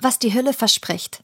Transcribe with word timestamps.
Was 0.00 0.18
die 0.18 0.34
Hülle 0.34 0.52
verspricht. 0.52 1.22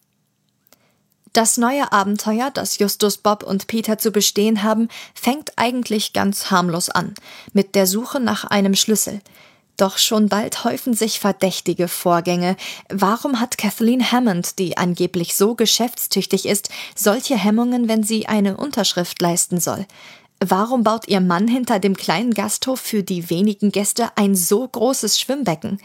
Das 1.32 1.58
neue 1.58 1.92
Abenteuer, 1.92 2.50
das 2.50 2.78
Justus, 2.78 3.18
Bob 3.18 3.42
und 3.42 3.66
Peter 3.66 3.98
zu 3.98 4.10
bestehen 4.10 4.62
haben, 4.62 4.88
fängt 5.14 5.52
eigentlich 5.56 6.14
ganz 6.14 6.50
harmlos 6.50 6.88
an, 6.88 7.14
mit 7.52 7.74
der 7.74 7.86
Suche 7.86 8.20
nach 8.20 8.44
einem 8.44 8.74
Schlüssel. 8.74 9.20
Doch 9.76 9.98
schon 9.98 10.30
bald 10.30 10.64
häufen 10.64 10.94
sich 10.94 11.20
verdächtige 11.20 11.88
Vorgänge. 11.88 12.56
Warum 12.88 13.38
hat 13.38 13.58
Kathleen 13.58 14.10
Hammond, 14.10 14.58
die 14.58 14.78
angeblich 14.78 15.36
so 15.36 15.54
geschäftstüchtig 15.54 16.46
ist, 16.46 16.70
solche 16.94 17.36
Hemmungen, 17.36 17.86
wenn 17.86 18.02
sie 18.02 18.26
eine 18.26 18.56
Unterschrift 18.56 19.20
leisten 19.20 19.60
soll? 19.60 19.84
Warum 20.40 20.82
baut 20.82 21.08
ihr 21.08 21.20
Mann 21.20 21.48
hinter 21.48 21.78
dem 21.78 21.96
kleinen 21.96 22.32
Gasthof 22.32 22.80
für 22.80 23.02
die 23.02 23.28
wenigen 23.28 23.72
Gäste 23.72 24.08
ein 24.16 24.34
so 24.34 24.66
großes 24.66 25.20
Schwimmbecken? 25.20 25.80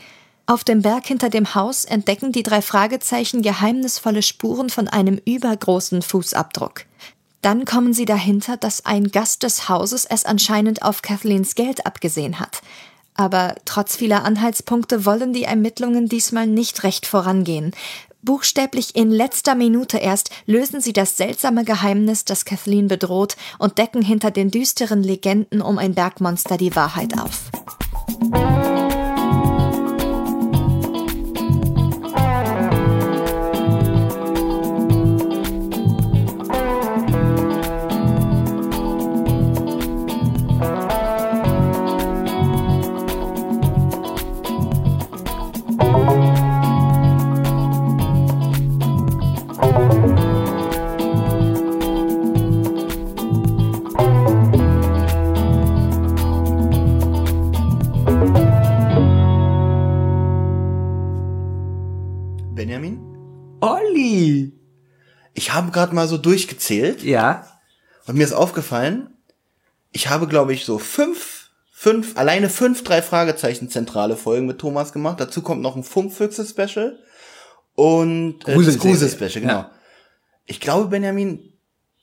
Auf 0.46 0.64
dem 0.64 0.82
Berg 0.82 1.06
hinter 1.06 1.30
dem 1.30 1.56
Haus 1.56 1.86
entdecken 1.86 2.32
die 2.32 2.44
drei 2.44 2.62
Fragezeichen 2.62 3.42
geheimnisvolle 3.42 4.22
Spuren 4.22 4.70
von 4.70 4.88
einem 4.88 5.20
übergroßen 5.26 6.02
Fußabdruck. 6.02 6.86
Dann 7.42 7.66
kommen 7.66 7.94
sie 7.94 8.06
dahinter, 8.06 8.58
dass 8.58 8.86
ein 8.86 9.10
Gast 9.10 9.44
des 9.44 9.68
Hauses 9.70 10.06
es 10.06 10.26
anscheinend 10.26 10.84
auf 10.84 11.02
Kathleens 11.02 11.56
Geld 11.56 11.86
abgesehen 11.86 12.40
hat. 12.40 12.62
Aber 13.16 13.56
trotz 13.66 13.96
vieler 13.96 14.24
Anhaltspunkte 14.24 15.06
wollen 15.06 15.34
die 15.34 15.44
Ermittlungen 15.44 16.08
diesmal 16.08 16.48
nicht 16.48 16.84
recht 16.84 17.06
vorangehen. 17.06 17.72
Buchstäblich 18.24 18.96
in 18.96 19.10
letzter 19.10 19.56
Minute 19.56 19.98
erst 19.98 20.30
lösen 20.46 20.80
sie 20.80 20.94
das 20.94 21.18
seltsame 21.18 21.66
Geheimnis, 21.66 22.24
das 22.24 22.46
Kathleen 22.46 22.88
bedroht, 22.88 23.36
und 23.58 23.80
decken 23.80 24.04
hinter 24.04 24.30
den 24.30 24.52
düsteren 24.52 25.02
Legenden 25.02 25.62
um 25.62 25.80
ein 25.80 25.96
Bergmonster 25.96 26.58
die 26.58 26.76
Wahrheit 26.76 27.18
auf. 27.20 27.50
Habe 65.54 65.72
gerade 65.72 65.96
mal 65.96 66.08
so 66.08 66.18
durchgezählt. 66.18 67.04
Ja. 67.04 67.48
Und 68.08 68.18
mir 68.18 68.24
ist 68.24 68.34
aufgefallen, 68.34 69.16
ich 69.92 70.10
habe, 70.10 70.28
glaube 70.28 70.54
ich, 70.54 70.66
so 70.66 70.80
fünf, 70.80 71.52
fünf, 71.72 72.18
alleine 72.18 72.50
fünf, 72.50 72.84
drei 72.84 73.02
Fragezeichen 73.02 73.70
zentrale 73.70 74.18
Folgen 74.18 74.48
mit 74.48 74.60
Thomas 74.60 74.94
gemacht. 74.94 75.20
Dazu 75.20 75.42
kommt 75.42 75.62
noch 75.62 75.76
ein 75.76 75.84
Funkfüchse-Special 75.84 76.98
und 77.76 78.48
äh, 78.48 78.56
das 78.56 78.80
Grusel-Special, 78.80 79.42
genau. 79.42 79.54
Ja. 79.54 79.72
Ich 80.46 80.60
glaube, 80.60 80.88
Benjamin, 80.90 81.54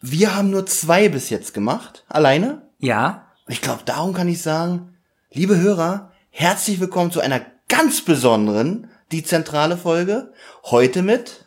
wir 0.00 0.34
haben 0.34 0.50
nur 0.50 0.66
zwei 0.66 1.08
bis 1.08 1.30
jetzt 1.30 1.54
gemacht, 1.54 2.04
alleine. 2.08 2.62
Ja. 2.78 3.32
Und 3.46 3.52
ich 3.52 3.60
glaube, 3.60 3.82
darum 3.84 4.14
kann 4.14 4.28
ich 4.28 4.42
sagen, 4.42 4.94
liebe 5.32 5.58
Hörer, 5.58 6.12
herzlich 6.30 6.80
willkommen 6.80 7.10
zu 7.10 7.20
einer 7.20 7.40
ganz 7.68 8.04
besonderen, 8.04 8.90
die 9.12 9.24
zentrale 9.24 9.76
Folge. 9.76 10.32
Heute 10.64 11.02
mit 11.02 11.46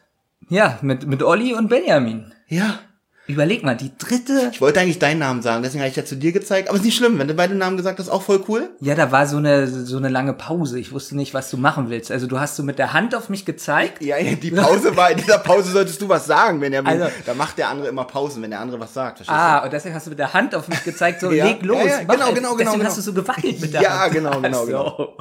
ja, 0.52 0.78
mit, 0.82 1.08
mit 1.08 1.24
Olli 1.24 1.54
und 1.54 1.70
Benjamin. 1.70 2.34
Ja. 2.48 2.80
Überleg 3.26 3.64
mal, 3.64 3.78
die 3.78 3.92
dritte. 3.98 4.50
Ich 4.52 4.60
wollte 4.60 4.82
eigentlich 4.82 5.00
deinen 5.00 5.20
Namen 5.20 5.42
sagen, 5.42 5.64
deswegen 5.64 5.82
habe 5.82 5.90
ich 5.90 5.96
ja 5.96 6.04
zu 6.04 6.18
dir 6.18 6.34
gezeigt. 6.34 6.68
Aber 6.68 6.78
ist 6.78 6.84
nicht 6.84 6.98
schlimm, 6.98 7.18
wenn 7.20 7.30
du 7.30 7.34
beide 7.34 7.56
Namen 7.56 7.78
gesagt 7.78 8.00
hast, 8.00 8.10
auch 8.10 8.24
voll 8.24 8.44
cool. 8.50 8.70
Ja, 8.82 8.94
da 8.96 9.14
war 9.14 9.28
so 9.28 9.38
eine 9.38 9.68
so 9.68 9.96
eine 9.96 10.10
lange 10.10 10.34
Pause. 10.34 10.78
Ich 10.78 10.92
wusste 10.92 11.16
nicht, 11.16 11.34
was 11.34 11.50
du 11.50 11.56
machen 11.56 11.90
willst. 11.90 12.12
Also 12.12 12.28
du 12.28 12.42
hast 12.42 12.58
so 12.58 12.64
mit 12.64 12.80
der 12.80 12.92
Hand 12.92 13.16
auf 13.16 13.30
mich 13.30 13.46
gezeigt. 13.46 14.04
Ja, 14.04 14.18
die 14.22 14.52
Pause 14.52 14.98
war 14.98 15.12
in 15.12 15.18
dieser 15.20 15.38
Pause 15.38 15.72
solltest 15.72 16.02
du 16.02 16.10
was 16.10 16.26
sagen, 16.26 16.60
wenn 16.60 16.74
er 16.74 16.86
also, 16.86 17.06
da 17.26 17.34
macht 17.34 17.58
der 17.58 17.70
andere 17.70 17.88
immer 17.88 18.04
Pausen, 18.04 18.44
wenn 18.44 18.52
der 18.52 18.60
andere 18.60 18.82
was 18.82 18.94
sagt. 18.94 19.22
Ah, 19.28 19.60
du? 19.60 19.66
und 19.66 19.74
deswegen 19.74 19.96
hast 19.96 20.08
du 20.08 20.10
mit 20.10 20.20
der 20.20 20.34
Hand 20.34 20.54
auf 20.54 20.68
mich 20.68 20.84
gezeigt, 20.84 21.22
so 21.22 21.32
ja. 21.32 21.46
leg 21.46 21.64
los. 21.64 21.78
Ja, 21.78 21.86
ja, 21.86 21.98
genau, 22.00 22.08
genau, 22.10 22.34
genau. 22.34 22.56
Deswegen 22.58 22.72
genau. 22.80 22.86
hast 22.86 22.98
du 22.98 23.02
so 23.02 23.14
gewackelt 23.14 23.62
mit 23.62 23.74
der 23.74 23.84
ja, 23.84 24.00
Hand. 24.00 24.14
Ja, 24.16 24.20
genau, 24.20 24.42
genau, 24.42 24.66
genau. 24.66 25.18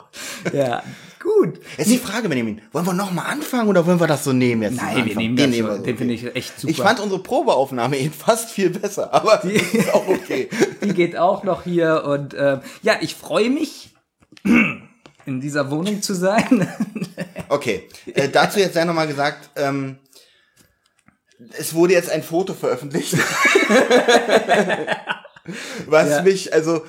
Ja, 0.53 0.83
Gut. 1.23 1.61
Jetzt 1.77 1.89
ist 1.89 1.91
die 1.91 1.99
Frage, 1.99 2.31
Benjamin, 2.31 2.63
wollen 2.73 2.87
wir 2.87 2.95
noch 2.95 3.13
mal 3.13 3.25
anfangen 3.25 3.69
oder 3.69 3.87
wollen 3.87 4.01
wir 4.01 4.07
das 4.07 4.25
so 4.25 4.33
nehmen 4.33 4.63
jetzt? 4.63 4.77
Nein, 4.77 5.05
wir 5.05 5.15
nehmen 5.17 5.37
den, 5.37 5.51
nehmen 5.51 5.83
den 5.83 5.99
finde 5.99 6.15
ich 6.15 6.35
echt 6.35 6.59
super. 6.59 6.71
Ich 6.71 6.79
fand 6.79 6.99
unsere 6.99 7.23
Probeaufnahme 7.23 7.99
eben 7.99 8.15
fast 8.15 8.49
viel 8.49 8.71
besser, 8.71 9.13
aber 9.13 9.37
die 9.45 9.53
ist 9.53 9.93
auch 9.93 10.09
okay. 10.09 10.49
die 10.83 10.95
geht 10.95 11.19
auch 11.19 11.45
noch 11.45 11.65
hier 11.65 12.05
und 12.07 12.33
äh, 12.33 12.61
ja, 12.83 12.97
ich 13.03 13.15
freue 13.15 13.51
mich 13.51 13.91
in 14.45 15.41
dieser 15.43 15.71
Wohnung 15.71 16.01
zu 16.01 16.15
sein. 16.15 16.67
okay, 17.51 17.87
äh, 18.15 18.31
dazu 18.31 18.59
jetzt 18.59 18.73
sei 18.73 18.85
noch 18.85 18.95
mal 18.95 19.07
gesagt, 19.07 19.51
ähm, 19.57 19.99
es 21.59 21.75
wurde 21.75 21.93
jetzt 21.93 22.11
ein 22.11 22.23
Foto 22.23 22.55
veröffentlicht. 22.55 23.15
was 25.87 26.09
ja. 26.09 26.23
mich, 26.23 26.53
also 26.53 26.85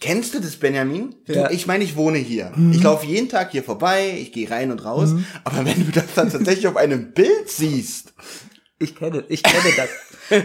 Kennst 0.00 0.34
du 0.34 0.40
das, 0.40 0.56
Benjamin? 0.56 1.14
Ja. 1.26 1.50
ich 1.50 1.66
meine, 1.66 1.84
ich 1.84 1.96
wohne 1.96 2.18
hier. 2.18 2.52
Mhm. 2.54 2.72
Ich 2.72 2.82
laufe 2.82 3.06
jeden 3.06 3.28
Tag 3.28 3.50
hier 3.50 3.62
vorbei, 3.62 4.16
ich 4.18 4.32
gehe 4.32 4.50
rein 4.50 4.70
und 4.70 4.84
raus. 4.84 5.10
Mhm. 5.10 5.24
Aber 5.44 5.64
wenn 5.64 5.86
du 5.86 5.92
das 5.92 6.14
dann 6.14 6.30
tatsächlich 6.30 6.66
auf 6.66 6.76
einem 6.76 7.12
Bild 7.12 7.48
siehst. 7.48 8.14
Ich 8.78 8.96
kenne, 8.96 9.24
ich 9.28 9.42
kenne 9.42 9.74
das. 9.76 9.88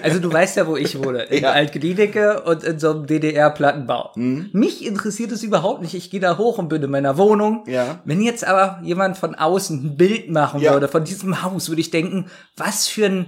Also 0.01 0.19
du 0.19 0.31
weißt 0.31 0.57
ja, 0.57 0.67
wo 0.67 0.75
ich 0.75 1.01
wohne. 1.01 1.23
In 1.23 1.43
ja. 1.43 1.51
Altgedidecke 1.51 2.43
und 2.43 2.63
in 2.63 2.79
so 2.79 2.91
einem 2.91 3.07
DDR-Plattenbau. 3.07 4.11
Mhm. 4.15 4.49
Mich 4.51 4.85
interessiert 4.85 5.31
es 5.31 5.43
überhaupt 5.43 5.81
nicht. 5.81 5.93
Ich 5.93 6.09
gehe 6.09 6.19
da 6.19 6.37
hoch 6.37 6.57
und 6.57 6.67
bin 6.67 6.83
in 6.83 6.91
meiner 6.91 7.17
Wohnung. 7.17 7.63
Ja. 7.67 8.01
Wenn 8.03 8.21
jetzt 8.21 8.45
aber 8.45 8.81
jemand 8.83 9.17
von 9.17 9.35
außen 9.35 9.85
ein 9.85 9.97
Bild 9.97 10.29
machen 10.29 10.59
ja. 10.59 10.73
würde 10.73 10.87
von 10.87 11.03
diesem 11.03 11.41
Haus, 11.41 11.69
würde 11.69 11.81
ich 11.81 11.89
denken, 11.89 12.25
was 12.55 12.87
für 12.87 13.05
ein 13.05 13.27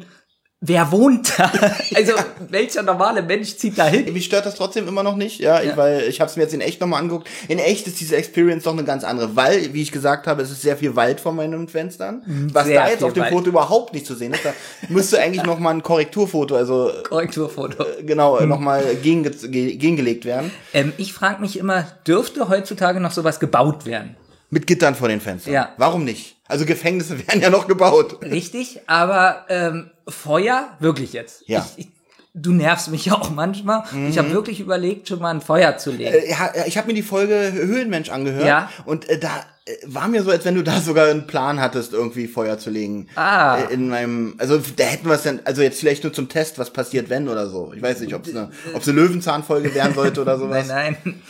Wer 0.62 0.92
wohnt 0.92 1.40
da? 1.40 1.52
Also 1.96 2.14
welcher 2.50 2.84
normale 2.84 3.22
Mensch 3.22 3.56
zieht 3.56 3.78
da 3.78 3.86
hin? 3.86 4.12
Mich 4.14 4.26
stört 4.26 4.46
das 4.46 4.56
trotzdem 4.56 4.88
immer 4.88 5.04
noch 5.04 5.16
nicht, 5.16 5.40
ja, 5.40 5.62
ja. 5.62 5.72
Ich, 5.72 5.78
weil 5.78 6.02
ich 6.04 6.20
habe 6.22 6.30
es 6.30 6.36
mir 6.36 6.44
jetzt 6.44 6.54
in 6.54 6.62
echt 6.62 6.82
nochmal 6.82 7.02
angeguckt. 7.02 7.30
In 7.48 7.60
echt 7.60 7.88
ist 7.88 8.00
diese 8.00 8.16
Experience 8.16 8.64
doch 8.64 8.74
eine 8.74 8.84
ganz 8.84 9.04
andere, 9.04 9.36
weil, 9.36 9.74
wie 9.74 9.82
ich 9.82 9.92
gesagt 9.92 10.28
habe, 10.28 10.42
es 10.42 10.52
ist 10.52 10.62
sehr 10.62 10.78
viel 10.78 10.96
Wald 10.96 11.22
vor 11.22 11.32
meinen 11.32 11.68
Fenstern, 11.68 12.24
mhm. 12.26 12.54
was 12.54 12.68
sehr 12.68 12.84
da 12.84 12.90
jetzt 12.90 13.04
auf 13.04 13.14
dem 13.14 13.24
Wald. 13.24 13.34
Foto 13.34 13.50
überhaupt 13.50 13.94
nicht 13.94 14.06
zu 14.06 14.16
sehen 14.16 14.34
ist. 14.34 14.44
Da 14.44 14.54
müsste 14.90 15.20
eigentlich 15.20 15.44
nochmal 15.44 15.76
ein 15.76 15.84
Korrekturfoto, 15.84 16.56
also 16.56 16.92
Korrekturfoto, 17.08 17.84
äh, 17.84 18.04
genau, 18.04 18.40
mhm. 18.40 18.50
nochmal 18.50 18.84
gegen, 19.02 19.24
gegengelegt 19.24 20.26
werden. 20.26 20.52
Ähm, 20.74 20.94
ich 20.98 21.14
frage 21.14 21.42
mich 21.42 21.58
immer, 21.58 21.88
dürfte 22.06 22.50
heutzutage 22.50 23.00
noch 23.00 23.12
sowas 23.12 23.40
gebaut 23.40 23.86
werden? 23.86 24.16
Mit 24.52 24.66
Gittern 24.68 24.96
vor 24.96 25.08
den 25.08 25.22
Fenstern. 25.22 25.54
Ja. 25.54 25.74
Warum 25.78 26.04
nicht? 26.04 26.38
Also 26.48 26.66
Gefängnisse 26.66 27.18
werden 27.28 27.42
ja 27.42 27.50
noch 27.50 27.68
gebaut. 27.68 28.22
Richtig, 28.24 28.82
aber 28.88 29.46
ähm, 29.50 29.92
Feuer, 30.10 30.70
wirklich 30.80 31.14
jetzt. 31.14 31.44
Ja. 31.48 31.66
Ich, 31.78 31.86
ich, 31.86 31.92
du 32.34 32.54
nervst 32.54 32.90
mich 32.90 33.06
ja 33.06 33.14
auch 33.14 33.32
manchmal. 33.32 33.84
Mhm. 33.92 34.10
Ich 34.10 34.18
habe 34.18 34.32
wirklich 34.32 34.60
überlegt, 34.60 35.08
schon 35.08 35.20
mal 35.20 35.32
ein 35.32 35.42
Feuer 35.42 35.78
zu 35.78 35.92
legen. 35.92 36.14
Äh, 36.14 36.30
ja, 36.30 36.52
ich 36.66 36.78
habe 36.78 36.88
mir 36.88 36.94
die 36.94 37.04
Folge 37.04 37.52
Höhlenmensch 37.54 38.10
angehört. 38.10 38.46
Ja. 38.46 38.70
Und 38.86 39.10
äh, 39.10 39.20
da 39.20 39.46
äh, 39.66 39.76
war 39.86 40.08
mir 40.08 40.24
so, 40.24 40.32
als 40.32 40.46
wenn 40.46 40.56
du 40.56 40.64
da 40.64 40.80
sogar 40.80 41.08
einen 41.08 41.28
Plan 41.28 41.60
hattest, 41.60 41.94
irgendwie 41.94 42.28
Feuer 42.28 42.58
zu 42.58 42.70
legen. 42.70 43.08
Ah. 43.16 43.58
Äh, 43.58 43.74
in 43.74 43.90
meinem, 43.90 44.36
also 44.38 44.62
da 44.76 44.84
hätten 44.84 45.08
wir 45.08 45.16
es 45.16 45.24
dann, 45.24 45.42
also 45.46 45.62
jetzt 45.62 45.80
vielleicht 45.80 46.04
nur 46.04 46.14
zum 46.14 46.30
Test, 46.30 46.60
was 46.60 46.72
passiert, 46.72 47.10
wenn 47.10 47.28
oder 47.28 47.50
so. 47.50 47.74
Ich 47.76 47.82
weiß 47.82 48.02
nicht, 48.02 48.14
ob 48.14 48.26
es 48.28 48.36
eine, 48.36 48.52
ob 48.74 48.84
eine 48.84 48.94
Löwenzahnfolge 48.94 49.74
werden 49.74 49.94
sollte 49.94 50.22
oder 50.22 50.38
sowas. 50.40 50.68
Nein, 50.68 50.98
nein. 51.04 51.22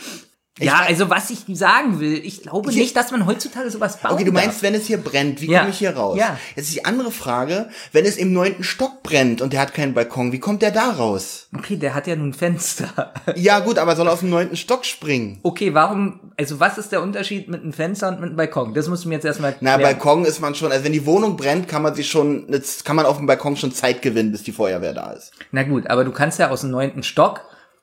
Ja, 0.60 0.82
also 0.86 1.10
was 1.10 1.30
ich 1.30 1.40
sagen 1.56 2.00
will, 2.00 2.14
ich 2.24 2.42
glaube 2.42 2.70
ich 2.70 2.76
nicht, 2.76 2.96
dass 2.96 3.10
man 3.10 3.26
heutzutage 3.26 3.70
sowas 3.70 3.98
baut. 3.98 4.12
Okay, 4.12 4.24
du 4.24 4.32
meinst, 4.32 4.56
darf. 4.56 4.62
wenn 4.62 4.74
es 4.74 4.86
hier 4.86 4.98
brennt, 4.98 5.40
wie 5.40 5.50
ja. 5.50 5.60
komme 5.60 5.70
ich 5.70 5.78
hier 5.78 5.96
raus? 5.96 6.18
Ja. 6.18 6.38
Jetzt 6.54 6.68
ist 6.68 6.74
die 6.74 6.84
andere 6.84 7.10
Frage, 7.10 7.68
wenn 7.92 8.04
es 8.04 8.16
im 8.16 8.32
neunten 8.32 8.62
Stock 8.62 9.02
brennt 9.02 9.40
und 9.40 9.52
der 9.52 9.60
hat 9.60 9.74
keinen 9.74 9.94
Balkon, 9.94 10.32
wie 10.32 10.38
kommt 10.38 10.62
der 10.62 10.70
da 10.70 10.90
raus? 10.90 11.48
Okay, 11.56 11.76
der 11.76 11.94
hat 11.94 12.06
ja 12.06 12.16
nun 12.16 12.30
ein 12.30 12.34
Fenster. 12.34 13.12
Ja 13.36 13.60
gut, 13.60 13.78
aber 13.78 13.96
soll 13.96 14.06
er 14.06 14.12
auf 14.12 14.20
den 14.20 14.30
neunten 14.30 14.56
Stock 14.56 14.84
springen? 14.84 15.38
Okay, 15.42 15.72
warum, 15.72 16.32
also 16.36 16.60
was 16.60 16.78
ist 16.78 16.92
der 16.92 17.02
Unterschied 17.02 17.48
mit 17.48 17.62
einem 17.62 17.72
Fenster 17.72 18.08
und 18.08 18.20
mit 18.20 18.28
einem 18.28 18.36
Balkon? 18.36 18.74
Das 18.74 18.88
musst 18.88 19.04
du 19.04 19.08
mir 19.08 19.14
jetzt 19.14 19.24
erstmal 19.24 19.56
Na, 19.60 19.76
Balkon 19.76 20.24
ist 20.24 20.40
man 20.40 20.54
schon, 20.54 20.72
also 20.72 20.84
wenn 20.84 20.92
die 20.92 21.06
Wohnung 21.06 21.36
brennt, 21.36 21.68
kann 21.68 21.82
man 21.82 21.94
sich 21.94 22.08
schon, 22.08 22.46
jetzt 22.52 22.84
kann 22.84 22.96
man 22.96 23.06
auf 23.06 23.16
dem 23.16 23.26
Balkon 23.26 23.56
schon 23.56 23.72
Zeit 23.72 24.02
gewinnen, 24.02 24.32
bis 24.32 24.42
die 24.42 24.52
Feuerwehr 24.52 24.92
da 24.92 25.12
ist. 25.12 25.32
Na 25.52 25.62
gut, 25.62 25.86
aber 25.86 26.04
du 26.04 26.12
kannst 26.12 26.38
ja 26.38 26.50
aus 26.50 26.62
dem 26.62 26.70
neunten 26.70 27.02
Stock, 27.02 27.42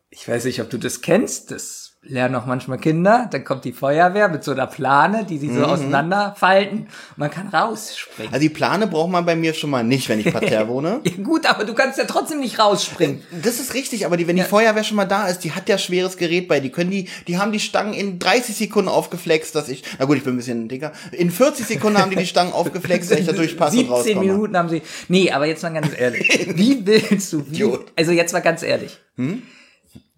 ich 0.09 0.27
weiß 0.27 0.45
nicht, 0.45 0.61
ob 0.61 0.69
du 0.69 0.77
das 0.77 1.01
kennst, 1.01 1.51
das 1.51 1.86
lernen 2.09 2.35
auch 2.35 2.45
manchmal 2.45 2.77
Kinder, 2.77 3.27
dann 3.31 3.43
kommt 3.43 3.65
die 3.65 3.71
Feuerwehr 3.71 4.27
mit 4.29 4.43
so 4.43 4.51
einer 4.51 4.67
Plane, 4.67 5.25
die 5.25 5.37
sie 5.37 5.53
so 5.53 5.63
auseinanderfalten 5.63 6.79
und 6.79 7.17
man 7.17 7.29
kann 7.29 7.47
rausspringen. 7.47 8.33
Also 8.33 8.41
die 8.41 8.49
Plane 8.49 8.87
braucht 8.87 9.11
man 9.11 9.25
bei 9.25 9.35
mir 9.35 9.53
schon 9.53 9.69
mal 9.69 9.83
nicht, 9.83 10.09
wenn 10.09 10.19
ich 10.19 10.31
parterre 10.31 10.67
wohne. 10.67 11.01
Ja, 11.03 11.23
gut, 11.23 11.45
aber 11.45 11.65
du 11.65 11.73
kannst 11.73 11.97
ja 11.97 12.05
trotzdem 12.05 12.39
nicht 12.39 12.59
rausspringen. 12.59 13.21
Das 13.43 13.59
ist 13.59 13.73
richtig, 13.73 14.05
aber 14.05 14.17
die, 14.17 14.27
wenn 14.27 14.35
die 14.35 14.43
Feuerwehr 14.43 14.83
schon 14.83 14.97
mal 14.97 15.05
da 15.05 15.27
ist, 15.27 15.39
die 15.39 15.51
hat 15.51 15.69
ja 15.69 15.77
schweres 15.77 16.17
Gerät 16.17 16.47
bei, 16.47 16.59
die 16.59 16.69
können 16.69 16.91
die, 16.91 17.07
die 17.27 17.37
haben 17.37 17.51
die 17.51 17.59
Stangen 17.59 17.93
in 17.93 18.19
30 18.19 18.55
Sekunden 18.55 18.89
aufgeflext, 18.89 19.55
dass 19.55 19.69
ich, 19.69 19.83
na 19.99 20.05
gut, 20.05 20.17
ich 20.17 20.23
bin 20.23 20.33
ein 20.33 20.37
bisschen 20.37 20.67
dicker, 20.67 20.91
in 21.11 21.31
40 21.31 21.65
Sekunden 21.65 21.99
haben 21.99 22.09
die 22.09 22.15
die 22.17 22.25
Stangen 22.25 22.53
aufgeflext, 22.53 23.11
dass 23.11 23.19
ich 23.19 23.25
da 23.25 23.33
durchpasse 23.33 23.77
und 23.77 23.85
17 23.85 23.93
rauskomme. 23.93 24.25
Minuten 24.25 24.57
haben 24.57 24.69
sie. 24.69 24.81
Nee, 25.07 25.31
aber 25.31 25.45
jetzt 25.45 25.63
mal 25.63 25.69
ganz 25.73 25.89
ehrlich. 25.97 26.47
Wie 26.55 26.85
willst 26.85 27.33
du, 27.33 27.43
wie, 27.49 27.65
also 27.95 28.11
jetzt 28.11 28.33
mal 28.33 28.39
ganz 28.39 28.63
ehrlich. 28.63 28.97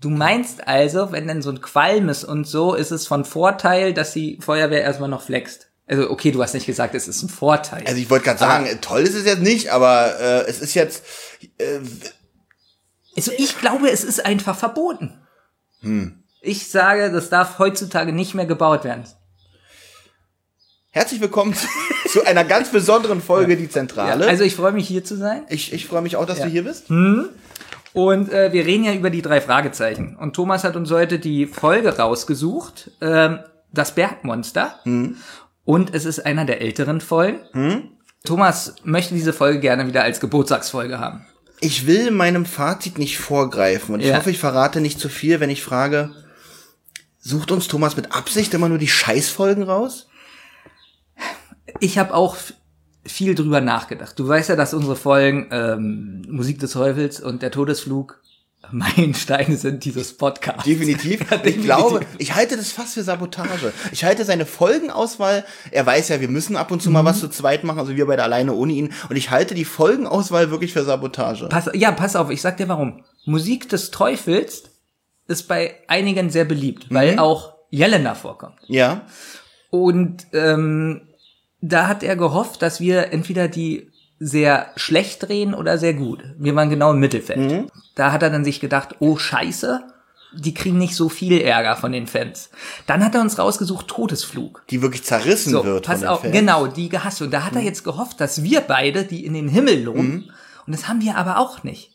Du 0.01 0.10
meinst 0.10 0.66
also, 0.66 1.12
wenn 1.12 1.28
dann 1.28 1.42
so 1.42 1.50
ein 1.50 1.60
Qualm 1.60 2.07
ist 2.07 2.24
und 2.24 2.46
so, 2.46 2.74
ist 2.74 2.92
es 2.92 3.06
von 3.06 3.25
Vorteil, 3.25 3.94
dass 3.94 4.13
die 4.13 4.40
Feuerwehr 4.42 4.81
erstmal 4.81 5.10
noch 5.10 5.22
flext. 5.22 5.68
Also, 5.88 6.10
okay, 6.10 6.31
du 6.31 6.42
hast 6.42 6.54
nicht 6.54 6.66
gesagt, 6.66 6.96
es 6.96 7.07
ist 7.07 7.22
ein 7.24 7.30
Vorteil. 7.30 7.84
Also 7.86 8.00
ich 8.00 8.10
wollte 8.10 8.25
gerade 8.25 8.40
sagen, 8.40 8.68
toll 8.80 9.01
ist 9.01 9.16
es 9.16 9.25
jetzt 9.25 9.42
nicht, 9.42 9.72
aber 9.72 10.19
äh, 10.19 10.48
es 10.48 10.62
ist 10.62 10.74
jetzt, 10.74 11.04
äh, 11.57 11.80
Also 13.16 13.31
ich 13.38 13.57
glaube, 13.60 13.90
es 13.90 14.04
ist 14.04 14.24
einfach 14.25 14.57
verboten. 14.57 15.18
Hm. 15.81 16.24
Ich 16.42 16.69
sage, 16.69 17.12
das 17.12 17.30
darf 17.30 17.60
heutzutage 17.60 18.13
nicht 18.13 18.36
mehr 18.36 18.46
gebaut 18.46 18.86
werden. 18.86 19.04
herzlich 20.92 21.19
willkommen 21.19 21.56
zu, 22.07 22.24
einer 22.25 22.46
ganz 22.46 22.69
besonderen 22.69 23.22
Folge, 23.22 23.57
die 23.57 23.68
Zentrale. 23.68 24.28
Also 24.28 24.44
ich 24.44 24.56
freue 24.56 24.72
mich 24.72 24.88
hier 24.88 25.04
zu 25.04 25.18
sein. 25.18 25.44
ich 25.50 25.74
ich 25.74 25.88
freue 25.88 26.04
mich 26.04 26.16
auch, 26.16 26.25
dass 26.25 26.40
du 26.40 26.48
hier 26.48 26.63
bist. 26.63 26.90
Und 27.94 28.31
äh, 28.31 28.53
wir 28.53 28.65
reden 28.65 28.83
ja 28.83 28.94
über 28.94 29.09
die 29.09 29.21
drei 29.21 29.41
Fragezeichen. 29.41 30.15
Und 30.15 30.36
Thomas 30.36 30.63
hat 30.63 30.75
uns 30.75 30.91
heute 30.91 31.19
die 31.19 31.45
Folge 31.47 31.97
rausgesucht, 31.97 32.91
ähm, 33.01 33.39
das 33.71 33.94
Bergmonster. 33.95 34.80
Und 35.65 35.94
es 35.94 36.06
ist 36.06 36.25
einer 36.25 36.45
der 36.45 36.62
älteren 36.62 37.01
Folgen. 37.01 37.91
Thomas 38.25 38.75
möchte 38.83 39.13
diese 39.15 39.33
Folge 39.33 39.59
gerne 39.59 39.88
wieder 39.88 40.03
als 40.03 40.19
Geburtstagsfolge 40.19 41.00
haben. 41.00 41.25
Ich 41.62 41.86
will 41.88 42.12
meinem 42.12 42.45
Fazit 42.45 42.97
nicht 42.97 43.18
vorgreifen 43.19 43.94
und 43.95 44.00
ich 44.01 44.07
Ja. 44.07 44.18
hoffe, 44.18 44.31
ich 44.31 44.39
verrate 44.39 44.81
nicht 44.81 45.00
zu 45.00 45.09
viel, 45.09 45.39
wenn 45.39 45.50
ich 45.50 45.62
frage, 45.63 46.12
sucht 47.19 47.51
uns 47.51 47.68
Thomas 47.68 47.95
mit 47.97 48.13
Absicht 48.15 48.53
immer 48.53 48.69
nur 48.69 48.77
die 48.77 48.88
Scheißfolgen 48.88 49.63
raus? 49.63 50.07
Ich 51.80 51.97
habe 51.97 52.13
auch 52.13 52.38
viel 53.12 53.36
drüber 53.36 53.62
nachgedacht. 53.62 54.18
Du 54.20 54.28
weißt 54.28 54.50
ja, 54.50 54.56
dass 54.56 54.74
unsere 54.74 54.96
Folgen 54.96 55.48
ähm, 55.52 56.22
Musik 56.30 56.60
des 56.60 56.72
Teufels 56.72 57.20
und 57.20 57.42
der 57.42 57.52
Todesflug 57.52 58.22
Meilensteine 58.72 59.56
sind 59.56 59.86
dieses 59.86 60.16
Podcasts. 60.18 60.64
Definitiv. 60.66 61.22
Ja, 61.32 61.38
Ich 61.38 61.42
definitiv. 61.42 61.64
glaube, 61.66 62.02
ich 62.18 62.36
halte 62.36 62.56
das 62.58 62.72
fast 62.72 62.94
für 62.96 63.04
Sabotage. 63.04 63.72
Ich 63.92 64.04
halte 64.04 64.26
seine 64.26 64.46
Folgenauswahl, 64.46 65.46
er 65.72 65.86
weiß 65.86 66.10
ja, 66.10 66.22
wir 66.22 66.28
müssen 66.28 66.56
ab 66.58 66.70
und 66.72 66.82
zu 66.82 66.90
Mhm. 66.90 66.94
mal 66.94 67.06
was 67.06 67.20
zu 67.20 67.30
zweit 67.30 67.64
machen, 67.64 67.80
also 67.80 67.96
wir 67.96 68.06
beide 68.06 68.22
alleine 68.24 68.54
ohne 68.54 68.74
ihn. 68.74 68.94
Und 69.10 69.16
ich 69.16 69.32
halte 69.32 69.56
die 69.56 69.66
Folgenauswahl 69.66 70.52
wirklich 70.52 70.74
für 70.74 70.84
Sabotage. 70.84 71.48
Pass, 71.48 71.70
ja, 71.74 71.92
pass 71.92 72.16
auf, 72.16 72.30
ich 72.30 72.42
sag 72.42 72.58
dir 72.58 72.68
warum. 72.68 73.04
Musik 73.26 73.70
des 73.70 73.92
Teufels 73.92 74.64
ist 75.28 75.48
bei 75.48 75.76
einigen 75.88 76.30
sehr 76.30 76.46
beliebt, 76.46 76.88
weil 76.90 77.18
auch 77.18 77.54
Jelena 77.72 78.14
vorkommt. 78.14 78.58
Ja. 78.68 79.02
Und 79.72 80.26
ähm, 80.34 81.02
da 81.62 81.88
hat 81.88 82.04
er 82.04 82.16
gehofft, 82.16 82.62
dass 82.62 82.80
wir 82.80 83.12
entweder 83.12 83.48
die 83.48 83.92
sehr 84.20 84.68
schlecht 84.76 85.28
drehen 85.28 85.54
oder 85.54 85.78
sehr 85.78 85.94
gut. 85.94 86.24
Wir 86.38 86.56
waren 86.56 86.70
genau 86.70 86.92
im 86.92 87.00
Mittelfeld. 87.00 87.72
Da 87.96 88.12
hat 88.12 88.22
er 88.24 88.30
dann 88.30 88.44
sich 88.44 88.60
gedacht, 88.60 88.96
oh 89.00 89.18
Scheiße, 89.18 89.82
die 90.34 90.54
kriegen 90.54 90.78
nicht 90.78 90.96
so 90.96 91.10
viel 91.10 91.42
Ärger 91.42 91.76
von 91.76 91.92
den 91.92 92.06
Fans. 92.06 92.50
Dann 92.86 93.04
hat 93.04 93.16
er 93.16 93.22
uns 93.22 93.40
rausgesucht, 93.40 93.88
Todesflug. 93.88 94.64
Die 94.70 94.82
wirklich 94.82 95.04
zerrissen 95.04 95.52
So, 95.52 95.64
wird 95.64 95.86
pass 95.86 96.00
von 96.00 96.08
auf, 96.10 96.22
Fans. 96.22 96.34
genau, 96.34 96.68
die 96.68 96.90
gehasst. 96.90 97.22
Und 97.22 97.32
da 97.32 97.44
hat 97.46 97.56
er 97.56 97.62
jetzt 97.62 97.84
gehofft, 97.84 98.20
dass 98.22 98.44
wir 98.44 98.62
beide 98.62 99.06
die 99.06 99.26
in 99.26 99.34
den 99.34 99.48
Himmel 99.48 99.84
loben. 99.84 100.08
Mhm. 100.12 100.30
Und 100.68 100.76
das 100.76 100.88
haben 100.88 101.02
wir 101.02 101.16
aber 101.16 101.40
auch 101.40 101.64
nicht. 101.64 101.88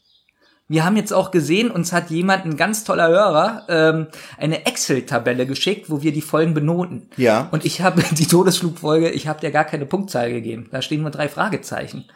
Wir 0.75 0.85
haben 0.85 0.97
jetzt 0.97 1.13
auch 1.13 1.31
gesehen, 1.31 1.71
uns 1.71 1.93
hat 1.93 2.11
jemand, 2.11 2.47
ein 2.47 2.57
ganz 2.57 2.83
toller 2.83 3.07
Hörer, 3.07 3.63
ähm, 3.69 4.09
eine 4.39 4.67
Excel-Tabelle 4.67 5.47
geschickt, 5.47 5.89
wo 5.89 6.03
wir 6.03 6.11
die 6.11 6.21
Folgen 6.21 6.53
benoten. 6.53 7.09
Ja. 7.17 7.47
Und 7.53 7.65
ich 7.65 7.81
habe 7.81 8.03
die 8.11 8.27
Todesflugfolge, 8.27 9.09
ich 9.09 9.29
habe 9.29 9.39
der 9.39 9.53
gar 9.53 9.63
keine 9.63 9.87
Punktzahl 9.87 10.33
gegeben. 10.33 10.67
Da 10.73 10.83
stehen 10.83 11.03
nur 11.03 11.13
drei 11.13 11.29
Fragezeichen. 11.29 12.07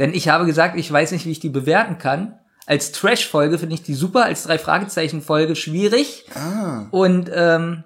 Denn 0.00 0.12
ich 0.14 0.28
habe 0.28 0.46
gesagt, 0.46 0.76
ich 0.76 0.90
weiß 0.90 1.12
nicht, 1.12 1.26
wie 1.26 1.30
ich 1.30 1.38
die 1.38 1.48
bewerten 1.48 1.98
kann. 1.98 2.36
Als 2.66 2.90
Trash-Folge 2.90 3.56
finde 3.56 3.76
ich 3.76 3.84
die 3.84 3.94
super, 3.94 4.24
als 4.24 4.42
drei 4.42 4.58
Fragezeichen-Folge 4.58 5.54
schwierig. 5.54 6.24
Und 6.90 7.30
ähm, 7.32 7.84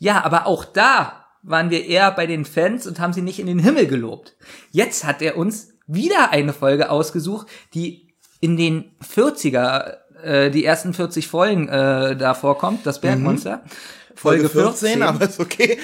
ja, 0.00 0.24
aber 0.24 0.48
auch 0.48 0.64
da 0.64 1.24
waren 1.44 1.70
wir 1.70 1.86
eher 1.86 2.10
bei 2.10 2.26
den 2.26 2.44
Fans 2.46 2.84
und 2.88 2.98
haben 2.98 3.12
sie 3.12 3.22
nicht 3.22 3.38
in 3.38 3.46
den 3.46 3.60
Himmel 3.60 3.86
gelobt. 3.86 4.34
Jetzt 4.72 5.04
hat 5.04 5.22
er 5.22 5.36
uns 5.36 5.68
wieder 5.86 6.32
eine 6.32 6.52
Folge 6.52 6.90
ausgesucht, 6.90 7.46
die 7.74 8.07
in 8.40 8.56
den 8.56 8.84
40er, 9.14 9.94
äh, 10.22 10.50
die 10.50 10.64
ersten 10.64 10.94
40 10.94 11.28
Folgen 11.28 11.68
äh, 11.68 12.16
da 12.16 12.34
vorkommt, 12.34 12.86
das 12.86 13.00
Bergmonster. 13.00 13.62
Folge 14.14 14.48
14, 14.48 15.00
aber 15.02 15.26
ist 15.26 15.38
okay. 15.38 15.78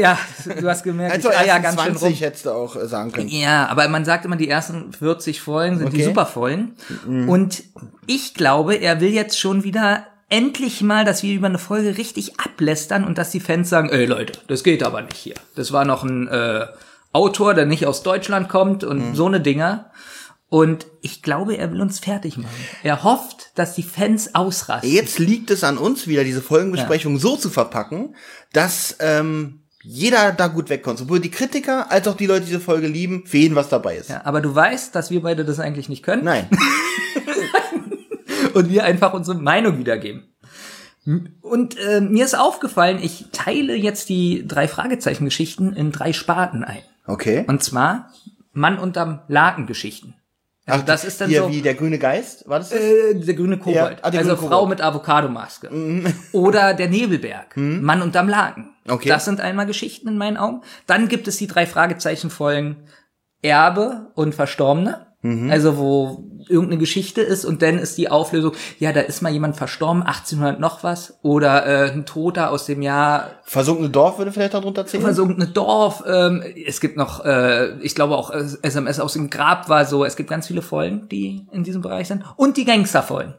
Ja, 0.00 0.18
du 0.58 0.66
hast 0.68 0.84
gemerkt, 0.84 1.14
Also 1.16 1.28
ich 1.28 1.46
erst 1.46 1.62
ganz 1.62 1.82
schön 1.82 1.96
20 1.96 2.02
rum. 2.02 2.12
hättest 2.14 2.46
du 2.46 2.50
auch 2.50 2.76
äh, 2.76 2.86
sagen 2.86 3.12
können. 3.12 3.28
Ja, 3.28 3.66
aber 3.68 3.86
man 3.88 4.06
sagt 4.06 4.24
immer, 4.24 4.36
die 4.36 4.48
ersten 4.48 4.92
40 4.94 5.42
Folgen 5.42 5.78
sind 5.78 5.92
die 5.92 5.98
Okay. 5.98 6.04
Superfolgen. 6.06 6.76
Und 7.28 7.62
ich 8.06 8.32
glaube, 8.32 8.76
er 8.76 9.02
will 9.02 9.12
jetzt 9.12 9.38
schon 9.38 9.64
wieder 9.64 10.06
endlich 10.30 10.80
mal, 10.80 11.04
dass 11.04 11.22
wir 11.22 11.34
über 11.34 11.46
eine 11.48 11.58
Folge 11.58 11.98
richtig 11.98 12.40
ablästern 12.40 13.04
und 13.04 13.18
dass 13.18 13.30
die 13.30 13.40
Fans 13.40 13.68
sagen, 13.68 13.90
ey 13.90 14.06
Leute, 14.06 14.38
das 14.48 14.64
geht 14.64 14.82
aber 14.82 15.02
nicht 15.02 15.16
hier. 15.16 15.34
Das 15.54 15.70
war 15.70 15.84
noch 15.84 16.04
ein 16.04 16.26
äh, 16.28 16.66
Autor, 17.12 17.52
der 17.52 17.66
nicht 17.66 17.86
aus 17.86 18.02
Deutschland 18.02 18.48
kommt 18.48 18.82
und 18.82 19.14
so 19.14 19.26
eine 19.26 19.40
Dinger. 19.42 19.90
Und 20.48 20.86
ich 21.00 21.22
glaube, 21.22 21.56
er 21.56 21.72
will 21.72 21.80
uns 21.80 21.98
fertig 21.98 22.36
machen. 22.36 22.54
Er 22.82 23.02
hofft, 23.02 23.50
dass 23.56 23.74
die 23.74 23.82
Fans 23.82 24.34
ausrasten. 24.34 24.90
Jetzt 24.90 25.18
liegt 25.18 25.50
es 25.50 25.64
an 25.64 25.78
uns 25.78 26.06
wieder, 26.06 26.22
diese 26.22 26.42
Folgenbesprechung 26.42 27.18
so 27.18 27.36
zu 27.36 27.50
verpacken, 27.50 28.14
dass 28.52 28.96
ähm, 29.00 29.64
jeder 29.82 30.32
da 30.32 30.46
gut 30.48 30.70
wegkommt. 30.70 30.98
Sowohl 30.98 31.20
die 31.20 31.30
Kritiker 31.30 31.90
als 31.90 32.08
auch 32.08 32.16
die 32.16 32.26
Leute, 32.26 32.42
die 32.42 32.46
diese 32.46 32.60
Folge 32.60 32.86
lieben, 32.86 33.26
für 33.26 33.38
jeden 33.38 33.54
was 33.54 33.68
dabei 33.68 33.96
ist. 33.96 34.10
Ja, 34.10 34.22
aber 34.24 34.40
du 34.40 34.54
weißt, 34.54 34.94
dass 34.94 35.10
wir 35.10 35.22
beide 35.22 35.44
das 35.44 35.60
eigentlich 35.60 35.88
nicht 35.88 36.02
können. 36.02 36.24
Nein. 36.24 36.48
und 38.54 38.70
wir 38.70 38.84
einfach 38.84 39.12
unsere 39.12 39.36
Meinung 39.36 39.78
wiedergeben. 39.78 40.34
Und 41.42 41.76
äh, 41.78 42.00
mir 42.00 42.24
ist 42.24 42.38
aufgefallen, 42.38 42.98
ich 43.02 43.26
teile 43.30 43.74
jetzt 43.74 44.08
die 44.08 44.46
drei 44.48 44.68
Fragezeichen-Geschichten 44.68 45.74
in 45.74 45.92
drei 45.92 46.14
Sparten 46.14 46.64
ein. 46.64 46.82
Okay. 47.06 47.44
Und 47.46 47.62
zwar 47.62 48.10
Mann 48.52 48.78
unterm 48.78 49.20
Laken-Geschichten. 49.28 50.14
Also 50.66 50.80
Ach, 50.80 50.86
das 50.86 51.04
ist 51.04 51.20
dann 51.20 51.28
hier 51.28 51.42
so 51.42 51.50
wie 51.50 51.60
der 51.60 51.74
grüne 51.74 51.98
Geist, 51.98 52.48
war 52.48 52.58
das? 52.58 52.70
das? 52.70 52.80
äh, 52.80 53.14
der 53.14 53.34
grüne 53.34 53.58
Kobold. 53.58 53.76
Ja, 53.76 53.98
ah, 54.00 54.06
also 54.06 54.18
grüne 54.18 54.36
Frau 54.36 54.48
Kobold. 54.48 54.62
Mhm. 54.62 54.68
mit 54.70 54.80
Avocadomaske. 54.80 55.70
Oder 56.32 56.72
der 56.72 56.88
Nebelberg. 56.88 57.54
Mann 57.56 58.00
unterm 58.00 58.30
Laken. 58.30 58.70
Okay. 58.88 59.08
Das 59.08 59.26
sind 59.26 59.40
einmal 59.40 59.66
Geschichten 59.66 60.08
in 60.08 60.16
meinen 60.16 60.38
Augen. 60.38 60.62
Dann 60.86 61.08
gibt 61.08 61.28
es 61.28 61.36
die 61.36 61.46
drei 61.46 61.66
Fragezeichen-Folgen 61.66 62.88
Erbe 63.42 64.10
und 64.14 64.34
Verstorbene. 64.34 65.03
Mhm. 65.24 65.50
Also 65.50 65.78
wo 65.78 66.24
irgendeine 66.48 66.78
Geschichte 66.78 67.22
ist 67.22 67.46
und 67.46 67.62
dann 67.62 67.78
ist 67.78 67.96
die 67.96 68.10
Auflösung, 68.10 68.52
ja, 68.78 68.92
da 68.92 69.00
ist 69.00 69.22
mal 69.22 69.32
jemand 69.32 69.56
verstorben, 69.56 70.02
1800 70.02 70.60
noch 70.60 70.82
was. 70.84 71.18
Oder 71.22 71.64
äh, 71.66 71.90
ein 71.92 72.04
Toter 72.04 72.50
aus 72.50 72.66
dem 72.66 72.82
Jahr 72.82 73.30
Versunkene 73.44 73.88
Dorf 73.88 74.18
würde 74.18 74.32
vielleicht 74.32 74.52
darunter 74.52 74.84
zählen. 74.84 75.02
versunkene 75.02 75.46
Dorf. 75.46 76.04
Ähm, 76.06 76.42
es 76.66 76.80
gibt 76.82 76.98
noch, 76.98 77.24
äh, 77.24 77.78
ich 77.80 77.94
glaube 77.94 78.16
auch 78.16 78.30
äh, 78.32 78.44
SMS 78.60 79.00
aus 79.00 79.14
dem 79.14 79.30
Grab 79.30 79.70
war 79.70 79.86
so. 79.86 80.04
Es 80.04 80.16
gibt 80.16 80.28
ganz 80.28 80.46
viele 80.46 80.60
Folgen, 80.60 81.08
die 81.08 81.46
in 81.52 81.64
diesem 81.64 81.80
Bereich 81.80 82.08
sind. 82.08 82.22
Und 82.36 82.58
die 82.58 82.66
Gangsterfolgen. 82.66 83.34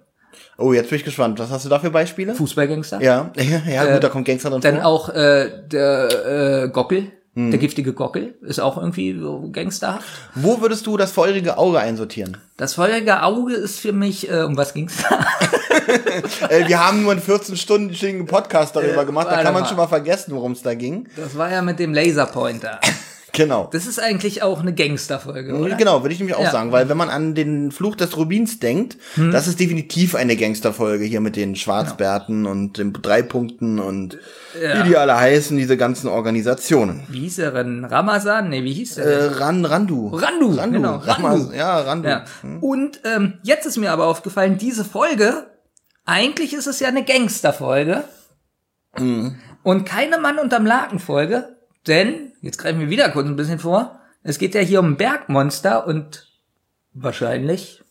Oh, 0.57 0.73
jetzt 0.73 0.89
bin 0.89 0.97
ich 0.97 1.05
gespannt. 1.05 1.37
Was 1.37 1.51
hast 1.51 1.65
du 1.65 1.69
da 1.69 1.77
für 1.77 1.91
Beispiele? 1.91 2.33
Fußballgangster. 2.33 3.01
Ja, 3.01 3.31
ja, 3.37 3.61
ja 3.71 3.93
gut, 3.93 4.03
da 4.03 4.09
kommt 4.09 4.25
Gangster 4.25 4.49
drin 4.49 4.61
Dann 4.61 4.77
vor. 4.77 4.85
auch 4.85 5.09
äh, 5.09 5.49
der 5.71 6.63
äh, 6.63 6.69
Gockel, 6.69 7.11
Hm. 7.35 7.51
der 7.51 7.59
giftige 7.59 7.91
Gockel, 7.93 8.35
ist 8.41 8.59
auch 8.59 8.77
irgendwie 8.77 9.17
so 9.19 9.49
gangsterhaft. 9.51 10.05
Wo 10.35 10.61
würdest 10.61 10.87
du 10.87 10.95
das 10.95 11.11
feurige 11.11 11.57
Auge 11.57 11.79
einsortieren? 11.79 12.37
Das 12.55 12.75
feurige 12.75 13.23
Auge 13.23 13.53
ist 13.53 13.79
für 13.79 13.91
mich, 13.91 14.29
äh, 14.31 14.43
um 14.43 14.55
was 14.55 14.73
ging's 14.73 15.03
da? 15.09 15.19
äh, 16.49 16.67
wir 16.67 16.79
haben 16.85 17.03
nur 17.03 17.11
einen 17.11 17.21
14-stündigen 17.21 18.25
Podcast 18.25 18.75
darüber 18.75 19.01
Äh, 19.01 19.05
gemacht, 19.05 19.27
da 19.29 19.43
kann 19.43 19.53
man 19.53 19.63
mal. 19.63 19.67
schon 19.67 19.75
mal 19.77 19.87
vergessen, 19.87 20.33
worum 20.33 20.53
es 20.53 20.61
da 20.61 20.73
ging. 20.75 21.09
Das 21.17 21.37
war 21.37 21.51
ja 21.51 21.61
mit 21.61 21.77
dem 21.79 21.93
Laserpointer. 21.93 22.79
Genau. 23.35 23.69
Das 23.71 23.85
ist 23.85 23.99
eigentlich 23.99 24.41
auch 24.43 24.59
eine 24.61 24.73
Gangsterfolge, 24.73 25.53
oder? 25.55 25.75
Genau, 25.75 26.01
würde 26.03 26.13
ich 26.13 26.19
nämlich 26.19 26.35
auch 26.35 26.43
Ja. 26.43 26.51
sagen, 26.51 26.71
weil 26.71 26.89
wenn 26.89 26.97
man 26.97 27.09
an 27.09 27.35
den 27.35 27.71
Fluch 27.71 27.95
des 27.95 28.15
Rubins 28.17 28.59
denkt, 28.59 28.97
Hm. 29.15 29.31
das 29.31 29.47
ist 29.47 29.59
definitiv 29.59 30.15
eine 30.15 30.35
Gangsterfolge 30.35 31.03
hier 31.05 31.21
mit 31.21 31.35
den 31.35 31.55
Schwarzbärten 31.55 32.45
und 32.45 32.77
den 32.77 32.93
drei 32.93 33.21
Punkten 33.21 33.79
und 33.79 34.17
wie 34.53 34.87
die 34.89 34.95
alle 34.97 35.17
heißen, 35.17 35.57
diese 35.57 35.75
ganzen 35.77 36.07
Organisationen. 36.07 37.03
Wie 37.09 37.19
hieß 37.21 37.39
er 37.39 37.51
denn? 37.51 37.83
Ramazan? 37.85 38.49
Nee, 38.49 38.63
wie 38.63 38.73
hieß 38.73 38.95
der? 38.95 39.05
Äh, 39.05 39.25
Ran, 39.35 39.65
Randu. 39.65 40.09
Randu, 40.15 40.51
Randu. 40.51 40.77
genau, 40.79 40.95
Ramaz- 40.97 41.23
Randu. 41.41 41.53
Ja, 41.55 41.79
Randu. 41.81 42.07
Ja. 42.09 42.23
Und 42.61 43.01
ähm, 43.03 43.33
jetzt 43.43 43.65
ist 43.65 43.77
mir 43.77 43.91
aber 43.91 44.05
aufgefallen, 44.07 44.57
diese 44.57 44.85
Folge, 44.85 45.47
eigentlich 46.05 46.53
ist 46.53 46.67
es 46.67 46.79
ja 46.79 46.87
eine 46.87 47.03
Gangsterfolge, 47.03 48.03
Und 49.63 49.85
keine 49.85 50.19
Mann 50.19 50.37
unterm 50.39 50.65
Laken-Folge, 50.65 51.54
denn, 51.87 52.31
jetzt 52.41 52.57
greifen 52.57 52.79
wir 52.79 52.89
wieder 52.89 53.09
kurz 53.09 53.27
ein 53.27 53.35
bisschen 53.35 53.59
vor, 53.59 53.99
es 54.23 54.37
geht 54.39 54.55
ja 54.55 54.61
hier 54.61 54.79
um 54.79 54.91
ein 54.93 54.97
Bergmonster 54.97 55.85
und 55.87 56.27
wahrscheinlich, 56.93 57.81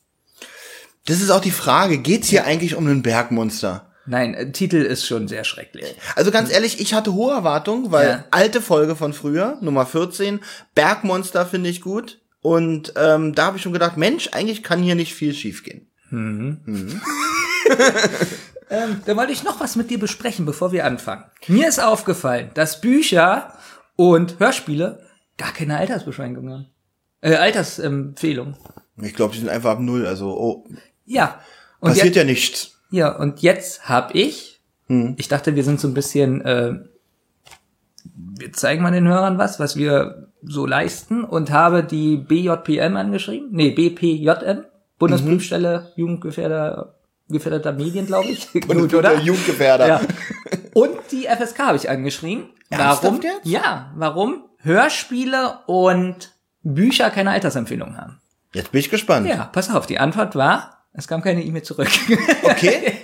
Das 1.07 1.21
ist 1.21 1.31
auch 1.31 1.41
die 1.43 1.51
Frage, 1.51 1.99
geht's 1.99 2.29
hier 2.29 2.45
eigentlich 2.45 2.75
um 2.77 2.87
ein 2.87 3.03
Bergmonster? 3.03 3.91
nein, 4.07 4.35
äh, 4.35 4.53
Titel 4.53 4.77
ist 4.83 5.07
schon 5.07 5.29
sehr 5.29 5.45
schrecklich. 5.45 5.95
Also 6.15 6.31
ganz 6.31 6.51
ehrlich, 6.51 6.79
ich 6.81 6.93
hatte 6.93 7.15
hohe 7.15 7.33
Erwartungen, 7.33 7.91
weil 7.93 8.09
Ja. 8.09 8.25
alte 8.31 8.61
Folge 8.61 8.97
von 8.97 9.13
früher, 9.15 9.57
Nummer 9.63 9.87
14, 9.87 10.41
Bergmonster 10.75 11.47
finde 11.47 11.71
ich 11.71 11.81
gut. 11.81 12.21
Und 12.43 12.93
ähm, 12.97 13.35
da 13.35 13.47
habe 13.47 13.57
ich 13.57 13.63
schon 13.63 13.73
gedacht, 13.73 13.97
Mensch, 13.97 14.29
eigentlich 14.33 14.63
kann 14.63 14.83
hier 14.83 14.95
nicht 14.95 15.15
viel 15.15 15.33
schiefgehen. 15.35 15.87
Ähm, 18.71 19.03
da 19.05 19.15
wollte 19.15 19.31
ich 19.33 19.45
noch 19.45 19.61
was 19.61 19.77
mit 19.77 19.91
dir 19.91 19.99
besprechen, 19.99 20.47
bevor 20.47 20.73
wir 20.73 20.87
anfangen. 20.87 21.25
Mir 21.49 21.69
ist 21.69 21.81
aufgefallen, 21.83 22.51
dass 22.55 22.81
Bücher 22.81 23.53
und 23.97 24.39
Hörspiele 24.41 25.01
gar 25.37 25.53
keine 25.53 25.77
Altersbeschränkung 25.79 26.51
haben. 26.51 26.67
Äh, 27.21 27.35
Altersempfehlung. 27.37 28.55
Ich 29.03 29.15
glaube, 29.15 29.33
die 29.35 29.41
sind 29.41 29.49
einfach 29.49 29.71
ab 29.73 29.81
null, 29.81 30.07
also 30.07 30.31
oh, 30.39 30.65
Ja. 31.07 31.41
Und 31.81 31.91
passiert 31.91 32.07
jetzt, 32.07 32.17
ja 32.17 32.25
nichts. 32.25 32.81
ja, 32.91 33.17
und 33.17 33.41
jetzt 33.43 33.89
hab 33.89 34.15
ich, 34.15 34.61
Hm. 34.89 35.15
ich 35.19 35.29
dachte, 35.29 35.57
wir 35.57 35.65
sind 35.65 35.81
so 35.81 35.89
ein 35.89 35.95
bisschen, 35.95 36.41
äh, 36.43 36.75
wir 38.39 38.53
zeigen 38.53 38.83
mal 38.83 38.93
den 38.93 39.09
Hörern 39.09 39.39
was, 39.39 39.59
was 39.59 39.77
wir 39.77 40.29
so 40.43 40.67
leisten 40.67 41.25
und 41.25 41.51
habe 41.51 41.83
die 41.83 42.19
BJPM 42.19 42.97
angeschrieben. 42.97 43.49
Nee, 43.51 43.71
BPJM, 43.71 44.65
Bundesprüfstelle 44.99 45.93
Jugendgefährder, 45.97 46.95
gefährdeter 47.29 47.73
Medien, 47.73 48.07
glaube 48.07 48.29
ich. 48.29 48.51
Gut, 48.69 48.93
Der 48.93 49.21
Jugendgefährder. 49.21 49.87
Ja. 49.89 50.01
Und 50.75 50.97
die 51.11 51.27
FSK 51.27 51.59
habe 51.61 51.77
ich 51.77 51.89
angeschrieben. 51.89 52.51
Ernsthaft 52.71 53.05
Warum? 53.05 53.23
jetzt? 53.23 53.45
Ja, 53.45 53.93
warum 53.97 54.45
Hörspiele 54.59 55.59
und 55.67 56.33
Bücher 56.63 57.11
keine 57.11 57.31
Altersempfehlung 57.31 57.97
haben. 57.97 58.21
Jetzt 58.53 58.73
bin 58.73 58.81
ich 58.81 58.91
gespannt. 58.91 59.27
Ja, 59.27 59.45
pass 59.53 59.71
auf, 59.71 59.87
die 59.87 59.99
Antwort 59.99 60.35
war, 60.37 60.87
es 60.93 61.09
kam 61.09 61.23
keine 61.23 61.43
E-Mail 61.43 61.63
zurück. 61.63 61.89
Okay. 62.43 62.95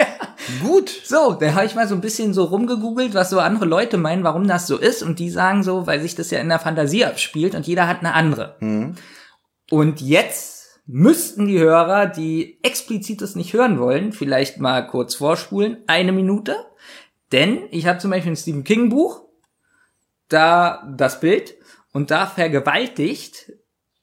Gut. 0.62 0.90
so, 1.04 1.34
da 1.34 1.54
habe 1.54 1.66
ich 1.66 1.74
mal 1.74 1.86
so 1.86 1.94
ein 1.94 2.00
bisschen 2.00 2.34
so 2.34 2.44
rumgegoogelt, 2.44 3.14
was 3.14 3.30
so 3.30 3.38
andere 3.40 3.66
Leute 3.66 3.98
meinen, 3.98 4.24
warum 4.24 4.48
das 4.48 4.66
so 4.66 4.78
ist. 4.78 5.02
Und 5.02 5.18
die 5.18 5.30
sagen 5.30 5.62
so, 5.62 5.86
weil 5.86 6.00
sich 6.00 6.14
das 6.14 6.30
ja 6.30 6.40
in 6.40 6.48
der 6.48 6.58
Fantasie 6.58 7.04
abspielt 7.04 7.54
und 7.54 7.66
jeder 7.66 7.86
hat 7.86 8.00
eine 8.00 8.14
andere. 8.14 8.56
Und 9.70 10.00
jetzt 10.00 10.80
müssten 10.86 11.46
die 11.46 11.58
Hörer, 11.60 12.06
die 12.06 12.58
explizit 12.64 13.22
das 13.22 13.36
nicht 13.36 13.52
hören 13.52 13.78
wollen, 13.78 14.12
vielleicht 14.12 14.58
mal 14.58 14.86
kurz 14.86 15.14
vorspulen, 15.14 15.78
eine 15.86 16.12
Minute. 16.12 16.56
Denn 17.32 17.60
ich 17.70 17.86
habe 17.86 17.98
zum 17.98 18.10
Beispiel 18.10 18.32
ein 18.32 18.36
Stephen 18.36 18.64
King 18.64 18.88
Buch, 18.88 19.22
da 20.28 20.88
das 20.96 21.20
Bild 21.20 21.54
und 21.92 22.10
da 22.10 22.26
vergewaltigt 22.26 23.52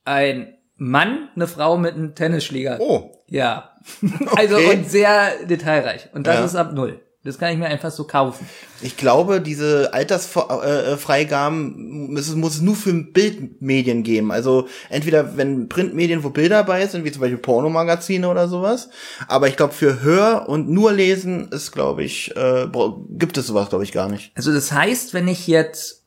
ein 0.05 0.53
Mann 0.75 1.29
eine 1.35 1.47
Frau 1.47 1.77
mit 1.77 1.95
einem 1.95 2.15
Tennisschläger. 2.15 2.77
Oh. 2.79 3.23
Ja. 3.27 3.73
Also 4.35 4.55
Okay. 4.57 4.77
und 4.77 4.89
sehr 4.89 5.45
detailreich. 5.45 6.09
Und 6.13 6.27
das 6.27 6.35
Ja. 6.39 6.45
ist 6.45 6.55
ab 6.55 6.73
null. 6.73 7.01
Das 7.27 7.37
kann 7.37 7.51
ich 7.51 7.57
mir 7.57 7.65
einfach 7.65 7.91
so 7.91 8.05
kaufen. 8.05 8.47
Ich 8.81 8.95
glaube, 8.95 9.41
diese 9.41 9.93
Altersfreigaben 9.93 12.13
muss 12.13 12.29
es, 12.29 12.35
muss 12.35 12.55
es 12.55 12.61
nur 12.61 12.77
für 12.77 12.93
Bildmedien 12.93 14.03
geben. 14.03 14.31
Also 14.31 14.69
entweder 14.89 15.35
wenn 15.35 15.67
Printmedien, 15.67 16.23
wo 16.23 16.29
Bilder 16.29 16.63
bei 16.63 16.87
sind, 16.87 17.03
wie 17.03 17.11
zum 17.11 17.19
Beispiel 17.19 17.37
Pornomagazine 17.37 18.29
oder 18.29 18.47
sowas. 18.47 18.87
Aber 19.27 19.49
ich 19.49 19.57
glaube, 19.57 19.73
für 19.73 20.01
Hör 20.01 20.47
und 20.47 20.69
nur 20.69 20.93
Lesen 20.93 21.51
ist, 21.51 21.73
glaube 21.73 22.05
ich, 22.05 22.33
äh, 22.37 22.67
gibt 23.09 23.37
es 23.37 23.47
sowas, 23.47 23.67
glaube 23.67 23.83
ich, 23.83 23.91
gar 23.91 24.07
nicht. 24.07 24.31
Also 24.35 24.53
das 24.53 24.71
heißt, 24.71 25.13
wenn 25.13 25.27
ich 25.27 25.47
jetzt, 25.47 26.05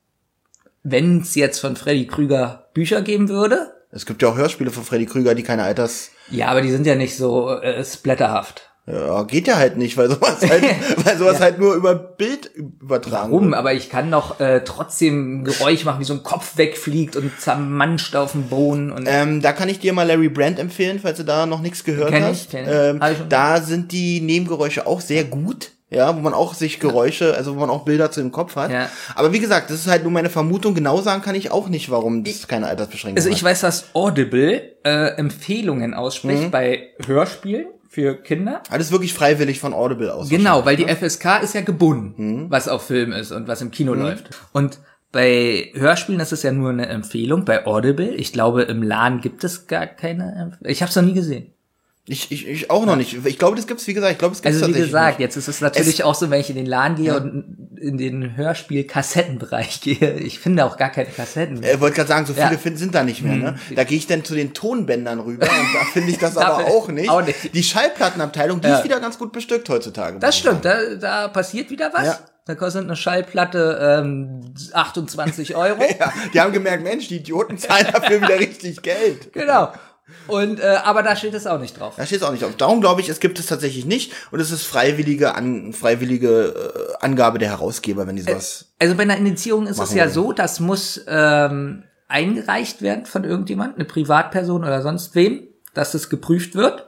wenn 0.83 1.21
es 1.21 1.35
jetzt 1.35 1.59
von 1.59 1.77
Freddy 1.77 2.07
Krüger 2.07 2.71
Bücher 2.73 3.03
geben 3.03 3.29
würde, 3.29 3.75
Es 3.91 4.07
gibt 4.07 4.23
ja 4.23 4.31
auch 4.31 4.37
Hörspiele 4.37 4.71
von 4.71 4.85
Freddy 4.85 5.05
Krüger, 5.05 5.35
die 5.35 5.43
keine 5.43 5.65
Alters... 5.65 6.13
ja, 6.31 6.47
aber 6.47 6.63
die 6.63 6.71
sind 6.71 6.87
ja 6.87 6.95
nicht 6.95 7.15
so 7.15 7.51
äh, 7.51 7.85
splatterhaft. 7.85 8.70
Ja, 8.93 9.23
geht 9.25 9.47
ja 9.47 9.57
halt 9.57 9.77
nicht, 9.77 9.97
weil 9.97 10.09
sowas 10.11 10.39
halt, 10.49 10.63
weil 11.05 11.17
sowas 11.19 11.41
halt 11.41 11.59
nur 11.59 11.75
über 11.75 11.95
Bild 11.95 12.51
übertragen 12.55 13.31
Warum? 13.33 13.45
wird. 13.47 13.55
Aber 13.55 13.73
ich 13.75 13.91
kann 13.91 14.11
doch 14.11 14.41
äh, 14.41 14.63
trotzdem 14.65 15.41
ein 15.41 15.45
Geräusch 15.45 15.85
machen, 15.85 16.01
wie 16.01 16.05
so 16.05 16.15
ein 16.15 16.23
Kopf 16.23 16.57
wegfliegt 16.57 17.17
und 17.17 17.39
zermanscht 17.41 18.17
auf 18.17 18.33
dem 18.33 18.45
Boden 18.49 18.91
und 18.91 19.07
Ähm, 19.09 19.41
da 19.43 19.53
kann 19.53 19.69
ich 19.69 19.79
dir 19.81 19.93
mal 19.93 20.07
Larry 20.07 20.29
Brand 20.29 20.59
empfehlen, 20.59 20.99
falls 21.03 21.19
du 21.19 21.25
da 21.25 21.47
noch 21.47 21.61
nichts 21.61 21.85
gehört 21.85 22.11
Kenn 22.11 22.23
ich, 22.23 22.29
hast. 22.29 22.51
kenn 22.51 22.65
ich. 22.65 22.71
Ähm, 22.75 23.01
ich 23.11 23.19
schon. 23.19 23.29
da 23.29 23.61
sind 23.61 23.93
die 23.93 24.21
Nebengeräusche 24.21 24.87
auch 24.87 25.01
sehr 25.01 25.25
gut. 25.25 25.71
Ja, 25.93 26.15
wo 26.17 26.21
man 26.21 26.35
auch 26.35 26.55
sich 26.55 26.79
Geräusche, 26.79 27.35
also 27.35 27.57
wo 27.57 27.59
man 27.59 27.69
auch 27.69 27.85
Bilder 27.85 28.13
zu 28.13 28.21
dem 28.21 28.31
Kopf 28.31 28.55
hat. 28.55 28.71
Ja. 28.71 28.89
Aber 29.17 29.33
wie 29.33 29.41
gesagt, 29.41 29.71
das 29.71 29.79
ist 29.81 29.89
halt 29.89 30.05
nur 30.05 30.13
meine 30.13 30.31
Vermutung. 30.31 30.73
Genau 30.77 31.01
sagen 31.01 31.21
kann 31.21 31.35
ich 31.35 31.51
auch 31.51 31.69
nicht, 31.69 31.91
warum 31.91 32.23
das 32.23 32.47
keine 32.47 32.69
Altersbeschränkung 32.69 33.17
Also 33.19 33.29
ich 33.29 33.39
hat. 33.39 33.43
weiß, 33.51 33.61
dass 33.63 33.87
Audible 33.93 34.63
äh, 34.85 35.17
Empfehlungen 35.17 35.93
ausspricht 35.95 36.43
Mhm. 36.45 36.51
bei 36.53 36.91
Hörspielen 37.05 37.67
für 37.93 38.15
Kinder. 38.15 38.63
Alles 38.71 38.93
wirklich 38.93 39.13
freiwillig 39.13 39.59
von 39.59 39.75
Audible 39.75 40.15
aus. 40.15 40.29
Genau, 40.29 40.65
weil 40.65 40.77
die 40.77 40.87
FSK 40.87 41.43
ist 41.43 41.55
ja 41.55 41.61
gebunden, 41.63 42.15
Mhm. 42.45 42.47
was 42.51 42.69
auf 42.69 42.87
Film 42.87 43.13
ist 43.13 43.33
und 43.33 43.49
was 43.49 43.61
im 43.63 43.73
Kino 43.73 43.95
läuft. 43.95 44.31
Und 44.53 44.79
bei 45.13 45.71
Hörspielen 45.75 46.21
ist 46.21 46.33
es 46.33 46.45
ja 46.45 46.53
nur 46.53 46.71
eine 46.71 46.87
Empfehlung, 46.87 47.45
bei 47.45 47.67
Audible. 47.67 48.15
Ich 48.15 48.33
glaube, 48.33 48.63
im 48.63 48.81
Laden 48.85 49.21
gibt 49.21 49.43
es 49.43 49.67
gar 49.67 49.87
keine 49.89 50.23
Empfehlung. 50.37 50.71
Ich 50.71 50.83
habe 50.83 50.91
es 50.91 50.95
noch 50.95 51.03
nie 51.03 51.15
gesehen. 51.15 51.49
Ich, 52.07 52.31
ich, 52.33 52.47
ich 52.49 52.71
auch 52.71 52.87
noch 52.87 52.95
nicht. 52.97 53.25
Ich 53.27 53.39
glaube, 53.39 53.57
das 53.57 53.67
gibt's, 53.67 53.87
wie 53.89 53.95
gesagt, 53.95 54.13
ich 54.13 54.19
glaube, 54.19 54.35
es 54.35 54.41
gibt's 54.43 54.63
Also 54.63 54.73
wie 54.75 54.79
gesagt, 54.79 55.19
nicht. 55.19 55.27
jetzt 55.27 55.37
ist 55.37 55.49
es 55.49 55.61
natürlich 55.61 56.03
auch 56.05 56.15
so, 56.15 56.31
wenn 56.31 56.41
ich 56.41 56.49
in 56.51 56.57
den 56.57 56.67
Laden 56.67 56.97
gehe 56.97 57.15
und 57.21 57.70
in 57.81 57.97
den 57.99 58.37
Hörspiel-Kassettenbereich 58.37 59.81
gehe. 59.81 60.15
Ich 60.19 60.39
finde 60.39 60.65
auch 60.65 60.77
gar 60.77 60.91
keine 60.91 61.09
Kassetten. 61.11 61.63
Ich 61.63 61.81
wollte 61.81 61.97
gerade 61.97 62.09
sagen, 62.09 62.27
so 62.27 62.35
viele 62.35 62.51
Ja. 62.53 62.77
Sind 62.77 62.95
da 62.95 63.03
nicht 63.03 63.23
mehr. 63.23 63.37
Ne? 63.37 63.55
Da 63.75 63.85
gehe 63.85 63.97
ich 63.99 64.07
dann 64.07 64.23
zu 64.25 64.35
den 64.35 64.53
Tonbändern 64.55 65.19
rüber 65.21 65.47
und 65.47 65.75
da 65.75 65.85
finde 65.93 66.11
ich 66.11 66.19
das 66.19 66.37
aber 66.37 66.67
auch 66.67 66.89
nicht. 66.89 67.09
auch 67.11 67.23
nicht. 67.25 67.55
Die 67.55 67.63
Schallplattenabteilung, 67.63 68.61
die 68.61 68.69
Ja. 68.69 68.79
ist 68.79 68.85
wieder 68.85 69.01
ganz 69.01 69.19
gut 69.19 69.33
bestückt 69.33 69.69
heutzutage. 69.69 70.19
Das 70.19 70.37
stimmt, 70.39 70.65
da, 70.65 70.95
da 71.01 71.29
passiert 71.29 71.71
wieder 71.71 71.91
was. 71.93 72.07
Ja. 72.07 72.19
Da 72.47 72.55
kostet 72.55 72.85
eine 72.85 72.97
Schallplatte 72.97 74.01
ähm, 74.03 74.55
28 74.73 75.55
Euro. 75.57 75.81
Ja, 76.01 76.13
die 76.35 76.41
haben 76.41 76.53
gemerkt, 76.53 76.83
Mensch, 76.83 77.09
die 77.09 77.17
Idioten 77.17 77.59
zahlen 77.59 77.87
dafür 77.93 78.21
wieder 78.23 78.39
richtig 78.39 78.83
Geld. 78.83 79.33
Genau. 79.33 79.73
Und 80.27 80.61
äh, 80.61 80.79
aber 80.85 81.03
da 81.03 81.17
steht 81.17 81.35
es 81.35 81.47
auch 81.47 81.59
nicht 81.59 81.79
drauf. 81.79 81.95
Da 81.97 82.07
steht 82.07 82.19
es 82.21 82.25
auch 82.27 82.33
nicht 82.33 82.45
auf. 82.45 82.57
Darum 82.57 82.81
glaube 82.81 83.01
ich, 83.01 83.09
es 83.09 83.21
gibt 83.21 83.39
es 83.39 83.47
tatsächlich 83.47 83.85
nicht 83.85 84.13
und 84.31 84.41
es 84.41 84.51
ist 84.51 84.65
freiwillige, 84.65 85.35
an, 85.35 85.73
freiwillige 85.73 86.95
äh, 87.01 87.05
Angabe 87.05 87.39
der 87.39 87.49
Herausgeber, 87.51 88.07
wenn 88.07 88.17
die 88.17 88.23
sowas. 88.23 88.67
Also 88.79 88.95
bei 88.95 89.03
einer 89.03 89.17
Indizierung 89.17 89.67
ist 89.67 89.79
es 89.81 89.95
ja 89.95 90.05
wir. 90.05 90.11
so, 90.11 90.33
das 90.33 90.61
muss 90.61 91.01
ähm, 91.09 91.85
eingereicht 92.09 92.83
werden 92.83 93.07
von 93.07 93.25
irgendjemand, 93.25 93.77
eine 93.77 93.85
Privatperson 93.85 94.63
oder 94.65 94.83
sonst 94.83 95.15
wem, 95.15 95.47
dass 95.75 95.95
es 95.95 96.11
geprüft 96.11 96.55
wird. 96.55 96.87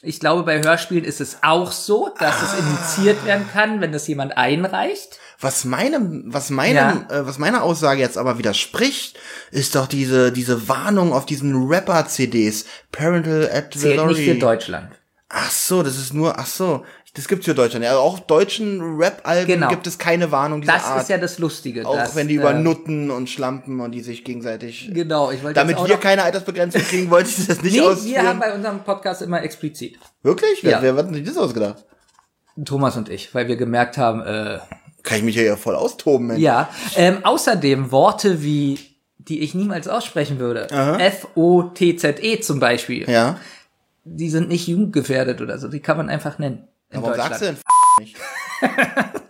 Ich 0.00 0.20
glaube, 0.20 0.44
bei 0.44 0.62
Hörspielen 0.62 1.04
ist 1.04 1.20
es 1.20 1.38
auch 1.42 1.72
so, 1.72 2.10
dass 2.20 2.34
Ah. 2.36 2.44
es 2.44 2.58
indiziert 2.60 3.24
werden 3.26 3.48
kann, 3.52 3.80
wenn 3.80 3.90
das 3.92 4.06
jemand 4.06 4.36
einreicht. 4.38 5.18
Was 5.40 5.64
meinem, 5.64 6.24
was 6.26 6.50
meinem, 6.50 6.74
Ja. 6.76 7.06
äh, 7.20 7.26
was 7.26 7.38
meiner 7.38 7.62
Aussage 7.62 8.00
jetzt 8.00 8.18
aber 8.18 8.38
widerspricht, 8.38 9.16
ist 9.52 9.74
doch 9.76 9.86
diese 9.86 10.32
diese 10.32 10.68
Warnung 10.68 11.12
auf 11.12 11.26
diesen 11.26 11.68
Rapper-CDs, 11.68 12.64
Parental 12.90 13.42
Zählt 13.48 13.74
nicht 13.74 13.80
für 13.80 14.00
Advisory. 14.02 14.38
Deutschland. 14.38 14.90
Ach 15.28 15.50
so, 15.50 15.82
das 15.82 15.96
ist 15.98 16.12
nur, 16.14 16.38
ach 16.38 16.46
so, 16.46 16.84
das 17.14 17.28
gibt's 17.28 17.44
für 17.44 17.54
Deutschland. 17.54 17.84
Ja, 17.84 17.98
auch 17.98 18.18
deutschen 18.18 18.96
Rap-Alben 18.96 19.46
Genau. 19.46 19.68
gibt 19.68 19.86
es 19.86 19.98
keine 19.98 20.32
Warnung 20.32 20.60
dieser 20.62 20.72
Das 20.72 20.84
Art. 20.84 21.02
ist 21.02 21.08
ja 21.10 21.18
das 21.18 21.38
Lustige. 21.38 21.86
auch 21.86 21.94
dass, 21.96 22.16
wenn 22.16 22.26
die 22.28 22.34
über 22.34 22.50
äh, 22.52 22.58
Nutten 22.58 23.10
und 23.10 23.28
Schlampen 23.30 23.78
und 23.80 23.92
die 23.92 24.00
sich 24.00 24.24
gegenseitig. 24.24 24.90
Genau, 24.92 25.30
ich 25.30 25.42
wollte 25.44 25.54
Damit 25.60 25.76
wir 25.86 25.96
keine 25.98 26.22
Altersbegrenzung 26.24 26.80
kriegen, 26.82 27.10
wollte 27.10 27.28
ich 27.30 27.46
das 27.46 27.62
nicht 27.62 27.74
Nee, 27.74 27.80
ausführen. 27.82 28.10
wir 28.12 28.26
haben 28.28 28.40
bei 28.40 28.52
unserem 28.54 28.80
Podcast 28.84 29.22
immer 29.22 29.42
explizit. 29.42 29.98
Wirklich? 30.22 30.64
Wer, 30.64 30.70
Ja. 30.72 30.82
wer 30.82 30.96
hat 30.96 31.12
sich 31.14 31.24
das 31.24 31.36
ausgedacht? 31.36 31.84
Thomas 32.64 32.96
und 32.96 33.08
ich, 33.08 33.32
weil 33.34 33.46
wir 33.48 33.56
gemerkt 33.56 33.98
haben, 33.98 34.20
äh, 34.22 34.58
Kann 35.08 35.18
ich 35.18 35.24
mich 35.24 35.36
ja 35.36 35.56
voll 35.56 35.74
austoben, 35.74 36.26
Mensch. 36.28 36.40
Ja, 36.40 36.68
ähm, 36.96 37.24
außerdem 37.24 37.90
Worte 37.90 38.42
wie, 38.42 38.78
die 39.18 39.40
ich 39.40 39.54
niemals 39.54 39.88
aussprechen 39.88 40.38
würde, 40.38 40.68
F-O-T-Z-E 40.70 42.40
zum 42.40 42.60
Beispiel, 42.60 43.08
Ja. 43.08 43.38
die 44.04 44.28
sind 44.30 44.48
nicht 44.48 44.68
jugendgefährdet 44.68 45.40
oder 45.40 45.58
so, 45.58 45.68
die 45.68 45.80
kann 45.80 45.96
man 45.96 46.08
einfach 46.10 46.38
nennen. 46.38 46.68
In 46.90 47.02
Warum 47.02 47.16
sagst 47.16 47.40
du 47.40 47.46
denn 47.46 47.56
nicht? 48.00 48.16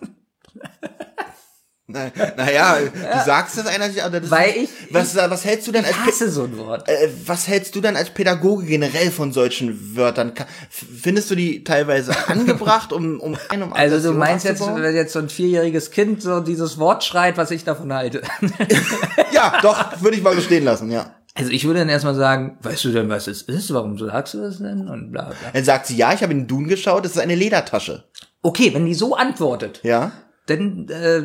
Na- 1.91 2.13
Naja, 2.37 2.77
du 2.81 3.25
sagst 3.25 3.57
das 3.57 3.67
einer, 3.67 3.87
aber 4.05 4.21
das 4.21 4.31
Weil 4.31 4.51
ist, 4.51 4.57
ich- 4.89 4.95
was, 4.95 5.17
was 5.17 5.45
hältst 5.47 5.67
du 5.67 5.73
denn 5.73 5.87
als 5.87 5.95
Ich 5.97 6.05
hasse 6.07 6.31
so 6.31 6.45
ein 6.45 6.59
Wort. 6.59 6.87
äh, 6.87 7.09
was 7.25 7.49
hältst 7.49 7.75
du 7.75 7.81
denn 7.81 7.97
als 7.97 8.11
Pädagoge 8.11 8.67
generell 8.67 9.11
von 9.11 9.33
solchen 9.33 9.97
Wörtern? 9.97 10.35
Findest 10.69 11.31
du 11.31 11.35
die 11.35 11.65
teilweise 11.65 12.13
angebracht, 12.29 12.93
um 12.93 13.19
um 13.21 13.39
ein 13.49 13.63
um 13.63 13.73
Also 13.73 14.13
du 14.13 14.19
meinst 14.19 14.45
jetzt, 14.45 14.61
wenn 14.61 14.95
jetzt 14.95 15.15
so 15.15 15.19
ein 15.19 15.31
vierjähriges 15.31 15.91
Kind 15.91 16.21
so 16.23 16.41
dieses 16.41 16.77
Wort 16.79 17.05
schreit, 17.05 17.39
was 17.39 17.51
ich 17.51 17.65
davon 17.65 17.91
halte. 17.93 18.21
Ja, 19.33 19.59
doch, 19.63 20.03
würde 20.03 20.17
ich 20.17 20.23
mal 20.23 20.35
so 20.35 20.41
stehen 20.43 20.65
lassen, 20.65 20.91
ja. 20.91 21.15
Also 21.35 21.51
ich 21.53 21.65
würde 21.65 21.81
dann 21.81 21.89
erstmal 21.89 22.15
sagen, 22.17 22.59
weißt 22.63 22.85
du 22.85 22.91
denn, 22.93 23.09
was 23.09 23.29
es 23.29 23.43
ist? 23.43 23.73
Warum 23.73 23.97
sagst 23.97 24.35
du 24.35 24.41
das 24.43 24.59
denn? 24.59 24.89
Und 24.89 25.13
bla 25.13 25.27
bla. 25.27 25.37
Dann 25.53 25.65
sagt 25.65 25.87
sie, 25.87 25.97
ja, 25.97 26.13
ich 26.13 26.23
habe 26.23 26.33
in 26.33 26.41
den 26.41 26.47
Dun 26.49 26.67
geschaut, 26.67 27.05
das 27.05 27.13
ist 27.13 27.19
eine 27.19 27.35
Ledertasche. 27.37 28.05
Okay, 28.43 28.75
wenn 28.75 28.85
die 28.87 28.95
so 28.95 29.15
antwortet, 29.15 29.81
Ja? 29.85 30.13
dann 30.47 30.89
äh, 30.89 31.23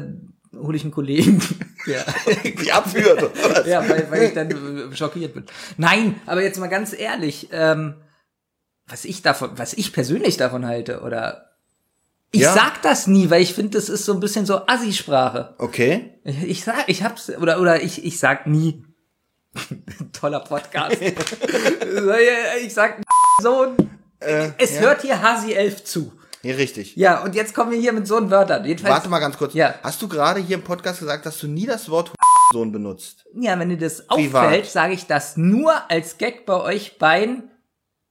hole 0.55 0.77
ich 0.77 0.83
einen 0.83 0.91
Kollegen. 0.91 1.41
ja. 1.86 2.03
Die 2.43 2.72
abführt. 2.72 3.22
oder 3.24 3.31
was? 3.55 3.67
ja, 3.67 3.88
weil, 3.88 4.10
weil 4.12 4.24
ich 4.24 4.33
dann 4.33 4.91
äh, 4.91 4.95
schockiert 4.95 5.33
bin. 5.33 5.45
Nein, 5.77 6.19
aber 6.25 6.41
jetzt 6.43 6.60
mal 6.60 6.67
ganz 6.67 6.93
ehrlich, 6.98 7.50
ähm, 7.51 7.95
was 8.88 9.05
ich 9.05 9.22
davon, 9.22 9.51
was 9.57 9.74
ich 9.74 9.93
persönlich 9.93 10.38
davon 10.38 10.65
halte, 10.65 11.01
oder 11.01 11.50
ich 12.31 12.41
Ja. 12.41 12.53
sag 12.53 12.81
das 12.81 13.07
nie, 13.07 13.29
weil 13.29 13.41
ich 13.41 13.53
finde, 13.53 13.77
das 13.77 13.89
ist 13.89 14.05
so 14.05 14.13
ein 14.13 14.19
bisschen 14.19 14.45
so 14.45 14.65
Assi-Sprache. 14.67 15.53
Okay. 15.60 16.19
Ich, 16.24 16.43
ich 16.43 16.63
sag, 16.63 16.89
ich 16.89 17.03
hab's, 17.03 17.29
oder, 17.29 17.60
oder 17.62 17.81
ich, 17.83 18.03
ich 18.03 18.19
sag 18.19 18.48
nie. 18.48 18.83
Toller 20.13 20.39
Podcast. 20.39 20.98
ich 21.01 22.74
sag 22.74 23.00
es 23.39 23.45
Äh, 24.19 24.51
ja. 24.75 24.79
hört 24.81 25.01
hier 25.03 25.22
Hasi 25.22 25.53
11 25.53 25.83
zu. 25.83 26.12
Ja, 26.43 26.55
richtig. 26.55 26.95
Ja, 26.97 27.23
und 27.23 27.35
jetzt 27.35 27.55
kommen 27.55 27.71
wir 27.71 27.79
hier 27.79 27.93
mit 27.93 28.05
so 28.05 28.17
einem 28.17 28.29
Wörtern. 28.29 28.65
Jedenfalls, 28.65 28.95
Warte 28.95 29.09
mal 29.09 29.19
ganz 29.19 29.38
kurz. 29.38 29.53
Ja. 29.53 29.75
Hast 29.81 30.01
du 30.01 30.09
gerade 30.09 30.41
hier 30.41 30.57
im 30.57 30.63
Podcast 30.63 31.00
gesagt, 31.00 31.25
dass 31.25 31.38
du 31.39 31.47
nie 31.47 31.65
das 31.65 31.89
Wort 31.89 32.12
Sohn 32.51 32.71
benutzt? 32.71 33.25
Ja, 33.33 33.57
wenn 33.57 33.69
dir 33.69 33.77
das 33.77 34.05
Privat. 34.07 34.45
auffällt, 34.45 34.65
sage 34.65 34.93
ich 34.93 35.07
das 35.07 35.38
nur 35.38 35.73
als 35.89 36.17
Gag 36.17 36.45
bei 36.45 36.59
euch 36.59 36.97
beiden, 36.97 37.50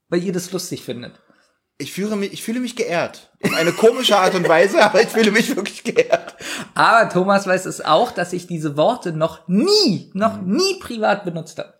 weil 0.09 0.23
ihr 0.23 0.33
das 0.33 0.51
lustig 0.51 0.83
findet. 0.83 1.13
Ich 1.77 1.93
fühle 1.93 2.15
mich, 2.15 2.33
ich 2.33 2.43
fühle 2.43 2.59
mich 2.59 2.75
geehrt. 2.75 3.31
Auf 3.43 3.53
eine 3.53 3.71
komische 3.71 4.17
Art 4.17 4.33
und 4.33 4.47
Weise, 4.47 4.81
aber 4.83 5.01
ich 5.01 5.09
fühle 5.09 5.31
mich 5.31 5.55
wirklich 5.55 5.83
geehrt. 5.83 6.35
Aber 6.73 7.09
Thomas 7.09 7.45
weiß 7.45 7.65
es 7.65 7.81
auch, 7.81 8.11
dass 8.11 8.33
ich 8.33 8.47
diese 8.47 8.77
Worte 8.77 9.11
noch 9.11 9.47
nie, 9.47 10.09
noch 10.13 10.41
nie 10.41 10.79
privat 10.79 11.23
benutzt 11.23 11.59
habe. 11.59 11.73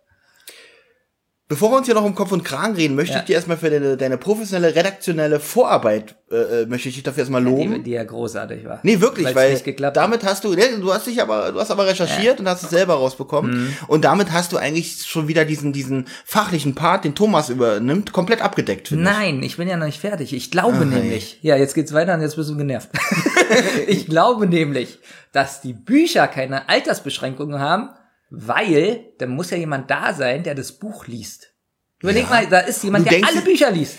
Bevor 1.53 1.69
wir 1.71 1.77
uns 1.77 1.85
hier 1.85 1.93
noch 1.93 2.03
um 2.03 2.15
Kopf 2.15 2.31
und 2.31 2.43
Kragen 2.43 2.73
reden, 2.73 2.95
möchte 2.95 3.13
Ja. 3.13 3.19
ich 3.19 3.25
dir 3.25 3.35
erstmal 3.35 3.57
für 3.57 3.69
deine, 3.69 3.95
deine 3.95 4.17
professionelle, 4.17 4.73
redaktionelle 4.75 5.39
Vorarbeit, 5.39 6.15
äh, 6.31 6.63
äh, 6.63 6.65
möchte 6.65 6.89
ich 6.89 6.95
dich 6.95 7.03
dafür 7.03 7.19
erstmal 7.21 7.43
Die, 7.43 7.49
loben. 7.51 7.83
die 7.83 7.91
ja 7.91 8.03
großartig 8.03 8.65
war. 8.65 8.79
Nee, 8.81 8.99
wirklich, 9.01 9.27
Weil's 9.27 9.35
weil 9.35 9.51
nicht 9.53 9.63
geklappt 9.63 9.95
hat. 9.95 10.03
damit 10.03 10.23
hast 10.23 10.43
du, 10.45 10.53
ne, 10.55 10.63
du 10.81 10.91
hast 10.91 11.05
dich 11.05 11.21
aber, 11.21 11.51
du 11.51 11.59
hast 11.59 11.69
aber 11.69 11.85
recherchiert 11.85 12.39
und 12.39 12.47
hast 12.49 12.63
es 12.63 12.71
selber 12.71 12.95
rausbekommen. 12.95 13.51
Mhm. 13.65 13.73
Und 13.87 14.03
damit 14.03 14.31
hast 14.31 14.51
du 14.51 14.57
eigentlich 14.57 15.05
schon 15.05 15.27
wieder 15.27 15.45
diesen, 15.45 15.73
diesen 15.73 16.07
fachlichen 16.25 16.73
Part, 16.73 17.05
den 17.05 17.13
Thomas 17.13 17.49
übernimmt, 17.49 18.13
komplett 18.13 18.41
abgedeckt, 18.41 18.87
finde 18.87 19.03
ich. 19.03 19.15
Nein, 19.15 19.43
ich 19.43 19.57
bin 19.57 19.67
ja 19.67 19.77
noch 19.77 19.85
nicht 19.85 19.99
fertig. 20.01 20.33
Ich 20.33 20.49
glaube 20.49 20.87
nämlich, 20.87 21.37
ja, 21.43 21.55
jetzt 21.55 21.75
geht's 21.75 21.93
weiter 21.93 22.15
und 22.15 22.21
jetzt 22.21 22.35
bist 22.35 22.49
du 22.49 22.57
genervt. 22.57 22.89
ich 23.87 24.07
glaube 24.07 24.47
nämlich, 24.47 24.97
dass 25.31 25.61
die 25.61 25.73
Bücher 25.73 26.27
keine 26.27 26.67
Altersbeschränkungen 26.67 27.59
haben, 27.59 27.89
weil 28.35 29.11
da 29.19 29.27
muss 29.27 29.51
ja 29.51 29.57
jemand 29.57 29.91
da 29.91 30.11
sein, 30.13 30.41
der 30.41 30.55
das 30.55 30.71
Buch 30.71 31.05
liest. 31.05 31.53
Überleg 32.01 32.23
Ja. 32.23 32.29
mal, 32.29 32.47
da 32.47 32.59
ist 32.61 32.83
jemand, 32.83 33.05
Du 33.05 33.11
der 33.11 33.27
alle 33.27 33.41
Bücher 33.41 33.69
liest. 33.69 33.97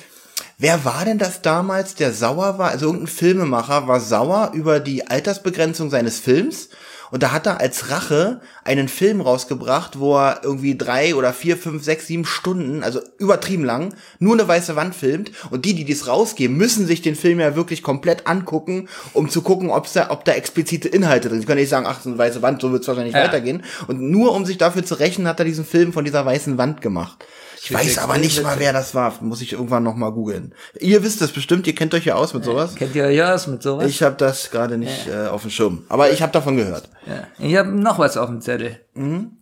Wer 0.59 0.85
war 0.85 1.05
denn 1.05 1.19
das 1.19 1.41
damals, 1.41 1.95
der 1.95 2.13
sauer 2.13 2.59
war? 2.59 2.71
Also 2.71 2.87
irgendein 2.87 3.07
Filmemacher 3.07 3.87
war 3.87 4.01
sauer 4.01 4.51
über 4.53 4.81
die 4.81 5.07
Altersbegrenzung 5.07 5.89
seines 5.89 6.19
Films. 6.19 6.69
Und 7.11 7.23
da 7.23 7.33
hat 7.33 7.47
er 7.47 7.61
als 7.61 7.91
Rache 7.91 8.41
einen 8.65 8.89
Film 8.89 9.21
rausgebracht, 9.21 9.99
wo 9.99 10.17
er 10.17 10.41
irgendwie 10.43 10.77
drei 10.77 11.15
oder 11.15 11.33
vier, 11.33 11.57
fünf, 11.57 11.85
sechs, 11.85 12.07
sieben 12.07 12.25
Stunden, 12.25 12.83
also 12.83 13.01
übertrieben 13.19 13.65
lang, 13.65 13.95
nur 14.19 14.35
eine 14.35 14.47
weiße 14.47 14.77
Wand 14.77 14.95
filmt. 14.95 15.31
Und 15.51 15.65
die, 15.65 15.75
die 15.75 15.85
dies 15.85 16.07
rausgeben, 16.07 16.57
müssen 16.57 16.87
sich 16.87 17.03
den 17.03 17.15
Film 17.15 17.41
ja 17.41 17.57
wirklich 17.57 17.83
komplett 17.83 18.27
angucken, 18.27 18.89
um 19.13 19.29
zu 19.29 19.43
gucken, 19.43 19.71
ob's 19.71 19.93
da, 19.93 20.11
ob 20.11 20.25
da 20.25 20.33
explizite 20.33 20.89
Inhalte 20.89 21.29
drin 21.29 21.37
sind. 21.37 21.43
Sie 21.43 21.47
können 21.47 21.61
nicht 21.61 21.69
sagen, 21.71 21.87
ach, 21.89 22.01
so 22.01 22.09
eine 22.09 22.19
weiße 22.19 22.43
Wand, 22.43 22.61
so 22.63 22.73
wird's 22.73 22.89
wahrscheinlich 22.89 23.15
Ja. 23.15 23.25
weitergehen. 23.25 23.63
Und 23.87 24.01
nur 24.01 24.35
um 24.35 24.45
sich 24.45 24.59
dafür 24.59 24.85
zu 24.85 24.95
rächen, 24.95 25.29
hat 25.29 25.39
er 25.39 25.45
diesen 25.45 25.65
Film 25.65 25.93
von 25.93 26.05
dieser 26.05 26.25
weißen 26.25 26.59
Wand 26.59 26.81
gemacht. 26.81 27.25
Ich 27.65 27.73
weiß 27.73 27.99
aber 27.99 28.19
nicht 28.19 28.43
mal, 28.43 28.59
wer 28.59 28.75
das 28.75 28.95
war. 28.95 29.15
Muss 29.23 29.41
ich 29.41 29.55
irgendwann 29.55 29.83
noch 29.83 29.95
mal 29.95 30.11
googeln. 30.11 30.55
Ihr 30.81 31.03
wisst 31.03 31.23
das 31.23 31.33
bestimmt, 31.33 31.67
ihr 31.67 31.75
kennt 31.75 31.95
euch 31.95 32.05
ja 32.05 32.15
aus 32.15 32.35
mit 32.35 32.45
sowas. 32.45 32.75
Kennt 32.75 32.95
ihr 32.95 33.11
ja 33.11 33.35
aus 33.35 33.47
mit 33.47 33.63
sowas? 33.63 33.89
Ich 33.89 34.03
habe 34.03 34.17
das 34.17 34.51
gerade 34.51 34.77
nicht 34.77 35.09
äh, 35.09 35.29
auf 35.29 35.43
dem 35.43 35.51
Schirm. 35.51 35.85
Aber 35.89 36.11
ich 36.11 36.21
habe 36.21 36.33
davon 36.33 36.57
gehört. 36.59 36.91
Ja. 37.07 37.27
Ich 37.39 37.57
habe 37.57 37.71
noch 37.71 37.99
was 37.99 38.19
auf 38.19 38.29
dem 38.29 38.43
Zettel. 38.43 38.81
Mhm. 38.93 39.39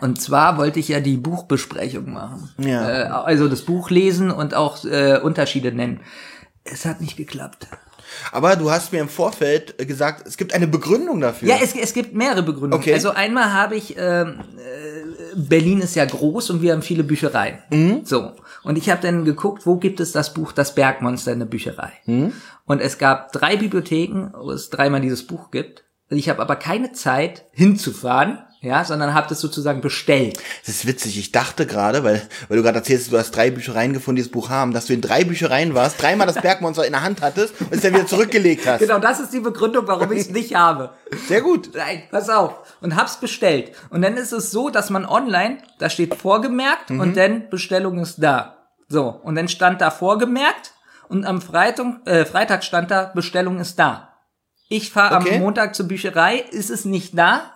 Und 0.00 0.20
zwar 0.20 0.56
wollte 0.56 0.78
ich 0.78 0.88
ja 0.88 1.00
die 1.00 1.16
Buchbesprechung 1.16 2.12
machen. 2.12 2.50
Ja. 2.58 2.90
Äh, 2.90 3.04
also 3.06 3.48
das 3.48 3.62
Buch 3.62 3.90
lesen 3.90 4.30
und 4.30 4.54
auch 4.54 4.84
äh, 4.84 5.18
Unterschiede 5.18 5.72
nennen. 5.72 6.00
Es 6.62 6.84
hat 6.84 7.00
nicht 7.00 7.16
geklappt. 7.16 7.66
Aber 8.32 8.56
du 8.56 8.70
hast 8.70 8.92
mir 8.92 9.00
im 9.00 9.08
Vorfeld 9.08 9.74
äh, 9.78 9.86
gesagt, 9.86 10.26
es 10.26 10.36
gibt 10.36 10.54
eine 10.54 10.66
Begründung 10.66 11.20
dafür. 11.20 11.48
Ja, 11.48 11.56
es, 11.62 11.74
es 11.74 11.92
gibt 11.92 12.14
mehrere 12.14 12.42
Begründungen. 12.42 12.74
Okay. 12.74 12.92
Also 12.92 13.10
einmal 13.10 13.52
habe 13.52 13.76
ich, 13.76 13.96
ähm, 13.96 14.40
äh, 14.56 15.36
Berlin 15.36 15.80
ist 15.80 15.94
ja 15.94 16.04
groß 16.04 16.50
und 16.50 16.62
wir 16.62 16.72
haben 16.72 16.82
viele 16.82 17.04
Büchereien. 17.04 17.58
Mhm. 17.70 18.00
So. 18.04 18.32
Und 18.62 18.78
ich 18.78 18.90
habe 18.90 19.02
dann 19.02 19.24
geguckt, 19.24 19.66
wo 19.66 19.76
gibt 19.76 20.00
es 20.00 20.12
das 20.12 20.34
Buch 20.34 20.52
Das 20.52 20.74
Bergmonster 20.74 21.32
in 21.32 21.38
der 21.40 21.46
Bücherei. 21.46 21.92
Mhm. 22.06 22.32
Und 22.66 22.80
es 22.80 22.98
gab 22.98 23.32
drei 23.32 23.56
Bibliotheken, 23.56 24.32
wo 24.38 24.50
es 24.50 24.70
dreimal 24.70 25.00
dieses 25.00 25.26
Buch 25.26 25.50
gibt. 25.50 25.84
Ich 26.08 26.28
habe 26.28 26.40
aber 26.42 26.56
keine 26.56 26.92
Zeit 26.92 27.44
hinzufahren, 27.52 28.38
ja, 28.64 28.84
sondern 28.84 29.14
habe 29.14 29.28
das 29.28 29.40
sozusagen 29.40 29.80
bestellt. 29.80 30.38
Das 30.66 30.74
ist 30.74 30.86
witzig. 30.86 31.18
Ich 31.18 31.30
dachte 31.32 31.66
gerade, 31.66 32.02
weil, 32.02 32.22
weil 32.48 32.56
du 32.56 32.62
gerade 32.62 32.78
erzählst, 32.78 33.12
du 33.12 33.18
hast 33.18 33.30
drei 33.30 33.50
Büchereien 33.50 33.92
gefunden, 33.92 34.16
die 34.16 34.22
das 34.22 34.30
Buch 34.32 34.48
haben, 34.50 34.72
dass 34.72 34.86
du 34.86 34.92
in 34.94 35.00
drei 35.00 35.24
Büchereien 35.24 35.74
warst, 35.74 36.00
dreimal 36.02 36.26
das 36.26 36.40
Bergmonster 36.40 36.84
in 36.86 36.92
der 36.92 37.02
Hand 37.02 37.20
hattest 37.22 37.54
und 37.60 37.72
es 37.72 37.82
dann 37.82 37.92
wieder 37.94 38.06
zurückgelegt 38.06 38.66
hast. 38.66 38.80
Genau, 38.80 38.98
das 38.98 39.20
ist 39.20 39.32
die 39.32 39.40
Begründung, 39.40 39.86
warum 39.86 40.10
ich 40.12 40.20
es 40.20 40.30
nicht 40.30 40.54
habe. 40.54 40.90
Sehr 41.28 41.42
gut. 41.42 41.70
Nein, 41.74 42.02
pass 42.10 42.28
auf. 42.30 42.54
Und 42.80 42.96
hab's 42.96 43.18
bestellt. 43.20 43.72
Und 43.90 44.02
dann 44.02 44.16
ist 44.16 44.32
es 44.32 44.50
so, 44.50 44.70
dass 44.70 44.90
man 44.90 45.04
online, 45.06 45.58
da 45.78 45.90
steht 45.90 46.14
vorgemerkt 46.14 46.90
Mhm. 46.90 47.00
und 47.00 47.16
dann 47.16 47.50
Bestellung 47.50 47.98
ist 47.98 48.16
da. 48.22 48.56
So. 48.88 49.08
Und 49.08 49.34
dann 49.36 49.48
stand 49.48 49.80
da 49.80 49.90
vorgemerkt 49.90 50.72
und 51.08 51.24
am 51.26 51.40
Freitag, 51.42 52.06
äh, 52.06 52.24
Freitag 52.24 52.64
stand 52.64 52.90
da 52.90 53.04
Bestellung 53.14 53.58
ist 53.60 53.78
da. 53.78 54.10
Ich 54.68 54.90
fahre 54.90 55.16
Okay. 55.16 55.34
am 55.36 55.40
Montag 55.40 55.74
zur 55.74 55.86
Bücherei, 55.86 56.38
ist 56.50 56.70
es 56.70 56.84
nicht 56.84 57.16
da? 57.18 57.50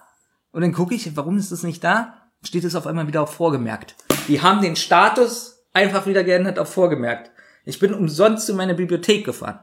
Und 0.59 0.63
dann 0.63 0.73
gucke 0.73 0.93
ich, 0.93 1.17
warum 1.17 1.39
ist 1.39 1.53
es 1.53 1.63
nicht 1.63 1.85
da? 1.85 2.15
Steht 2.43 2.65
es 2.65 2.75
auf 2.75 2.89
einmal 2.89 3.07
wieder 3.07 3.23
auf 3.23 3.33
vorgemerkt. 3.33 3.95
Die 4.27 4.43
haben 4.43 4.61
den 4.61 4.75
Status 4.75 5.63
einfach 5.73 6.07
wieder 6.07 6.25
geändert 6.25 6.59
auf 6.59 6.75
vorgemerkt. 6.75 7.31
Ich 7.65 7.79
bin 7.79 7.95
umsonst 7.95 8.45
zu 8.45 8.55
meiner 8.55 8.75
Bibliothek 8.75 9.25
gefahren. 9.25 9.61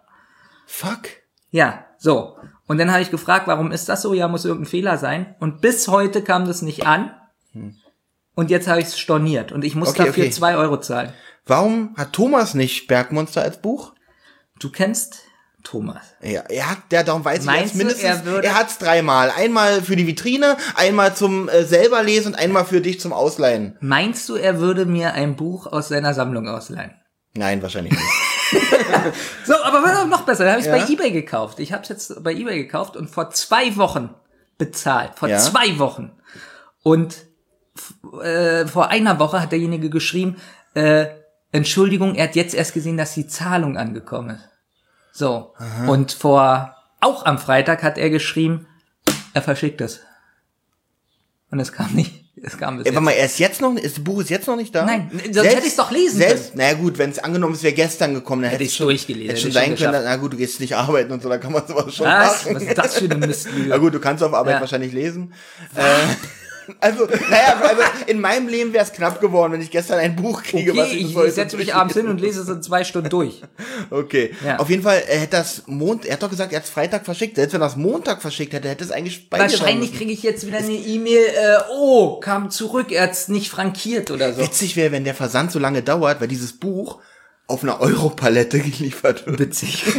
Fuck. 0.66 1.10
Ja, 1.50 1.84
so. 1.98 2.38
Und 2.66 2.78
dann 2.78 2.94
habe 2.94 3.02
ich 3.02 3.12
gefragt, 3.12 3.46
warum 3.48 3.74
ist 3.74 3.90
das 3.90 4.04
so? 4.04 4.14
Ja, 4.14 4.30
muss 4.30 4.46
irgendein 4.46 4.70
Fehler 4.70 4.98
sein. 4.98 5.36
Und 5.42 5.60
bis 5.60 5.90
heute 5.90 6.22
kam 6.22 6.48
das 6.48 6.62
nicht 6.62 6.88
an. 6.88 7.12
Und 8.34 8.50
jetzt 8.50 8.70
habe 8.70 8.80
ich 8.80 8.86
es 8.86 8.98
storniert. 8.98 9.52
Und 9.52 9.66
ich 9.66 9.76
muss 9.76 9.90
Okay, 9.90 10.06
dafür 10.06 10.24
okay. 10.24 10.32
zwei 10.32 10.56
Euro 10.56 10.80
zahlen. 10.80 11.12
Warum 11.46 11.94
hat 11.98 12.14
Thomas 12.14 12.54
nicht 12.54 12.88
Bergmonster 12.88 13.42
als 13.42 13.62
Buch? 13.62 13.92
Du 14.60 14.72
kennst 14.72 15.25
Thomas. 15.66 15.98
Ja, 16.22 16.42
er 16.48 16.70
hat, 16.72 16.78
der 16.92 17.04
darum 17.04 17.26
weiß 17.26 17.40
ich 17.40 17.46
Meinst 17.46 17.64
jetzt 17.66 17.74
du, 17.74 17.78
mindestens, 17.80 18.04
er 18.22 18.26
würde- 18.26 18.48
er 18.48 18.56
hat's 18.58 18.78
dreimal. 18.78 19.32
Einmal 19.36 19.82
für 19.82 19.96
die 19.98 20.08
Vitrine, 20.08 20.56
einmal 20.76 21.14
zum 21.16 21.50
äh, 21.50 21.64
selber 21.66 22.02
lesen 22.04 22.30
und 22.34 22.40
einmal 22.40 22.64
für 22.66 22.80
dich 22.80 23.00
zum 23.02 23.12
Ausleihen. 23.12 23.76
Meinst 23.82 24.30
du, 24.30 24.36
er 24.36 24.60
würde 24.60 24.86
mir 24.86 25.14
ein 25.14 25.36
Buch 25.36 25.68
aus 25.68 25.90
seiner 25.90 26.14
Sammlung 26.14 26.48
ausleihen? 26.48 26.92
Nein, 27.34 27.62
wahrscheinlich 27.62 27.92
nicht. 27.92 28.04
So, 29.46 29.56
aber 29.64 29.84
was 29.84 29.98
auch 29.98 30.08
noch 30.08 30.22
besser, 30.22 30.46
da 30.46 30.52
habe 30.52 30.62
ich 30.62 30.68
Ja. 30.68 30.78
bei 30.78 30.88
eBay 30.88 31.12
gekauft. 31.12 31.60
Ich 31.60 31.74
habe 31.74 31.84
es 31.84 31.90
jetzt 31.90 32.24
bei 32.24 32.32
eBay 32.32 32.58
gekauft 32.64 32.96
und 32.96 33.10
vor 33.10 33.32
zwei 33.32 33.76
Wochen 33.76 34.14
bezahlt. 34.58 35.12
Vor 35.16 35.28
Ja. 35.30 35.38
zwei 35.40 35.78
Wochen. 35.80 36.12
Und 36.84 37.26
äh, 38.24 38.66
vor 38.68 38.90
einer 38.90 39.20
Woche 39.20 39.42
hat 39.42 39.52
derjenige 39.52 39.90
geschrieben, 39.90 40.38
äh, 40.76 41.08
Entschuldigung, 41.52 42.16
er 42.16 42.26
hat 42.26 42.36
jetzt 42.36 42.54
erst 42.54 42.74
gesehen, 42.74 42.98
dass 42.98 43.14
die 43.14 43.28
Zahlung 43.28 43.78
angekommen 43.78 44.32
ist. 44.32 44.50
So. 45.18 45.54
Und 45.88 46.12
vor, 46.12 46.76
auch 47.00 47.26
am 47.26 47.38
Freitag 47.40 47.84
hat 47.84 47.98
er 47.98 48.10
geschrieben, 48.10 48.68
er 49.34 49.42
verschickt 49.42 49.80
es. 49.80 50.02
Und 51.52 51.62
es 51.62 51.72
kam 51.72 51.94
nicht, 51.94 52.26
es 52.44 52.58
kam 52.58 52.76
bis 52.78 52.86
Ey, 52.86 52.92
jetzt. 52.92 52.96
warte 52.96 53.06
mal, 53.06 53.12
er 53.12 53.26
ist 53.28 53.40
jetzt 53.40 53.62
noch, 53.62 53.74
ist, 53.76 53.96
das 53.98 54.04
Buch 54.04 54.20
ist 54.20 54.30
jetzt 54.30 54.46
noch 54.48 54.58
nicht 54.58 54.76
da? 54.76 54.84
Nein, 54.84 55.10
sonst 55.32 55.48
hätte 55.48 55.66
ich's 55.66 55.78
doch 55.78 55.90
lesen 55.90 56.18
selbst, 56.18 56.54
Naja 56.56 56.74
gut, 56.74 56.98
wenn 56.98 57.12
es 57.12 57.20
angenommen 57.20 57.54
ist, 57.54 57.64
wäre 57.64 57.74
gestern 57.74 58.14
gekommen, 58.14 58.42
dann 58.42 58.52
hätte 58.52 58.64
ich's 58.64 58.74
es 58.74 58.78
schon, 58.78 58.88
durchgelesen, 58.88 59.30
hätte 59.30 59.40
schon 59.42 59.52
hätte 59.52 59.60
ich 59.64 59.68
sein 59.70 59.78
schon 59.78 59.92
können, 59.94 60.04
na 60.06 60.16
gut, 60.18 60.34
du 60.34 60.38
gehst 60.38 60.60
nicht 60.60 60.76
arbeiten 60.76 61.14
und 61.14 61.24
so, 61.24 61.30
dann 61.30 61.40
kann 61.40 61.54
man 61.54 61.66
sowas 61.66 61.96
schon 61.96 62.08
Was? 62.08 62.44
machen. 62.44 62.56
Was 62.56 62.64
ist 62.64 62.78
das 62.78 62.98
für 62.98 63.06
eine 63.06 63.16
Mistlüge? 63.28 63.66
Na 63.70 63.78
gut, 63.78 63.94
du 63.94 64.00
kannst 64.02 64.22
auf 64.22 64.34
Arbeit 64.34 64.56
Ja. 64.56 64.60
wahrscheinlich 64.60 64.92
lesen. 64.92 65.34
Äh, 65.76 65.82
also, 66.80 67.06
naja, 67.06 67.62
also 67.62 67.82
in 68.08 68.20
meinem 68.20 68.48
Leben 68.48 68.74
wäre 68.74 68.84
es 68.84 68.92
knapp 68.92 69.22
geworden, 69.22 69.54
wenn 69.54 69.62
ich 69.62 69.72
gestern 69.72 70.00
ein 70.00 70.16
Buch 70.16 70.44
kriege, 70.44 70.76
was 70.76 70.88
Okay, 70.88 70.98
ich, 70.98 71.10
ich, 71.10 71.16
heute 71.16 71.30
ich 71.30 71.36
setze 71.36 71.58
mich 71.58 71.74
abends 71.74 71.96
hin 71.96 72.08
und 72.08 72.20
lese 72.20 72.42
es 72.42 72.50
in 72.50 72.62
zwei 72.62 72.84
Stunden 72.84 73.10
durch. 73.10 73.42
Okay. 73.90 74.34
Ja. 74.46 74.58
Auf 74.58 74.70
jeden 74.70 74.84
Fall, 74.84 75.04
er 75.08 75.20
hätte 75.20 75.38
das 75.38 75.64
Mond, 75.68 76.06
er 76.06 76.14
hat 76.14 76.24
doch 76.24 76.30
gesagt, 76.30 76.52
er 76.52 76.58
hat 76.58 76.66
es 76.66 76.70
Freitag 76.70 77.06
verschickt. 77.06 77.36
Selbst 77.36 77.54
wenn 77.54 77.62
er 77.62 77.68
es 77.68 77.76
Montag 77.76 78.22
verschickt 78.22 78.54
hätte, 78.54 78.70
hätte 78.70 78.84
es 78.84 78.92
eigentlich 78.92 79.30
bei 79.30 79.40
Wahrscheinlich 79.40 79.96
kriege 79.96 80.12
ich 80.12 80.24
jetzt 80.24 80.46
wieder 80.46 80.58
eine 80.58 80.74
E-Mail, 80.74 81.26
äh, 81.26 81.58
oh, 81.72 82.20
kam 82.20 82.50
zurück, 82.50 82.92
er 82.92 83.04
hat's 83.04 83.28
nicht 83.28 83.50
frankiert 83.50 84.12
oder 84.12 84.34
so. 84.34 84.42
Witzig 84.42 84.76
wäre, 84.76 84.92
wenn 84.92 85.04
der 85.04 85.16
Versand 85.16 85.52
so 85.52 85.60
lange 85.60 85.82
dauert, 85.82 86.22
weil 86.22 86.28
dieses 86.28 86.54
Buch 86.54 87.00
auf 87.48 87.64
einer 87.64 87.80
Europalette 87.80 88.60
geliefert 88.62 89.26
wird. 89.28 89.40
Witzig. 89.40 89.86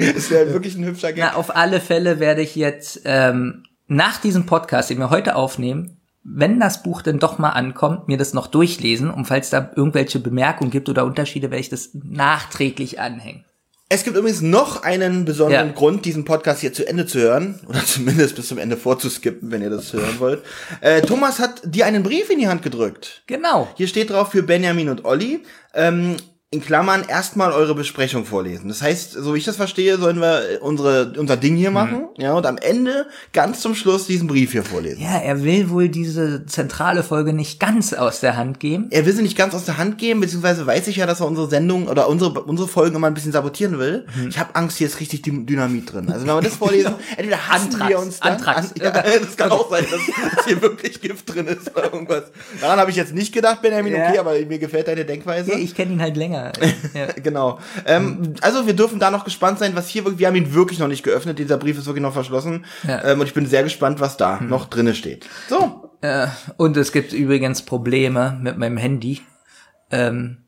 Das 0.00 0.30
wäre 0.30 0.50
wirklich 0.54 0.76
ein 0.76 0.84
hübscher 0.86 1.12
Gag. 1.12 1.22
Na, 1.22 1.34
auf 1.34 1.54
alle 1.54 1.78
Fälle 1.78 2.20
werde 2.20 2.40
ich 2.40 2.56
jetzt 2.56 3.02
ähm, 3.04 3.64
nach 3.86 4.18
diesem 4.18 4.46
Podcast, 4.46 4.88
den 4.88 4.98
wir 4.98 5.10
heute 5.10 5.36
aufnehmen, 5.36 5.99
wenn 6.22 6.60
das 6.60 6.82
Buch 6.82 7.02
denn 7.02 7.18
doch 7.18 7.38
mal 7.38 7.50
ankommt, 7.50 8.08
mir 8.08 8.18
das 8.18 8.34
noch 8.34 8.46
durchlesen 8.46 9.10
und 9.10 9.24
falls 9.26 9.50
da 9.50 9.70
irgendwelche 9.74 10.18
Bemerkungen 10.18 10.70
gibt 10.70 10.88
oder 10.88 11.04
Unterschiede, 11.04 11.50
werde 11.50 11.60
ich 11.60 11.70
das 11.70 11.90
nachträglich 11.94 13.00
anhängen. 13.00 13.44
Es 13.92 14.04
gibt 14.04 14.16
übrigens 14.16 14.40
noch 14.40 14.84
einen 14.84 15.24
besonderen 15.24 15.68
Ja. 15.68 15.72
Grund, 15.72 16.04
diesen 16.04 16.24
Podcast 16.24 16.60
hier 16.60 16.72
zu 16.72 16.86
Ende 16.86 17.06
zu 17.06 17.18
hören. 17.18 17.58
Oder 17.66 17.84
zumindest 17.84 18.36
bis 18.36 18.46
zum 18.46 18.58
Ende 18.58 18.76
vorzuskippen, 18.76 19.50
wenn 19.50 19.62
ihr 19.62 19.70
das 19.70 19.92
hören 19.92 20.20
wollt. 20.20 20.44
Äh, 20.80 21.02
Thomas 21.02 21.40
hat 21.40 21.60
dir 21.64 21.86
einen 21.86 22.04
Brief 22.04 22.30
in 22.30 22.38
die 22.38 22.46
Hand 22.46 22.62
gedrückt. 22.62 23.24
Genau. 23.26 23.66
Hier 23.74 23.88
steht 23.88 24.10
drauf 24.10 24.30
für 24.30 24.44
Benjamin 24.44 24.90
und 24.90 25.04
Olli. 25.04 25.42
Ähm, 25.74 26.16
in 26.52 26.60
Klammern 26.60 27.04
erstmal 27.06 27.52
eure 27.52 27.76
Besprechung 27.76 28.24
vorlesen. 28.24 28.66
Das 28.66 28.82
heißt, 28.82 29.12
so 29.12 29.34
wie 29.34 29.38
ich 29.38 29.44
das 29.44 29.54
verstehe, 29.54 29.98
sollen 29.98 30.20
wir 30.20 30.54
äh, 30.54 30.58
unsere, 30.58 31.12
unser 31.16 31.36
Ding 31.36 31.54
hier 31.54 31.70
machen. 31.70 32.08
Ja, 32.18 32.32
und 32.32 32.44
am 32.44 32.58
Ende, 32.58 33.06
ganz 33.32 33.60
zum 33.60 33.76
Schluss, 33.76 34.08
diesen 34.08 34.26
Brief 34.26 34.50
hier 34.50 34.64
vorlesen. 34.64 35.00
Ja, 35.00 35.16
er 35.18 35.44
will 35.44 35.70
wohl 35.70 35.88
diese 35.88 36.44
zentrale 36.46 37.04
Folge 37.04 37.32
nicht 37.32 37.60
ganz 37.60 37.92
aus 37.92 38.18
der 38.18 38.36
Hand 38.36 38.58
geben. 38.58 38.88
Er 38.90 39.06
will 39.06 39.12
sie 39.12 39.22
nicht 39.22 39.38
ganz 39.38 39.54
aus 39.54 39.64
der 39.64 39.78
Hand 39.78 39.98
geben, 39.98 40.18
beziehungsweise 40.18 40.66
weiß 40.66 40.88
ich 40.88 40.96
ja, 40.96 41.06
dass 41.06 41.20
er 41.20 41.28
unsere 41.28 41.48
Sendung 41.48 41.86
oder 41.86 42.08
unsere, 42.08 42.40
unsere 42.42 42.66
Folgen 42.66 42.96
immer 42.96 43.06
ein 43.06 43.14
bisschen 43.14 43.30
sabotieren 43.30 43.78
will. 43.78 44.06
Mhm. 44.16 44.30
Ich 44.30 44.38
habe 44.40 44.56
Angst, 44.56 44.78
hier 44.78 44.88
ist 44.88 44.98
richtig 44.98 45.22
Dy- 45.22 45.46
Dynamit 45.46 45.92
drin. 45.92 46.10
Also 46.10 46.26
wenn 46.26 46.34
wir 46.34 46.40
das 46.42 46.56
vorlesen, 46.56 46.94
entweder 47.16 47.46
hassen 47.48 47.66
Anthrax, 47.74 47.88
wir 47.90 47.98
uns 48.00 48.18
dann. 48.18 48.32
Anthrax. 48.32 48.72
An, 48.72 48.82
ja, 48.82 48.90
das 48.90 49.36
kann 49.36 49.52
auch 49.52 49.70
sein, 49.70 49.84
dass, 49.88 50.34
dass 50.36 50.46
hier 50.46 50.60
wirklich 50.60 51.00
Gift 51.00 51.32
drin 51.32 51.46
ist 51.46 51.70
oder 51.76 51.92
irgendwas. 51.92 52.24
Daran 52.60 52.80
habe 52.80 52.90
ich 52.90 52.96
jetzt 52.96 53.14
nicht 53.14 53.32
gedacht, 53.32 53.62
Benjamin, 53.62 53.92
Ja. 53.92 54.08
okay, 54.08 54.18
aber 54.18 54.32
mir 54.34 54.58
gefällt 54.58 54.88
deine 54.88 55.04
Denkweise. 55.04 55.52
Ja, 55.52 55.56
ich 55.58 55.76
kenne 55.76 55.92
ihn 55.92 56.02
halt 56.02 56.16
länger. 56.16 56.39
Ja. 56.94 57.08
Genau. 57.22 57.58
Ähm, 57.86 58.34
also 58.40 58.66
wir 58.66 58.74
dürfen 58.74 58.98
da 58.98 59.10
noch 59.10 59.24
gespannt 59.24 59.58
sein, 59.58 59.74
was 59.74 59.88
hier 59.88 60.04
wirklich, 60.04 60.20
wir 60.20 60.26
haben 60.26 60.36
ihn 60.36 60.54
wirklich 60.54 60.78
noch 60.78 60.88
nicht 60.88 61.02
geöffnet, 61.02 61.38
dieser 61.38 61.56
Brief 61.56 61.78
ist 61.78 61.86
wirklich 61.86 62.02
noch 62.02 62.12
verschlossen. 62.12 62.64
Ja. 62.86 63.04
Ähm, 63.04 63.20
und 63.20 63.26
ich 63.26 63.34
bin 63.34 63.46
sehr 63.46 63.62
gespannt, 63.62 64.00
was 64.00 64.16
da 64.16 64.40
noch 64.40 64.66
drinne 64.66 64.94
steht. 64.94 65.26
So. 65.48 65.90
Äh, 66.00 66.28
und 66.56 66.76
es 66.76 66.92
gibt 66.92 67.12
übrigens 67.12 67.62
Probleme 67.62 68.38
mit 68.40 68.56
meinem 68.56 68.76
Handy. 68.76 69.20
Ähm, 69.90 70.38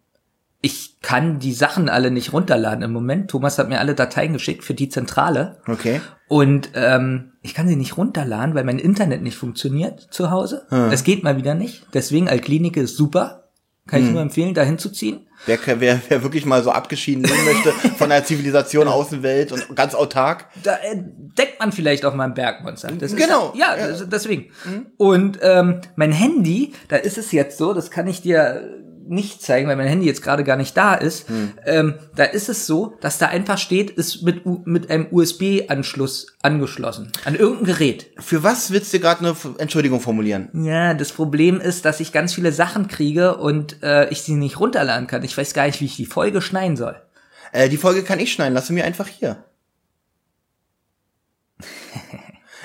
ich 0.60 1.00
kann 1.02 1.40
die 1.40 1.52
Sachen 1.52 1.88
alle 1.88 2.10
nicht 2.10 2.32
runterladen 2.32 2.84
im 2.84 2.92
Moment. 2.92 3.30
Thomas 3.30 3.58
hat 3.58 3.68
mir 3.68 3.80
alle 3.80 3.94
Dateien 3.94 4.32
geschickt 4.32 4.62
für 4.62 4.74
die 4.74 4.88
Zentrale. 4.88 5.60
Okay. 5.66 6.00
Und 6.28 6.70
ähm, 6.74 7.32
ich 7.42 7.52
kann 7.52 7.66
sie 7.66 7.76
nicht 7.76 7.96
runterladen, 7.96 8.54
weil 8.54 8.64
mein 8.64 8.78
Internet 8.78 9.22
nicht 9.22 9.36
funktioniert 9.36 10.00
zu 10.10 10.30
Hause. 10.30 10.66
Es 10.92 11.02
geht 11.02 11.24
mal 11.24 11.36
wieder 11.36 11.54
nicht. 11.54 11.86
Deswegen 11.92 12.28
Altklinike 12.28 12.80
ist 12.80 12.96
super. 12.96 13.41
Kann 13.86 14.04
ich 14.04 14.10
nur 14.12 14.22
empfehlen, 14.22 14.54
dahin 14.54 14.78
zu 14.78 14.90
ziehen. 14.90 15.26
Wer, 15.44 15.58
wer, 15.80 16.00
wer 16.08 16.22
wirklich 16.22 16.46
mal 16.46 16.62
so 16.62 16.70
abgeschieden 16.70 17.24
leben 17.24 17.44
möchte 17.44 17.72
von 17.98 18.10
der 18.10 18.24
Zivilisation, 18.24 18.86
Außenwelt 18.86 19.50
und 19.50 19.74
ganz 19.74 19.94
autark. 19.96 20.46
Da 20.62 20.76
entdeckt 20.76 21.58
man 21.58 21.72
vielleicht 21.72 22.04
auch 22.04 22.14
mal 22.14 22.24
ein 22.26 22.34
Bergmonster. 22.34 22.92
Das 22.92 23.16
Genau. 23.16 23.50
Ist, 23.50 23.58
ja, 23.58 23.76
das- 23.76 24.08
deswegen. 24.08 24.52
Und 24.98 25.40
ähm, 25.42 25.80
mein 25.96 26.12
Handy, 26.12 26.74
da 26.88 26.96
ist 26.96 27.18
es 27.18 27.32
jetzt 27.32 27.58
so, 27.58 27.74
das 27.74 27.90
kann 27.90 28.06
ich 28.06 28.22
dir 28.22 28.81
nicht 29.08 29.42
zeigen, 29.42 29.68
weil 29.68 29.76
mein 29.76 29.88
Handy 29.88 30.06
jetzt 30.06 30.22
gerade 30.22 30.44
gar 30.44 30.56
nicht 30.56 30.76
da 30.76 30.94
ist. 30.94 31.26
Ähm, 31.64 31.94
da 32.14 32.24
ist 32.24 32.48
es 32.48 32.66
so, 32.66 32.94
dass 33.00 33.18
da 33.18 33.26
einfach 33.26 33.58
steht, 33.58 33.90
ist 33.90 34.22
mit, 34.22 34.46
U 34.46 34.62
mit 34.64 34.90
einem 34.90 35.06
USB-Anschluss 35.10 36.26
angeschlossen. 36.42 37.10
An 37.24 37.34
irgendein 37.34 37.66
Gerät. 37.66 38.06
Für 38.18 38.42
was 38.42 38.70
willst 38.70 38.92
du 38.92 39.00
gerade 39.00 39.20
eine 39.20 39.36
Entschuldigung 39.58 40.00
formulieren? 40.00 40.48
Ja, 40.52 40.94
das 40.94 41.12
Problem 41.12 41.60
ist, 41.60 41.84
dass 41.84 42.00
ich 42.00 42.12
ganz 42.12 42.34
viele 42.34 42.52
Sachen 42.52 42.88
kriege 42.88 43.36
und 43.36 43.82
äh, 43.82 44.08
ich 44.10 44.22
sie 44.22 44.34
nicht 44.34 44.60
runterladen 44.60 45.06
kann. 45.06 45.22
Ich 45.22 45.36
weiß 45.36 45.54
gar 45.54 45.66
nicht, 45.66 45.80
wie 45.80 45.86
ich 45.86 45.96
die 45.96 46.06
Folge 46.06 46.42
schneiden 46.42 46.76
soll. 46.76 46.96
Äh, 47.52 47.68
die 47.68 47.76
Folge 47.76 48.02
kann 48.02 48.20
ich 48.20 48.32
schneiden, 48.32 48.54
lass 48.54 48.66
sie 48.66 48.72
mir 48.72 48.84
einfach 48.84 49.06
hier. 49.06 49.44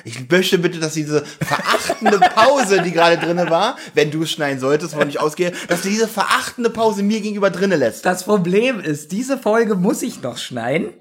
Ich 0.08 0.30
möchte 0.30 0.58
bitte, 0.58 0.80
dass 0.80 0.94
diese 0.94 1.26
verachtende 1.26 2.18
Pause, 2.20 2.82
die 2.82 2.92
gerade 2.94 3.18
drinne 3.18 3.50
war, 3.50 3.78
wenn 3.94 4.10
du 4.10 4.24
es 4.24 4.32
schneiden 4.32 4.58
solltest, 4.60 4.96
wovon 4.96 5.10
ich 5.10 5.20
ausgehe, 5.20 5.52
dass 5.68 5.82
du 5.82 5.90
diese 5.90 6.08
verachtende 6.08 6.70
Pause 6.70 7.04
mir 7.04 7.20
gegenüber 7.20 7.50
drinne 7.50 7.76
lässt. 7.76 8.06
Das 8.06 8.24
Problem 8.24 8.80
ist, 8.80 9.12
diese 9.12 9.38
Folge 9.38 9.76
muss 9.76 10.02
ich 10.02 10.22
noch 10.22 10.38
schneiden, 10.38 10.94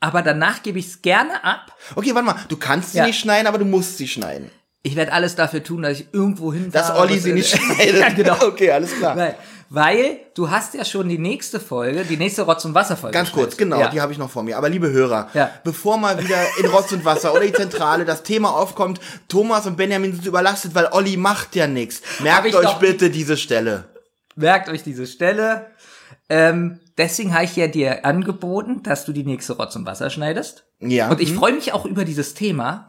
aber 0.00 0.22
danach 0.22 0.64
gebe 0.64 0.80
ich 0.80 0.86
es 0.86 1.02
gerne 1.02 1.44
ab. 1.44 1.76
Okay, 1.94 2.12
warte 2.12 2.26
mal, 2.26 2.36
du 2.48 2.56
kannst 2.56 2.90
sie 2.92 2.98
Ja. 2.98 3.06
nicht 3.06 3.20
schneiden, 3.20 3.46
aber 3.46 3.58
du 3.58 3.64
musst 3.64 3.98
sie 3.98 4.08
schneiden. 4.08 4.50
Ich 4.82 4.96
werde 4.96 5.12
alles 5.12 5.36
dafür 5.36 5.62
tun, 5.62 5.82
dass 5.82 6.00
ich 6.00 6.06
irgendwo 6.12 6.52
hinfahre. 6.52 6.88
Dass 6.88 6.96
Olli 6.98 7.18
sie 7.20 7.32
nicht 7.34 7.56
schneidet. 7.56 8.00
ja, 8.00 8.08
genau. 8.08 8.36
Okay, 8.46 8.72
alles 8.72 8.96
klar. 8.96 9.16
Weil, 9.16 9.36
weil 9.72 10.18
du 10.34 10.50
hast 10.50 10.74
ja 10.74 10.84
schon 10.84 11.08
die 11.08 11.16
nächste 11.16 11.60
Folge, 11.60 12.04
die 12.04 12.16
nächste 12.16 12.42
Rotz- 12.42 12.64
und 12.64 12.74
Wasserfolge. 12.74 13.14
Ganz 13.14 13.30
kurz, 13.30 13.56
genau, 13.56 13.78
Ja. 13.78 13.88
die 13.88 14.00
habe 14.00 14.12
ich 14.12 14.18
noch 14.18 14.28
vor 14.28 14.42
mir. 14.42 14.58
Aber 14.58 14.68
liebe 14.68 14.90
Hörer, 14.90 15.28
Ja. 15.32 15.48
bevor 15.62 15.96
mal 15.96 16.22
wieder 16.22 16.36
in 16.58 16.66
Rotz 16.66 16.90
und 16.90 17.04
Wasser 17.04 17.32
oder 17.32 17.46
die 17.46 17.52
Zentrale 17.52 18.04
das 18.04 18.24
Thema 18.24 18.50
aufkommt, 18.50 19.00
Thomas 19.28 19.66
und 19.66 19.76
Benjamin 19.76 20.12
sind 20.12 20.26
überlastet, 20.26 20.74
weil 20.74 20.88
Olli 20.90 21.16
macht 21.16 21.54
ja 21.54 21.68
nichts. 21.68 22.02
Merkt 22.18 22.52
euch 22.54 22.72
bitte 22.74 23.10
diese 23.10 23.36
Stelle. 23.36 23.84
Merkt 24.34 24.68
euch 24.68 24.82
diese 24.82 25.06
Stelle. 25.06 25.66
Ähm, 26.28 26.80
deswegen 27.00 27.34
habe 27.34 27.44
ich 27.44 27.56
ja 27.56 27.66
dir 27.66 28.04
angeboten, 28.04 28.82
dass 28.82 29.04
du 29.04 29.12
die 29.12 29.24
nächste 29.24 29.54
Rotz 29.54 29.74
und 29.76 29.86
Wasser 29.86 30.10
schneidest. 30.10 30.64
Ja. 30.80 31.10
Und 31.10 31.20
ich 31.20 31.32
freue 31.34 31.52
mich 31.52 31.72
auch 31.72 31.84
über 31.84 32.04
dieses 32.04 32.34
Thema. 32.34 32.86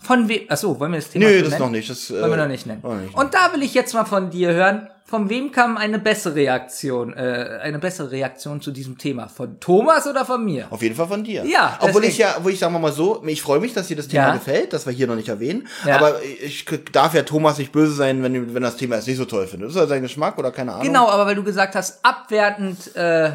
Von 0.00 0.28
wem? 0.28 0.42
Achso, 0.48 0.78
wollen 0.78 0.92
wir 0.92 0.98
das 1.00 1.10
Thema 1.10 1.24
Nö, 1.26 1.40
das 1.40 1.50
nennen? 1.50 1.62
noch 1.62 1.70
nicht. 1.70 1.88
Das, 1.90 2.10
Wollen 2.10 2.30
wir 2.30 2.34
äh, 2.34 2.36
noch 2.36 2.48
nicht 2.48 2.66
nennen. 2.66 2.82
nicht. 3.04 3.14
Und 3.16 3.34
da 3.34 3.52
will 3.54 3.62
ich 3.62 3.74
jetzt 3.74 3.94
mal 3.94 4.04
von 4.04 4.30
dir 4.30 4.52
hören, 4.52 4.88
von 5.04 5.28
wem 5.28 5.52
kam 5.52 5.76
eine 5.76 5.98
bessere 5.98 6.36
Reaktion, 6.36 7.12
äh, 7.12 7.58
eine 7.62 7.78
bessere 7.78 8.12
Reaktion 8.12 8.60
zu 8.62 8.70
diesem 8.70 8.96
Thema? 8.96 9.28
Von 9.28 9.60
Thomas 9.60 10.06
oder 10.06 10.24
von 10.24 10.42
mir? 10.42 10.68
Auf 10.70 10.80
jeden 10.80 10.94
Fall 10.94 11.08
von 11.08 11.22
dir. 11.22 11.44
Ja, 11.44 11.76
Obwohl 11.80 12.00
deswegen. 12.02 12.12
ich 12.12 12.18
ja, 12.18 12.36
wo 12.42 12.48
ich 12.48 12.58
sagen 12.58 12.72
wir 12.72 12.78
mal 12.78 12.92
so, 12.92 13.22
ich 13.26 13.42
freue 13.42 13.60
mich, 13.60 13.74
dass 13.74 13.88
dir 13.88 13.96
das 13.96 14.08
Thema 14.08 14.28
Ja. 14.28 14.34
gefällt, 14.34 14.72
das 14.72 14.86
wir 14.86 14.92
hier 14.92 15.06
noch 15.08 15.16
nicht 15.16 15.28
erwähnen. 15.28 15.66
Ja. 15.84 15.96
Aber 15.96 16.22
ich 16.22 16.64
darf 16.92 17.12
ja 17.14 17.22
Thomas 17.24 17.58
nicht 17.58 17.72
böse 17.72 17.92
sein, 17.92 18.22
wenn, 18.22 18.54
wenn 18.54 18.62
das 18.62 18.76
Thema 18.76 18.94
jetzt 18.96 19.06
nicht 19.08 19.18
so 19.18 19.26
toll 19.26 19.46
findet. 19.48 19.68
Das 19.68 19.74
ist 19.74 19.80
ja 19.82 19.86
sein 19.86 20.00
Geschmack 20.00 20.38
oder 20.38 20.50
keine 20.50 20.72
Ahnung. 20.72 20.86
Genau, 20.86 21.08
aber 21.08 21.26
weil 21.26 21.34
du 21.34 21.42
gesagt 21.42 21.74
hast, 21.74 22.02
abwertend 22.02 22.96
äh, 22.96 23.32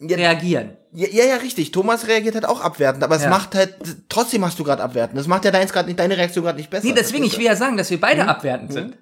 Ja, 0.00 0.16
reagieren. 0.16 0.76
Ja, 0.92 1.08
ja, 1.08 1.24
ja, 1.24 1.36
richtig. 1.36 1.72
Thomas 1.72 2.06
reagiert 2.08 2.34
halt 2.34 2.46
auch 2.46 2.60
abwertend, 2.62 3.04
aber 3.04 3.16
es 3.16 3.22
Ja. 3.24 3.28
macht 3.30 3.54
halt, 3.54 3.76
trotzdem 4.08 4.44
hast 4.44 4.58
du 4.58 4.64
gerade 4.64 4.82
abwertend. 4.82 5.18
Das 5.18 5.26
macht 5.26 5.44
ja 5.44 5.50
deins 5.50 5.72
gerade 5.72 5.88
nicht, 5.88 5.98
deine 6.00 6.16
Reaktion 6.16 6.44
gerade 6.44 6.56
nicht 6.58 6.70
besser. 6.70 6.86
Nee, 6.86 6.94
deswegen, 6.96 7.24
ich 7.24 7.36
will 7.36 7.44
ja 7.44 7.54
sagen, 7.54 7.76
dass 7.76 7.90
wir 7.90 7.96
Hm? 7.96 8.00
beide 8.00 8.26
abwertend 8.26 8.72
sind. 8.72 8.96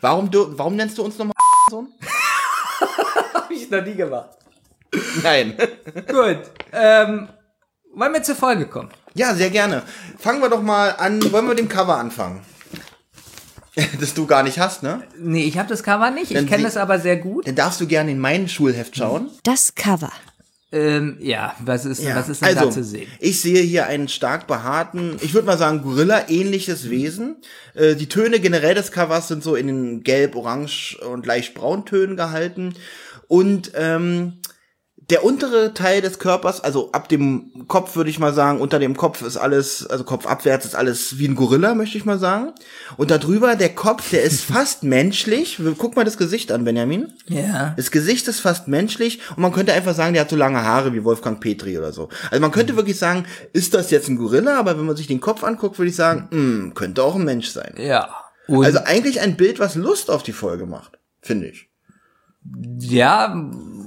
Warum 0.00 0.30
du, 0.30 0.56
warum 0.56 0.76
nennst 0.76 0.96
du 0.98 1.02
uns 1.04 1.18
nochmal 1.18 1.34
Sohn? 1.70 1.88
Hab 3.34 3.50
ich 3.50 3.68
noch 3.70 3.84
nie 3.84 3.94
gemacht. 3.94 4.30
Nein. 5.22 5.54
Gut. 6.08 6.38
Ähm, 6.72 7.28
wollen 7.94 8.12
wir 8.12 8.22
zur 8.22 8.36
Folge 8.36 8.66
kommen? 8.66 8.90
Ja, 9.14 9.34
sehr 9.34 9.50
gerne. 9.50 9.82
Fangen 10.18 10.40
wir 10.40 10.48
doch 10.48 10.62
mal 10.62 10.90
an, 10.98 11.20
wollen 11.32 11.44
wir 11.46 11.50
mit 11.50 11.58
dem 11.58 11.68
Cover 11.68 11.96
anfangen? 11.96 12.42
das 14.00 14.12
du 14.14 14.26
gar 14.26 14.42
nicht 14.42 14.58
hast, 14.58 14.82
ne? 14.82 15.02
Nee, 15.18 15.44
ich 15.44 15.56
habe 15.56 15.68
das 15.68 15.82
Cover 15.84 16.10
nicht. 16.10 16.32
Wenn 16.34 16.44
Ich 16.44 16.50
kenne 16.50 16.64
das 16.64 16.76
aber 16.76 16.98
sehr 16.98 17.16
gut. 17.16 17.46
Dann 17.46 17.54
darfst 17.54 17.80
du 17.80 17.86
gerne 17.86 18.10
in 18.10 18.18
mein 18.18 18.48
Schulheft 18.48 18.96
schauen. 18.96 19.30
Das 19.44 19.74
Cover. 19.76 20.10
Ähm, 20.70 21.16
ja, 21.20 21.54
was 21.60 21.86
ist, 21.86 22.04
was 22.04 22.28
ist 22.28 22.42
denn 22.42 22.48
also, 22.48 22.66
da 22.66 22.70
zu 22.70 22.84
sehen? 22.84 23.08
ich 23.20 23.40
sehe 23.40 23.62
hier 23.62 23.86
einen 23.86 24.08
stark 24.08 24.46
behaarten, 24.46 25.16
ich 25.22 25.32
würde 25.32 25.46
mal 25.46 25.56
sagen 25.56 25.80
Gorilla-ähnliches 25.82 26.90
Wesen. 26.90 27.36
Äh, 27.74 27.94
die 27.94 28.08
Töne 28.08 28.38
generell 28.38 28.74
des 28.74 28.92
Covers 28.92 29.28
sind 29.28 29.42
so 29.42 29.56
in 29.56 29.66
den 29.66 30.02
gelb, 30.02 30.36
orange 30.36 30.98
und 31.10 31.24
leicht 31.24 31.54
brauntönen 31.54 32.16
gehalten. 32.16 32.74
Und 33.28 33.72
ähm, 33.76 34.40
der 35.10 35.24
untere 35.24 35.72
Teil 35.72 36.02
des 36.02 36.18
Körpers, 36.18 36.60
also 36.62 36.92
ab 36.92 37.08
dem 37.08 37.66
Kopf 37.66 37.96
würde 37.96 38.10
ich 38.10 38.18
mal 38.18 38.34
sagen, 38.34 38.60
unter 38.60 38.78
dem 38.78 38.94
Kopf 38.94 39.22
ist 39.22 39.38
alles, 39.38 39.86
also 39.86 40.04
Kopf 40.04 40.26
abwärts 40.26 40.66
ist 40.66 40.74
alles 40.74 41.18
wie 41.18 41.26
ein 41.26 41.34
Gorilla, 41.34 41.74
möchte 41.74 41.96
ich 41.96 42.04
mal 42.04 42.18
sagen. 42.18 42.52
Und 42.98 43.10
darüber 43.10 43.56
der 43.56 43.74
Kopf, 43.74 44.10
der 44.10 44.22
ist 44.22 44.42
fast 44.52 44.82
menschlich. 44.82 45.58
Guck 45.78 45.96
mal 45.96 46.04
das 46.04 46.18
Gesicht 46.18 46.52
an, 46.52 46.64
Benjamin. 46.64 47.10
Ja. 47.26 47.72
Das 47.78 47.90
Gesicht 47.90 48.28
ist 48.28 48.40
fast 48.40 48.68
menschlich 48.68 49.20
und 49.30 49.38
man 49.38 49.52
könnte 49.52 49.72
einfach 49.72 49.94
sagen, 49.94 50.12
der 50.12 50.22
hat 50.22 50.30
so 50.30 50.36
lange 50.36 50.62
Haare 50.62 50.92
wie 50.92 51.04
Wolfgang 51.04 51.40
Petri 51.40 51.78
oder 51.78 51.92
so. 51.92 52.10
Also 52.30 52.40
man 52.42 52.50
könnte 52.52 52.76
wirklich 52.76 52.98
sagen, 52.98 53.24
ist 53.54 53.72
das 53.72 53.90
jetzt 53.90 54.08
ein 54.08 54.18
Gorilla? 54.18 54.58
Aber 54.58 54.78
wenn 54.78 54.84
man 54.84 54.96
sich 54.96 55.06
den 55.06 55.20
Kopf 55.20 55.42
anguckt, 55.42 55.78
würde 55.78 55.88
ich 55.88 55.96
sagen, 55.96 56.28
hm, 56.30 56.72
könnte 56.74 57.02
auch 57.02 57.14
ein 57.14 57.24
Mensch 57.24 57.48
sein. 57.48 57.72
Ja. 57.78 58.10
Und 58.46 58.64
Also 58.66 58.80
eigentlich 58.84 59.22
ein 59.22 59.38
Bild, 59.38 59.58
was 59.58 59.74
Lust 59.74 60.10
auf 60.10 60.22
die 60.22 60.32
Folge 60.32 60.66
macht, 60.66 60.98
finde 61.22 61.46
ich. 61.48 61.70
ja, 62.78 63.34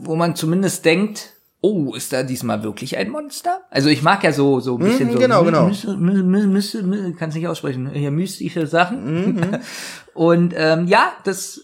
wo 0.03 0.15
man 0.15 0.35
zumindest 0.35 0.85
denkt, 0.85 1.33
oh, 1.61 1.93
ist 1.93 2.11
da 2.11 2.23
diesmal 2.23 2.63
wirklich 2.63 2.97
ein 2.97 3.09
Monster? 3.09 3.61
Also 3.69 3.89
ich 3.89 4.01
mag 4.01 4.23
ja 4.23 4.31
so 4.33 4.59
so 4.59 4.77
ein 4.77 4.83
bisschen 4.83 5.09
Mhm, 5.09 5.13
so 5.13 5.19
genau, 5.19 5.43
genau. 5.43 5.67
my- 5.67 6.23
my- 6.23 6.47
my- 6.47 6.81
my- 6.83 7.13
kann's 7.13 7.35
nicht 7.35 7.47
aussprechen, 7.47 7.89
hier 7.91 8.11
mystische 8.11 8.65
Sachen. 8.67 9.25
Mhm. 9.35 9.57
Und 10.13 10.53
ähm, 10.57 10.87
ja, 10.87 11.11
das 11.23 11.61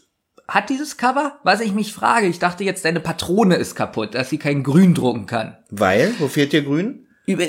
hat 0.48 0.70
dieses 0.70 0.98
Cover, 0.98 1.40
was 1.44 1.60
ich 1.62 1.74
mich 1.74 1.94
frage. 1.94 2.28
Ich 2.28 2.40
dachte 2.40 2.64
jetzt, 2.64 2.86
deine 2.86 3.00
Patrone 3.02 3.56
ist 3.56 3.76
kaputt, 3.76 4.16
dass 4.16 4.30
sie 4.30 4.38
kein 4.38 4.64
Grün 4.64 4.94
drucken 4.94 5.26
kann. 5.26 5.58
Weil, 5.70 6.14
wo 6.20 6.28
fehlt 6.28 6.54
dir 6.54 6.62
grün? 6.64 7.08
Über, 7.26 7.44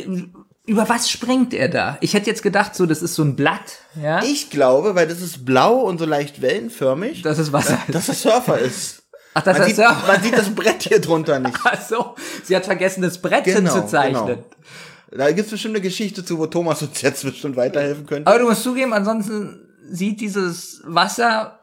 über 0.67 0.89
was 0.89 1.09
springt 1.09 1.55
er 1.55 1.69
da? 1.69 1.97
Ich 2.01 2.15
hätte 2.15 2.29
jetzt 2.29 2.43
gedacht, 2.43 2.75
so 2.75 2.87
das 2.87 3.01
ist 3.03 3.15
so 3.15 3.23
ein 3.23 3.37
Blatt, 3.37 3.79
ja. 4.03 4.23
Ich 4.25 4.51
glaube, 4.51 4.97
weil 4.97 5.07
das 5.07 5.21
ist 5.23 5.45
blau 5.45 5.81
und 5.83 5.99
so 5.99 6.07
leicht 6.07 6.43
wellenförmig, 6.43 7.23
das 7.23 7.39
ist 7.39 7.53
Wasser. 7.53 7.79
dass 7.89 8.07
das 8.07 8.23
Surfer 8.23 8.59
ist. 8.59 9.03
Ach, 9.39 9.43
das 9.43 9.59
Man 9.59 9.69
ist 9.69 9.77
sieht, 9.77 9.85
ja. 9.85 10.03
man 10.07 10.23
sieht 10.23 10.37
das 10.37 10.51
Brett 10.55 10.83
hier 10.83 11.01
drunter 11.01 11.39
nicht. 11.39 11.59
Ach 11.65 11.81
so, 11.81 12.15
sie 12.45 12.57
hat 12.57 12.65
vergessen, 12.65 13.03
das 13.03 13.19
Brett 13.19 13.45
Genau, 13.45 13.73
hinzuzeichnen. 13.73 14.27
genau. 14.27 14.45
Da 15.11 15.31
gibt's 15.33 15.51
bestimmt 15.51 15.75
eine 15.77 15.83
Geschichte 15.83 16.25
zu, 16.25 16.39
wo 16.39 16.47
Thomas 16.47 16.83
uns 16.83 17.01
jetzt 17.01 17.25
bestimmt 17.25 17.57
weiterhelfen 17.57 18.05
könnte. 18.07 18.29
Aber 18.29 18.39
du 18.39 18.47
musst 18.49 18.63
zugeben, 18.63 18.93
ansonsten 18.93 19.61
sieht 19.91 20.21
dieses 20.21 20.83
Wasser, 20.85 21.61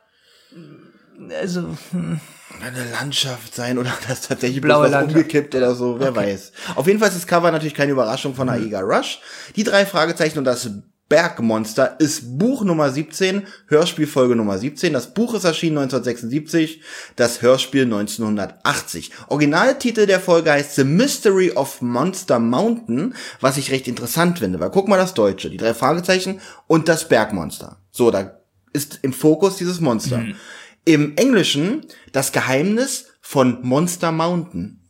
also, 1.40 1.76
hm, 1.92 2.20
eine 2.66 2.92
Landschaft 2.92 3.54
sein 3.54 3.78
oder 3.78 3.92
das 4.08 4.22
tatsächlich 4.22 4.62
Blaue 4.62 4.84
bloß 4.84 4.86
was 4.86 4.92
Landschaft. 4.92 5.16
umgekippt 5.18 5.56
oder 5.56 5.76
so, 5.76 6.00
wer 6.00 6.16
weiß. 6.16 6.54
Auf 6.76 6.88
jeden 6.88 7.00
Fall 7.00 7.10
ist 7.10 7.18
das 7.18 7.28
Cover 7.28 7.52
natürlich 7.52 7.74
keine 7.76 7.92
Überraschung 7.92 8.34
von 8.34 8.50
Aiga 8.50 8.80
Rush. 8.80 9.20
Die 9.56 9.64
drei 9.64 9.86
Fragezeichen 9.86 10.40
und 10.40 10.46
das 10.46 10.70
Bergmonster 11.08 12.00
ist 12.00 12.40
Buch 12.40 12.64
Nummer 12.64 12.90
17, 12.90 13.44
Hörspielfolge 13.68 14.36
Nummer 14.36 14.58
17. 14.58 14.92
Das 14.92 15.14
Buch 15.14 15.36
ist 15.36 15.44
erschienen 15.44 15.78
1976, 15.78 16.82
das 17.16 17.44
Hörspiel 17.44 17.84
1980. 17.84 19.12
Originaltitel 19.28 20.08
der 20.08 20.20
Folge 20.20 20.52
heißt 20.52 20.76
The 20.76 20.84
Mystery 20.84 21.52
of 21.52 21.82
Monster 21.82 22.40
Mountain, 22.40 23.14
was 23.40 23.58
ich 23.58 23.72
recht 23.72 23.88
interessant 23.88 24.40
finde, 24.40 24.60
weil 24.60 24.72
guck 24.72 24.88
mal 24.88 24.98
das 24.98 25.14
Deutsche, 25.14 25.52
die 25.52 25.58
drei 25.58 25.76
Fragezeichen 25.76 26.42
und 26.66 26.88
das 26.88 27.08
Bergmonster. 27.08 27.78
So, 27.92 28.10
da 28.10 28.40
ist 28.74 29.00
im 29.04 29.14
Fokus 29.14 29.58
dieses 29.58 29.80
Monster. 29.80 30.26
Im 30.86 31.16
Englischen 31.18 31.86
das 32.14 32.32
Geheimnis 32.32 33.06
von 33.22 33.60
Monster 33.62 34.12
Mountain. 34.12 34.85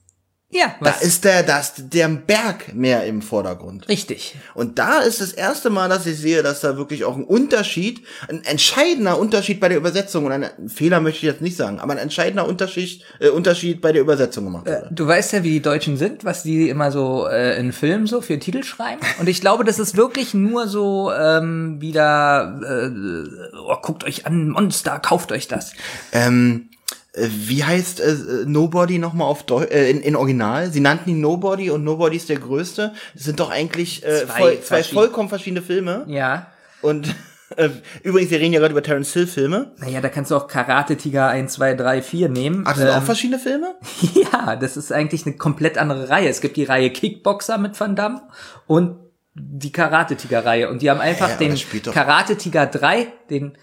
Ja, 0.57 0.75
Da 0.79 0.91
was? 0.91 1.01
ist 1.01 1.25
der, 1.25 1.43
das, 1.43 1.73
der 1.77 2.07
Berg 2.07 2.73
mehr 2.73 3.05
im 3.05 3.21
Vordergrund. 3.21 3.89
richtig. 3.89 4.35
Und 4.53 4.79
da 4.79 4.99
ist 4.99 5.19
das 5.19 5.33
erste 5.33 5.69
Mal, 5.69 5.89
dass 5.89 6.05
ich 6.05 6.17
sehe, 6.17 6.43
dass 6.43 6.61
da 6.61 6.77
wirklich 6.77 7.03
auch 7.03 7.17
ein 7.17 7.25
Unterschied, 7.25 8.01
ein 8.29 8.41
entscheidender 8.45 9.19
Unterschied 9.19 9.59
bei 9.59 9.67
der 9.67 9.77
Übersetzung, 9.77 10.25
und 10.25 10.31
ein 10.31 10.49
Fehler 10.67 11.01
möchte 11.01 11.17
ich 11.17 11.23
jetzt 11.23 11.41
nicht 11.41 11.57
sagen, 11.57 11.79
aber 11.79 11.91
ein 11.93 11.97
entscheidender 11.99 12.47
Unterschied, 12.47 13.03
äh, 13.19 13.29
Unterschied 13.29 13.81
bei 13.81 13.91
der 13.91 14.01
Übersetzung 14.01 14.45
gemacht 14.45 14.65
wurde. 14.65 14.87
Du 14.91 15.05
weißt 15.05 15.33
ja, 15.33 15.43
wie 15.43 15.51
die 15.51 15.61
Deutschen 15.61 15.97
sind, 15.97 16.23
was 16.23 16.43
die 16.43 16.69
immer 16.69 16.91
so 16.91 17.27
äh, 17.27 17.59
in 17.59 17.73
Filmen 17.73 18.07
so 18.07 18.21
für 18.21 18.39
Titel 18.39 18.63
schreiben. 18.63 19.01
Und 19.19 19.27
ich 19.27 19.41
glaube, 19.41 19.65
das 19.65 19.77
ist 19.79 19.97
wirklich 19.97 20.33
nur 20.33 20.67
so 20.67 21.11
ähm, 21.11 21.81
wieder, 21.81 22.59
äh, 22.63 23.57
oh, 23.57 23.75
guckt 23.81 24.03
euch 24.05 24.25
an, 24.25 24.49
Monster, 24.49 24.99
kauft 24.99 25.31
euch 25.31 25.47
das. 25.47 25.73
Ähm, 26.11 26.69
äh, 26.71 26.74
wie 27.17 27.63
heißt 27.63 27.99
äh, 28.01 28.11
äh, 28.11 28.45
Nobody 28.45 28.97
nochmal 28.99 29.27
auf 29.27 29.43
Deu 29.43 29.63
äh, 29.63 29.89
in, 29.89 30.01
in 30.01 30.15
Original? 30.15 30.69
Sie 30.71 30.79
nannten 30.81 31.09
ihn 31.09 31.21
Nobody 31.21 31.69
und 31.69 31.83
Nobody 31.83 32.17
ist 32.17 32.29
der 32.29 32.39
Größte. 32.39 32.93
Das 33.13 33.23
sind 33.23 33.39
doch 33.39 33.49
eigentlich 33.51 34.03
äh, 34.05 34.25
Zwei 34.25 34.37
voll, 34.39 34.61
zwei 34.61 34.83
vollkommen 34.83 35.29
verschiedene 35.29 35.61
Filme. 35.61 36.03
Ja. 36.07 36.47
Und 36.81 37.15
äh, 37.57 37.69
übrigens, 38.03 38.31
wir 38.31 38.39
reden 38.39 38.53
ja 38.53 38.59
gerade 38.59 38.73
über 38.73 38.83
Terence 38.83 39.13
Hill 39.13 39.27
Filme. 39.27 39.71
Naja, 39.77 40.01
da 40.01 40.09
kannst 40.09 40.31
du 40.31 40.35
auch 40.35 40.47
Karate 40.47 40.97
Tiger 40.97 41.27
1, 41.29 41.53
2, 41.53 41.73
3, 41.75 42.01
4 42.01 42.29
nehmen. 42.29 42.63
Ach, 42.65 42.71
das 42.73 42.79
sind 42.79 42.89
Ähm, 42.89 42.95
auch 42.95 43.03
verschiedene 43.03 43.39
Filme? 43.39 43.75
Ja, 44.33 44.55
das 44.55 44.75
ist 44.77 44.91
eigentlich 44.91 45.25
eine 45.25 45.35
komplett 45.37 45.77
andere 45.77 46.09
Reihe. 46.09 46.27
Es 46.29 46.41
gibt 46.41 46.57
die 46.57 46.63
Reihe 46.65 46.89
Kickboxer 46.91 47.57
mit 47.57 47.79
Van 47.79 47.95
Damme 47.95 48.23
und 48.67 48.97
die 49.35 49.71
Karate-Tiger-Reihe. 49.71 50.69
Und 50.69 50.81
die 50.81 50.89
haben 50.89 51.01
einfach 51.01 51.29
aber 51.29 51.37
den 51.37 51.55
doch- 51.83 51.93
Karate-Tiger 51.93 52.65
3, 52.67 53.07
den, 53.29 53.57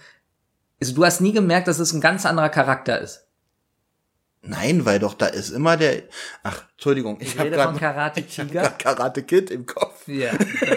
also 0.80 0.94
du 0.94 1.04
hast 1.04 1.20
nie 1.20 1.32
gemerkt, 1.32 1.68
dass 1.68 1.78
es 1.78 1.92
ein 1.92 2.00
ganz 2.00 2.24
anderer 2.26 2.48
Charakter 2.50 3.00
ist. 3.00 3.26
Nein, 4.44 4.84
weil 4.84 4.98
doch 4.98 5.14
da 5.14 5.26
ist 5.26 5.50
immer 5.50 5.76
der. 5.76 6.02
Ach, 6.42 6.64
Entschuldigung, 6.72 7.16
ich, 7.20 7.28
Ich 7.28 7.34
habe 7.38 7.44
rede 7.46 7.56
gerade 7.56 7.70
von 7.70 7.80
Karate 7.80 8.20
hab 8.22 8.28
Tiger. 8.28 8.60
grad 8.62 8.78
Karate 8.78 9.22
Kid 9.22 9.50
im 9.52 9.66
Kopf. 9.66 10.06
Ja. 10.08 10.32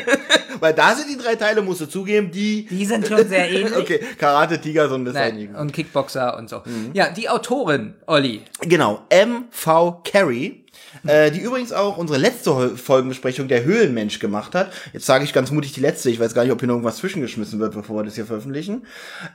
Weil 0.60 0.74
da 0.74 0.94
sind 0.96 1.10
die 1.10 1.18
drei 1.18 1.36
Teile, 1.36 1.62
musst 1.64 1.82
du 1.82 1.88
zugeben, 1.88 2.30
die. 2.32 2.66
Die 2.68 2.86
sind 2.86 3.08
schon 3.08 3.28
sehr 3.28 3.50
ähnlich. 3.52 3.76
okay, 3.76 4.00
Karate 4.20 4.62
Tiger 4.62 4.88
so 4.88 4.96
ein 4.96 5.04
bisschen. 5.04 5.36
Nein, 5.52 5.56
und 5.56 5.74
Kickboxer 5.74 6.38
und 6.38 6.50
so. 6.50 6.62
Ja, 6.94 7.10
die 7.10 7.28
Autorin, 7.28 7.96
Olli. 8.06 8.44
Genau, 8.62 9.02
M.V. 9.10 10.02
Carey, 10.06 10.65
äh, 11.06 11.32
die 11.32 11.40
übrigens 11.40 11.74
auch 11.74 11.98
unsere 11.98 12.20
letzte 12.20 12.78
Folgenbesprechung 12.78 13.48
der 13.48 13.64
Höhlenmensch 13.64 14.20
gemacht 14.20 14.56
hat. 14.56 14.72
Jetzt 14.94 15.06
sage 15.06 15.24
ich 15.24 15.34
ganz 15.34 15.52
mutig 15.52 15.74
die 15.74 15.82
letzte, 15.82 16.10
ich 16.10 16.20
weiß 16.20 16.34
gar 16.34 16.44
nicht, 16.44 16.52
ob 16.52 16.60
hier 16.60 16.68
noch 16.68 16.76
irgendwas 16.76 16.98
zwischengeschmissen 16.98 17.60
wird, 17.60 17.74
bevor 17.74 17.98
wir 17.98 18.04
das 18.04 18.16
hier 18.16 18.26
veröffentlichen. 18.26 18.86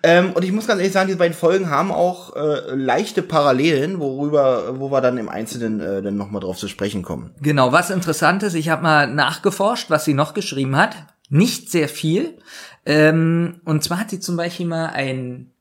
Ähm, 0.03 0.33
und 0.33 0.45
ich 0.45 0.53
muss 0.53 0.67
ganz 0.67 0.81
ehrlich 0.81 0.93
sagen, 0.93 1.07
diese 1.09 1.19
beiden 1.19 1.37
Folgen 1.37 1.71
haben 1.71 1.93
auch 1.93 2.37
äh, 2.37 2.75
leichte 2.75 3.23
Parallelen, 3.23 4.01
worüber, 4.01 4.79
wo 4.79 4.91
wir 4.91 5.01
dann 5.01 5.19
im 5.19 5.29
Einzelnen 5.29 5.81
äh, 5.81 6.03
dann 6.03 6.17
nochmal 6.17 6.41
drauf 6.41 6.59
zu 6.59 6.69
sprechen 6.69 7.03
kommen. 7.03 7.35
Genau, 7.41 7.73
was 7.73 7.91
interessant 7.91 8.43
ist, 8.43 8.55
ich 8.55 8.69
habe 8.69 8.83
mal 8.83 9.07
nachgeforscht, 9.07 9.91
was 9.91 10.05
sie 10.05 10.15
noch 10.15 10.35
geschrieben 10.35 10.77
hat. 10.77 10.97
Nicht 11.29 11.71
sehr 11.71 11.89
viel. 11.89 12.39
Ähm, 12.85 13.61
und 13.65 13.85
zwar 13.85 14.01
hat 14.01 14.11
sie 14.11 14.21
zum 14.21 14.37
Beispiel 14.37 14.67
mal 14.67 14.87
ein 14.87 15.53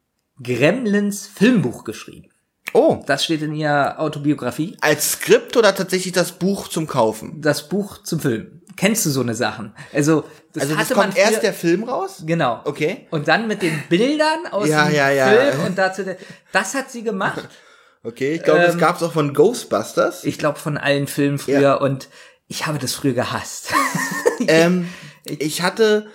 Gremlins 0.41 1.27
Filmbuch 1.27 1.83
geschrieben. 1.83 2.29
Oh, 2.73 3.03
Das 3.05 3.23
steht 3.23 3.41
in 3.41 3.53
ihrer 3.53 3.99
Autobiografie. 3.99 4.77
als 4.81 5.13
Skript 5.13 5.57
oder 5.57 5.73
tatsächlich 5.75 6.13
das 6.13 6.31
Buch 6.33 6.67
zum 6.67 6.87
Kaufen? 6.87 7.41
Das 7.41 7.67
Buch 7.69 8.03
zum 8.03 8.19
Film. 8.19 8.61
Kennst 8.77 9.05
du 9.05 9.09
so 9.09 9.21
eine 9.21 9.35
Sachen? 9.35 9.73
Also, 9.93 10.23
das 10.53 10.63
Also 10.63 10.75
das 10.75 10.89
kommt 10.91 11.17
erst 11.17 11.43
der 11.43 11.53
Film 11.53 11.83
raus? 11.83 12.23
Genau. 12.25 12.61
Okay. 12.63 13.07
Und 13.11 13.27
dann 13.27 13.47
mit 13.47 13.61
den 13.61 13.83
Bildern 13.89 14.47
aus 14.51 14.69
Ja, 14.69 14.85
dem 14.85 14.95
ja, 14.95 15.09
ja. 15.11 15.27
Film 15.27 15.65
und 15.65 15.77
dazu, 15.77 16.03
der- 16.03 16.17
das 16.51 16.73
hat 16.75 16.89
sie 16.91 17.03
gemacht. 17.03 17.47
Okay, 18.01 18.35
ich 18.35 18.43
glaube, 18.43 18.61
das 18.61 18.75
Ähm, 18.75 18.79
gab's 18.79 19.03
auch 19.03 19.11
von 19.11 19.33
Ghostbusters. 19.33 20.23
Ich 20.23 20.37
glaube 20.37 20.57
von 20.57 20.77
allen 20.77 21.05
Filmen 21.05 21.37
früher 21.37 21.59
Ja. 21.59 21.73
und 21.75 22.07
ich 22.47 22.65
habe 22.65 22.79
das 22.79 22.93
früher 22.93 23.11
gehasst. 23.13 23.73
Ähm, 24.47 24.87
ich 25.25 25.61
hatte 25.63 26.07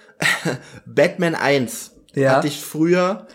Batman 0.86 1.34
1. 1.34 1.92
Ja. 2.14 2.36
Hatte 2.36 2.46
ich 2.48 2.62
früher 2.62 3.26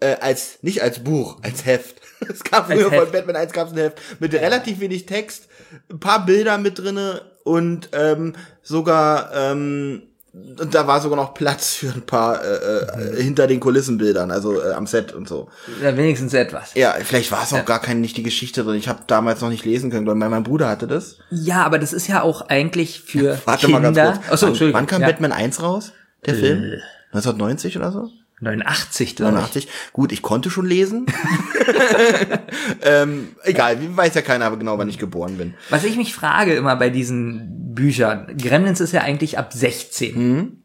äh, 0.00 0.16
als, 0.20 0.58
nicht 0.62 0.82
als 0.82 1.04
Buch, 1.04 1.38
als 1.42 1.64
Heft. 1.64 2.01
Es 2.28 2.44
gab 2.44 2.70
früher 2.70 2.90
von 2.90 3.10
Batman 3.10 3.36
1 3.36 3.52
gab's 3.52 3.72
ein 3.72 3.78
Heft 3.78 4.00
mit 4.20 4.34
relativ 4.34 4.80
wenig 4.80 5.06
Text, 5.06 5.48
ein 5.90 6.00
paar 6.00 6.24
Bilder 6.24 6.58
mit 6.58 6.78
drinne 6.78 7.22
und 7.44 7.88
ähm, 7.92 8.34
sogar 8.62 9.30
ähm, 9.34 10.02
und 10.34 10.74
da 10.74 10.86
war 10.86 10.98
sogar 11.02 11.16
noch 11.16 11.34
Platz 11.34 11.74
für 11.74 11.88
ein 11.92 12.02
paar 12.02 12.42
äh, 12.42 13.18
äh, 13.18 13.22
hinter 13.22 13.46
den 13.46 13.60
Kulissenbildern, 13.60 14.30
also 14.30 14.62
äh, 14.62 14.72
am 14.72 14.86
Set 14.86 15.12
und 15.12 15.28
so. 15.28 15.50
Ja, 15.82 15.94
wenigstens 15.94 16.32
etwas. 16.32 16.72
Ja, 16.74 16.94
vielleicht 17.04 17.30
war 17.32 17.42
es 17.42 17.52
auch 17.52 17.66
gar 17.66 17.82
keine 17.82 18.00
nicht 18.00 18.16
die 18.16 18.22
Geschichte 18.22 18.64
drin. 18.64 18.76
Ich 18.76 18.88
habe 18.88 19.00
damals 19.06 19.42
noch 19.42 19.50
nicht 19.50 19.66
lesen 19.66 19.90
können, 19.90 20.06
weil 20.06 20.14
mein, 20.14 20.30
mein 20.30 20.42
Bruder 20.42 20.70
hatte 20.70 20.86
das. 20.86 21.18
Ja, 21.30 21.64
aber 21.66 21.78
das 21.78 21.92
ist 21.92 22.06
ja 22.06 22.22
auch 22.22 22.48
eigentlich 22.48 23.02
für 23.02 23.38
Warte 23.44 23.66
Kinder. 23.66 23.80
mal 23.80 23.92
ganz 23.92 24.20
kurz. 24.20 24.32
Achso, 24.32 24.46
wann, 24.46 24.52
Entschuldigung. 24.52 24.80
wann 24.80 24.86
kam 24.86 25.02
ja. 25.02 25.08
Batman 25.08 25.32
1 25.32 25.62
raus? 25.62 25.92
Der 26.24 26.34
Film? 26.34 26.80
1990 27.12 27.76
oder 27.76 27.92
so? 27.92 28.08
89, 28.42 29.16
glaube 29.16 29.32
ich. 29.32 29.36
89. 29.36 29.68
Gut, 29.92 30.12
ich 30.12 30.20
konnte 30.22 30.50
schon 30.50 30.66
lesen. 30.66 31.06
ähm, 32.82 33.34
egal, 33.44 33.78
weiß 33.96 34.14
ja 34.14 34.22
keiner 34.22 34.46
aber 34.46 34.56
genau, 34.58 34.78
wann 34.78 34.88
ich 34.88 34.98
geboren 34.98 35.38
bin. 35.38 35.54
Was 35.70 35.84
ich 35.84 35.96
mich 35.96 36.14
frage 36.14 36.54
immer 36.54 36.76
bei 36.76 36.90
diesen 36.90 37.74
Büchern, 37.74 38.36
Gremlins 38.36 38.80
ist 38.80 38.92
ja 38.92 39.02
eigentlich 39.02 39.38
ab 39.38 39.52
16. 39.52 40.18
Mhm. 40.18 40.62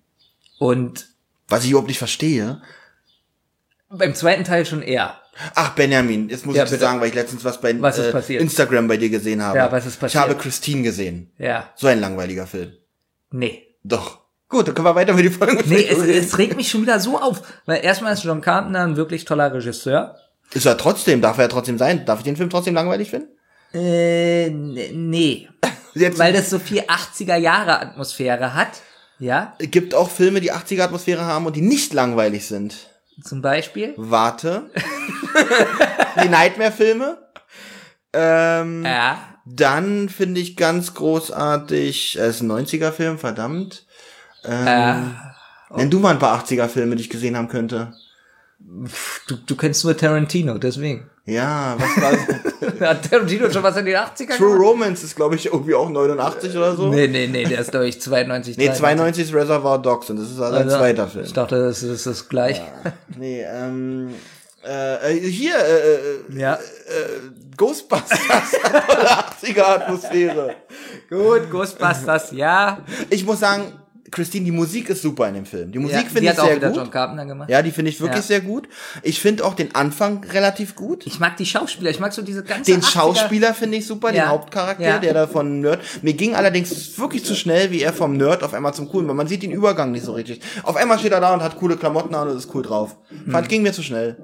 Und 0.60 1.08
Was 1.48 1.64
ich 1.64 1.70
überhaupt 1.70 1.88
nicht 1.88 2.00
verstehe. 2.00 2.62
beim 3.90 4.16
zweiten 4.16 4.44
Teil 4.44 4.66
schon 4.66 4.82
eher. 4.82 5.22
Ach, 5.54 5.76
Benjamin, 5.76 6.30
jetzt 6.30 6.48
muss 6.48 6.56
Ja, 6.56 6.64
ich 6.64 6.70
dir 6.70 6.76
bitte. 6.78 6.86
sagen, 6.86 7.00
weil 7.00 7.10
ich 7.10 7.14
letztens 7.16 7.46
was 7.46 7.62
bei 7.62 7.80
Was 7.80 8.00
ist 8.00 8.08
äh, 8.08 8.12
passiert? 8.12 8.42
Instagram 8.42 8.88
bei 8.88 8.98
dir 8.98 9.10
gesehen 9.10 9.44
habe. 9.44 9.58
Ja, 9.60 9.72
was 9.72 9.86
ist 9.86 10.00
passiert? 10.00 10.24
Ich 10.24 10.30
habe 10.30 10.40
Christine 10.40 10.82
gesehen. 10.82 11.32
Ja. 11.38 11.72
So 11.76 11.86
ein 11.88 12.00
langweiliger 12.00 12.48
Film. 12.48 12.74
Nee. 13.32 13.76
Doch. 13.84 14.22
Gut, 14.50 14.68
dann 14.68 14.76
können 14.76 14.86
wir 14.88 14.96
weiter 14.96 15.14
mit 15.14 15.26
die 15.26 15.30
Folge 15.30 15.62
Nee, 15.66 15.86
es, 15.90 15.98
es 16.00 16.38
regt 16.38 16.56
mich 16.56 16.70
schon 16.70 16.82
wieder 16.84 17.00
so 17.00 17.20
auf. 17.20 17.42
Weil 17.66 17.84
erstmal 17.84 18.14
ist 18.14 18.24
John 18.24 18.42
Carpenter 18.42 18.82
ein 18.84 18.96
wirklich 18.96 19.26
toller 19.26 19.54
Regisseur. 19.54 20.16
Ist 20.54 20.66
er 20.66 20.78
trotzdem, 20.78 21.22
darf 21.22 21.38
er 21.38 21.44
ja 21.46 21.48
trotzdem 21.50 21.78
sein. 21.78 22.06
Darf 22.06 22.20
ich 22.20 22.24
den 22.26 22.38
Film 22.38 22.50
trotzdem 22.50 22.74
langweilig 22.74 23.10
finden? 23.10 23.28
Äh, 23.74 24.46
n- 24.48 25.10
nee. 25.10 25.50
Weil 25.94 26.32
das 26.32 26.50
so 26.50 26.60
viel 26.60 26.82
80er 26.84 27.36
Jahre 27.36 27.82
Atmosphäre 27.82 28.54
hat. 28.54 28.70
Ja, 29.20 29.56
gibt 29.60 29.96
auch 29.96 30.10
Filme, 30.12 30.40
die 30.42 30.54
80er 30.54 30.84
Atmosphäre 30.84 31.26
haben 31.26 31.48
und 31.48 31.56
die 31.56 31.62
nicht 31.62 31.92
langweilig 31.94 32.48
sind. 32.48 32.76
zum 33.24 33.42
Beispiel. 33.42 33.94
Warte. 33.98 34.70
die 36.24 36.30
Nightmare-Filme. 36.30 37.18
Ähm, 38.14 38.86
Ja. 38.86 39.18
Dann 39.50 40.08
finde 40.10 40.40
ich 40.42 40.56
ganz 40.56 40.94
großartig, 40.94 42.18
es 42.20 42.36
ist 42.36 42.42
ein 42.42 42.52
90er-Film, 42.52 43.18
verdammt. 43.18 43.86
Ähm, 44.48 45.16
Äh, 45.70 45.78
Nenn 45.78 45.90
du 45.90 46.00
mal 46.00 46.12
ein 46.12 46.20
paar 46.20 46.42
80er-Filme, 46.44 46.96
die 46.96 47.04
ich 47.04 47.10
gesehen 47.10 47.36
haben 47.36 47.50
könnte. 47.50 47.92
du, 49.28 49.36
du 49.46 49.56
kennst 49.56 49.84
nur 49.84 49.96
Tarantino, 49.98 50.58
deswegen. 50.58 51.10
Ja, 51.26 51.76
was 51.78 52.02
war 52.02 52.12
das? 52.80 52.80
Hat 52.90 53.10
Tarantino 53.10 53.50
schon 53.52 53.62
was 53.64 53.76
in 53.76 53.86
den 53.86 53.98
80er 53.98 54.38
True 54.38 54.52
gemacht? 54.54 54.62
Romance 54.62 55.04
ist, 55.04 55.16
glaube 55.18 55.36
ich, 55.36 55.48
irgendwie 55.48 55.76
auch 55.76 55.90
89 55.90 56.56
oder 56.56 56.74
so. 56.76 56.88
Nee, 56.88 57.08
nee, 57.10 57.28
nee, 57.28 57.44
der 57.44 57.60
ist, 57.60 57.72
glaube 57.72 57.88
ich, 57.90 58.00
92. 58.02 58.58
Nee, 58.58 58.72
92 58.72 59.26
ist 59.26 59.34
Reservoir 59.34 59.78
Dogs 59.82 60.10
und 60.10 60.18
das 60.22 60.32
ist 60.32 60.40
also 60.40 60.56
ein 60.56 60.64
Also, 60.64 60.78
zweiter 60.78 61.08
Film. 61.10 61.26
Ich 61.26 61.34
dachte, 61.34 61.62
das 61.66 61.84
ist 61.84 62.06
das 62.06 62.30
gleich. 62.30 62.62
Nee, 63.18 63.44
ähm, 63.44 64.14
äh, 64.66 65.18
äh, 65.18 65.30
hier, 65.30 65.56
äh, 65.58 66.34
äh, 66.36 66.40
Ja. 66.40 66.58
Ghostbusters, 67.58 68.52
tolle 68.88 69.10
80er 69.10 69.64
Atmosphäre. 69.64 70.56
Gut, 71.10 71.50
Ghostbusters, 71.52 72.32
ja. 72.32 72.80
Ich 73.10 73.26
muss 73.26 73.40
sagen, 73.42 73.74
Christine, 74.12 74.46
die 74.46 74.52
Musik 74.52 74.90
ist 74.90 75.02
super 75.02 75.28
in 75.28 75.34
dem 75.36 75.46
Film. 75.46 75.72
Die 75.72 75.78
ja 75.78 75.82
Musik 75.82 76.00
die 76.04 76.06
finde 76.06 76.22
ich 76.24 76.30
hat 76.30 76.40
auch 76.40 76.48
sehr 76.48 76.56
wieder 76.58 76.68
gut. 76.70 76.78
John 76.78 76.92
Carpenter 76.92 77.26
gemacht. 77.26 77.50
Ja, 77.50 77.62
die 77.62 77.72
finde 77.72 77.92
ich 77.92 78.00
wirklich 78.00 78.18
Ja. 78.18 78.22
sehr 78.24 78.42
gut. 78.42 78.68
Ich 79.04 79.20
finde 79.20 79.44
auch 79.46 79.54
den 79.54 79.76
Anfang 79.76 80.24
relativ 80.32 80.76
gut. 80.76 81.06
Ich 81.06 81.20
mag 81.20 81.36
die 81.38 81.46
Schauspieler, 81.46 81.90
ich 81.90 82.00
mag 82.00 82.14
so 82.14 82.22
diese 82.22 82.44
ganze 82.44 82.72
Den 82.72 82.82
80er 82.82 82.92
Schauspieler 82.92 83.54
finde 83.54 83.78
ich 83.78 83.86
super, 83.88 84.10
den 84.10 84.18
Ja. 84.18 84.28
Hauptcharakter, 84.30 84.84
Ja. 84.84 84.98
der 85.00 85.14
da 85.14 85.28
von 85.28 85.62
Nerd. 85.62 85.82
Mir 86.02 86.14
ging 86.14 86.36
allerdings 86.36 86.98
wirklich 86.98 87.26
zu 87.26 87.36
schnell, 87.36 87.72
wie 87.72 87.82
er 87.82 87.94
vom 87.94 88.16
Nerd 88.18 88.44
auf 88.44 88.54
einmal 88.54 88.74
zum 88.74 88.90
Coolen, 88.90 89.08
weil 89.08 89.16
man 89.16 89.28
sieht 89.28 89.44
den 89.44 89.52
Übergang 89.52 89.92
nicht 89.92 90.06
so 90.06 90.14
richtig. 90.14 90.42
Auf 90.64 90.76
einmal 90.76 90.98
steht 91.00 91.12
er 91.12 91.20
da 91.22 91.34
und 91.34 91.44
hat 91.44 91.58
coole 91.58 91.78
Klamotten 91.78 92.16
an 92.16 92.28
und 92.30 92.38
ist 92.38 92.54
cool 92.54 92.64
drauf. 92.64 92.98
Hm. 93.10 93.32
Fand, 93.32 93.50
ging 93.50 93.62
mir 93.62 93.74
zu 93.74 93.84
schnell. 93.84 94.16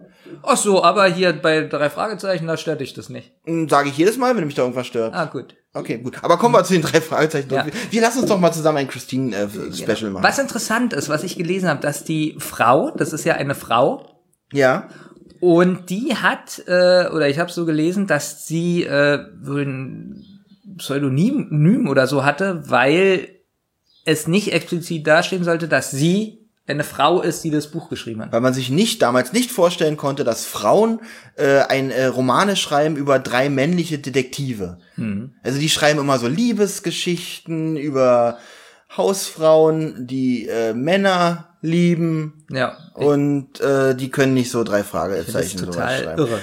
Ach 0.42 0.58
so, 0.58 0.84
aber 0.84 1.06
hier 1.08 1.32
bei 1.34 1.62
drei 1.62 1.90
Fragezeichen, 1.90 2.48
da 2.48 2.58
stört 2.58 2.82
dich 2.82 2.94
das 2.94 3.10
nicht. 3.10 3.34
Sage 3.70 3.90
ich 3.90 3.98
jedes 3.98 4.18
Mal, 4.18 4.36
wenn 4.36 4.46
mich 4.46 4.56
da 4.56 4.64
irgendwas 4.64 4.88
stört. 4.88 5.14
Ah, 5.14 5.26
gut. 5.26 5.56
Okay, 5.76 5.98
gut. 5.98 6.24
Aber 6.24 6.38
kommen 6.38 6.54
wir 6.54 6.64
zu 6.64 6.74
den 6.74 6.84
drei 6.84 7.02
Fragezeichen. 7.02 7.52
Ja. 7.52 7.66
Wir 7.90 8.02
lassen 8.02 8.20
uns 8.20 8.28
doch 8.30 8.40
mal 8.40 8.52
zusammen 8.52 8.78
ein 8.78 8.88
Christine-Special 8.88 10.12
machen. 10.12 10.24
Was 10.24 10.38
interessant 10.38 10.94
ist, 10.94 11.10
was 11.10 11.24
ich 11.24 11.36
gelesen 11.36 11.68
habe, 11.68 11.82
dass 11.82 12.04
die 12.04 12.36
Frau, 12.38 12.92
das 12.92 13.12
ist 13.12 13.26
ja 13.26 13.34
eine 13.36 13.56
Frau, 13.56 14.22
Ja. 14.52 14.88
und 15.40 15.90
die 15.90 16.16
hat, 16.16 16.62
äh, 16.68 17.08
oder 17.10 17.28
ich 17.28 17.40
habe 17.40 17.52
so 17.52 17.66
gelesen, 17.66 18.06
dass 18.06 18.46
sie 18.46 18.84
äh, 18.84 19.20
wohl 19.42 19.64
ein 19.66 20.26
Pseudonym 20.78 21.88
oder 21.88 22.06
so 22.08 22.24
hatte, 22.24 22.64
weil 22.70 23.30
es 24.06 24.28
nicht 24.28 24.54
explizit 24.54 25.08
dastehen 25.08 25.44
sollte, 25.44 25.68
dass 25.68 25.90
sie 25.90 26.43
eine 26.66 26.84
Frau 26.84 27.22
ist, 27.22 27.44
die 27.44 27.52
das 27.52 27.68
Buch 27.68 27.90
geschrieben 27.90 28.22
hat. 28.22 28.32
Weil 28.32 28.42
man 28.42 28.54
sich 28.54 28.70
nicht 28.70 29.02
damals 29.02 29.34
nicht 29.34 29.52
vorstellen 29.52 29.98
konnte, 29.98 30.24
dass 30.24 30.46
Frauen 30.46 31.02
äh, 31.36 31.60
ein 31.60 31.92
äh, 31.92 32.06
Romane 32.06 32.56
schreiben 32.56 32.96
über 32.96 33.20
drei 33.20 33.50
männliche 33.50 34.00
Detektive. 34.00 34.78
Also 35.44 35.60
die 35.60 35.70
schreiben 35.70 36.00
immer 36.00 36.20
so 36.20 36.28
Liebesgeschichten 36.28 37.76
über 37.76 38.38
Hausfrauen, 38.96 40.08
die 40.08 40.48
äh, 40.48 40.74
Männer 40.74 41.53
lieben 41.66 42.46
Ja. 42.52 42.78
und 42.94 43.62
äh, 43.62 43.96
die 43.96 44.12
können 44.12 44.34
nicht 44.34 44.52
so 44.52 44.64
drei 44.66 44.80
Das 44.80 44.88
Fragezeichen 44.90 45.58
sowas 45.60 45.76
schreiben. 45.76 46.20
irre. 46.20 46.40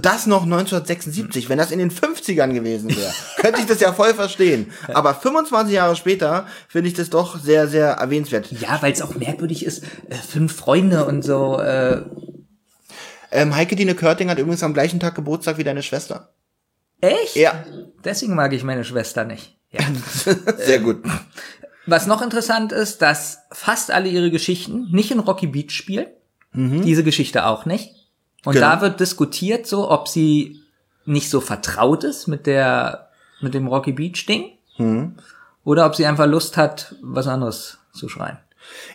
Das 0.00 0.26
noch 0.26 0.42
1976, 0.42 1.48
wenn 1.48 1.58
das 1.58 1.70
in 1.70 1.78
den 1.78 1.92
50ern 1.92 2.52
gewesen 2.52 2.90
wäre, 2.94 3.12
könnte 3.40 3.60
ich 3.60 3.66
das 3.66 3.78
ja 3.80 3.92
voll 3.92 4.12
verstehen. 4.14 4.72
Aber 4.92 5.14
25 5.14 5.72
Jahre 5.72 5.94
später 5.94 6.46
finde 6.68 6.88
ich 6.88 6.94
das 6.94 7.08
doch 7.08 7.38
sehr, 7.38 7.68
sehr 7.68 7.90
erwähnenswert. 7.92 8.50
Ja, 8.50 8.82
weil 8.82 8.92
es 8.92 9.00
auch 9.00 9.14
merkwürdig 9.14 9.64
ist, 9.64 9.84
äh, 10.10 10.14
fünf 10.16 10.54
Freunde 10.56 11.06
und 11.06 11.22
so. 11.22 11.58
Äh, 11.60 12.02
Ähm, 13.30 13.54
Heike 13.56 13.74
Dine 13.76 13.94
Körting 13.94 14.28
hat 14.30 14.38
übrigens 14.38 14.62
am 14.62 14.74
gleichen 14.74 15.00
Tag 15.00 15.14
Geburtstag 15.14 15.56
wie 15.58 15.64
deine 15.64 15.82
Schwester. 15.82 16.32
echt? 17.00 17.36
Ja, 17.36 17.64
Deswegen 18.04 18.34
mag 18.34 18.52
ich 18.52 18.64
meine 18.64 18.84
Schwester 18.84 19.24
nicht. 19.24 19.56
Ja. 19.70 19.80
sehr 20.58 20.78
gut. 20.80 21.02
Was 21.86 22.06
noch 22.06 22.22
interessant 22.22 22.72
ist, 22.72 23.02
dass 23.02 23.40
fast 23.52 23.90
alle 23.90 24.08
ihre 24.08 24.30
Geschichten 24.30 24.88
nicht 24.90 25.10
in 25.10 25.18
Rocky 25.20 25.46
Beach 25.46 25.70
spielen. 25.70 26.06
Diese 26.54 27.02
Geschichte 27.04 27.46
auch 27.46 27.66
nicht. 27.66 27.90
Und 28.44 28.54
Genau. 28.54 28.66
da 28.66 28.80
wird 28.80 29.00
diskutiert 29.00 29.66
so, 29.66 29.90
ob 29.90 30.06
sie 30.08 30.60
nicht 31.04 31.28
so 31.28 31.40
vertraut 31.40 32.04
ist 32.04 32.28
mit 32.28 32.46
der, 32.46 33.08
mit 33.40 33.54
dem 33.54 33.66
Rocky 33.66 33.92
Beach 33.92 34.24
Ding. 34.26 34.52
Oder 35.64 35.86
ob 35.86 35.94
sie 35.96 36.06
einfach 36.06 36.26
Lust 36.26 36.56
hat, 36.56 36.94
was 37.02 37.26
anderes 37.26 37.78
zu 37.92 38.08
schreiben. 38.08 38.38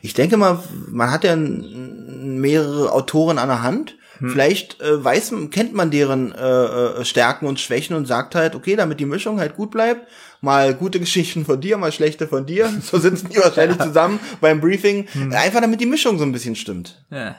Ich 0.02 0.14
denke 0.14 0.38
mal, 0.38 0.60
man 0.88 1.12
hat 1.12 1.24
ja 1.24 1.36
mehrere 1.36 2.92
Autoren 2.92 3.38
an 3.38 3.50
der 3.50 3.62
Hand. 3.62 3.96
Vielleicht 4.28 4.82
äh, 4.82 5.04
weiß, 5.04 5.34
kennt 5.52 5.74
man 5.74 5.92
deren 5.92 6.34
äh, 6.34 6.42
äh, 6.42 7.06
Stärken 7.06 7.46
und 7.46 7.60
Schwächen 7.60 7.96
und 7.96 8.06
sagt 8.06 8.36
halt, 8.36 8.56
okay, 8.56 8.76
damit 8.76 9.00
die 9.00 9.06
Mischung 9.06 9.40
halt 9.40 9.56
gut 9.56 9.72
bleibt, 9.72 10.08
mal 10.42 10.74
gute 10.74 11.00
Geschichten 11.00 11.46
von 11.46 11.62
dir, 11.62 11.78
mal 11.78 11.92
schlechte 11.92 12.28
von 12.28 12.46
dir. 12.46 12.70
So 12.82 12.98
sitzen 12.98 13.30
die 13.30 13.38
wahrscheinlich 13.38 13.78
zusammen 13.78 14.20
beim 14.42 14.62
Briefing. 14.62 15.08
Einfach 15.32 15.62
damit 15.62 15.80
die 15.80 15.86
Mischung 15.86 16.18
so 16.18 16.24
ein 16.24 16.32
bisschen 16.32 16.56
stimmt. 16.56 17.06
Ja. 17.12 17.36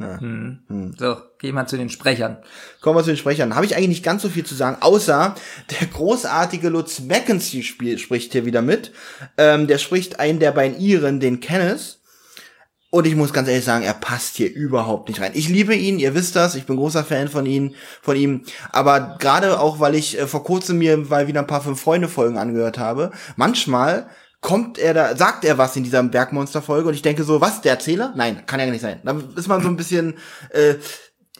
Ja. 0.00 0.18
Hm. 0.18 0.94
So, 0.98 1.16
geh 1.38 1.52
mal 1.52 1.66
zu 1.66 1.76
den 1.76 1.90
Sprechern. 1.90 2.38
Kommen 2.80 2.96
wir 2.98 3.02
zu 3.02 3.10
den 3.10 3.16
Sprechern. 3.16 3.54
Habe 3.54 3.66
ich 3.66 3.76
eigentlich 3.76 3.88
nicht 3.88 4.04
ganz 4.04 4.22
so 4.22 4.28
viel 4.28 4.44
zu 4.44 4.54
sagen, 4.54 4.78
außer 4.80 5.34
der 5.70 5.86
großartige 5.88 6.70
Lutz 6.70 7.00
Mackenzie 7.00 7.62
spricht 7.62 8.32
hier 8.32 8.46
wieder 8.46 8.62
mit. 8.62 8.92
Ähm, 9.36 9.66
der 9.66 9.78
spricht 9.78 10.18
einen 10.18 10.38
der 10.38 10.52
beiden 10.52 10.80
Iren, 10.80 11.20
den 11.20 11.40
Kenneth. 11.40 11.99
Und 12.90 13.06
ich 13.06 13.14
muss 13.14 13.32
ganz 13.32 13.48
ehrlich 13.48 13.64
sagen, 13.64 13.84
er 13.84 13.94
passt 13.94 14.36
hier 14.36 14.52
überhaupt 14.52 15.08
nicht 15.08 15.20
rein. 15.20 15.30
Ich 15.34 15.48
liebe 15.48 15.74
ihn, 15.74 16.00
ihr 16.00 16.14
wisst 16.14 16.34
das, 16.34 16.56
ich 16.56 16.66
bin 16.66 16.76
großer 16.76 17.04
Fan 17.04 17.28
von 17.28 17.46
ihm, 17.46 17.74
von 18.02 18.16
ihm. 18.16 18.42
Aber 18.72 19.16
gerade 19.20 19.60
auch, 19.60 19.78
weil 19.78 19.94
ich 19.94 20.18
äh, 20.18 20.26
vor 20.26 20.42
kurzem 20.42 20.78
mir 20.78 20.96
mal 20.96 21.28
wieder 21.28 21.40
ein 21.40 21.46
paar 21.46 21.62
fünf 21.62 21.80
Freunde 21.80 22.08
Folgen 22.08 22.36
angehört 22.36 22.78
habe, 22.78 23.12
manchmal 23.36 24.08
kommt 24.40 24.78
er 24.78 24.94
da, 24.94 25.16
sagt 25.16 25.44
er 25.44 25.58
was 25.58 25.76
in 25.76 25.84
dieser 25.84 26.02
Bergmonster-Folge 26.02 26.88
und 26.88 26.94
ich 26.94 27.02
denke 27.02 27.22
so, 27.24 27.40
was, 27.40 27.60
der 27.60 27.72
Erzähler? 27.72 28.12
Nein, 28.16 28.44
kann 28.46 28.58
ja 28.58 28.66
nicht 28.66 28.80
sein. 28.80 29.00
Da 29.04 29.16
ist 29.36 29.48
man 29.48 29.62
so 29.62 29.68
ein 29.68 29.76
bisschen, 29.76 30.14
äh, 30.50 30.74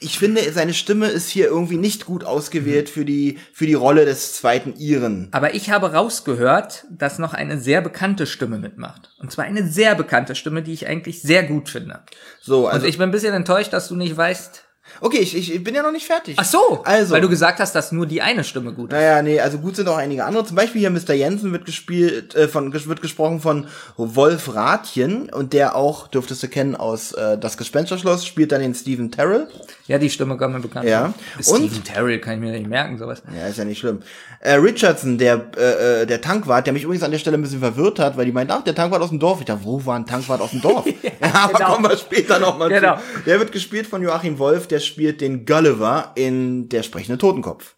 ich 0.01 0.19
finde, 0.19 0.53
seine 0.53 0.73
Stimme 0.73 1.09
ist 1.09 1.29
hier 1.29 1.47
irgendwie 1.47 1.77
nicht 1.77 2.07
gut 2.07 2.25
ausgewählt 2.25 2.89
für 2.89 3.05
die, 3.05 3.39
für 3.53 3.67
die 3.67 3.75
Rolle 3.75 4.07
des 4.07 4.33
zweiten 4.33 4.75
Iren. 4.79 5.29
Aber 5.33 5.55
ich 5.55 5.71
habe 5.71 5.93
rausgehört, 5.93 6.87
dass 6.91 7.19
noch 7.19 7.35
eine 7.35 7.61
sehr 7.61 7.83
bekannte 7.83 8.27
Stimme 8.27 8.59
mitmacht. 8.59 9.11
Und 9.19 9.31
zwar 9.31 9.45
eine 9.45 9.67
sehr 9.69 9.95
bekannte 9.95 10.35
Stimme, 10.35 10.63
die 10.63 10.73
ich 10.73 10.87
eigentlich 10.87 11.21
sehr 11.21 11.43
gut 11.43 11.69
finde. 11.69 12.01
So, 12.41 12.67
Also 12.67 12.81
also, 12.81 12.87
ich 12.87 12.97
bin 12.97 13.11
ein 13.11 13.13
bisschen 13.13 13.35
enttäuscht, 13.35 13.75
dass 13.75 13.89
du 13.89 13.95
nicht 13.95 14.17
weißt. 14.17 14.65
Okay, 15.01 15.19
ich, 15.19 15.37
ich, 15.37 15.63
bin 15.65 15.75
ja 15.75 15.83
noch 15.83 15.93
nicht 15.93 16.07
fertig. 16.07 16.37
Ach 16.39 16.45
so, 16.45 16.83
Also. 16.85 17.15
weil 17.15 17.21
du 17.21 17.29
gesagt 17.29 17.61
hast, 17.61 17.75
dass 17.75 17.93
nur 17.93 18.07
die 18.07 18.23
eine 18.23 18.45
Stimme 18.45 18.73
gut 18.73 18.93
ist. 18.93 18.97
Naja, 18.99 19.23
nee, 19.23 19.41
also 19.41 19.59
gut 19.59 19.77
sind 19.77 19.89
auch 19.89 19.97
einige 19.97 20.25
andere. 20.25 20.45
Zum 20.45 20.57
Beispiel 20.57 20.81
hier 20.81 20.91
Mr. 20.91 21.13
Jensen 21.15 21.53
wird 21.53 21.65
gespielt, 21.65 22.35
äh, 22.35 22.49
von, 22.49 22.73
wird 22.73 23.03
gesprochen 23.03 23.41
von 23.41 23.67
Wolf 23.97 24.55
Rathjen 24.55 25.31
und 25.31 25.53
der 25.53 25.77
auch, 25.77 26.09
dürftest 26.09 26.43
du 26.43 26.49
kennen 26.49 26.75
aus 26.77 27.13
äh, 27.13 27.39
Das 27.39 27.57
Gespensterschloss, 27.57 28.27
spielt 28.27 28.53
dann 28.53 28.61
den 28.61 28.75
Stephen 28.75 29.11
Terrell. 29.11 29.49
Ja, 29.87 29.99
die 29.99 30.11
Stimme 30.11 30.37
kommt 30.37 30.55
mir 30.55 30.61
bekannt 30.61 30.89
Ja. 30.89 31.13
vor. 31.41 31.55
Und- 31.55 31.67
Stephen 31.69 31.85
Terrell 31.85 32.19
kann 32.21 32.35
ich 32.35 32.41
mir 32.41 32.53
nicht 32.53 32.69
merken, 32.69 32.99
sowas. 32.99 33.23
Ja, 33.37 33.47
ist 33.49 33.59
ja 33.59 33.65
nicht 33.65 33.79
schlimm. 33.79 34.01
Äh, 34.41 34.55
Richardson, 34.55 35.19
der, 35.19 35.45
äh, 35.57 36.03
äh, 36.03 36.07
der 36.07 36.21
Tankwart, 36.21 36.65
der 36.67 36.73
mich 36.73 36.85
übrigens 36.85 37.03
an 37.03 37.11
der 37.11 37.19
Stelle 37.19 37.37
ein 37.37 37.43
bisschen 37.43 37.61
verwirrt 37.61 37.99
hat, 37.99 38.17
weil 38.17 38.25
die 38.25 38.33
meint, 38.33 38.51
ach, 38.51 38.65
der 38.65 38.75
Tankwart 38.75 39.03
aus 39.03 39.11
dem 39.11 39.19
Dorf. 39.19 39.41
Ich 39.41 39.47
dachte, 39.47 39.65
wo 39.65 39.85
war 39.85 39.97
ein 39.97 40.07
Tankwart 40.07 40.41
aus 40.41 40.51
dem 40.53 40.63
Dorf? 40.63 40.87
ja, 41.03 41.11
aber 41.35 41.53
genau. 41.59 41.73
kommen 41.75 41.91
wir 41.91 41.97
später 41.97 42.39
nochmal 42.39 42.69
Genau. 42.71 42.97
zu. 42.97 43.03
Der 43.27 43.39
wird 43.39 43.53
gespielt 43.53 43.87
von 43.87 44.03
Joachim 44.03 44.39
Wolf, 44.39 44.67
der 44.67 44.80
spielt 44.87 45.21
den 45.21 45.47
Gulliver 45.47 46.13
in 46.15 46.69
Der 46.69 46.83
sprechende 46.83 47.19
Totenkopf. 47.19 47.75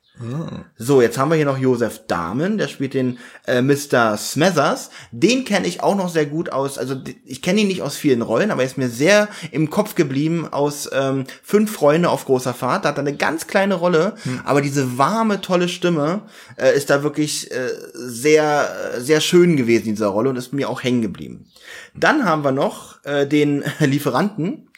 So, 0.76 1.00
jetzt 1.00 1.16
haben 1.16 1.30
wir 1.30 1.36
hier 1.36 1.46
noch 1.46 1.58
Josef 1.58 2.06
Dahmen, 2.06 2.58
der 2.58 2.68
spielt 2.68 2.92
den 2.92 3.18
äh, 3.46 3.62
Mr. 3.62 4.16
Smethers. 4.16 4.90
Den 5.10 5.44
kenne 5.44 5.66
ich 5.66 5.82
auch 5.82 5.96
noch 5.96 6.10
sehr 6.10 6.26
gut 6.26 6.52
aus, 6.52 6.78
also 6.78 6.96
ich 7.24 7.40
kenne 7.40 7.62
ihn 7.62 7.68
nicht 7.68 7.82
aus 7.82 7.96
vielen 7.96 8.20
Rollen, 8.20 8.50
aber 8.50 8.62
er 8.62 8.66
ist 8.66 8.76
mir 8.76 8.90
sehr 8.90 9.28
im 9.50 9.70
Kopf 9.70 9.94
geblieben 9.94 10.46
aus 10.46 10.88
ähm, 10.92 11.24
Fünf 11.42 11.72
Freunde 11.72 12.10
auf 12.10 12.26
großer 12.26 12.52
Fahrt. 12.52 12.84
Da 12.84 12.90
hat 12.90 12.98
er 12.98 13.06
eine 13.06 13.16
ganz 13.16 13.46
kleine 13.46 13.74
Rolle, 13.74 14.14
aber 14.44 14.60
diese 14.60 14.98
warme, 14.98 15.40
tolle 15.40 15.68
Stimme 15.68 16.22
äh, 16.56 16.76
ist 16.76 16.90
da 16.90 17.02
wirklich 17.02 17.50
äh, 17.50 17.70
sehr, 17.94 18.68
sehr 18.98 19.20
schön 19.20 19.56
gewesen 19.56 19.88
in 19.88 19.94
dieser 19.94 20.08
Rolle 20.08 20.28
und 20.28 20.36
ist 20.36 20.52
mir 20.52 20.68
auch 20.68 20.82
hängen 20.82 21.02
geblieben. 21.02 21.46
Dann 21.94 22.26
haben 22.26 22.44
wir 22.44 22.52
noch 22.52 23.02
äh, 23.04 23.26
den 23.26 23.64
Lieferanten, 23.80 24.68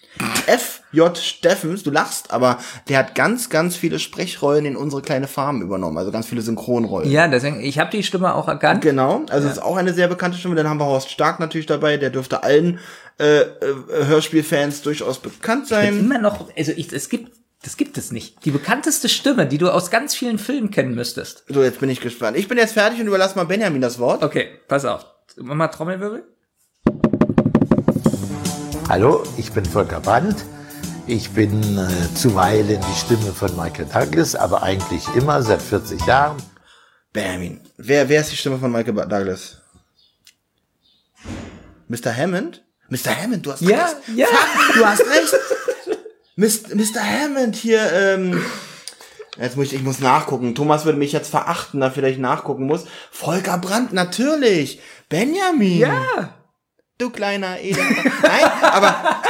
F.J. 0.46 1.18
Steffens, 1.18 1.83
du 1.83 1.90
lachst, 1.90 2.33
aber 2.33 2.59
der 2.88 2.98
hat 2.98 3.14
ganz, 3.14 3.50
ganz 3.50 3.77
viele 3.77 3.98
Sprechrollen 3.98 4.64
in 4.64 4.77
unsere 4.77 5.03
kleine 5.03 5.27
Farm 5.27 5.61
übernommen, 5.61 5.98
also 5.98 6.12
ganz 6.12 6.27
viele 6.27 6.42
Synchronrollen. 6.42 7.11
Ja, 7.11 7.27
deswegen, 7.27 7.61
ich 7.61 7.79
habe 7.79 7.90
die 7.90 8.03
Stimme 8.03 8.35
auch 8.35 8.46
erkannt. 8.46 8.83
Genau, 8.83 9.24
also 9.31 9.48
ist 9.48 9.62
auch 9.62 9.77
eine 9.77 9.92
sehr 9.92 10.09
bekannte 10.09 10.38
Stimme. 10.38 10.55
Dann 10.55 10.68
haben 10.68 10.79
wir 10.79 10.87
Horst 10.87 11.11
Stark 11.11 11.40
natürlich 11.40 11.66
dabei, 11.66 11.96
der 11.96 12.11
dürfte 12.11 12.42
allen 12.42 12.79
äh, 13.18 13.40
äh, 13.40 13.46
Hörspielfans 14.07 14.83
durchaus 14.83 15.18
bekannt 15.18 15.66
sein. 15.66 15.98
Immer 15.98 16.18
noch, 16.18 16.48
also 16.57 16.72
ich, 16.77 16.92
es 16.92 17.09
gibt, 17.09 17.33
das 17.62 17.77
gibt 17.77 17.98
es 17.98 18.12
nicht. 18.12 18.44
Die 18.44 18.50
bekannteste 18.50 19.09
Stimme, 19.09 19.46
die 19.46 19.59
du 19.59 19.70
aus 19.70 19.90
ganz 19.90 20.14
vielen 20.14 20.38
Filmen 20.38 20.70
kennen 20.70 20.94
müsstest. 20.94 21.44
So, 21.48 21.62
jetzt 21.62 21.81
bin 21.81 21.88
ich 21.88 22.00
gespannt. 22.00 22.37
Ich 22.37 22.46
bin 22.46 22.59
jetzt 22.59 22.74
fertig 22.74 23.00
und 23.00 23.07
überlasse 23.07 23.37
mal 23.37 23.44
Benjamin 23.44 23.81
das 23.81 23.98
Wort. 23.98 24.22
Okay, 24.22 24.48
pass 24.68 24.85
auf. 24.85 25.07
Mach 25.37 25.55
mal 25.55 25.68
Trommelwirbel. 25.68 26.24
Hallo, 28.88 29.23
ich 29.37 29.51
bin 29.53 29.64
Volker 29.64 30.01
Brandt. 30.01 30.44
Ich 31.07 31.31
bin 31.31 31.61
äh, 31.79 32.14
zuweilen 32.14 32.81
die 32.81 32.99
Stimme 32.99 33.33
von 33.33 33.55
Michael 33.57 33.87
Douglas, 33.87 34.35
aber 34.35 34.62
eigentlich 34.62 35.07
immer 35.14 35.42
seit 35.42 35.61
40 35.62 36.05
Jahren. 36.07 36.37
Benjamin. 37.12 37.61
Wer, 37.77 38.09
wer 38.09 38.20
ist 38.20 38.33
die 38.33 38.37
Stimme 38.37 38.59
von 38.59 38.73
Michael 38.73 38.94
Douglas? 38.94 39.59
Mr. 41.88 42.14
Hammond? 42.16 42.62
Mr. 42.88 43.14
Hammond, 43.23 43.44
du 43.44 43.53
hast 43.53 43.61
Ja, 43.62 43.85
recht. 43.85 43.97
ja. 44.16 44.27
Fuck, 44.27 44.75
du 44.77 44.87
hast 44.87 45.01
recht. 45.01 45.35
Mr. 46.37 47.01
Hammond 47.01 47.57
hier, 47.57 47.92
ähm, 47.92 48.42
jetzt 49.38 49.57
muss 49.57 49.66
ich, 49.66 49.75
ich 49.75 49.83
muss 49.83 50.01
nachgucken. 50.01 50.55
Thomas 50.55 50.85
würde 50.85 50.99
mich 50.99 51.12
jetzt 51.12 51.31
verachten, 51.31 51.81
da 51.81 51.90
vielleicht 51.90 52.18
nachgucken 52.18 52.64
muss. 52.66 52.85
Volker 53.11 53.59
Brandt, 53.59 53.92
natürlich. 53.92 54.81
Benjamin. 55.09 55.79
Ja. 55.79 56.35
Du 56.97 57.11
kleiner 57.11 57.59
Elend. 57.59 58.05
Nein, 58.23 58.63
aber 58.63 59.21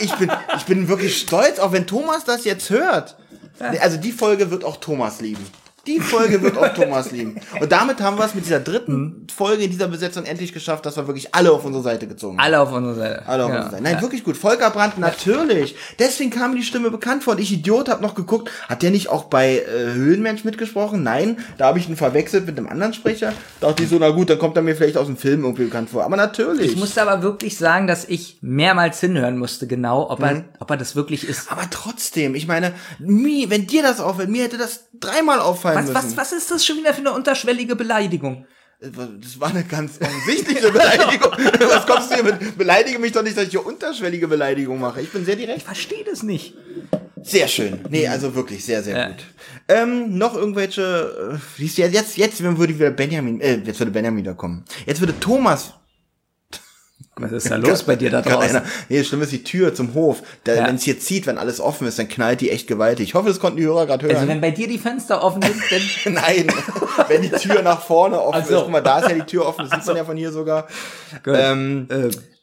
ich 0.00 0.14
bin, 0.14 0.32
ich 0.56 0.64
bin 0.64 0.88
wirklich 0.88 1.18
stolz, 1.20 1.58
auch 1.58 1.72
wenn 1.72 1.86
Thomas 1.86 2.24
das 2.24 2.44
jetzt 2.44 2.70
hört. 2.70 3.16
Also 3.58 3.98
die 3.98 4.12
Folge 4.12 4.50
wird 4.50 4.64
auch 4.64 4.78
Thomas 4.78 5.20
lieben. 5.20 5.46
Die 5.86 5.98
Folge 6.00 6.40
wird 6.42 6.56
auch 6.56 6.68
Thomas 6.74 7.10
lieben. 7.10 7.40
Und 7.60 7.72
damit 7.72 8.00
haben 8.00 8.16
wir 8.18 8.24
es 8.24 8.34
mit 8.34 8.44
dieser 8.46 8.60
dritten 8.60 8.92
Hm. 8.92 9.26
Folge 9.34 9.64
in 9.64 9.70
dieser 9.70 9.88
Besetzung 9.88 10.24
endlich 10.24 10.52
geschafft, 10.52 10.86
dass 10.86 10.96
wir 10.96 11.06
wirklich 11.06 11.34
alle 11.34 11.50
auf 11.50 11.64
unsere 11.64 11.82
Seite 11.82 12.06
gezogen 12.06 12.38
haben. 12.38 12.44
Alle 12.44 12.60
auf 12.60 12.72
unserer 12.72 12.94
Seite. 12.94 13.26
Alle 13.26 13.44
auf 13.44 13.50
Ja. 13.50 13.56
unsere 13.56 13.70
Seite. 13.72 13.82
Nein, 13.82 14.00
wirklich 14.02 14.22
gut. 14.24 14.36
Volker 14.36 14.70
Brandt, 14.70 14.98
natürlich. 14.98 15.74
Deswegen 15.98 16.30
kam 16.30 16.52
mir 16.52 16.58
die 16.58 16.62
Stimme 16.64 16.90
bekannt 16.90 17.24
vor. 17.24 17.34
Und 17.34 17.40
ich 17.40 17.52
Idiot 17.52 17.88
hab 17.88 18.00
noch 18.00 18.14
geguckt, 18.14 18.50
hat 18.68 18.82
der 18.82 18.90
nicht 18.90 19.08
auch 19.08 19.24
bei 19.24 19.58
äh, 19.58 19.94
Höhlenmensch 19.94 20.44
mitgesprochen? 20.44 21.02
Nein, 21.02 21.38
da 21.58 21.66
habe 21.66 21.78
ich 21.78 21.88
ihn 21.88 21.96
verwechselt 21.96 22.46
mit 22.46 22.56
einem 22.58 22.68
anderen 22.68 22.92
Sprecher. 22.94 23.32
Dachte 23.60 23.82
ich 23.82 23.88
so, 23.88 23.96
na 23.98 24.10
gut, 24.10 24.30
dann 24.30 24.38
kommt 24.38 24.56
er 24.56 24.62
mir 24.62 24.76
vielleicht 24.76 24.96
aus 24.96 25.06
dem 25.06 25.16
Film 25.16 25.42
irgendwie 25.42 25.64
bekannt 25.64 25.90
vor. 25.90 26.04
Aber 26.04 26.16
natürlich. 26.16 26.72
Ich 26.72 26.76
musste 26.76 27.02
aber 27.02 27.22
wirklich 27.22 27.56
sagen, 27.58 27.86
dass 27.86 28.04
ich 28.04 28.38
mehrmals 28.40 29.00
hinhören 29.00 29.38
musste, 29.38 29.66
genau, 29.66 30.08
ob 30.10 30.20
Mhm. 30.20 30.24
er, 30.24 30.44
ob 30.60 30.70
er 30.70 30.76
das 30.76 30.94
wirklich 30.94 31.26
ist. 31.28 31.50
aber 31.50 31.62
trotzdem, 31.70 32.34
ich 32.34 32.46
meine, 32.46 32.72
mir, 32.98 33.50
wenn 33.50 33.66
dir 33.66 33.82
das 33.82 34.00
auffällt, 34.00 34.28
mir 34.28 34.44
hätte 34.44 34.58
das 34.58 34.84
dreimal 35.00 35.40
auffallen 35.40 35.71
Was, 35.74 35.86
müssen. 35.86 35.94
was, 35.94 36.16
was 36.16 36.32
ist 36.32 36.50
das 36.50 36.64
schon 36.64 36.76
wieder 36.78 36.92
für 36.94 37.00
eine 37.00 37.12
unterschwellige 37.12 37.76
Beleidigung? 37.76 38.46
Das 38.80 39.38
war 39.38 39.50
eine 39.50 39.62
ganz 39.62 40.00
offensichtliche 40.00 40.72
Beleidigung. 40.72 41.30
Was 41.68 41.86
kommst 41.86 42.10
du 42.10 42.14
hier 42.16 42.24
mit? 42.24 42.58
Beleidige 42.58 42.98
mich 42.98 43.12
doch 43.12 43.22
nicht, 43.22 43.36
dass 43.36 43.44
ich 43.44 43.50
hier 43.52 43.64
unterschwellige 43.64 44.26
Beleidigung 44.26 44.80
mache. 44.80 45.00
Ich 45.00 45.10
bin 45.12 45.24
sehr 45.24 45.36
direkt. 45.36 45.58
Ich 45.58 45.62
verstehe 45.64 46.02
das 46.04 46.24
nicht. 46.24 46.54
Sehr 47.22 47.46
schön. 47.46 47.78
Nee, 47.90 48.08
also 48.08 48.34
wirklich 48.34 48.64
sehr, 48.64 48.82
sehr 48.82 48.96
Ja. 48.98 49.06
gut. 49.10 49.24
Ähm, 49.68 50.18
noch 50.18 50.34
irgendwelche, 50.34 51.38
äh, 51.38 51.38
du, 51.78 51.86
jetzt, 51.86 52.16
jetzt 52.16 52.42
würde 52.42 52.74
wieder 52.76 52.90
Benjamin, 52.90 53.40
äh, 53.40 53.58
jetzt 53.64 53.78
würde 53.78 53.92
Benjamin 53.92 54.18
wieder 54.24 54.34
kommen. 54.34 54.64
Jetzt 54.84 54.98
würde 55.00 55.14
Thomas. 55.20 55.74
Was 57.16 57.30
ist 57.30 57.50
da 57.50 57.56
los 57.56 57.82
bei 57.82 57.96
dir 57.96 58.10
da 58.10 58.22
draußen? 58.22 58.62
nee, 58.88 58.98
das 58.98 59.06
Schlimme 59.06 59.24
ist 59.24 59.32
die 59.32 59.44
Tür 59.44 59.74
zum 59.74 59.92
Hof. 59.94 60.22
Ja. 60.46 60.66
Wenn 60.66 60.76
es 60.76 60.82
hier 60.82 60.98
zieht, 60.98 61.26
wenn 61.26 61.36
alles 61.36 61.60
offen 61.60 61.86
ist, 61.86 61.98
dann 61.98 62.08
knallt 62.08 62.40
die 62.40 62.50
echt 62.50 62.66
gewaltig. 62.66 63.08
Ich 63.08 63.14
hoffe, 63.14 63.28
das 63.28 63.38
konnten 63.38 63.58
die 63.58 63.64
Hörer 63.64 63.86
gerade 63.86 64.06
hören. 64.06 64.16
Also 64.16 64.28
wenn 64.28 64.40
bei 64.40 64.50
dir 64.50 64.66
die 64.66 64.78
Fenster 64.78 65.22
offen 65.22 65.42
sind, 65.42 65.56
dann 66.04 66.14
Nein, 66.14 66.46
wenn 67.08 67.22
die 67.22 67.30
Tür 67.30 67.62
nach 67.62 67.82
vorne 67.82 68.20
offen 68.20 68.40
Ach 68.42 68.46
so. 68.46 68.54
ist. 68.56 68.60
Guck 68.62 68.70
mal, 68.70 68.80
da 68.80 69.00
ist 69.00 69.08
ja 69.10 69.14
die 69.14 69.22
Tür 69.26 69.46
offen. 69.46 69.68
Das 69.68 69.78
sieht 69.78 69.86
man 69.86 69.96
ja 69.96 70.04
von 70.04 70.16
hier 70.16 70.32
sogar. 70.32 70.68
Gut. 71.22 71.34
Ähm, 71.36 71.86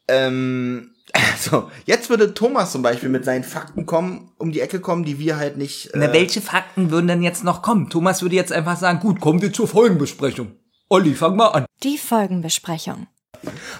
ähm, 0.06 0.90
so, 1.38 1.70
jetzt 1.86 2.08
würde 2.08 2.34
Thomas 2.34 2.70
zum 2.70 2.82
Beispiel 2.82 3.08
mit 3.08 3.24
seinen 3.24 3.42
Fakten 3.42 3.86
kommen, 3.86 4.32
um 4.38 4.52
die 4.52 4.60
Ecke 4.60 4.80
kommen, 4.80 5.04
die 5.04 5.18
wir 5.18 5.36
halt 5.36 5.56
nicht. 5.56 5.90
Na, 5.94 6.12
welche 6.12 6.40
Fakten 6.40 6.90
würden 6.92 7.08
denn 7.08 7.22
jetzt 7.22 7.42
noch 7.42 7.62
kommen? 7.62 7.90
Thomas 7.90 8.22
würde 8.22 8.36
jetzt 8.36 8.52
einfach 8.52 8.76
sagen, 8.76 9.00
gut, 9.00 9.20
kommen 9.20 9.42
wir 9.42 9.52
zur 9.52 9.66
Folgenbesprechung. 9.66 10.52
Olli, 10.88 11.14
fang 11.14 11.36
mal 11.36 11.48
an. 11.48 11.66
Die 11.82 11.98
Folgenbesprechung. 11.98 13.08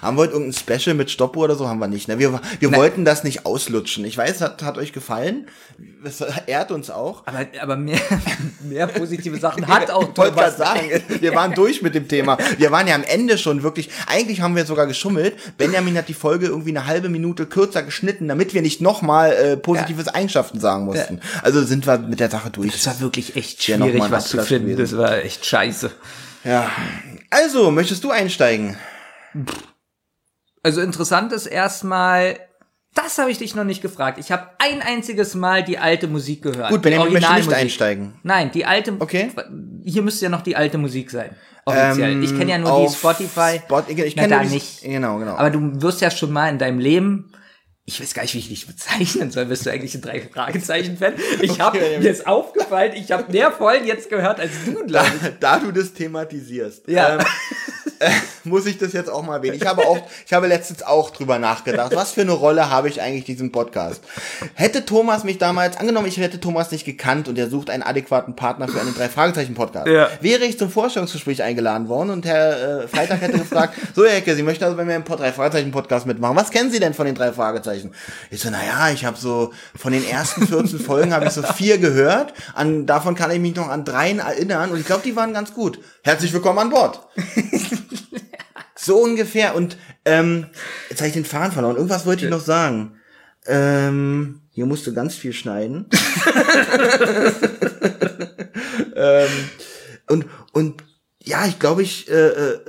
Haben 0.01 0.17
wir 0.17 0.21
heute 0.23 0.33
irgendein 0.33 0.53
Special 0.77 0.95
mit 0.95 1.11
Stoppuhr 1.11 1.43
oder 1.45 1.55
so? 1.55 1.67
Haben 1.67 1.79
wir 1.79 1.87
nicht. 1.87 2.07
Ne? 2.07 2.17
Wir, 2.19 2.39
wir 2.59 2.71
wollten 2.75 3.05
das 3.05 3.23
nicht 3.23 3.45
auslutschen. 3.45 4.03
Ich 4.05 4.17
weiß, 4.17 4.41
hat, 4.41 4.63
hat 4.63 4.77
euch 4.77 4.93
gefallen. 4.93 5.47
Es 6.03 6.21
ehrt 6.47 6.71
uns 6.71 6.89
auch. 6.89 7.23
Aber, 7.27 7.45
aber 7.61 7.75
mehr, 7.75 7.99
mehr 8.61 8.87
positive 8.87 9.37
Sachen 9.37 9.67
hat 9.67 9.91
auch 9.91 10.09
Ich 10.11 10.17
wollte 10.17 10.35
gerade 10.35 10.55
Thomas. 10.55 10.57
sagen, 10.57 10.89
wir 11.19 11.35
waren 11.35 11.53
durch 11.53 11.81
mit 11.81 11.93
dem 11.95 12.07
Thema. 12.07 12.37
Wir 12.57 12.71
waren 12.71 12.87
ja 12.87 12.95
am 12.95 13.03
Ende 13.03 13.37
schon 13.37 13.61
wirklich, 13.63 13.89
eigentlich 14.07 14.41
haben 14.41 14.55
wir 14.55 14.65
sogar 14.65 14.87
geschummelt. 14.87 15.35
Benjamin 15.57 15.97
hat 15.97 16.07
die 16.09 16.13
Folge 16.13 16.47
irgendwie 16.47 16.71
eine 16.71 16.87
halbe 16.87 17.09
Minute 17.09 17.45
kürzer 17.45 17.83
geschnitten, 17.83 18.27
damit 18.27 18.53
wir 18.53 18.61
nicht 18.61 18.81
nochmal 18.81 19.31
äh, 19.33 19.57
positives 19.57 20.07
Eigenschaften 20.07 20.59
sagen 20.59 20.85
mussten. 20.85 21.19
Also 21.43 21.63
sind 21.63 21.85
wir 21.85 21.97
mit 21.99 22.19
der 22.19 22.29
Sache 22.29 22.49
durch. 22.49 22.71
Das 22.73 22.87
war 22.87 22.99
wirklich 22.99 23.35
echt 23.35 23.67
Ja, 23.67 23.77
schwierig, 23.77 24.03
was 24.09 24.29
zu 24.29 24.41
finden. 24.43 24.69
gewesen. 24.69 24.97
Das 24.97 24.97
war 24.97 25.17
echt 25.19 25.45
scheiße. 25.45 25.91
Ja. 26.43 26.69
Also, 27.29 27.69
möchtest 27.69 28.03
du 28.03 28.09
einsteigen? 28.11 28.75
Also 30.63 30.81
interessant 30.81 31.33
ist 31.33 31.47
erstmal, 31.47 32.37
das 32.93 33.17
habe 33.17 33.31
ich 33.31 33.37
dich 33.39 33.55
noch 33.55 33.63
nicht 33.63 33.81
gefragt. 33.81 34.19
Ich 34.19 34.31
habe 34.31 34.49
ein 34.59 34.81
einziges 34.81 35.33
Mal 35.33 35.63
die 35.63 35.77
alte 35.79 36.07
Musik 36.07 36.43
gehört. 36.43 36.69
Gut, 36.69 36.81
Benjamin 36.81 37.13
möchte 37.13 37.33
nicht 37.33 37.53
einsteigen. 37.53 38.13
Nein, 38.23 38.51
die 38.51 38.65
alte. 38.65 38.95
Okay. 38.99 39.31
Hier 39.83 40.01
müsste 40.03 40.25
ja 40.25 40.29
noch 40.29 40.41
die 40.41 40.55
alte 40.55 40.77
Musik 40.77 41.09
sein. 41.09 41.35
Offiziell. 41.65 42.23
ich 42.23 42.35
kenne 42.37 42.51
ja 42.51 42.57
nur 42.57 42.75
die 42.79 42.85
Ähm, 42.85 42.91
Spotify. 42.91 43.59
Spot- 43.59 43.83
ich 43.87 44.15
Na, 44.15 44.23
kenne 44.23 44.35
da 44.35 44.43
nicht. 44.43 44.81
genau, 44.81 45.17
genau. 45.19 45.35
Aber 45.35 45.49
du 45.51 45.81
wirst 45.81 46.01
ja 46.01 46.09
schon 46.11 46.31
mal 46.31 46.49
in 46.49 46.57
deinem 46.57 46.79
Leben. 46.79 47.31
Ich 47.85 47.99
weiß 48.01 48.13
gar 48.13 48.21
nicht, 48.23 48.33
wie 48.35 48.39
ich 48.39 48.49
dich 48.49 48.67
bezeichnen 48.67 49.31
soll. 49.31 49.45
Bist 49.45 49.65
du 49.65 49.71
eigentlich 49.71 49.93
ein 49.95 50.01
drei 50.01 50.21
Fragezeichen 50.21 50.97
Fan? 50.97 51.13
Ich 51.41 51.59
habe 51.59 51.77
Okay. 51.79 51.99
mir 51.99 52.09
ist 52.11 52.25
aufgefallen, 52.27 52.93
ich 52.95 53.11
habe 53.11 53.31
mehr 53.31 53.51
Folgen 53.51 53.85
jetzt 53.85 54.09
gehört 54.09 54.39
als 54.39 54.51
du, 54.65 54.85
glaube 54.85 55.09
ich. 55.21 55.33
da 55.39 55.59
du 55.59 55.71
das 55.71 55.93
thematisierst, 55.93 56.87
Ja. 56.87 57.15
ähm, 57.19 57.25
äh, 58.01 58.09
muss 58.43 58.65
ich 58.65 58.77
das 58.77 58.93
jetzt 58.93 59.09
auch 59.09 59.23
mal 59.23 59.37
erwähnen. 59.37 59.55
Ich 59.59 59.65
habe 59.65 59.85
auch, 59.85 59.99
ich 60.25 60.33
habe 60.33 60.47
letztens 60.47 60.83
auch 60.83 61.09
drüber 61.11 61.39
nachgedacht, 61.39 61.95
was 61.95 62.11
für 62.11 62.21
eine 62.21 62.31
Rolle 62.31 62.69
habe 62.69 62.89
ich 62.89 63.01
eigentlich 63.01 63.27
in 63.29 63.35
diesem 63.35 63.51
Podcast? 63.51 64.03
Hätte 64.55 64.85
Thomas 64.85 65.23
mich 65.23 65.37
damals, 65.37 65.77
angenommen, 65.77 66.07
ich 66.07 66.17
hätte 66.17 66.39
Thomas 66.39 66.71
nicht 66.71 66.85
gekannt 66.85 67.27
und 67.27 67.37
er 67.37 67.49
sucht 67.49 67.69
einen 67.69 67.83
adäquaten 67.83 68.35
Partner 68.35 68.67
für 68.67 68.79
einen 68.81 68.93
Drei-Fragezeichen-Podcast, 68.95 69.87
Ja. 69.87 70.09
wäre 70.19 70.43
ich 70.45 70.57
zum 70.57 70.69
Vorstellungsgespräch 70.69 71.43
eingeladen 71.43 71.87
worden 71.87 72.09
und 72.09 72.25
Herr 72.25 72.83
äh, 72.83 72.87
Freitag 72.87 73.21
hätte 73.21 73.37
gefragt, 73.37 73.75
so 73.95 74.05
Herr 74.05 74.17
Ecke, 74.17 74.35
Sie 74.35 74.43
möchten 74.43 74.63
also 74.63 74.75
bei 74.75 74.83
mir 74.85 74.95
im 74.95 75.03
Drei-Fragezeichen-Podcast 75.05 76.05
mitmachen. 76.05 76.35
Was 76.35 76.49
kennen 76.51 76.71
Sie 76.71 76.79
denn 76.79 76.93
von 76.93 77.05
den 77.05 77.15
drei 77.15 77.31
Fragezeichen? 77.31 77.93
Ich 78.29 78.41
so, 78.41 78.49
naja, 78.49 78.89
ich 78.93 79.05
habe 79.05 79.17
so, 79.17 79.51
von 79.75 79.93
den 79.93 80.03
ersten 80.07 80.47
14 80.47 80.79
Folgen 80.81 81.13
habe 81.13 81.25
ich 81.25 81.31
so 81.31 81.43
vier 81.43 81.77
gehört, 81.77 82.33
an, 82.55 82.85
davon 82.85 83.15
kann 83.15 83.31
ich 83.31 83.39
mich 83.39 83.55
noch 83.55 83.69
an 83.69 83.85
dreien 83.85 84.19
erinnern 84.19 84.71
und 84.71 84.79
ich 84.79 84.85
glaube, 84.85 85.01
die 85.03 85.15
waren 85.15 85.33
ganz 85.33 85.53
gut. 85.53 85.79
Herzlich 86.03 86.33
willkommen 86.33 86.59
an 86.59 86.69
Bord. 86.71 86.99
So 88.75 88.97
ungefähr. 88.97 89.53
Und 89.53 89.77
ähm, 90.05 90.47
jetzt 90.89 91.01
habe 91.01 91.09
ich 91.09 91.13
den 91.13 91.25
Faden 91.25 91.51
verloren. 91.51 91.75
Irgendwas 91.75 92.07
wollte 92.07 92.25
ich 92.25 92.31
noch 92.31 92.41
sagen. 92.41 92.95
Ähm, 93.45 94.41
hier 94.49 94.65
musst 94.65 94.87
du 94.87 94.93
ganz 94.93 95.13
viel 95.13 95.33
schneiden. 95.33 95.85
ähm, 98.95 99.29
und 100.07 100.25
und 100.51 100.83
ja, 101.23 101.45
ich 101.45 101.59
glaube, 101.59 101.83
ich, 101.83 102.09
äh, 102.09 102.13
äh, 102.13 102.59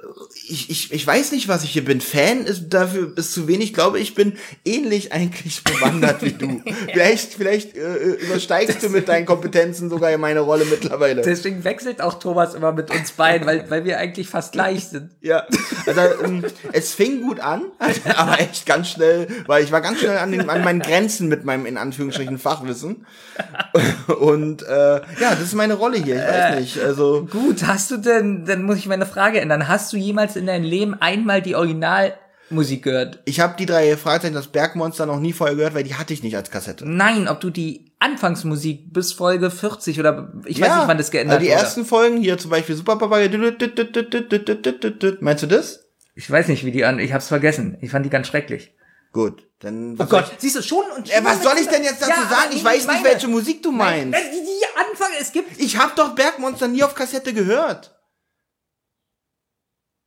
ich, 0.46 0.68
ich, 0.68 0.92
ich 0.92 1.06
weiß 1.06 1.32
nicht, 1.32 1.48
was 1.48 1.64
ich 1.64 1.70
hier 1.70 1.84
bin. 1.84 2.02
Fan 2.02 2.44
ist 2.44 2.68
dafür 2.68 3.12
ist 3.16 3.32
zu 3.32 3.48
wenig. 3.48 3.70
Ich 3.70 3.74
glaube, 3.74 3.98
ich 3.98 4.14
bin 4.14 4.34
ähnlich 4.64 5.12
eigentlich 5.12 5.64
bewandert 5.64 6.22
wie 6.22 6.32
du. 6.32 6.62
Vielleicht, 6.92 7.34
vielleicht 7.34 7.76
äh, 7.76 7.94
übersteigst 7.94 8.82
du 8.82 8.90
mit 8.90 9.08
deinen 9.08 9.24
Kompetenzen 9.24 9.88
sogar 9.88 10.10
in 10.10 10.20
meine 10.20 10.40
Rolle 10.40 10.66
mittlerweile. 10.66 11.22
Deswegen 11.22 11.64
wechselt 11.64 12.02
auch 12.02 12.14
Thomas 12.14 12.54
immer 12.54 12.72
mit 12.72 12.90
uns 12.90 13.12
beiden, 13.12 13.46
weil, 13.46 13.70
weil 13.70 13.84
wir 13.84 13.98
eigentlich 13.98 14.28
fast 14.28 14.52
gleich 14.52 14.88
sind. 14.88 15.10
Ja, 15.20 15.46
also 15.86 16.00
ähm, 16.22 16.44
es 16.72 16.92
fing 16.92 17.22
gut 17.22 17.40
an, 17.40 17.62
aber 18.16 18.40
echt 18.40 18.66
ganz 18.66 18.88
schnell, 18.88 19.28
weil 19.46 19.64
ich 19.64 19.72
war 19.72 19.80
ganz 19.80 20.00
schnell 20.00 20.18
an, 20.18 20.32
den, 20.32 20.50
an 20.50 20.62
meinen 20.62 20.80
Grenzen 20.80 21.28
mit 21.28 21.44
meinem 21.44 21.64
in 21.64 21.78
Anführungsstrichen 21.78 22.38
Fachwissen. 22.38 23.06
Und 24.20 24.62
äh, 24.62 24.96
ja, 24.96 25.30
das 25.30 25.40
ist 25.40 25.54
meine 25.54 25.74
Rolle 25.74 25.98
hier. 25.98 26.16
Ich 26.16 26.22
weiß 26.22 26.60
nicht. 26.60 26.80
Also 26.80 27.26
Gut, 27.30 27.66
hast 27.66 27.90
du 27.90 27.96
denn, 27.96 28.41
dann 28.44 28.62
muss 28.64 28.76
ich 28.78 28.86
meine 28.86 29.06
Frage 29.06 29.40
ändern. 29.40 29.68
Hast 29.68 29.92
du 29.92 29.96
jemals 29.96 30.36
in 30.36 30.46
deinem 30.46 30.64
Leben 30.64 30.94
einmal 31.00 31.42
die 31.42 31.54
Originalmusik 31.56 32.82
gehört? 32.84 33.20
ich 33.24 33.40
habe 33.40 33.54
die 33.58 33.66
drei 33.66 33.96
Fragezeichen, 33.96 34.34
das 34.34 34.48
Bergmonster 34.48 35.06
noch 35.06 35.20
nie 35.20 35.32
vorher 35.32 35.56
gehört, 35.56 35.74
weil 35.74 35.84
die 35.84 35.94
hatte 35.94 36.12
ich 36.12 36.22
nicht 36.22 36.36
als 36.36 36.50
Kassette. 36.50 36.88
Nein, 36.88 37.28
ob 37.28 37.40
du 37.40 37.50
die 37.50 37.92
Anfangsmusik 37.98 38.92
bis 38.92 39.12
Folge 39.12 39.50
40 39.50 40.00
oder 40.00 40.32
ich 40.44 40.60
weiß 40.60 40.76
nicht, 40.76 40.88
wann 40.88 40.98
das 40.98 41.10
geändert 41.10 41.36
also 41.38 41.46
die 41.46 41.52
wurde. 41.52 41.62
ersten 41.62 41.84
Folgen 41.84 42.16
hier 42.18 42.36
zum 42.38 42.50
Beispiel 42.50 42.74
Super 42.74 42.96
Papagei. 42.96 43.28
Meinst 45.20 45.42
du 45.42 45.46
das? 45.46 45.84
Ich 46.14 46.30
weiß 46.30 46.48
nicht, 46.48 46.64
wie 46.64 46.72
die 46.72 46.84
an. 46.84 46.98
Ich 46.98 47.12
hab's 47.12 47.28
vergessen. 47.28 47.78
Ich 47.80 47.90
fand 47.90 48.04
die 48.04 48.10
ganz 48.10 48.26
schrecklich. 48.26 48.72
Gut, 49.12 49.46
dann. 49.60 49.96
Oh 49.98 50.04
Gott, 50.06 50.32
siehst 50.38 50.56
du 50.56 50.62
schon 50.62 50.84
und 50.96 51.10
äh, 51.10 51.22
was 51.22 51.42
soll 51.42 51.54
ich 51.60 51.68
denn 51.68 51.82
jetzt 51.84 52.00
dazu 52.00 52.10
Ja, 52.10 52.28
sagen? 52.28 52.50
Ich 52.54 52.64
weiß 52.64 52.78
nicht, 52.78 52.86
meine- 52.86 53.04
welche 53.04 53.28
Musik 53.28 53.62
du 53.62 53.70
Nein, 53.70 54.10
meinst. 54.10 54.26
Die, 54.32 54.40
die 54.40 54.90
Anfang, 54.90 55.08
es 55.20 55.32
gibt. 55.32 55.60
Ich 55.60 55.76
habe 55.76 55.92
doch 55.96 56.14
Bergmonster 56.14 56.66
nie 56.68 56.82
auf 56.82 56.94
Kassette 56.94 57.32
gehört. 57.34 57.94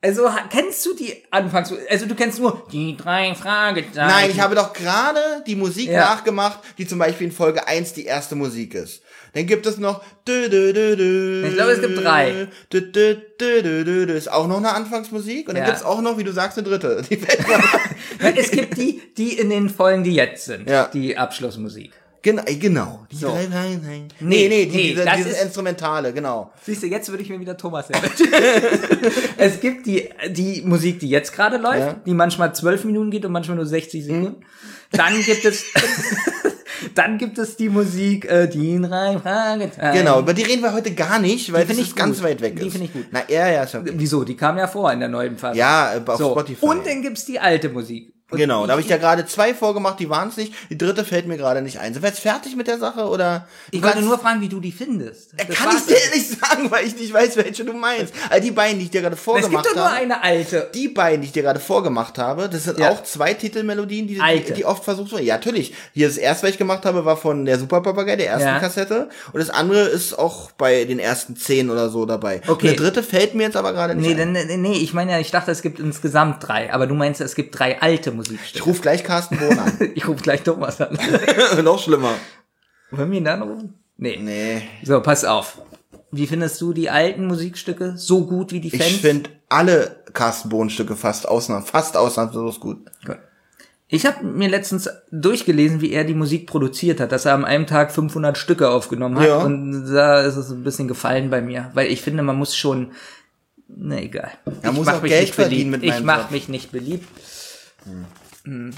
Also 0.06 0.30
kennst 0.52 0.86
du 0.86 0.94
die 0.94 1.14
Anfangs. 1.32 1.74
Also 1.90 2.06
du 2.06 2.14
kennst 2.14 2.40
nur 2.40 2.68
die 2.72 2.96
drei 2.96 3.34
Fragezeichen. 3.34 3.96
Nein, 4.08 4.30
ich 4.30 4.40
habe 4.40 4.54
doch 4.54 4.72
gerade 4.72 5.20
die 5.48 5.56
Musik 5.56 5.90
Ja. 5.90 6.02
nachgemacht, 6.02 6.60
die 6.78 6.86
zum 6.86 7.00
Beispiel 7.00 7.28
in 7.28 7.34
Folge 7.34 7.68
1 7.68 7.94
die 7.94 8.06
erste 8.06 8.36
Musik 8.36 8.76
ist. 8.76 9.02
Dann 9.34 9.48
gibt 9.48 9.66
es 9.66 9.78
noch. 9.80 10.04
dü, 10.28 10.48
dü, 10.50 10.74
dü, 10.74 10.96
dü, 10.96 11.48
Ich 11.48 11.54
glaube, 11.56 11.72
es 11.72 11.82
gibt 11.82 12.04
drei. 12.04 12.48
dü, 12.72 12.82
dü, 12.92 13.22
dü, 13.40 13.64
dü, 13.64 13.84
dü, 13.84 14.06
dü, 14.08 14.14
Ist 14.14 14.32
auch 14.32 14.48
noch 14.48 14.58
eine 14.58 14.74
Anfangsmusik. 14.74 15.48
Und 15.50 15.56
dann 15.56 15.64
Ja. 15.64 15.70
gibt's 15.72 15.84
auch 15.84 16.02
noch, 16.02 16.18
wie 16.20 16.24
du 16.24 16.32
sagst, 16.32 16.58
eine 16.60 16.68
dritte. 16.68 17.02
Die 17.10 17.20
es 18.38 18.52
gibt 18.52 18.78
die, 18.78 19.02
die 19.18 19.38
in 19.40 19.50
den 19.50 19.70
Folgen, 19.70 20.04
die 20.04 20.14
jetzt 20.14 20.46
sind. 20.46 20.70
Ja. 20.70 20.88
Die 20.94 21.18
Abschlussmusik. 21.18 21.92
Genau, 22.26 22.44
äh, 22.46 22.56
genau. 22.56 23.06
Die 23.12 23.16
So. 23.16 23.28
drei, 23.30 23.46
drei, 23.46 23.80
drei. 23.82 24.08
Nee, 24.20 24.50
Nee, 24.50 24.66
die, 24.66 24.76
nee, 24.76 24.84
diese, 24.90 25.06
das 25.06 25.16
dieses 25.18 25.32
ist- 25.34 25.44
Instrumentale, 25.44 26.12
genau. 26.12 26.52
Siehst 26.64 26.84
du, 26.84 26.88
jetzt 26.88 27.08
würde 27.10 27.24
ich 27.24 27.30
mir 27.30 27.40
wieder 27.40 27.56
Thomas 27.56 27.88
nennen. 27.90 28.04
es 29.38 29.60
gibt 29.62 29.86
die, 29.86 30.10
die 30.30 30.62
Musik, 30.66 31.00
die 31.00 31.10
jetzt 31.10 31.32
gerade 31.34 31.58
läuft, 31.58 31.80
Ja. 31.80 31.96
die 32.06 32.14
manchmal 32.14 32.54
zwölf 32.54 32.84
Minuten 32.84 33.12
geht 33.12 33.24
und 33.26 33.32
manchmal 33.32 33.56
nur 33.58 33.66
60 33.66 34.04
Sekunden. 34.04 34.44
Dann 34.92 35.22
gibt 35.24 35.46
es, 35.46 35.66
dann 36.96 37.18
gibt 37.18 37.38
es 37.38 37.56
die 37.58 37.70
Musik, 37.70 38.26
äh, 38.26 38.48
die 38.48 38.80
drei 38.82 39.18
Fragezeichen. 39.20 39.98
Genau, 39.98 40.20
über 40.20 40.34
die 40.34 40.44
reden 40.44 40.62
wir 40.62 40.74
heute 40.74 40.92
gar 40.94 41.20
nicht, 41.20 41.52
weil 41.54 41.64
Die 41.66 41.70
das 41.70 41.78
ich 41.80 41.96
ganz 41.96 42.22
weit 42.24 42.42
weg 42.42 42.60
Die 42.60 42.68
ist. 42.68 42.74
find 42.74 42.86
ich 42.86 42.94
gut. 42.94 43.06
Na, 43.12 43.22
ja, 43.28 43.48
ja, 43.50 43.64
ist 43.64 43.76
okay. 43.76 43.92
Wieso? 43.96 44.24
Die 44.24 44.36
kam 44.36 44.58
ja 44.58 44.68
vor 44.68 44.92
in 44.92 45.00
der 45.00 45.10
neuen 45.10 45.38
Phase. 45.38 45.58
Ja, 45.58 45.96
äh, 45.96 46.02
auf 46.06 46.18
so. 46.18 46.32
Spotify. 46.32 46.66
Und 46.66 46.86
dann 46.86 47.02
gibt's 47.02 47.26
die 47.26 47.40
alte 47.40 47.70
Musik. 47.70 48.14
Und 48.32 48.40
Genau, 48.40 48.66
da 48.66 48.72
habe 48.72 48.82
ich 48.82 48.88
ja 48.90 48.98
gerade 48.98 49.28
zwei 49.28 49.54
vorgemacht, 49.54 50.00
die 50.00 50.10
waren 50.10 50.30
es 50.30 50.38
nicht. 50.38 50.52
Die 50.72 50.78
dritte 50.80 51.06
fällt 51.06 51.28
mir 51.28 51.38
gerade 51.38 51.62
nicht 51.62 51.80
ein. 51.80 51.94
Sind 51.94 52.02
wir 52.02 52.10
jetzt 52.10 52.20
fertig 52.22 52.56
mit 52.56 52.66
der 52.66 52.80
Sache 52.80 53.06
oder? 53.08 53.48
Ich 53.70 53.84
wollte 53.84 54.02
nur 54.02 54.18
fragen, 54.18 54.42
wie 54.42 54.50
du 54.50 54.60
die 54.60 54.72
findest. 54.72 55.34
Äh, 55.38 55.46
Das 55.48 55.56
Kann 55.56 55.78
ich 55.78 55.86
dir 55.86 56.16
nicht 56.16 56.40
sagen, 56.40 56.72
weil 56.72 56.88
ich 56.88 56.96
nicht 56.98 57.14
weiß, 57.14 57.38
welche 57.38 57.64
du 57.64 57.74
meinst. 57.74 58.16
Also 58.32 58.44
die 58.44 58.50
beiden, 58.52 58.80
die 58.80 58.86
ich 58.86 58.90
dir 58.92 59.02
gerade 59.02 59.16
Es 59.16 59.22
vorgemacht 59.22 59.52
gibt 59.52 59.66
doch 59.68 59.76
nur 59.76 59.86
habe. 59.86 59.96
eine 59.98 60.24
alte. 60.24 60.72
Die 60.74 60.88
beiden, 60.88 61.22
die 61.22 61.28
ich 61.28 61.34
dir 61.34 61.44
gerade 61.44 61.60
vorgemacht 61.60 62.18
habe, 62.18 62.50
das 62.50 62.64
sind 62.64 62.80
Ja. 62.80 62.90
auch 62.90 63.04
zwei 63.04 63.36
Titelmelodien, 63.36 64.08
die, 64.08 64.16
die, 64.20 64.54
die 64.54 64.66
oft 64.66 64.84
versucht 64.84 65.12
wurden. 65.12 65.24
Ja, 65.24 65.36
natürlich. 65.36 65.76
Hier 65.94 66.08
das 66.08 66.18
erste, 66.18 66.48
was 66.48 66.54
ich 66.54 66.58
gemacht 66.58 66.84
habe, 66.86 67.06
war 67.06 67.18
von 67.18 67.46
der 67.46 67.60
Super 67.60 67.82
Papagei, 67.82 68.16
der 68.16 68.28
ersten 68.30 68.48
Ja. 68.48 68.58
Kassette. 68.60 69.10
Und 69.34 69.40
das 69.40 69.52
andere 69.52 69.82
ist 69.82 70.18
auch 70.18 70.50
bei 70.52 70.86
den 70.86 70.98
ersten 70.98 71.36
zehn 71.36 71.70
oder 71.70 71.90
so 71.90 72.08
dabei. 72.08 72.42
Okay. 72.48 72.52
Und 72.52 72.64
der 72.64 72.74
dritte 72.74 73.04
fällt 73.04 73.36
mir 73.36 73.44
jetzt 73.44 73.56
aber 73.56 73.72
gerade 73.72 73.94
nicht 73.94 74.16
Nee, 74.16 74.20
ein. 74.20 74.34
denn, 74.34 74.62
nee, 74.64 74.78
ich 74.80 74.96
meine 74.96 75.12
ja, 75.12 75.20
ich 75.20 75.30
dachte, 75.30 75.52
es 75.52 75.62
gibt 75.62 75.80
insgesamt 75.80 76.38
drei, 76.48 76.74
aber 76.74 76.88
du 76.88 76.96
meinst, 76.96 77.22
es 77.22 77.36
gibt 77.36 77.60
drei 77.60 77.80
alte 77.84 78.15
Ich 78.22 78.30
Musikstücke. 78.30 78.66
rufe 78.66 78.82
gleich 78.82 79.04
Carsten 79.04 79.38
Bohn 79.38 79.58
an. 79.60 79.72
Ich 79.96 80.08
rufe 80.08 80.22
gleich 80.24 80.44
Thomas 80.44 80.80
an. 80.82 80.98
Noch 81.64 81.80
schlimmer. 81.82 82.14
Wollen 82.92 83.12
wir 83.12 83.18
ihn 83.18 83.26
dann 83.26 83.42
rufen? 83.42 83.74
Nee. 83.98 84.18
Nee. 84.22 84.62
So, 84.84 85.02
pass 85.02 85.24
auf. 85.26 85.60
Wie 86.12 86.28
findest 86.28 86.60
du 86.62 86.72
die 86.74 86.90
alten 86.90 87.26
Musikstücke 87.28 87.94
so 87.98 88.26
gut 88.26 88.52
wie 88.52 88.62
die 88.62 88.70
Fans? 88.72 88.84
Ich 88.86 89.02
finde 89.02 89.30
alle 89.50 90.04
Carsten 90.14 90.50
Bohn-Stücke 90.50 90.96
fast 90.96 91.28
ausnahms, 91.28 91.70
fast 91.70 91.98
ausnahmslos 91.98 92.60
gut. 92.60 92.78
Gut. 93.06 93.18
Ich 93.88 94.06
habe 94.06 94.24
mir 94.26 94.50
letztens 94.50 94.90
durchgelesen, 95.12 95.80
wie 95.82 95.92
er 95.92 96.06
die 96.06 96.14
Musik 96.16 96.48
produziert 96.48 97.00
hat, 97.00 97.12
dass 97.12 97.26
er 97.26 97.34
an 97.36 97.46
einem 97.46 97.68
Tag 97.68 97.92
500 97.92 98.38
Stücke 98.38 98.70
aufgenommen 98.70 99.20
hat 99.20 99.28
Ja. 99.28 99.38
und 99.44 99.92
da 99.94 100.22
ist 100.22 100.38
es 100.38 100.50
ein 100.50 100.64
bisschen 100.64 100.88
gefallen 100.88 101.30
bei 101.30 101.42
mir, 101.42 101.70
weil 101.76 101.92
ich 101.92 102.02
finde, 102.02 102.24
man 102.24 102.36
muss 102.38 102.56
schon, 102.56 102.94
na 103.68 103.98
egal. 104.02 104.32
Er 104.64 104.72
ich 104.72 104.76
muss 104.76 104.86
mach 104.88 104.96
auch 104.98 105.02
mich 105.04 105.12
Geld 105.12 105.22
nicht 105.24 105.36
verdienen 105.36 105.72
beliebt. 105.72 105.84
mit 105.84 105.84
Ich 105.84 105.92
meinem 105.98 106.06
mach 106.06 106.22
Job. 106.24 106.32
mich 106.32 106.50
nicht 106.50 106.72
beliebt. 106.72 107.08
Hm. 108.44 108.74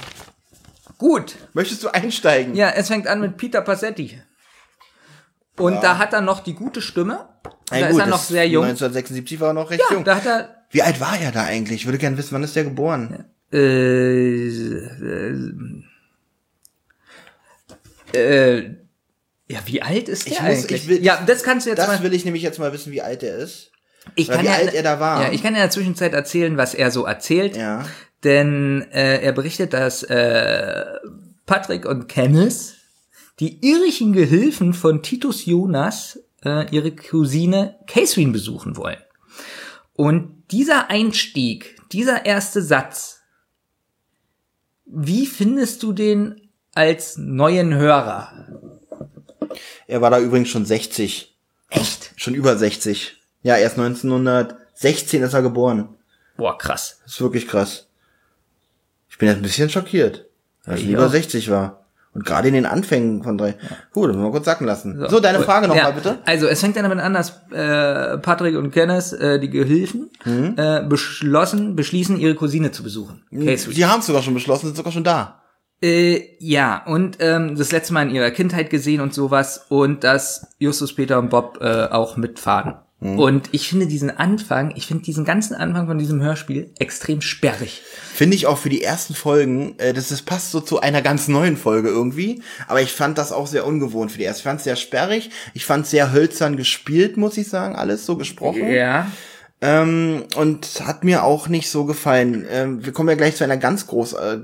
Gut. 0.98 1.36
Möchtest 1.54 1.84
du 1.84 1.90
einsteigen? 1.90 2.56
Ja, 2.56 2.70
es 2.70 2.88
fängt 2.88 3.08
an 3.08 3.22
mit 3.22 3.38
Peter 3.38 3.62
Passetti. 3.62 4.22
Und 5.58 5.82
da 5.84 5.98
hat 5.98 6.14
er 6.14 6.22
noch 6.22 6.40
die 6.42 6.54
gute 6.54 6.82
Stimme. 6.82 7.28
Ja, 7.72 7.80
da 7.80 7.88
gut, 7.90 7.98
ist 7.98 8.00
er 8.06 8.08
noch 8.08 8.20
sehr 8.24 8.48
jung. 8.48 8.64
1976 8.66 9.40
war 9.40 9.50
er 9.50 9.54
noch 9.54 9.70
recht 9.72 9.82
Ja, 9.90 9.96
jung. 9.96 10.04
da 10.04 10.16
hat 10.16 10.26
er 10.26 10.66
Wie 10.70 10.82
alt 10.84 11.00
war 11.00 11.20
er 11.20 11.32
da 11.32 11.44
eigentlich? 11.46 11.82
Ich 11.82 11.86
würde 11.86 11.98
gerne 11.98 12.18
wissen, 12.18 12.32
wann 12.34 12.44
ist 12.44 12.56
der 12.56 12.64
geboren? 12.66 13.26
äh, 13.52 13.58
äh, 13.58 15.34
äh, 18.14 18.76
ja, 19.50 19.60
wie 19.66 19.82
alt 19.82 20.10
ist 20.10 20.26
der 20.26 20.34
Ich 20.34 20.42
muss- 20.42 20.50
eigentlich? 20.50 20.84
ich 20.84 20.88
will- 20.90 21.04
ja, 21.04 21.24
das 21.26 21.44
kannst 21.44 21.66
du 21.66 21.70
jetzt 21.70 21.80
Das 21.80 21.88
mal. 21.88 22.04
will 22.04 22.14
ich 22.14 22.26
nämlich 22.26 22.44
jetzt 22.44 22.60
mal 22.60 22.74
wissen, 22.74 22.92
wie 22.92 23.02
alt 23.02 23.24
er 23.24 23.38
ist. 23.38 23.72
Ich 24.16 24.30
oder 24.30 24.42
wie 24.42 24.46
ja, 24.46 24.54
alt 24.54 24.74
er 24.74 24.84
da 24.84 25.00
war. 25.00 25.24
Ja, 25.24 25.32
ich 25.32 25.42
kann 25.42 25.54
ja 25.54 25.60
in 25.62 25.64
der 25.64 25.70
Zwischenzeit 25.72 26.14
erzählen, 26.14 26.58
was 26.58 26.74
er 26.74 26.92
so 26.92 27.06
erzählt. 27.06 27.56
Ja. 27.58 27.86
Denn 28.24 28.86
äh, 28.92 29.22
er 29.22 29.32
berichtet, 29.32 29.74
dass 29.74 30.04
äh, 30.04 30.86
Patrick 31.46 31.86
und 31.86 32.08
Kenneth, 32.08 32.76
die 33.40 33.66
irischen 33.66 34.14
Gehilfen 34.14 34.74
von 34.74 35.04
Titus 35.04 35.46
Jonas, 35.46 36.20
äh, 36.44 36.70
ihre 36.76 36.92
Cousine 36.92 37.76
Catherine 37.88 38.32
besuchen 38.32 38.78
wollen. 38.78 39.02
Und 39.94 40.44
dieser 40.52 40.90
Einstieg, 40.90 41.76
dieser 41.92 42.26
erste 42.26 42.62
Satz, 42.62 43.22
wie 44.86 45.26
findest 45.26 45.84
du 45.84 45.92
den 45.92 46.50
als 46.74 47.18
neuen 47.18 47.74
Hörer? 47.74 48.48
Er 49.88 50.02
war 50.02 50.10
da 50.10 50.20
übrigens 50.20 50.50
schon 50.50 50.66
60. 50.66 51.36
Echt? 51.70 52.14
Schon 52.16 52.34
über 52.34 52.58
60. 52.58 53.18
Ja, 53.42 53.58
erst 53.58 53.78
1916 53.78 55.24
ist 55.24 55.34
er 55.34 55.42
geboren. 55.42 55.90
Boah, 56.38 56.58
krass. 56.58 57.00
Das 57.04 57.14
ist 57.14 57.22
wirklich 57.22 57.48
krass. 57.48 57.87
Ich 59.18 59.20
bin 59.20 59.30
jetzt 59.30 59.38
ein 59.38 59.42
bisschen 59.42 59.68
schockiert, 59.70 60.26
dass 60.64 60.76
er 60.76 60.82
Ich 60.86 60.90
über 60.90 61.08
auch. 61.08 61.12
60 61.12 61.50
war. 61.50 61.84
Und 62.14 62.24
gerade 62.26 62.48
in 62.48 62.54
den 62.54 62.66
Anfängen 62.68 63.24
von 63.24 63.36
drei. 63.38 63.56
Gut, 63.94 64.10
das 64.10 64.16
müssen 64.16 64.28
wir 64.28 64.32
kurz 64.32 64.46
sacken 64.46 64.66
lassen. 64.68 65.04
So, 65.10 65.20
deine 65.20 65.40
Cool. 65.40 65.44
Frage 65.46 65.68
nochmal 65.68 65.84
Ja, 65.86 65.92
bitte. 65.92 66.18
Also 66.26 66.48
es 66.48 66.60
fängt 66.62 66.76
dann 66.76 66.84
damit 66.84 67.00
an, 67.00 67.14
dass 67.14 67.42
äh, 67.52 68.18
Patrick 68.20 68.56
und 68.58 68.72
Kenneth, 68.72 69.14
äh, 69.14 69.40
die 69.40 69.50
Gehilfen, 69.50 70.10
Mhm. 70.24 70.54
äh, 70.58 70.82
beschlossen, 70.88 71.76
beschließen, 71.76 72.20
ihre 72.20 72.36
Cousine 72.36 72.72
zu 72.72 72.82
besuchen. 72.84 73.24
Catherine. 73.32 73.74
Die 73.76 73.86
haben 73.86 74.00
es 74.02 74.06
sogar 74.08 74.22
schon 74.24 74.34
beschlossen, 74.36 74.68
sind 74.68 74.78
sogar 74.78 74.92
schon 74.92 75.04
da. 75.04 75.42
Äh, 75.82 76.22
ja, 76.40 76.84
und 76.86 77.18
ähm, 77.20 77.56
das 77.56 77.72
letzte 77.72 77.94
Mal 77.94 78.04
in 78.08 78.16
ihrer 78.16 78.32
Kindheit 78.32 78.70
gesehen 78.72 79.02
und 79.02 79.14
sowas 79.14 79.66
und 79.70 80.04
dass 80.04 80.48
Justus, 80.58 80.94
Peter 80.96 81.20
und 81.20 81.30
Bob 81.30 81.60
äh, 81.62 81.86
auch 81.86 82.18
mitfahren. 82.18 82.76
Mhm. 83.00 83.20
Und 83.20 83.50
ich 83.52 83.70
finde 83.70 83.86
diesen 83.86 84.10
Anfang, 84.10 84.74
ich 84.76 84.88
finde 84.88 85.04
diesen 85.04 85.24
ganzen 85.24 85.54
Anfang 85.54 85.86
von 85.86 86.00
diesem 86.00 86.22
Hörspiel 86.22 86.72
extrem 86.80 87.22
sperrig. 87.22 87.84
Finde 88.14 88.36
ich 88.36 88.48
auch 88.48 88.58
für 88.58 88.70
die 88.70 88.84
ersten 88.84 89.14
Folgen, 89.14 89.78
äh, 89.78 89.94
das, 89.94 90.10
das 90.10 90.24
passt 90.24 90.52
so 90.52 90.62
zu 90.62 90.80
einer 90.80 91.04
ganz 91.04 91.28
neuen 91.28 91.58
Folge 91.58 91.90
irgendwie. 91.90 92.42
Aber 92.68 92.82
ich 92.82 92.92
fand 92.92 93.20
das 93.20 93.32
auch 93.32 93.46
sehr 93.46 93.68
ungewohnt 93.68 94.12
für 94.12 94.18
die 94.18 94.24
erste. 94.24 94.40
Ich 94.40 94.44
fand 94.46 94.58
es 94.60 94.64
sehr 94.64 94.76
sperrig. 94.76 95.30
Ich 95.54 95.66
fand 95.66 95.86
es 95.86 95.92
sehr 95.92 96.12
hölzern 96.12 96.58
gespielt, 96.58 97.18
muss 97.18 97.38
ich 97.38 97.50
sagen, 97.50 97.76
alles 97.76 98.06
so 98.06 98.18
gesprochen. 98.18 98.72
Ja. 98.72 99.12
Ähm, 99.62 100.24
und 100.36 100.82
hat 100.86 101.04
mir 101.04 101.24
auch 101.24 101.48
nicht 101.48 101.70
so 101.70 101.86
gefallen. 101.86 102.46
Ähm, 102.50 102.84
wir 102.84 102.94
kommen 102.94 103.10
ja 103.10 103.16
gleich 103.16 103.36
zu 103.36 103.44
einer 103.44 103.58
ganz 103.58 103.86
groß 103.86 104.14
äh, 104.14 104.40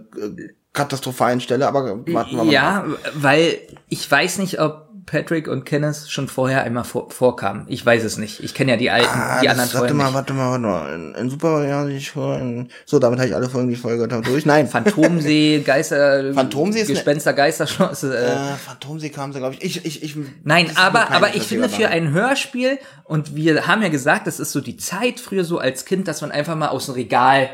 katastrophalen 0.74 1.40
Stelle, 1.40 1.68
aber 1.68 2.06
warten 2.08 2.36
wir 2.36 2.44
mal. 2.44 2.52
Ja, 2.52 2.86
weil 3.14 3.60
ich 3.90 4.10
weiß 4.10 4.40
nicht, 4.40 4.60
ob 4.60 4.83
Patrick 5.06 5.48
und 5.48 5.66
Kenneth 5.66 6.08
schon 6.10 6.28
vorher 6.28 6.64
einmal 6.64 6.84
vor, 6.84 7.10
vorkamen. 7.12 7.66
Ich 7.68 7.86
weiß 7.86 8.04
es 8.04 8.18
nicht. 8.18 8.44
Ich 8.44 8.54
kenne 8.54 8.72
ja 8.72 8.78
die 8.78 8.90
alten, 8.90 9.08
Ah, 9.10 9.42
die 9.42 9.50
anderen 9.50 9.68
warte 9.70 9.78
Folgen 9.80 9.98
mal, 9.98 10.06
nicht. 10.06 10.14
warte 10.16 10.34
mal, 10.34 10.50
warte 10.52 10.62
mal. 10.66 10.94
In, 10.94 11.16
in 11.16 11.30
Super, 11.30 11.68
ja, 11.68 11.88
ich, 11.88 12.16
in, 12.16 12.70
so, 12.86 13.00
damit 13.00 13.20
habe 13.20 13.28
ich 13.30 13.36
alle 13.36 13.50
Folgen, 13.50 13.70
die 13.70 13.76
Folge 13.76 14.08
durch. 14.08 14.46
Nein, 14.46 14.68
Phantomsee, 14.68 15.60
Geister, 15.66 16.34
Phantomsee 16.34 16.82
ist 16.82 16.88
ne- 16.88 16.94
Gespenster, 16.96 17.34
Geisterschloss. 17.34 18.04
Äh, 18.04 18.16
äh, 18.16 18.56
Phantomsee 18.66 19.10
kam 19.10 19.34
sie, 19.34 19.40
glaube 19.40 19.56
ich. 19.56 19.64
Ich, 19.64 19.86
ich, 19.86 20.04
ich. 20.04 20.16
Nein, 20.44 20.72
aber, 20.76 21.12
aber 21.12 21.36
ich 21.36 21.44
finde 21.44 21.70
für 21.70 21.90
ein 21.90 22.12
Hörspiel, 22.12 22.80
und 23.06 23.36
wir 23.36 23.68
haben 23.68 23.82
ja 23.82 23.90
gesagt, 23.90 24.28
das 24.28 24.40
ist 24.40 24.52
so 24.52 24.62
die 24.62 24.78
Zeit 24.78 25.20
früher 25.20 25.44
so 25.44 25.58
als 25.60 25.86
Kind, 25.86 26.08
dass 26.08 26.22
man 26.22 26.32
einfach 26.32 26.56
mal 26.56 26.70
aus 26.70 26.86
dem 26.86 26.96
Regal 26.96 27.50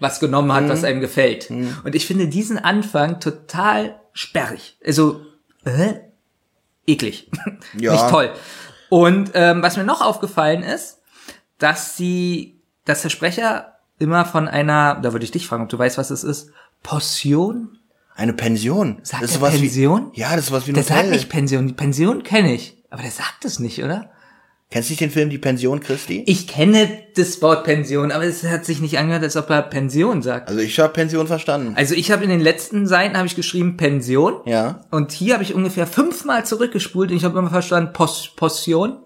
was 0.00 0.18
genommen 0.20 0.52
hat, 0.52 0.64
Mhm. 0.64 0.68
was 0.70 0.82
einem 0.84 1.00
gefällt. 1.00 1.50
Und 1.50 1.94
ich 1.94 2.06
finde 2.06 2.26
diesen 2.28 2.58
Anfang 2.58 3.20
total 3.20 3.94
sperrig. 4.12 4.76
Also, 4.84 5.20
äh, 5.64 5.94
eklig. 6.86 7.30
Ja. 7.78 7.92
Nicht 7.92 8.08
toll. 8.08 8.30
Und 8.88 9.30
ähm, 9.34 9.62
was 9.62 9.76
mir 9.76 9.84
noch 9.84 10.00
aufgefallen 10.00 10.62
ist, 10.62 11.00
dass 11.58 11.96
sie, 11.96 12.60
dass 12.84 13.02
der 13.02 13.08
Sprecher 13.08 13.78
immer 13.98 14.24
von 14.24 14.46
einer, 14.48 14.96
da 15.00 15.12
würde 15.12 15.24
ich 15.24 15.30
dich 15.30 15.46
fragen, 15.46 15.64
ob 15.64 15.68
du 15.68 15.78
weißt, 15.78 15.98
was 15.98 16.10
es 16.10 16.22
ist, 16.24 16.50
Portion? 16.82 17.78
Eine 18.14 18.32
Pension. 18.32 19.00
Sagt 19.02 19.24
das 19.24 19.30
ist 19.30 19.36
sowas 19.38 19.54
Pension? 19.54 20.10
Wie, 20.12 20.20
ja, 20.20 20.30
das 20.30 20.40
ist 20.40 20.46
sowas 20.48 20.66
wie 20.66 20.70
ein 20.70 20.74
Der 20.74 20.84
sagt 20.84 20.98
Hotel. 21.00 21.12
nicht 21.12 21.28
Pension. 21.28 21.66
Die 21.66 21.72
Pension 21.72 22.22
kenne 22.22 22.54
ich. 22.54 22.82
Aber 22.90 23.02
der 23.02 23.10
sagt 23.10 23.44
es 23.44 23.58
nicht, 23.58 23.82
oder? 23.82 24.10
Kennst 24.74 24.88
du 24.88 24.92
nicht 24.94 25.02
den 25.02 25.10
Film 25.12 25.30
Die 25.30 25.38
Pension 25.38 25.78
Christi? 25.78 26.24
Ich 26.26 26.48
kenne 26.48 26.88
das 27.14 27.40
Wort 27.42 27.62
Pension, 27.62 28.10
aber 28.10 28.24
es 28.24 28.42
hat 28.42 28.64
sich 28.64 28.80
nicht 28.80 28.98
angehört, 28.98 29.22
als 29.22 29.36
ob 29.36 29.48
er 29.48 29.62
Pension 29.62 30.20
sagt. 30.20 30.48
Also 30.48 30.58
ich 30.60 30.80
habe 30.80 30.92
Pension 30.92 31.28
verstanden. 31.28 31.74
Also 31.76 31.94
ich 31.94 32.10
habe 32.10 32.24
in 32.24 32.30
den 32.30 32.40
letzten 32.40 32.88
Seiten 32.88 33.16
habe 33.16 33.28
ich 33.28 33.36
geschrieben 33.36 33.76
Pension. 33.76 34.40
Ja. 34.46 34.80
Und 34.90 35.12
hier 35.12 35.34
habe 35.34 35.44
ich 35.44 35.54
ungefähr 35.54 35.86
fünfmal 35.86 36.44
zurückgespult 36.44 37.12
und 37.12 37.16
ich 37.16 37.22
habe 37.22 37.38
immer 37.38 37.50
verstanden 37.50 37.92
Pos 37.92 38.30
Possion. 38.34 38.98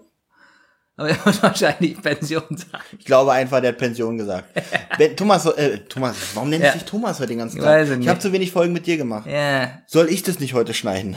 Aber 0.97 1.09
er 1.09 1.23
wird 1.23 1.43
wahrscheinlich 1.43 2.01
Pension 2.01 2.41
sagen. 2.49 2.83
Ich 2.97 3.05
glaube 3.05 3.31
einfach, 3.33 3.61
der 3.61 3.69
hat 3.73 3.77
Pension 3.77 4.17
gesagt. 4.17 4.45
Ben, 4.97 5.15
Thomas, 5.15 5.45
äh, 5.45 5.77
Thomas, 5.87 6.15
warum 6.33 6.49
nennst 6.49 6.65
Ja. 6.65 6.71
du 6.71 6.79
dich 6.79 6.87
Thomas 6.87 7.19
heute 7.19 7.27
den 7.27 7.37
ganzen 7.37 7.57
Ich 7.57 7.63
Tag? 7.63 7.71
weiß 7.81 7.89
ich 7.91 7.97
nicht. 7.99 8.07
habe 8.09 8.19
zu 8.19 8.33
wenig 8.33 8.51
Folgen 8.51 8.73
mit 8.73 8.87
dir 8.87 8.97
gemacht. 8.97 9.27
Ja, 9.29 9.83
Soll 9.85 10.09
ich 10.09 10.23
das 10.23 10.39
nicht 10.39 10.55
heute 10.55 10.73
schneiden? 10.73 11.15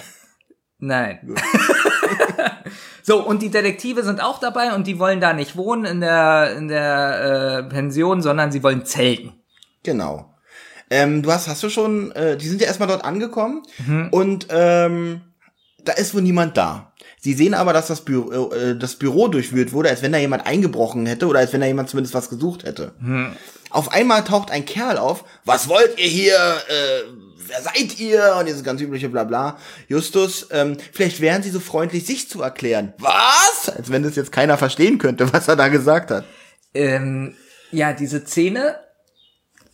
nein. 0.78 1.20
so, 3.02 3.24
und 3.26 3.42
die 3.42 3.50
Detektive 3.50 4.02
sind 4.02 4.22
auch 4.22 4.38
dabei 4.40 4.74
und 4.74 4.86
die 4.86 4.98
wollen 4.98 5.20
da 5.20 5.32
nicht 5.32 5.56
wohnen 5.56 5.84
in 5.84 6.00
der, 6.00 6.54
in 6.56 6.68
der 6.68 7.58
äh, 7.58 7.62
Pension, 7.64 8.22
sondern 8.22 8.52
sie 8.52 8.62
wollen 8.62 8.84
zelten. 8.84 9.32
Genau. 9.82 10.34
Ähm, 10.90 11.22
du 11.22 11.32
hast, 11.32 11.48
hast 11.48 11.62
du 11.62 11.70
schon, 11.70 12.12
äh, 12.12 12.36
die 12.36 12.46
sind 12.48 12.60
ja 12.60 12.66
erstmal 12.66 12.88
dort 12.88 13.04
angekommen 13.04 13.62
Mhm. 13.86 14.08
und 14.10 14.46
ähm, 14.50 15.22
da 15.84 15.92
ist 15.94 16.14
wohl 16.14 16.22
niemand 16.22 16.56
da. 16.56 16.92
Sie 17.18 17.32
sehen 17.32 17.54
aber, 17.54 17.72
dass 17.72 17.86
das 17.88 18.02
Büro, 18.02 18.52
äh, 18.52 18.76
das 18.76 18.96
Büro 18.96 19.28
durchwühlt 19.28 19.72
wurde, 19.72 19.88
als 19.88 20.02
wenn 20.02 20.12
da 20.12 20.18
jemand 20.18 20.46
eingebrochen 20.46 21.06
hätte 21.06 21.26
oder 21.26 21.38
als 21.40 21.52
wenn 21.52 21.60
da 21.60 21.66
jemand 21.66 21.88
zumindest 21.88 22.14
was 22.14 22.28
gesucht 22.28 22.64
hätte. 22.64 22.92
Mhm. 23.00 23.32
Auf 23.72 23.90
einmal 23.90 24.22
taucht 24.24 24.50
ein 24.50 24.64
Kerl 24.64 24.98
auf. 24.98 25.24
Was 25.44 25.68
wollt 25.68 25.98
ihr 25.98 26.06
hier? 26.06 26.34
Äh, 26.34 27.08
wer 27.46 27.62
seid 27.62 27.98
ihr? 27.98 28.36
Und 28.38 28.46
dieses 28.46 28.62
ganz 28.62 28.80
übliche 28.80 29.08
Blabla. 29.08 29.56
Justus, 29.88 30.48
ähm, 30.50 30.76
vielleicht 30.92 31.20
wären 31.20 31.42
Sie 31.42 31.50
so 31.50 31.60
freundlich, 31.60 32.06
sich 32.06 32.28
zu 32.28 32.42
erklären. 32.42 32.92
Was? 32.98 33.70
Als 33.74 33.90
wenn 33.90 34.02
das 34.02 34.16
jetzt 34.16 34.30
keiner 34.30 34.58
verstehen 34.58 34.98
könnte, 34.98 35.32
was 35.32 35.48
er 35.48 35.56
da 35.56 35.68
gesagt 35.68 36.10
hat. 36.10 36.24
Ähm, 36.74 37.34
ja, 37.70 37.94
diese 37.94 38.24
Szene, 38.26 38.76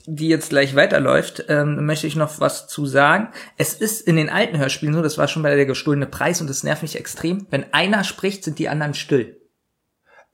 die 0.07 0.29
jetzt 0.29 0.51
gleich 0.51 0.77
weiterläuft, 0.77 1.47
ähm, 1.49 1.85
möchte 1.85 2.07
ich 2.07 2.15
noch 2.15 2.39
was 2.39 2.69
zu 2.69 2.87
sagen. 2.87 3.29
Es 3.57 3.75
ist 3.75 4.01
in 4.01 4.17
den 4.17 4.31
alten 4.31 4.59
Hörspielen 4.59 4.95
so, 4.95 5.03
das 5.03 5.19
war 5.19 5.27
schon 5.27 5.43
bei 5.43 5.55
der 5.55 5.67
gestohlene 5.67 6.07
Preis 6.07 6.41
und 6.41 6.49
das 6.49 6.63
nervt 6.63 6.83
mich 6.83 6.97
extrem. 6.97 7.47
Wenn 7.51 7.73
einer 7.73 8.05
spricht, 8.05 8.45
sind 8.45 8.61
die 8.61 8.69
anderen 8.69 8.95
still. 8.95 9.38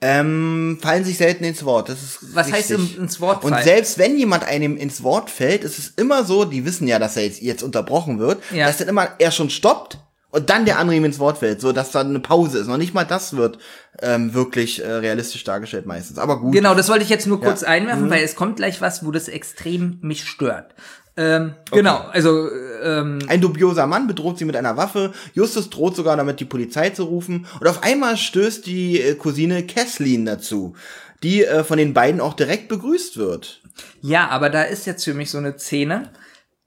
Ähm, 0.01 0.79
fallen 0.83 1.05
sich 1.05 1.17
selten 1.17 1.45
ins 1.45 1.65
Wort. 1.65 1.89
Das 1.89 2.03
ist 2.03 2.19
Was 2.35 2.53
heißt 2.53 2.71
richtig. 2.73 2.97
im- 2.97 3.05
ins 3.05 3.21
Wort 3.21 3.43
Und 3.45 3.53
fallen? 3.53 3.65
selbst 3.65 3.99
wenn 3.99 4.19
jemand 4.19 4.45
einem 4.45 4.77
ins 4.77 5.03
Wort 5.03 5.31
fällt, 5.31 5.65
ist 5.65 5.79
es 5.79 5.89
immer 5.97 6.25
so, 6.25 6.45
die 6.45 6.65
wissen 6.67 6.87
ja, 6.87 6.99
dass 6.99 7.17
er 7.17 7.25
jetzt, 7.25 7.41
jetzt 7.41 7.63
unterbrochen 7.63 8.19
wird, 8.19 8.43
Ja. 8.53 8.67
dass 8.67 8.77
dann 8.79 8.89
immer 8.89 9.09
er 9.19 9.31
schon 9.31 9.49
stoppt 9.51 9.99
und 10.31 10.51
dann 10.51 10.65
der 10.67 10.79
andere 10.79 10.97
ihm 10.97 11.05
ins 11.05 11.19
Wort 11.21 11.39
fällt, 11.39 11.61
so 11.61 11.73
dass 11.73 11.91
dann 11.91 12.09
eine 12.09 12.21
Pause 12.21 12.59
ist. 12.59 12.67
Noch 12.67 12.77
nicht 12.77 12.93
mal 12.93 13.05
das 13.05 13.37
wird 13.37 13.59
ähm, 14.03 14.35
wirklich 14.35 14.85
äh, 14.85 14.91
realistisch 14.91 15.45
dargestellt 15.45 15.87
meistens. 15.87 16.19
Aber 16.19 16.41
gut. 16.41 16.53
Genau, 16.53 16.75
das 16.75 16.89
wollte 16.89 17.05
ich 17.05 17.09
jetzt 17.11 17.27
nur 17.27 17.41
kurz 17.41 17.63
Ja. 17.63 17.69
einwerfen, 17.69 18.11
weil 18.11 18.25
es 18.25 18.35
kommt 18.35 18.57
gleich 18.57 18.81
was, 18.81 19.07
wo 19.07 19.11
das 19.13 19.29
extrem 19.29 19.99
mich 20.03 20.25
stört. 20.29 20.75
Ähm, 21.17 21.55
Genau, 21.71 21.99
also 22.11 22.49
ähm, 22.85 23.19
Ein 23.29 23.41
dubioser 23.41 23.87
Mann 23.87 24.07
bedroht 24.07 24.39
sie 24.39 24.45
mit 24.45 24.57
einer 24.57 24.77
Waffe. 24.77 25.13
Justus 25.33 25.71
droht 25.71 25.97
sogar 25.97 26.17
damit, 26.17 26.41
die 26.41 26.45
Polizei 26.45 26.91
zu 26.91 27.05
rufen. 27.05 27.47
Und 27.61 27.67
auf 27.67 27.83
einmal 27.83 28.17
stößt 28.17 28.67
die 28.67 29.01
äh, 29.01 29.15
Cousine 29.15 29.67
Kathleen 29.67 30.25
dazu, 30.27 30.75
die 31.23 31.45
äh, 31.45 31.65
von 31.65 31.79
den 31.79 31.95
beiden 31.95 32.21
auch 32.21 32.35
direkt 32.35 32.69
begrüßt 32.69 33.17
wird. 33.17 33.63
Ja, 34.01 34.29
aber 34.29 34.51
da 34.51 34.63
ist 34.63 34.87
jetzt 34.87 35.05
für 35.05 35.15
mich 35.15 35.31
so 35.31 35.39
eine 35.39 35.59
Szene. 35.59 36.13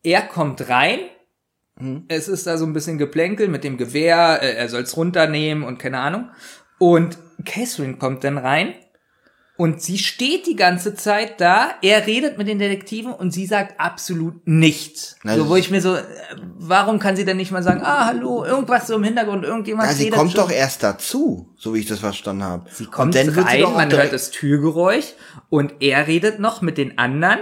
Er 0.03 0.21
kommt 0.23 0.67
rein. 0.69 0.99
Mhm. 1.79 2.05
Es 2.07 2.27
ist 2.27 2.47
da 2.47 2.57
so 2.57 2.65
ein 2.65 2.73
bisschen 2.73 2.97
Geplänkel 2.97 3.47
mit 3.47 3.63
dem 3.63 3.77
Gewehr. 3.77 4.39
äh, 4.41 4.55
Er 4.55 4.69
soll 4.69 4.81
es 4.81 4.97
runternehmen 4.97 5.63
und 5.63 5.77
keine 5.77 5.99
Ahnung. 5.99 6.29
Und 6.79 7.17
Catherine 7.45 7.97
kommt 7.97 8.23
dann 8.23 8.37
rein. 8.37 8.73
Und 9.57 9.81
sie 9.81 9.97
steht 9.97 10.45
die 10.45 10.55
ganze 10.55 10.93
Zeit 10.93 11.41
da. 11.41 11.71
Er 11.81 12.05
redet 12.05 12.37
mit 12.37 12.47
den 12.47 12.59
Detektiven 12.59 13.11
und 13.11 13.31
sie 13.31 13.47
sagt 13.47 13.79
absolut 13.79 14.35
nichts. 14.45 15.15
Na, 15.23 15.35
so, 15.35 15.49
wo 15.49 15.55
ich 15.55 15.71
mir 15.71 15.81
so, 15.81 15.95
äh, 15.95 16.03
warum 16.59 16.99
kann 16.99 17.15
sie 17.15 17.25
denn 17.25 17.37
nicht 17.37 17.51
mal 17.51 17.63
sagen, 17.63 17.81
ah, 17.83 18.05
hallo, 18.05 18.45
irgendwas 18.45 18.85
so 18.85 18.95
im 18.95 19.03
Hintergrund, 19.03 19.43
irgendjemand 19.43 19.89
Ja, 19.89 19.95
sie 19.95 20.11
kommt 20.11 20.33
schon. 20.33 20.41
doch 20.41 20.51
erst 20.51 20.83
dazu, 20.83 21.55
so 21.57 21.73
wie 21.73 21.79
ich 21.79 21.87
das 21.87 21.99
verstanden 21.99 22.43
habe. 22.43 22.69
Sie 22.71 22.85
kommt 22.85 23.15
und 23.15 23.15
dann 23.15 23.33
sie 23.33 23.41
rein, 23.41 23.65
auch 23.65 23.73
man 23.73 23.91
hört 23.91 24.13
das 24.13 24.29
Türgeräusch 24.29 25.13
und 25.49 25.73
er 25.79 26.05
redet 26.05 26.39
noch 26.39 26.61
mit 26.61 26.77
den 26.77 26.99
anderen 26.99 27.39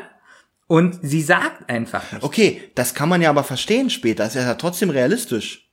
und 0.68 0.98
sie 1.02 1.22
sagt 1.22 1.70
einfach 1.70 2.12
nichts. 2.14 2.26
Okay, 2.26 2.72
das 2.76 2.94
kann 2.94 3.10
man 3.10 3.22
ja 3.22 3.30
aber 3.30 3.44
verstehen 3.44 3.90
später. 3.90 4.24
Das 4.24 4.36
ist 4.36 4.42
ja 4.42 4.56
trotzdem 4.56 4.90
realistisch. 4.90 5.65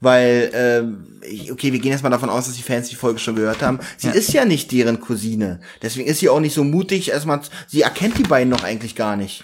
Weil, 0.00 0.96
ich- 1.22 1.50
okay, 1.50 1.72
wir 1.72 1.78
gehen 1.80 1.92
jetzt 1.92 2.02
mal 2.02 2.10
davon 2.10 2.28
aus, 2.30 2.46
dass 2.46 2.54
die 2.56 2.62
Fans 2.62 2.88
die 2.90 2.96
Folge 2.96 3.18
schon 3.18 3.34
gehört 3.36 3.62
haben. 3.62 3.78
Sie 3.96 4.08
ist 4.10 4.32
ja 4.32 4.44
nicht 4.44 4.70
deren 4.72 5.00
Cousine. 5.00 5.60
Deswegen 5.82 6.06
ist 6.08 6.20
sie 6.20 6.28
auch 6.28 6.40
nicht 6.40 6.54
so 6.54 6.64
mutig. 6.64 7.10
Erstmal, 7.10 7.40
sie 7.66 7.82
erkennt 7.82 8.18
die 8.18 8.22
beiden 8.24 8.50
noch 8.50 8.62
eigentlich 8.62 8.94
gar 8.94 9.16
nicht. 9.16 9.42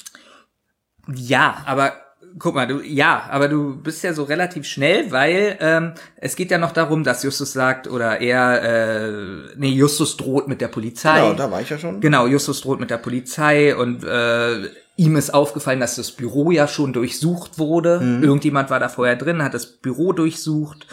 Ja, 1.15 1.63
aber 1.67 1.95
guck 2.39 2.55
mal, 2.55 2.67
du 2.67 2.81
ja, 2.81 3.29
aber 3.31 3.49
du 3.49 3.77
bist 3.83 4.03
ja 4.05 4.15
so 4.15 4.23
relativ 4.25 4.65
schnell, 4.67 5.11
weil 5.11 5.57
ähm, 5.61 5.93
es 6.17 6.37
geht 6.37 6.51
ja 6.51 6.59
noch 6.59 6.73
darum, 6.73 7.03
dass 7.03 7.23
Justus 7.23 7.53
sagt 7.53 7.89
oder 7.89 8.21
er 8.21 8.63
äh, 8.63 9.55
nee, 9.57 9.71
Justus 9.71 10.17
droht 10.17 10.49
mit 10.49 10.61
der 10.61 10.69
Polizei. 10.69 11.21
Genau, 11.21 11.35
da 11.35 11.51
war 11.51 11.61
ich 11.61 11.71
ja 11.71 11.79
schon. 11.79 12.01
Genau, 12.01 12.27
Justus 12.27 12.61
droht 12.61 12.79
mit 12.81 12.91
der 12.91 12.99
Polizei 12.99 13.75
und 13.77 14.05
äh, 14.05 14.69
ihm 14.97 15.17
ist 15.17 15.33
aufgefallen, 15.33 15.81
dass 15.81 15.97
das 15.97 16.13
Büro 16.13 16.51
ja 16.51 16.69
schon 16.69 16.93
durchsucht 16.93 17.59
wurde. 17.59 18.21
Irgendjemand 18.23 18.71
war 18.71 18.81
da 18.81 18.89
vorher 18.89 19.17
drin, 19.17 19.43
hat 19.43 19.55
das 19.55 19.67
Büro 19.67 20.13
durchsucht. 20.13 20.87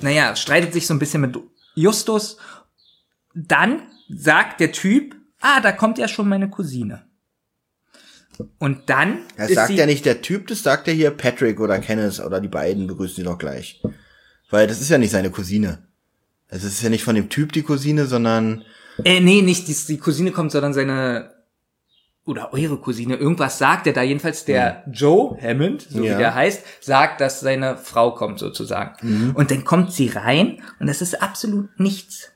Naja, 0.00 0.36
streitet 0.36 0.72
sich 0.72 0.86
so 0.86 0.94
ein 0.94 0.98
bisschen 0.98 1.20
mit 1.22 1.36
Justus. 1.74 2.36
Dann 3.34 3.82
sagt 4.08 4.60
der 4.60 4.72
Typ, 4.72 5.14
ah, 5.40 5.60
da 5.60 5.72
kommt 5.72 5.98
ja 5.98 6.08
schon 6.08 6.28
meine 6.28 6.50
Cousine. 6.50 7.02
Und 8.58 8.88
dann 8.88 9.18
Das 9.36 9.50
ist 9.50 9.54
sagt 9.56 9.70
ja 9.72 9.86
nicht 9.86 10.06
der 10.06 10.22
Typ, 10.22 10.46
das 10.46 10.62
sagt 10.62 10.86
ja 10.86 10.92
hier 10.92 11.10
Patrick 11.10 11.60
oder 11.60 11.78
Kenneth 11.78 12.20
oder 12.20 12.40
die 12.40 12.48
beiden 12.48 12.86
begrüßen 12.86 13.16
sie 13.16 13.22
doch 13.22 13.38
gleich. 13.38 13.82
Weil 14.48 14.66
das 14.66 14.80
ist 14.80 14.88
ja 14.88 14.98
nicht 14.98 15.10
seine 15.10 15.30
Cousine. 15.30 15.86
Also 16.48 16.66
es 16.66 16.74
ist 16.74 16.82
ja 16.82 16.88
nicht 16.88 17.04
von 17.04 17.14
dem 17.14 17.28
Typ 17.28 17.52
die 17.52 17.62
Cousine, 17.62 18.06
sondern 18.06 18.64
Äh, 19.04 19.20
nee, 19.20 19.42
nicht 19.42 19.68
die, 19.68 19.76
die 19.88 19.98
Cousine 19.98 20.32
kommt, 20.32 20.52
sondern 20.52 20.72
seine 20.72 21.30
oder 22.30 22.52
eure 22.54 22.78
Cousine, 22.78 23.16
irgendwas 23.16 23.58
sagt 23.58 23.86
er 23.86 23.92
da. 23.92 24.02
Jedenfalls 24.02 24.44
der 24.44 24.82
Joe 24.90 25.36
Hammond, 25.42 25.82
so 25.90 26.02
Ja. 26.02 26.14
wie 26.14 26.18
der 26.18 26.34
heißt, 26.34 26.62
sagt, 26.80 27.20
dass 27.20 27.40
seine 27.40 27.76
Frau 27.76 28.12
kommt 28.12 28.38
sozusagen. 28.38 29.32
Und 29.34 29.50
dann 29.50 29.64
kommt 29.64 29.92
sie 29.92 30.08
rein 30.08 30.62
und 30.78 30.86
das 30.86 31.02
ist 31.02 31.20
absolut 31.22 31.68
nichts. 31.78 32.28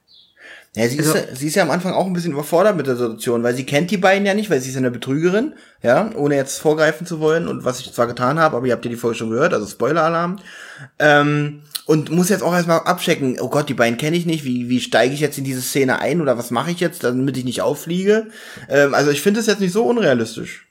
Ja, 0.77 0.89
sie, 0.89 0.99
Also- 0.99 1.15
ist, 1.15 1.37
sie 1.37 1.47
ist 1.47 1.55
ja 1.55 1.63
am 1.63 1.71
Anfang 1.71 1.93
auch 1.93 2.05
ein 2.05 2.13
bisschen 2.13 2.33
überfordert 2.33 2.77
mit 2.77 2.89
der 2.89 2.97
Situation, 2.97 3.45
weil 3.45 3.55
sie 3.55 3.65
kennt 3.65 3.93
die 3.93 3.97
beiden 3.97 4.27
ja 4.27 4.35
nicht, 4.35 4.51
weil 4.51 4.61
sie 4.61 4.71
ist 4.71 4.75
ja 4.75 4.81
eine 4.81 4.91
Betrügerin, 4.91 5.55
ja, 5.83 6.11
ohne 6.17 6.35
jetzt 6.35 6.59
vorgreifen 6.59 7.07
zu 7.07 7.21
wollen 7.21 7.47
und 7.47 7.65
was 7.65 7.79
ich 7.79 7.93
zwar 7.93 8.09
getan 8.09 8.41
habe, 8.41 8.57
aber 8.57 8.67
ihr 8.67 8.73
habt 8.73 8.85
ja 8.85 8.91
die 8.91 8.97
Folge 8.97 9.17
schon 9.17 9.31
gehört, 9.31 9.55
also 9.55 9.67
Spoiler-Alarm. 9.67 10.41
Ähm, 10.99 11.63
und 11.87 12.11
muss 12.11 12.29
jetzt 12.31 12.43
auch 12.43 12.55
erstmal 12.55 12.81
abchecken, 12.81 13.39
oh 13.41 13.49
Gott, 13.49 13.69
die 13.69 13.75
beiden 13.75 13.99
kenne 13.99 14.17
ich 14.17 14.27
nicht, 14.27 14.45
wie, 14.45 14.69
wie 14.69 14.81
steige 14.81 15.15
ich 15.15 15.21
jetzt 15.21 15.39
in 15.39 15.45
diese 15.45 15.63
Szene 15.63 15.99
ein 16.01 16.21
oder 16.21 16.39
was 16.39 16.51
mache 16.51 16.71
ich 16.71 16.81
jetzt, 16.81 17.05
damit 17.05 17.37
ich 17.37 17.45
nicht 17.45 17.63
auffliege? 17.63 18.29
Ähm, 18.69 18.95
also 18.95 19.11
ich 19.11 19.21
finde 19.21 19.41
es 19.41 19.47
jetzt 19.47 19.61
nicht 19.61 19.73
so 19.73 19.85
unrealistisch. 19.85 20.67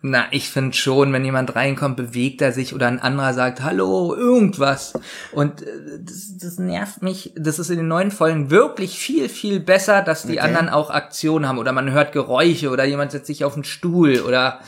Na, 0.00 0.26
ich 0.30 0.48
finde 0.48 0.76
schon, 0.76 1.12
wenn 1.12 1.24
jemand 1.24 1.56
reinkommt, 1.56 1.96
bewegt 1.96 2.40
er 2.40 2.52
sich 2.52 2.72
oder 2.72 2.86
ein 2.86 3.00
anderer 3.00 3.34
sagt 3.34 3.62
Hallo, 3.64 4.14
irgendwas. 4.14 4.92
Und 5.32 5.62
äh, 5.62 5.66
das, 6.00 6.36
das 6.40 6.58
nervt 6.58 7.02
mich. 7.02 7.32
Das 7.36 7.58
ist 7.58 7.68
in 7.68 7.78
den 7.78 7.88
neuen 7.88 8.12
Folgen 8.12 8.48
wirklich 8.48 8.96
viel, 8.96 9.28
viel 9.28 9.58
besser, 9.58 10.02
dass 10.02 10.22
die 10.22 10.38
Okay. 10.38 10.40
anderen 10.40 10.68
auch 10.68 10.90
Aktionen 10.90 11.48
haben 11.48 11.58
oder 11.58 11.72
man 11.72 11.90
hört 11.90 12.12
Geräusche 12.12 12.70
oder 12.70 12.84
jemand 12.84 13.10
setzt 13.10 13.26
sich 13.26 13.44
auf 13.44 13.54
den 13.54 13.64
Stuhl 13.64 14.20
oder 14.20 14.60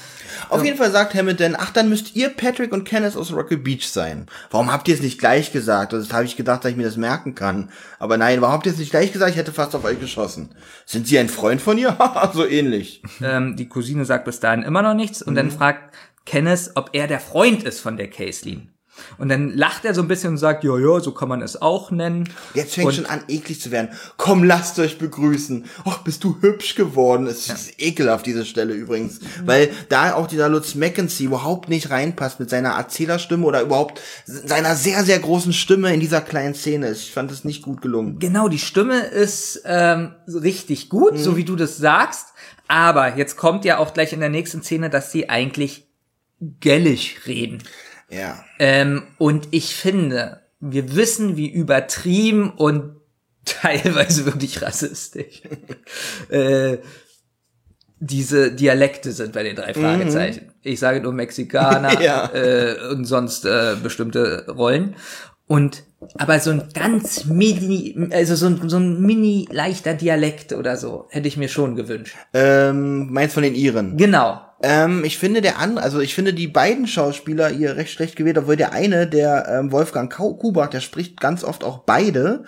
Auf 0.50 0.64
jeden 0.64 0.76
Fall 0.76 0.90
sagt 0.90 1.14
Hamilton, 1.14 1.56
ach, 1.58 1.70
dann 1.70 1.88
müsst 1.88 2.16
ihr 2.16 2.28
Patrick 2.30 2.72
und 2.72 2.84
Kenneth 2.84 3.16
aus 3.16 3.32
Rocket 3.32 3.62
Beach 3.62 3.88
sein. 3.88 4.26
Warum 4.50 4.72
habt 4.72 4.88
ihr 4.88 4.94
es 4.94 5.02
nicht 5.02 5.18
gleich 5.18 5.52
gesagt? 5.52 5.92
Das 5.92 6.12
habe 6.12 6.24
ich 6.24 6.36
gedacht, 6.36 6.64
dass 6.64 6.72
ich 6.72 6.76
mir 6.76 6.84
das 6.84 6.96
merken 6.96 7.34
kann. 7.34 7.70
Aber 7.98 8.16
nein, 8.16 8.40
warum 8.40 8.54
habt 8.54 8.66
ihr 8.66 8.72
es 8.72 8.78
nicht 8.78 8.90
gleich 8.90 9.12
gesagt? 9.12 9.30
Ich 9.30 9.36
hätte 9.36 9.52
fast 9.52 9.74
auf 9.74 9.84
euch 9.84 10.00
geschossen. 10.00 10.54
Sind 10.86 11.06
sie 11.06 11.18
ein 11.18 11.28
Freund 11.28 11.62
von 11.62 11.78
ihr? 11.78 11.98
Haha, 11.98 12.32
so 12.34 12.46
ähnlich. 12.46 13.02
ähm, 13.22 13.56
die 13.56 13.68
Cousine 13.68 14.04
sagt 14.04 14.24
bis 14.24 14.40
dahin 14.40 14.62
immer 14.62 14.82
noch 14.82 14.94
nichts 14.94 15.22
und 15.22 15.34
dann 15.34 15.50
fragt 15.50 15.94
Kenneth, 16.26 16.72
ob 16.74 16.90
er 16.92 17.06
der 17.06 17.20
Freund 17.20 17.62
ist 17.62 17.80
von 17.80 17.96
der 17.96 18.08
Caitlin. 18.10 18.68
Und 19.18 19.28
dann 19.28 19.50
lacht 19.50 19.84
er 19.84 19.94
so 19.94 20.02
ein 20.02 20.08
bisschen 20.08 20.30
und 20.30 20.38
sagt, 20.38 20.64
ja, 20.64 20.78
ja, 20.78 21.00
so 21.00 21.12
kann 21.12 21.28
man 21.28 21.42
es 21.42 21.60
auch 21.60 21.90
nennen. 21.90 22.28
Jetzt 22.54 22.74
fängt 22.74 22.88
und, 22.88 22.94
schon 22.94 23.06
an, 23.06 23.22
eklig 23.28 23.60
zu 23.60 23.70
werden. 23.70 23.90
Komm, 24.16 24.44
lasst 24.44 24.78
euch 24.78 24.98
begrüßen. 24.98 25.66
Ach, 25.84 25.98
bist 25.98 26.24
du 26.24 26.36
hübsch 26.40 26.74
geworden. 26.74 27.26
Es 27.26 27.48
ist 27.48 27.80
ekelhaft, 27.80 28.26
diese 28.26 28.44
Stelle 28.44 28.74
übrigens. 28.74 29.20
Weil 29.44 29.70
da 29.88 30.14
auch 30.14 30.26
dieser 30.26 30.48
Lutz 30.48 30.74
Mackenzie 30.74 31.24
überhaupt 31.24 31.68
nicht 31.68 31.90
reinpasst 31.90 32.40
mit 32.40 32.50
seiner 32.50 32.70
Erzählerstimme 32.70 33.46
oder 33.46 33.62
überhaupt 33.62 34.00
seiner 34.26 34.76
sehr, 34.76 35.04
sehr 35.04 35.18
großen 35.18 35.52
Stimme 35.52 35.92
in 35.92 36.00
dieser 36.00 36.20
kleinen 36.20 36.54
Szene. 36.54 36.92
Ich 36.92 37.12
fand 37.12 37.30
es 37.30 37.44
nicht 37.44 37.62
gut 37.62 37.82
gelungen. 37.82 38.18
Genau, 38.18 38.48
die 38.48 38.58
Stimme 38.58 39.00
ist 39.00 39.62
ähm, 39.64 40.14
richtig 40.26 40.88
gut, 40.88 41.18
so 41.18 41.36
wie 41.36 41.44
du 41.44 41.56
das 41.56 41.76
sagst. 41.76 42.28
Aber 42.68 43.16
jetzt 43.16 43.36
kommt 43.36 43.64
ja 43.64 43.78
auch 43.78 43.92
gleich 43.94 44.12
in 44.12 44.20
der 44.20 44.28
nächsten 44.28 44.62
Szene, 44.62 44.90
dass 44.90 45.10
sie 45.10 45.28
eigentlich 45.28 45.88
gellig 46.60 47.26
reden. 47.26 47.62
Ja. 48.10 48.44
Ähm, 48.58 49.02
und 49.18 49.48
ich 49.50 49.74
finde, 49.74 50.40
wir 50.60 50.94
wissen, 50.96 51.36
wie 51.36 51.50
übertrieben 51.50 52.50
und 52.50 52.96
teilweise 53.44 54.26
wirklich 54.26 54.60
rassistisch 54.62 55.42
äh, 56.28 56.78
diese 58.00 58.50
Dialekte 58.52 59.12
sind 59.12 59.32
bei 59.32 59.42
den 59.42 59.56
drei 59.56 59.74
Fragezeichen. 59.74 60.52
Ich 60.62 60.80
sage 60.80 61.00
nur 61.00 61.12
Mexikaner 61.12 62.00
Ja. 62.02 62.30
äh, 62.32 62.76
und 62.90 63.04
sonst 63.04 63.44
äh, 63.44 63.76
bestimmte 63.82 64.46
Rollen. 64.48 64.96
Und 65.46 65.82
aber 66.16 66.40
so 66.40 66.50
ein 66.50 66.68
ganz 66.72 67.26
mini, 67.26 68.08
also 68.12 68.36
so 68.36 68.46
ein, 68.46 68.68
so 68.70 68.78
ein 68.78 69.02
mini 69.02 69.46
leichter 69.50 69.92
Dialekt 69.94 70.54
oder 70.54 70.76
so, 70.76 71.08
hätte 71.10 71.28
ich 71.28 71.36
mir 71.36 71.48
schon 71.48 71.76
gewünscht. 71.76 72.16
Ähm, 72.32 73.12
meinst 73.12 73.34
von 73.34 73.42
den 73.42 73.54
Iren? 73.54 73.98
Genau. 73.98 74.40
Ähm, 74.62 75.04
ich 75.04 75.18
finde 75.18 75.40
der 75.40 75.58
andere, 75.58 75.84
also 75.84 76.00
ich 76.00 76.14
finde 76.14 76.34
die 76.34 76.48
beiden 76.48 76.86
Schauspieler 76.86 77.50
ihr 77.50 77.76
recht 77.76 77.92
schlecht 77.92 78.16
gewählt, 78.16 78.38
obwohl 78.38 78.56
der 78.56 78.72
eine, 78.72 79.06
der 79.06 79.46
ähm, 79.48 79.72
Wolfgang 79.72 80.12
Kubach, 80.12 80.68
der 80.68 80.80
spricht 80.80 81.20
ganz 81.20 81.44
oft 81.44 81.64
auch 81.64 81.78
beide. 81.78 82.44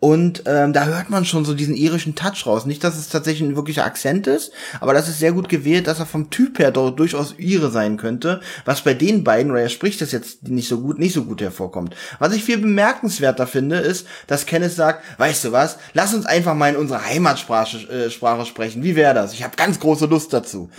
Und 0.00 0.44
ähm, 0.46 0.72
da 0.72 0.86
hört 0.86 1.10
man 1.10 1.26
schon 1.26 1.44
so 1.44 1.52
diesen 1.52 1.74
irischen 1.74 2.14
Touch 2.14 2.46
raus. 2.46 2.64
Nicht, 2.64 2.82
dass 2.82 2.96
es 2.96 3.10
tatsächlich 3.10 3.46
ein 3.46 3.56
wirklicher 3.56 3.84
Akzent 3.84 4.26
ist, 4.26 4.50
aber 4.80 4.94
das 4.94 5.08
ist 5.08 5.18
sehr 5.18 5.32
gut 5.32 5.50
gewählt, 5.50 5.86
dass 5.86 5.98
er 5.98 6.06
vom 6.06 6.30
Typ 6.30 6.58
her 6.58 6.70
doch 6.70 6.90
durchaus 6.90 7.34
Ire 7.38 7.70
sein 7.70 7.98
könnte. 7.98 8.40
Was 8.64 8.80
bei 8.80 8.94
den 8.94 9.24
beiden, 9.24 9.52
oder 9.52 9.60
er 9.60 9.68
spricht 9.68 10.00
das 10.00 10.10
jetzt 10.10 10.48
nicht 10.48 10.68
so 10.68 10.80
gut, 10.80 10.98
nicht 10.98 11.12
so 11.12 11.24
gut 11.24 11.42
hervorkommt. 11.42 11.94
Was 12.18 12.34
ich 12.34 12.42
viel 12.42 12.56
bemerkenswerter 12.56 13.46
finde, 13.46 13.76
ist, 13.76 14.06
dass 14.26 14.46
Kenneth 14.46 14.72
sagt, 14.72 15.04
weißt 15.18 15.44
du 15.44 15.52
was, 15.52 15.76
lass 15.92 16.14
uns 16.14 16.24
einfach 16.24 16.54
mal 16.54 16.70
in 16.70 16.76
unserer 16.76 17.04
Heimatsprache 17.04 17.76
äh, 17.88 18.10
Sprache 18.10 18.46
sprechen. 18.46 18.82
Wie 18.82 18.96
wäre 18.96 19.12
das? 19.12 19.34
Ich 19.34 19.44
habe 19.44 19.56
ganz 19.56 19.80
große 19.80 20.06
Lust 20.06 20.32
dazu. 20.32 20.70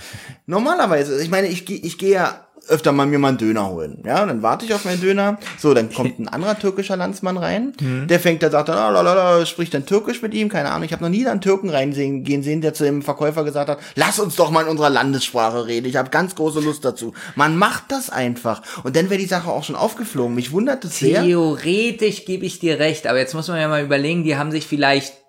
Normalerweise, 0.48 1.22
ich 1.22 1.30
meine, 1.30 1.48
ich 1.48 1.70
ich 1.70 1.98
gehe 2.00 2.14
ja 2.14 2.48
öfter 2.68 2.92
mal 2.92 3.06
mir 3.06 3.20
mal 3.20 3.30
einen 3.30 3.38
Döner 3.38 3.70
holen. 3.70 4.00
Ja, 4.06 4.22
und 4.22 4.30
dann 4.30 4.42
warte 4.42 4.66
ich 4.66 4.74
auf 4.74 4.86
meinen 4.86 5.02
Döner. 5.02 5.38
So, 5.58 5.74
dann 5.74 5.92
kommt 5.92 6.20
ein 6.20 6.28
anderer 6.28 6.58
türkischer 6.58 6.96
Landsmann 6.96 7.38
rein. 7.38 7.74
Der 8.08 8.20
fängt, 8.20 8.42
der 8.42 8.52
sagt 8.52 8.70
dann, 8.70 8.78
ah, 8.78 8.90
lalala, 8.90 9.46
spricht 9.46 9.74
dann 9.74 9.86
türkisch 9.86 10.22
mit 10.22 10.34
ihm, 10.34 10.50
keine 10.50 10.70
Ahnung. 10.72 10.84
Ich 10.84 10.94
habe 10.94 11.04
noch 11.04 11.10
nie 11.10 11.26
einen 11.28 11.42
Türken 11.42 11.70
reingehen 11.70 12.24
gehen 12.24 12.44
sehen, 12.44 12.62
der 12.62 12.74
zu 12.74 12.84
dem 12.84 13.02
Verkäufer 13.02 13.44
gesagt 13.44 13.70
hat, 13.70 13.80
lass 13.96 14.20
uns 14.20 14.36
doch 14.36 14.52
mal 14.52 14.64
in 14.64 14.68
unserer 14.68 14.90
Landessprache 14.90 15.68
reden. 15.68 15.88
Ich 15.88 15.96
habe 15.96 16.10
ganz 16.10 16.36
große 16.36 16.60
Lust 16.60 16.86
dazu. 16.86 17.14
Man 17.36 17.58
macht 17.58 17.86
das 17.90 18.10
einfach. 18.10 18.62
Und 18.84 18.96
dann 18.96 19.10
wäre 19.10 19.20
die 19.20 19.28
Sache 19.28 19.50
auch 19.50 19.64
schon 19.64 19.76
aufgeflogen. 19.76 20.36
Mich 20.36 20.52
wundert 20.52 20.86
es 20.86 21.00
sehr. 21.00 21.24
Theoretisch 21.24 22.26
gebe 22.26 22.46
ich 22.46 22.60
dir 22.60 22.80
recht, 22.80 23.08
aber 23.08 23.20
jetzt 23.20 23.34
muss 23.34 23.48
man 23.48 23.60
ja 23.60 23.68
mal 23.68 23.84
überlegen, 23.84 24.24
die 24.24 24.38
haben 24.38 24.52
sich 24.52 24.68
vielleicht 24.68 25.21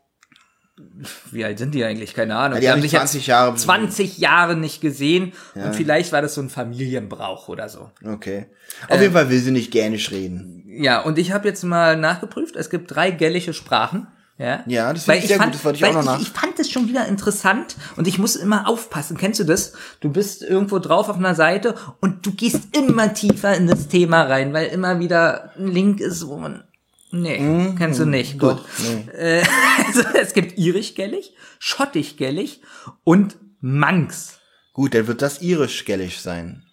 wie 1.30 1.44
alt 1.44 1.58
sind 1.58 1.74
die 1.74 1.84
eigentlich? 1.84 2.14
Keine 2.14 2.36
Ahnung. 2.36 2.56
Ja, 2.56 2.60
die 2.60 2.70
haben 2.70 2.80
sich 2.82 2.90
sich 2.90 2.98
20 3.00 3.26
Jahre- 3.26 3.54
20 3.56 4.18
Jahre 4.18 4.56
nicht 4.56 4.80
gesehen 4.80 5.32
und 5.54 5.74
vielleicht 5.74 6.12
war 6.12 6.22
das 6.22 6.34
so 6.34 6.40
ein 6.42 6.50
Familienbrauch 6.50 7.48
oder 7.48 7.68
so. 7.68 7.90
Okay. 8.04 8.46
Auf 8.88 9.00
jeden 9.00 9.12
Fall 9.12 9.30
will 9.30 9.38
sie 9.40 9.50
nicht 9.50 9.70
gänisch 9.70 10.10
reden. 10.10 10.64
Ja, 10.66 11.00
und 11.00 11.18
ich 11.18 11.32
habe 11.32 11.48
jetzt 11.48 11.62
mal 11.64 11.96
nachgeprüft, 11.96 12.56
es 12.56 12.70
gibt 12.70 12.94
drei 12.94 13.10
gälische 13.10 13.52
Sprachen. 13.54 14.06
Ja, 14.38 14.64
Ja, 14.66 14.92
das 14.92 15.04
finde 15.04 15.20
ich 15.20 15.26
sehr 15.28 15.38
gut, 15.38 15.54
das 15.54 15.64
wollte 15.64 15.76
ich 15.78 15.84
auch 15.84 15.92
noch 15.92 16.04
nach- 16.04 16.16
Ich, 16.20 16.22
ich 16.28 16.32
fand 16.32 16.58
das 16.58 16.68
schon 16.70 16.88
wieder 16.88 17.06
interessant 17.06 17.76
und 17.96 18.08
ich 18.08 18.18
muss 18.18 18.34
immer 18.34 18.66
aufpassen. 18.66 19.16
Kennst 19.18 19.38
du 19.40 19.44
das? 19.44 19.74
Du 20.00 20.10
bist 20.10 20.42
irgendwo 20.42 20.78
drauf 20.78 21.08
auf 21.10 21.16
einer 21.16 21.34
Seite 21.34 21.74
und 22.00 22.24
du 22.26 22.32
gehst 22.32 22.74
immer 22.76 23.12
tiefer 23.12 23.54
in 23.56 23.66
das 23.66 23.88
Thema 23.88 24.22
rein, 24.22 24.52
weil 24.54 24.68
immer 24.68 24.98
wieder 25.00 25.52
ein 25.58 25.68
Link 25.68 26.00
ist, 26.00 26.26
wo 26.26 26.38
man 26.38 26.64
Nee, 27.12 27.74
kennst 27.76 28.00
du 28.00 28.06
nicht. 28.06 28.38
Gut. 28.38 28.50
Mhm. 28.50 28.56
Doch, 28.56 28.68
nee. 28.82 29.10
Äh, 29.12 29.44
also, 29.86 30.02
es 30.20 30.32
gibt 30.32 30.58
irisch-gellig, 30.58 31.34
schottisch-gellig 31.58 32.62
und 33.04 33.36
Manx. 33.60 34.40
Gut, 34.72 34.94
dann 34.94 35.06
wird 35.06 35.20
das 35.20 35.42
irisch-gällisch 35.42 36.20
sein. 36.20 36.64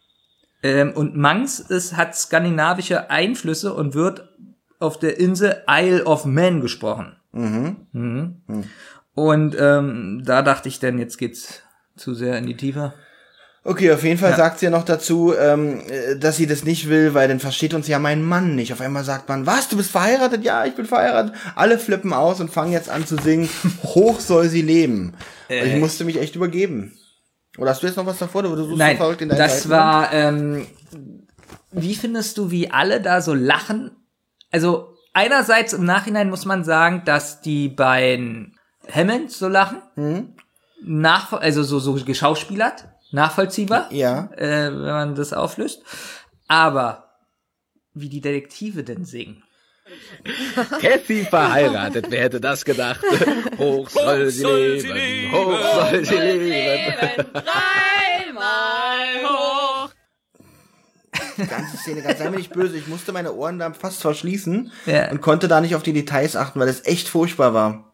Ähm, 0.63 0.93
und 0.93 1.15
Manx 1.15 1.59
ist, 1.59 1.95
hat 1.95 2.15
skandinavische 2.15 3.09
Einflüsse 3.09 3.73
und 3.73 3.93
wird 3.93 4.29
auf 4.79 4.97
der 4.97 5.19
Insel 5.19 5.63
Isle 5.69 6.05
of 6.05 6.25
Man 6.25 6.61
gesprochen. 6.61 7.17
Mhm. 7.33 8.41
Und 9.13 9.55
ähm, 9.59 10.21
da 10.23 10.41
dachte 10.41 10.69
ich 10.69 10.79
dann, 10.79 10.97
jetzt 10.97 11.17
geht's 11.17 11.61
zu 11.97 12.13
sehr 12.13 12.37
in 12.37 12.47
die 12.47 12.55
Tiefe. 12.55 12.93
Okay, 13.69 13.91
auf 13.91 14.03
jeden 14.03 14.17
Fall 14.17 14.35
sagt 14.35 14.59
sie 14.59 14.65
ja 14.65 14.71
noch 14.71 14.83
dazu, 14.83 15.33
ähm, 15.37 15.81
äh, 15.87 16.17
dass 16.17 16.37
sie 16.37 16.47
das 16.47 16.63
nicht 16.63 16.89
will, 16.89 17.13
weil 17.13 17.27
dann 17.27 17.39
versteht 17.39 17.73
uns 17.73 17.87
ja 17.87 17.99
mein 17.99 18.23
Mann 18.23 18.55
nicht. 18.55 18.73
Auf 18.73 18.81
einmal 18.81 19.03
sagt 19.03 19.29
man, 19.29 19.45
was, 19.45 19.69
du 19.69 19.77
bist 19.77 19.91
verheiratet? 19.91 20.43
Ja, 20.43 20.65
ich 20.65 20.73
bin 20.75 20.85
verheiratet. 20.85 21.33
Alle 21.55 21.77
flippen 21.77 22.11
aus 22.11 22.39
und 22.39 22.49
fangen 22.49 22.71
jetzt 22.71 22.89
an 22.89 23.05
zu 23.05 23.15
singen, 23.17 23.47
hoch 23.83 24.19
soll 24.19 24.47
sie 24.49 24.61
leben. 24.63 25.13
Und 25.49 25.55
ich 25.67 25.75
musste 25.75 26.03
mich 26.03 26.17
echt 26.19 26.35
übergeben. 26.35 26.97
Oder 27.57 27.71
hast 27.71 27.83
du 27.83 27.87
jetzt 27.87 27.95
noch 27.97 28.05
was 28.05 28.17
davor? 28.17 28.43
Du 28.43 28.55
suchst 28.55 28.77
Nein, 28.77 28.97
so 28.97 29.03
verrückt 29.03 29.21
in 29.21 29.29
deinen 29.29 29.37
das 29.37 29.57
Seiten? 29.63 29.69
war, 29.69 30.13
ähm, 30.13 30.65
wie 31.71 31.93
findest 31.95 32.37
du, 32.37 32.51
wie 32.51 32.71
alle 32.71 33.01
da 33.01 33.21
so 33.21 33.33
lachen? 33.33 33.91
Also 34.51 34.95
einerseits 35.13 35.73
im 35.73 35.85
Nachhinein 35.85 36.29
muss 36.29 36.45
man 36.45 36.63
sagen, 36.63 37.03
dass 37.05 37.41
die 37.41 37.69
beiden 37.69 38.57
Hammonds 38.91 39.37
so 39.37 39.47
lachen, 39.47 39.77
Mhm. 39.95 40.33
nach, 40.83 41.33
also 41.33 41.61
so, 41.63 41.79
so 41.79 41.93
geschauspielert, 41.93 42.85
nachvollziehbar, 43.11 43.91
Ja. 43.91 44.29
äh, 44.37 44.71
wenn 44.71 44.81
man 44.81 45.15
das 45.15 45.33
auflöst. 45.33 45.81
Aber 46.47 47.09
wie 47.93 48.09
die 48.09 48.21
Detektive 48.21 48.83
denn 48.83 49.05
singen. 49.05 49.43
Kathy 50.81 51.25
verheiratet, 51.25 52.07
wer 52.09 52.21
hätte 52.21 52.39
das 52.39 52.63
gedacht? 52.63 53.01
Hoch 53.57 53.89
soll 53.89 54.29
sie 54.29 54.43
leben, 54.45 55.31
hoch 55.31 55.57
soll 55.89 56.05
sie 56.05 56.13
leben. 56.15 57.25
Dreimal 57.33 59.23
hoch. 59.23 59.89
Die 61.37 61.47
ganze 61.47 61.77
Szene, 61.77 62.01
ganz 62.03 62.19
sei 62.19 62.29
mir 62.29 62.37
nicht 62.37 62.53
böse, 62.53 62.77
ich 62.77 62.87
musste 62.87 63.11
meine 63.13 63.33
Ohren 63.33 63.57
da 63.57 63.73
fast 63.73 64.01
verschließen 64.01 64.71
Ja. 64.85 65.09
und 65.09 65.21
konnte 65.21 65.47
da 65.47 65.59
nicht 65.61 65.73
auf 65.75 65.83
die 65.83 65.93
Details 65.93 66.35
achten, 66.35 66.59
weil 66.59 66.67
es 66.67 66.85
echt 66.85 67.07
furchtbar 67.07 67.53
war. 67.55 67.88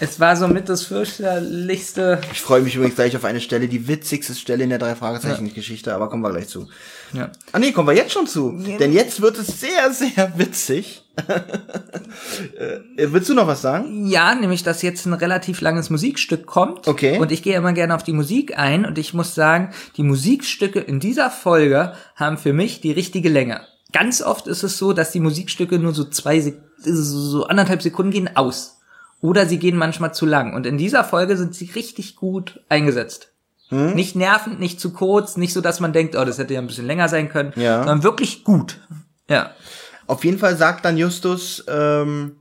Es 0.00 0.20
war 0.20 0.36
somit 0.36 0.68
das 0.68 0.84
fürchterlichste. 0.84 2.20
Ich 2.32 2.40
freue 2.40 2.62
mich 2.62 2.76
übrigens 2.76 2.94
gleich 2.94 3.16
auf 3.16 3.24
eine 3.24 3.40
Stelle, 3.40 3.68
die 3.68 3.88
witzigste 3.88 4.34
Stelle 4.34 4.64
in 4.64 4.70
der 4.70 4.78
drei 4.78 4.94
Fragezeichen 4.94 5.52
Geschichte, 5.52 5.94
aber 5.94 6.08
kommen 6.08 6.22
wir 6.22 6.30
gleich 6.30 6.48
zu. 6.48 6.68
Ja. 7.12 7.30
Ah 7.52 7.58
nee, 7.58 7.72
kommen 7.72 7.88
wir 7.88 7.94
jetzt 7.94 8.12
schon 8.12 8.26
zu. 8.26 8.52
Denn 8.78 8.92
jetzt 8.92 9.20
wird 9.20 9.38
es 9.38 9.60
sehr, 9.60 9.92
sehr 9.92 10.38
witzig. 10.38 11.04
äh, 12.96 13.08
willst 13.10 13.28
du 13.28 13.34
noch 13.34 13.46
was 13.46 13.62
sagen? 13.62 14.06
Ja, 14.06 14.34
nämlich, 14.34 14.62
dass 14.62 14.82
jetzt 14.82 15.06
ein 15.06 15.14
relativ 15.14 15.60
langes 15.60 15.90
Musikstück 15.90 16.46
kommt. 16.46 16.86
Okay. 16.86 17.18
Und 17.18 17.32
ich 17.32 17.42
gehe 17.42 17.56
immer 17.56 17.72
gerne 17.72 17.94
auf 17.94 18.04
die 18.04 18.12
Musik 18.12 18.56
ein 18.56 18.84
und 18.84 18.98
ich 18.98 19.14
muss 19.14 19.34
sagen, 19.34 19.70
die 19.96 20.04
Musikstücke 20.04 20.80
in 20.80 21.00
dieser 21.00 21.30
Folge 21.30 21.94
haben 22.14 22.38
für 22.38 22.52
mich 22.52 22.80
die 22.80 22.92
richtige 22.92 23.28
Länge. 23.28 23.62
Ganz 23.92 24.22
oft 24.22 24.46
ist 24.46 24.62
es 24.62 24.78
so, 24.78 24.92
dass 24.92 25.12
die 25.12 25.20
Musikstücke 25.20 25.78
nur 25.78 25.94
so 25.94 26.04
zwei, 26.04 26.40
Sek 26.40 26.56
so 26.80 27.46
anderthalb 27.46 27.82
Sekunden 27.82 28.12
gehen 28.12 28.36
aus. 28.36 28.77
Oder 29.20 29.46
sie 29.46 29.58
gehen 29.58 29.76
manchmal 29.76 30.14
zu 30.14 30.26
lang. 30.26 30.54
Und 30.54 30.66
in 30.66 30.78
dieser 30.78 31.02
Folge 31.04 31.36
sind 31.36 31.54
sie 31.54 31.70
richtig 31.74 32.16
gut 32.16 32.60
eingesetzt. 32.68 33.32
Hm? 33.68 33.94
Nicht 33.94 34.16
nervend, 34.16 34.60
nicht 34.60 34.80
zu 34.80 34.92
kurz, 34.92 35.36
nicht 35.36 35.52
so, 35.52 35.60
dass 35.60 35.80
man 35.80 35.92
denkt, 35.92 36.16
oh, 36.16 36.24
das 36.24 36.38
hätte 36.38 36.54
ja 36.54 36.60
ein 36.60 36.66
bisschen 36.66 36.86
länger 36.86 37.08
sein 37.08 37.28
können, 37.28 37.52
Ja. 37.56 37.78
sondern 37.78 38.02
wirklich 38.02 38.44
gut. 38.44 38.80
Ja. 39.28 39.50
Auf 40.06 40.24
jeden 40.24 40.38
Fall 40.38 40.56
sagt 40.56 40.84
dann 40.84 40.96
Justus, 40.96 41.64
ähm, 41.68 42.36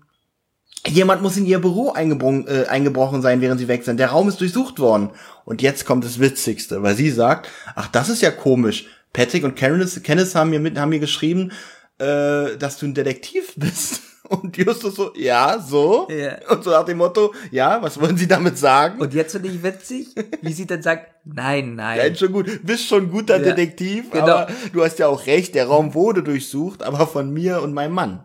jemand 0.87 1.21
muss 1.21 1.35
in 1.35 1.45
ihr 1.45 1.59
Büro 1.59 1.91
eingebrochen, 1.91 2.47
äh, 2.47 2.65
eingebrochen 2.67 3.21
sein, 3.21 3.41
während 3.41 3.59
sie 3.59 3.67
weg 3.67 3.83
sind. 3.83 3.99
Der 3.99 4.09
Raum 4.11 4.29
ist 4.29 4.39
durchsucht 4.39 4.79
worden. 4.79 5.09
Und 5.43 5.61
jetzt 5.61 5.85
kommt 5.85 6.05
das 6.05 6.19
Witzigste, 6.19 6.81
weil 6.83 6.95
sie 6.95 7.09
sagt, 7.11 7.49
ach, 7.75 7.87
das 7.87 8.07
ist 8.09 8.21
ja 8.21 8.31
komisch. 8.31 8.85
Patrick 9.11 9.43
und 9.43 9.55
Kenneth, 9.55 10.03
Kenneth 10.03 10.33
haben 10.35 10.51
mir 10.51 10.59
mit, 10.59 10.77
haben 10.77 10.89
mir 10.89 10.99
geschrieben, 10.99 11.51
äh, 11.97 12.55
dass 12.57 12.77
du 12.77 12.85
ein 12.85 12.93
Detektiv 12.93 13.53
bist. 13.57 14.01
Und 14.29 14.57
Justus 14.57 14.95
so, 14.95 15.11
ja, 15.15 15.59
so. 15.59 16.07
Ja. 16.09 16.37
Und 16.49 16.63
so 16.63 16.71
nach 16.71 16.85
dem 16.85 16.97
Motto, 16.97 17.33
ja, 17.51 17.81
was 17.81 17.99
wollen 17.99 18.17
Sie 18.17 18.27
damit 18.27 18.57
sagen? 18.57 18.99
Und 18.99 19.13
jetzt 19.13 19.31
finde 19.33 19.49
ich 19.49 19.63
witzig, 19.63 20.07
wie 20.41 20.53
sie 20.53 20.65
dann 20.65 20.81
sagt, 20.81 21.07
nein, 21.25 21.75
nein. 21.75 21.97
Nein, 21.97 22.15
schon 22.15 22.31
gut. 22.31 22.59
Bist 22.63 22.87
schon 22.87 23.09
guter 23.09 23.37
Ja, 23.37 23.43
Detektiv, 23.43 24.11
genau. 24.11 24.25
aber 24.25 24.47
du 24.73 24.83
hast 24.83 24.99
ja 24.99 25.07
auch 25.07 25.25
recht, 25.27 25.55
der 25.55 25.67
Raum 25.67 25.93
wurde 25.93 26.23
durchsucht, 26.23 26.83
aber 26.83 27.07
von 27.07 27.31
mir 27.31 27.61
und 27.61 27.73
meinem 27.73 27.93
Mann. 27.93 28.23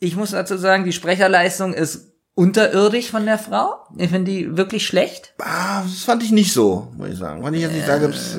Ich 0.00 0.16
muss 0.16 0.30
dazu 0.30 0.56
sagen, 0.56 0.84
die 0.84 0.92
Sprecherleistung 0.92 1.74
ist 1.74 2.12
unterirdisch 2.34 3.10
von 3.10 3.26
der 3.26 3.38
Frau. 3.38 3.74
Ich 3.96 4.10
finde 4.10 4.30
die 4.30 4.56
wirklich 4.56 4.86
schlecht. 4.86 5.34
Ah, 5.38 5.82
das 5.82 6.04
fand 6.04 6.22
ich 6.22 6.30
nicht 6.30 6.52
so, 6.52 6.92
muss 6.96 7.08
ich 7.08 7.18
sagen. 7.18 7.42
Fand 7.42 7.56
ich 7.56 7.62
jetzt 7.62 7.72
nicht 7.74 7.86
sagen, 7.86 8.02
gibt's, 8.06 8.38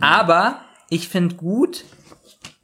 Aber 0.00 0.60
ich 0.88 1.08
finde 1.10 1.34
gut, 1.34 1.84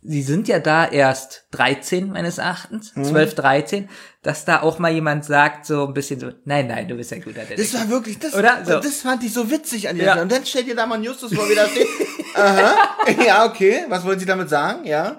sie 0.02 0.22
sind 0.22 0.48
ja 0.48 0.58
da 0.58 0.86
erst 0.86 1.48
13 1.52 2.10
meines 2.12 2.38
Erachtens, 2.38 2.94
Mhm. 2.94 3.04
12, 3.04 3.34
13, 3.34 3.88
dass 4.22 4.44
da 4.44 4.60
auch 4.62 4.78
mal 4.78 4.92
jemand 4.92 5.24
sagt, 5.24 5.64
so 5.66 5.86
ein 5.86 5.94
bisschen 5.94 6.20
so, 6.20 6.28
nein, 6.44 6.66
nein, 6.66 6.86
du 6.88 6.94
bist 6.94 7.12
ein 7.12 7.22
guter 7.22 7.40
Das 7.40 7.48
Detektiv. 7.48 7.74
war 7.80 7.88
wirklich, 7.88 8.18
das, 8.18 8.34
Oder? 8.34 8.64
So. 8.64 8.74
das 8.78 8.96
fand 9.00 9.24
ich 9.24 9.32
so 9.32 9.50
witzig 9.50 9.88
an 9.88 9.96
dir. 9.96 10.04
Ja. 10.04 10.20
Und 10.22 10.30
dann 10.30 10.44
stellt 10.44 10.66
ihr 10.68 10.76
da 10.76 10.84
mal 10.86 11.02
Justus 11.02 11.32
vor, 11.34 11.48
wie 11.48 11.54
da 11.54 11.66
steht. 11.66 11.86
Aha, 12.34 12.74
ja, 13.26 13.44
okay, 13.46 13.84
was 13.88 14.04
wollen 14.04 14.18
Sie 14.20 14.26
damit 14.26 14.48
sagen? 14.50 14.84
Ja. 14.86 15.18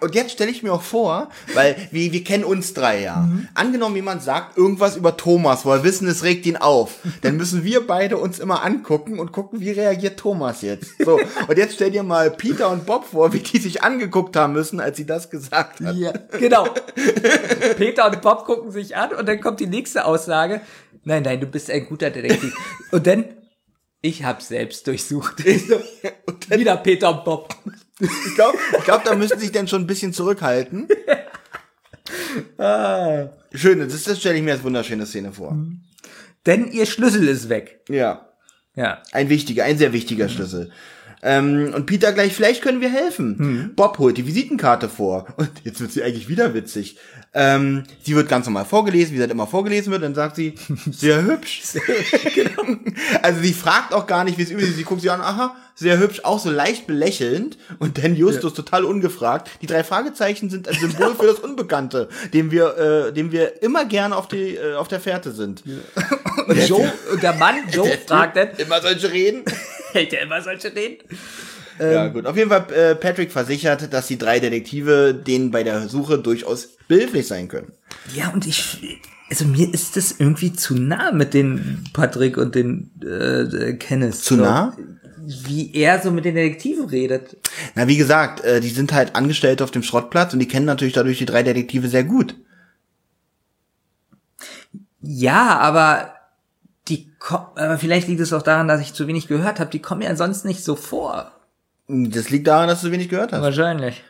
Und 0.00 0.14
jetzt 0.14 0.32
stelle 0.32 0.50
ich 0.50 0.62
mir 0.62 0.72
auch 0.72 0.82
vor, 0.82 1.28
weil 1.54 1.76
wir, 1.90 2.12
wir 2.12 2.24
kennen 2.24 2.44
uns 2.44 2.74
drei 2.74 3.02
ja. 3.02 3.16
Mhm. 3.16 3.48
Angenommen, 3.54 3.96
jemand 3.96 4.22
sagt 4.22 4.56
irgendwas 4.56 4.96
über 4.96 5.16
Thomas, 5.16 5.64
wo 5.66 5.70
wir 5.70 5.84
wissen, 5.84 6.08
es 6.08 6.22
regt 6.22 6.46
ihn 6.46 6.56
auf, 6.56 6.94
dann 7.22 7.36
müssen 7.36 7.64
wir 7.64 7.86
beide 7.86 8.16
uns 8.16 8.38
immer 8.38 8.62
angucken 8.64 9.18
und 9.18 9.32
gucken, 9.32 9.60
wie 9.60 9.70
reagiert 9.72 10.18
Thomas 10.18 10.62
jetzt. 10.62 10.92
So, 11.04 11.18
und 11.48 11.58
jetzt 11.58 11.74
stell 11.74 11.90
dir 11.90 12.02
mal 12.02 12.30
Peter 12.30 12.70
und 12.70 12.86
Bob 12.86 13.04
vor, 13.06 13.32
wie 13.32 13.40
die 13.40 13.58
sich 13.58 13.82
angeguckt 13.82 14.36
haben 14.36 14.52
müssen, 14.52 14.77
als 14.80 14.96
sie 14.96 15.06
das 15.06 15.30
gesagt 15.30 15.80
hat. 15.80 15.94
Ja, 15.96 16.12
genau. 16.38 16.68
Peter 17.76 18.06
und 18.10 18.20
Bob 18.22 18.44
gucken 18.44 18.70
sich 18.70 18.96
an 18.96 19.12
und 19.14 19.26
dann 19.28 19.40
kommt 19.40 19.60
die 19.60 19.66
nächste 19.66 20.04
Aussage. 20.04 20.60
Nein, 21.04 21.22
nein, 21.22 21.40
du 21.40 21.46
bist 21.46 21.70
ein 21.70 21.86
guter 21.86 22.10
Detektiv. 22.10 22.54
Und 22.90 23.06
dann, 23.06 23.24
ich 24.02 24.24
hab's 24.24 24.48
selbst 24.48 24.86
durchsucht. 24.86 25.42
Und 26.26 26.50
dann 26.50 26.60
Wieder 26.60 26.76
Peter 26.76 27.10
und 27.16 27.24
Bob. 27.24 27.54
Ich 28.00 28.34
glaube, 28.36 28.58
ich 28.78 28.84
glaub, 28.84 29.04
da 29.04 29.14
müssen 29.14 29.38
sich 29.40 29.50
dann 29.52 29.66
schon 29.68 29.82
ein 29.82 29.86
bisschen 29.86 30.12
zurückhalten. 30.12 30.88
Schön, 33.52 33.78
das, 33.80 34.04
das 34.04 34.18
stelle 34.20 34.36
ich 34.36 34.42
mir 34.42 34.52
als 34.52 34.62
wunderschöne 34.62 35.06
Szene 35.06 35.32
vor. 35.32 35.56
Denn 36.46 36.70
ihr 36.70 36.86
Schlüssel 36.86 37.26
ist 37.28 37.48
weg. 37.48 37.80
Ja, 37.88 38.28
Ja. 38.74 39.02
ein 39.12 39.28
wichtiger, 39.28 39.64
ein 39.64 39.78
sehr 39.78 39.92
wichtiger 39.92 40.28
Schlüssel. 40.28 40.70
Ähm, 41.22 41.72
und 41.74 41.86
Peter 41.86 42.12
gleich, 42.12 42.34
vielleicht 42.34 42.62
können 42.62 42.80
wir 42.80 42.90
helfen. 42.90 43.72
Bob 43.74 43.98
holt 43.98 44.16
die 44.16 44.26
Visitenkarte 44.26 44.88
vor. 44.88 45.26
Und 45.36 45.50
jetzt 45.64 45.80
wird 45.80 45.92
sie 45.92 46.02
eigentlich 46.02 46.28
wieder 46.28 46.54
witzig. 46.54 46.96
Ähm, 47.34 47.84
sie 48.02 48.16
wird 48.16 48.28
ganz 48.28 48.46
normal 48.46 48.64
vorgelesen, 48.64 49.12
wie 49.12 49.16
sie 49.16 49.22
halt 49.22 49.30
immer 49.30 49.46
vorgelesen 49.46 49.92
wird, 49.92 50.02
dann 50.02 50.14
sagt 50.14 50.36
sie, 50.36 50.54
sehr 50.90 51.22
hübsch. 51.22 51.62
genau. 52.34 52.78
Also 53.22 53.42
sie 53.42 53.52
fragt 53.52 53.92
auch 53.92 54.06
gar 54.06 54.24
nicht, 54.24 54.38
wie 54.38 54.42
es 54.42 54.50
üblich 54.50 54.70
ist. 54.70 54.76
Sie 54.76 54.84
guckt 54.84 55.02
sie 55.02 55.10
an, 55.10 55.20
aha, 55.20 55.54
sehr 55.74 55.98
hübsch, 55.98 56.20
auch 56.24 56.38
so 56.38 56.50
leicht 56.50 56.86
belächelnd. 56.86 57.58
Und 57.78 58.02
dann 58.02 58.16
Justus 58.16 58.54
total 58.54 58.84
ungefragt. 58.84 59.50
Die 59.62 59.66
drei 59.66 59.84
Fragezeichen 59.84 60.50
sind 60.50 60.68
ein 60.68 60.74
Symbol 60.74 61.14
für 61.14 61.26
das 61.26 61.38
Unbekannte, 61.38 62.08
dem 62.32 62.50
wir, 62.50 63.08
äh, 63.08 63.12
dem 63.12 63.30
wir 63.30 63.62
immer 63.62 63.84
gerne 63.84 64.16
auf, 64.16 64.26
die, 64.26 64.56
äh, 64.56 64.74
auf 64.74 64.88
der 64.88 65.00
Fährte 65.00 65.32
sind. 65.32 65.62
Und 66.46 66.68
Joe, 66.68 66.92
und 67.12 67.22
der 67.22 67.34
Mann, 67.34 67.56
Joe, 67.70 67.88
fragt 68.06 68.36
dann, 68.36 68.48
Immer 68.56 68.80
solche 68.80 69.12
Reden. 69.12 69.44
hält 69.92 70.12
er 70.12 70.22
immer 70.22 70.42
solche 70.42 70.74
Reden? 70.74 71.04
Ja, 71.80 72.08
gut. 72.08 72.26
Auf 72.26 72.36
jeden 72.36 72.50
Fall, 72.50 72.66
äh, 72.72 72.94
Patrick 72.94 73.30
versichert, 73.30 73.92
dass 73.92 74.08
die 74.08 74.18
drei 74.18 74.40
Detektive 74.40 75.14
denen 75.14 75.50
bei 75.50 75.62
der 75.62 75.88
Suche 75.88 76.18
durchaus 76.18 76.76
behilflich 76.88 77.26
sein 77.26 77.48
können. 77.48 77.72
Ja, 78.14 78.30
und 78.30 78.46
ich, 78.46 79.00
also 79.30 79.44
mir 79.44 79.72
ist 79.72 79.96
das 79.96 80.16
irgendwie 80.18 80.52
zu 80.52 80.74
nah 80.74 81.12
mit 81.12 81.34
den 81.34 81.84
Patrick 81.92 82.36
und 82.36 82.54
den 82.54 82.90
äh, 83.02 83.74
Kenneth. 83.74 84.16
Zu 84.16 84.36
so, 84.36 84.42
nah? 84.42 84.76
Wie 85.24 85.72
er 85.74 86.00
so 86.00 86.10
mit 86.10 86.24
den 86.24 86.34
Detektiven 86.34 86.86
redet. 86.86 87.36
Na, 87.74 87.86
wie 87.86 87.96
gesagt, 87.96 88.42
äh, 88.44 88.60
die 88.60 88.70
sind 88.70 88.92
halt 88.92 89.14
Angestellte 89.14 89.62
auf 89.62 89.70
dem 89.70 89.82
Schrottplatz 89.82 90.32
und 90.32 90.38
die 90.38 90.48
kennen 90.48 90.66
natürlich 90.66 90.94
dadurch 90.94 91.18
die 91.18 91.26
drei 91.26 91.42
Detektive 91.42 91.88
sehr 91.88 92.04
gut. 92.04 92.34
Ja, 95.00 95.58
aber 95.58 96.14
aber 97.20 97.78
vielleicht 97.78 98.08
liegt 98.08 98.20
es 98.20 98.32
auch 98.32 98.42
daran, 98.42 98.68
dass 98.68 98.80
ich 98.80 98.94
zu 98.94 99.06
wenig 99.06 99.26
gehört 99.28 99.60
habe. 99.60 99.70
Die 99.70 99.80
kommen 99.82 100.02
ja 100.02 100.14
sonst 100.16 100.44
nicht 100.44 100.64
so 100.64 100.76
vor. 100.76 101.32
Das 101.88 102.30
liegt 102.30 102.46
daran, 102.46 102.68
dass 102.68 102.82
du 102.82 102.90
wenig 102.92 103.08
gehört 103.08 103.32
hast. 103.32 103.42
Wahrscheinlich. 103.42 104.04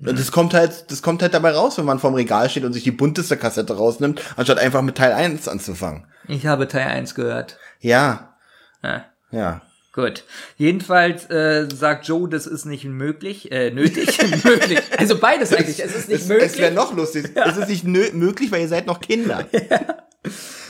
Und 0.00 0.18
das 0.18 0.32
kommt 0.32 0.52
halt, 0.54 0.90
das 0.90 1.02
kommt 1.02 1.22
halt 1.22 1.32
dabei 1.34 1.52
raus, 1.52 1.78
wenn 1.78 1.84
man 1.84 1.98
vorm 1.98 2.14
Regal 2.14 2.50
steht 2.50 2.64
und 2.64 2.72
sich 2.72 2.82
die 2.84 2.90
bunteste 2.90 3.36
Kassette 3.36 3.76
rausnimmt, 3.76 4.20
anstatt 4.36 4.58
einfach 4.58 4.82
mit 4.82 4.96
Teil 4.96 5.12
1 5.12 5.48
anzufangen. 5.48 6.06
Ich 6.28 6.46
habe 6.46 6.68
Teil 6.68 6.88
1 6.88 7.14
gehört. 7.14 7.58
Ja, 7.80 8.36
Ja. 8.82 9.04
ja. 9.30 9.62
Gut. 9.94 10.24
Jedenfalls 10.56 11.30
äh, 11.30 11.68
sagt 11.72 12.08
Joe, 12.08 12.28
das 12.28 12.48
ist 12.48 12.64
nicht 12.64 12.84
möglich, 12.84 13.52
äh, 13.52 13.70
nötig, 13.70 14.18
möglich. 14.44 14.80
Also 14.98 15.16
beides 15.18 15.52
eigentlich. 15.54 15.82
Es 15.82 15.94
ist 15.94 16.08
nicht 16.08 16.22
Es, 16.22 16.28
möglich. 16.28 16.52
es 16.52 16.58
wäre 16.58 16.72
noch 16.74 16.92
lustig. 16.96 17.30
Es 17.36 17.56
ist 17.56 17.68
nicht 17.68 17.84
möglich, 17.84 18.50
weil 18.50 18.62
ihr 18.62 18.68
seid 18.68 18.86
noch 18.86 19.00
Kinder. 19.00 19.46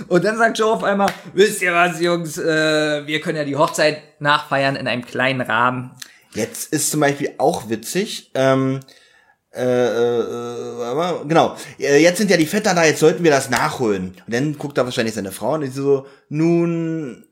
Und 0.09 0.25
dann 0.25 0.37
sagt 0.37 0.59
Joe 0.59 0.73
auf 0.73 0.83
einmal, 0.85 1.09
wisst 1.33 1.63
ihr 1.63 1.73
was, 1.73 2.01
Jungs, 2.01 2.39
äh, 2.39 3.07
wir 3.07 3.21
können 3.21 3.37
ja 3.39 3.45
die 3.45 3.57
Hochzeit 3.57 4.21
nachfeiern 4.21 4.75
in 4.77 4.89
einem 4.89 5.05
kleinen 5.05 5.41
Rahmen. 5.41 5.93
Jetzt 6.35 6.73
ist 6.73 6.91
zum 6.91 7.01
Beispiel 7.01 7.33
auch 7.39 7.69
witzig, 7.69 8.33
ähm, 8.35 8.81
äh, 9.55 9.63
äh, 9.63 10.83
aber- 10.85 11.25
genau, 11.29 11.57
Äh, 11.79 12.03
jetzt 12.03 12.19
sind 12.19 12.31
ja 12.31 12.37
die 12.37 12.47
Vetter 12.47 12.75
da, 12.75 12.85
jetzt 12.85 12.99
sollten 12.99 13.23
wir 13.23 13.31
das 13.31 13.51
nachholen. 13.51 14.17
Und 14.27 14.35
dann 14.35 14.59
guckt 14.59 14.77
da 14.77 14.85
wahrscheinlich 14.85 15.15
seine 15.15 15.31
Frau 15.31 15.55
und 15.55 15.63
ist 15.63 15.77
so, 15.77 16.07
nun, 16.29 17.25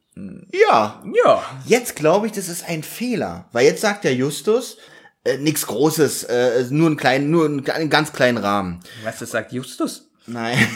ja. 0.53 1.03
Ja. 1.25 1.43
Jetzt 1.67 1.97
glaube 1.97 2.27
ich, 2.29 2.33
das 2.33 2.49
ist 2.49 2.69
ein 2.69 2.85
Fehler, 2.85 3.49
weil 3.51 3.67
jetzt 3.67 3.81
sagt 3.81 4.05
der 4.05 4.15
Justus, 4.15 4.77
äh, 5.25 5.39
nichts 5.39 5.67
Großes, 5.67 6.25
äh, 6.25 6.65
nur 6.71 6.87
einen 6.87 6.97
kleinen, 6.97 7.31
nur 7.33 7.47
einen, 7.47 7.69
einen 7.69 7.91
ganz 7.91 8.13
kleinen 8.13 8.39
Rahmen. 8.39 8.79
Was, 9.03 9.19
das 9.19 9.31
sagt 9.33 9.53
Justus? 9.53 10.09
Nein. 10.27 10.59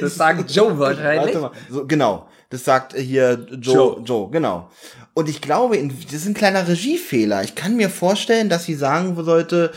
Das 0.00 0.16
sagt 0.16 0.50
Joe 0.50 0.76
wahrscheinlich. 0.76 1.36
Warte 1.36 1.38
mal. 1.38 1.50
So, 1.70 1.86
genau. 1.86 2.28
Das 2.50 2.64
sagt 2.64 2.96
hier 2.96 3.46
Joe, 3.52 3.58
Joe. 3.58 4.02
Joe. 4.04 4.30
genau. 4.30 4.70
Und 5.14 5.28
ich 5.28 5.40
glaube, 5.40 5.78
das 6.04 6.14
ist 6.14 6.26
ein 6.26 6.34
kleiner 6.34 6.66
Regiefehler. 6.66 7.44
Ich 7.44 7.54
kann 7.54 7.76
mir 7.76 7.90
vorstellen, 7.90 8.48
dass 8.48 8.64
sie 8.64 8.74
sagen 8.74 9.14
sollte, 9.22 9.70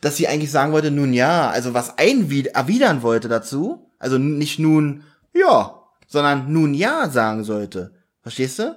dass 0.00 0.16
sie 0.16 0.28
eigentlich 0.28 0.52
sagen 0.52 0.72
wollte, 0.72 0.90
nun 0.90 1.12
ja, 1.12 1.50
also 1.50 1.74
was 1.74 1.94
erwidern 1.96 3.02
wollte 3.02 3.28
dazu. 3.28 3.90
Also 3.98 4.18
nicht 4.18 4.58
nun 4.58 5.02
ja, 5.34 5.82
sondern 6.06 6.52
nun 6.52 6.74
ja 6.74 7.08
sagen 7.10 7.44
sollte. 7.44 7.92
Verstehst 8.22 8.58
du? 8.58 8.76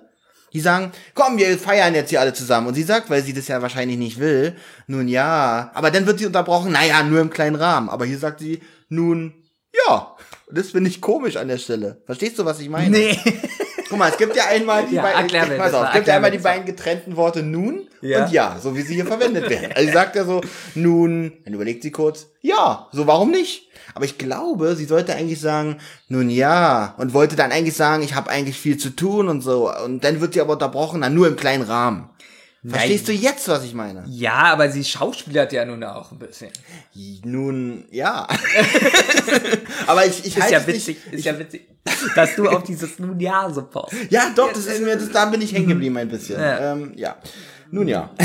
Die 0.53 0.59
sagen, 0.59 0.91
komm, 1.13 1.37
wir 1.37 1.57
feiern 1.57 1.95
jetzt 1.95 2.09
hier 2.09 2.19
alle 2.19 2.33
zusammen. 2.33 2.67
Und 2.67 2.73
sie 2.73 2.83
sagt, 2.83 3.09
weil 3.09 3.23
sie 3.23 3.33
das 3.33 3.47
ja 3.47 3.61
wahrscheinlich 3.61 3.97
nicht 3.97 4.19
will, 4.19 4.55
nun 4.87 5.07
ja. 5.07 5.71
Aber 5.73 5.91
dann 5.91 6.05
wird 6.05 6.19
sie 6.19 6.25
unterbrochen, 6.25 6.71
naja, 6.71 7.03
nur 7.03 7.21
im 7.21 7.29
kleinen 7.29 7.55
Rahmen. 7.55 7.89
Aber 7.89 8.05
hier 8.05 8.17
sagt 8.17 8.39
sie, 8.39 8.61
nun 8.89 9.33
ja. 9.87 10.15
Das 10.51 10.71
finde 10.71 10.89
ich 10.89 10.99
komisch 10.99 11.37
an 11.37 11.47
der 11.47 11.57
Stelle. 11.57 12.01
Verstehst 12.05 12.37
du, 12.37 12.45
was 12.45 12.59
ich 12.59 12.69
meine? 12.69 12.89
Nee. 12.89 13.17
Guck 13.91 13.99
mal, 13.99 14.09
es 14.09 14.17
gibt 14.17 14.37
ja 14.37 14.45
einmal 14.47 14.85
die 14.85 14.95
Ja, 14.95 15.01
beiden, 15.01 15.29
erklär 15.29 15.57
pass 15.57 15.73
auf, 15.73 15.87
es 15.89 15.93
gibt 15.93 16.07
ja 16.07 16.15
einmal 16.15 16.31
die 16.31 16.37
beiden 16.37 16.65
getrennten 16.65 17.17
Worte 17.17 17.43
nun 17.43 17.89
Ja. 17.99 18.23
und 18.23 18.31
ja, 18.31 18.57
so 18.57 18.73
wie 18.73 18.81
sie 18.83 18.95
hier 18.95 19.05
verwendet 19.05 19.49
werden. 19.49 19.73
Also 19.75 19.85
sie 19.85 19.93
sagt 19.93 20.15
ja 20.15 20.23
so, 20.23 20.39
nun, 20.75 21.33
dann 21.43 21.53
überlegt 21.53 21.83
sie 21.83 21.91
kurz, 21.91 22.27
ja, 22.39 22.87
so 22.93 23.05
warum 23.05 23.31
nicht? 23.31 23.67
Aber 23.93 24.05
ich 24.05 24.17
glaube, 24.17 24.77
sie 24.77 24.85
sollte 24.85 25.13
eigentlich 25.13 25.41
sagen, 25.41 25.75
nun 26.07 26.29
ja, 26.29 26.95
und 26.97 27.13
wollte 27.13 27.35
dann 27.35 27.51
eigentlich 27.51 27.75
sagen, 27.75 28.01
ich 28.01 28.15
habe 28.15 28.29
eigentlich 28.29 28.57
viel 28.57 28.77
zu 28.77 28.91
tun 28.91 29.27
und 29.27 29.41
so. 29.41 29.69
Und 29.83 30.05
dann 30.05 30.21
wird 30.21 30.33
sie 30.35 30.39
aber 30.41 30.53
unterbrochen, 30.53 31.01
dann 31.01 31.13
nur 31.13 31.27
im 31.27 31.35
kleinen 31.35 31.63
Rahmen. 31.63 32.09
Verstehst 32.63 33.07
du 33.07 33.11
jetzt, 33.11 33.47
was 33.47 33.63
ich 33.63 33.73
meine? 33.73 34.03
Ja, 34.07 34.33
aber 34.53 34.69
sie 34.69 34.83
schauspielert 34.83 35.51
ja 35.51 35.65
nun 35.65 35.83
auch 35.83 36.11
ein 36.11 36.19
bisschen. 36.19 36.51
Nun, 37.23 37.85
ja. 37.89 38.27
aber 39.87 40.05
ich, 40.05 40.19
ich 40.19 40.25
Ist 40.37 40.41
halte 40.41 40.53
ja 40.53 40.59
es 40.59 40.67
nicht- 40.67 40.87
witzig, 40.87 40.97
ist 41.11 41.25
ja 41.25 41.39
witzig, 41.39 41.67
dass 42.15 42.35
du 42.35 42.47
auf 42.47 42.61
dieses 42.63 42.99
nun 42.99 43.19
ja 43.19 43.49
so 43.51 43.63
passt. 43.63 43.93
Ja, 44.11 44.31
doch, 44.35 44.53
das 44.53 44.65
ist 44.67 44.81
mir, 44.81 44.95
das, 44.95 45.09
da 45.11 45.25
bin 45.25 45.41
ich 45.41 45.53
hängen 45.53 45.69
geblieben 45.69 45.97
ein 45.97 46.09
bisschen. 46.09 46.39
Ja. 46.39 46.73
Ähm, 46.73 46.93
ja. 46.95 47.15
Nun 47.71 47.87
ja. 47.87 48.09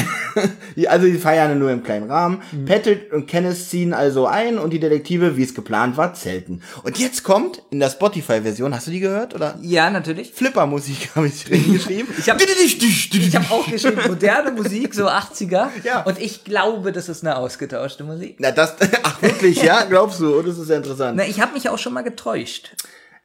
Also 0.88 1.06
die 1.06 1.16
feiern 1.16 1.58
nur 1.58 1.70
im 1.70 1.82
kleinen 1.82 2.10
Rahmen. 2.10 2.42
Patrick 2.66 3.10
und 3.10 3.26
Kenneth 3.26 3.56
ziehen 3.56 3.94
also 3.94 4.26
ein 4.26 4.58
und 4.58 4.70
die 4.70 4.78
Detektive, 4.78 5.38
wie 5.38 5.42
es 5.42 5.54
geplant 5.54 5.96
war, 5.96 6.12
zelten. 6.12 6.60
Und 6.82 6.98
jetzt 6.98 7.22
kommt 7.22 7.62
in 7.70 7.80
der 7.80 7.88
Spotify-Version, 7.88 8.74
hast 8.74 8.86
du 8.86 8.90
die 8.90 9.00
gehört? 9.00 9.34
Oder? 9.34 9.58
Ja, 9.62 9.88
natürlich. 9.88 10.32
Flipper-Musik 10.32 11.08
habe 11.14 11.28
ich 11.28 11.50
reingeschrieben. 11.50 12.12
Ich 12.18 12.28
hab- 12.28 12.38
Ich 12.42 13.34
habe 13.34 13.46
auch 13.50 13.66
geschrieben, 13.70 14.02
moderne 14.06 14.50
Musik, 14.52 14.92
so 14.94 15.08
80er. 15.08 15.68
Ja. 15.84 16.02
Und 16.02 16.20
ich 16.20 16.44
glaube, 16.44 16.92
das 16.92 17.08
ist 17.08 17.24
eine 17.24 17.36
ausgetauschte 17.38 18.04
Musik. 18.04 18.36
Na, 18.38 18.50
das, 18.50 18.74
ach 19.02 19.22
wirklich, 19.22 19.62
ja? 19.62 19.84
Glaubst 19.84 20.20
du? 20.20 20.36
Oh, 20.38 20.42
das 20.42 20.58
ist 20.58 20.68
ja 20.68 20.76
interessant. 20.76 21.16
Na, 21.16 21.24
ich 21.26 21.40
habe 21.40 21.54
mich 21.54 21.70
auch 21.70 21.78
schon 21.78 21.94
mal 21.94 22.02
getäuscht. 22.02 22.74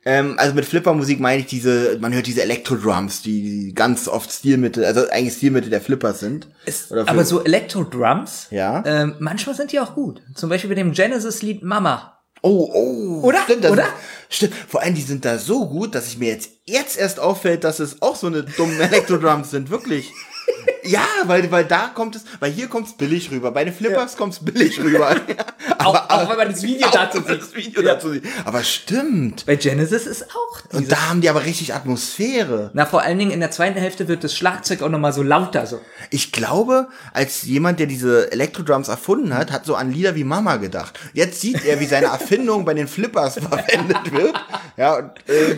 Ähm, 0.03 0.35
also 0.37 0.55
mit 0.55 0.65
Flipper-Musik 0.65 1.19
meine 1.19 1.41
ich 1.41 1.45
diese, 1.47 1.97
man 1.99 2.13
hört 2.13 2.25
diese 2.25 2.41
Elektro-Drums, 2.41 3.21
die 3.21 3.73
ganz 3.75 4.07
oft 4.07 4.31
Stilmittel, 4.31 4.83
also 4.83 5.07
eigentlich 5.09 5.35
Stilmittel 5.35 5.69
der 5.69 5.81
Flippers 5.81 6.19
sind. 6.19 6.47
Oder 6.89 7.07
aber 7.07 7.23
so 7.23 7.43
Elektro-Drums, 7.43 8.47
Ja. 8.49 8.83
ähm, 8.85 9.15
manchmal 9.19 9.55
sind 9.55 9.71
die 9.71 9.79
auch 9.79 9.93
gut. 9.93 10.21
Zum 10.35 10.49
Beispiel 10.49 10.69
mit 10.69 10.79
dem 10.79 10.91
Genesis-Lied 10.91 11.61
Mama. 11.63 12.17
Oh, 12.41 12.67
oh. 12.73 13.21
Oder? 13.27 13.43
Stimmt, 13.43 13.63
das 13.65 13.71
Oder? 13.71 13.85
Stimmt. 14.29 14.53
Vor 14.67 14.81
allem, 14.81 14.95
die 14.95 15.01
sind 15.01 15.23
da 15.25 15.37
so 15.37 15.67
gut, 15.69 15.93
dass 15.93 16.07
ich 16.07 16.17
mir 16.17 16.29
jetzt, 16.29 16.49
jetzt 16.65 16.97
erst 16.97 17.19
auffällt, 17.19 17.63
dass 17.63 17.79
es 17.79 18.01
auch 18.01 18.15
so 18.15 18.25
eine 18.27 18.41
dummen 18.43 18.79
Elektrodrums 18.79 19.51
sind. 19.51 19.69
Wirklich. 19.69 20.11
Ja, 20.83 21.05
weil, 21.25 21.51
weil 21.51 21.65
da 21.65 21.87
kommt 21.93 22.15
es, 22.15 22.23
weil 22.39 22.51
hier 22.51 22.67
kommt 22.67 22.87
es 22.87 22.93
billig 22.93 23.29
rüber. 23.31 23.51
Bei 23.51 23.63
den 23.63 23.73
Flippers 23.73 24.17
kommt 24.17 24.33
es 24.33 24.43
billig 24.43 24.79
rüber. 24.79 25.15
Auch, 25.77 26.09
auch 26.09 26.29
wenn 26.29 26.37
man 26.37 26.49
das 26.49 26.61
Video 26.61 26.87
dazu 26.93 27.19
sieht. 27.19 27.41
das 27.41 27.55
Video 27.55 27.81
dazu 27.81 28.11
sieht. 28.11 28.23
Aber 28.45 28.63
stimmt. 28.63 29.45
Bei 29.47 29.55
Genesis 29.55 30.05
ist 30.05 30.25
auch 30.29 30.61
Und 30.73 30.91
da 30.91 31.09
haben 31.09 31.21
die 31.21 31.29
aber 31.29 31.43
richtig 31.45 31.73
Atmosphäre. 31.73 32.69
Na, 32.73 32.85
vor 32.85 33.01
allen 33.01 33.17
Dingen 33.17 33.31
in 33.31 33.39
der 33.39 33.49
zweiten 33.49 33.79
Hälfte 33.79 34.07
wird 34.07 34.23
das 34.23 34.35
Schlagzeug 34.35 34.83
auch 34.83 34.89
nochmal 34.89 35.13
so 35.13 35.23
lauter. 35.23 35.65
So. 35.65 35.81
Ich 36.11 36.31
glaube, 36.31 36.87
als 37.13 37.43
jemand, 37.43 37.79
der 37.79 37.87
diese 37.87 38.31
Elektrodrums 38.31 38.89
erfunden 38.89 39.33
hat, 39.33 39.51
hat 39.51 39.65
so 39.65 39.75
an 39.75 39.91
Lieder 39.91 40.13
wie 40.15 40.23
Mama 40.23 40.57
gedacht. 40.57 40.99
Jetzt 41.13 41.41
sieht 41.41 41.65
er, 41.65 41.79
wie 41.79 41.85
seine 41.85 42.07
Erfindung 42.07 42.63
bei 42.63 42.75
den 42.75 42.87
Flippers 42.87 43.39
verwendet 43.39 44.11
wird. 44.11 44.35
Ja, 44.77 44.97
und, 44.97 45.11
äh, 45.29 45.57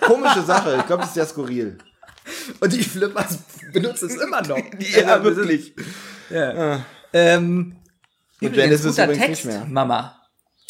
komische 0.00 0.42
Sache. 0.42 0.76
Ich 0.80 0.86
glaube, 0.86 1.00
das 1.00 1.10
ist 1.10 1.14
sehr 1.14 1.26
skurril. 1.26 1.78
Und 2.60 2.72
die 2.72 2.82
Flippers 2.82 3.38
benutzen 3.72 4.08
es 4.10 4.16
immer 4.16 4.42
noch. 4.42 4.58
Ja, 4.78 5.14
Also, 5.14 5.30
das 5.30 5.38
ist- 5.38 5.48
wirklich. 5.48 5.74
Ja. 6.30 6.84
Ähm, 7.12 7.76
Und 8.40 8.52
Genesis 8.52 8.86
guter 8.92 9.04
übrigens 9.04 9.26
Text, 9.26 9.44
nicht 9.46 9.54
mehr. 9.56 9.64
Mama. 9.66 10.16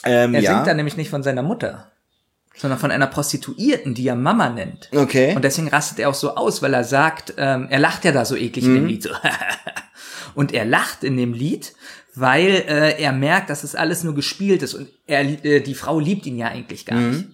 Ähm, 0.05 0.35
Er 0.35 0.41
ja. 0.41 0.55
singt 0.55 0.67
da 0.67 0.75
nämlich 0.75 0.97
nicht 0.97 1.11
von 1.11 1.23
seiner 1.23 1.43
Mutter, 1.43 1.91
sondern 2.57 2.79
von 2.79 2.91
einer 2.91 3.07
Prostituierten, 3.07 3.95
die 3.95 4.09
er 4.09 4.15
Mama 4.17 4.49
nennt. 4.49 4.89
Okay. 4.95 5.35
Und 5.37 5.43
deswegen 5.45 5.69
rastet 5.69 5.99
er 5.99 6.09
auch 6.09 6.15
so 6.15 6.35
aus, 6.37 6.63
weil 6.63 6.73
er 6.75 6.85
sagt, 6.85 7.35
ähm, 7.37 7.67
er 7.71 7.79
lacht 7.79 8.05
ja 8.05 8.13
da 8.13 8.25
so 8.25 8.37
eklig 8.37 8.65
in 8.65 8.75
dem 8.75 8.87
Lied. 8.87 9.03
So. 9.03 9.11
und 10.35 10.53
er 10.53 10.65
lacht 10.65 11.05
in 11.05 11.17
dem 11.19 11.33
Lied, 11.35 11.75
weil 12.15 12.65
äh, 12.67 13.01
er 13.03 13.13
merkt, 13.13 13.51
dass 13.51 13.63
es 13.63 13.75
alles 13.75 14.03
nur 14.03 14.15
gespielt 14.15 14.63
ist 14.63 14.75
und 14.75 14.89
er, 15.07 15.21
äh, 15.45 15.61
die 15.61 15.75
Frau 15.75 16.01
liebt 16.01 16.25
ihn 16.27 16.39
ja 16.39 16.49
eigentlich 16.49 16.87
gar 16.87 16.97
nicht. 16.99 17.27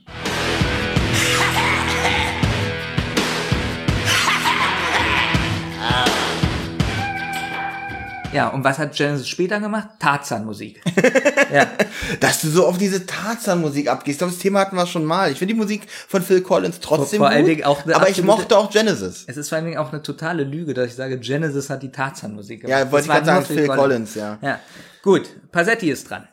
Ja, 8.36 8.48
und 8.48 8.64
was 8.64 8.78
hat 8.78 8.94
Genesis 8.94 9.28
später 9.28 9.60
gemacht? 9.60 9.88
Tarzan-Musik. 9.98 10.82
ja. 11.54 11.66
Dass 12.20 12.42
du 12.42 12.48
so 12.48 12.66
auf 12.66 12.76
diese 12.76 13.06
Tarzan-Musik 13.06 13.88
abgehst. 13.88 14.16
Ich 14.16 14.18
glaube, 14.18 14.32
das 14.34 14.42
Thema 14.42 14.60
hatten 14.60 14.76
wir 14.76 14.86
schon 14.86 15.06
mal. 15.06 15.32
Ich 15.32 15.38
finde 15.38 15.54
die 15.54 15.58
Musik 15.60 15.86
von 16.06 16.20
Phil 16.20 16.42
Collins 16.42 16.80
trotzdem 16.80 17.18
Vor 17.20 17.28
gut. 17.28 17.34
allen 17.36 17.46
Dingen 17.46 17.64
auch 17.64 17.80
aber 17.80 17.92
ich 18.10 18.18
absolute- 18.18 18.26
mochte 18.26 18.58
auch 18.58 18.70
Genesis. 18.70 19.24
Es 19.26 19.38
ist 19.38 19.48
vor 19.48 19.56
allen 19.56 19.64
Dingen 19.64 19.78
auch 19.78 19.90
eine 19.90 20.02
totale 20.02 20.44
Lüge, 20.44 20.74
dass 20.74 20.88
ich 20.88 20.94
sage, 20.94 21.18
Genesis 21.18 21.70
hat 21.70 21.82
die 21.82 21.90
Tarzan-Musik 21.90 22.60
gemacht. 22.60 22.78
Ja, 22.78 22.92
wollte 22.92 23.06
ich 23.06 23.10
gerade 23.12 23.24
sagen, 23.24 23.46
Phil 23.46 23.66
Collins, 23.68 24.14
ja. 24.14 24.36
Ja, 24.42 24.60
gut. 25.02 25.30
Passetti 25.50 25.90
ist 25.90 26.10
dran. 26.10 26.28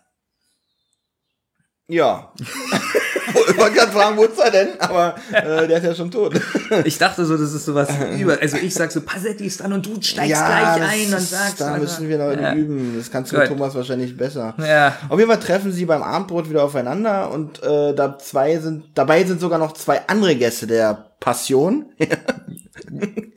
Ja. 1.89 2.31
ich 2.39 3.57
wollte 3.57 3.75
gerade 3.75 3.91
fragen, 3.91 4.17
wo 4.17 4.23
ist 4.23 4.39
er 4.39 4.51
denn? 4.51 4.79
Aber 4.79 5.15
äh, 5.31 5.67
der 5.67 5.77
ist 5.77 5.83
ja 5.83 5.95
schon 5.95 6.11
tot. 6.11 6.39
Ich 6.85 6.97
dachte 6.97 7.23
so, 7.25 7.37
das 7.37 7.53
ist 7.53 7.65
sowas 7.65 7.89
über. 8.19 8.39
Also 8.41 8.57
ich 8.57 8.73
sag 8.73 8.91
so, 8.91 9.01
Passetti 9.01 9.45
ist 9.45 9.59
dran 9.59 9.73
und 9.73 9.85
du 9.85 10.01
steigst 10.01 10.43
gleich 10.43 10.77
das 10.79 10.89
ein 10.89 11.13
und 11.13 11.21
sagst. 11.21 11.61
Da 11.61 11.77
müssen 11.77 12.09
wir 12.09 12.17
noch 12.17 12.41
ja. 12.41 12.53
üben. 12.55 12.95
Das 12.97 13.11
kannst 13.11 13.31
du 13.31 13.37
Gut. 13.37 13.47
Thomas 13.47 13.75
wahrscheinlich 13.75 14.17
besser. 14.17 14.55
Ja. 14.57 14.95
Auf 15.09 15.19
jeden 15.19 15.29
Fall 15.29 15.39
treffen 15.39 15.71
sie 15.71 15.85
beim 15.85 16.01
Abendbrot 16.01 16.49
wieder 16.49 16.63
aufeinander 16.63 17.31
und 17.31 17.61
äh, 17.61 17.93
da 17.93 18.17
zwei 18.17 18.57
sind, 18.57 18.85
dabei 18.95 19.23
sind 19.23 19.39
sogar 19.39 19.59
noch 19.59 19.73
zwei 19.73 20.01
andere 20.07 20.35
Gäste 20.35 20.65
der 20.65 21.05
Passion. 21.19 21.85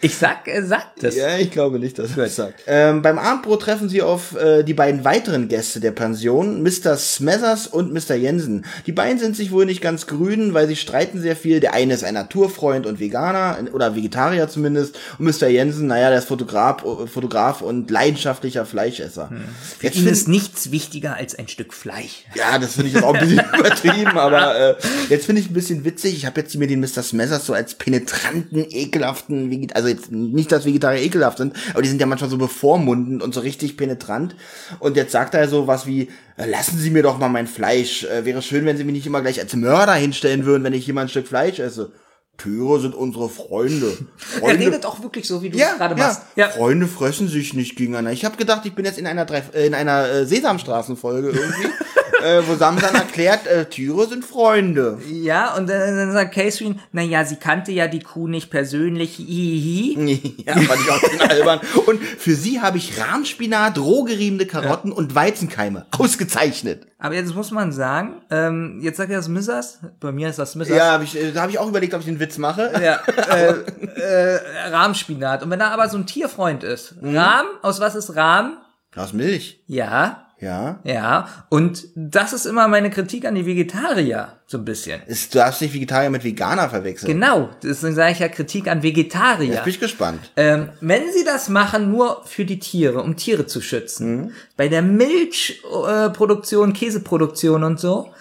Ich 0.00 0.16
sag, 0.16 0.46
er 0.46 0.64
sagt 0.64 1.02
es. 1.02 1.16
Ja, 1.16 1.38
ich 1.38 1.50
glaube 1.50 1.78
nicht, 1.78 1.98
dass 1.98 2.10
er 2.16 2.24
das 2.24 2.36
sagt. 2.36 2.62
Ähm, 2.66 3.02
beim 3.02 3.18
Abendbrot 3.18 3.62
treffen 3.62 3.88
sie 3.88 4.02
auf 4.02 4.36
äh, 4.36 4.62
die 4.62 4.74
beiden 4.74 5.04
weiteren 5.04 5.48
Gäste 5.48 5.80
der 5.80 5.92
Pension, 5.92 6.62
Mr. 6.62 6.96
Smethers 6.96 7.66
und 7.66 7.92
Mr. 7.92 8.14
Jensen. 8.14 8.64
Die 8.86 8.92
beiden 8.92 9.18
sind 9.18 9.36
sich 9.36 9.50
wohl 9.52 9.66
nicht 9.66 9.80
ganz 9.80 10.06
grün, 10.06 10.54
weil 10.54 10.68
sie 10.68 10.76
streiten 10.76 11.20
sehr 11.20 11.36
viel. 11.36 11.60
Der 11.60 11.74
eine 11.74 11.94
ist 11.94 12.04
ein 12.04 12.14
Naturfreund 12.14 12.86
und 12.86 13.00
Veganer 13.00 13.58
oder 13.72 13.94
Vegetarier 13.96 14.48
zumindest. 14.48 14.98
Und 15.18 15.26
Mr. 15.26 15.48
Jensen, 15.48 15.86
naja, 15.86 16.10
der 16.10 16.18
ist 16.18 16.28
Fotograf, 16.28 16.84
Fotograf 17.06 17.62
und 17.62 17.90
leidenschaftlicher 17.90 18.66
Fleischesser. 18.66 19.30
Hm. 19.30 19.44
Für 19.78 19.86
Jetzt 19.86 19.96
ihn 19.96 20.06
ist 20.08 20.28
nichts 20.28 20.70
wichtiger 20.70 21.16
als 21.16 21.34
ein 21.38 21.48
Stück 21.48 21.72
Fleisch. 21.72 22.24
ja, 22.34 22.58
das 22.58 22.74
finde 22.74 22.90
ich 22.90 23.02
auch 23.02 23.14
ein 23.14 23.20
bisschen 23.20 23.44
übertrieben, 23.58 24.18
aber 24.18 24.58
äh, 24.58 24.74
jetzt 25.08 25.26
finde 25.26 25.40
ich 25.40 25.50
ein 25.50 25.54
bisschen 25.54 25.84
witzig. 25.84 26.14
Ich 26.16 26.26
habe 26.26 26.40
jetzt 26.40 26.54
mir 26.56 26.66
den 26.66 26.80
Mr. 26.80 27.02
Smethers 27.02 27.46
so 27.46 27.52
als 27.52 27.74
penetranten, 27.74 28.64
ekelhaften, 28.68 29.35
Veget 29.50 29.76
also 29.76 29.88
jetzt 29.88 30.10
nicht, 30.10 30.50
dass 30.52 30.64
Vegetarier 30.64 31.02
ekelhaft 31.02 31.38
sind, 31.38 31.54
aber 31.72 31.82
die 31.82 31.88
sind 31.88 32.00
ja 32.00 32.06
manchmal 32.06 32.30
so 32.30 32.38
bevormundend 32.38 33.22
und 33.22 33.34
so 33.34 33.40
richtig 33.40 33.76
penetrant. 33.76 34.36
Und 34.80 34.96
jetzt 34.96 35.12
sagt 35.12 35.34
er 35.34 35.48
so 35.48 35.66
was 35.66 35.86
wie, 35.86 36.08
äh, 36.36 36.48
lassen 36.48 36.78
Sie 36.78 36.90
mir 36.90 37.02
doch 37.02 37.18
mal 37.18 37.28
mein 37.28 37.46
Fleisch. 37.46 38.04
Äh, 38.04 38.24
wäre 38.24 38.42
schön, 38.42 38.64
wenn 38.64 38.76
Sie 38.76 38.84
mich 38.84 38.94
nicht 38.94 39.06
immer 39.06 39.22
gleich 39.22 39.40
als 39.40 39.54
Mörder 39.54 39.94
hinstellen 39.94 40.44
würden, 40.44 40.64
wenn 40.64 40.72
ich 40.72 40.90
mal 40.92 41.02
ein 41.02 41.08
Stück 41.08 41.28
Fleisch 41.28 41.58
esse. 41.58 41.92
Tiere 42.38 42.80
sind 42.80 42.94
unsere 42.94 43.28
Freunde. 43.28 43.96
Er 44.34 44.40
Freunde 44.40 44.66
redet 44.66 44.86
auch 44.86 45.02
wirklich 45.02 45.26
so, 45.26 45.42
wie 45.42 45.50
du 45.50 45.58
ja, 45.58 45.70
es 45.72 45.78
gerade 45.78 45.96
machst. 45.96 46.22
Ja. 46.36 46.50
Freunde 46.50 46.86
fressen 46.86 47.28
sich 47.28 47.54
nicht 47.54 47.76
gegeneinander. 47.76 48.12
Ich 48.12 48.24
habe 48.24 48.36
gedacht, 48.36 48.62
ich 48.66 48.74
bin 48.74 48.84
jetzt 48.84 48.98
in 48.98 49.06
einer 49.06 49.24
drei, 49.24 49.42
äh, 49.54 49.66
in 49.66 49.74
einer 49.74 50.08
äh, 50.08 50.26
Sesamstraßenfolge 50.26 51.28
irgendwie, 51.28 51.68
äh, 52.22 52.42
wo 52.46 52.54
Samsan 52.54 52.94
erklärt, 52.94 53.46
äh, 53.46 53.66
Tiere 53.66 54.06
sind 54.06 54.24
Freunde. 54.24 54.98
Ja, 55.10 55.54
und 55.54 55.68
dann, 55.68 55.96
dann 55.96 56.12
sagt 56.12 56.34
Catherine, 56.34 56.76
na 56.92 57.02
ja, 57.02 57.24
sie 57.24 57.36
kannte 57.36 57.72
ja 57.72 57.88
die 57.88 58.00
Kuh 58.00 58.28
nicht 58.28 58.50
persönlich. 58.50 59.16
Hihi. 59.16 60.42
ja, 60.46 60.54
fand 60.54 60.80
ich 60.80 60.90
auch 60.90 61.00
bisschen 61.00 61.20
albern. 61.20 61.60
Und 61.86 62.02
für 62.02 62.34
sie 62.34 62.60
habe 62.60 62.78
ich 62.78 62.98
Rahmspinat, 62.98 63.78
rohgeriebene 63.78 64.46
Karotten 64.46 64.92
und 64.92 65.14
Weizenkeime. 65.14 65.86
Ausgezeichnet. 65.96 66.86
Aber 66.98 67.14
jetzt 67.14 67.34
muss 67.34 67.50
man 67.50 67.72
sagen, 67.72 68.22
ähm, 68.30 68.80
jetzt 68.82 68.96
sagt 68.96 69.10
er 69.10 69.18
das 69.18 69.28
Missers. 69.28 69.80
Bei 70.00 70.12
mir 70.12 70.30
ist 70.30 70.38
das 70.38 70.54
Missers. 70.54 70.76
Ja, 70.76 70.92
hab 70.92 71.02
ich, 71.02 71.16
äh, 71.16 71.32
da 71.32 71.42
habe 71.42 71.52
ich 71.52 71.58
auch 71.58 71.68
überlegt, 71.68 71.94
ob 71.94 72.00
ich 72.00 72.06
den 72.06 72.20
Witz 72.20 72.38
mache. 72.38 72.72
Ja, 72.82 73.00
äh, 73.34 73.54
äh, 74.00 74.40
Rahmspinat. 74.70 75.42
Und 75.42 75.50
wenn 75.50 75.60
er 75.60 75.72
aber 75.72 75.88
so 75.88 75.98
ein 75.98 76.06
Tierfreund 76.06 76.64
ist. 76.64 76.94
Rahm, 77.02 77.46
aus 77.62 77.80
was 77.80 77.94
ist 77.94 78.16
Rahm? 78.16 78.58
Aus 78.94 79.12
Milch. 79.12 79.62
Ja, 79.66 80.25
Ja. 80.38 80.80
ja. 80.84 81.28
Und 81.48 81.84
das 81.94 82.32
ist 82.32 82.44
immer 82.44 82.68
meine 82.68 82.90
Kritik 82.90 83.24
an 83.24 83.34
die 83.34 83.46
Vegetarier, 83.46 84.32
so 84.46 84.58
ein 84.58 84.64
bisschen. 84.64 85.00
Ist, 85.06 85.34
du 85.34 85.38
darfst 85.38 85.62
nicht 85.62 85.72
Vegetarier 85.72 86.10
mit 86.10 86.24
Veganer 86.24 86.68
verwechseln. 86.68 87.10
Genau, 87.10 87.48
deswegen 87.62 87.94
sage 87.94 88.12
ich 88.12 88.18
ja 88.18 88.28
Kritik 88.28 88.68
an 88.68 88.82
Vegetarier. 88.82 89.54
Jetzt 89.54 89.64
bin 89.64 89.72
ich 89.72 89.80
gespannt. 89.80 90.30
Ähm, 90.36 90.68
wenn 90.80 91.10
sie 91.12 91.24
das 91.24 91.48
machen, 91.48 91.90
nur 91.90 92.22
für 92.26 92.44
die 92.44 92.58
Tiere, 92.58 93.02
um 93.02 93.16
Tiere 93.16 93.46
zu 93.46 93.62
schützen, 93.62 94.32
bei 94.56 94.68
der 94.68 94.82
Milchproduktion, 94.82 96.06
äh, 96.06 96.10
Produktion, 96.10 96.72
Käseproduktion 96.74 97.64
und 97.64 97.80
so, 97.80 98.12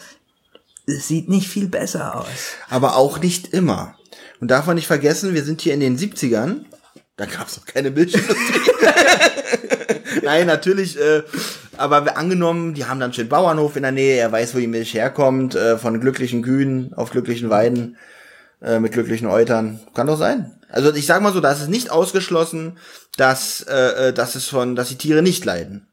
es 0.88 1.07
sieht 1.07 1.28
nicht 1.28 1.49
viel 1.49 1.68
besser 1.68 2.16
aus. 2.16 2.55
Aber 2.70 2.95
auch 2.95 3.20
nicht 3.20 3.53
immer. 3.53 3.95
Und 4.39 4.51
darf 4.51 4.68
man 4.68 4.76
nicht 4.76 4.88
vergessen, 4.88 5.34
wir 5.34 5.43
sind 5.43 5.61
hier 5.61 5.74
in 5.74 5.80
den 5.80 5.97
70ern. 5.97 6.66
Da 7.18 7.26
gab 7.26 7.47
es 7.47 7.57
noch 7.57 7.66
keine 7.66 7.91
Milchindustrie. 7.91 8.72
Nein, 10.30 10.47
natürlich, 10.47 10.99
äh, 10.99 11.21
aber 11.78 12.17
angenommen, 12.17 12.73
die 12.73 12.86
haben 12.86 12.99
dann 12.99 13.13
schön 13.13 13.30
Bauernhof 13.30 13.76
in 13.76 13.84
der 13.84 13.91
Nähe, 13.91 14.17
er 14.17 14.32
weiß, 14.32 14.55
wo 14.55 14.59
die 14.59 14.67
Milch 14.67 14.93
herkommt, 14.93 15.55
äh, 15.55 15.78
von 15.78 15.99
glücklichen 16.01 16.41
Kühen 16.41 16.93
auf 16.95 17.11
glücklichen 17.11 17.49
Weiden, 17.49 17.97
äh, 18.61 18.80
mit 18.80 18.91
glücklichen 18.91 19.28
Eutern. 19.28 19.80
Kann 19.93 20.07
doch 20.07 20.17
sein. 20.17 20.59
Also 20.69 20.93
ich 20.93 21.05
sag 21.05 21.21
mal 21.21 21.32
so, 21.32 21.41
da 21.41 21.51
ist 21.51 21.61
es 21.61 21.67
nicht 21.67 21.91
ausgeschlossen, 21.91 22.78
dass, 23.17 23.61
äh, 23.61 24.09
äh, 24.09 24.13
dass 24.13 24.36
es 24.36 24.47
von, 24.47 24.76
dass 24.76 24.89
die 24.89 24.97
Tiere 24.97 25.21
nicht 25.21 25.45
leiden. 25.45 25.88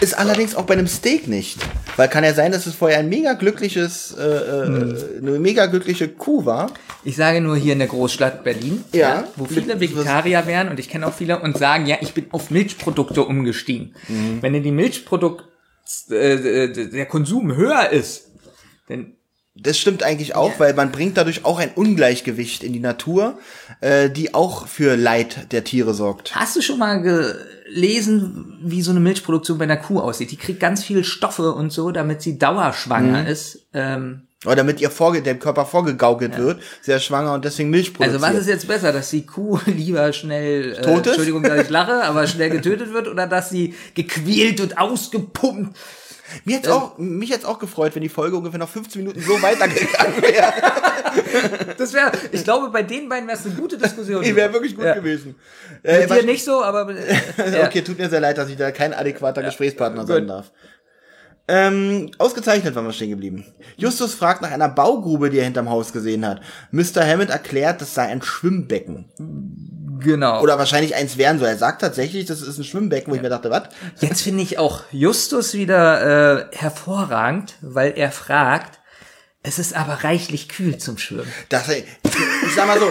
Ist 0.00 0.14
allerdings 0.18 0.54
auch 0.54 0.64
bei 0.64 0.74
einem 0.74 0.86
Steak 0.86 1.26
nicht. 1.26 1.58
Weil 1.96 2.08
kann 2.08 2.22
ja 2.24 2.34
sein, 2.34 2.52
dass 2.52 2.66
es 2.66 2.74
vorher 2.74 2.98
ein 2.98 3.08
mega 3.08 3.32
glückliches, 3.32 4.14
äh, 4.18 4.22
äh, 4.22 5.18
eine 5.18 5.38
mega 5.38 5.66
glückliche 5.66 6.08
Kuh 6.08 6.44
war. 6.44 6.70
Ich 7.04 7.16
sage 7.16 7.40
nur 7.40 7.56
hier 7.56 7.72
in 7.72 7.78
der 7.78 7.88
Großstadt 7.88 8.44
Berlin, 8.44 8.84
Ja. 8.92 9.24
wo 9.36 9.46
viele 9.46 9.80
Vegetarier 9.80 10.46
wären 10.46 10.68
und 10.68 10.78
ich 10.78 10.88
kenne 10.88 11.06
auch 11.06 11.14
viele 11.14 11.40
und 11.40 11.56
sagen, 11.56 11.86
ja, 11.86 11.96
ich 12.00 12.12
bin 12.14 12.26
auf 12.32 12.50
Milchprodukte 12.50 13.22
umgestiegen. 13.24 13.94
Wenn 14.40 14.52
denn 14.52 14.62
die 14.62 14.72
Milchprodukt, 14.72 15.44
äh, 16.10 16.64
äh, 16.64 16.88
der 16.90 17.06
Konsum 17.06 17.54
höher 17.56 17.90
ist, 17.90 18.30
dann 18.88 19.15
Das 19.58 19.78
stimmt 19.78 20.02
eigentlich 20.02 20.34
auch, 20.34 20.58
weil 20.58 20.74
man 20.74 20.92
bringt 20.92 21.16
dadurch 21.16 21.44
auch 21.44 21.58
ein 21.58 21.70
Ungleichgewicht 21.74 22.62
in 22.62 22.72
die 22.72 22.80
Natur, 22.80 23.38
äh, 23.80 24.10
die 24.10 24.34
auch 24.34 24.66
für 24.66 24.96
Leid 24.96 25.52
der 25.52 25.64
Tiere 25.64 25.94
sorgt. 25.94 26.34
Hast 26.34 26.56
du 26.56 26.60
schon 26.60 26.78
mal 26.78 27.00
gelesen, 27.00 28.58
wie 28.62 28.82
so 28.82 28.90
eine 28.90 29.00
Milchproduktion 29.00 29.56
bei 29.58 29.64
einer 29.64 29.78
Kuh 29.78 30.00
aussieht? 30.00 30.30
Die 30.30 30.36
kriegt 30.36 30.60
ganz 30.60 30.84
viele 30.84 31.04
Stoffe 31.04 31.52
und 31.52 31.72
so, 31.72 31.90
damit 31.90 32.20
sie 32.22 32.38
dauerschwanger 32.38 33.26
ist. 33.26 33.66
Ähm, 33.72 34.22
Oder 34.44 34.56
damit 34.56 34.80
ihr 34.80 34.90
vorge 34.90 35.22
dem 35.22 35.38
Körper 35.38 35.64
vorgegaukelt 35.64 36.36
wird, 36.36 36.60
sehr 36.82 37.00
schwanger 37.00 37.32
und 37.32 37.44
deswegen 37.44 37.70
Milch 37.70 37.94
produziert. 37.94 38.22
also 38.22 38.34
was 38.34 38.42
ist 38.42 38.48
jetzt 38.48 38.68
besser, 38.68 38.92
dass 38.92 39.08
die 39.10 39.24
Kuh 39.24 39.58
lieber 39.66 40.12
schnell, 40.12 40.74
äh? 40.74 40.76
Entschuldigung, 40.76 41.42
dass 41.42 41.62
ich 41.62 41.70
lache, 41.70 42.04
aber 42.04 42.26
schnell 42.26 42.50
getötet 42.50 42.92
wird 42.92 43.08
oder 43.08 43.26
dass 43.26 43.48
sie 43.48 43.74
gequält 43.94 44.60
und 44.60 44.76
ausgepumpt? 44.78 45.74
Mir 46.44 46.56
jetzt 46.56 46.68
auch, 46.68 46.98
mich 46.98 47.28
jetzt 47.30 47.46
auch 47.46 47.58
gefreut, 47.58 47.94
wenn 47.94 48.02
die 48.02 48.08
Folge 48.08 48.36
ungefähr 48.36 48.58
noch 48.58 48.68
15 48.68 49.00
Minuten 49.02 49.20
so 49.20 49.40
weitergegangen 49.42 50.22
wäre. 50.22 50.52
Das 51.78 51.94
wäre, 51.94 52.12
ich 52.30 52.44
glaube, 52.44 52.68
bei 52.70 52.82
den 52.82 53.08
beiden 53.08 53.26
wäre 53.26 53.38
es 53.38 53.46
eine 53.46 53.54
gute 53.54 53.78
Diskussion. 53.78 54.22
Die 54.22 54.36
wäre 54.36 54.52
wirklich 54.52 54.74
gut 54.76 54.84
Ja. 54.84 54.94
gewesen. 54.94 55.34
Mit 55.82 55.92
Äh, 55.92 56.06
dir 56.06 56.24
nicht 56.24 56.44
so, 56.44 56.62
aber 56.62 56.90
äh, 56.94 57.58
ja. 57.58 57.64
Okay, 57.66 57.80
tut 57.82 57.98
mir 57.98 58.10
sehr 58.10 58.20
leid, 58.20 58.36
dass 58.36 58.50
ich 58.50 58.56
da 58.56 58.70
kein 58.70 58.92
adäquater 58.92 59.42
Gesprächspartner 59.42 60.06
sein 60.06 60.26
darf. 60.26 60.50
Ähm, 61.48 62.10
ausgezeichnet 62.18 62.74
waren 62.74 62.84
wir 62.86 62.92
stehen 62.92 63.10
geblieben. 63.10 63.46
Justus 63.76 64.14
fragt 64.14 64.42
nach 64.42 64.50
einer 64.50 64.68
Baugrube, 64.68 65.30
die 65.30 65.38
er 65.38 65.44
hinterm 65.44 65.70
Haus 65.70 65.92
gesehen 65.92 66.26
hat. 66.26 66.40
Mr. 66.72 67.06
Hammond 67.06 67.30
erklärt, 67.30 67.80
das 67.80 67.94
sei 67.94 68.02
ein 68.02 68.20
Schwimmbecken. 68.20 69.06
Genau. 70.00 70.42
Oder 70.42 70.58
wahrscheinlich 70.58 70.94
eins 70.94 71.16
werden 71.16 71.38
soll. 71.38 71.48
Er 71.48 71.58
sagt 71.58 71.80
tatsächlich, 71.80 72.26
das 72.26 72.42
ist 72.42 72.58
ein 72.58 72.64
Schwimmbecken, 72.64 73.12
wo 73.12 73.16
ich 73.16 73.22
mir 73.22 73.28
dachte, 73.28 73.50
was? 73.50 73.64
Jetzt 74.00 74.22
finde 74.22 74.42
ich 74.42 74.58
auch 74.58 74.82
Justus 74.90 75.54
wieder 75.54 76.48
äh, 76.50 76.56
hervorragend, 76.56 77.54
weil 77.60 77.92
er 77.96 78.12
fragt, 78.12 78.80
es 79.42 79.58
ist 79.58 79.76
aber 79.76 80.04
reichlich 80.04 80.48
kühl 80.48 80.76
zum 80.78 80.98
Schwimmen. 80.98 81.32
Das, 81.48 81.68
ich 81.68 81.84
sag 82.54 82.66
mal 82.66 82.78
so, 82.80 82.90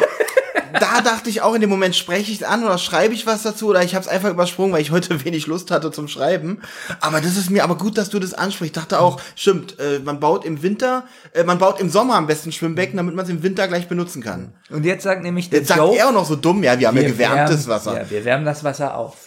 da 0.79 1.01
dachte 1.01 1.29
ich 1.29 1.41
auch 1.41 1.53
in 1.53 1.61
dem 1.61 1.69
Moment, 1.69 1.95
spreche 1.95 2.31
ich 2.31 2.47
an 2.47 2.63
oder 2.63 2.77
schreibe 2.77 3.13
ich 3.13 3.25
was 3.25 3.43
dazu 3.43 3.67
oder 3.67 3.83
ich 3.83 3.95
habe 3.95 4.03
es 4.03 4.07
einfach 4.07 4.29
übersprungen, 4.29 4.73
weil 4.73 4.81
ich 4.81 4.91
heute 4.91 5.23
wenig 5.25 5.47
Lust 5.47 5.71
hatte 5.71 5.91
zum 5.91 6.07
Schreiben. 6.07 6.61
Aber 7.01 7.21
das 7.21 7.37
ist 7.37 7.49
mir 7.49 7.63
aber 7.63 7.77
gut, 7.77 7.97
dass 7.97 8.09
du 8.09 8.19
das 8.19 8.33
ansprichst. 8.33 8.75
Ich 8.75 8.81
dachte 8.81 8.99
auch, 8.99 9.19
stimmt, 9.35 9.79
äh, 9.79 9.99
man 9.99 10.19
baut 10.19 10.45
im 10.45 10.61
Winter, 10.61 11.05
äh, 11.33 11.43
man 11.43 11.57
baut 11.57 11.79
im 11.79 11.89
Sommer 11.89 12.15
am 12.15 12.27
besten 12.27 12.51
Schwimmbecken, 12.51 12.97
damit 12.97 13.15
man 13.15 13.25
es 13.25 13.31
im 13.31 13.43
Winter 13.43 13.67
gleich 13.67 13.87
benutzen 13.87 14.21
kann. 14.21 14.53
Und 14.69 14.85
jetzt 14.85 15.03
sagt 15.03 15.23
nämlich 15.23 15.49
der 15.49 15.59
Jetzt 15.59 15.69
sagt 15.69 15.79
Joe, 15.79 15.95
er 15.95 16.09
auch 16.09 16.13
noch 16.13 16.25
so 16.25 16.35
dumm, 16.35 16.63
ja, 16.63 16.79
wir 16.79 16.87
haben 16.87 16.97
ja 16.97 17.03
gewärmtes 17.03 17.67
wärmen, 17.67 17.67
Wasser. 17.67 18.01
Ja, 18.01 18.09
wir 18.09 18.25
wärmen 18.25 18.45
das 18.45 18.63
Wasser 18.63 18.97
auf. 18.97 19.24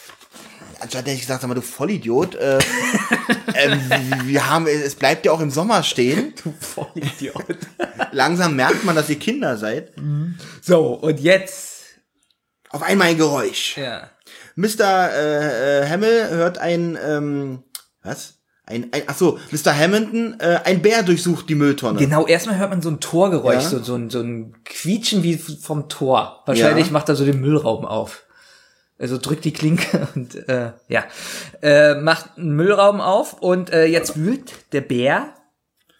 Anstatt 0.80 1.02
hätte 1.02 1.10
ich 1.12 1.20
gesagt, 1.22 1.40
sag 1.42 1.48
mal, 1.48 1.54
du 1.54 1.60
Vollidiot, 1.62 2.36
äh, 2.36 2.58
ähm, 3.54 3.80
wir 4.24 4.48
haben, 4.48 4.66
es 4.66 4.94
bleibt 4.94 5.26
ja 5.26 5.32
auch 5.32 5.40
im 5.40 5.50
Sommer 5.50 5.82
stehen. 5.82 6.34
Du 6.42 6.52
Vollidiot. 6.60 7.56
Langsam 8.12 8.54
merkt 8.54 8.84
man, 8.84 8.94
dass 8.94 9.08
ihr 9.10 9.18
Kinder 9.18 9.56
seid. 9.56 9.92
so, 10.62 10.94
und 10.94 11.18
jetzt. 11.20 11.84
Auf 12.70 12.82
einmal 12.82 13.08
ein 13.08 13.16
Geräusch. 13.18 13.76
Ja. 13.78 14.10
Mr. 14.54 15.10
Äh, 15.12 15.80
äh, 15.84 15.88
Hamill 15.88 16.28
hört 16.30 16.58
ein, 16.58 16.98
ähm, 17.02 17.62
was? 18.02 18.34
Ein, 18.66 18.88
ein, 18.92 19.02
ach 19.06 19.16
so, 19.16 19.38
Mr. 19.50 19.74
Hamilton, 19.74 20.36
äh, 20.40 20.60
ein 20.64 20.82
Bär 20.82 21.02
durchsucht 21.02 21.48
die 21.48 21.54
Mülltonne. 21.54 21.98
Genau, 21.98 22.26
erstmal 22.26 22.58
hört 22.58 22.68
man 22.68 22.82
so 22.82 22.90
ein 22.90 23.00
Torgeräusch, 23.00 23.62
Ja. 23.62 23.68
so, 23.70 23.82
so, 23.82 23.94
ein, 23.94 24.10
so 24.10 24.20
ein 24.20 24.62
Quietschen 24.64 25.22
wie 25.22 25.38
vom 25.38 25.88
Tor. 25.88 26.42
Wahrscheinlich 26.44 26.86
Ja. 26.88 26.92
macht 26.92 27.08
er 27.08 27.16
so 27.16 27.24
den 27.24 27.40
Müllraum 27.40 27.86
auf. 27.86 28.24
Also 28.98 29.18
drückt 29.18 29.44
die 29.44 29.52
Klinke 29.52 30.08
und 30.14 30.48
äh, 30.48 30.72
ja, 30.88 31.04
äh, 31.62 31.94
macht 31.94 32.36
einen 32.36 32.56
Müllraum 32.56 33.00
auf 33.00 33.34
und 33.34 33.70
äh, 33.70 33.86
jetzt 33.86 34.16
wühlt 34.16 34.52
der 34.72 34.80
Bär, 34.80 35.34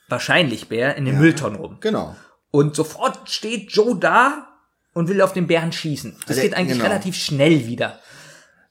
wahrscheinlich 0.09 0.69
Bär, 0.69 0.97
in 0.97 1.05
den 1.05 1.19
Mülltonnen 1.19 1.59
rum. 1.59 1.79
Genau. 1.81 2.17
Und 2.51 2.75
sofort 2.75 3.29
steht 3.31 3.73
Joe 3.73 3.97
da 3.99 4.49
und 4.95 5.09
will 5.09 5.21
auf 5.21 5.33
den 5.33 5.47
Bären 5.47 5.71
schießen. 5.71 6.17
Das 6.21 6.31
Also, 6.31 6.43
geht 6.43 6.55
eigentlich 6.55 6.79
genau. 6.79 6.91
relativ 6.91 7.15
schnell 7.17 7.67
wieder. 7.67 8.01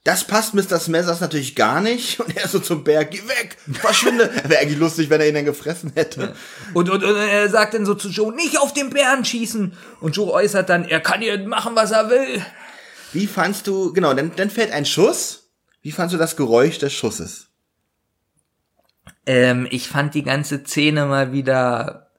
Das 0.03 0.23
passt 0.23 0.53
Mr. 0.53 0.79
Smethers 0.79 1.19
natürlich 1.19 1.53
gar 1.53 1.81
nicht. 1.81 2.19
Und 2.21 2.35
er 2.37 2.47
so 2.47 2.59
zum 2.59 2.85
Bär, 2.85 3.03
geh 3.03 3.19
weg, 3.27 3.57
verschwinde. 3.73 4.29
Wäre 4.47 4.61
eigentlich 4.61 4.79
lustig, 4.79 5.09
wenn 5.09 5.19
er 5.19 5.27
ihn 5.27 5.35
dann 5.35 5.43
gefressen 5.43 5.91
hätte. 5.95 6.33
Und, 6.73 6.89
und, 6.89 7.03
und 7.03 7.15
er 7.17 7.49
sagt 7.49 7.73
dann 7.73 7.85
so 7.85 7.93
zu 7.93 8.07
Joe, 8.07 8.33
nicht 8.33 8.57
auf 8.57 8.73
den 8.73 8.89
Bären 8.89 9.25
schießen. 9.25 9.73
Und 9.99 10.15
Joe 10.15 10.31
äußert 10.31 10.69
dann, 10.69 10.85
er 10.85 11.01
kann 11.01 11.19
hier 11.19 11.37
machen, 11.45 11.75
was 11.75 11.91
er 11.91 12.09
will. 12.09 12.41
Wie 13.13 13.27
fandst 13.27 13.67
du, 13.67 13.93
genau, 13.93 14.13
dann, 14.13 14.31
dann 14.35 14.49
fällt 14.49 14.71
ein 14.71 14.85
Schuss. 14.85 15.49
Wie 15.81 15.91
fandst 15.91 16.13
du 16.13 16.17
das 16.17 16.35
Geräusch 16.35 16.77
des 16.79 16.93
Schusses? 16.93 17.47
Ähm, 19.25 19.67
ich 19.69 19.87
fand 19.87 20.13
die 20.13 20.23
ganze 20.23 20.63
Szene 20.65 21.05
mal 21.05 21.31
wieder 21.31 22.11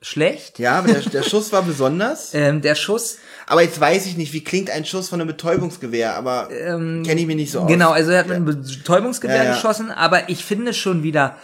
schlecht. 0.00 0.58
Ja, 0.58 0.78
aber 0.78 0.88
der, 0.92 1.00
der 1.10 1.22
Schuss 1.22 1.52
war 1.52 1.62
besonders. 1.62 2.34
Ähm, 2.34 2.60
der 2.62 2.74
Schuss, 2.74 3.18
Aber 3.46 3.62
jetzt 3.62 3.80
weiß 3.80 4.06
ich 4.06 4.16
nicht, 4.16 4.32
wie 4.32 4.42
klingt 4.44 4.70
ein 4.70 4.84
Schuss 4.84 5.08
von 5.08 5.20
einem 5.20 5.28
Betäubungsgewehr, 5.28 6.14
aber 6.16 6.48
kenne 6.48 7.14
ich 7.20 7.26
mich 7.26 7.36
nicht 7.36 7.52
so 7.52 7.60
aus. 7.60 7.68
genau, 7.68 7.90
also 7.92 8.10
er 8.10 8.20
hat 8.20 8.28
mit 8.28 8.36
einem 8.36 8.46
Betäubungsgewehr 8.46 9.36
Ja, 9.36 9.44
ja. 9.44 9.54
geschossen, 9.54 9.90
aber 9.90 10.28
ich 10.28 10.44
finde 10.44 10.74
schon 10.74 11.02
wieder, 11.04 11.36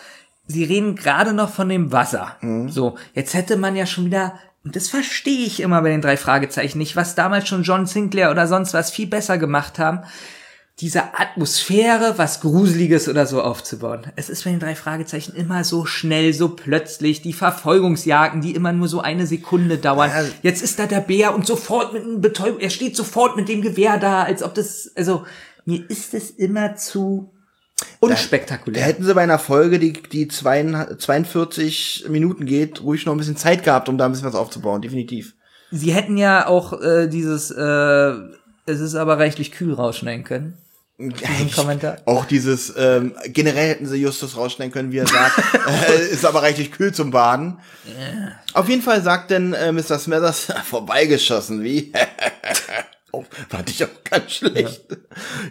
sie 0.47 0.65
reden 0.65 0.97
gerade 0.97 1.33
noch 1.33 1.51
von 1.55 1.69
dem 1.69 1.93
Wasser. 1.93 2.37
Mhm. 2.41 2.69
So, 2.69 2.97
jetzt 3.15 3.35
hätte 3.35 3.57
man 3.57 3.77
ja 3.77 3.87
schon 3.87 4.07
wieder, 4.07 4.39
und 4.65 4.77
das 4.77 4.89
verstehe 4.89 5.47
ich 5.47 5.61
immer 5.61 5.83
bei 5.83 5.91
den 5.91 6.03
drei 6.03 6.17
Fragezeichen 6.17 6.79
nicht, 6.79 6.97
was 6.97 7.15
damals 7.15 7.49
schon 7.49 7.63
John 7.63 7.87
Sinclair 7.87 8.31
oder 8.31 8.47
sonst 8.47 8.75
was 8.75 8.91
viel 8.91 9.07
besser 9.07 9.39
gemacht 9.39 9.79
haben, 9.79 10.01
diese 10.81 11.19
Atmosphäre, 11.19 12.19
was 12.19 12.41
Gruseliges 12.41 13.09
oder 13.09 13.27
so 13.27 13.43
aufzubauen. 13.43 14.03
Es 14.15 14.29
ist 14.29 14.45
bei 14.45 14.51
den 14.51 14.61
drei 14.61 14.77
Fragezeichen 14.77 15.35
immer 15.35 15.65
so 15.65 15.87
schnell, 15.87 16.33
so 16.33 16.51
plötzlich, 16.51 17.21
die 17.21 17.33
Verfolgungsjagden, 17.33 18.41
die 18.41 18.55
immer 18.55 18.73
nur 18.73 18.87
so 18.87 19.01
eine 19.01 19.27
Sekunde 19.27 19.79
dauern. 19.79 20.11
Ja. 20.11 20.25
Jetzt 20.43 20.63
ist 20.63 20.79
da 20.79 20.87
der 20.87 21.01
Bär 21.01 21.35
und 21.35 21.47
sofort 21.47 21.93
mit 21.93 22.05
einem 22.05 22.21
Betäubung, 22.21 22.61
er 22.61 22.71
steht 22.71 22.95
sofort 22.95 23.37
mit 23.37 23.49
dem 23.49 23.61
Gewehr 23.61 23.99
da, 23.99 24.23
als 24.23 24.43
ob 24.43 24.55
das, 24.55 24.93
also, 24.95 25.25
mir 25.65 25.89
ist 25.91 26.15
es 26.15 26.31
immer 26.31 26.77
zu 26.77 27.33
Da 28.01 28.07
unspektakulär. 28.09 28.83
hätten 28.83 29.05
sie 29.05 29.15
bei 29.15 29.23
einer 29.23 29.39
Folge, 29.39 29.79
die, 29.79 29.93
die 29.93 30.29
zwei- 30.29 30.63
42 30.99 32.07
Minuten 32.09 32.47
geht, 32.47 32.83
ruhig 32.83 33.07
noch 33.07 33.13
ein 33.15 33.19
bisschen 33.19 33.37
Zeit 33.37 33.65
gehabt, 33.65 33.89
um 33.89 33.99
da 33.99 34.07
ein 34.07 34.13
bisschen 34.13 34.27
was 34.27 34.35
aufzubauen, 34.35 34.83
definitiv. 34.83 35.35
Sie 35.71 35.93
hätten 35.93 36.17
ja 36.17 36.47
auch 36.47 36.81
äh, 36.81 37.09
dieses, 37.09 37.51
äh, 37.51 38.13
es 38.67 38.81
ist 38.81 38.95
aber 38.95 39.19
reichlich 39.19 39.53
kühl 39.53 39.75
rausschneiden 39.75 40.25
können. 40.25 40.57
Diesen 41.01 41.53
Kommentar. 41.53 41.99
Auch 42.07 42.25
dieses, 42.25 42.75
ähm, 42.77 43.15
generell 43.27 43.69
hätten 43.69 43.87
sie 43.87 43.99
Justus 43.99 44.37
rausschneiden 44.37 44.73
können, 44.73 44.91
wie 44.91 44.99
er 44.99 45.07
sagt, 45.07 45.39
äh, 45.89 46.09
ist 46.09 46.25
aber 46.25 46.43
reichlich 46.43 46.73
kühl 46.73 46.93
zum 46.93 47.13
Baden. 47.13 47.59
Auf 48.55 48.69
jeden 48.69 48.83
Fall 48.83 49.01
sagt 49.03 49.31
denn 49.31 49.53
äh, 49.53 49.71
Mr. 49.71 49.99
Smathers, 50.01 50.53
vorbeigeschossen, 50.65 51.63
wie? 51.63 51.93
oh, 53.19 53.27
fand 53.49 53.71
ich 53.71 53.85
auch 53.85 54.05
ganz 54.05 54.33
schlecht. 54.33 54.83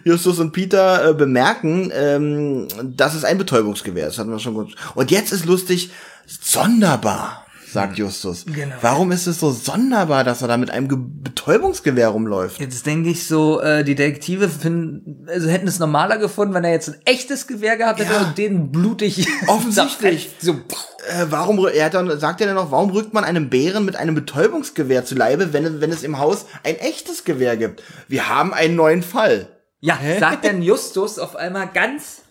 Justus 0.04 0.38
und 0.38 0.52
Peter 0.52 1.10
äh, 1.10 1.14
bemerken, 1.14 1.90
ähm, 1.94 2.68
dass 2.82 3.14
es 3.14 3.24
ein 3.24 3.38
Betäubungsgewehr 3.38 4.08
ist, 4.08 4.18
hatten 4.18 4.30
wir 4.30 4.38
schon 4.38 4.54
gut. 4.54 4.74
Und 4.94 5.10
jetzt 5.10 5.32
ist 5.32 5.44
lustig, 5.44 5.90
sonderbar, 6.26 7.46
sagt 7.72 7.98
Justus. 7.98 8.44
Genau. 8.46 8.74
Warum 8.80 9.12
ist 9.12 9.26
es 9.26 9.40
so 9.40 9.50
sonderbar, 9.52 10.24
dass 10.24 10.42
er 10.42 10.48
da 10.48 10.56
mit 10.56 10.70
einem 10.70 10.88
Ge 10.88 10.98
Betäubungsgewehr 11.00 12.08
rumläuft? 12.08 12.60
Jetzt 12.60 12.84
denke 12.86 13.10
ich 13.10 13.26
so, 13.26 13.60
äh, 13.60 13.84
die 13.84 13.94
Detektive 13.94 14.48
finden, 14.48 15.26
also 15.28 15.48
hätten 15.48 15.68
es 15.68 15.78
normaler 15.78 16.18
gefunden, 16.18 16.54
wenn 16.54 16.64
er 16.64 16.72
jetzt 16.72 16.88
ein 16.88 16.96
echtes 17.04 17.46
Gewehr 17.46 17.76
gehabt 17.76 18.00
hätte 18.00 18.12
Ja. 18.12 18.20
und 18.28 18.38
den 18.38 18.70
blutig 18.72 19.26
Offensichtlich. 19.46 20.30
so, 20.40 20.52
Äh, 20.52 21.26
warum, 21.30 21.64
er 21.66 21.86
hat 21.86 21.94
dann, 21.94 22.18
sagt 22.20 22.40
er 22.40 22.48
dann 22.48 22.56
noch, 22.56 22.70
warum 22.70 22.90
rückt 22.90 23.14
man 23.14 23.24
einem 23.24 23.48
Bären 23.48 23.84
mit 23.84 23.96
einem 23.96 24.14
Betäubungsgewehr 24.14 25.04
zu 25.04 25.14
Leibe, 25.14 25.52
wenn, 25.52 25.80
wenn 25.80 25.90
es 25.92 26.02
im 26.02 26.18
Haus 26.18 26.46
ein 26.64 26.76
echtes 26.76 27.24
Gewehr 27.24 27.56
gibt? 27.56 27.82
Wir 28.08 28.28
haben 28.28 28.52
einen 28.52 28.76
neuen 28.76 29.02
Fall. 29.02 29.48
Ja, 29.80 29.98
sagt 30.18 30.44
dann 30.44 30.60
Justus 30.60 31.18
auf 31.18 31.36
einmal 31.36 31.68
ganz 31.68 32.22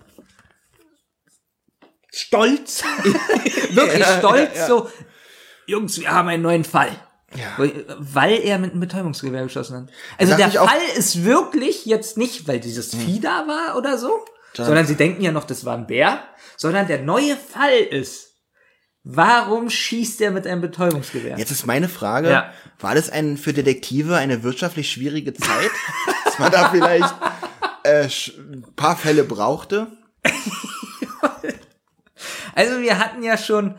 stolz, 2.12 2.84
wirklich 3.72 4.06
stolz, 4.20 4.68
so, 4.68 4.90
Jungs, 5.68 6.00
wir 6.00 6.12
haben 6.12 6.30
einen 6.30 6.44
neuen 6.44 6.64
Fall. 6.64 6.90
Ja. 7.36 7.70
Weil 8.00 8.40
er 8.40 8.58
mit 8.58 8.72
einem 8.72 8.80
Betäubungsgewehr 8.80 9.44
geschossen 9.44 9.76
hat. 9.78 9.90
Also 10.18 10.32
Sag 10.38 10.52
der 10.52 10.62
Fall 10.62 10.80
ist 10.98 11.26
wirklich 11.26 11.86
jetzt 11.86 12.18
nicht, 12.18 12.48
weil 12.48 12.60
dieses 12.62 12.96
Vieh 12.96 13.20
da 13.20 13.46
war 13.48 13.78
oder 13.78 13.98
so, 13.98 14.24
sondern 14.54 14.86
sie 14.88 14.96
denken 14.96 15.22
ja 15.22 15.32
noch, 15.34 15.44
das 15.44 15.66
war 15.66 15.76
ein 15.78 15.88
Bär, 15.88 16.24
sondern 16.56 16.88
der 16.88 17.02
neue 17.02 17.36
Fall 17.36 17.78
ist, 17.92 18.34
warum 19.04 19.70
schießt 19.70 20.22
er 20.22 20.32
mit 20.32 20.48
einem 20.48 20.62
Betäubungsgewehr? 20.62 21.38
Jetzt 21.38 21.52
ist 21.52 21.66
meine 21.66 21.90
Frage, 21.90 22.30
Ja. 22.30 22.54
war 22.80 22.96
das 22.96 23.10
ein, 23.10 23.36
für 23.38 23.52
Detektive 23.52 24.16
eine 24.16 24.44
wirtschaftlich 24.44 24.90
schwierige 24.90 25.34
Zeit? 25.34 25.72
dass 26.26 26.40
man 26.40 26.52
da 26.52 26.70
vielleicht 26.70 27.14
äh, 27.84 28.08
ein 28.38 28.66
paar 28.76 28.96
Fälle 28.96 29.26
brauchte? 29.26 29.88
Also 32.56 32.82
wir 32.82 32.98
hatten 32.98 33.22
ja 33.22 33.38
schon, 33.38 33.76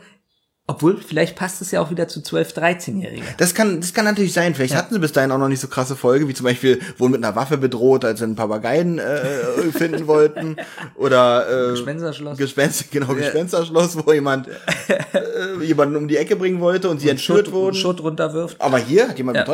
obwohl 0.69 0.97
vielleicht 0.97 1.35
passt 1.35 1.61
es 1.61 1.71
ja 1.71 1.81
auch 1.81 1.89
wieder 1.89 2.07
zu 2.07 2.19
12-, 2.19 2.53
13-Jährigen. 2.53 3.23
Das 3.37 3.55
kann, 3.55 3.81
das 3.81 3.91
kann 3.91 4.05
natürlich 4.05 4.33
sein. 4.33 4.53
Vielleicht 4.53 4.75
hatten 4.75 4.93
sie 4.93 4.99
bis 4.99 5.11
dahin 5.11 5.31
auch 5.31 5.39
noch 5.39 5.47
nicht 5.47 5.61
so 5.61 5.67
krasse 5.67 5.95
Folge, 5.95 6.27
wie 6.27 6.35
zum 6.35 6.43
Beispiel 6.43 6.79
wurden 6.99 7.13
mit 7.13 7.23
einer 7.23 7.35
Waffe 7.35 7.57
bedroht, 7.57 8.05
als 8.05 8.19
sie 8.19 8.25
einen 8.25 8.35
Papageien 8.35 8.99
äh, 8.99 9.71
finden 9.75 10.05
wollten. 10.05 10.57
Oder 10.95 11.69
äh, 11.69 11.71
Gespensterschloss. 11.71 12.37
Gespenster, 12.37 12.85
genau, 12.91 13.15
Gespensterschloss, 13.15 13.97
wo 14.05 14.13
jemand 14.13 14.47
äh, 14.87 15.63
jemanden 15.63 15.95
um 15.95 16.07
die 16.07 16.17
Ecke 16.17 16.35
bringen 16.35 16.59
wollte 16.59 16.87
und 16.89 17.01
sie 17.01 17.09
entführt 17.09 17.47
Schutt, 17.47 17.51
wurden. 17.51 17.75
Schutt 17.75 18.03
runterwirft. 18.03 18.61
Aber 18.61 18.77
hier 18.77 19.09
hat 19.09 19.17
jemand 19.17 19.37
Ja. 19.37 19.45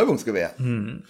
Hm. 0.57 1.03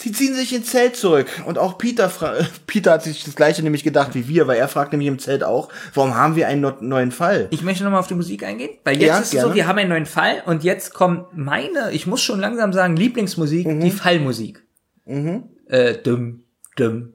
Sie 0.00 0.12
ziehen 0.12 0.32
sich 0.34 0.54
ins 0.54 0.70
Zelt 0.70 0.94
zurück 0.94 1.26
und 1.46 1.58
auch 1.58 1.76
Peter, 1.76 2.08
fra- 2.08 2.36
Peter 2.68 2.92
hat 2.92 3.02
sich 3.02 3.24
das 3.24 3.34
gleiche 3.34 3.64
nämlich 3.64 3.82
gedacht 3.82 4.14
wie 4.14 4.28
wir, 4.28 4.46
weil 4.46 4.56
er 4.56 4.68
fragt 4.68 4.92
nämlich 4.92 5.08
im 5.08 5.18
Zelt 5.18 5.42
auch, 5.42 5.70
warum 5.92 6.14
haben 6.14 6.36
wir 6.36 6.46
einen 6.46 6.72
neuen 6.80 7.10
Fall? 7.10 7.48
Ich 7.50 7.62
möchte 7.62 7.82
nochmal 7.82 7.98
auf 7.98 8.06
die 8.06 8.14
Musik 8.14 8.44
eingehen, 8.44 8.70
weil 8.84 8.94
jetzt 8.96 9.08
Ja, 9.08 9.18
ist 9.18 9.34
es 9.34 9.40
so, 9.42 9.54
wir 9.56 9.66
haben 9.66 9.76
einen 9.78 9.88
neuen 9.90 10.06
Fall 10.06 10.42
und 10.46 10.62
jetzt 10.62 10.94
kommt 10.94 11.36
meine, 11.36 11.90
ich 11.90 12.06
muss 12.06 12.22
schon 12.22 12.38
langsam 12.38 12.72
sagen, 12.72 12.94
Lieblingsmusik, 12.96 13.66
Mhm. 13.66 13.80
die 13.80 13.90
Fallmusik. 13.90 14.62
Äh, 15.04 15.94
dum, 16.04 16.44
dum, 16.76 17.14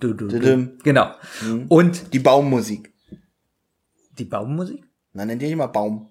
du, 0.00 0.14
du, 0.14 0.28
Dum. 0.28 0.40
dum. 0.40 0.70
Genau. 0.84 1.10
Und 1.68 2.14
Die 2.14 2.18
Baummusik. 2.18 2.94
die 4.18 4.24
Baummusik? 4.24 4.82
Na, 5.12 5.26
nennt 5.26 5.42
ihr 5.42 5.50
immer 5.50 5.68
Baum. 5.68 6.08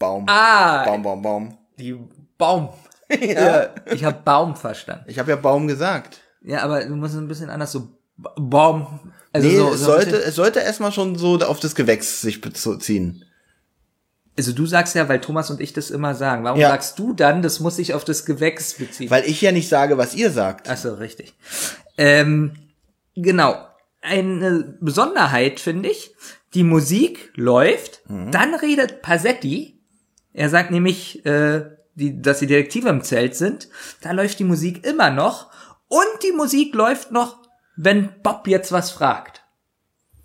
Baum. 0.00 0.24
Ah, 0.28 0.84
Baum, 0.84 1.02
Baum, 1.02 1.22
Baum. 1.22 1.58
die 1.78 1.94
Baum. 2.36 2.70
ja. 3.20 3.68
Ich 3.92 4.04
habe 4.04 4.20
Baum 4.24 4.56
verstanden. 4.56 5.04
Ich 5.08 5.18
habe 5.18 5.30
ja 5.30 5.36
Baum 5.36 5.66
gesagt. 5.68 6.20
Ja, 6.42 6.62
aber 6.62 6.84
du 6.84 6.94
musst 6.96 7.14
es 7.14 7.20
ein 7.20 7.28
bisschen 7.28 7.50
anders 7.50 7.72
so 7.72 7.88
Ba- 8.16 8.34
Baum. 8.38 9.12
Also 9.32 9.48
nee, 9.48 9.56
so, 9.56 9.72
es, 9.72 9.80
so 9.80 9.92
ein 9.92 10.00
sollte, 10.02 10.16
es 10.22 10.34
sollte 10.34 10.60
erstmal 10.60 10.92
schon 10.92 11.16
so 11.16 11.38
auf 11.40 11.60
das 11.60 11.74
Gewächs 11.74 12.20
sich 12.20 12.40
beziehen. 12.40 13.24
also 14.36 14.52
du 14.52 14.66
sagst 14.66 14.94
ja, 14.94 15.08
weil 15.08 15.20
Thomas 15.20 15.50
und 15.50 15.60
ich 15.60 15.72
das 15.72 15.90
immer 15.90 16.14
sagen. 16.14 16.44
Warum 16.44 16.58
Ja. 16.60 16.68
sagst 16.70 16.98
du 16.98 17.12
dann, 17.12 17.42
das 17.42 17.60
muss 17.60 17.76
sich 17.76 17.94
auf 17.94 18.04
das 18.04 18.24
Gewächs 18.24 18.74
beziehen? 18.74 19.10
Weil 19.10 19.24
ich 19.24 19.40
ja 19.40 19.52
nicht 19.52 19.68
sage, 19.68 19.98
was 19.98 20.14
ihr 20.14 20.30
sagt. 20.30 20.68
Ach 20.68 20.76
so, 20.76 20.94
richtig. 20.94 21.34
Ähm, 21.98 22.52
genau. 23.14 23.54
Eine 24.02 24.76
Besonderheit 24.80 25.60
finde 25.60 25.90
ich, 25.90 26.14
die 26.54 26.64
Musik 26.64 27.30
läuft, 27.36 28.00
dann 28.08 28.54
redet 28.54 29.02
Pasetti. 29.02 29.78
Er 30.32 30.48
sagt 30.48 30.70
nämlich, 30.70 31.24
äh, 31.26 31.64
die, 32.00 32.20
dass 32.22 32.40
die 32.40 32.46
Detektive 32.46 32.88
im 32.88 33.02
Zelt 33.02 33.36
sind. 33.36 33.68
Da 34.02 34.12
läuft 34.12 34.38
die 34.38 34.44
Musik 34.44 34.84
immer 34.86 35.10
noch. 35.10 35.50
Und 35.88 36.06
die 36.24 36.32
Musik 36.32 36.74
läuft 36.74 37.12
noch, 37.12 37.38
wenn 37.76 38.08
Bob 38.22 38.46
jetzt 38.48 38.72
was 38.72 38.90
fragt. 38.90 39.42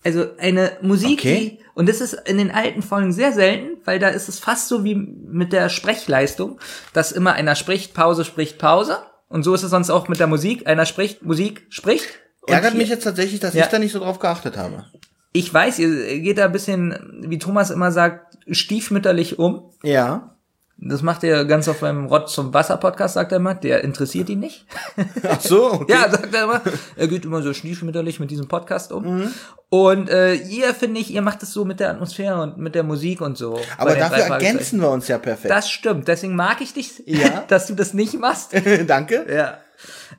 Also 0.03 0.26
eine 0.38 0.73
Musik, 0.82 1.19
Okay. 1.19 1.57
die, 1.59 1.65
und 1.73 1.89
das 1.89 1.99
ist 2.01 2.13
in 2.13 2.38
den 2.38 2.51
alten 2.51 2.84
Folgen 2.84 3.11
sehr 3.11 3.32
selten, 3.34 3.78
weil 3.86 3.97
da 3.97 4.09
ist 4.09 4.30
es 4.30 4.39
fast 4.39 4.67
so 4.67 4.84
wie 4.84 4.93
mit 4.95 5.51
der 5.51 5.69
Sprechleistung, 5.69 6.59
dass 6.93 7.11
immer 7.11 7.34
einer 7.34 7.55
spricht, 7.55 7.93
Pause, 7.95 8.23
spricht, 8.23 8.59
Pause. 8.59 8.99
Und 9.28 9.43
so 9.43 9.53
ist 9.55 9.63
es 9.63 9.71
sonst 9.71 9.89
auch 9.89 10.07
mit 10.07 10.19
der 10.19 10.28
Musik. 10.28 10.67
Einer 10.67 10.86
spricht, 10.86 11.23
Musik 11.23 11.65
spricht. 11.69 12.07
Ärgert 12.47 12.73
hier- 12.73 12.82
mich 12.82 12.89
jetzt 12.89 13.03
tatsächlich, 13.03 13.39
dass 13.39 13.55
Ja. 13.55 13.63
ich 13.65 13.71
da 13.71 13.80
nicht 13.80 13.91
so 13.93 13.99
drauf 13.99 14.19
geachtet 14.19 14.55
habe. 14.57 14.86
Ich 15.32 15.51
weiß, 15.51 15.80
ihr 15.80 16.19
geht 16.19 16.38
da 16.38 16.45
ein 16.45 16.51
bisschen, 16.51 17.23
wie 17.28 17.39
Thomas 17.39 17.71
immer 17.71 17.91
sagt, 17.91 18.38
stiefmütterlich 18.49 19.39
um. 19.39 19.71
Ja. 19.84 20.35
Das 20.78 21.01
macht 21.01 21.23
er 21.23 21.45
ganz 21.45 21.67
auf 21.69 21.80
beim 21.80 22.05
Rott 22.07 22.30
zum 22.30 22.53
Wasser 22.53 22.76
Podcast, 22.78 23.13
sagt 23.13 23.32
er 23.32 23.38
immer. 23.38 23.55
Der 23.55 23.84
interessiert 23.84 24.28
ihn 24.30 24.39
nicht. 24.41 24.65
Ach 25.28 25.39
so, 25.39 25.71
okay. 25.71 25.93
Ja, 25.93 26.09
sagt 26.11 26.34
er 26.36 26.43
immer. 26.43 26.61
Er 26.97 27.07
geht 27.07 27.23
immer 27.26 27.41
so 27.41 27.53
stiefmütterlich 27.53 28.19
mit 28.19 28.30
diesem 28.30 28.47
Podcast 28.47 28.91
um. 28.91 29.19
Mhm. 29.19 29.34
Und 29.69 30.09
äh, 30.09 30.34
ihr, 30.36 30.73
finde 30.73 30.99
ich, 30.99 31.11
ihr 31.13 31.21
macht 31.21 31.41
es 31.43 31.53
so 31.53 31.63
mit 31.65 31.80
der 31.80 31.91
Atmosphäre 31.91 32.41
und 32.41 32.57
mit 32.57 32.76
der 32.76 32.84
Musik 32.84 33.21
und 33.21 33.38
so. 33.38 33.59
Aber 33.78 33.95
dafür 33.95 34.26
ergänzen 34.26 34.80
wir 34.82 34.89
uns 34.89 35.07
ja 35.07 35.17
perfekt. 35.17 35.49
Das 35.51 35.69
stimmt. 35.69 36.07
Deswegen 36.07 36.36
mag 36.36 36.59
ich 36.61 36.73
dich, 36.73 37.01
Ja. 37.05 37.45
dass 37.47 37.67
du 37.67 37.73
das 37.73 37.93
nicht 37.93 38.19
machst. 38.19 38.51
Danke. 38.88 39.26
Ja. 39.34 39.57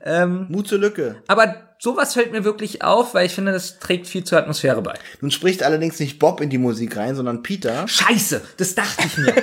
Ähm, 0.05 0.47
Mut 0.49 0.69
zur 0.69 0.79
Lücke. 0.79 1.17
aber 1.27 1.55
sowas 1.79 2.15
fällt 2.15 2.33
mir 2.33 2.45
wirklich 2.45 2.83
auf, 2.83 3.15
weil 3.15 3.27
ich 3.27 3.35
finde, 3.35 3.53
das 3.53 3.79
trägt 3.79 4.07
viel 4.07 4.25
zur 4.25 4.39
Atmosphäre 4.39 4.83
bei. 4.83 4.95
Nun 5.21 5.31
spricht 5.31 5.63
allerdings 5.63 5.99
nicht 6.01 6.19
Bob 6.19 6.41
in 6.41 6.51
die 6.51 6.59
Musik 6.59 6.97
rein, 6.97 7.15
sondern 7.15 7.43
Peter. 7.43 7.87
Scheiße, 7.87 8.43
das 8.57 8.75
dachte 8.75 9.05
ich 9.07 9.19
mir. 9.19 9.35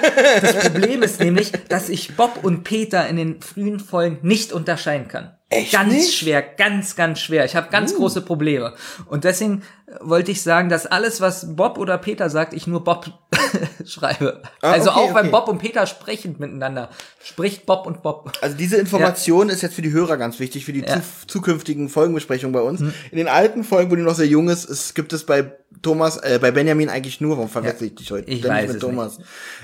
Das 0.41 0.57
Problem 0.59 1.03
ist 1.03 1.19
nämlich, 1.19 1.51
dass 1.69 1.89
ich 1.89 2.15
Bob 2.15 2.43
und 2.43 2.63
Peter 2.63 3.07
in 3.07 3.17
den 3.17 3.41
frühen 3.41 3.79
Folgen 3.79 4.19
nicht 4.21 4.51
unterscheiden 4.51 5.07
kann. 5.07 5.31
Echt 5.53 5.71
ganz 5.71 5.93
nicht? 5.93 6.13
schwer, 6.13 6.41
ganz, 6.41 6.95
ganz 6.95 7.19
schwer. 7.19 7.45
Ich 7.45 7.55
habe 7.55 7.69
ganz 7.69 7.95
große 7.95 8.21
Probleme. 8.21 8.73
Und 9.07 9.23
deswegen 9.23 9.63
äh, 9.87 9.93
wollte 10.01 10.31
ich 10.31 10.41
sagen, 10.41 10.69
dass 10.69 10.85
alles, 10.85 11.21
was 11.21 11.55
Bob 11.55 11.77
oder 11.77 11.97
Peter 11.97 12.29
sagt, 12.29 12.53
ich 12.53 12.67
nur 12.67 12.83
Bob 12.83 13.11
schreibe. 13.85 14.41
Ah, 14.61 14.71
also 14.71 14.91
okay, 14.91 14.99
auch 14.99 15.15
wenn 15.15 15.27
okay. 15.27 15.29
Bob 15.29 15.47
und 15.47 15.57
Peter 15.59 15.85
sprechen 15.87 16.35
miteinander, 16.39 16.89
spricht 17.23 17.65
Bob 17.65 17.85
und 17.87 18.01
Bob. 18.03 18.31
Also 18.41 18.55
diese 18.57 18.77
Information 18.77 19.49
ist 19.49 19.61
jetzt 19.61 19.75
für 19.75 19.81
die 19.81 19.91
Hörer 19.91 20.17
ganz 20.17 20.39
wichtig, 20.39 20.65
für 20.65 20.73
die 20.73 20.81
Ja. 20.81 20.95
Zu, 20.95 21.01
zukünftigen 21.27 21.89
Folgenbesprechungen 21.89 22.53
bei 22.53 22.61
uns. 22.61 22.81
In 22.81 23.17
den 23.17 23.27
alten 23.27 23.63
Folgen, 23.63 23.91
wo 23.91 23.95
die 23.95 24.01
noch 24.01 24.15
sehr 24.15 24.27
jung 24.27 24.49
ist, 24.49 24.69
es 24.69 24.93
gibt 24.93 25.13
es 25.13 25.25
bei 25.25 25.51
Thomas, 25.81 26.17
äh, 26.17 26.39
bei 26.41 26.51
Benjamin 26.51 26.89
eigentlich 26.89 27.21
nur, 27.21 27.37
warum 27.37 27.49
verwechsel 27.49 27.87
ich 27.87 27.95
dich 27.95 28.11
heute? 28.11 28.29
Ich 28.29 28.39
Ständig 28.39 28.69
weiß 28.69 28.75
es 28.75 28.79
Thomas. 28.79 29.17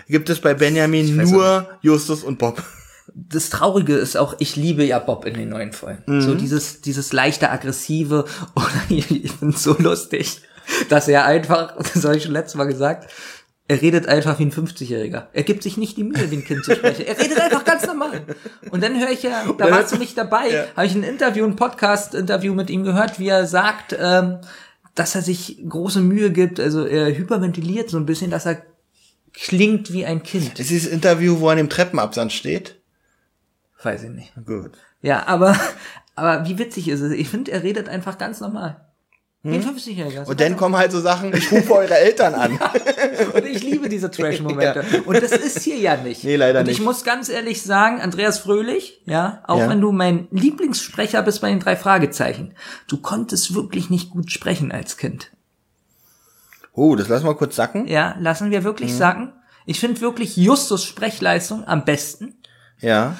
Gibt 0.07 0.29
es 0.29 0.39
bei 0.39 0.53
Benjamin 0.53 1.15
nur 1.17 1.69
Justus 1.81 2.23
und 2.23 2.39
Bob. 2.39 2.61
Das 3.27 3.49
Traurige 3.49 3.95
ist 3.95 4.17
auch, 4.17 4.35
ich 4.39 4.55
liebe 4.55 4.83
ja 4.83 4.99
Bob 4.99 5.25
in 5.25 5.33
den 5.33 5.49
neuen 5.49 5.73
Folgen. 5.73 6.03
Mhm. 6.05 6.21
So 6.21 6.35
dieses, 6.35 6.81
dieses 6.81 7.13
leichte 7.13 7.49
aggressive 7.49 8.25
oder 8.55 8.81
ich 8.89 9.31
finde 9.31 9.57
so 9.57 9.75
lustig, 9.77 10.41
dass 10.89 11.07
er 11.07 11.25
einfach, 11.25 11.75
das 11.93 12.03
habe 12.03 12.17
ich 12.17 12.23
schon 12.23 12.33
letztes 12.33 12.55
Mal 12.55 12.65
gesagt, 12.65 13.11
er 13.67 13.81
redet 13.83 14.07
einfach 14.07 14.39
wie 14.39 14.45
ein 14.45 14.51
50-Jähriger. 14.51 15.27
Er 15.31 15.43
gibt 15.43 15.61
sich 15.61 15.77
nicht 15.77 15.95
die 15.95 16.03
Mühe, 16.03 16.31
wie 16.31 16.37
ein 16.37 16.43
Kind 16.43 16.65
zu 16.65 16.75
sprechen. 16.75 17.05
Er 17.05 17.19
redet 17.19 17.39
einfach 17.39 17.63
ganz 17.63 17.85
normal. 17.85 18.23
Und 18.71 18.81
dann 18.81 18.99
höre 18.99 19.11
ich 19.11 19.21
ja, 19.21 19.43
da 19.55 19.69
warst 19.69 19.93
du 19.93 19.97
nicht 19.97 20.17
dabei, 20.17 20.67
habe 20.75 20.87
ich 20.87 20.95
ein 20.95 21.03
Interview, 21.03 21.45
ein 21.45 21.55
Podcast-Interview 21.55 22.55
mit 22.55 22.71
ihm 22.71 22.83
gehört, 22.83 23.19
wie 23.19 23.27
er 23.27 23.45
sagt, 23.45 23.95
ähm, 23.99 24.39
dass 24.95 25.13
er 25.13 25.21
sich 25.21 25.63
große 25.69 26.01
Mühe 26.01 26.31
gibt, 26.31 26.59
also 26.59 26.83
er 26.83 27.15
hyperventiliert 27.15 27.91
so 27.91 27.97
ein 27.97 28.07
bisschen, 28.07 28.31
dass 28.31 28.47
er 28.47 28.63
klingt 29.33 29.93
wie 29.93 30.05
ein 30.05 30.23
Kind. 30.23 30.59
Ist 30.59 30.71
dieses 30.71 30.91
Interview, 30.91 31.39
wo 31.39 31.47
er 31.47 31.51
an 31.51 31.57
dem 31.57 31.69
Treppenabsatz 31.69 32.33
steht. 32.33 32.78
Weiß 33.83 34.03
ich 34.03 34.09
nicht. 34.09 34.33
Gut. 34.45 34.71
Ja, 35.01 35.25
aber, 35.27 35.55
aber 36.15 36.45
wie 36.47 36.57
witzig 36.57 36.87
ist 36.89 37.01
es? 37.01 37.11
Ich 37.13 37.29
finde, 37.29 37.51
er 37.51 37.63
redet 37.63 37.87
einfach 37.89 38.17
ganz 38.17 38.39
normal. 38.41 38.85
Wie 39.41 39.55
ein 39.55 39.63
50-Jähriger. 39.63 40.23
Hm? 40.23 40.27
Und 40.27 40.41
dann 40.41 40.57
kommen 40.57 40.75
halt 40.75 40.91
so 40.91 40.99
Sachen, 40.99 41.33
ich 41.33 41.49
rufe 41.49 41.73
eure 41.73 41.97
Eltern 41.97 42.33
an. 42.35 42.59
Und 43.33 43.45
ich 43.45 43.63
liebe 43.63 43.87
diese 43.87 44.11
Trash-Momente. 44.11 44.83
Und 45.05 45.15
das 45.23 45.31
ist 45.31 45.59
hier 45.61 45.77
ja 45.77 45.95
nicht. 45.95 46.25
Nee, 46.25 46.35
leider 46.35 46.59
Und 46.59 46.67
ich 46.67 46.79
nicht. 46.79 46.85
muss 46.85 47.05
ganz 47.05 47.29
ehrlich 47.29 47.61
sagen, 47.61 48.01
Andreas 48.01 48.39
Fröhlich, 48.39 49.01
ja, 49.05 49.41
auch 49.47 49.59
Ja. 49.59 49.69
wenn 49.69 49.79
du 49.79 49.93
mein 49.93 50.27
Lieblingssprecher 50.31 51.21
bist 51.23 51.39
bei 51.39 51.49
den 51.51 51.61
drei 51.61 51.77
Fragezeichen, 51.77 52.53
du 52.89 52.97
konntest 52.97 53.55
wirklich 53.55 53.89
nicht 53.89 54.09
gut 54.09 54.29
sprechen 54.29 54.73
als 54.73 54.97
Kind. 54.97 55.31
Oh, 56.73 56.97
das 56.97 57.07
lassen 57.07 57.25
wir 57.25 57.35
kurz 57.35 57.55
sacken. 57.55 57.87
Ja, 57.87 58.17
lassen 58.19 58.51
wir 58.51 58.59
Mhm. 58.59 58.65
wirklich 58.65 58.93
sagen. 58.93 59.31
Ich 59.65 59.79
finde 59.79 60.01
wirklich 60.01 60.35
Justus 60.35 60.83
Sprechleistung 60.83 61.65
am 61.65 61.85
besten. 61.85 62.35
Ja. 62.79 63.15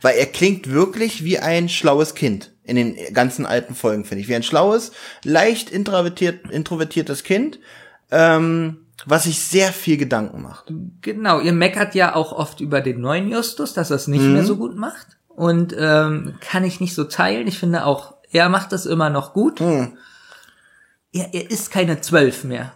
Weil 0.00 0.16
er 0.16 0.26
klingt 0.26 0.70
wirklich 0.70 1.24
wie 1.24 1.38
ein 1.38 1.68
schlaues 1.68 2.14
Kind. 2.14 2.52
In 2.64 2.76
den 2.76 2.96
ganzen 3.12 3.46
alten 3.46 3.74
Folgen, 3.74 4.04
finde 4.04 4.22
ich. 4.22 4.28
Wie 4.28 4.34
ein 4.34 4.42
schlaues, 4.42 4.92
leicht 5.24 5.70
introvertiert, 5.70 6.50
introvertiertes 6.50 7.24
Kind, 7.24 7.58
ähm, 8.10 8.86
was 9.06 9.24
sich 9.24 9.40
sehr 9.40 9.72
viel 9.72 9.96
Gedanken 9.96 10.42
macht. 10.42 10.72
Genau, 11.00 11.40
ihr 11.40 11.52
meckert 11.52 11.94
ja 11.94 12.14
auch 12.14 12.32
oft 12.32 12.60
über 12.60 12.80
den 12.80 13.00
neuen 13.00 13.28
Justus, 13.28 13.72
dass 13.72 13.90
er 13.90 13.96
es 13.96 14.08
nicht 14.08 14.22
mehr 14.22 14.44
so 14.44 14.56
gut 14.56 14.76
macht. 14.76 15.18
Und 15.28 15.74
ähm, 15.76 16.34
kann 16.40 16.64
ich 16.64 16.80
nicht 16.80 16.94
so 16.94 17.04
teilen. 17.04 17.48
Ich 17.48 17.58
finde 17.58 17.86
auch, 17.86 18.14
er 18.30 18.48
macht 18.48 18.72
das 18.72 18.86
immer 18.86 19.10
noch 19.10 19.32
gut. 19.32 19.60
Er, 19.60 21.34
er 21.34 21.50
ist 21.50 21.70
keine 21.70 22.00
zwölf 22.00 22.44
mehr. 22.44 22.72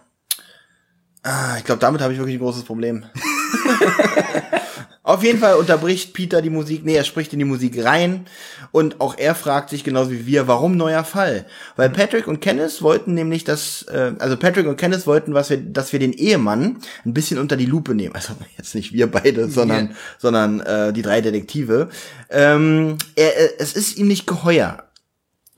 Ah, 1.23 1.55
ich 1.57 1.63
glaube, 1.63 1.79
damit 1.79 2.01
habe 2.01 2.13
ich 2.13 2.19
wirklich 2.19 2.35
ein 2.35 2.41
großes 2.41 2.63
Problem. 2.63 3.05
Auf 5.05 5.23
jeden 5.23 5.37
Fall 5.37 5.53
unterbricht 5.53 6.13
Peter 6.13 6.41
die 6.41 6.49
Musik, 6.49 6.83
nee, 6.83 6.95
er 6.95 7.03
spricht 7.03 7.31
in 7.31 7.37
die 7.37 7.45
Musik 7.45 7.85
rein 7.85 8.25
und 8.71 8.99
auch 8.99 9.15
er 9.19 9.35
fragt 9.35 9.69
sich 9.69 9.83
genauso 9.83 10.09
wie 10.09 10.25
wir, 10.25 10.47
warum 10.47 10.77
neuer 10.77 11.03
Fall? 11.03 11.45
Weil 11.75 11.91
Patrick 11.91 12.27
und 12.27 12.41
Kenneth 12.41 12.81
wollten 12.81 13.13
nämlich 13.13 13.43
das, 13.43 13.83
äh, 13.83 14.13
also 14.17 14.35
Patrick 14.35 14.65
und 14.65 14.77
Kenneth 14.77 15.05
wollten, 15.05 15.35
was 15.35 15.51
wir, 15.51 15.57
dass 15.57 15.93
wir 15.93 15.99
den 15.99 16.11
Ehemann 16.11 16.77
ein 17.05 17.13
bisschen 17.13 17.37
unter 17.37 17.55
die 17.55 17.67
Lupe 17.67 17.93
nehmen. 17.93 18.15
Also 18.15 18.33
jetzt 18.57 18.73
nicht 18.73 18.93
wir 18.93 19.05
beide, 19.05 19.47
sondern, 19.47 19.89
Ja. 19.89 19.95
sondern 20.17 20.59
äh, 20.61 20.91
die 20.91 21.03
drei 21.03 21.21
Detektive. 21.21 21.89
Ähm, 22.31 22.97
er, 23.15 23.37
äh, 23.37 23.49
es 23.59 23.73
ist 23.73 23.97
ihm 23.97 24.07
nicht 24.07 24.25
geheuer. 24.25 24.85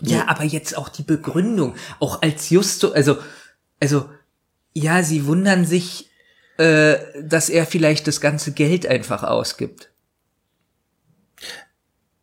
Ja, 0.01 0.27
aber 0.27 0.43
jetzt 0.43 0.77
auch 0.77 0.89
die 0.89 1.03
Begründung, 1.03 1.73
auch 2.01 2.21
als 2.21 2.49
Justo, 2.49 2.91
also, 2.91 3.17
also, 3.79 4.09
ja, 4.73 5.01
sie 5.03 5.25
wundern 5.25 5.65
sich, 5.65 6.09
äh, 6.57 6.97
dass 7.21 7.49
er 7.49 7.65
vielleicht 7.65 8.07
das 8.07 8.21
ganze 8.21 8.51
Geld 8.51 8.85
einfach 8.87 9.23
ausgibt. 9.23 9.89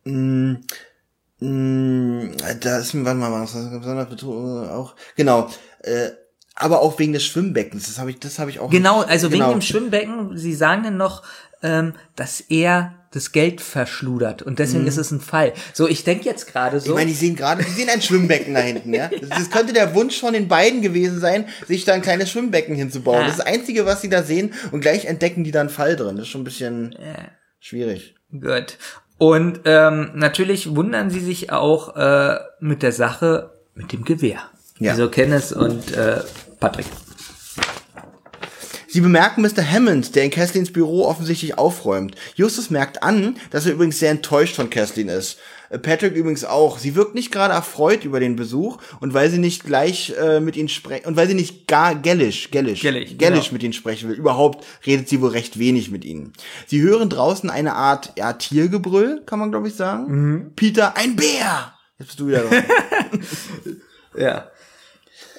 Mm, 0.05 0.55
Da 2.61 2.77
ist, 2.79 2.93
warte 3.03 3.17
mal, 3.19 3.31
was 3.31 3.53
besonders 3.53 4.23
auch, 4.71 4.95
genau, 5.15 5.49
äh, 5.83 6.09
aber 6.55 6.81
auch 6.81 6.97
wegen 6.99 7.13
des 7.13 7.25
Schwimmbeckens, 7.25 7.87
das 7.87 7.99
habe 7.99 8.11
ich, 8.11 8.19
das 8.19 8.39
habe 8.39 8.49
ich 8.49 8.59
auch. 8.59 8.69
Genau, 8.69 8.99
nicht- 9.01 9.09
also 9.09 9.29
genau. 9.29 9.47
wegen 9.49 9.59
dem 9.59 9.61
Schwimmbecken, 9.61 10.37
sie 10.37 10.53
sagen 10.53 10.83
dann 10.83 10.97
noch, 10.97 11.23
ähm, 11.61 11.93
dass 12.15 12.39
er 12.41 12.93
das 13.15 13.31
Geld 13.31 13.61
verschludert 13.61 14.41
und 14.41 14.59
deswegen 14.59 14.85
ist 14.87 14.97
es 14.97 15.11
ein 15.11 15.21
Fall. 15.21 15.53
So, 15.73 15.87
ich 15.87 16.03
denke 16.03 16.25
jetzt 16.25 16.47
gerade 16.51 16.79
so. 16.79 16.91
Ich 16.91 16.95
meine, 16.95 17.09
die 17.09 17.15
sehen 17.15 17.35
gerade, 17.35 17.63
die 17.63 17.71
sehen 17.71 17.89
ein 17.89 18.01
Schwimmbecken 18.01 18.53
da 18.53 18.59
hinten, 18.59 18.93
ja. 18.93 19.09
Das, 19.21 19.29
das 19.29 19.49
könnte 19.49 19.73
der 19.73 19.95
Wunsch 19.95 20.19
von 20.19 20.33
den 20.33 20.47
beiden 20.47 20.81
gewesen 20.81 21.19
sein, 21.19 21.47
sich 21.67 21.85
da 21.85 21.93
ein 21.93 22.01
kleines 22.01 22.29
Schwimmbecken 22.29 22.75
hinzubauen. 22.75 23.21
Ja. 23.21 23.23
Das 23.23 23.37
ist 23.37 23.39
das 23.39 23.47
Einzige, 23.47 23.85
was 23.85 24.01
sie 24.01 24.09
da 24.09 24.23
sehen 24.23 24.53
und 24.71 24.81
gleich 24.81 25.05
entdecken 25.05 25.43
die 25.43 25.51
da 25.51 25.61
einen 25.61 25.69
Fall 25.69 25.95
drin. 25.95 26.17
Das 26.17 26.25
ist 26.25 26.31
schon 26.31 26.41
ein 26.41 26.45
bisschen 26.45 26.95
schwierig. 27.59 28.15
Gut. 28.31 28.77
Und 29.17 29.61
ähm, 29.65 30.11
natürlich 30.15 30.75
wundern 30.75 31.09
sie 31.09 31.21
sich 31.21 31.51
auch 31.51 31.95
äh, 31.95 32.37
mit 32.59 32.83
der 32.83 32.91
Sache 32.91 33.51
mit 33.73 33.93
dem 33.93 34.03
Gewehr. 34.03 34.39
Ja. 34.79 34.91
Also 34.91 35.09
Kenneth 35.09 35.51
und 35.53 35.95
äh, 35.95 36.19
Patrick. 36.59 36.85
Sie 38.95 39.01
bemerken 39.01 39.41
Mr. 39.41 39.69
Hammond, 39.69 40.15
der 40.15 40.23
in 40.23 40.31
Kathleens 40.31 40.71
Büro 40.71 41.05
offensichtlich 41.05 41.57
aufräumt. 41.57 42.15
Justus 42.35 42.69
merkt 42.69 43.03
an, 43.03 43.35
dass 43.49 43.65
er 43.65 43.73
übrigens 43.73 43.99
sehr 43.99 44.09
enttäuscht 44.09 44.55
von 44.55 44.69
Kathleen 44.69 45.09
ist. 45.09 45.37
Äh, 45.67 45.79
Patrick 45.79 46.15
übrigens 46.15 46.45
auch. 46.45 46.79
Sie 46.79 46.95
wirkt 46.95 47.13
nicht 47.13 47.29
gerade 47.29 47.53
erfreut 47.53 48.05
über 48.05 48.21
den 48.21 48.37
Besuch 48.37 48.77
und 49.01 49.13
weil 49.13 49.29
sie 49.29 49.37
nicht 49.37 49.65
gleich 49.65 50.13
äh, 50.17 50.39
mit 50.39 50.55
ihnen 50.55 50.69
sprechen 50.69 51.07
und 51.07 51.17
weil 51.17 51.27
sie 51.27 51.33
nicht 51.33 51.67
gar 51.67 51.93
gellisch, 51.93 52.51
gellisch, 52.51 52.83
Gellisch, 52.83 53.17
gellisch 53.17 53.39
genau. 53.47 53.51
mit 53.51 53.63
ihnen 53.63 53.73
sprechen 53.73 54.07
will. 54.07 54.15
Überhaupt 54.15 54.65
redet 54.85 55.09
sie 55.09 55.19
wohl 55.19 55.31
recht 55.31 55.59
wenig 55.59 55.91
mit 55.91 56.05
ihnen. 56.05 56.31
Sie 56.65 56.81
hören 56.81 57.09
draußen 57.09 57.49
eine 57.49 57.73
Art 57.73 58.13
ja, 58.15 58.31
Tiergebrüll, 58.31 59.23
kann 59.25 59.39
man 59.39 59.51
glaube 59.51 59.67
ich 59.67 59.75
sagen. 59.75 60.05
Mhm. 60.07 60.51
Peter, 60.55 60.95
ein 60.95 61.17
Bär. 61.17 61.73
Jetzt 61.99 62.07
bist 62.07 62.19
du 62.21 62.27
wieder 62.27 62.43
dran. 62.43 62.63
Ja. 64.17 64.47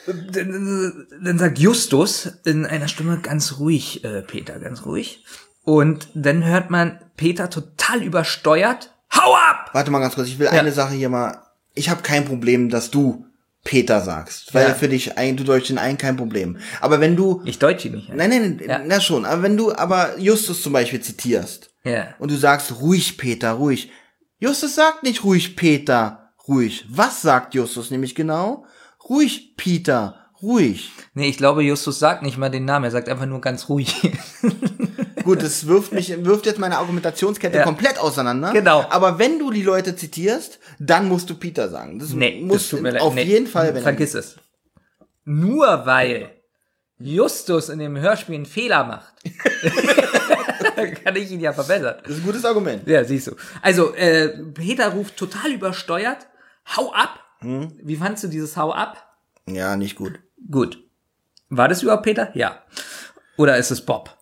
Dann, 0.06 1.38
sagt 1.38 1.58
Justus 1.58 2.26
in 2.44 2.64
einer 2.66 2.88
Stimme 2.88 3.18
ganz 3.18 3.58
ruhig, 3.58 4.04
äh, 4.04 4.22
Peter, 4.22 4.58
ganz 4.58 4.84
ruhig. 4.84 5.24
Und 5.64 6.08
dann 6.14 6.44
hört 6.44 6.70
man 6.70 6.98
Peter 7.16 7.50
total 7.50 8.02
übersteuert. 8.02 8.92
Hau 9.14 9.34
ab! 9.34 9.70
Warte 9.72 9.90
mal 9.90 9.98
ganz 10.00 10.14
kurz, 10.14 10.28
ich 10.28 10.38
will 10.38 10.48
eine 10.48 10.72
Sache 10.72 10.94
hier 10.94 11.08
mal. 11.08 11.42
Ich 11.74 11.90
habe 11.90 12.02
kein 12.02 12.24
Problem, 12.24 12.70
dass 12.70 12.90
du 12.90 13.26
Peter 13.64 14.00
sagst, 14.00 14.54
weil 14.54 14.68
Ja. 14.68 14.74
für 14.74 14.88
dich 14.88 15.18
ein, 15.18 15.36
du 15.36 15.42
deutsch 15.42 15.66
den 15.68 15.78
einen 15.78 15.98
kein 15.98 16.16
Problem. 16.16 16.58
Aber 16.80 17.00
wenn 17.00 17.16
du 17.16 17.42
Ich 17.44 17.58
deutsche 17.58 17.88
ihn 17.88 17.94
nicht. 17.96 18.08
Nein, 18.14 18.30
nein, 18.30 18.60
Ja. 18.64 18.80
na 18.86 19.00
schon, 19.00 19.24
aber 19.24 19.42
wenn 19.42 19.56
du 19.56 19.74
aber 19.74 20.18
Justus 20.20 20.62
zum 20.62 20.72
Beispiel 20.72 21.00
zitierst 21.00 21.70
Ja. 21.82 22.14
und 22.20 22.30
du 22.30 22.36
sagst 22.36 22.80
ruhig 22.80 23.18
Peter, 23.18 23.52
ruhig. 23.52 23.90
Justus 24.38 24.76
sagt 24.76 25.02
nicht 25.02 25.24
ruhig 25.24 25.56
Peter, 25.56 26.30
ruhig. 26.46 26.84
Was 26.88 27.22
sagt 27.22 27.54
Justus 27.54 27.90
nämlich 27.90 28.14
genau? 28.14 28.66
Ruhig 29.08 29.56
Peter, 29.56 30.26
ruhig. 30.42 30.90
Nee, 31.14 31.28
ich 31.28 31.36
glaube, 31.36 31.62
Justus 31.62 31.98
sagt 31.98 32.22
nicht 32.22 32.38
mal 32.38 32.48
den 32.50 32.64
Namen, 32.64 32.84
er 32.86 32.90
sagt 32.90 33.08
einfach 33.08 33.26
nur 33.26 33.40
ganz 33.40 33.68
ruhig. 33.68 33.94
Gut, 35.24 35.42
das 35.42 35.66
wirft 35.66 35.92
mich, 35.92 36.12
wirft 36.24 36.46
jetzt 36.46 36.58
meine 36.58 36.78
Argumentationskette 36.78 37.58
Ja. 37.58 37.64
komplett 37.64 37.98
auseinander. 37.98 38.52
Genau. 38.52 38.84
Aber 38.90 39.18
wenn 39.18 39.38
du 39.38 39.50
die 39.50 39.62
Leute 39.62 39.96
zitierst, 39.96 40.58
dann 40.78 41.08
musst 41.08 41.28
du 41.30 41.34
Peter 41.34 41.68
sagen. 41.68 41.98
Das 41.98 42.10
Nee, 42.10 42.40
muss 42.42 42.62
das 42.62 42.68
tut 42.70 42.80
mir 42.82 42.90
leid. 42.92 43.02
auf 43.02 43.14
Nee, 43.14 43.22
jeden 43.22 43.46
Fall, 43.46 43.74
wenn 43.74 43.82
Vergiss 43.82 44.14
es. 44.14 44.36
Nur 45.24 45.84
weil 45.86 46.30
Justus 46.98 47.68
in 47.68 47.78
dem 47.78 47.96
Hörspiel 47.98 48.36
einen 48.36 48.46
Fehler 48.46 48.84
macht, 48.84 49.12
kann 51.04 51.16
ich 51.16 51.30
ihn 51.30 51.40
ja 51.40 51.52
verbessern. 51.52 51.96
Das 52.02 52.12
ist 52.12 52.18
ein 52.20 52.24
gutes 52.26 52.44
Argument. 52.44 52.86
Ja, 52.86 53.04
siehst 53.04 53.26
du. 53.26 53.36
Also, 53.62 53.94
äh, 53.94 54.28
Peter 54.54 54.88
ruft 54.90 55.16
total 55.16 55.50
übersteuert, 55.52 56.26
hau 56.76 56.92
ab. 56.92 57.20
Hm? 57.47 57.73
Wie 57.81 57.97
fandst 57.97 58.24
du 58.24 58.28
dieses 58.28 58.56
Hau 58.56 58.73
ab? 58.73 59.16
Ja, 59.48 59.77
nicht 59.77 59.94
gut. 59.94 60.18
Gut. 60.51 60.82
War 61.48 61.68
das 61.68 61.82
überhaupt 61.82 62.02
Peter? 62.02 62.36
Ja. 62.36 62.64
Oder 63.36 63.56
ist 63.56 63.70
es 63.70 63.86
Bob? 63.86 64.16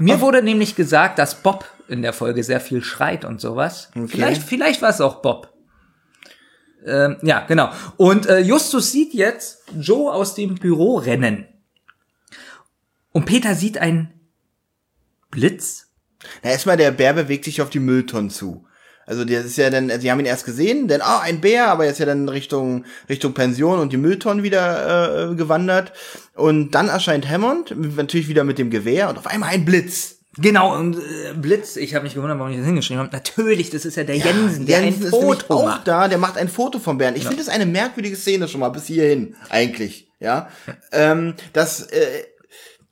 Mir 0.00 0.20
wurde 0.20 0.42
nämlich 0.42 0.74
gesagt, 0.74 1.18
dass 1.18 1.42
Bob 1.42 1.64
in 1.86 2.02
der 2.02 2.12
Folge 2.12 2.42
sehr 2.42 2.60
viel 2.60 2.82
schreit 2.82 3.24
und 3.24 3.40
sowas. 3.40 3.90
Vielleicht, 4.06 4.42
vielleicht 4.42 4.82
war 4.82 4.90
es 4.90 5.00
auch 5.00 5.22
Bob. 5.22 5.52
Ähm, 6.84 7.18
ja, 7.22 7.44
genau. 7.46 7.70
Und 7.96 8.26
äh, 8.26 8.40
Justus 8.40 8.90
sieht 8.90 9.14
jetzt 9.14 9.62
Joe 9.78 10.12
aus 10.12 10.34
dem 10.34 10.56
Büro 10.56 10.96
rennen. 10.96 11.46
Und 13.12 13.24
Peter 13.26 13.54
sieht 13.54 13.78
einen 13.78 14.12
Blitz. 15.30 15.92
Na, 16.42 16.50
erstmal 16.50 16.76
der 16.76 16.90
Bär 16.90 17.12
bewegt 17.12 17.44
sich 17.44 17.62
auf 17.62 17.70
die 17.70 17.80
Mülltonnen 17.80 18.30
zu. 18.30 18.67
Also 19.08 19.24
der 19.24 19.40
ist 19.40 19.56
ja 19.56 19.70
dann, 19.70 19.90
sie 20.00 20.10
haben 20.10 20.20
ihn 20.20 20.26
erst 20.26 20.44
gesehen, 20.44 20.86
denn 20.86 21.00
ah, 21.00 21.20
ein 21.20 21.40
Bär, 21.40 21.68
aber 21.68 21.86
er 21.86 21.92
ist 21.92 21.98
ja 21.98 22.04
dann 22.04 22.28
Richtung 22.28 22.84
Richtung 23.08 23.32
Pension 23.32 23.78
und 23.78 23.90
die 23.92 23.96
Mülltonnen 23.96 24.42
wieder 24.42 25.30
äh, 25.30 25.34
gewandert. 25.34 25.92
Und 26.34 26.72
dann 26.72 26.88
erscheint 26.88 27.28
Hammond, 27.28 27.74
natürlich 27.96 28.28
wieder 28.28 28.44
mit 28.44 28.58
dem 28.58 28.68
Gewehr 28.68 29.08
und 29.08 29.16
auf 29.16 29.26
einmal 29.26 29.48
ein 29.48 29.64
Blitz. 29.64 30.18
Genau, 30.36 30.76
und 30.76 30.98
äh, 30.98 31.32
Blitz, 31.34 31.76
ich 31.76 31.94
habe 31.94 32.04
mich 32.04 32.14
gewundert, 32.14 32.38
warum 32.38 32.52
ich 32.52 32.58
das 32.58 32.66
hingeschrieben 32.66 33.02
habe. 33.02 33.16
Natürlich, 33.16 33.70
das 33.70 33.86
ist 33.86 33.96
ja 33.96 34.04
der 34.04 34.16
Jensen, 34.16 34.66
der 34.66 34.82
Jensen 34.82 35.06
ein 35.06 35.10
Foto 35.10 35.54
auch 35.54 35.64
macht. 35.64 35.88
da, 35.88 36.06
der 36.06 36.18
macht 36.18 36.36
ein 36.36 36.48
Foto 36.48 36.78
vom 36.78 36.98
Bären. 36.98 37.16
Ich 37.16 37.22
finde 37.22 37.38
das 37.38 37.48
eine 37.48 37.66
merkwürdige 37.66 38.14
Szene 38.14 38.46
schon 38.46 38.60
mal 38.60 38.68
bis 38.68 38.86
hierhin, 38.86 39.34
eigentlich. 39.48 40.10
Ja, 40.20 40.48
ähm, 40.92 41.34
dass 41.54 41.82
äh, 41.82 42.24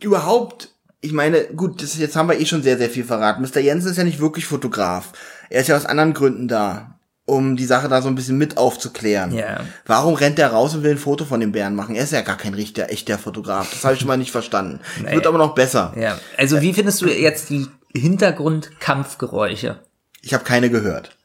überhaupt, 0.01 0.71
ich 1.01 1.13
meine, 1.13 1.45
gut, 1.45 1.83
das, 1.83 1.99
jetzt 1.99 2.17
haben 2.17 2.29
wir 2.29 2.41
eh 2.41 2.47
schon 2.47 2.63
sehr, 2.63 2.79
sehr 2.79 2.91
viel 2.91 3.05
verraten. 3.05 3.43
Mr. 3.43 3.61
Jensen 3.61 3.91
ist 3.91 3.99
ja 3.99 4.05
nicht 4.05 4.21
wirklich 4.21 4.47
Fotograf. 4.47 5.13
Er 5.51 5.61
ist 5.61 5.69
ja 5.69 5.77
aus 5.77 5.87
anderen 5.87 6.15
Gründen 6.15 6.49
da, 6.49 6.99
um 7.25 7.57
die 7.57 7.65
Sache 7.65 7.89
da 7.89 8.03
so 8.03 8.09
ein 8.09 8.15
bisschen 8.15 8.39
mit 8.39 8.57
aufzuklären. 8.57 9.35
Ja. 9.35 9.61
Warum 9.85 10.15
rennt 10.15 10.39
er 10.39 10.53
raus 10.53 10.75
und 10.75 10.83
will 10.83 10.93
ein 10.93 10.99
Foto 10.99 11.25
von 11.25 11.41
dem 11.41 11.53
Bären 11.53 11.75
machen? 11.75 11.95
Er 11.95 12.05
ist 12.05 12.13
ja 12.13 12.21
gar 12.23 12.37
kein 12.37 12.55
richtiger, 12.55 12.91
echter 12.91 13.19
Fotograf. 13.19 13.71
Das 13.71 13.85
habe 13.85 13.95
ich 13.95 14.01
schon 14.01 14.09
mal 14.09 14.17
nicht 14.17 14.31
verstanden. 14.31 14.81
Wird 15.11 15.27
aber 15.27 15.39
noch 15.39 15.55
besser. 15.55 15.93
Ja, 15.97 16.19
also 16.37 16.61
wie 16.61 16.73
findest 16.73 17.03
du 17.03 17.07
jetzt 17.07 17.51
die 17.51 17.67
Hintergrundkampfgeräusche? 17.95 19.81
Ich 20.23 20.35
habe 20.35 20.45
keine 20.45 20.71
gehört. 20.71 21.16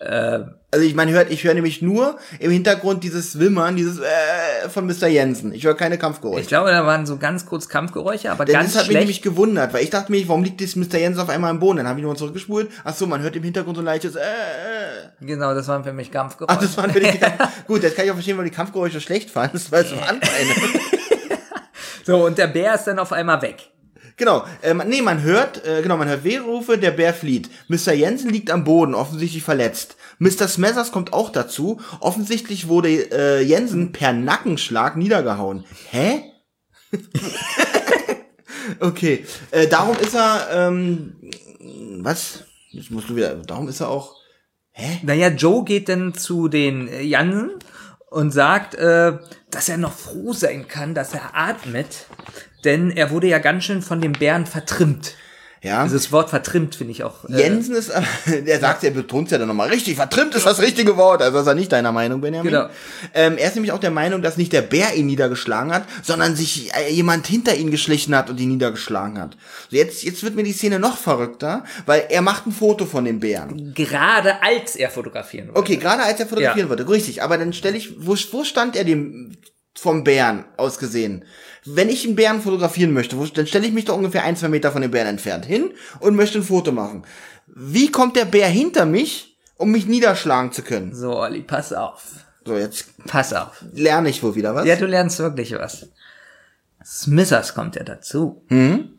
Also 0.00 0.84
ich 0.84 0.94
meine, 0.94 1.12
hört, 1.12 1.30
ich 1.30 1.44
höre 1.44 1.54
nämlich 1.54 1.80
nur 1.80 2.18
im 2.40 2.50
Hintergrund 2.50 3.04
dieses 3.04 3.38
Wimmern, 3.38 3.76
dieses 3.76 4.00
äh, 4.00 4.68
von 4.68 4.86
Mr. 4.86 5.06
Jensen. 5.06 5.52
Ich 5.52 5.64
höre 5.64 5.74
keine 5.74 5.98
Kampfgeräusche. 5.98 6.40
Ich 6.40 6.48
glaube, 6.48 6.70
da 6.70 6.84
waren 6.84 7.06
so 7.06 7.16
ganz 7.16 7.46
kurz 7.46 7.68
Kampfgeräusche, 7.68 8.30
aber 8.30 8.44
Denn 8.44 8.54
ganz 8.54 8.72
das 8.72 8.82
hat 8.82 8.88
mich 8.88 8.98
nämlich 8.98 9.22
gewundert, 9.22 9.72
weil 9.72 9.84
ich 9.84 9.90
dachte 9.90 10.10
mir, 10.10 10.26
warum 10.28 10.42
liegt 10.42 10.60
dieses 10.60 10.76
Mr. 10.76 10.98
Jensen 10.98 11.20
auf 11.20 11.28
einmal 11.28 11.50
im 11.50 11.60
Boden? 11.60 11.78
Dann 11.78 11.88
habe 11.88 12.00
ich 12.00 12.02
nochmal 12.02 12.18
zurückgespult. 12.18 12.70
Ach 12.82 12.94
so, 12.94 13.06
man 13.06 13.22
hört 13.22 13.36
im 13.36 13.42
Hintergrund 13.44 13.76
so 13.76 13.82
ein 13.82 13.86
leichtes 13.86 14.16
äh, 14.16 14.20
äh. 14.20 15.24
Genau, 15.24 15.54
das 15.54 15.68
waren 15.68 15.84
für 15.84 15.92
mich 15.92 16.10
Kampfgeräusche. 16.10 16.58
Ach, 16.58 16.62
das 16.62 16.76
waren 16.76 16.92
die 16.92 17.00
Kampf 17.00 17.48
Gut, 17.66 17.82
jetzt 17.82 17.96
kann 17.96 18.04
ich 18.04 18.10
auch 18.10 18.16
verstehen, 18.16 18.36
weil 18.36 18.44
die 18.44 18.50
Kampfgeräusche 18.50 19.00
schlecht 19.00 19.30
fandest, 19.30 19.70
weil 19.70 19.84
es 19.84 19.92
waren 19.92 20.20
keine. 20.20 20.50
so, 22.04 22.26
und 22.26 22.36
der 22.36 22.48
Bär 22.48 22.74
ist 22.74 22.84
dann 22.84 22.98
auf 22.98 23.12
einmal 23.12 23.40
weg. 23.42 23.70
Genau, 24.16 24.44
ähm, 24.62 24.80
nee, 24.86 25.02
man 25.02 25.22
hört, 25.22 25.66
äh, 25.66 25.82
genau, 25.82 25.96
man 25.96 26.08
hört 26.08 26.22
Weherufe, 26.22 26.78
der 26.78 26.92
Bär 26.92 27.12
flieht. 27.12 27.50
Mr. 27.68 27.92
Jensen 27.92 28.30
liegt 28.30 28.50
am 28.50 28.62
Boden, 28.62 28.94
offensichtlich 28.94 29.42
verletzt. 29.42 29.96
Mr. 30.18 30.46
Smethers 30.46 30.92
kommt 30.92 31.12
auch 31.12 31.30
dazu. 31.30 31.80
Offensichtlich 31.98 32.68
wurde 32.68 33.10
äh, 33.10 33.42
Jensen 33.42 33.90
per 33.90 34.12
Nackenschlag 34.12 34.96
niedergehauen. 34.96 35.64
Hä? 35.90 36.30
okay, 38.80 39.26
äh, 39.50 39.66
darum 39.66 39.96
ist 39.98 40.14
er, 40.14 40.48
ähm, 40.52 41.16
was? 42.00 42.44
Jetzt 42.70 42.92
musst 42.92 43.08
du 43.08 43.16
wieder, 43.16 43.34
darum 43.34 43.68
ist 43.68 43.80
er 43.80 43.88
auch, 43.88 44.14
hä? 44.70 45.00
Naja, 45.02 45.28
Joe 45.28 45.64
geht 45.64 45.88
dann 45.88 46.14
zu 46.14 46.46
den 46.46 46.86
äh, 46.86 47.02
Jansen 47.02 47.50
und 48.10 48.30
sagt, 48.30 48.76
äh, 48.76 49.18
dass 49.50 49.68
er 49.68 49.76
noch 49.76 49.92
froh 49.92 50.32
sein 50.32 50.68
kann, 50.68 50.94
dass 50.94 51.14
er 51.14 51.34
atmet, 51.36 52.06
denn 52.64 52.90
er 52.90 53.10
wurde 53.10 53.26
ja 53.28 53.38
ganz 53.38 53.64
schön 53.64 53.82
von 53.82 54.00
dem 54.00 54.12
Bären 54.12 54.46
vertrimmt. 54.46 55.14
Ja. 55.62 55.82
Dieses 55.84 56.12
Wort 56.12 56.28
vertrimmt 56.28 56.74
finde 56.74 56.92
ich 56.92 57.04
auch. 57.04 57.24
Äh, 57.24 57.38
Jensen 57.38 57.74
ist, 57.74 57.90
der 58.46 58.60
sagt, 58.60 58.84
er 58.84 58.90
betont 58.90 59.30
ja 59.30 59.38
dann 59.38 59.48
nochmal 59.48 59.70
richtig, 59.70 59.96
vertrimmt 59.96 60.34
ist 60.34 60.44
das 60.44 60.60
richtige 60.60 60.98
Wort, 60.98 61.22
also 61.22 61.38
ist 61.38 61.46
er 61.46 61.54
nicht 61.54 61.72
deiner 61.72 61.90
Meinung, 61.90 62.20
Benjamin. 62.20 62.52
Genau. 62.52 62.68
Ähm, 63.14 63.38
er 63.38 63.48
ist 63.48 63.54
nämlich 63.54 63.72
auch 63.72 63.78
der 63.78 63.90
Meinung, 63.90 64.20
dass 64.20 64.36
nicht 64.36 64.52
der 64.52 64.60
Bär 64.60 64.94
ihn 64.94 65.06
niedergeschlagen 65.06 65.72
hat, 65.72 65.84
sondern 66.02 66.36
sich 66.36 66.70
äh, 66.74 66.90
jemand 66.92 67.26
hinter 67.26 67.54
ihn 67.56 67.70
geschlichen 67.70 68.14
hat 68.14 68.28
und 68.28 68.38
ihn 68.38 68.50
niedergeschlagen 68.50 69.18
hat. 69.18 69.38
So, 69.70 69.76
jetzt, 69.78 70.02
jetzt 70.02 70.22
wird 70.22 70.34
mir 70.34 70.42
die 70.42 70.52
Szene 70.52 70.78
noch 70.78 70.98
verrückter, 70.98 71.64
weil 71.86 72.04
er 72.10 72.20
macht 72.20 72.46
ein 72.46 72.52
Foto 72.52 72.84
von 72.84 73.06
dem 73.06 73.20
Bären. 73.20 73.72
gerade 73.74 74.42
als 74.42 74.76
er 74.76 74.90
fotografieren 74.90 75.46
wollte. 75.48 75.60
Okay, 75.60 75.76
gerade 75.78 76.02
als 76.02 76.20
er 76.20 76.26
fotografieren 76.26 76.66
Ja. 76.66 76.68
wollte, 76.68 76.86
richtig, 76.90 77.22
aber 77.22 77.38
dann 77.38 77.54
stelle 77.54 77.78
ich, 77.78 77.94
wo, 78.06 78.14
wo 78.32 78.44
stand 78.44 78.76
er 78.76 78.84
dem 78.84 79.38
vom 79.74 80.04
Bären 80.04 80.44
aus 80.58 80.78
gesehen? 80.78 81.24
Wenn 81.66 81.88
ich 81.88 82.04
einen 82.06 82.16
Bären 82.16 82.40
fotografieren 82.40 82.92
möchte, 82.92 83.18
wo, 83.18 83.24
dann 83.26 83.46
stelle 83.46 83.66
ich 83.66 83.72
mich 83.72 83.86
doch 83.86 83.96
ungefähr 83.96 84.24
ein, 84.24 84.36
zwei 84.36 84.48
Meter 84.48 84.70
von 84.72 84.82
dem 84.82 84.90
Bären 84.90 85.08
entfernt 85.08 85.46
hin 85.46 85.70
und 86.00 86.14
möchte 86.14 86.38
ein 86.38 86.44
Foto 86.44 86.72
machen. 86.72 87.04
Wie 87.46 87.90
kommt 87.90 88.16
der 88.16 88.26
Bär 88.26 88.48
hinter 88.48 88.84
mich, 88.86 89.36
um 89.56 89.70
mich 89.70 89.86
niederschlagen 89.86 90.52
zu 90.52 90.62
können? 90.62 90.94
So, 90.94 91.16
Olli, 91.16 91.40
pass 91.40 91.72
auf. 91.72 92.02
So, 92.44 92.56
jetzt 92.58 92.86
Pass 93.06 93.32
auf. 93.32 93.64
lerne 93.72 94.10
ich 94.10 94.22
wohl 94.22 94.34
wieder 94.34 94.54
was. 94.54 94.66
Ja, 94.66 94.76
du 94.76 94.86
lernst 94.86 95.18
wirklich 95.18 95.52
was. 95.52 95.88
Smithers 96.84 97.54
kommt 97.54 97.76
ja 97.76 97.82
dazu. 97.84 98.42
Mhm. 98.50 98.90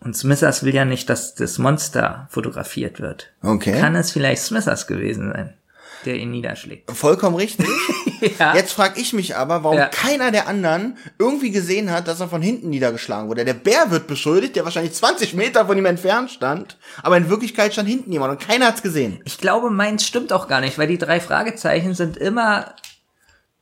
Und 0.00 0.16
Smithers 0.16 0.62
will 0.64 0.74
ja 0.74 0.84
nicht, 0.84 1.08
dass 1.10 1.34
das 1.34 1.58
Monster 1.58 2.28
fotografiert 2.30 3.00
wird. 3.00 3.32
Okay. 3.42 3.78
Kann 3.78 3.94
es 3.96 4.10
vielleicht 4.10 4.42
Smithers 4.42 4.86
gewesen 4.86 5.32
sein, 5.32 5.54
der 6.06 6.16
ihn 6.16 6.30
niederschlägt? 6.30 6.90
Vollkommen 6.90 7.36
richtig. 7.36 7.66
Ja. 8.38 8.54
Jetzt 8.54 8.72
frage 8.72 8.98
ich 8.98 9.12
mich 9.12 9.36
aber, 9.36 9.64
warum 9.64 9.76
Ja. 9.76 9.88
keiner 9.88 10.30
der 10.30 10.48
anderen 10.48 10.96
irgendwie 11.18 11.50
gesehen 11.50 11.90
hat, 11.90 12.08
dass 12.08 12.20
er 12.20 12.28
von 12.28 12.40
hinten 12.40 12.70
niedergeschlagen 12.70 13.28
wurde. 13.28 13.44
Der 13.44 13.52
Bär 13.52 13.90
wird 13.90 14.06
beschuldigt, 14.06 14.56
der 14.56 14.64
wahrscheinlich 14.64 14.94
20 14.94 15.34
Meter 15.34 15.66
von 15.66 15.76
ihm 15.76 15.84
entfernt 15.84 16.30
stand, 16.30 16.78
aber 17.02 17.18
in 17.18 17.28
Wirklichkeit 17.28 17.74
stand 17.74 17.86
hinten 17.86 18.10
jemand 18.12 18.32
und 18.32 18.40
keiner 18.40 18.66
hat's 18.68 18.80
gesehen. 18.80 19.20
Ich 19.26 19.36
glaube, 19.36 19.68
meins 19.68 20.06
stimmt 20.06 20.32
auch 20.32 20.48
gar 20.48 20.62
nicht, 20.62 20.78
weil 20.78 20.86
die 20.86 20.96
drei 20.96 21.20
Fragezeichen 21.20 21.92
sind 21.92 22.16
immer 22.16 22.74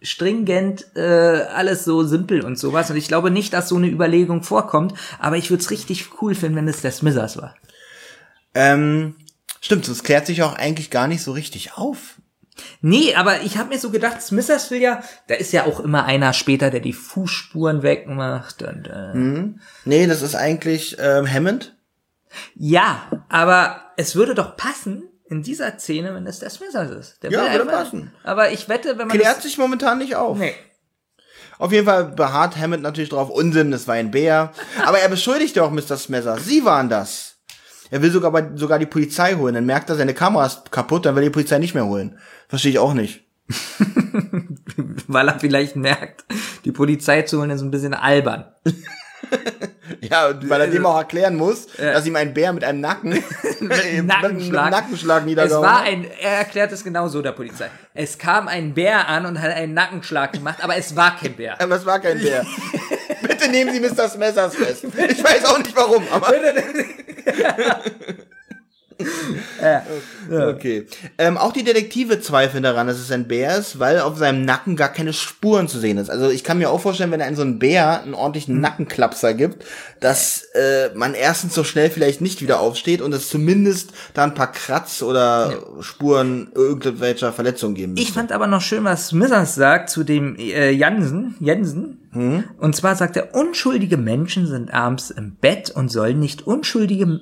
stringent, 0.01 0.85
äh, 0.97 1.01
alles 1.01 1.85
so 1.85 2.05
simpel 2.05 2.45
und 2.45 2.57
sowas. 2.59 2.89
Und 2.91 2.97
ich 2.97 3.09
glaube 3.09 3.33
nicht, 3.33 3.53
dass 3.53 3.69
so 3.69 3.77
eine 3.77 3.89
Überlegung 3.89 4.43
vorkommt, 4.45 4.95
aber 5.19 5.37
ich 5.39 5.51
würde 5.51 5.63
es 5.63 5.71
richtig 5.71 6.11
cool 6.21 6.35
finden, 6.37 6.57
wenn 6.57 6.69
es 6.69 6.83
der 6.83 6.93
Smithers 6.93 7.37
war. 7.37 7.55
Ähm, 8.55 9.17
stimmt, 9.61 9.89
das 9.89 10.05
klärt 10.05 10.27
sich 10.27 10.43
auch 10.43 10.55
eigentlich 10.55 10.91
gar 10.91 11.09
nicht 11.09 11.23
so 11.23 11.33
richtig 11.33 11.73
auf. 11.75 12.17
Nee, 12.83 13.15
aber 13.15 13.43
ich 13.43 13.57
habe 13.57 13.71
mir 13.71 13.79
so 13.79 13.91
gedacht, 13.91 14.21
Smithers 14.21 14.71
will 14.71 14.81
ja, 14.81 15.03
da 15.29 15.35
ist 15.37 15.53
ja 15.53 15.65
auch 15.65 15.81
immer 15.81 16.05
einer 16.05 16.33
später, 16.35 16.71
der 16.71 16.81
die 16.81 16.93
Fußspuren 16.93 17.83
wegmacht 17.83 18.63
und 18.63 18.89
äh, 18.89 19.55
Nee, 19.85 20.07
das 20.07 20.21
ist 20.23 20.35
eigentlich 20.35 20.97
ähm, 21.01 21.27
Hammond. 21.31 21.75
ja, 22.55 23.03
aber 23.29 23.81
es 23.97 24.15
würde 24.17 24.35
doch 24.35 24.57
passen 24.57 25.05
in 25.27 25.43
dieser 25.43 25.79
Szene, 25.79 26.15
wenn 26.15 26.27
es 26.27 26.41
der 26.41 26.51
Smithers 26.51 26.91
ist. 26.91 27.23
Der 27.23 27.31
Ja, 27.31 27.41
würde 27.41 27.63
einfach- 27.63 27.73
passen. 27.85 28.13
Aber 28.23 28.51
ich 28.53 28.69
wette, 28.69 28.99
wenn 28.99 29.09
man 29.09 29.17
Klärt 29.17 29.41
sich 29.43 29.57
momentan 29.57 29.99
nicht 29.99 30.17
auf. 30.17 30.37
nee. 30.39 30.55
Auf 31.59 31.71
jeden 31.71 31.87
Fall 31.87 32.07
beharrt 32.07 32.57
Hammond 32.59 32.83
natürlich 32.83 33.11
drauf, 33.11 33.31
Unsinn, 33.31 33.71
das 33.71 33.87
war 33.87 33.95
ein 33.95 34.11
Bär. 34.11 34.53
Aber 34.85 34.99
er 34.99 35.09
beschuldigt 35.09 35.55
ja 35.55 35.63
auch 35.63 35.71
Mr. 35.71 35.97
Smesser. 35.97 36.37
Sie 36.39 36.65
waren 36.65 36.89
das. 36.89 37.32
Er 37.93 38.01
will 38.01 38.11
sogar, 38.11 38.31
bei, 38.33 38.49
sogar 38.55 38.79
die 38.79 38.87
Polizei 38.87 39.35
holen. 39.35 39.55
Dann 39.55 39.67
merkt 39.67 39.91
er, 39.91 39.97
seine 39.97 40.15
Kamera 40.15 40.47
ist 40.47 40.73
kaputt, 40.73 41.05
dann 41.05 41.15
will 41.15 41.25
er 41.25 41.27
die 41.27 41.33
Polizei 41.33 41.59
nicht 41.59 41.75
mehr 41.75 41.85
holen. 41.85 42.19
Verstehe 42.49 42.73
ich 42.73 42.79
auch 42.79 42.95
nicht. 42.95 43.27
weil 45.09 45.29
er 45.29 45.39
vielleicht 45.39 45.77
merkt, 45.77 46.25
die 46.65 46.73
Polizei 46.73 47.21
zu 47.23 47.39
holen 47.39 47.51
ist 47.51 47.61
ein 47.61 47.71
bisschen 47.71 47.95
albern. 47.95 48.47
Ja, 50.01 50.31
weil 50.49 50.61
er 50.63 50.67
dem 50.67 50.85
auch 50.85 50.97
erklären 50.97 51.37
muss, 51.37 51.67
dass 51.77 52.07
ihm 52.07 52.17
ein 52.17 52.35
Bär 52.35 52.53
mit 52.53 52.65
einem 52.65 52.81
Nacken, 52.81 53.11
mit 53.61 53.73
einem 53.73 54.07
Nackenschlag. 54.07 54.71
Nackenschlag 54.71 55.21
Es 55.21 55.27
niedergehauen 55.27 55.63
war 55.65 55.81
hat. 55.81 55.87
ein, 55.87 56.05
er 56.21 56.39
erklärt 56.39 56.73
es 56.73 56.83
genau 56.83 57.09
so 57.09 57.23
der 57.23 57.33
Polizei. 57.33 57.71
Es 57.95 58.19
kam 58.19 58.49
ein 58.49 58.75
Bär 58.75 59.09
an 59.09 59.27
und 59.27 59.41
hat 59.41 59.53
einen 59.53 59.75
Nackenschlag 59.75 60.33
gemacht, 60.33 60.59
aber 60.63 60.77
es 60.77 60.97
war 60.97 61.17
kein 61.17 61.35
Bär. 61.35 61.61
Aber 61.61 61.77
es 61.77 61.87
war 61.87 62.01
kein 62.01 62.19
Bär. 62.19 62.45
Bitte 63.23 63.49
nehmen 63.49 63.73
Sie 63.73 63.81
Mr. 63.81 64.09
Smessers 64.09 64.57
fest. 64.57 64.85
Ich 65.09 65.23
weiß 65.23 65.45
auch 65.47 65.59
nicht 65.59 65.75
warum, 65.77 66.07
aber. 66.11 66.33
Okay. 70.31 70.87
Ähm, 71.19 71.37
auch 71.37 71.53
die 71.53 71.65
Detektive 71.65 72.21
zweifeln 72.21 72.63
daran, 72.63 72.87
dass 72.87 72.99
es 72.99 73.11
ein 73.11 73.29
Bär 73.29 73.57
ist, 73.57 73.79
weil 73.79 74.01
auf 74.01 74.17
seinem 74.19 74.45
Nacken 74.45 74.77
gar 74.77 74.89
keine 74.89 75.13
Spuren 75.13 75.69
zu 75.69 75.79
sehen 75.79 75.99
ist. 75.99 76.11
Also 76.11 76.31
ich 76.31 76.45
kann 76.45 76.59
mir 76.59 76.71
auch 76.71 76.81
vorstellen, 76.81 77.11
wenn 77.11 77.21
einem 77.21 77.37
so 77.37 77.43
ein 77.43 77.59
Bär 77.59 78.03
einen 78.03 78.15
ordentlichen 78.15 78.61
Nackenklapser 78.61 79.35
gibt, 79.35 79.65
dass 80.01 80.45
äh, 80.55 80.91
man 80.95 81.15
erstens 81.15 81.55
so 81.55 81.65
schnell 81.65 81.91
vielleicht 81.91 82.21
nicht 82.21 82.41
wieder 82.41 82.61
aufsteht 82.61 83.03
und 83.03 83.13
es 83.13 83.29
zumindest 83.29 83.91
da 84.15 84.25
ein 84.25 84.35
paar 84.35 84.53
Kratz 84.53 85.03
oder 85.03 85.63
Spuren 85.81 86.51
irgendwelcher 86.55 87.33
Verletzungen 87.33 87.75
geben 87.75 87.97
Ich 87.97 88.13
fand 88.13 88.33
aber 88.33 88.47
noch 88.47 88.63
schön, 88.63 88.85
was 88.85 89.09
Smithers 89.09 89.55
sagt 89.55 89.91
zu 89.91 90.05
dem 90.05 90.37
äh, 90.39 90.71
Jansen, 90.71 91.37
Jensen. 91.41 91.99
Und 92.59 92.77
zwar 92.77 92.95
sagt 92.95 93.17
er, 93.17 93.35
unschuldige 93.35 93.97
Menschen 93.97 94.47
sind 94.47 94.73
abends 94.73 95.11
im 95.11 95.37
Bett 95.37 95.71
und 95.71 95.91
sollen 95.91 96.21
nicht 96.21 96.47
unschuldige 96.47 97.21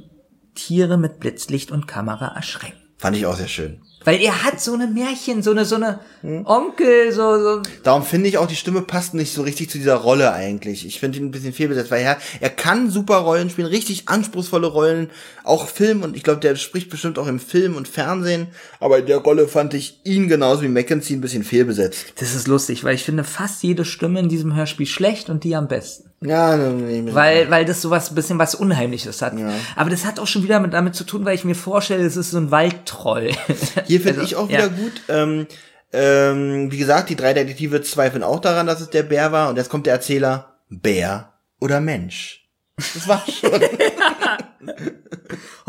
Tiere 0.54 0.96
mit 0.96 1.20
Blitzlicht 1.20 1.70
und 1.70 1.86
Kamera 1.86 2.34
erschrecken. 2.34 2.78
Fand 2.98 3.16
ich 3.16 3.24
auch 3.26 3.36
sehr 3.36 3.48
schön. 3.48 3.80
Weil 4.04 4.20
er 4.20 4.44
hat 4.44 4.60
so 4.60 4.74
eine 4.74 4.86
Märchen, 4.86 5.42
so 5.42 5.50
eine, 5.50 5.64
so 5.64 5.76
eine 5.76 6.00
Hm? 6.22 6.44
Onkel, 6.44 7.12
so, 7.12 7.38
so. 7.38 7.62
Darum 7.82 8.02
finde 8.02 8.28
ich 8.28 8.36
auch, 8.36 8.46
die 8.46 8.56
Stimme 8.56 8.82
passt 8.82 9.14
nicht 9.14 9.32
so 9.32 9.42
richtig 9.42 9.70
zu 9.70 9.78
dieser 9.78 9.96
Rolle 9.96 10.32
eigentlich. 10.32 10.86
Ich 10.86 11.00
finde 11.00 11.18
ihn 11.18 11.26
ein 11.26 11.30
bisschen 11.30 11.54
fehlbesetzt, 11.54 11.90
weil 11.90 12.02
er, 12.02 12.18
er 12.40 12.50
kann 12.50 12.90
super 12.90 13.16
Rollen 13.16 13.48
spielen, 13.48 13.68
richtig 13.68 14.08
anspruchsvolle 14.08 14.66
Rollen, 14.66 15.10
auch 15.50 15.68
Film 15.68 16.02
und 16.02 16.16
ich 16.16 16.22
glaube, 16.22 16.40
der 16.40 16.56
spricht 16.56 16.88
bestimmt 16.88 17.18
auch 17.18 17.26
im 17.26 17.40
Film 17.40 17.76
und 17.76 17.88
Fernsehen, 17.88 18.48
aber 18.78 18.98
in 18.98 19.06
der 19.06 19.18
Rolle 19.18 19.48
fand 19.48 19.74
ich 19.74 20.00
ihn 20.04 20.28
genauso 20.28 20.62
wie 20.62 20.68
Mackenzie 20.68 21.14
ein 21.14 21.20
bisschen 21.20 21.44
fehlbesetzt. 21.44 22.14
Das 22.20 22.34
ist 22.34 22.46
lustig, 22.46 22.84
weil 22.84 22.94
ich 22.94 23.02
finde 23.02 23.24
fast 23.24 23.62
jede 23.62 23.84
Stimme 23.84 24.20
in 24.20 24.28
diesem 24.28 24.54
Hörspiel 24.54 24.86
schlecht 24.86 25.28
und 25.28 25.44
die 25.44 25.56
am 25.56 25.68
besten. 25.68 26.10
Ja, 26.22 26.56
nee, 26.56 27.00
nee, 27.00 27.14
Weil, 27.14 27.50
weil 27.50 27.64
das 27.64 27.82
sowas, 27.82 28.10
ein 28.10 28.14
bisschen 28.14 28.38
was 28.38 28.54
Unheimliches 28.54 29.22
hat. 29.22 29.38
Ja. 29.38 29.52
Aber 29.74 29.90
das 29.90 30.04
hat 30.04 30.18
auch 30.20 30.26
schon 30.26 30.42
wieder 30.42 30.60
mit, 30.60 30.72
damit 30.72 30.94
zu 30.94 31.04
tun, 31.04 31.24
weil 31.24 31.34
ich 31.34 31.44
mir 31.44 31.54
vorstelle, 31.54 32.04
es 32.04 32.16
ist 32.16 32.30
so 32.30 32.38
ein 32.38 32.50
Waldtroll. 32.50 33.30
Hier 33.86 34.00
finde 34.00 34.20
Also, 34.20 34.30
ich 34.30 34.36
auch 34.36 34.48
ja. 34.50 34.58
wieder 34.58 34.68
gut. 34.68 34.92
Ähm, 35.08 35.46
ähm, 35.92 36.70
wie 36.70 36.78
gesagt, 36.78 37.08
die 37.10 37.16
drei 37.16 37.32
Detektive 37.34 37.82
zweifeln 37.82 38.22
auch 38.22 38.38
daran, 38.38 38.66
dass 38.66 38.80
es 38.80 38.90
der 38.90 39.02
Bär 39.02 39.32
war. 39.32 39.48
Und 39.48 39.56
jetzt 39.56 39.70
kommt 39.70 39.86
der 39.86 39.94
Erzähler, 39.94 40.58
Bär 40.68 41.32
oder 41.58 41.80
Mensch. 41.80 42.48
Das 42.76 43.08
war 43.08 43.24
schon. 43.26 43.60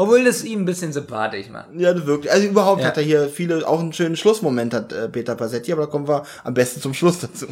Obwohl 0.01 0.23
das 0.23 0.43
ihn 0.43 0.59
ein 0.61 0.65
bisschen 0.65 0.91
sympathisch 0.91 1.47
macht. 1.49 1.67
ja, 1.77 1.93
das 1.93 2.05
wirklich. 2.07 2.31
Also 2.31 2.47
überhaupt 2.47 2.81
Ja. 2.81 2.87
hat 2.87 2.97
er 2.97 3.03
hier 3.03 3.29
viele, 3.29 3.67
auch 3.67 3.79
einen 3.79 3.93
schönen 3.93 4.15
Schlussmoment 4.15 4.73
hat 4.73 4.91
äh, 4.93 5.07
Peter 5.09 5.35
Passetti, 5.35 5.71
aber 5.71 5.83
da 5.83 5.87
kommen 5.87 6.07
wir 6.07 6.23
am 6.43 6.53
besten 6.55 6.81
zum 6.81 6.93
Schluss 6.95 7.19
dazu. 7.19 7.45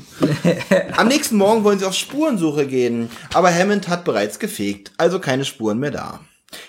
am 0.98 1.08
nächsten 1.08 1.38
Morgen 1.38 1.64
wollen 1.64 1.78
sie 1.78 1.86
auf 1.86 1.94
Spurensuche 1.94 2.66
gehen, 2.66 3.10
aber 3.34 3.54
Hammond 3.54 3.88
hat 3.88 4.04
bereits 4.04 4.40
gefegt, 4.40 4.92
also 4.98 5.20
keine 5.20 5.46
Spuren 5.46 5.78
mehr 5.80 5.92
da. 5.92 6.22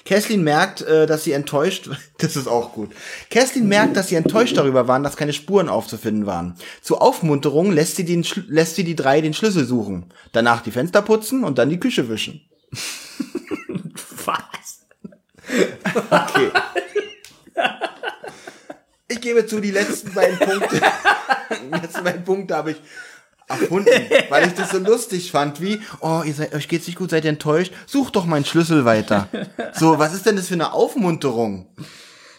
Kesslin 0.04 0.42
merkt, 0.44 0.82
äh, 0.82 1.06
dass 1.06 1.24
sie 1.24 1.32
enttäuscht, 1.32 1.88
das 2.18 2.36
ist 2.36 2.46
auch 2.48 2.74
gut. 2.74 2.90
Kesslin 3.30 3.66
merkt, 3.66 3.96
dass 3.96 4.08
sie 4.08 4.16
enttäuscht 4.16 4.58
darüber 4.58 4.86
waren, 4.86 5.02
dass 5.02 5.16
keine 5.16 5.32
Spuren 5.32 5.70
aufzufinden 5.70 6.26
waren. 6.26 6.56
Zur 6.82 7.00
Aufmunterung 7.00 7.72
lässt 7.72 7.96
sie, 7.96 8.04
den, 8.04 8.22
lässt 8.48 8.76
sie 8.76 8.84
die 8.84 8.94
drei 8.96 9.22
den 9.22 9.32
Schlüssel 9.32 9.64
suchen. 9.64 10.12
Danach 10.32 10.60
die 10.60 10.70
Fenster 10.72 11.00
putzen 11.00 11.42
und 11.44 11.56
dann 11.56 11.70
die 11.70 11.80
Küche 11.80 12.10
wischen. 12.10 12.42
Okay. 16.10 16.50
Ich 19.08 19.20
gebe 19.20 19.46
zu, 19.46 19.60
die 19.60 19.72
letzten 19.72 20.14
beiden 20.14 20.38
Punkte, 20.38 20.80
die 21.64 21.80
letzten 21.80 22.04
beiden 22.04 22.24
Punkte 22.24 22.54
habe 22.54 22.72
ich 22.72 22.82
erfunden, 23.48 23.90
weil 24.28 24.46
ich 24.46 24.54
das 24.54 24.70
so 24.70 24.78
lustig 24.78 25.32
fand, 25.32 25.60
wie, 25.60 25.80
oh, 26.00 26.22
ihr 26.24 26.32
seid, 26.32 26.54
euch 26.54 26.68
geht's 26.68 26.86
nicht 26.86 26.96
gut, 26.96 27.10
seid 27.10 27.24
ihr 27.24 27.30
enttäuscht? 27.30 27.72
Sucht 27.86 28.14
doch 28.16 28.24
meinen 28.24 28.44
Schlüssel 28.44 28.84
weiter. 28.84 29.28
So, 29.74 29.98
was 29.98 30.14
ist 30.14 30.26
denn 30.26 30.36
das 30.36 30.48
für 30.48 30.54
eine 30.54 30.72
Aufmunterung? 30.72 31.66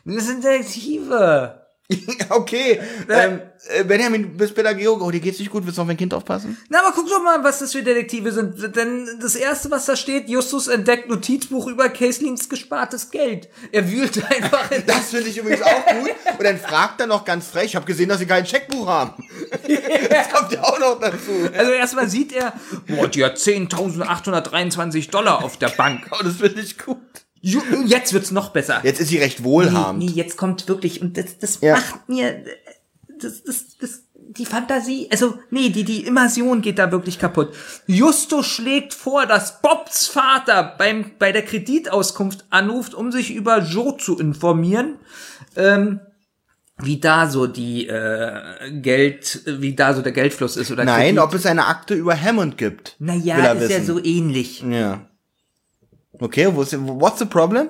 Das 0.06 0.26
sind 0.26 0.44
Detektive. 0.44 1.61
okay, 2.30 2.80
ähm, 3.10 3.42
äh, 3.68 3.84
Benjamin, 3.84 4.24
du 4.24 4.30
bist 4.30 4.56
Pädagoge, 4.56 5.04
oh, 5.04 5.12
dir 5.12 5.20
geht's 5.20 5.40
nicht 5.40 5.52
gut, 5.52 5.66
willst 5.66 5.78
du 5.78 5.82
auf 5.82 5.88
mein 5.88 5.98
Kind 5.98 6.14
aufpassen? 6.14 6.58
Na, 6.70 6.80
aber 6.80 6.94
guck 6.96 7.08
doch 7.10 7.22
mal, 7.22 7.44
was 7.44 7.60
das 7.60 7.72
für 7.72 7.84
Detektive 7.84 8.32
sind. 8.32 8.76
Denn 8.76 9.08
das 9.22 9.36
erste, 9.36 9.70
was 9.72 9.86
da 9.86 9.96
steht, 9.96 10.30
Justus 10.30 10.68
entdeckt 10.68 11.10
Notizbuch 11.10 11.68
über 11.68 11.90
Caselins 11.90 12.50
gespartes 12.50 13.12
Geld. 13.12 13.50
Er 13.72 13.90
wühlt 13.90 14.18
einfach 14.32 14.72
in 14.72 14.86
Das 14.86 15.10
finde 15.10 15.30
ich 15.30 15.38
übrigens 15.38 15.62
auch 15.62 15.86
gut. 15.86 16.12
Und 16.38 16.44
dann 16.44 16.58
fragt 16.58 17.02
er 17.02 17.08
noch 17.08 17.26
ganz 17.26 17.48
frech, 17.48 17.66
ich 17.66 17.76
habe 17.76 17.86
gesehen, 17.86 18.10
dass 18.10 18.20
sie 18.20 18.26
kein 18.26 18.46
Scheckbuch 18.46 18.88
haben. 18.88 19.24
Das 20.10 20.30
kommt 20.30 20.52
ja 20.52 20.64
auch 20.64 20.80
noch 20.80 21.00
dazu. 21.00 21.32
Also 21.56 21.72
erstmal 21.72 22.10
sieht 22.10 22.34
er, 22.34 22.54
boah, 22.88 23.08
die 23.08 23.24
hat 23.24 23.38
10.823 23.38 25.10
Dollar 25.10 25.44
auf 25.44 25.58
der 25.58 25.70
Bank. 25.70 26.10
Oh, 26.12 26.24
das 26.24 26.38
finde 26.38 26.62
ich 26.62 26.78
gut. 26.78 26.98
Jetzt 27.42 28.14
wird's 28.14 28.32
noch 28.32 28.50
besser. 28.50 28.82
Jetzt 28.84 29.00
ist 29.02 29.10
sie 29.10 29.18
recht 29.18 29.40
nee, 29.40 29.46
wohlhabend. 29.46 30.04
nee, 30.04 30.12
jetzt 30.12 30.38
kommt 30.38 30.68
wirklich, 30.68 31.02
und 31.02 31.18
das, 31.18 31.38
das 31.40 31.60
Ja. 31.62 31.74
macht 31.76 32.08
mir, 32.08 32.44
das, 33.20 33.44
das, 33.44 33.78
das, 33.80 34.04
die 34.14 34.46
Fantasie, 34.46 35.08
also, 35.12 35.38
nee, 35.50 35.70
die, 35.70 35.84
die 35.84 36.06
Immersion 36.06 36.62
geht 36.62 36.78
da 36.80 36.92
wirklich 36.92 37.20
kaputt. 37.20 37.54
Justus 37.88 38.46
schlägt 38.46 38.94
vor, 38.94 39.26
dass 39.26 39.62
Bobs 39.62 40.08
Vater 40.08 40.76
beim, 40.78 41.12
bei 41.20 41.32
der 41.32 41.44
Kreditauskunft 41.44 42.46
anruft, 42.50 42.94
um 42.94 43.12
sich 43.12 43.34
über 43.34 43.60
Joe 43.62 43.98
zu 43.98 44.18
informieren. 44.20 44.96
Ähm, 45.56 46.00
wie 46.84 47.00
da 47.00 47.30
so 47.30 47.46
die 47.46 47.88
äh, 47.88 48.72
Geld, 48.82 49.42
wie 49.46 49.76
da 49.76 49.94
so 49.94 50.02
der 50.02 50.14
Geldfluss 50.14 50.58
ist 50.58 50.72
oder 50.72 50.84
Nein, 50.84 51.16
Kredit. 51.16 51.20
ob 51.20 51.34
es 51.36 51.46
eine 51.46 51.68
Akte 51.68 51.94
über 51.94 52.20
Hammond 52.20 52.58
gibt. 52.58 52.96
Naja, 52.98 53.38
ist 53.54 53.70
ja 53.70 53.78
wissen. 53.78 53.86
so 53.86 54.04
ähnlich. 54.04 54.64
Ja. 54.68 55.06
Okay, 56.20 56.50
wo 56.54 56.62
ist, 56.62 56.74
what's 56.78 57.20
the 57.20 57.26
problem? 57.26 57.70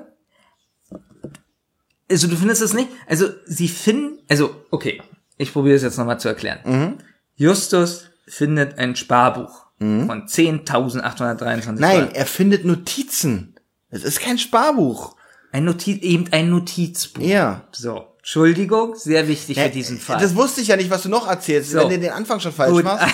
Also 2.10 2.28
du 2.28 2.36
findest 2.36 2.62
es 2.62 2.74
nicht? 2.74 2.90
Also 3.08 3.30
sie 3.46 3.68
finden, 3.70 4.20
also 4.30 4.54
okay, 4.72 5.02
ich 5.38 5.54
probiere 5.54 5.76
es 5.78 5.84
jetzt 5.84 5.98
nochmal 5.98 6.20
zu 6.20 6.28
erklären. 6.28 6.60
Mhm. 6.66 6.98
Justus 7.36 8.10
findet 8.28 8.78
ein 8.78 8.96
Sparbuch 8.96 9.66
von 9.80 10.28
10.823 10.28 11.72
Nein, 11.80 12.00
Dollar. 12.02 12.16
er 12.16 12.26
findet 12.28 12.66
Notizen. 12.66 13.56
Es 13.90 14.04
ist 14.04 14.20
kein 14.20 14.38
Sparbuch. 14.38 15.16
Ein 15.52 15.66
Notiz, 15.66 16.02
eben 16.04 16.26
ein 16.32 16.50
Notizbuch. 16.52 17.24
Ja. 17.24 17.68
So, 17.72 18.06
Entschuldigung, 18.20 18.96
sehr 18.96 19.28
wichtig 19.28 19.58
Hä, 19.58 19.66
für 19.66 19.70
diesen 19.72 19.98
Fall. 19.98 20.20
Das 20.20 20.36
wusste 20.36 20.62
ich 20.62 20.68
ja 20.68 20.76
nicht, 20.78 20.92
was 20.92 21.02
du 21.04 21.10
noch 21.10 21.28
erzählst, 21.28 21.72
So. 21.72 21.80
wenn 21.80 21.90
du 21.90 22.00
den 22.00 22.12
Anfang 22.12 22.40
schon 22.40 22.52
falsch 22.54 22.72
Gut, 22.72 22.84
machst. 22.84 23.08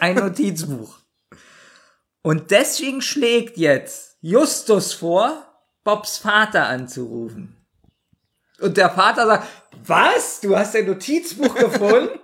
ein, 0.00 0.16
ein 0.16 0.24
Notizbuch. 0.24 0.98
Und 2.22 2.50
deswegen 2.50 3.02
schlägt 3.02 3.56
jetzt 3.58 4.15
Justus 4.28 4.92
vor, 4.92 5.46
Bobs 5.84 6.18
Vater 6.18 6.66
anzurufen. 6.66 7.64
Und 8.58 8.76
der 8.76 8.90
Vater 8.90 9.24
sagt, 9.24 9.46
was? 9.84 10.40
Du 10.40 10.56
hast 10.56 10.74
ein 10.74 10.86
Notizbuch 10.86 11.54
gefunden, 11.54 12.18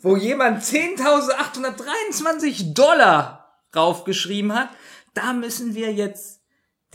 wo 0.00 0.16
jemand 0.16 0.62
10.823 0.62 2.72
Dollar 2.72 3.60
draufgeschrieben 3.70 4.54
hat? 4.54 4.70
Da 5.12 5.34
müssen 5.34 5.74
wir 5.74 5.92
jetzt 5.92 6.40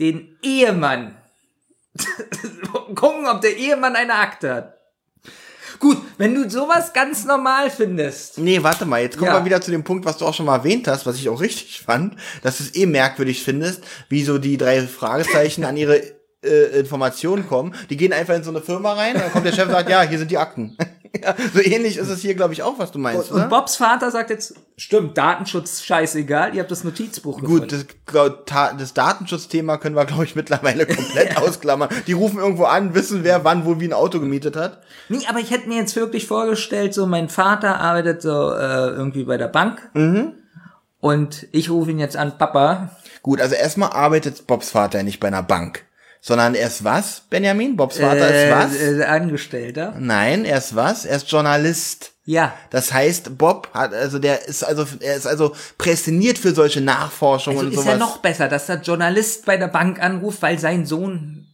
den 0.00 0.36
Ehemann 0.42 1.16
gucken, 2.96 3.28
ob 3.28 3.40
der 3.42 3.56
Ehemann 3.56 3.94
eine 3.94 4.14
Akte 4.14 4.52
hat. 4.52 4.77
Gut, 5.80 5.98
wenn 6.16 6.34
du 6.34 6.48
sowas 6.50 6.92
ganz 6.92 7.24
normal 7.24 7.70
findest, 7.70 8.38
Nee, 8.38 8.62
warte 8.62 8.84
mal, 8.84 9.00
jetzt 9.02 9.16
kommen 9.16 9.30
Ja. 9.30 9.38
wir 9.38 9.44
wieder 9.44 9.60
zu 9.60 9.70
dem 9.70 9.84
Punkt, 9.84 10.04
was 10.04 10.16
du 10.18 10.26
auch 10.26 10.34
schon 10.34 10.46
mal 10.46 10.56
erwähnt 10.56 10.88
hast, 10.88 11.06
was 11.06 11.16
ich 11.16 11.28
auch 11.28 11.40
richtig 11.40 11.80
fand, 11.80 12.16
dass 12.42 12.58
du 12.58 12.64
es 12.64 12.74
eh 12.74 12.86
merkwürdig 12.86 13.42
findest, 13.44 13.82
wie 14.08 14.22
so 14.24 14.38
die 14.38 14.56
drei 14.56 14.80
Fragezeichen 14.82 15.64
an 15.64 15.76
ihre 15.76 16.00
äh, 16.44 16.78
Informationen 16.80 17.46
kommen. 17.48 17.74
Die 17.90 17.96
gehen 17.96 18.12
einfach 18.12 18.34
in 18.34 18.44
so 18.44 18.50
eine 18.50 18.60
Firma 18.60 18.92
rein, 18.94 19.14
dann 19.14 19.30
kommt 19.32 19.44
der 19.46 19.52
Chef 19.52 19.66
und 19.66 19.72
sagt, 19.72 19.90
ja, 19.90 20.02
hier 20.02 20.18
sind 20.18 20.30
die 20.30 20.38
Akten. 20.38 20.76
ja, 21.22 21.34
so 21.54 21.60
ähnlich 21.60 21.96
ist 21.96 22.08
es 22.08 22.20
hier, 22.20 22.34
glaube 22.34 22.52
ich, 22.52 22.62
auch, 22.62 22.78
was 22.78 22.92
du 22.92 22.98
meinst, 22.98 23.30
Und 23.30 23.36
oder? 23.38 23.48
Bobs 23.48 23.76
Vater 23.76 24.10
sagt 24.10 24.30
jetzt, 24.30 24.54
stimmt, 24.76 25.16
Datenschutz 25.18 25.82
scheißegal, 25.82 26.54
ihr 26.54 26.60
habt 26.60 26.70
das 26.70 26.84
Notizbuch 26.84 27.40
Gut, 27.40 27.42
gefunden. 27.68 27.68
das, 27.68 27.86
glaub, 28.06 28.46
ta- 28.46 28.72
das 28.72 28.94
Datenschutzthema 28.94 29.76
können 29.78 29.96
wir, 29.96 30.04
glaube 30.04 30.24
ich, 30.24 30.36
mittlerweile 30.36 30.86
komplett 30.86 31.36
ausklammern. 31.40 31.88
Die 32.06 32.12
rufen 32.12 32.38
irgendwo 32.38 32.64
an, 32.64 32.94
wissen, 32.94 33.24
wer 33.24 33.44
wann 33.44 33.64
wo 33.64 33.80
wie 33.80 33.86
ein 33.88 33.92
Auto 33.92 34.20
gemietet 34.20 34.56
hat. 34.56 34.82
Nee, 35.08 35.26
aber 35.28 35.38
ich 35.40 35.50
hätte 35.50 35.68
mir 35.68 35.76
jetzt 35.78 35.96
wirklich 35.96 36.26
vorgestellt, 36.26 36.94
so 36.94 37.06
mein 37.06 37.28
Vater 37.28 37.80
arbeitet 37.80 38.22
so 38.22 38.52
äh, 38.52 38.88
irgendwie 38.90 39.24
bei 39.24 39.36
der 39.36 39.48
Bank 39.48 39.90
Mhm. 39.94 40.34
und 41.00 41.46
ich 41.52 41.70
rufe 41.70 41.90
ihn 41.90 41.98
jetzt 41.98 42.16
an, 42.16 42.36
Papa. 42.38 42.90
Gut, 43.22 43.40
also 43.40 43.54
erstmal 43.54 43.90
arbeitet 43.90 44.46
Bobs 44.46 44.70
Vater 44.70 45.02
nicht 45.02 45.20
bei 45.20 45.28
einer 45.28 45.42
Bank, 45.42 45.84
sondern 46.20 46.54
er 46.54 46.66
ist 46.66 46.84
was, 46.84 47.22
Benjamin? 47.30 47.76
Bobs 47.76 47.98
Vater 47.98 48.28
ist 48.34 48.50
was? 48.52 48.80
Äh, 48.80 49.04
Angestellter. 49.04 49.94
Nein, 49.98 50.44
er 50.44 50.58
ist 50.58 50.74
was? 50.76 51.04
Er 51.04 51.16
ist 51.16 51.30
Journalist. 51.30 52.12
Ja. 52.24 52.52
Das 52.70 52.92
heißt, 52.92 53.38
Bob 53.38 53.70
hat, 53.72 53.94
also 53.94 54.18
der 54.18 54.46
ist 54.46 54.62
also, 54.62 54.86
er 55.00 55.16
ist 55.16 55.26
also 55.26 55.54
prädestiniert 55.78 56.36
für 56.38 56.52
solche 56.54 56.80
Nachforschungen 56.82 57.56
Also 57.58 57.66
und 57.68 57.72
ist 57.72 57.78
sowas. 57.80 57.92
ja 57.92 57.98
noch 57.98 58.18
besser, 58.18 58.48
dass 58.48 58.66
der 58.66 58.80
Journalist 58.82 59.46
bei 59.46 59.56
der 59.56 59.68
Bank 59.68 59.98
anruft, 60.02 60.42
weil 60.42 60.58
sein 60.58 60.84
Sohn. 60.84 61.46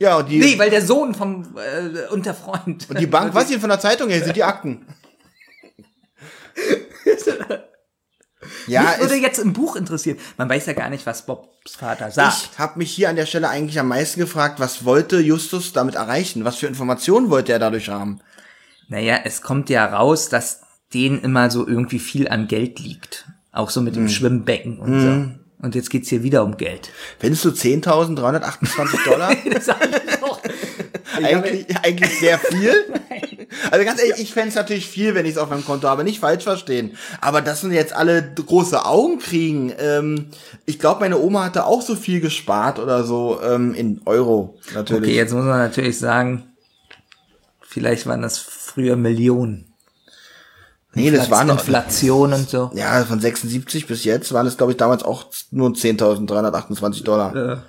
ja, 0.00 0.16
und 0.16 0.28
die, 0.28 0.38
Nee, 0.40 0.58
weil 0.58 0.70
der 0.70 0.82
Sohn 0.82 1.14
vom 1.14 1.56
äh, 1.56 2.12
und 2.12 2.26
der 2.26 2.34
Freund. 2.34 2.90
und 2.90 2.98
die 2.98 3.06
Bank, 3.06 3.32
was 3.34 3.46
hier 3.48 3.60
von 3.60 3.68
der 3.70 3.78
Zeitung 3.78 4.08
her, 4.08 4.24
sind 4.24 4.34
die 4.36 4.42
Akten. 4.44 4.86
ja, 8.66 8.82
Mich 8.82 9.00
würde 9.00 9.14
es, 9.16 9.20
jetzt 9.20 9.38
im 9.38 9.52
Buch 9.52 9.76
interessieren. 9.76 10.18
Man 10.36 10.48
weiß 10.48 10.66
ja 10.66 10.72
gar 10.72 10.90
nicht, 10.90 11.06
was 11.06 11.26
Bobs 11.26 11.76
Vater 11.76 12.10
sagt. 12.10 12.50
ich 12.52 12.58
habe 12.58 12.78
mich 12.78 12.90
hier 12.90 13.08
an 13.08 13.16
der 13.16 13.26
Stelle 13.26 13.48
eigentlich 13.48 13.78
am 13.78 13.88
meisten 13.88 14.20
gefragt, 14.20 14.60
was 14.60 14.84
wollte 14.84 15.20
Justus 15.20 15.72
damit 15.72 15.94
erreichen? 15.96 16.44
Was 16.44 16.56
für 16.56 16.66
Informationen 16.66 17.30
wollte 17.30 17.52
er 17.52 17.58
dadurch 17.58 17.88
haben? 17.88 18.20
Naja, 18.88 19.18
es 19.24 19.42
kommt 19.42 19.68
ja 19.70 19.84
raus, 19.84 20.28
dass 20.28 20.60
denen 20.94 21.20
immer 21.20 21.50
so 21.50 21.66
irgendwie 21.66 21.98
viel 21.98 22.28
an 22.28 22.48
Geld 22.48 22.78
liegt. 22.80 23.26
Auch 23.52 23.70
so 23.70 23.80
mit 23.80 23.94
Hm. 23.96 24.04
dem 24.04 24.08
Schwimmbecken 24.08 24.78
und 24.78 25.00
so. 25.00 25.64
Und 25.64 25.74
jetzt 25.74 25.90
geht's 25.90 26.08
hier 26.08 26.22
wieder 26.22 26.44
um 26.44 26.56
Geld. 26.56 26.90
Findest 27.18 27.44
du 27.44 27.48
10.328 27.50 29.04
Dollar? 29.04 29.34
Das 29.52 29.68
alles 29.68 30.20
noch. 30.20 30.40
eigentlich, 31.22 31.66
eigentlich 31.84 32.18
sehr 32.20 32.38
viel. 32.38 32.72
Also 33.70 33.84
ganz 33.84 34.00
ehrlich, 34.00 34.20
ich 34.20 34.32
fänd's 34.32 34.54
natürlich 34.54 34.86
viel, 34.86 35.14
wenn 35.14 35.26
ich 35.26 35.32
es 35.32 35.38
auf 35.38 35.50
meinem 35.50 35.64
Konto 35.64 35.88
habe. 35.88 36.04
Nicht 36.04 36.20
falsch 36.20 36.44
verstehen. 36.44 36.96
Aber 37.20 37.40
dass 37.40 37.68
wir 37.68 37.74
jetzt 37.74 37.92
alle 37.92 38.34
große 38.34 38.84
Augen 38.84 39.18
kriegen, 39.18 39.72
ähm, 39.78 40.26
ich 40.66 40.78
glaube, 40.78 41.00
meine 41.00 41.18
Oma 41.18 41.44
hatte 41.44 41.66
auch 41.66 41.82
so 41.82 41.94
viel 41.94 42.20
gespart 42.20 42.78
oder 42.78 43.04
so, 43.04 43.40
ähm, 43.42 43.74
in 43.74 44.00
Euro 44.06 44.58
natürlich. 44.74 45.02
Okay, 45.02 45.16
jetzt 45.16 45.32
muss 45.32 45.44
man 45.44 45.58
natürlich 45.58 45.98
sagen, 45.98 46.48
Vielleicht 47.68 48.06
waren 48.06 48.22
das 48.22 48.38
früher 48.38 48.96
Millionen. 48.96 49.74
Nee, 50.94 51.10
das 51.10 51.30
war 51.30 51.44
noch, 51.44 51.58
Inflation 51.58 52.32
und 52.32 52.48
so. 52.48 52.70
ja, 52.74 53.04
von 53.04 53.20
76 53.20 53.86
bis 53.86 54.04
jetzt 54.04 54.32
waren 54.32 54.46
es, 54.46 54.56
glaube 54.56 54.72
ich, 54.72 54.78
damals 54.78 55.02
auch 55.02 55.26
nur 55.50 55.68
10.328 55.68 57.04
Dollar. 57.04 57.62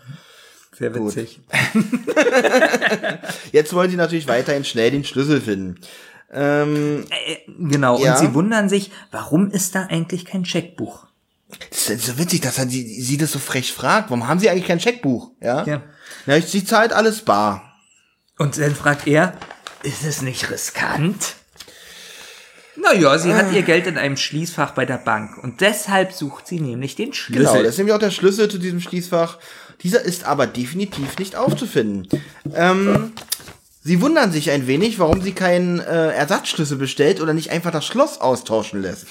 Äh, 0.79 0.83
sehr 0.83 0.95
witzig. 0.95 1.39
Jetzt 3.51 3.73
wollen 3.73 3.91
sie 3.91 3.97
natürlich 3.97 4.27
weiterhin 4.27 4.63
schnell 4.63 4.91
den 4.91 5.03
Schlüssel 5.03 5.41
finden. 5.41 5.79
Ähm, 6.31 7.05
Genau. 7.59 7.99
Ja. 7.99 8.13
Und 8.13 8.19
sie 8.19 8.33
wundern 8.33 8.69
sich, 8.69 8.91
warum 9.11 9.51
ist 9.51 9.75
da 9.75 9.87
eigentlich 9.87 10.25
kein 10.25 10.45
Scheckbuch? 10.45 11.07
das 11.71 11.89
ist 11.89 12.05
so 12.05 12.17
witzig, 12.17 12.41
dass 12.41 12.57
er 12.59 12.67
sie, 12.67 13.01
sie 13.01 13.17
das 13.17 13.31
so 13.31 13.39
frech 13.39 13.73
fragt. 13.73 14.09
Warum 14.09 14.27
haben 14.27 14.39
sie 14.39 14.49
eigentlich 14.49 14.67
kein 14.67 14.79
Scheckbuch? 14.79 15.31
Ja. 15.41 15.65
Ja. 15.65 15.81
ja 16.25 16.41
sie 16.41 16.63
zahlt 16.63 16.93
alles 16.93 17.23
bar. 17.23 17.73
Und 18.37 18.57
dann 18.57 18.75
fragt 18.75 19.07
er, 19.07 19.33
ist 19.83 20.03
es 20.03 20.21
nicht 20.21 20.49
riskant? 20.51 21.35
Naja, 22.75 23.17
sie 23.17 23.33
hat 23.33 23.51
ihr 23.51 23.63
Geld 23.63 23.87
in 23.87 23.97
einem 23.97 24.15
Schließfach 24.15 24.71
bei 24.71 24.85
der 24.85 24.99
Bank 24.99 25.37
und 25.43 25.59
deshalb 25.59 26.13
sucht 26.13 26.47
sie 26.47 26.61
nämlich 26.61 26.95
den 26.95 27.11
Schlüssel. 27.11 27.45
Genau, 27.45 27.63
das 27.63 27.73
ist 27.73 27.77
nämlich 27.77 27.93
auch 27.93 27.99
der 27.99 28.11
Schlüssel 28.11 28.49
zu 28.49 28.57
diesem 28.57 28.79
Schließfach. 28.79 29.37
Dieser 29.83 30.01
ist 30.01 30.25
aber 30.25 30.45
definitiv 30.47 31.17
nicht 31.19 31.35
aufzufinden. 31.35 32.07
Ähm, 32.53 33.13
sie 33.83 34.01
wundern 34.01 34.31
sich 34.31 34.51
ein 34.51 34.67
wenig, 34.67 34.99
warum 34.99 35.21
sie 35.21 35.31
keinen 35.31 35.79
äh, 35.79 36.09
Ersatzschlüssel 36.11 36.77
bestellt 36.77 37.21
oder 37.21 37.33
nicht 37.33 37.51
einfach 37.51 37.71
das 37.71 37.85
Schloss 37.85 38.19
austauschen 38.19 38.81
lässt. 38.81 39.07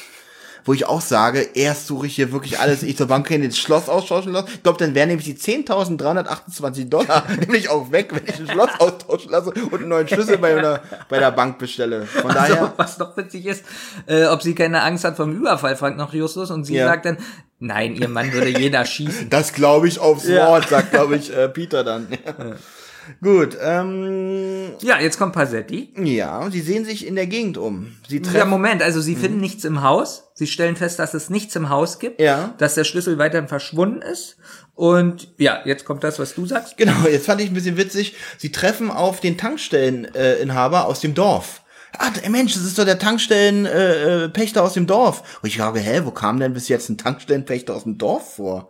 Wo 0.64 0.74
ich 0.74 0.84
auch 0.84 1.00
sage, 1.00 1.40
erst 1.54 1.86
suche 1.86 2.08
ich 2.08 2.14
hier 2.16 2.30
wirklich 2.32 2.58
alles, 2.58 2.82
ich 2.82 2.94
zur 2.98 3.06
Bank 3.06 3.26
gehen, 3.26 3.42
das 3.42 3.56
Schloss 3.56 3.88
austauschen 3.88 4.32
lasse. 4.32 4.48
Ich 4.52 4.62
glaube, 4.62 4.76
dann 4.76 4.94
wären 4.94 5.08
nämlich 5.08 5.24
die 5.24 5.36
10.328 5.36 6.90
Dollar 6.90 7.24
nämlich 7.40 7.70
auch 7.70 7.90
weg, 7.90 8.10
wenn 8.12 8.24
ich 8.26 8.38
ein 8.40 8.48
Schloss 8.48 8.70
austauschen 8.78 9.30
lasse 9.30 9.50
und 9.50 9.74
einen 9.74 9.88
neuen 9.88 10.06
Schlüssel 10.08 10.36
bei, 10.36 10.56
einer, 10.58 10.82
bei 11.08 11.18
der 11.18 11.30
Bank 11.30 11.58
bestelle. 11.58 12.04
Von 12.04 12.32
Also, 12.32 12.54
daher, 12.54 12.72
was 12.76 12.98
noch 12.98 13.16
witzig 13.16 13.46
ist, 13.46 13.64
äh, 14.06 14.26
ob 14.26 14.42
sie 14.42 14.54
keine 14.54 14.82
Angst 14.82 15.04
hat 15.04 15.16
vom 15.16 15.32
Überfall, 15.32 15.74
fragt 15.76 15.96
noch 15.96 16.12
Justus 16.12 16.50
und 16.50 16.64
sie 16.64 16.74
Ja. 16.74 16.86
sagt 16.86 17.06
dann, 17.06 17.16
nein, 17.58 17.94
ihr 17.96 18.08
Mann 18.08 18.32
würde 18.32 18.48
jeder 18.58 18.84
schießen. 18.86 19.30
das 19.30 19.52
glaube 19.52 19.88
ich 19.88 19.98
aufs 19.98 20.26
Ja. 20.28 20.48
Wort, 20.48 20.68
sagt, 20.68 20.90
glaube 20.92 21.16
ich, 21.16 21.34
äh, 21.34 21.48
Peter 21.48 21.84
dann. 21.84 22.06
Gut, 23.22 23.56
ähm, 23.62 24.72
Ja, 24.82 25.00
jetzt 25.00 25.18
kommt 25.18 25.32
Passetti. 25.32 25.94
Ja, 25.96 26.50
sie 26.50 26.60
sehen 26.60 26.84
sich 26.84 27.06
in 27.06 27.14
der 27.16 27.26
Gegend 27.26 27.56
um. 27.56 27.96
Sie 28.06 28.18
Ja, 28.18 28.22
treffen. 28.22 28.50
Moment, 28.50 28.82
also 28.82 29.00
sie 29.00 29.16
finden 29.16 29.40
nichts 29.40 29.64
im 29.64 29.82
Haus. 29.82 30.24
Sie 30.34 30.46
stellen 30.46 30.76
fest, 30.76 30.98
dass 30.98 31.14
es 31.14 31.30
nichts 31.30 31.56
im 31.56 31.70
Haus 31.70 31.98
gibt. 32.00 32.20
Ja. 32.20 32.54
Dass 32.58 32.74
der 32.74 32.84
Schlüssel 32.84 33.16
weiterhin 33.16 33.48
verschwunden 33.48 34.02
ist. 34.02 34.36
Und 34.74 35.32
ja, 35.38 35.62
jetzt 35.64 35.86
kommt 35.86 36.04
das, 36.04 36.18
was 36.18 36.34
du 36.34 36.44
sagst. 36.44 36.76
Genau, 36.76 37.06
jetzt 37.10 37.24
fand 37.26 37.40
ich 37.40 37.48
ein 37.50 37.54
bisschen 37.54 37.78
witzig. 37.78 38.14
Sie 38.36 38.52
treffen 38.52 38.90
auf 38.90 39.20
den 39.20 39.38
Tankstelleninhaber 39.38 40.18
äh, 40.38 40.42
Inhaber 40.42 40.86
aus 40.86 41.00
dem 41.00 41.14
Dorf. 41.14 41.62
Ah, 41.96 42.10
Mensch, 42.28 42.54
das 42.54 42.64
ist 42.64 42.78
doch 42.78 42.84
der 42.84 42.98
Tankstellenpächter 42.98 44.24
äh, 44.24 44.28
Pächter 44.28 44.62
aus 44.62 44.74
dem 44.74 44.86
Dorf. 44.86 45.22
Und 45.42 45.48
ich 45.48 45.58
frage, 45.58 45.80
hä, 45.80 46.02
wo 46.04 46.10
kam 46.10 46.38
denn 46.40 46.52
bis 46.52 46.68
jetzt 46.68 46.88
ein 46.90 46.98
Tankstellenpächter 46.98 47.74
aus 47.74 47.84
dem 47.84 47.96
Dorf 47.98 48.34
vor? 48.34 48.68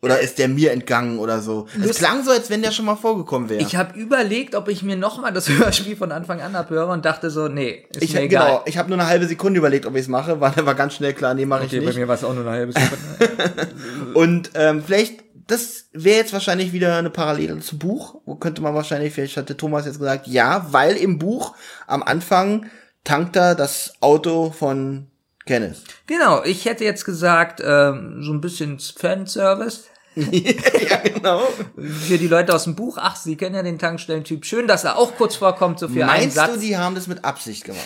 Oder 0.00 0.20
ist 0.20 0.38
der 0.38 0.46
mir 0.46 0.70
entgangen 0.70 1.18
oder 1.18 1.40
so? 1.40 1.66
Es 1.84 1.98
klang 1.98 2.22
so, 2.22 2.30
als 2.30 2.50
wenn 2.50 2.62
der 2.62 2.70
schon 2.70 2.84
mal 2.84 2.94
vorgekommen 2.94 3.48
wäre. 3.48 3.60
Ich 3.60 3.74
habe 3.74 3.98
überlegt, 3.98 4.54
ob 4.54 4.68
ich 4.68 4.84
mir 4.84 4.96
nochmal 4.96 5.32
das 5.32 5.48
Hörspiel 5.58 5.96
von 5.96 6.12
Anfang 6.12 6.40
an 6.40 6.54
abhöre 6.54 6.92
und 6.92 7.04
dachte 7.04 7.30
so, 7.30 7.48
nee, 7.48 7.84
ist 7.92 8.02
Ich, 8.04 8.14
mir 8.14 8.20
egal. 8.22 8.46
genau, 8.46 8.62
ich 8.66 8.78
habe 8.78 8.88
nur 8.90 8.98
eine 8.98 9.08
halbe 9.08 9.26
Sekunde 9.26 9.58
überlegt, 9.58 9.86
ob 9.86 9.94
ich 9.96 10.02
es 10.02 10.08
mache, 10.08 10.40
weil 10.40 10.54
war 10.64 10.76
ganz 10.76 10.94
schnell 10.94 11.14
klar, 11.14 11.34
nee, 11.34 11.46
mache 11.46 11.64
Okay, 11.64 11.78
ich 11.78 11.82
bei 11.82 11.86
nicht. 11.90 11.98
mir 11.98 12.06
war 12.06 12.14
es 12.14 12.22
auch 12.22 12.32
nur 12.32 12.42
eine 12.46 12.52
halbe 12.52 12.72
Sekunde. 12.72 13.68
Und 14.14 14.50
ähm, 14.54 14.84
vielleicht, 14.86 15.24
das 15.48 15.88
wäre 15.92 16.18
jetzt 16.18 16.32
wahrscheinlich 16.32 16.72
wieder 16.72 16.96
eine 16.96 17.10
Parallele 17.10 17.58
zu 17.60 17.78
Buch. 17.78 18.20
Wo 18.26 18.36
könnte 18.36 18.62
man 18.62 18.74
wahrscheinlich, 18.74 19.14
vielleicht 19.14 19.36
hatte 19.36 19.56
Thomas 19.56 19.86
jetzt 19.86 19.98
gesagt, 19.98 20.26
ja, 20.26 20.66
weil 20.70 20.96
im 20.96 21.18
Buch 21.18 21.56
am 21.86 22.02
Anfang 22.02 22.66
tankt 23.02 23.34
er 23.34 23.54
das 23.54 23.94
Auto 24.00 24.50
von 24.50 25.10
Kenneth. 25.46 25.78
genau, 26.06 26.44
ich 26.44 26.66
hätte 26.66 26.84
jetzt 26.84 27.06
gesagt, 27.06 27.62
ähm, 27.64 28.22
so 28.22 28.32
ein 28.32 28.42
bisschen 28.42 28.78
Fanservice. 28.78 29.84
ja, 30.30 30.96
genau. 30.96 31.42
Für 31.76 32.18
die 32.18 32.28
Leute 32.28 32.54
aus 32.54 32.64
dem 32.64 32.74
Buch, 32.74 32.98
ach, 33.00 33.16
sie 33.16 33.36
kennen 33.36 33.54
ja 33.54 33.62
den 33.62 33.78
Tankstellentyp. 33.78 34.44
Schön, 34.44 34.66
dass 34.66 34.84
er 34.84 34.96
auch 34.96 35.16
kurz 35.16 35.36
vorkommt, 35.36 35.78
so 35.78 35.86
einen 35.86 35.98
Meinst 35.98 36.36
Satz. 36.36 36.54
du, 36.54 36.60
die 36.60 36.76
haben 36.76 36.94
das 36.94 37.06
mit 37.06 37.24
Absicht 37.24 37.64
gemacht? 37.64 37.84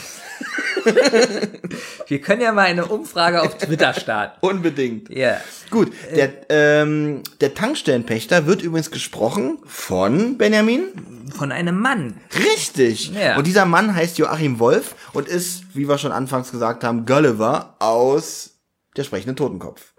Wir 2.06 2.20
können 2.20 2.42
ja 2.42 2.52
mal 2.52 2.66
eine 2.66 2.86
Umfrage 2.86 3.42
auf 3.42 3.56
Twitter 3.58 3.94
starten. 3.94 4.38
Unbedingt. 4.46 5.08
Ja. 5.10 5.40
Gut, 5.70 5.92
der, 6.14 6.32
ähm, 6.48 7.22
der 7.40 7.54
Tankstellenpächter 7.54 8.46
wird 8.46 8.62
übrigens 8.62 8.90
gesprochen 8.90 9.58
von 9.64 10.38
Benjamin. 10.38 11.28
Von 11.36 11.52
einem 11.52 11.78
Mann. 11.78 12.20
Richtig. 12.34 13.12
Ja. 13.12 13.36
Und 13.36 13.46
dieser 13.46 13.64
Mann 13.64 13.94
heißt 13.94 14.18
Joachim 14.18 14.58
Wolf 14.58 14.94
und 15.12 15.28
ist, 15.28 15.64
wie 15.74 15.88
wir 15.88 15.98
schon 15.98 16.12
anfangs 16.12 16.50
gesagt 16.50 16.84
haben, 16.84 17.06
Gulliver 17.06 17.76
aus 17.78 18.58
der 18.96 19.04
sprechenden 19.04 19.36
Totenkopf. 19.36 19.92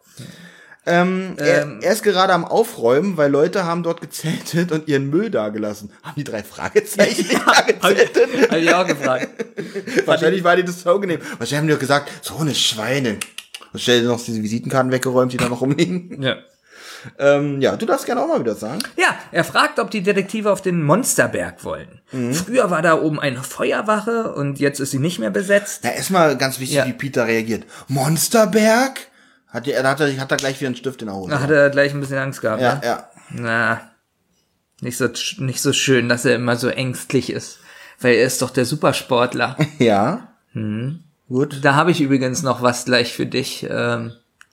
Ähm, 0.85 1.35
er, 1.37 1.77
er 1.81 1.91
ist 1.93 2.03
gerade 2.03 2.33
am 2.33 2.43
Aufräumen, 2.43 3.15
weil 3.15 3.31
Leute 3.31 3.63
haben 3.63 3.83
dort 3.83 4.01
gezeltet 4.01 4.71
und 4.73 4.87
ihren 4.89 5.09
Müll 5.09 5.29
dagelassen. 5.29 5.91
Haben 6.03 6.15
die 6.17 6.25
drei 6.25 6.43
Fragezeichen 6.43 7.21
nicht 7.27 7.39
da 7.47 7.61
gezeltet? 7.61 8.51
Hab 8.51 8.57
ich 8.57 8.73
auch 8.73 8.85
gefragt. 8.85 9.29
Wahrscheinlich 10.05 10.43
war 10.43 10.55
die 10.57 10.63
das 10.65 10.81
so 10.81 10.93
angenehm. 10.93 11.19
Wahrscheinlich 11.37 11.57
haben 11.57 11.67
die 11.67 11.73
doch 11.73 11.79
gesagt, 11.79 12.11
so 12.21 12.35
eine 12.37 12.53
Schweine. 12.53 13.17
Und 13.71 13.79
stell 13.81 14.01
dir 14.01 14.07
noch 14.09 14.21
diese 14.23 14.43
Visitenkarten 14.43 14.91
weggeräumt, 14.91 15.31
die 15.31 15.37
da 15.37 15.47
noch 15.47 15.61
rumliegen. 15.61 16.21
Ja. 16.21 16.35
ähm, 17.17 17.59
ja, 17.61 17.75
du 17.77 17.85
darfst 17.85 18.05
gerne 18.05 18.21
auch 18.21 18.27
mal 18.27 18.39
wieder 18.41 18.55
sagen. 18.55 18.79
Ja, 18.97 19.15
er 19.31 19.43
fragt, 19.45 19.79
ob 19.79 19.89
die 19.89 20.03
Detektive 20.03 20.51
auf 20.51 20.61
den 20.61 20.83
Monsterberg 20.83 21.63
wollen. 21.63 22.01
Früher 22.33 22.69
war 22.69 22.81
da 22.81 23.01
oben 23.01 23.19
eine 23.21 23.41
Feuerwache 23.41 24.33
und 24.33 24.59
jetzt 24.59 24.79
ist 24.79 24.91
sie 24.91 24.99
nicht 24.99 25.17
mehr 25.19 25.31
besetzt. 25.31 25.79
Na, 25.83 25.91
erstmal 25.93 26.37
ganz 26.37 26.59
wichtig, 26.59 26.75
Ja. 26.77 26.85
wie 26.85 26.93
Peter 26.93 27.25
reagiert. 27.25 27.63
Monsterberg? 27.87 28.99
Hat 29.53 29.67
er, 29.67 29.87
hat 29.87 29.99
er, 29.99 30.17
hat 30.19 30.31
er 30.31 30.37
gleich 30.37 30.59
wieder 30.59 30.67
einen 30.67 30.75
Stift 30.75 31.01
in 31.03 31.07
der 31.07 31.15
Hose. 31.15 31.29
Da 31.29 31.39
hat 31.39 31.51
er 31.51 31.69
gleich 31.69 31.93
ein 31.93 31.99
bisschen 31.99 32.17
Angst 32.17 32.41
gehabt. 32.41 32.61
ja, 32.61 32.75
ne? 32.75 32.81
ja. 32.83 33.09
Na, 33.29 33.81
nicht 34.81 34.97
so, 34.97 35.07
nicht 35.37 35.61
so 35.61 35.71
schön, 35.73 36.09
dass 36.09 36.25
er 36.25 36.35
immer 36.35 36.55
so 36.55 36.67
ängstlich 36.67 37.29
ist. 37.31 37.59
Weil 38.01 38.15
er 38.15 38.25
ist 38.25 38.41
doch 38.41 38.49
der 38.49 38.65
Supersportler. 38.65 39.55
Ja. 39.79 40.29
Mhm. 40.53 41.03
Gut. 41.29 41.59
Da 41.63 41.75
habe 41.75 41.91
ich 41.91 42.01
übrigens 42.01 42.43
noch 42.43 42.61
was 42.61 42.85
gleich 42.85 43.13
für 43.13 43.25
dich. 43.25 43.65
Ähm, 43.69 44.11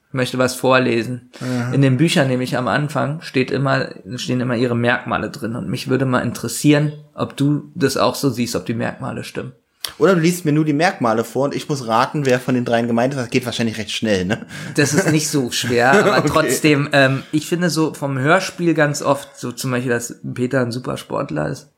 ich 0.08 0.14
möchte 0.14 0.38
was 0.38 0.54
vorlesen. 0.54 1.30
In 1.72 1.82
den 1.82 1.96
Büchern 1.96 2.26
nämlich 2.26 2.56
am 2.56 2.66
Anfang 2.66 3.20
steht 3.20 3.52
immer, 3.52 3.90
stehen 4.16 4.40
immer 4.40 4.56
ihre 4.56 4.74
Merkmale 4.74 5.30
drin. 5.30 5.54
Und 5.54 5.68
mich 5.68 5.88
würde 5.88 6.04
mal 6.04 6.20
interessieren, 6.20 6.92
ob 7.14 7.36
du 7.36 7.70
das 7.76 7.96
auch 7.96 8.16
so 8.16 8.28
siehst, 8.28 8.56
ob 8.56 8.66
die 8.66 8.74
Merkmale 8.74 9.22
stimmen. 9.22 9.52
Oder 9.98 10.14
du 10.14 10.20
liest 10.20 10.44
mir 10.44 10.52
nur 10.52 10.64
die 10.64 10.72
Merkmale 10.72 11.24
vor 11.24 11.44
und 11.44 11.54
ich 11.54 11.68
muss 11.68 11.86
raten, 11.86 12.26
wer 12.26 12.40
von 12.40 12.54
den 12.54 12.64
dreien 12.64 12.86
gemeint 12.86 13.14
ist. 13.14 13.20
Das 13.20 13.30
geht 13.30 13.44
wahrscheinlich 13.46 13.78
recht 13.78 13.90
schnell, 13.90 14.24
ne? 14.24 14.46
Das 14.74 14.92
ist 14.94 15.10
nicht 15.10 15.28
so 15.28 15.50
schwer, 15.50 15.90
aber 16.14 16.18
Okay. 16.18 16.28
trotzdem, 16.28 16.88
ähm, 16.92 17.22
ich 17.32 17.46
finde 17.48 17.70
so 17.70 17.94
vom 17.94 18.18
Hörspiel 18.18 18.74
ganz 18.74 19.02
oft, 19.02 19.38
so 19.38 19.52
zum 19.52 19.70
Beispiel, 19.70 19.90
dass 19.90 20.14
Peter 20.34 20.60
ein 20.60 20.72
Supersportler 20.72 21.48
ist. 21.48 21.68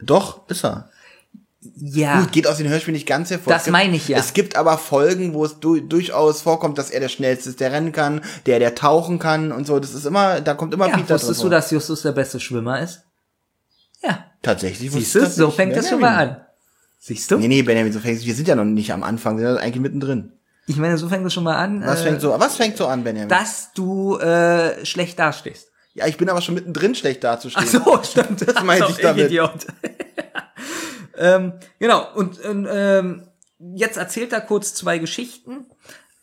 Doch, 0.00 0.48
ist 0.48 0.64
er. 0.64 0.88
Ja. 1.76 2.20
Gut, 2.20 2.32
geht 2.32 2.46
aus 2.48 2.56
den 2.56 2.68
Hörspielen 2.68 2.94
nicht 2.94 3.06
ganz 3.06 3.30
hervor. 3.30 3.52
Das 3.52 3.64
gibt- 3.64 3.72
meine 3.72 3.94
ich 3.94 4.08
ja. 4.08 4.18
Es 4.18 4.32
gibt 4.34 4.56
aber 4.56 4.78
Folgen, 4.78 5.32
wo 5.32 5.44
es 5.44 5.60
du 5.60 5.78
durchaus 5.78 6.42
vorkommt, 6.42 6.76
dass 6.76 6.90
er 6.90 6.98
der 6.98 7.08
Schnellste 7.08 7.50
ist, 7.50 7.60
der 7.60 7.70
rennen 7.70 7.92
kann, 7.92 8.20
der, 8.46 8.58
der 8.58 8.74
tauchen 8.74 9.20
kann 9.20 9.52
und 9.52 9.64
so. 9.66 9.78
Das 9.78 9.94
ist 9.94 10.04
immer, 10.04 10.40
da 10.40 10.54
kommt 10.54 10.74
immer 10.74 10.88
ja 10.88 10.96
Peter 10.96 11.14
wusstest 11.14 11.28
drin 11.28 11.36
du, 11.36 11.40
vor. 11.42 11.50
dass 11.50 11.70
Justus 11.70 12.02
der 12.02 12.12
beste 12.12 12.40
Schwimmer 12.40 12.80
ist? 12.80 13.02
Ja. 14.02 14.24
Tatsächlich 14.42 14.90
Siehst 14.90 15.14
du, 15.14 15.24
so 15.30 15.52
fängt 15.52 15.76
das 15.76 15.88
schon 15.88 16.00
mal 16.00 16.16
an. 16.16 16.36
Siehst 17.04 17.32
du? 17.32 17.36
Nee, 17.36 17.48
nee, 17.48 17.62
Benjamin, 17.62 17.92
so 17.92 17.98
fängt 17.98 18.24
Wir 18.24 18.34
sind 18.34 18.46
ja 18.46 18.54
noch 18.54 18.64
nicht 18.64 18.92
am 18.92 19.02
Anfang, 19.02 19.36
wir 19.36 19.48
sind 19.48 19.58
eigentlich 19.58 19.82
mittendrin. 19.82 20.34
Ich 20.68 20.76
meine, 20.76 20.96
so 20.96 21.08
fängt 21.08 21.26
das 21.26 21.32
schon 21.34 21.42
mal 21.42 21.56
an, 21.56 21.82
Was 21.84 22.02
äh, 22.02 22.04
fängt 22.04 22.20
so, 22.20 22.30
was 22.38 22.54
fängt 22.56 22.76
so 22.76 22.86
an, 22.86 23.02
Benjamin? 23.02 23.28
dass 23.28 23.72
du 23.74 24.18
äh, 24.18 24.86
schlecht 24.86 25.18
dastehst. 25.18 25.66
ja, 25.94 26.06
ich 26.06 26.16
bin 26.16 26.28
aber 26.28 26.40
schon 26.40 26.54
mittendrin 26.54 26.94
schlecht 26.94 27.24
dazustehen. 27.24 27.66
Ach 27.68 27.84
so, 27.84 28.02
stimmt. 28.04 28.46
Das 28.46 28.62
meinte 28.64 28.86
ich 28.90 28.98
damit. 28.98 29.26
Idiot. 29.26 29.66
ähm, 31.18 31.54
genau, 31.80 32.06
und 32.14 32.38
ähm, 32.44 32.68
ähm, 32.70 33.22
jetzt 33.74 33.96
erzählt 33.96 34.32
er 34.32 34.40
kurz 34.40 34.72
zwei 34.74 34.98
Geschichten. 34.98 35.66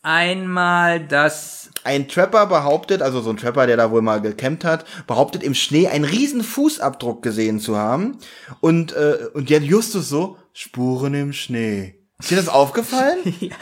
Einmal, 0.02 1.06
dass 1.06 1.72
Ein 1.84 2.08
Trapper 2.08 2.46
behauptet, 2.46 3.02
also 3.02 3.20
so 3.20 3.32
ein 3.32 3.38
Trapper, 3.38 3.68
der 3.68 3.76
da 3.76 3.92
wohl 3.92 4.02
mal 4.02 4.22
gecampt 4.22 4.64
hat, 4.64 4.86
behauptet 5.08 5.44
im 5.44 5.54
Schnee 5.54 5.90
einen 5.90 6.06
riesen 6.06 6.42
Fußabdruck 6.42 7.22
gesehen 7.22 7.60
zu 7.60 7.76
haben. 7.76 8.18
Und, 8.62 8.94
äh, 8.94 9.28
und 9.34 9.50
der 9.50 9.60
Justus 9.60 10.08
so, 10.08 10.38
Spuren 10.62 11.14
im 11.14 11.32
Schnee. 11.32 11.96
Ist 12.20 12.32
dir 12.32 12.36
das 12.36 12.50
aufgefallen? 12.50 13.20
ja, 13.40 13.56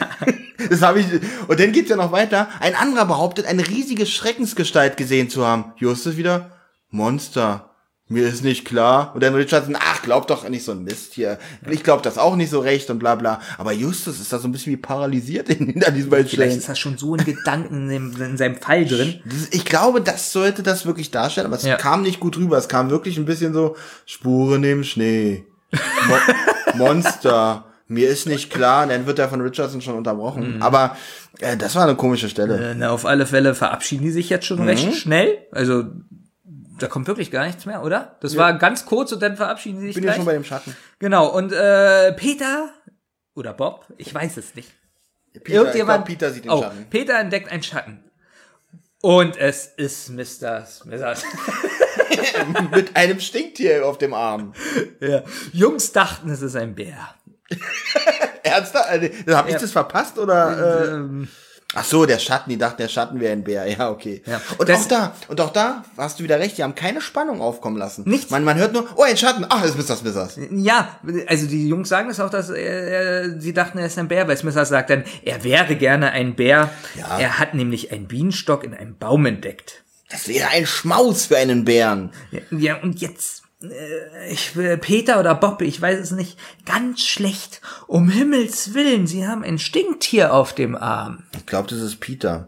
Das 0.68 0.82
habe 0.82 0.98
ich. 0.98 1.06
Und 1.46 1.60
dann 1.60 1.70
geht's 1.70 1.90
ja 1.90 1.94
noch 1.94 2.10
weiter. 2.10 2.48
Ein 2.58 2.74
anderer 2.74 3.06
behauptet, 3.06 3.46
eine 3.46 3.64
riesige 3.68 4.04
Schreckensgestalt 4.04 4.96
gesehen 4.96 5.30
zu 5.30 5.46
haben. 5.46 5.72
Justus 5.76 6.16
wieder, 6.16 6.50
Monster. 6.90 7.70
Mir 8.08 8.26
ist 8.26 8.42
nicht 8.42 8.64
klar. 8.64 9.12
Und 9.14 9.22
dann 9.22 9.36
Richard, 9.36 9.70
ach, 9.78 10.02
glaub 10.02 10.26
doch 10.26 10.48
nicht 10.48 10.64
so 10.64 10.72
ein 10.72 10.82
Mist 10.82 11.14
hier. 11.14 11.38
Ich 11.70 11.84
glaub 11.84 12.02
das 12.02 12.18
auch 12.18 12.34
nicht 12.34 12.50
so 12.50 12.58
recht 12.58 12.90
und 12.90 12.98
bla 12.98 13.14
bla. 13.14 13.40
Aber 13.58 13.70
Justus 13.70 14.18
ist 14.18 14.32
da 14.32 14.40
so 14.40 14.48
ein 14.48 14.52
bisschen 14.52 14.72
wie 14.72 14.76
paralysiert 14.76 15.48
in, 15.50 15.80
an 15.84 15.94
diesen 15.94 16.10
beiden 16.10 16.26
vielleicht 16.26 16.56
ist 16.56 16.68
das 16.68 16.80
schon 16.80 16.98
so 16.98 17.14
in 17.14 17.24
Gedanken 17.24 17.90
in, 17.90 18.36
seinem 18.36 18.56
Fall 18.56 18.84
drin. 18.86 19.20
Ich 19.52 19.64
glaube, 19.64 20.00
das 20.00 20.32
sollte 20.32 20.64
das 20.64 20.84
wirklich 20.84 21.12
darstellen, 21.12 21.46
aber 21.46 21.54
es 21.54 21.62
Ja. 21.62 21.76
kam 21.76 22.02
nicht 22.02 22.18
gut 22.18 22.36
rüber. 22.38 22.58
Es 22.58 22.66
kam 22.68 22.90
wirklich 22.90 23.18
ein 23.18 23.24
bisschen 23.24 23.54
so 23.54 23.76
Spuren 24.04 24.64
im 24.64 24.82
Schnee. 24.82 25.44
Mo 25.72 26.16
Monster. 26.74 27.64
Mir 27.90 28.10
ist 28.10 28.26
nicht 28.26 28.50
klar, 28.50 28.86
dann 28.86 29.06
wird 29.06 29.18
er 29.18 29.30
von 29.30 29.40
Richardson 29.40 29.80
schon 29.80 29.94
unterbrochen. 29.94 30.56
Mhm. 30.56 30.62
Aber 30.62 30.96
äh, 31.40 31.56
das 31.56 31.74
war 31.74 31.84
eine 31.84 31.96
komische 31.96 32.28
Stelle. 32.28 32.72
Äh, 32.72 32.74
na, 32.74 32.90
auf 32.90 33.06
alle 33.06 33.24
Fälle 33.24 33.54
verabschieden 33.54 34.04
die 34.04 34.10
sich 34.10 34.28
jetzt 34.28 34.44
schon 34.44 34.62
recht 34.62 34.94
schnell. 34.94 35.38
Also 35.52 35.84
da 36.78 36.86
kommt 36.86 37.06
wirklich 37.06 37.30
gar 37.30 37.46
nichts 37.46 37.66
mehr, 37.66 37.82
oder? 37.82 38.16
Das 38.20 38.36
war 38.36 38.52
ganz 38.58 38.84
kurz 38.84 39.12
und 39.12 39.22
dann 39.22 39.36
verabschieden 39.36 39.80
sie 39.80 39.86
sich 39.86 39.96
Ich 39.96 40.02
bin 40.02 40.04
ja 40.04 40.14
schon 40.14 40.24
bei 40.24 40.34
dem 40.34 40.44
Schatten. 40.44 40.76
genau, 40.98 41.28
und 41.28 41.52
äh, 41.52 42.12
Peter 42.12 42.70
oder 43.34 43.54
Bob, 43.54 43.86
ich 43.96 44.14
weiß 44.14 44.36
es 44.36 44.54
nicht. 44.54 44.70
Peter, 45.32 45.58
Irgendjemand, 45.58 46.04
glaub, 46.04 46.06
Peter 46.06 46.30
sieht 46.30 46.44
den 46.44 46.50
oh, 46.50 46.62
Schatten. 46.62 46.86
Peter 46.90 47.18
entdeckt 47.18 47.50
einen 47.50 47.62
Schatten. 47.62 48.04
Und 49.00 49.36
es 49.36 49.66
ist 49.76 50.10
Mr. 50.10 50.64
Smithers. 50.66 51.22
Mit 52.72 52.96
einem 52.96 53.20
Stinktier 53.20 53.86
auf 53.86 53.98
dem 53.98 54.12
Arm. 54.12 54.54
ja. 55.00 55.22
Jungs 55.52 55.92
dachten, 55.92 56.30
es 56.30 56.42
ist 56.42 56.56
ein 56.56 56.74
Bär. 56.74 57.14
Ernsthaft? 58.42 58.88
Also, 58.88 59.08
Hab 59.36 59.46
ich 59.46 59.54
Ja. 59.54 59.58
das 59.60 59.72
verpasst 59.72 60.18
oder? 60.18 60.84
Äh, 60.84 60.94
Ähm, 60.94 61.28
ach 61.74 61.84
so, 61.84 62.06
der 62.06 62.18
Schatten. 62.18 62.50
Die 62.50 62.58
dachten, 62.58 62.78
der 62.82 62.88
Schatten 62.88 63.20
wäre 63.20 63.32
ein 63.32 63.44
Bär. 63.44 63.66
Ja, 63.78 63.90
okay. 63.90 64.22
Ja. 64.26 64.40
Und 64.56 64.70
auch 64.70 64.84
da, 64.86 65.14
und 65.28 65.40
auch 65.40 65.52
da 65.52 65.84
hast 65.96 66.18
du 66.18 66.24
wieder 66.24 66.38
recht. 66.38 66.58
Die 66.58 66.62
haben 66.62 66.74
keine 66.74 67.00
Spannung 67.00 67.40
aufkommen 67.40 67.76
lassen. 67.76 68.04
Nichts. 68.06 68.30
Man, 68.30 68.44
man 68.44 68.56
hört 68.56 68.72
nur, 68.72 68.86
oh, 68.96 69.02
ein 69.02 69.16
Schatten. 69.16 69.44
Ach, 69.48 69.62
das 69.62 69.74
ist 69.74 69.88
Mr. 69.88 69.96
Smithers. 69.96 70.38
ja, 70.50 70.98
also 71.26 71.46
die 71.46 71.68
Jungs 71.68 71.88
sagen 71.88 72.10
es 72.10 72.20
auch, 72.20 72.30
dass 72.30 72.50
er, 72.50 73.40
sie 73.40 73.52
dachten, 73.52 73.78
er 73.78 73.86
ist 73.86 73.98
ein 73.98 74.08
Bär, 74.08 74.26
weil 74.28 74.36
Smithers 74.36 74.68
sagt 74.70 74.90
dann, 74.90 75.04
er 75.24 75.44
wäre 75.44 75.76
gerne 75.76 76.10
ein 76.12 76.34
Bär. 76.34 76.70
Ja. 76.96 77.18
Er 77.18 77.38
hat 77.38 77.54
nämlich 77.54 77.92
einen 77.92 78.08
Bienenstock 78.08 78.64
in 78.64 78.74
einem 78.74 78.96
Baum 78.96 79.26
entdeckt. 79.26 79.84
Das 80.10 80.26
wäre 80.26 80.48
ein 80.48 80.66
Schmaus 80.66 81.26
für 81.26 81.36
einen 81.36 81.64
Bären. 81.64 82.10
Ja, 82.30 82.40
Ja, 82.50 82.76
und 82.82 83.00
jetzt, 83.00 83.42
äh, 83.42 83.47
ich 84.30 84.54
will 84.54 84.78
Peter 84.78 85.18
oder 85.18 85.34
Bob, 85.34 85.62
ich 85.62 85.80
weiß 85.80 85.98
es 85.98 86.10
nicht, 86.12 86.38
ganz 86.64 87.02
schlecht. 87.04 87.60
Um 87.86 88.08
Himmels 88.08 88.74
Willen, 88.74 89.06
sie 89.06 89.26
haben 89.26 89.42
ein 89.42 89.58
Stinktier 89.58 90.32
auf 90.32 90.54
dem 90.54 90.76
Arm. 90.76 91.24
Ich 91.36 91.46
glaube, 91.46 91.68
das 91.68 91.80
ist 91.80 91.98
Peter. 91.98 92.46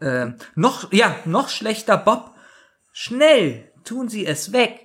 Äh, 0.00 0.28
noch, 0.54 0.92
ja, 0.92 1.16
noch 1.24 1.48
schlechter, 1.48 1.96
Bob. 1.96 2.32
Schnell, 2.92 3.70
tun 3.84 4.08
Sie 4.08 4.24
es 4.24 4.52
weg. 4.52 4.80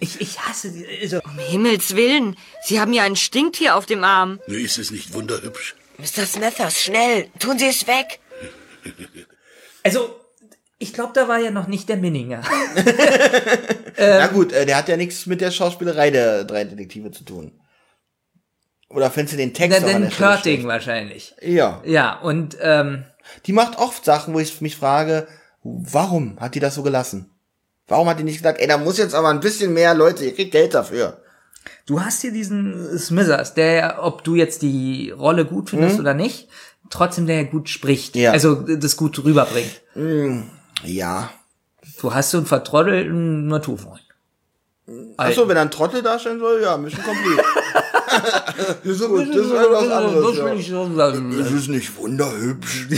Ich, 0.00 0.20
ich 0.20 0.40
hasse 0.40 0.72
die, 0.72 0.86
also, 1.02 1.20
Um 1.22 1.38
Himmels 1.38 1.94
Willen, 1.96 2.36
Sie 2.64 2.80
haben 2.80 2.92
ja 2.92 3.02
ein 3.02 3.16
Stinktier 3.16 3.76
auf 3.76 3.86
dem 3.86 4.02
Arm. 4.04 4.40
Ist 4.46 4.78
es 4.78 4.90
nicht 4.90 5.12
wunderhübsch? 5.12 5.76
Mr. 5.98 6.26
Smithers, 6.26 6.80
schnell, 6.80 7.28
tun 7.38 7.58
Sie 7.58 7.66
es 7.66 7.86
weg. 7.86 8.20
also, 9.82 10.21
ich 10.82 10.92
glaube, 10.92 11.12
da 11.14 11.28
war 11.28 11.38
ja 11.38 11.50
noch 11.50 11.68
nicht 11.68 11.88
der 11.88 11.96
Minninger. 11.96 12.42
Na 13.98 14.26
gut, 14.26 14.52
äh, 14.52 14.66
der 14.66 14.76
hat 14.76 14.88
ja 14.88 14.96
nichts 14.96 15.26
mit 15.26 15.40
der 15.40 15.50
Schauspielerei 15.50 16.10
der 16.10 16.44
drei 16.44 16.64
Detektive 16.64 17.12
zu 17.12 17.24
tun. 17.24 17.52
Oder 18.88 19.10
findest 19.10 19.34
du 19.34 19.38
den 19.38 19.54
Text 19.54 19.82
an 19.82 20.02
den 20.02 20.10
Körting 20.10 20.66
wahrscheinlich. 20.66 21.34
Ja. 21.40 21.80
Ja, 21.84 22.18
und, 22.18 22.58
ähm, 22.60 23.04
Die 23.46 23.52
macht 23.52 23.78
oft 23.78 24.04
Sachen, 24.04 24.34
wo 24.34 24.38
ich 24.40 24.60
mich 24.60 24.76
frage, 24.76 25.26
warum 25.62 26.38
hat 26.40 26.54
die 26.54 26.60
das 26.60 26.74
so 26.74 26.82
gelassen? 26.82 27.30
Warum 27.88 28.08
hat 28.08 28.18
die 28.18 28.24
nicht 28.24 28.38
gesagt, 28.38 28.60
ey, 28.60 28.66
da 28.66 28.78
muss 28.78 28.98
jetzt 28.98 29.14
aber 29.14 29.28
ein 29.28 29.40
bisschen 29.40 29.72
mehr 29.72 29.94
Leute, 29.94 30.24
ihr 30.24 30.34
kriegt 30.34 30.52
Geld 30.52 30.74
dafür. 30.74 31.22
Du 31.86 32.00
hast 32.00 32.20
hier 32.22 32.32
diesen 32.32 32.98
Smithers, 32.98 33.54
der, 33.54 34.02
ob 34.02 34.24
du 34.24 34.34
jetzt 34.34 34.62
die 34.62 35.10
Rolle 35.10 35.44
gut 35.44 35.70
findest 35.70 36.00
oder 36.00 36.14
nicht, 36.14 36.48
trotzdem 36.90 37.26
der 37.26 37.44
gut 37.44 37.68
spricht. 37.68 38.16
Ja. 38.16 38.32
Also 38.32 38.56
das 38.56 38.96
gut 38.96 39.24
rüberbringt. 39.24 39.80
Ja. 40.84 41.30
Du 42.00 42.12
hast 42.12 42.30
so 42.30 42.38
einen 42.38 42.46
vertrottelten 42.46 43.48
Naturfreund. 43.48 44.02
Achso, 45.16 45.48
wenn 45.48 45.56
er 45.56 45.62
ein 45.62 45.70
Trottel 45.70 46.02
darstellen 46.02 46.40
soll, 46.40 46.60
ja, 46.62 46.76
Mission 46.76 47.04
complete. 47.04 47.42
das 48.84 49.00
ist 49.00 49.08
gut, 49.08 49.28
das 49.28 49.36
ist 49.36 49.52
was 49.52 49.90
anderes. 49.90 50.36
Ja. 50.36 50.52
ich 50.52 50.68
so 50.68 50.94
sagen. 50.94 51.38
Das 51.38 51.50
ist 51.52 51.68
nicht 51.68 51.96
wunderhübsch. 51.96 52.88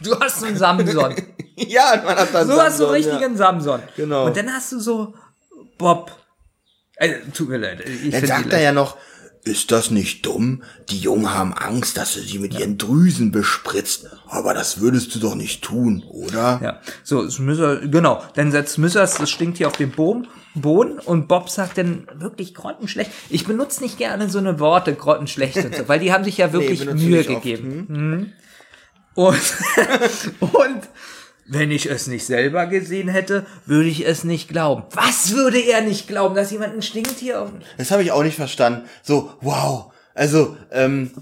Du 0.00 0.18
hast 0.20 0.40
so 0.40 0.46
einen 0.46 0.56
Samson. 0.56 1.14
ja, 1.56 2.00
man 2.04 2.16
hat 2.16 2.32
dann 2.32 2.48
Du 2.48 2.54
hast 2.54 2.78
so 2.78 2.86
Samson, 2.86 2.94
einen 2.94 2.94
richtigen 2.94 3.36
Samson. 3.36 3.82
Genau. 3.96 4.26
Und 4.26 4.36
dann 4.36 4.52
hast 4.52 4.70
du 4.70 4.78
so 4.78 5.14
Bob. 5.76 6.12
Also, 6.96 7.14
tut 7.34 7.48
mir 7.48 7.56
leid. 7.56 7.80
Ich 7.80 8.12
Dann 8.12 8.24
sagt 8.24 8.52
er 8.52 8.60
ja 8.60 8.72
noch, 8.72 8.96
ist 9.44 9.70
das 9.70 9.90
nicht 9.90 10.26
dumm? 10.26 10.62
Die 10.90 10.98
Jungen 10.98 11.32
haben 11.34 11.52
Angst, 11.54 11.96
dass 11.96 12.14
du 12.14 12.20
sie 12.20 12.38
mit 12.38 12.58
ihren 12.58 12.78
Drüsen 12.78 13.32
bespritzt. 13.32 14.06
Aber 14.26 14.54
das 14.54 14.80
würdest 14.80 15.14
du 15.14 15.18
doch 15.18 15.34
nicht 15.34 15.62
tun, 15.62 16.04
oder? 16.08 16.60
Ja, 16.62 16.80
so, 17.04 17.28
Smithers, 17.28 17.80
genau. 17.90 18.22
Dann 18.34 18.50
setzt 18.50 18.74
Smithers 18.74 19.16
das 19.16 19.30
Stinktier 19.30 19.68
auf 19.68 19.76
den 19.76 19.90
Boden, 19.90 20.28
Boden 20.54 20.98
und 20.98 21.28
Bob 21.28 21.50
sagt 21.50 21.78
dann 21.78 22.06
wirklich 22.14 22.54
grottenschlecht. 22.54 23.10
Ich 23.30 23.46
benutze 23.46 23.82
nicht 23.82 23.98
gerne 23.98 24.28
so 24.28 24.38
eine 24.38 24.58
Worte, 24.60 24.94
grottenschlecht 24.94 25.56
und 25.56 25.74
so, 25.74 25.88
weil 25.88 26.00
die 26.00 26.12
haben 26.12 26.24
sich 26.24 26.38
ja 26.38 26.52
wirklich 26.52 26.80
benutze 26.80 27.04
Mühe 27.04 27.20
ich 27.20 27.30
oft. 27.30 27.42
gegeben. 27.42 27.86
Mhm. 27.88 28.32
Und, 29.14 29.40
und 30.40 30.80
wenn 31.48 31.70
ich 31.70 31.86
es 31.86 32.06
nicht 32.06 32.26
selber 32.26 32.66
gesehen 32.66 33.08
hätte, 33.08 33.46
würde 33.66 33.88
ich 33.88 34.06
es 34.06 34.22
nicht 34.22 34.48
glauben. 34.48 34.84
Was 34.92 35.32
würde 35.34 35.58
er 35.58 35.80
nicht 35.80 36.06
glauben, 36.06 36.34
dass 36.34 36.50
jemand 36.50 36.74
ein 36.74 36.82
Stinktier 36.82 37.42
auf... 37.42 37.50
Das 37.78 37.90
habe 37.90 38.02
ich 38.02 38.12
auch 38.12 38.22
nicht 38.22 38.36
verstanden. 38.36 38.88
So, 39.02 39.32
wow. 39.40 39.92
Also, 40.14 40.56
ähm, 40.70 41.12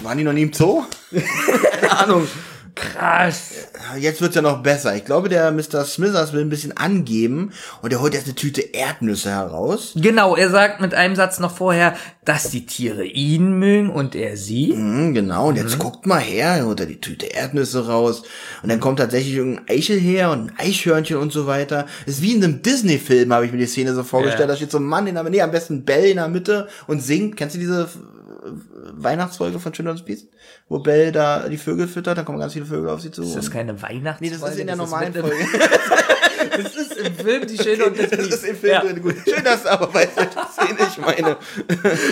waren 0.00 0.18
die 0.18 0.24
noch 0.24 0.32
nie 0.32 0.42
im 0.42 0.52
Zoo? 0.52 0.84
Keine 1.80 1.98
Ahnung. 1.98 2.28
Krass. 2.74 3.52
Jetzt 3.98 4.22
wird's 4.22 4.34
ja 4.34 4.40
noch 4.40 4.62
besser. 4.62 4.96
Ich 4.96 5.04
glaube, 5.04 5.28
der 5.28 5.52
Mr. 5.52 5.84
Smithers 5.84 6.32
will 6.32 6.40
ein 6.40 6.48
bisschen 6.48 6.74
angeben 6.74 7.52
und 7.82 7.92
er 7.92 8.00
holt 8.00 8.14
jetzt 8.14 8.24
eine 8.24 8.34
Tüte 8.34 8.62
Erdnüsse 8.62 9.30
heraus. 9.30 9.92
Genau, 9.94 10.36
er 10.36 10.48
sagt 10.48 10.80
mit 10.80 10.94
einem 10.94 11.14
Satz 11.14 11.38
noch 11.38 11.54
vorher, 11.54 11.94
dass 12.24 12.50
die 12.50 12.64
Tiere 12.64 13.04
ihn 13.04 13.58
mögen 13.58 13.90
und 13.90 14.14
er 14.14 14.38
sie. 14.38 14.72
Hm, 14.72 15.12
genau, 15.12 15.48
und 15.48 15.56
jetzt 15.56 15.78
guckt 15.78 16.06
mal 16.06 16.20
her, 16.20 16.48
er 16.56 16.66
holt 16.66 16.80
er 16.80 16.86
die 16.86 17.00
Tüte 17.00 17.26
Erdnüsse 17.26 17.86
raus 17.86 18.22
und 18.62 18.70
dann 18.70 18.80
kommt 18.80 19.00
tatsächlich 19.00 19.34
irgendein 19.34 19.68
Eichel 19.68 19.98
her 19.98 20.30
und 20.30 20.50
ein 20.50 20.54
Eichhörnchen 20.56 21.18
und 21.18 21.32
so 21.32 21.46
weiter. 21.46 21.86
ist 22.06 22.22
wie 22.22 22.34
in 22.34 22.42
einem 22.42 22.62
Disney-Film, 22.62 23.34
habe 23.34 23.44
ich 23.44 23.52
mir 23.52 23.58
die 23.58 23.66
Szene 23.66 23.94
so 23.94 24.02
vorgestellt. 24.02 24.40
Ja. 24.42 24.46
Da 24.46 24.56
steht 24.56 24.70
so 24.70 24.78
ein 24.78 24.84
Mann 24.84 25.06
in 25.06 25.14
der 25.14 25.24
Mitte, 25.24 25.36
nee, 25.36 25.42
am 25.42 25.50
besten 25.50 25.84
Bell 25.84 26.06
in 26.06 26.16
der 26.16 26.28
Mitte 26.28 26.68
und 26.86 27.02
singt. 27.02 27.36
Kennst 27.36 27.54
du 27.56 27.58
diese 27.58 27.88
Weihnachtsfolge 28.44 29.58
von 29.58 29.72
das 29.72 30.04
Biest? 30.04 30.28
Wo 30.68 30.78
Bell 30.80 31.12
da 31.12 31.48
die 31.48 31.56
Vögel 31.58 31.86
füttert, 31.88 32.18
dann 32.18 32.24
kommen 32.24 32.38
ganz 32.38 32.52
viele 32.52 32.66
Vögel 32.66 32.90
auf 32.90 33.00
sie 33.00 33.10
zu. 33.10 33.22
Ist 33.22 33.36
das 33.36 33.50
keine 33.50 33.80
Weihnachtsfolge? 33.80 34.34
nee, 34.34 34.40
das 34.40 34.50
ist 34.52 34.58
in 34.58 34.66
der 34.66 34.76
Das 34.76 34.90
normalen 34.90 35.12
Folge. 35.14 35.36
Das 36.54 36.74
ist 36.74 36.96
im 36.98 37.14
Film 37.14 37.46
die 37.46 37.56
Schöne 37.56 37.86
und 37.86 37.98
das 37.98 38.10
Das 38.10 38.18
Biest. 38.18 38.32
ist 38.32 38.44
im 38.44 38.56
Film 38.56 38.72
Ja. 38.72 38.80
drin. 38.80 39.00
Gut. 39.00 39.14
Schön, 39.24 39.44
dass 39.44 39.62
du 39.62 39.70
aber 39.70 39.94
weißt, 39.94 40.16
welche 40.16 40.38
Szene 40.52 40.88
ich 40.90 40.98
meine. 40.98 41.36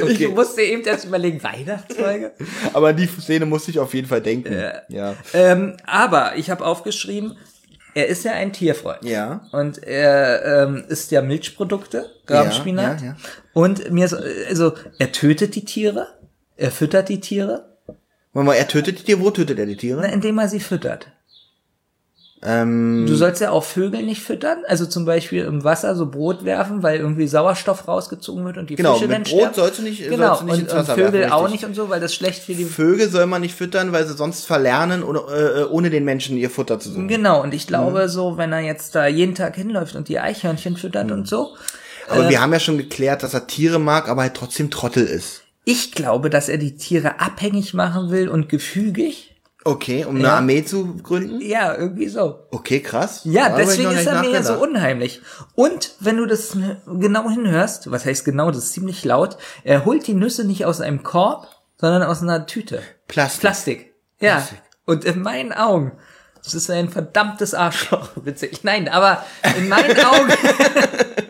Ich 0.09 0.29
musste 0.29 0.63
eben 0.63 0.83
erst 0.85 1.05
überlegen, 1.05 1.43
Weihnachtsfolge? 1.43 2.33
Aber 2.73 2.89
an 2.89 2.97
die 2.97 3.07
Szene 3.07 3.45
musste 3.45 3.73
ich 3.73 3.81
auf 3.81 3.93
jeden 3.93 4.07
Fall 4.07 4.21
denken. 4.23 4.55
Ja. 4.89 5.15
ähm, 5.35 5.77
aber 5.85 6.37
ich 6.37 6.49
habe 6.49 6.65
aufgeschrieben, 6.65 7.37
er 7.95 8.07
ist 8.07 8.25
ja 8.25 8.33
ein 8.33 8.53
Tierfreund. 8.53 9.05
Ja. 9.05 9.49
Und 9.53 9.83
er 9.83 10.63
ähm, 10.65 10.85
isst 10.89 11.11
ja 11.11 11.23
Milchprodukte, 11.23 12.09
Grabenspinat. 12.27 13.01
Ja, 13.01 13.07
ja, 13.09 13.13
ja. 13.13 13.17
Und 13.53 13.91
mir 13.91 14.05
ist, 14.05 14.15
also, 14.15 14.75
er 14.99 15.11
tötet 15.13 15.57
die 15.57 15.65
Tiere, 15.65 16.07
er 16.61 16.71
füttert 16.71 17.09
die 17.09 17.21
Tiere, 17.21 17.65
Warte 18.33 18.47
mal, 18.47 18.55
er 18.55 18.69
tötet 18.69 19.01
die 19.01 19.03
Tiere. 19.03 19.21
Wo 19.21 19.31
tötet 19.31 19.59
er 19.59 19.67
die 19.67 19.77
Tiere? 19.77 20.01
na, 20.03 20.09
indem 20.09 20.39
er 20.39 20.49
sie 20.49 20.61
füttert. 20.61 21.09
Ähm, 22.43 23.05
Du 23.07 23.17
sollst 23.17 23.43
ja 23.43 23.51
auch 23.51 23.65
Vögel 23.65 24.03
nicht 24.03 24.23
füttern, 24.23 24.59
also 24.67 24.87
zum 24.87 25.05
Beispiel 25.05 25.45
im 25.45 25.63
Wasser 25.63 25.95
so 25.95 26.07
Brot 26.11 26.43
werfen, 26.45 26.83
weil 26.83 26.99
irgendwie 26.99 27.27
Sauerstoff 27.27 27.87
rausgezogen 27.87 28.47
wird 28.47 28.57
und 28.57 28.71
die 28.71 28.77
Genau, 28.77 28.95
Fische 28.95 29.09
dann 29.09 29.25
Brot 29.25 29.29
sterben. 29.41 29.55
sollst 29.55 29.79
du 29.79 29.83
nicht- 29.83 30.09
genau, 30.09 30.29
sollst 30.29 30.41
du 30.41 30.45
nicht 30.47 30.55
und, 30.55 30.61
ins 30.63 30.73
und 30.73 30.79
Wasser 30.79 30.95
Vögel 30.95 31.13
werfen, 31.13 31.33
auch 31.33 31.43
richtig. 31.45 31.53
nicht 31.61 31.65
und 31.69 31.75
so, 31.75 31.91
weil 31.91 32.01
das 32.01 32.15
schlecht 32.15 32.43
für 32.45 32.55
die 32.55 32.65
Vögel 32.65 33.11
soll 33.11 33.27
man 33.27 33.43
nicht 33.43 33.55
füttern, 33.55 33.93
weil 33.93 34.07
sie 34.07 34.15
sonst 34.15 34.47
verlernen, 34.47 35.03
oder, 35.03 35.59
äh, 35.61 35.65
ohne 35.65 35.91
den 35.91 36.05
Menschen 36.07 36.39
ihr 36.39 36.49
Futter 36.49 36.81
zu 36.81 36.89
suchen. 36.91 37.09
Genau, 37.09 37.43
und 37.43 37.53
ich 37.53 37.65
Mhm. 37.65 37.69
glaube 37.69 38.09
so, 38.09 38.39
wenn 38.39 38.53
er 38.53 38.61
jetzt 38.61 38.95
da 38.95 39.07
jeden 39.07 39.35
Tag 39.35 39.57
hinläuft 39.57 39.95
und 39.95 40.09
die 40.09 40.19
Eichhörnchen 40.19 40.77
füttert 40.79 41.09
Mhm. 41.09 41.13
und 41.13 41.29
so, 41.29 41.57
Aber 42.09 42.29
wir 42.31 42.41
haben 42.41 42.53
ja 42.55 42.59
schon 42.61 42.79
geklärt, 42.79 43.23
dass 43.23 43.35
er 43.35 43.47
Tiere 43.49 43.79
mag, 43.79 44.09
aber 44.09 44.23
halt 44.23 44.35
trotzdem 44.35 44.71
Trottel 44.71 45.05
ist. 45.05 45.43
Ich 45.65 45.93
glaube, 45.93 46.31
dass 46.31 46.49
er 46.49 46.59
die 46.59 46.77
Tiere 46.77 47.21
abhängig 47.21 47.75
machen 47.75 48.11
will 48.11 48.29
und 48.29 48.49
gefügig. 48.49 49.27
Okay, 49.63 50.07
um 50.07 50.15
eine 50.17 50.25
Ja. 50.25 50.37
Armee 50.39 50.65
zu 50.65 50.97
gründen? 51.03 51.41
Ja, 51.43 51.75
irgendwie 51.77 52.09
so. 52.09 52.47
Okay, 52.51 52.81
krass. 52.81 53.21
Ja, 53.25 53.45
Da 53.49 53.53
hab 53.53 53.59
ich 53.61 53.67
deswegen 53.67 53.91
ist 53.91 54.07
er 54.07 54.21
mir 54.23 54.31
ja 54.31 54.43
so 54.43 54.55
unheimlich. 54.55 55.21
Und 55.55 55.93
wenn 56.01 56.17
du 56.17 56.25
das 56.25 56.57
genau 56.87 57.29
hinhörst, 57.29 57.91
was 57.91 58.07
heißt 58.07 58.25
genau, 58.25 58.51
das 58.51 58.65
ist 58.65 58.73
ziemlich 58.73 59.05
laut, 59.05 59.37
er 59.63 59.85
holt 59.85 60.07
die 60.07 60.15
Nüsse 60.15 60.45
nicht 60.45 60.65
aus 60.65 60.81
einem 60.81 61.03
Korb, 61.03 61.47
sondern 61.79 62.03
aus 62.03 62.23
einer 62.23 62.47
Tüte. 62.47 62.83
Plastik. 63.07 63.41
Plastik. 63.41 63.95
Ja. 64.19 64.47
Und 64.87 65.05
in 65.05 65.21
meinen 65.21 65.53
Augen, 65.53 65.93
das 66.43 66.55
ist 66.55 66.71
ein 66.71 66.89
verdammtes 66.89 67.53
Arschloch, 67.53 68.09
witzig. 68.25 68.65
Nein, 68.65 68.89
aber 68.89 69.23
in 69.59 69.69
meinen 69.69 69.99
Augen 69.99 70.33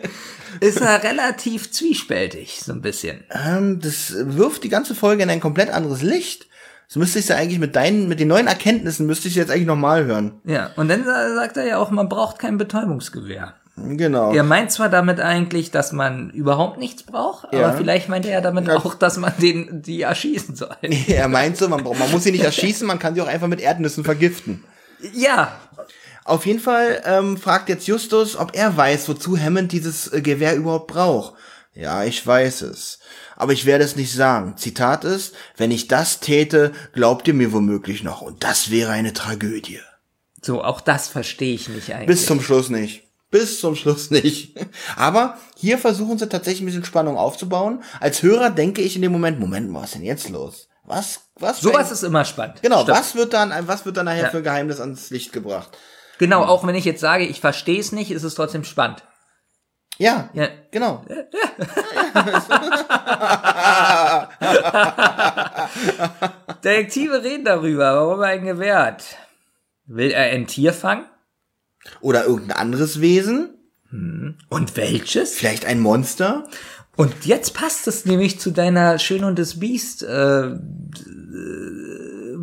ist 0.61 0.79
er 0.79 1.03
relativ 1.03 1.71
zwiespältig, 1.71 2.61
so 2.63 2.71
ein 2.71 2.81
bisschen. 2.81 3.23
Ähm, 3.31 3.79
das 3.81 4.13
wirft 4.17 4.63
die 4.63 4.69
ganze 4.69 4.95
Folge 4.95 5.23
in 5.23 5.29
ein 5.29 5.41
komplett 5.41 5.69
anderes 5.71 6.01
Licht. 6.01 6.47
Das 6.87 6.95
müsste 6.97 7.19
ich 7.19 7.27
ja 7.27 7.35
eigentlich 7.37 7.59
mit 7.59 7.75
deinen, 7.75 8.07
mit 8.07 8.19
den 8.19 8.27
neuen 8.29 8.47
Erkenntnissen 8.47 9.05
müsste 9.05 9.27
ich 9.27 9.35
jetzt 9.35 9.49
eigentlich 9.51 9.65
nochmal 9.67 10.05
hören. 10.05 10.33
Ja, 10.45 10.71
und 10.75 10.87
dann 10.89 11.03
sa- 11.05 11.33
sagt 11.35 11.57
er 11.57 11.65
ja 11.65 11.77
auch, 11.77 11.89
man 11.91 12.07
braucht 12.09 12.37
kein 12.39 12.57
Betäubungsgewehr. 12.57 13.53
Genau. 13.77 14.33
Er 14.33 14.43
meint 14.43 14.71
zwar 14.71 14.89
damit 14.89 15.19
eigentlich, 15.21 15.71
dass 15.71 15.93
man 15.93 16.29
überhaupt 16.31 16.77
nichts 16.77 17.03
braucht, 17.03 17.51
Ja. 17.53 17.67
aber 17.69 17.77
vielleicht 17.77 18.09
meint 18.09 18.25
er 18.25 18.33
ja 18.33 18.41
damit 18.41 18.67
Ja. 18.67 18.75
auch, 18.75 18.93
dass 18.95 19.17
man 19.17 19.31
den, 19.41 19.81
die 19.81 20.01
erschießen 20.01 20.55
soll. 20.55 20.75
Er 21.07 21.27
meint 21.29 21.55
so, 21.57 21.67
man, 21.69 21.83
braucht- 21.83 21.97
man 21.99 22.11
muss 22.11 22.23
sie 22.23 22.31
nicht 22.31 22.43
erschießen, 22.43 22.85
man 22.85 22.99
kann 22.99 23.15
sie 23.15 23.21
auch 23.21 23.27
einfach 23.27 23.47
mit 23.47 23.61
Erdnüssen 23.61 24.03
vergiften. 24.03 24.63
Ja, 25.13 25.53
Auf 26.31 26.45
jeden 26.45 26.59
Fall 26.61 27.01
ähm, 27.05 27.35
fragt 27.37 27.67
jetzt 27.69 27.87
Justus, 27.87 28.37
ob 28.37 28.55
er 28.55 28.77
weiß, 28.77 29.09
wozu 29.09 29.37
Hammond 29.37 29.71
dieses 29.73 30.07
äh, 30.13 30.21
Gewehr 30.21 30.55
überhaupt 30.55 30.87
braucht. 30.87 31.33
Ja, 31.73 32.03
ich 32.05 32.25
weiß 32.25 32.61
es. 32.61 32.99
Aber 33.35 33.53
ich 33.53 33.65
werde 33.65 33.83
es 33.83 33.95
nicht 33.97 34.13
sagen. 34.13 34.55
Zitat 34.57 35.03
ist, 35.03 35.35
wenn 35.57 35.71
ich 35.71 35.87
das 35.87 36.19
täte, 36.21 36.71
glaubt 36.93 37.27
ihr 37.27 37.33
mir 37.33 37.51
womöglich 37.51 38.03
noch. 38.03 38.21
Und 38.21 38.43
das 38.43 38.71
wäre 38.71 38.91
eine 38.91 39.13
Tragödie. 39.13 39.79
so, 40.41 40.63
auch 40.63 40.79
das 40.79 41.07
verstehe 41.09 41.53
ich 41.55 41.67
nicht 41.67 41.93
eigentlich. 41.93 42.07
Bis 42.07 42.25
zum 42.25 42.41
Schluss 42.41 42.69
nicht. 42.69 43.03
Bis 43.29 43.59
zum 43.59 43.75
Schluss 43.75 44.09
nicht. 44.11 44.55
Aber 44.95 45.37
hier 45.57 45.77
versuchen 45.77 46.17
sie 46.17 46.29
tatsächlich 46.29 46.61
ein 46.61 46.65
bisschen 46.67 46.85
Spannung 46.85 47.17
aufzubauen. 47.17 47.83
Als 47.99 48.21
Hörer 48.23 48.49
denke 48.51 48.81
ich 48.81 48.95
in 48.95 49.01
dem 49.01 49.11
Moment, 49.11 49.39
Moment 49.39 49.73
was 49.73 49.85
ist 49.85 49.95
denn 49.95 50.03
jetzt 50.03 50.29
los? 50.29 50.67
Was, 50.85 51.21
was? 51.35 51.61
Sowas 51.61 51.91
ist 51.91 52.03
immer 52.03 52.25
spannend. 52.25 52.61
Genau, 52.61 52.83
Stimmt. 52.83 52.97
was 52.97 53.15
wird 53.15 53.33
dann, 53.33 53.53
was 53.67 53.85
wird 53.85 53.97
dann 53.97 54.05
nachher 54.05 54.23
Ja. 54.23 54.29
für 54.29 54.37
ein 54.37 54.43
Geheimnis 54.43 54.79
ans 54.79 55.09
Licht 55.09 55.31
gebracht? 55.31 55.77
Genau, 56.21 56.43
auch 56.43 56.65
wenn 56.67 56.75
ich 56.75 56.85
jetzt 56.85 57.01
sage, 57.01 57.25
ich 57.25 57.41
verstehe 57.41 57.79
es 57.79 57.91
nicht, 57.91 58.11
ist 58.11 58.21
es 58.21 58.35
trotzdem 58.35 58.63
spannend. 58.63 59.01
Ja, 59.97 60.29
Ja. 60.33 60.49
genau. 60.69 61.03
Detektive 66.63 67.23
reden 67.23 67.45
darüber, 67.45 67.95
warum 67.95 68.19
er 68.21 68.27
ein 68.27 68.45
Gewehr 68.45 68.83
hat. 68.83 69.03
Will 69.87 70.11
er 70.11 70.25
ein 70.31 70.45
Tier 70.45 70.73
fangen? 70.73 71.05
Oder 72.01 72.25
irgendein 72.25 72.57
anderes 72.57 73.01
Wesen? 73.01 73.55
Und 73.91 74.77
welches? 74.77 75.33
Vielleicht 75.33 75.65
ein 75.65 75.79
Monster? 75.79 76.43
Und 76.95 77.25
jetzt 77.25 77.55
passt 77.55 77.87
es 77.87 78.05
nämlich 78.05 78.39
zu 78.39 78.51
deiner 78.51 78.99
Schön 78.99 79.23
und 79.23 79.39
das 79.39 79.59
Biest, 79.59 80.03
äh, 80.03 80.45
äh, 80.45 80.59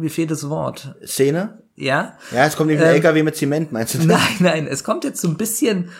wie 0.00 0.08
fehlt 0.08 0.32
das 0.32 0.50
Wort? 0.50 0.96
Szene? 1.06 1.62
Ja? 1.78 2.18
Ja, 2.32 2.46
es 2.46 2.56
kommt 2.56 2.68
nämlich 2.70 2.84
ein 2.84 2.90
Ähm, 2.90 2.96
LKW 2.96 3.22
mit 3.22 3.36
Zement, 3.36 3.72
meinst 3.72 3.94
du? 3.94 3.98
das? 3.98 4.06
Nein, 4.06 4.20
nein, 4.40 4.66
es 4.66 4.84
kommt 4.84 5.04
jetzt 5.04 5.20
so 5.20 5.28
ein 5.28 5.36
bisschen 5.36 5.90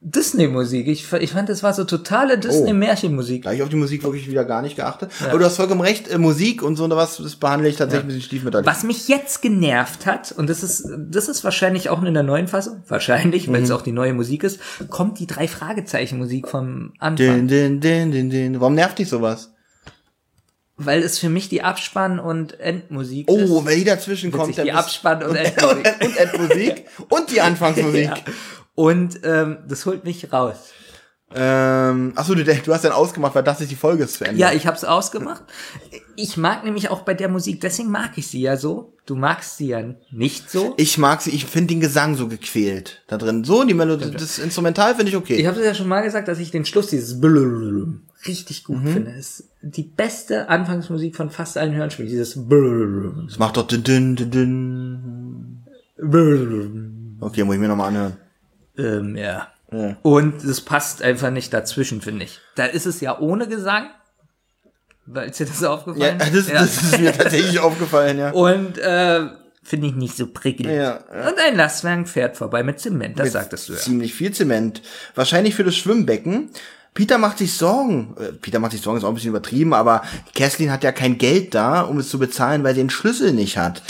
Disney-Musik. 0.00 0.86
Ich, 0.88 1.10
ich 1.12 1.32
fand, 1.32 1.48
das 1.48 1.62
war 1.62 1.72
so 1.72 1.82
totale 1.84 2.38
Disney-Märchenmusik. 2.38 3.42
Da 3.44 3.52
ich 3.52 3.62
auf 3.62 3.70
die 3.70 3.76
Musik 3.76 4.04
wirklich 4.04 4.30
wieder 4.30 4.44
gar 4.44 4.62
nicht 4.62 4.76
geachtet. 4.76 5.10
Aber 5.28 5.38
du 5.38 5.44
hast 5.44 5.56
vollkommen 5.56 5.80
recht, 5.80 6.08
äh, 6.08 6.18
Musik 6.18 6.62
und 6.62 6.76
so 6.76 6.88
was, 6.90 7.16
das 7.16 7.36
behandle 7.36 7.68
ich 7.68 7.76
tatsächlich 7.76 8.04
ein 8.04 8.08
bisschen 8.08 8.22
stiefmütterlich. 8.22 8.66
Was 8.66 8.84
mich 8.84 9.08
jetzt 9.08 9.42
genervt 9.42 10.06
hat, 10.06 10.32
und 10.32 10.48
das 10.50 10.62
ist, 10.62 10.86
das 11.10 11.28
ist 11.28 11.42
wahrscheinlich 11.44 11.88
auch 11.88 12.02
in 12.02 12.14
der 12.14 12.22
neuen 12.22 12.46
Fassung, 12.46 12.82
wahrscheinlich, 12.88 13.50
weil 13.50 13.62
es 13.62 13.70
auch 13.70 13.82
die 13.82 13.92
neue 13.92 14.12
Musik 14.12 14.44
ist, 14.44 14.60
kommt 14.90 15.18
die 15.18 15.26
drei 15.26 15.48
Fragezeichen 15.48 16.18
Musik 16.18 16.48
vom 16.48 16.92
Anfang. 16.98 17.48
Din, 17.48 17.48
din, 17.48 17.80
din, 17.80 18.12
din, 18.12 18.30
din. 18.30 18.60
Warum 18.60 18.74
nervt 18.74 18.98
dich 18.98 19.08
sowas? 19.08 19.55
Weil 20.78 21.02
es 21.02 21.18
für 21.18 21.30
mich 21.30 21.48
die 21.48 21.62
Abspann- 21.62 22.18
und 22.18 22.60
Endmusik 22.60 23.28
ist. 23.28 23.50
Oh, 23.50 23.64
wenn 23.64 23.78
die 23.78 23.84
dazwischen 23.84 24.30
kommt, 24.30 24.48
Witzig, 24.50 24.64
die 24.64 24.70
dann 24.70 24.76
bist- 24.76 24.86
Abspann- 24.88 25.22
und 25.22 25.30
und, 25.30 25.36
Endmusik. 25.36 26.02
und, 26.02 26.16
Endmusik 26.16 26.84
und 27.08 27.30
die 27.30 27.40
Anfangsmusik. 27.40 28.04
Ja. 28.04 28.14
Und 28.74 29.20
ähm, 29.24 29.58
das 29.66 29.86
holt 29.86 30.04
mich 30.04 30.30
raus. 30.32 30.56
Ähm, 31.34 32.12
achso, 32.14 32.34
du, 32.36 32.44
du 32.44 32.72
hast 32.74 32.84
dann 32.84 32.92
ausgemacht, 32.92 33.34
weil 33.34 33.42
das 33.42 33.60
ist 33.60 33.70
die 33.70 33.76
Folge 33.76 34.04
ist 34.04 34.14
zu 34.14 34.24
Ende. 34.24 34.40
Ja, 34.40 34.52
ich 34.52 34.66
hab's 34.66 34.84
ausgemacht. 34.84 35.42
Ich 36.14 36.36
mag 36.36 36.64
nämlich 36.64 36.88
auch 36.88 37.00
bei 37.02 37.14
der 37.14 37.28
Musik, 37.28 37.60
deswegen 37.60 37.90
mag 37.90 38.12
ich 38.16 38.28
sie 38.28 38.40
ja 38.40 38.56
so. 38.56 38.94
Du 39.06 39.16
magst 39.16 39.56
sie 39.56 39.68
ja 39.68 39.82
nicht 40.12 40.50
so. 40.50 40.74
Ich 40.76 40.98
mag 40.98 41.20
sie, 41.22 41.30
ich 41.30 41.44
finde 41.46 41.74
den 41.74 41.80
Gesang 41.80 42.14
so 42.14 42.28
gequält 42.28 43.02
da 43.08 43.18
drin. 43.18 43.42
So, 43.44 43.64
die 43.64 43.74
Melodie, 43.74 44.12
das 44.12 44.38
Instrumental 44.38 44.94
finde 44.94 45.10
ich 45.10 45.16
okay. 45.16 45.34
Ich 45.36 45.46
habe 45.46 45.64
ja 45.64 45.74
schon 45.74 45.88
mal 45.88 46.02
gesagt, 46.02 46.28
dass 46.28 46.38
ich 46.38 46.52
den 46.52 46.64
Schluss 46.64 46.88
dieses 46.88 47.20
richtig 48.28 48.64
gut 48.64 48.82
Mhm. 48.82 48.88
finde. 48.92 49.10
Es 49.12 49.40
ist 49.40 49.48
die 49.62 49.82
beste 49.82 50.48
Anfangsmusik 50.48 51.16
von 51.16 51.30
fast 51.30 51.56
allen 51.58 51.74
Hörspielen. 51.74 52.10
Dieses 52.10 52.48
Blulululum. 52.48 53.26
das 53.28 53.38
macht 53.38 53.56
doch 53.56 53.66
din, 53.66 53.82
din, 53.82 54.16
din. 54.30 55.62
Blulululum. 55.96 57.18
Okay, 57.20 57.44
muss 57.44 57.54
ich 57.54 57.60
mir 57.60 57.68
nochmal 57.68 57.88
anhören. 57.88 58.16
Ähm, 58.78 59.16
ja. 59.16 59.48
Ja. 59.72 59.96
Und 60.02 60.44
es 60.44 60.60
passt 60.60 61.02
einfach 61.02 61.30
nicht 61.30 61.52
dazwischen, 61.52 62.00
finde 62.00 62.24
ich. 62.24 62.38
Da 62.54 62.66
ist 62.66 62.86
es 62.86 63.00
ja 63.00 63.18
ohne 63.18 63.48
Gesang. 63.48 63.86
Weil 65.06 65.30
ist 65.30 65.40
dir 65.40 65.46
das 65.46 65.60
Ja, 65.60 65.70
aufgefallen? 65.70 66.18
das, 66.18 66.46
das 66.48 66.82
ist 66.82 67.00
mir 67.00 67.12
tatsächlich 67.12 67.58
aufgefallen, 67.60 68.18
ja. 68.18 68.30
Und 68.32 68.78
äh, 68.78 69.26
finde 69.62 69.86
ich 69.88 69.94
nicht 69.94 70.16
so 70.16 70.26
prickelnd. 70.28 70.70
Ja, 70.72 71.00
ja. 71.12 71.28
Und 71.28 71.38
ein 71.38 71.56
Lastwagen 71.56 72.06
fährt 72.06 72.36
vorbei 72.36 72.62
mit 72.62 72.78
Zement, 72.80 73.18
das 73.18 73.32
sagtest 73.32 73.68
du 73.68 73.72
ja. 73.72 73.78
Ziemlich 73.78 74.14
viel 74.14 74.32
Zement. 74.32 74.82
Wahrscheinlich 75.14 75.54
für 75.54 75.64
das 75.64 75.76
Schwimmbecken. 75.76 76.50
Peter 76.96 77.18
macht 77.18 77.36
sich 77.38 77.52
Sorgen. 77.52 78.16
Äh, 78.18 78.32
Peter 78.32 78.58
macht 78.58 78.72
sich 78.72 78.80
Sorgen, 78.80 78.96
ist 78.98 79.04
auch 79.04 79.10
ein 79.10 79.14
bisschen 79.14 79.28
übertrieben, 79.28 79.74
aber 79.74 80.02
Kerstin 80.34 80.72
hat 80.72 80.82
ja 80.82 80.92
kein 80.92 81.18
Geld 81.18 81.54
da, 81.54 81.82
um 81.82 81.98
es 81.98 82.08
zu 82.08 82.18
bezahlen, 82.18 82.64
weil 82.64 82.74
sie 82.74 82.80
den 82.80 82.90
Schlüssel 82.90 83.32
nicht 83.32 83.58
hat. 83.58 83.82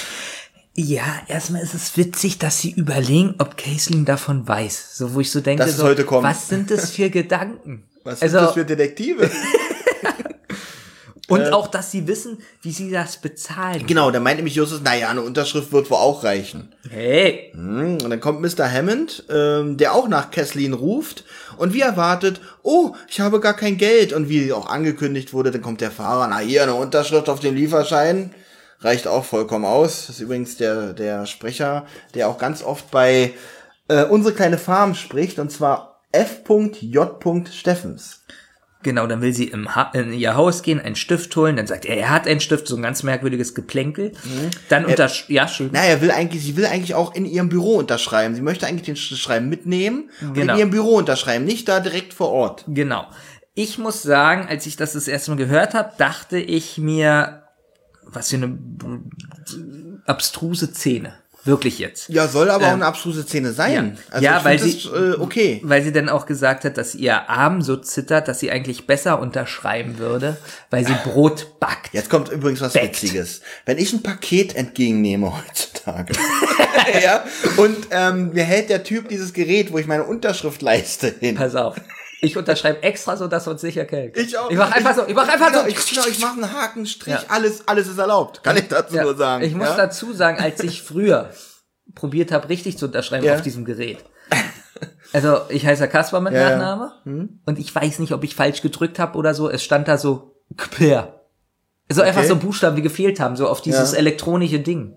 Ja, 0.74 1.05
erstmal 1.28 1.62
ist 1.62 1.73
es 1.73 1.97
witzig, 1.97 2.39
dass 2.39 2.61
sie 2.61 2.73
überlegen, 2.73 3.37
ob 3.39 3.57
Caitlin 3.57 4.05
davon 4.05 4.47
weiß. 4.47 4.97
So, 4.99 5.15
wo 5.15 5.20
ich 5.20 5.31
so 5.31 5.41
denke, 5.41 5.66
so, 5.69 5.85
was 5.85 6.49
sind 6.49 6.70
das 6.70 6.91
für 6.91 7.09
Gedanken? 7.09 7.85
Was 8.05 8.23
also, 8.23 8.37
sind 8.39 8.47
das 8.47 8.55
für 8.55 8.65
Detektive? 8.65 9.28
und 11.28 11.53
auch, 11.53 11.66
dass 11.66 11.91
sie 11.91 12.07
wissen, 12.07 12.39
wie 12.62 12.70
sie 12.70 12.93
das 12.93 13.16
bezahlen. 13.16 13.85
genau, 13.85 14.12
da 14.12 14.20
meint 14.20 14.37
nämlich 14.37 14.55
Justus, 14.55 14.81
naja, 14.81 15.11
eine 15.11 15.23
Unterschrift 15.23 15.73
wird 15.73 15.91
wohl 15.91 15.97
auch 15.97 16.23
reichen. 16.23 16.73
Hey, 16.89 17.51
Hm, 17.53 17.99
Und 18.05 18.11
dann 18.11 18.20
kommt 18.20 18.41
Mr. 18.43 18.70
Hammond, 18.70 19.24
ähm, 19.28 19.77
der 19.77 19.93
auch 19.93 20.07
nach 20.07 20.31
Kesslin 20.31 20.73
ruft 20.73 21.24
und 21.57 21.74
wie 21.74 21.81
erwartet, 21.81 22.41
oh, 22.62 22.95
ich 23.09 23.20
habe 23.20 23.41
gar 23.41 23.55
kein 23.55 23.77
Geld. 23.77 24.12
Und 24.12 24.28
wie 24.28 24.53
auch 24.53 24.69
angekündigt 24.69 25.33
wurde, 25.33 25.51
dann 25.51 25.62
kommt 25.62 25.81
der 25.81 25.91
Fahrer, 25.91 26.27
na 26.28 26.39
hier, 26.39 26.62
eine 26.62 26.74
Unterschrift 26.74 27.28
auf 27.28 27.41
dem 27.41 27.55
Lieferschein. 27.55 28.35
Reicht 28.81 29.07
auch 29.07 29.24
vollkommen 29.24 29.65
aus. 29.65 30.07
Das 30.07 30.16
ist 30.16 30.20
übrigens 30.20 30.57
der, 30.57 30.93
der 30.93 31.27
Sprecher, 31.27 31.87
der 32.15 32.28
auch 32.28 32.39
ganz 32.39 32.62
oft 32.62 32.91
bei 32.91 33.35
äh, 33.89 34.05
Unsere 34.05 34.35
kleine 34.35 34.59
Farm 34.59 34.95
spricht, 34.95 35.39
und 35.39 35.51
zwar 35.51 36.03
F.J. 36.12 37.49
Steffens. 37.53 38.23
Genau, 38.87 39.09
dann 39.09 39.21
will 39.21 39.33
sie 39.35 39.49
im 39.49 39.75
ha 39.75 39.91
in 39.95 40.13
ihr 40.13 40.37
Haus 40.37 40.63
gehen, 40.63 40.81
einen 40.81 40.95
Stift 40.95 41.35
holen, 41.35 41.57
dann 41.57 41.67
sagt 41.67 41.85
er, 41.87 41.97
er 41.97 42.11
hat 42.11 42.29
einen 42.29 42.39
Stift, 42.39 42.69
so 42.69 42.77
ein 42.77 42.83
ganz 42.83 43.03
merkwürdiges 43.03 43.53
Geplänkel. 43.53 44.13
Dann 44.69 44.85
unter, 44.85 45.11
ja, 45.27 45.43
Entschuldigung. 45.43 45.81
Na, 45.83 45.87
er 45.89 46.01
will 46.01 46.13
eigentlich, 46.13 46.45
sie 46.45 46.57
will 46.57 46.67
eigentlich 46.67 46.95
auch 46.95 47.13
in 47.17 47.25
ihrem 47.27 47.49
Büro 47.49 47.79
unterschreiben. 47.79 48.37
Sie 48.37 48.43
möchte 48.43 48.65
eigentlich 48.65 48.85
den 48.87 48.95
Sch- 48.95 49.17
Schreiben 49.17 49.49
mitnehmen 49.49 50.09
und 50.21 50.35
Genau. 50.35 50.53
in 50.53 50.59
ihrem 50.61 50.71
Büro 50.71 50.95
unterschreiben, 50.99 51.45
nicht 51.45 51.69
da 51.69 51.81
direkt 51.81 52.15
vor 52.15 52.31
Ort. 52.31 52.65
Genau. 52.69 53.07
Ich 53.55 53.77
muss 53.77 54.03
sagen, 54.05 54.47
als 54.49 54.67
ich 54.67 54.77
das 54.77 54.93
das 54.93 55.09
erste 55.09 55.33
Mal 55.33 55.37
gehört 55.39 55.75
habe, 55.75 55.91
dachte 55.99 56.39
ich 56.39 56.79
mir, 56.79 57.43
was 58.05 58.31
für 58.31 58.37
eine 58.37 58.57
abstruse 60.07 60.69
Szene. 60.73 61.15
Wirklich 61.47 61.78
jetzt. 61.78 62.09
Ja, 62.09 62.28
soll 62.28 62.51
aber 62.51 62.66
auch 62.66 62.73
eine 62.73 62.85
abstruse 62.86 63.23
Szene 63.23 63.52
sein. 63.52 63.97
ja. 64.12 64.20
Ja, 64.20 64.39
ich 64.39 64.44
weil 64.44 64.59
sie- 64.59 64.82
das, 64.90 64.93
äh, 64.93 65.20
okay. 65.20 65.60
Weil 65.64 65.82
sie 65.82 65.93
dann 65.93 66.09
auch 66.09 66.27
gesagt 66.27 66.64
hat, 66.64 66.77
dass 66.77 66.94
ihr 66.94 67.31
Arm 67.31 67.62
so 67.62 67.77
zittert, 67.77 68.28
dass 68.28 68.40
sie 68.40 68.51
eigentlich 68.51 68.86
besser 68.86 69.20
unterschreiben 69.20 69.98
würde, 69.98 70.36
weil 70.70 70.85
sie 70.86 70.94
Brot 71.05 71.59
backt. 71.60 71.94
Jetzt 71.94 72.10
kommt 72.10 72.31
übrigens 72.31 72.60
was 72.60 72.73
Backt. 72.74 73.02
Witziges. 73.02 73.40
Wenn 73.64 73.78
ich 73.78 73.93
ein 73.93 74.02
Paket 74.02 74.55
entgegennehme 74.56 75.32
heutzutage, 75.36 76.12
ja, 77.02 77.24
und 77.56 77.77
ähm, 77.90 78.32
mir 78.32 78.44
hält 78.44 78.68
der 78.70 78.82
Typ 78.82 79.09
dieses 79.09 79.32
Gerät, 79.32 79.73
wo 79.73 79.78
ich 79.78 79.86
meine 79.86 80.05
Unterschrift 80.05 80.62
leiste, 80.62 81.14
hin. 81.20 81.36
Pass 81.36 81.55
auf. 81.55 81.77
Ich 82.20 82.36
unterschreibe 82.36 82.82
extra 82.82 83.16
so, 83.16 83.26
dass 83.28 83.47
wir 83.47 83.51
uns 83.52 83.60
sicher 83.60 83.84
kennen. 83.84 84.12
Ich 84.16 84.36
auch. 84.38 84.51
Ich 84.51 84.56
mach 84.56 84.72
einfach 84.72 84.94
so, 84.94 85.06
ich 85.06 85.14
mach 85.14 85.28
einfach 85.28 85.48
genau, 85.48 85.62
so. 85.62 85.68
Ich, 85.68 85.86
genau, 85.90 86.06
ich 86.06 86.18
mache 86.20 86.32
einen 86.43 86.52
Haken, 86.52 86.86
Strich, 86.86 87.14
Ja. 87.14 87.22
alles, 87.28 87.68
alles 87.68 87.88
ist 87.88 87.98
erlaubt. 87.98 88.43
Kann 88.43 88.56
ich 88.56 88.68
dazu 88.68 88.94
Ja, 88.97 89.02
nur 89.02 89.16
sagen. 89.16 89.44
Ich 89.44 89.55
muss 89.55 89.68
ja? 89.68 89.76
dazu 89.76 90.12
sagen, 90.14 90.38
als 90.43 90.60
ich 90.62 90.82
früher 90.82 91.30
probiert 91.94 92.32
habe, 92.32 92.48
richtig 92.48 92.78
zu 92.78 92.86
unterschreiben 92.86 93.28
auf 93.30 93.43
diesem 93.43 93.64
Gerät. 93.64 93.98
Also 95.12 95.40
ich 95.48 95.64
heiße 95.66 95.88
Kaspar 95.88 96.20
mit. 96.20 96.32
Nachname 96.32 96.93
und 97.44 97.59
ich 97.59 97.74
weiß 97.74 97.98
nicht, 98.01 98.12
ob 98.12 98.24
ich 98.24 98.34
falsch 98.34 98.60
gedrückt 98.62 98.98
habe 98.98 99.16
oder 99.18 99.34
so. 99.34 99.48
Es 99.48 99.62
stand 99.62 99.86
da 99.88 99.97
so 99.98 100.36
Kper. 100.56 101.20
Also 101.88 102.02
einfach 102.02 102.20
Okay. 102.20 102.28
so 102.28 102.36
Buchstaben, 102.36 102.76
die 102.76 102.82
gefehlt 102.82 103.20
haben, 103.20 103.36
so 103.36 103.47
auf 103.48 103.60
dieses 103.60 103.93
elektronische 103.93 104.59
Ding. 104.59 104.97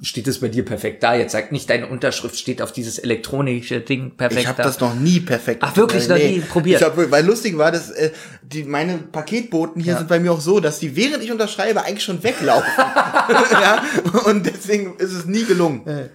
Steht 0.00 0.26
es 0.26 0.40
bei 0.40 0.48
dir 0.48 0.64
perfekt 0.64 1.02
da? 1.02 1.14
Jetzt 1.14 1.32
sagt 1.32 1.52
nicht, 1.52 1.68
deine 1.70 1.86
Unterschrift 1.86 2.36
steht 2.36 2.60
auf 2.62 2.72
dieses 2.72 2.98
elektronische 2.98 3.80
Ding 3.80 4.16
perfekt 4.16 4.40
Ich 4.40 4.46
habe 4.48 4.56
da. 4.56 4.64
das 4.64 4.80
noch 4.80 4.94
nie 4.94 5.20
perfekt. 5.20 5.62
Ach, 5.62 5.76
wirklich? 5.76 6.08
Noch 6.08 6.16
nie 6.16 6.40
probiert? 6.40 6.80
Ich 6.80 6.86
hab, 6.86 6.96
weil 6.96 7.24
lustig 7.24 7.56
war, 7.58 7.70
dass 7.70 7.90
äh, 7.90 8.10
die 8.42 8.64
meine 8.64 8.98
Paketboten 8.98 9.80
hier 9.80 9.96
sind 9.96 10.08
bei 10.08 10.18
mir 10.18 10.32
auch 10.32 10.40
so, 10.40 10.58
dass 10.58 10.78
die 10.80 10.96
während 10.96 11.22
ich 11.22 11.30
unterschreibe 11.30 11.84
eigentlich 11.84 12.02
schon 12.02 12.22
weglaufen. 12.22 12.72
ja, 12.76 13.84
und 14.24 14.46
deswegen 14.46 14.96
ist 14.96 15.12
es 15.12 15.26
nie 15.26 15.44
gelungen. 15.44 16.10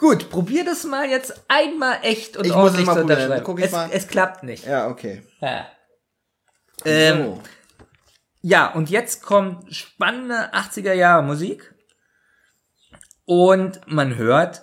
Gut, 0.00 0.30
probier 0.30 0.64
das 0.64 0.84
mal 0.84 1.08
jetzt 1.08 1.44
einmal 1.46 1.98
echt 2.02 2.38
und 2.38 2.46
Ich 2.46 2.54
muss 2.54 2.72
es 2.72 2.86
mal 2.86 2.94
zu 2.94 3.02
unterschreiben. 3.02 3.44
Guck 3.44 3.58
ich 3.58 3.66
es, 3.66 3.72
mal. 3.72 3.90
es 3.92 4.08
klappt 4.08 4.42
nicht. 4.44 4.66
Ja, 4.66 4.88
okay. 4.88 5.22
Ja. 5.40 5.66
Ähm, 6.86 7.18
so. 7.18 7.42
Ja, 8.40 8.72
und 8.72 8.88
jetzt 8.88 9.22
kommt 9.22 9.74
spannende 9.74 10.54
80er 10.54 10.94
Jahre 10.94 11.22
Musik. 11.22 11.74
Und 13.30 13.80
man 13.86 14.16
hört 14.16 14.62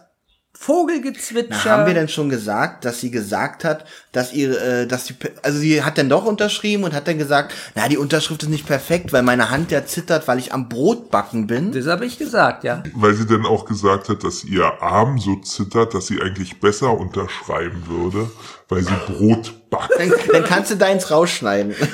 Vogelgezwitscher. 0.52 1.62
Na, 1.64 1.72
haben 1.72 1.86
wir 1.88 1.94
denn 1.94 2.10
schon 2.10 2.28
gesagt, 2.28 2.84
dass 2.84 3.00
sie 3.00 3.12
gesagt 3.12 3.64
hat, 3.64 3.86
dass 4.12 4.34
ihre, 4.34 4.82
äh, 4.82 4.88
dass 4.88 5.06
sie, 5.06 5.16
also 5.42 5.58
sie 5.58 5.84
hat 5.84 5.98
dann 5.98 6.10
doch 6.10 6.26
unterschrieben 6.26 6.84
und 6.84 6.94
hat 6.94 7.08
dann 7.08 7.18
gesagt, 7.18 7.54
na, 7.76 7.88
die 7.88 7.96
Unterschrift 7.96 8.44
ist 8.44 8.50
nicht 8.50 8.68
perfekt, 8.68 9.14
weil 9.14 9.24
meine 9.24 9.52
Hand 9.52 9.72
ja 9.72 9.86
zittert, 9.86 10.28
weil 10.28 10.38
ich 10.38 10.52
am 10.52 10.68
Brotbacken 10.68 11.48
bin. 11.48 11.72
Das 11.72 11.88
habe 11.88 12.06
ich 12.06 12.20
gesagt, 12.20 12.66
ja. 12.66 12.84
Weil 12.94 13.14
sie 13.14 13.26
dann 13.26 13.46
auch 13.46 13.64
gesagt 13.64 14.10
hat, 14.10 14.26
dass 14.26 14.44
ihr 14.44 14.66
Arm 14.84 15.18
so 15.18 15.38
zittert, 15.38 15.94
dass 15.94 16.08
sie 16.08 16.22
eigentlich 16.22 16.60
besser 16.60 16.92
unterschreiben 16.92 17.88
würde, 17.88 18.30
weil 18.68 18.84
sie 18.84 18.96
Brot 19.06 19.70
backt. 19.70 19.94
Dann, 19.98 20.12
dann 20.34 20.44
kannst 20.44 20.72
du 20.72 20.76
deins 20.76 21.10
rausschneiden. 21.10 21.74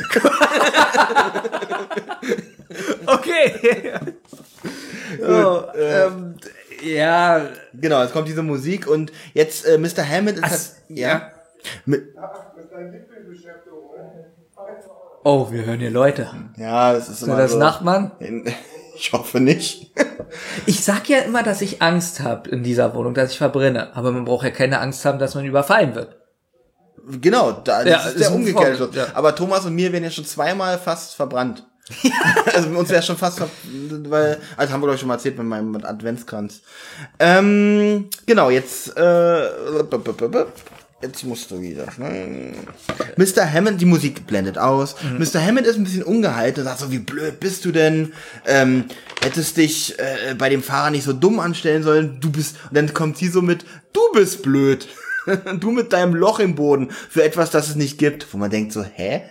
Okay. 3.05 3.93
so, 5.19 5.63
ähm, 5.75 6.35
ja, 6.83 7.47
genau, 7.73 8.01
jetzt 8.01 8.13
kommt 8.13 8.27
diese 8.27 8.43
Musik 8.43 8.87
und 8.87 9.11
jetzt 9.33 9.65
äh, 9.65 9.77
Mr. 9.77 10.07
Hammond 10.07 10.37
ist 10.37 10.43
Ach, 10.43 10.49
halt, 10.51 10.71
ja. 10.89 11.07
ja. 11.09 11.31
Mit, 11.85 12.03
Oh, 15.25 15.49
wir 15.51 15.65
hören 15.65 15.79
hier 15.79 15.89
Leute. 15.91 16.29
ja, 16.57 16.91
das 16.93 17.07
ist 17.07 17.19
Sind 17.19 17.29
immer 17.29 17.37
das 17.37 17.51
so. 17.51 17.59
Nachbarn? 17.59 18.11
Ich 18.95 19.11
hoffe 19.11 19.39
nicht. 19.39 19.91
Ich 20.67 20.83
sag 20.85 21.09
ja 21.09 21.17
immer, 21.17 21.41
dass 21.41 21.61
ich 21.61 21.81
Angst 21.81 22.19
habe 22.19 22.47
in 22.51 22.61
dieser 22.63 22.93
Wohnung, 22.93 23.15
dass 23.15 23.31
ich 23.31 23.39
verbrenne. 23.39 23.93
Aber 23.95 24.11
man 24.11 24.23
braucht 24.23 24.43
ja 24.45 24.51
keine 24.51 24.79
Angst 24.79 25.03
haben, 25.03 25.17
dass 25.17 25.33
man 25.33 25.45
überfallen 25.45 25.95
wird. 25.95 26.15
Genau, 27.19 27.51
da, 27.53 27.83
das 27.83 27.87
Ja, 27.87 27.97
ist 28.01 28.15
ist 28.15 28.19
der 28.21 28.35
umgekehrte 28.35 28.89
ja. 28.93 29.07
Aber 29.15 29.35
Thomas 29.35 29.65
und 29.65 29.73
mir 29.73 29.91
werden 29.91 30.03
ja 30.03 30.11
schon 30.11 30.25
zweimal 30.25 30.77
fast 30.77 31.15
verbrannt. 31.15 31.65
also 32.53 32.69
uns 32.69 32.89
wäre 32.89 33.03
schon 33.03 33.17
fast, 33.17 33.41
weil, 33.41 34.39
also 34.55 34.73
haben 34.73 34.81
wir 34.81 34.93
ich 34.93 34.99
schon 34.99 35.07
mal 35.09 35.15
erzählt 35.15 35.37
mit 35.37 35.47
meinem 35.47 35.75
Adventskranz. 35.83 36.61
Ähm, 37.19 38.09
genau, 38.25 38.49
jetzt, 38.49 38.95
äh, 38.97 39.49
jetzt 41.01 41.23
musst 41.25 41.51
du 41.51 41.61
wieder. 41.61 41.87
Ne? 41.97 42.53
Mr. 43.17 43.51
Hammond, 43.51 43.81
die 43.81 43.85
Musik 43.85 44.25
blendet 44.25 44.57
aus. 44.57 44.95
Mr. 45.19 45.45
Hammond 45.45 45.67
ist 45.67 45.77
ein 45.77 45.83
bisschen 45.83 46.03
ungehalten 46.03 46.61
und 46.61 46.67
sagt 46.67 46.79
so, 46.79 46.91
wie 46.91 46.99
blöd 46.99 47.41
bist 47.41 47.65
du 47.65 47.71
denn? 47.71 48.13
Ähm, 48.45 48.85
hättest 49.21 49.57
dich 49.57 49.99
äh, 49.99 50.35
bei 50.35 50.49
dem 50.49 50.63
Fahrer 50.63 50.89
nicht 50.89 51.03
so 51.03 51.11
dumm 51.11 51.39
anstellen 51.39 51.83
sollen. 51.83 52.19
Du 52.21 52.31
bist, 52.31 52.55
und 52.69 52.77
dann 52.77 52.93
kommt 52.93 53.17
sie 53.17 53.27
so 53.27 53.41
mit, 53.41 53.65
du 53.91 54.01
bist 54.13 54.41
blöd. 54.41 54.87
du 55.59 55.71
mit 55.71 55.91
deinem 55.93 56.15
Loch 56.15 56.39
im 56.39 56.55
Boden 56.55 56.91
für 57.09 57.23
etwas, 57.23 57.49
das 57.51 57.69
es 57.69 57.75
nicht 57.75 57.97
gibt. 57.97 58.33
Wo 58.33 58.37
man 58.37 58.49
denkt 58.49 58.71
so, 58.71 58.83
hä? 58.83 59.21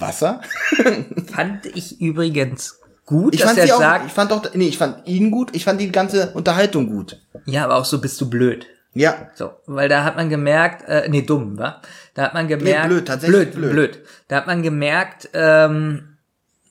Wasser? 0.00 0.40
Fand 1.32 1.66
ich 1.66 2.00
übrigens 2.00 2.80
gut, 3.06 3.34
Ich 3.34 3.40
dass 3.40 3.50
fand 3.54 3.68
er 3.68 3.74
auch, 3.74 3.80
sagt, 3.80 4.06
ich 4.06 4.12
fand 4.12 4.30
doch, 4.30 4.54
nee, 4.54 4.68
ich 4.68 4.78
fand 4.78 5.06
ihn 5.08 5.30
gut, 5.30 5.54
ich 5.56 5.64
fand 5.64 5.80
die 5.80 5.90
ganze 5.90 6.30
Unterhaltung 6.32 6.88
gut. 6.88 7.20
ja, 7.46 7.64
aber 7.64 7.76
auch 7.76 7.84
so 7.84 8.00
bist 8.00 8.20
du 8.20 8.28
blöd. 8.28 8.66
Ja. 8.94 9.30
So, 9.34 9.50
weil 9.66 9.88
da 9.88 10.02
hat 10.04 10.16
man 10.16 10.28
gemerkt, 10.28 10.88
äh, 10.88 11.08
nee, 11.08 11.22
dumm, 11.22 11.56
wa? 11.58 11.80
Da 12.14 12.22
hat 12.22 12.34
man 12.34 12.48
gemerkt, 12.48 12.88
blöd, 12.88 13.06
tatsächlich 13.06 13.50
blöd, 13.50 13.54
blöd. 13.54 13.72
blöd. 13.72 13.98
Da 14.28 14.36
hat 14.36 14.46
man 14.46 14.62
gemerkt, 14.62 15.28
ähm, 15.34 16.16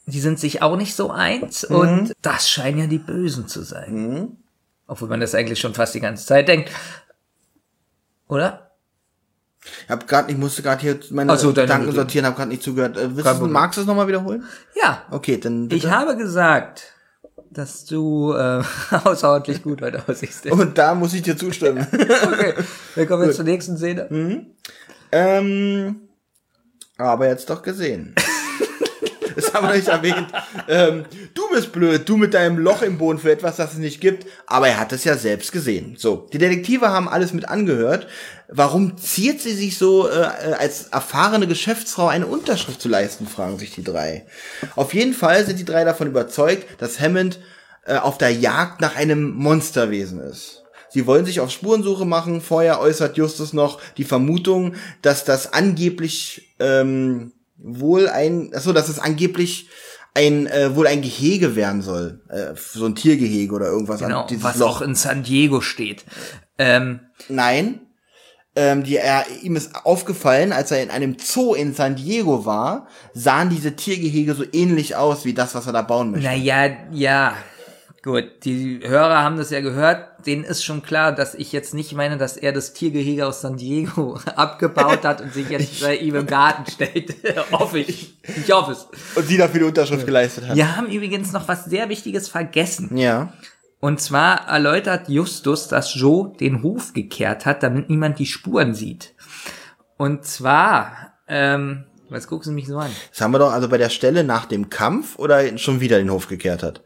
die 0.07 0.19
sind 0.19 0.39
sich 0.39 0.61
auch 0.61 0.77
nicht 0.77 0.95
so 0.95 1.11
eins 1.11 1.69
Mhm. 1.69 1.75
und 1.75 2.13
das 2.21 2.49
scheinen 2.49 2.79
ja 2.79 2.87
die 2.87 2.97
Bösen 2.97 3.47
zu 3.47 3.61
sein. 3.63 4.37
Obwohl 4.87 5.09
man 5.09 5.19
das 5.19 5.35
eigentlich 5.35 5.59
schon 5.59 5.73
fast 5.73 5.95
die 5.95 5.99
ganze 5.99 6.25
Zeit 6.25 6.47
denkt. 6.47 6.71
Oder? 8.27 8.66
Ich 9.85 9.89
hab 9.89 10.07
grad, 10.07 10.29
ich 10.29 10.37
musste 10.37 10.61
gerade 10.61 10.81
hier 10.81 10.99
meine 11.11 11.33
Ach 11.33 11.37
so, 11.37 11.51
deine 11.51 11.67
Gedanken 11.67 11.91
sortieren, 11.93 12.25
hab 12.25 12.35
gerade 12.35 12.49
nicht 12.49 12.63
zugehört. 12.63 12.97
Äh, 12.97 13.09
Problem. 13.09 13.51
magst 13.51 13.77
du 13.77 13.81
es 13.81 13.87
nochmal 13.87 14.07
wiederholen? 14.07 14.43
Ja. 14.81 15.03
Okay, 15.11 15.37
dann 15.37 15.67
bitte. 15.67 15.87
Ich 15.87 15.91
habe 15.91 16.15
gesagt, 16.17 16.93
dass 17.49 17.85
du 17.85 18.33
äh, 18.33 18.61
außerordentlich 19.03 19.63
gut 19.63 19.81
heute 19.81 20.03
aussiehst. 20.07 20.45
Und 20.51 20.77
da 20.77 20.95
muss 20.95 21.13
ich 21.13 21.21
dir 21.21 21.37
zustimmen. 21.37 21.87
Okay, 21.97 22.53
wir 22.95 23.05
kommen 23.05 23.25
jetzt 23.25 23.37
zur 23.37 23.45
nächsten 23.45 23.77
Szene. 23.77 24.45
ähm, 25.11 25.95
aber 26.97 27.27
jetzt 27.27 27.49
doch 27.49 27.61
gesehen. 27.61 28.15
Das 29.37 29.53
haben 29.53 29.67
wir 29.67 29.75
nicht 29.75 29.87
erwähnt. 29.87 30.27
Ähm, 30.67 31.05
du 31.35 31.43
bist 31.53 31.71
blöd, 31.71 32.09
du 32.09 32.17
mit 32.17 32.33
deinem 32.33 32.57
Loch 32.57 32.81
im 32.81 32.97
Boden 32.97 33.19
für 33.19 33.31
etwas, 33.31 33.57
das 33.57 33.73
es 33.73 33.77
nicht 33.77 34.01
gibt. 34.01 34.25
Aber 34.47 34.67
er 34.67 34.79
hat 34.79 34.91
es 34.91 35.03
ja 35.03 35.15
selbst 35.15 35.51
gesehen. 35.51 35.95
So, 35.97 36.27
die 36.33 36.39
Detektive 36.39 36.89
haben 36.89 37.07
alles 37.07 37.33
mit 37.33 37.47
angehört. 37.47 38.07
Warum 38.49 38.97
ziert 38.97 39.39
sie 39.39 39.53
sich 39.53 39.77
so, 39.77 40.09
äh, 40.09 40.13
als 40.57 40.87
erfahrene 40.87 41.47
Geschäftsfrau 41.47 42.07
eine 42.07 42.25
Unterschrift 42.25 42.81
zu 42.81 42.89
leisten, 42.89 43.27
fragen 43.27 43.59
sich 43.59 43.75
die 43.75 43.83
drei. 43.83 44.25
Auf 44.75 44.95
jeden 44.95 45.13
Fall 45.13 45.45
sind 45.45 45.59
die 45.59 45.65
drei 45.65 45.83
davon 45.83 46.07
überzeugt, 46.07 46.65
dass 46.81 46.99
Hammond 46.99 47.39
äh, 47.85 47.97
auf 47.97 48.17
der 48.17 48.31
Jagd 48.31 48.81
nach 48.81 48.95
einem 48.95 49.31
Monsterwesen 49.31 50.19
ist. 50.19 50.63
Sie 50.89 51.05
wollen 51.05 51.25
sich 51.25 51.41
auf 51.41 51.51
Spurensuche 51.51 52.05
machen. 52.05 52.41
Vorher 52.41 52.79
äußert 52.79 53.17
Justus 53.17 53.53
noch 53.53 53.79
die 53.97 54.03
Vermutung, 54.03 54.73
dass 55.03 55.25
das 55.25 55.53
angeblich 55.53 56.55
ähm, 56.59 57.33
wohl 57.57 58.07
ein, 58.07 58.51
achso, 58.53 58.73
dass 58.73 58.89
es 58.89 58.99
angeblich 58.99 59.69
ein 60.13 60.47
äh, 60.47 60.75
wohl 60.75 60.87
ein 60.87 61.01
Gehege 61.01 61.55
werden 61.55 61.81
soll, 61.81 62.21
äh, 62.29 62.53
so 62.55 62.85
ein 62.85 62.95
Tiergehege 62.95 63.53
oder 63.53 63.67
irgendwas 63.67 63.99
Genau, 63.99 64.25
an 64.25 64.43
was 64.43 64.57
Loch. 64.57 64.77
auch 64.77 64.81
in 64.81 64.95
San 64.95 65.23
Diego 65.23 65.61
steht. 65.61 66.05
Ähm, 66.57 67.01
Nein, 67.29 67.81
ähm, 68.55 68.83
die, 68.83 68.97
er, 68.97 69.25
ihm 69.43 69.55
ist 69.55 69.75
aufgefallen, 69.85 70.51
als 70.51 70.71
er 70.71 70.81
in 70.81 70.89
einem 70.89 71.17
Zoo 71.19 71.53
in 71.53 71.73
San 71.75 71.95
Diego 71.95 72.45
war, 72.45 72.87
sahen 73.13 73.49
diese 73.49 73.75
Tiergehege 73.75 74.33
so 74.33 74.43
ähnlich 74.51 74.95
aus 74.95 75.25
wie 75.25 75.33
das, 75.35 75.53
was 75.53 75.67
er 75.67 75.73
da 75.73 75.83
bauen 75.83 76.09
möchte. 76.11 76.27
naja, 76.27 76.69
ja. 76.91 77.35
Gut, 78.03 78.45
die 78.45 78.79
Hörer 78.83 79.21
haben 79.21 79.37
das 79.37 79.49
ja 79.51 79.59
gehört. 79.61 80.07
Denen 80.27 80.43
ist 80.43 80.65
schon 80.65 80.83
klar, 80.83 81.13
dass 81.13 81.33
ich 81.35 81.53
jetzt 81.53 81.73
nicht 81.73 81.93
meine, 81.93 82.17
dass 82.17 82.35
er 82.35 82.51
das 82.51 82.73
Tiergehege 82.73 83.25
aus 83.25 83.39
San 83.39 83.55
Diego 83.55 84.19
abgebaut 84.35 85.05
hat 85.05 85.21
und 85.21 85.33
sich 85.33 85.49
jetzt 85.49 85.81
bei 85.81 85.95
ihm 85.95 86.15
im 86.15 86.27
Garten 86.27 86.69
stellt. 86.69 87.15
hoffe 87.51 87.79
ich. 87.79 88.17
Ich 88.23 88.51
hoffe 88.51 88.73
es. 88.73 88.87
Und 89.15 89.25
sie 89.25 89.37
dafür 89.37 89.61
die 89.61 89.65
Unterschrift 89.65 90.05
geleistet 90.05 90.47
hat. 90.47 90.55
Wir 90.57 90.75
haben 90.75 90.87
übrigens 90.87 91.31
noch 91.31 91.47
was 91.47 91.65
sehr 91.65 91.87
Wichtiges 91.87 92.27
vergessen. 92.27 92.97
Ja. 92.97 93.31
Und 93.79 94.01
zwar 94.01 94.47
erläutert 94.49 95.07
Justus, 95.07 95.69
dass 95.69 95.95
Joe 95.95 96.33
den 96.37 96.61
Hof 96.61 96.93
gekehrt 96.93 97.45
hat, 97.45 97.63
damit 97.63 97.89
niemand 97.89 98.19
die 98.19 98.25
Spuren 98.25 98.73
sieht. 98.73 99.13
Und 99.95 100.25
zwar, 100.25 101.13
ähm, 101.27 101.85
was 102.09 102.27
guckst 102.27 102.49
du 102.49 102.51
mich 102.51 102.67
so 102.67 102.77
an? 102.77 102.91
Das 103.11 103.21
haben 103.21 103.31
wir 103.31 103.39
doch 103.39 103.53
also 103.53 103.69
bei 103.69 103.77
der 103.77 103.89
Stelle 103.89 104.25
nach 104.25 104.45
dem 104.45 104.69
Kampf 104.69 105.17
oder 105.17 105.57
schon 105.57 105.79
wieder 105.79 105.99
den 105.99 106.11
Hof 106.11 106.27
gekehrt 106.27 106.63
hat. 106.63 106.81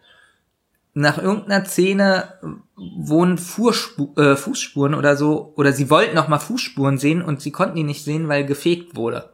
Nach 0.93 1.17
irgendeiner 1.17 1.65
Szene 1.65 2.33
wohnen 2.75 3.37
Fußspu 3.37 4.13
äh, 4.17 4.35
Fußspuren 4.35 4.93
oder 4.93 5.15
so, 5.15 5.53
oder 5.55 5.71
sie 5.71 5.89
wollten 5.89 6.15
noch 6.15 6.27
mal 6.27 6.39
Fußspuren 6.39 6.97
sehen 6.97 7.21
und 7.21 7.41
sie 7.41 7.51
konnten 7.51 7.75
die 7.75 7.83
nicht 7.83 8.03
sehen, 8.03 8.27
weil 8.27 8.45
gefegt 8.45 8.95
wurde. 8.95 9.29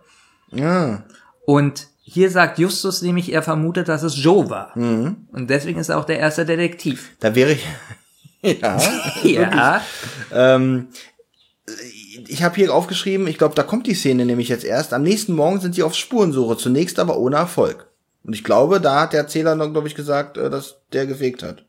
Ja. 0.51 1.03
Und 1.45 1.87
hier 2.01 2.29
sagt 2.29 2.59
Justus 2.59 3.01
nämlich, 3.01 3.33
er 3.33 3.41
vermutet, 3.41 3.89
dass 3.89 4.03
es 4.03 4.21
Joe 4.21 4.49
war. 4.49 4.77
Mhm. 4.77 5.27
Und 5.31 5.49
deswegen 5.49 5.79
ist 5.79 5.89
er 5.89 5.97
auch 5.97 6.05
der 6.05 6.19
erste 6.19 6.45
Detektiv. 6.45 7.11
Da 7.19 7.35
wäre 7.35 7.53
ich. 7.53 7.67
ja. 8.61 8.77
Ja. 9.23 9.81
Ähm, 10.31 10.89
ich 12.27 12.43
habe 12.43 12.55
hier 12.55 12.73
aufgeschrieben, 12.73 13.27
ich 13.27 13.37
glaube, 13.37 13.55
da 13.55 13.63
kommt 13.63 13.87
die 13.87 13.93
Szene 13.93 14.25
nämlich 14.25 14.49
jetzt 14.49 14.63
erst. 14.63 14.93
Am 14.93 15.03
nächsten 15.03 15.33
Morgen 15.33 15.59
sind 15.59 15.75
sie 15.75 15.83
auf 15.83 15.95
Spurensuche, 15.95 16.57
zunächst 16.57 16.99
aber 16.99 17.17
ohne 17.17 17.35
Erfolg. 17.35 17.86
Und 18.27 18.33
ich 18.33 18.43
glaube, 18.43 18.81
da 18.81 19.01
hat 19.01 19.13
der 19.13 19.21
Erzähler 19.21 19.55
noch, 19.55 19.71
glaube 19.71 19.87
ich, 19.87 19.95
gesagt, 19.95 20.37
äh, 20.37 20.49
dass 20.49 20.81
der 20.91 21.07
gefegt 21.07 21.43
hat. 21.43 21.65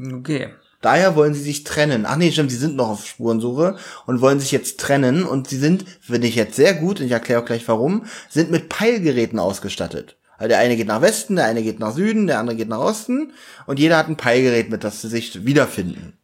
Okay. 0.00 0.50
Daher 0.80 1.16
wollen 1.16 1.34
sie 1.34 1.42
sich 1.42 1.64
trennen. 1.64 2.06
Ach 2.06 2.16
nee, 2.16 2.30
stimmt, 2.30 2.52
sie 2.52 2.56
sind 2.56 2.76
noch 2.76 2.88
auf 2.88 3.06
Spurensuche 3.06 3.76
und 4.06 4.20
wollen 4.20 4.38
sich 4.38 4.52
jetzt 4.52 4.78
trennen. 4.78 5.24
Und 5.24 5.48
sie 5.48 5.58
sind, 5.58 5.84
finde 6.00 6.28
ich 6.28 6.36
jetzt 6.36 6.54
sehr 6.54 6.74
gut, 6.74 7.00
und 7.00 7.06
ich 7.06 7.12
erkläre 7.12 7.42
auch 7.42 7.44
gleich 7.44 7.66
warum, 7.66 8.06
sind 8.30 8.52
mit 8.52 8.68
Peilgeräten 8.68 9.40
ausgestattet. 9.40 10.16
Also 10.38 10.48
der 10.48 10.58
eine 10.58 10.76
geht 10.76 10.86
nach 10.86 11.02
Westen, 11.02 11.36
der 11.36 11.46
eine 11.46 11.64
geht 11.64 11.80
nach 11.80 11.94
Süden, 11.94 12.28
der 12.28 12.38
andere 12.38 12.56
geht 12.56 12.68
nach 12.68 12.78
Osten. 12.78 13.32
Und 13.66 13.80
jeder 13.80 13.96
hat 13.96 14.08
ein 14.08 14.16
Peilgerät, 14.16 14.70
mit 14.70 14.84
das 14.84 15.02
sie 15.02 15.08
sich 15.08 15.44
wiederfinden. 15.44 16.16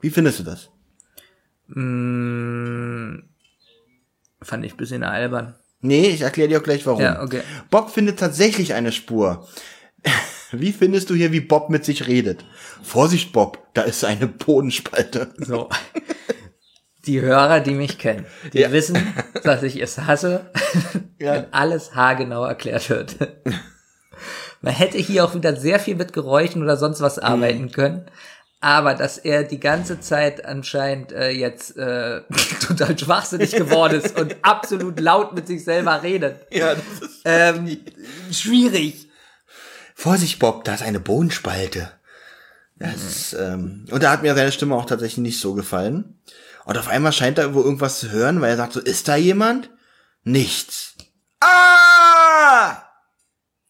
Wie 0.00 0.10
findest 0.10 0.38
du 0.40 0.44
das? 0.44 0.68
Mm, 1.68 3.20
fand 4.42 4.64
ich 4.66 4.74
ein 4.74 4.78
bisschen 4.78 5.02
albern. 5.02 5.54
Nee, 5.80 6.08
ich 6.08 6.22
erkläre 6.22 6.48
dir 6.48 6.58
auch 6.58 6.62
gleich 6.64 6.84
warum. 6.86 7.00
Ja, 7.02 7.22
okay. 7.22 7.42
Bob 7.70 7.90
findet 7.90 8.18
tatsächlich 8.18 8.74
eine 8.74 8.92
Spur. 8.92 9.46
Wie 10.52 10.72
findest 10.72 11.10
du 11.10 11.14
hier, 11.14 11.30
wie 11.30 11.40
Bob 11.42 11.68
mit 11.68 11.84
sich 11.84 12.06
redet? 12.06 12.42
Vorsicht, 12.82 13.32
Bob, 13.34 13.66
da 13.74 13.82
ist 13.82 14.02
eine 14.04 14.26
Bodenspalte. 14.26 15.28
So. 15.36 15.68
Die 17.04 17.20
Hörer, 17.20 17.60
die 17.60 17.72
mich 17.74 17.98
kennen, 17.98 18.24
die 18.54 18.60
Ja. 18.60 18.72
wissen, 18.72 18.96
dass 19.44 19.62
ich 19.62 19.80
es 19.82 19.98
hasse, 19.98 20.50
Ja. 21.18 21.34
wenn 21.34 21.52
alles 21.52 21.94
haargenau 21.94 22.44
erklärt 22.44 22.88
wird. 22.88 23.16
Man 24.62 24.72
hätte 24.74 24.96
hier 24.98 25.24
auch 25.24 25.34
wieder 25.34 25.54
sehr 25.54 25.78
viel 25.78 25.96
mit 25.96 26.12
Geräuschen 26.14 26.62
oder 26.62 26.76
sonst 26.78 27.00
was 27.02 27.18
arbeiten 27.18 27.70
können. 27.70 28.06
Aber 28.60 28.94
dass 28.94 29.18
er 29.18 29.44
die 29.44 29.60
ganze 29.60 30.00
Zeit 30.00 30.44
anscheinend 30.44 31.12
äh, 31.12 31.30
jetzt 31.30 31.76
äh, 31.76 32.22
total 32.66 32.98
schwachsinnig 32.98 33.52
geworden 33.52 34.00
ist 34.00 34.18
und 34.18 34.36
absolut 34.42 34.98
laut 34.98 35.34
mit 35.34 35.46
sich 35.46 35.62
selber 35.64 36.02
redet. 36.02 36.46
Ja, 36.52 36.74
das 36.74 37.08
ist 37.08 37.20
Ähm, 37.24 37.78
schwierig. 38.32 39.08
Vorsicht, 39.94 40.38
Bob, 40.38 40.64
da 40.64 40.74
ist 40.74 40.82
eine 40.82 41.00
Bodenspalte. 41.00 41.92
Das 42.76 43.02
ist, 43.02 43.32
ähm, 43.32 43.86
und 43.90 44.02
da 44.02 44.10
hat 44.12 44.22
mir 44.22 44.34
seine 44.34 44.52
Stimme 44.52 44.76
auch 44.76 44.86
tatsächlich 44.86 45.18
nicht 45.18 45.40
so 45.40 45.54
gefallen. 45.54 46.20
Und 46.64 46.78
auf 46.78 46.88
einmal 46.88 47.12
scheint 47.12 47.38
er 47.38 47.44
irgendwo 47.44 47.62
irgendwas 47.62 47.98
zu 47.98 48.10
hören, 48.10 48.40
weil 48.40 48.50
er 48.50 48.56
sagt 48.56 48.74
so, 48.74 48.80
ist 48.80 49.08
da 49.08 49.16
jemand? 49.16 49.70
Nichts. 50.22 50.94
Ah! 51.40 52.82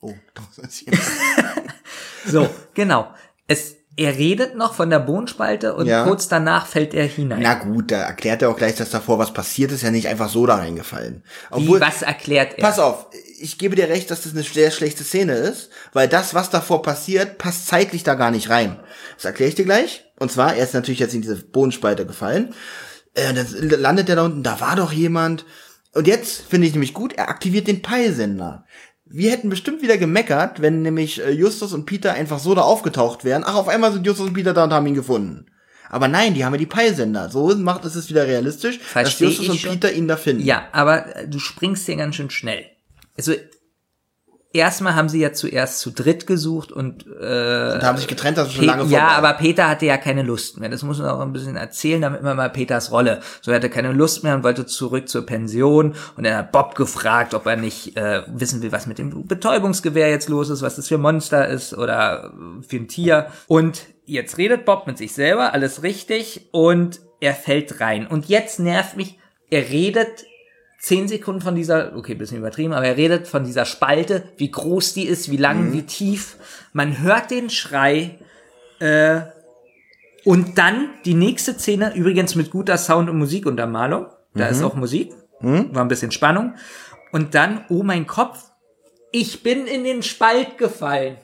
Oh, 0.00 0.14
doch, 0.34 0.64
ist 0.64 0.80
jemand. 0.82 1.02
So, 2.26 2.50
genau. 2.74 3.14
Es, 3.46 3.76
er 3.98 4.16
redet 4.16 4.54
noch 4.54 4.74
von 4.74 4.90
der 4.90 5.00
Bohnspalte 5.00 5.74
und 5.74 5.86
Ja. 5.88 6.04
kurz 6.04 6.28
danach 6.28 6.66
fällt 6.66 6.94
er 6.94 7.04
hinein. 7.04 7.40
Na 7.42 7.54
gut, 7.54 7.90
da 7.90 7.96
erklärt 8.02 8.42
er 8.42 8.50
auch 8.50 8.56
gleich, 8.56 8.76
dass 8.76 8.90
davor 8.90 9.18
was 9.18 9.32
passiert 9.34 9.72
ist, 9.72 9.82
ja 9.82 9.90
nicht 9.90 10.06
einfach 10.06 10.28
so 10.28 10.46
da 10.46 10.54
reingefallen. 10.54 11.24
Wie, 11.56 11.68
was 11.80 12.02
erklärt 12.02 12.54
er? 12.56 12.62
Pass 12.62 12.78
auf, 12.78 13.06
ich 13.40 13.58
gebe 13.58 13.74
dir 13.74 13.88
recht, 13.88 14.08
dass 14.12 14.22
das 14.22 14.32
eine 14.32 14.44
sehr 14.44 14.70
schlechte 14.70 15.02
Szene 15.02 15.32
ist, 15.34 15.70
weil 15.92 16.06
das, 16.06 16.32
was 16.32 16.48
davor 16.48 16.82
passiert, 16.82 17.38
passt 17.38 17.66
zeitlich 17.66 18.04
da 18.04 18.14
gar 18.14 18.30
nicht 18.30 18.50
rein. 18.50 18.78
Das 19.16 19.24
erkläre 19.24 19.48
ich 19.48 19.56
dir 19.56 19.64
gleich. 19.64 20.04
Und 20.20 20.30
zwar, 20.30 20.54
er 20.54 20.62
ist 20.64 20.74
natürlich 20.74 21.00
jetzt 21.00 21.14
in 21.14 21.22
diese 21.22 21.36
Bodenspalte 21.36 22.06
gefallen. 22.06 22.54
Äh, 23.14 23.34
dann 23.34 23.80
landet 23.80 24.08
er 24.08 24.16
da 24.16 24.24
unten, 24.24 24.44
da 24.44 24.60
war 24.60 24.76
doch 24.76 24.92
jemand. 24.92 25.44
Und 25.92 26.06
jetzt 26.06 26.42
finde 26.48 26.68
ich 26.68 26.72
nämlich 26.72 26.94
gut, 26.94 27.14
er 27.14 27.28
aktiviert 27.30 27.66
den 27.66 27.82
Peilsender. 27.82 28.64
Wir 29.10 29.30
hätten 29.30 29.48
bestimmt 29.48 29.82
wieder 29.82 29.96
gemeckert, 29.96 30.60
wenn 30.60 30.82
nämlich 30.82 31.24
äh, 31.24 31.30
Justus 31.30 31.72
und 31.72 31.86
Peter 31.86 32.12
einfach 32.12 32.38
so 32.38 32.54
da 32.54 32.62
aufgetaucht 32.62 33.24
wären. 33.24 33.44
Ach, 33.44 33.54
auf 33.54 33.68
einmal 33.68 33.92
sind 33.92 34.06
Justus 34.06 34.28
und 34.28 34.34
Peter 34.34 34.52
da 34.52 34.64
und 34.64 34.72
haben 34.72 34.86
ihn 34.86 34.94
gefunden. 34.94 35.46
Aber 35.90 36.08
nein, 36.08 36.34
die 36.34 36.44
haben 36.44 36.52
ja 36.52 36.58
die 36.58 36.66
Peilsender. 36.66 37.30
So 37.30 37.54
macht 37.56 37.84
es 37.84 37.94
es 37.94 38.10
wieder 38.10 38.26
realistisch, 38.26 38.78
Versteh 38.78 39.24
dass 39.24 39.38
Justus 39.38 39.64
und. 39.64 39.70
Peter 39.70 39.92
ihn 39.92 40.08
da 40.08 40.16
finden. 40.16 40.44
Ja, 40.44 40.68
aber 40.72 41.16
äh, 41.16 41.28
du 41.28 41.38
springst 41.38 41.86
hier 41.86 41.96
ganz 41.96 42.16
schön 42.16 42.30
schnell. 42.30 42.66
Also 43.16 43.32
erstmal 44.52 44.94
haben 44.94 45.08
sie 45.08 45.20
ja 45.20 45.32
zuerst 45.32 45.80
zu 45.80 45.90
dritt 45.90 46.26
gesucht 46.26 46.72
und 46.72 47.06
äh, 47.06 47.72
Und 47.74 47.82
haben 47.82 47.98
sich 47.98 48.06
getrennt, 48.06 48.38
das 48.38 48.48
ist 48.48 48.54
schon 48.54 48.64
lange 48.64 48.82
vorbei. 48.82 48.96
ja, 48.96 49.08
aber 49.08 49.34
Peter 49.34 49.68
hatte 49.68 49.86
ja 49.86 49.96
keine 49.96 50.22
Lust 50.22 50.58
mehr. 50.58 50.68
Das 50.68 50.82
muss 50.82 50.98
man 50.98 51.08
auch 51.08 51.20
ein 51.20 51.32
bisschen 51.32 51.56
erzählen, 51.56 52.00
damit 52.00 52.22
man 52.22 52.36
mal 52.36 52.48
Peters 52.48 52.90
Rolle. 52.90 53.20
So 53.42 53.50
er 53.50 53.56
hatte 53.56 53.70
keine 53.70 53.92
Lust 53.92 54.24
mehr 54.24 54.34
und 54.34 54.42
wollte 54.44 54.66
zurück 54.66 55.08
zur 55.08 55.26
Pension. 55.26 55.94
Und 56.16 56.24
er 56.24 56.38
hat 56.38 56.52
Bob 56.52 56.74
gefragt, 56.74 57.34
ob 57.34 57.46
er 57.46 57.56
nicht 57.56 57.96
äh, 57.96 58.22
wissen 58.26 58.62
will, 58.62 58.72
was 58.72 58.86
mit 58.86 58.98
dem 58.98 59.26
Betäubungsgewehr 59.26 60.08
jetzt 60.10 60.28
los 60.28 60.48
ist, 60.50 60.62
was 60.62 60.76
das 60.76 60.88
für 60.88 60.94
ein 60.94 61.02
Monster 61.02 61.46
ist 61.46 61.74
oder 61.76 62.32
für 62.66 62.76
ein 62.76 62.88
Tier. 62.88 63.26
Und 63.46 63.82
jetzt 64.06 64.38
redet 64.38 64.64
Bob 64.64 64.86
mit 64.86 64.96
sich 64.98 65.12
selber, 65.12 65.52
alles 65.52 65.82
richtig, 65.82 66.48
und 66.52 67.00
er 67.20 67.34
fällt 67.34 67.80
rein. 67.80 68.06
Und 68.06 68.28
jetzt 68.28 68.60
nervt 68.60 68.96
mich, 68.96 69.18
er 69.50 69.68
redet 69.68 70.24
zehn 70.78 71.08
Sekunden 71.08 71.40
von 71.40 71.54
dieser, 71.54 71.96
okay, 71.96 72.14
bisschen 72.14 72.38
übertrieben, 72.38 72.72
aber 72.72 72.86
er 72.86 72.96
redet 72.96 73.26
von 73.26 73.44
dieser 73.44 73.64
Spalte, 73.64 74.24
wie 74.36 74.50
groß 74.50 74.94
die 74.94 75.06
ist, 75.06 75.30
wie 75.30 75.36
lang, 75.36 75.72
wie 75.72 75.82
tief. 75.82 76.36
Man 76.72 77.02
hört 77.02 77.30
den 77.30 77.50
Schrei, 77.50 78.18
äh, 78.80 79.20
und 80.24 80.58
dann 80.58 80.90
die 81.04 81.14
nächste 81.14 81.54
Szene, 81.54 81.94
übrigens 81.94 82.34
mit 82.34 82.50
guter 82.50 82.76
Sound- 82.76 83.08
und 83.08 83.18
Musikuntermalung. 83.18 84.08
Da 84.34 84.48
ist 84.48 84.62
auch 84.62 84.74
Musik, 84.74 85.14
war 85.40 85.82
ein 85.82 85.88
bisschen 85.88 86.12
Spannung. 86.12 86.54
Und 87.12 87.34
dann, 87.34 87.64
oh 87.70 87.82
mein 87.82 88.06
Kopf, 88.06 88.44
ich 89.10 89.42
bin 89.42 89.66
in 89.66 89.84
den 89.84 90.02
Spalt 90.02 90.58
gefallen. 90.58 91.16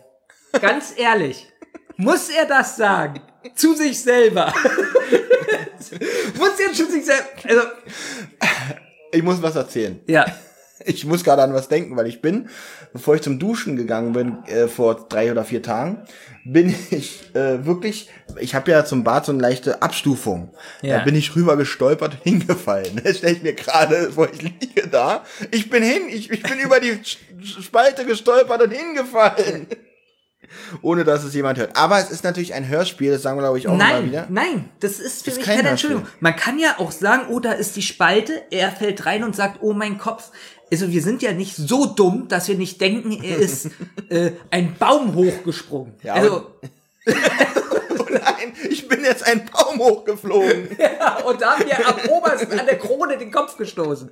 Ganz 0.61 0.95
ehrlich. 0.97 1.47
Muss 1.97 2.29
er 2.29 2.47
das 2.47 2.77
sagen? 2.77 3.21
Zu 3.55 3.75
sich 3.75 4.01
selber. 4.01 4.53
Muss 6.39 6.59
er 6.59 6.73
zu 6.73 6.91
sich 6.91 7.05
selber. 7.05 7.27
Also, 7.45 7.61
Ich 9.15 9.23
muss 9.23 9.41
was 9.43 9.57
erzählen. 9.57 10.01
ja. 10.07 10.27
Ich 10.85 11.07
muss 11.07 11.23
gerade 11.23 11.41
an 11.43 11.55
was 11.55 11.69
denken, 11.69 11.97
weil 11.97 12.09
ich 12.09 12.21
bin, 12.21 12.49
bevor 12.93 13.15
ich 13.15 13.23
zum 13.23 13.39
Duschen 13.39 13.77
gegangen 13.77 14.13
bin, 14.13 14.45
äh, 14.47 14.67
vor 14.67 15.07
drei 15.09 15.31
oder 15.31 15.45
vier 15.45 15.63
Tagen, 15.63 16.03
bin 16.45 16.75
ich 16.91 17.33
äh, 17.35 17.65
wirklich, 17.65 18.11
ich 18.41 18.57
habe 18.57 18.73
ja 18.73 18.85
zum 18.85 19.05
Bad 19.05 19.25
so 19.25 19.33
eine 19.33 19.41
leichte 19.41 19.83
Abstufung. 19.83 20.53
Ja. 20.83 20.99
Da 20.99 21.05
bin 21.05 21.15
ich 21.15 21.37
rüber 21.37 21.57
gestolpert 21.57 22.15
und 22.15 22.23
hingefallen. 22.25 23.01
Das 23.03 23.19
stelle 23.19 23.35
ich 23.35 23.43
mir 23.43 23.55
gerade, 23.55 24.17
wo 24.17 24.25
ich 24.25 24.43
liege 24.43 24.89
da. 24.91 25.25
Ich 25.53 25.71
bin 25.71 25.85
hin, 25.85 26.03
ich, 26.09 26.31
ich 26.31 26.43
bin 26.43 26.59
über 26.59 26.81
die 26.81 26.99
Spalte 27.45 28.05
gestolpert 28.05 28.61
und 28.61 28.73
hingefallen. 28.73 29.69
Ohne 30.83 31.05
dass 31.05 31.25
es 31.25 31.35
jemand 31.35 31.59
hört. 31.59 31.77
Aber 31.77 31.99
es 31.99 32.11
ist 32.11 32.25
natürlich 32.25 32.55
ein 32.55 32.69
Hörspiel, 32.69 33.13
das 33.13 33.23
sagen 33.23 33.37
wir, 33.39 33.43
glaube 33.43 33.59
ich, 33.59 33.69
auch 33.69 33.75
immer 33.75 33.85
Nein, 33.85 34.07
wieder. 34.07 34.27
nein, 34.31 34.69
das 34.81 34.99
ist 34.99 35.25
für 35.25 35.31
Ist 35.31 35.37
mich 35.39 35.47
kein 35.47 35.57
keine. 35.57 35.69
Entschuldigung. 35.71 36.07
Man 36.21 36.37
kann 36.37 36.59
ja 36.59 36.77
auch 36.79 36.93
sagen, 36.93 37.27
oh, 37.31 37.41
da 37.41 37.53
ist 37.53 37.77
die 37.77 37.83
Spalte, 37.83 38.43
er 38.51 38.71
fällt 38.71 39.07
rein 39.07 39.25
und 39.25 39.35
sagt, 39.37 39.59
oh 39.63 39.73
mein 39.73 39.99
Kopf. 39.99 40.31
Also 40.73 40.91
wir 40.91 41.03
sind 41.03 41.23
ja 41.23 41.33
nicht 41.33 41.55
so 41.57 41.87
dumm, 41.87 42.27
dass 42.29 42.49
wir 42.49 42.57
nicht 42.57 42.81
denken, 42.81 43.23
er 43.23 43.37
ist 43.37 43.67
äh, 44.09 44.33
ein 44.51 44.75
Baum 44.79 45.15
hochgesprungen. 45.15 45.95
Ja, 46.03 46.15
also, 46.15 46.51
Oh 47.97 48.07
nein, 48.11 48.53
ich 48.69 48.89
bin 48.89 49.05
jetzt 49.05 49.27
einen 49.27 49.45
Baum 49.47 49.79
hochgeflogen. 49.79 50.69
und 51.27 51.41
da 51.41 51.59
haben 51.59 51.67
wir 51.67 51.87
am 51.87 52.09
obersten 52.11 52.59
an 52.59 52.67
der 52.67 52.79
Krone 52.79 53.19
den 53.19 53.31
Kopf 53.31 53.57
gestoßen. 53.57 54.11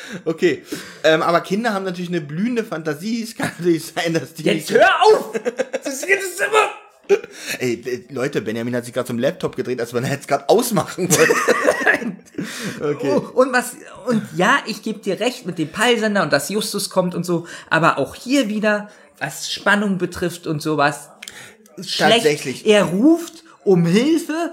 Okay, 0.24 0.62
ähm, 1.04 1.22
aber 1.22 1.40
Kinder 1.40 1.72
haben 1.72 1.84
natürlich 1.84 2.10
eine 2.10 2.20
blühende 2.20 2.64
Fantasie. 2.64 3.22
Es 3.22 3.34
kann 3.34 3.50
natürlich 3.58 3.86
sein, 3.86 4.14
dass 4.14 4.34
die 4.34 4.44
Jetzt 4.44 4.70
hör 4.70 4.88
auf! 5.02 5.32
Das 5.72 5.94
ist 5.94 6.06
jedes 6.06 6.38
immer. 6.38 6.70
Ey, 7.58 7.74
äh, 7.84 8.12
Leute, 8.12 8.40
Benjamin 8.40 8.74
hat 8.76 8.84
sich 8.84 8.94
gerade 8.94 9.06
zum 9.06 9.18
Laptop 9.18 9.56
gedreht, 9.56 9.80
als 9.80 9.92
wenn 9.94 10.04
er 10.04 10.12
jetzt 10.12 10.28
gerade 10.28 10.48
ausmachen 10.48 11.08
wollte. 11.10 11.34
okay. 12.96 13.12
Oh, 13.14 13.40
und 13.40 13.52
was, 13.52 13.76
und 14.06 14.22
ja, 14.36 14.58
ich 14.66 14.82
gebe 14.82 15.00
dir 15.00 15.20
recht 15.20 15.46
mit 15.46 15.58
dem 15.58 15.68
Peilsender 15.68 16.22
und 16.22 16.32
dass 16.32 16.48
Justus 16.48 16.90
kommt 16.90 17.14
und 17.14 17.24
so, 17.24 17.46
aber 17.70 17.98
auch 17.98 18.14
hier 18.14 18.48
wieder, 18.48 18.88
was 19.18 19.50
Spannung 19.50 19.98
betrifft 19.98 20.46
und 20.46 20.62
sowas, 20.62 21.10
schlecht. 21.80 22.12
Tatsächlich. 22.14 22.66
Er 22.66 22.84
ruft 22.84 23.44
um 23.64 23.86
Hilfe 23.86 24.52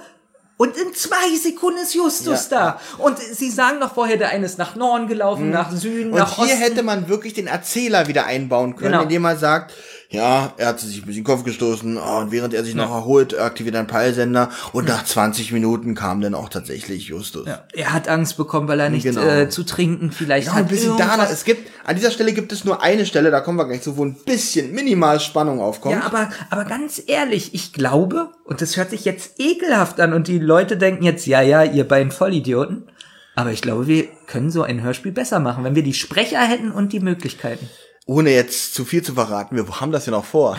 und 0.61 0.75
in 0.75 0.93
zwei 0.93 1.35
Sekunden 1.41 1.79
ist 1.79 1.93
Justus 1.95 2.49
Ja. 2.51 2.77
da. 2.97 3.01
Und 3.01 3.17
sie 3.17 3.49
sagen 3.49 3.79
noch 3.79 3.93
vorher, 3.95 4.17
der 4.17 4.29
eine 4.29 4.45
ist 4.45 4.57
nach 4.57 4.75
Norden 4.75 5.07
gelaufen, 5.07 5.49
nach 5.51 5.71
Süden, 5.71 6.07
Mhm. 6.09 6.13
Und 6.13 6.19
nach 6.19 6.35
hier 6.35 6.43
Osten. 6.45 6.57
hätte 6.57 6.83
man 6.83 7.07
wirklich 7.07 7.33
den 7.33 7.47
Erzähler 7.47 8.07
wieder 8.07 8.25
einbauen 8.25 8.75
können, 8.75 8.91
Genau. 8.91 9.03
indem 9.03 9.21
man 9.21 9.37
sagt, 9.37 9.73
ja, 10.11 10.53
er 10.57 10.67
hat 10.69 10.79
sich 10.79 10.97
ein 10.97 11.05
bisschen 11.05 11.21
den 11.21 11.23
Kopf 11.23 11.43
gestoßen 11.43 11.97
oh, 11.99 12.17
und 12.17 12.31
während 12.31 12.55
er 12.55 12.63
sich 12.63 12.73
noch 12.73 12.89
erholt, 12.89 13.37
aktiviert 13.37 13.75
er 13.75 13.81
einen 13.81 13.87
Peilsender 13.87 14.49
und 14.73 14.87
nach 14.87 15.05
20 15.05 15.51
Minuten 15.51 15.93
kam 15.93 16.19
dann 16.19 16.33
auch 16.33 16.49
tatsächlich 16.49 17.07
Justus. 17.09 17.45
ja, 17.47 17.63
er 17.73 17.93
hat 17.93 18.07
Angst 18.07 18.35
bekommen, 18.35 18.67
weil 18.67 18.79
er 18.79 18.89
nichts 18.89 19.05
Genau. 19.15 19.21
äh, 19.21 19.49
zu 19.49 19.63
trinken 19.63 20.11
vielleicht 20.11 20.47
Ja, 20.47 20.53
hat. 20.53 20.63
ein 20.63 20.67
bisschen 20.67 20.97
da, 20.97 21.29
es 21.31 21.43
gibt, 21.43 21.69
an 21.85 21.95
dieser 21.95 22.09
Stelle 22.09 22.33
gibt 22.33 22.51
es 22.51 22.65
nur 22.65 22.81
eine 22.81 23.05
Stelle, 23.05 23.29
da 23.29 23.39
kommen 23.39 23.59
wir 23.59 23.67
gleich 23.67 23.83
zu, 23.83 23.97
wo 23.97 24.03
ein 24.05 24.15
bisschen 24.15 24.73
minimal 24.73 25.19
Spannung 25.19 25.61
aufkommt. 25.61 25.93
Ja, 25.95 26.01
aber, 26.03 26.29
aber 26.49 26.65
ganz 26.65 26.99
ehrlich, 27.05 27.53
ich 27.53 27.71
glaube, 27.71 28.29
und 28.45 28.61
das 28.61 28.77
hört 28.77 28.89
sich 28.89 29.05
jetzt 29.05 29.39
ekelhaft 29.39 29.99
an 29.99 30.13
und 30.13 30.27
die 30.27 30.39
Leute 30.39 30.75
denken 30.75 31.03
jetzt, 31.03 31.27
ja, 31.27 31.41
ja, 31.41 31.63
ihr 31.63 31.87
beiden 31.87 32.11
Vollidioten. 32.11 32.89
Aber 33.35 33.51
ich 33.51 33.61
glaube, 33.61 33.85
wir 33.85 34.05
können 34.25 34.49
so 34.49 34.63
ein 34.63 34.81
Hörspiel 34.81 35.11
besser 35.11 35.39
machen, 35.39 35.63
wenn 35.63 35.75
wir 35.75 35.83
die 35.83 35.93
Sprecher 35.93 36.39
hätten 36.41 36.71
und 36.71 36.93
die 36.93 36.99
Möglichkeiten. 36.99 37.69
Ohne 38.09 38.31
jetzt 38.31 38.73
zu 38.73 38.85
viel 38.85 39.03
zu 39.03 39.13
verraten, 39.13 39.55
wir 39.55 39.67
haben 39.79 39.91
das 39.91 40.07
ja 40.07 40.11
noch 40.11 40.25
vor. 40.25 40.57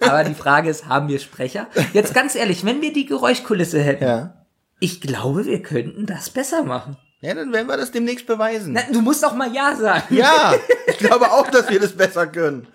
Aber 0.00 0.24
die 0.24 0.34
Frage 0.34 0.68
ist, 0.68 0.86
haben 0.88 1.06
wir 1.06 1.20
Sprecher? 1.20 1.68
Jetzt 1.92 2.12
ganz 2.12 2.34
ehrlich, 2.34 2.64
wenn 2.64 2.82
wir 2.82 2.92
die 2.92 3.06
Geräuschkulisse 3.06 3.80
hätten, 3.80 4.02
Ja. 4.02 4.34
ich 4.80 5.00
glaube, 5.00 5.44
wir 5.46 5.62
könnten 5.62 6.06
das 6.06 6.30
besser 6.30 6.64
machen. 6.64 6.96
Ja, 7.20 7.34
dann 7.34 7.52
werden 7.52 7.68
wir 7.68 7.76
das 7.76 7.92
demnächst 7.92 8.26
beweisen. 8.26 8.72
Na, 8.72 8.80
du 8.92 9.00
musst 9.00 9.22
doch 9.22 9.36
mal 9.36 9.54
Ja 9.54 9.76
sagen. 9.76 10.12
Ja, 10.12 10.54
ich 10.88 10.98
glaube 10.98 11.30
auch, 11.30 11.48
dass 11.48 11.70
wir 11.70 11.78
das 11.78 11.92
besser 11.92 12.26
können. 12.26 12.66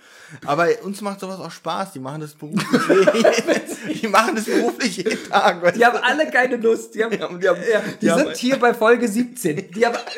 Aber 0.46 0.68
uns 0.84 1.02
macht 1.02 1.20
sowas 1.20 1.40
auch 1.40 1.52
Spaß. 1.52 1.94
Die 1.94 2.00
machen 2.00 2.22
das 2.22 2.34
beruflich. 2.34 2.68
die 4.02 4.08
machen 4.08 4.36
das 4.36 4.46
beruflich 4.46 4.98
jeden 4.98 5.30
Tag. 5.30 5.74
Die 5.74 5.86
haben 5.86 5.98
alle 6.02 6.30
keine 6.30 6.58
Lust. 6.58 6.96
Die, 6.96 7.04
haben, 7.04 7.18
Ja, 7.18 7.26
und 7.28 7.44
die 7.44 7.50
haben- 7.50 7.60
ja, 7.72 7.80
die 7.82 7.98
die 8.06 8.12
haben- 8.12 8.20
sind 8.26 8.38
hier 8.38 8.58
bei 8.60 8.74
Folge 8.74 9.08
17. 9.08 9.72
Die 9.72 9.86
haben, 9.86 9.98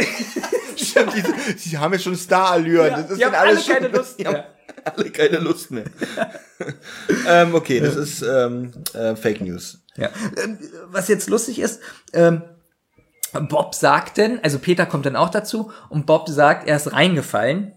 die, 0.78 1.60
die 1.70 1.78
haben 1.78 1.94
jetzt 1.94 2.04
schon 2.04 2.16
Star-Allüren. 2.16 2.88
Ja, 2.92 3.02
das 3.02 3.12
ist 3.12 3.18
die 3.20 3.26
haben 3.26 3.36
alle 3.36 3.50
alles 3.50 3.66
schon- 3.66 3.76
keine 3.76 3.88
Lust 3.90 4.20
die 4.20 4.26
haben 4.28 4.34
mehr. 4.34 4.48
Alle 4.84 5.10
keine 5.12 5.38
Lust 5.38 5.72
mehr. 5.72 5.84
ähm, 7.28 7.54
okay, 7.56 7.80
das 7.80 7.96
ist 7.96 8.22
ähm, 8.24 8.72
äh, 8.94 9.16
Fake 9.16 9.42
News. 9.42 9.80
Ja. 9.96 10.10
Ähm, 10.44 10.58
Was 10.88 11.08
jetzt 11.08 11.30
lustig 11.30 11.60
ist, 11.60 11.80
ähm, 12.14 12.42
Bob 13.48 13.76
sagt 13.76 14.18
denn, 14.18 14.40
also 14.44 14.60
Peter 14.60 14.86
kommt 14.86 15.06
dann 15.06 15.16
auch 15.16 15.30
dazu 15.30 15.72
und 15.90 16.06
Bob 16.06 16.28
sagt, 16.30 16.68
er 16.68 16.76
ist 16.78 16.92
reingefallen. 16.92 17.74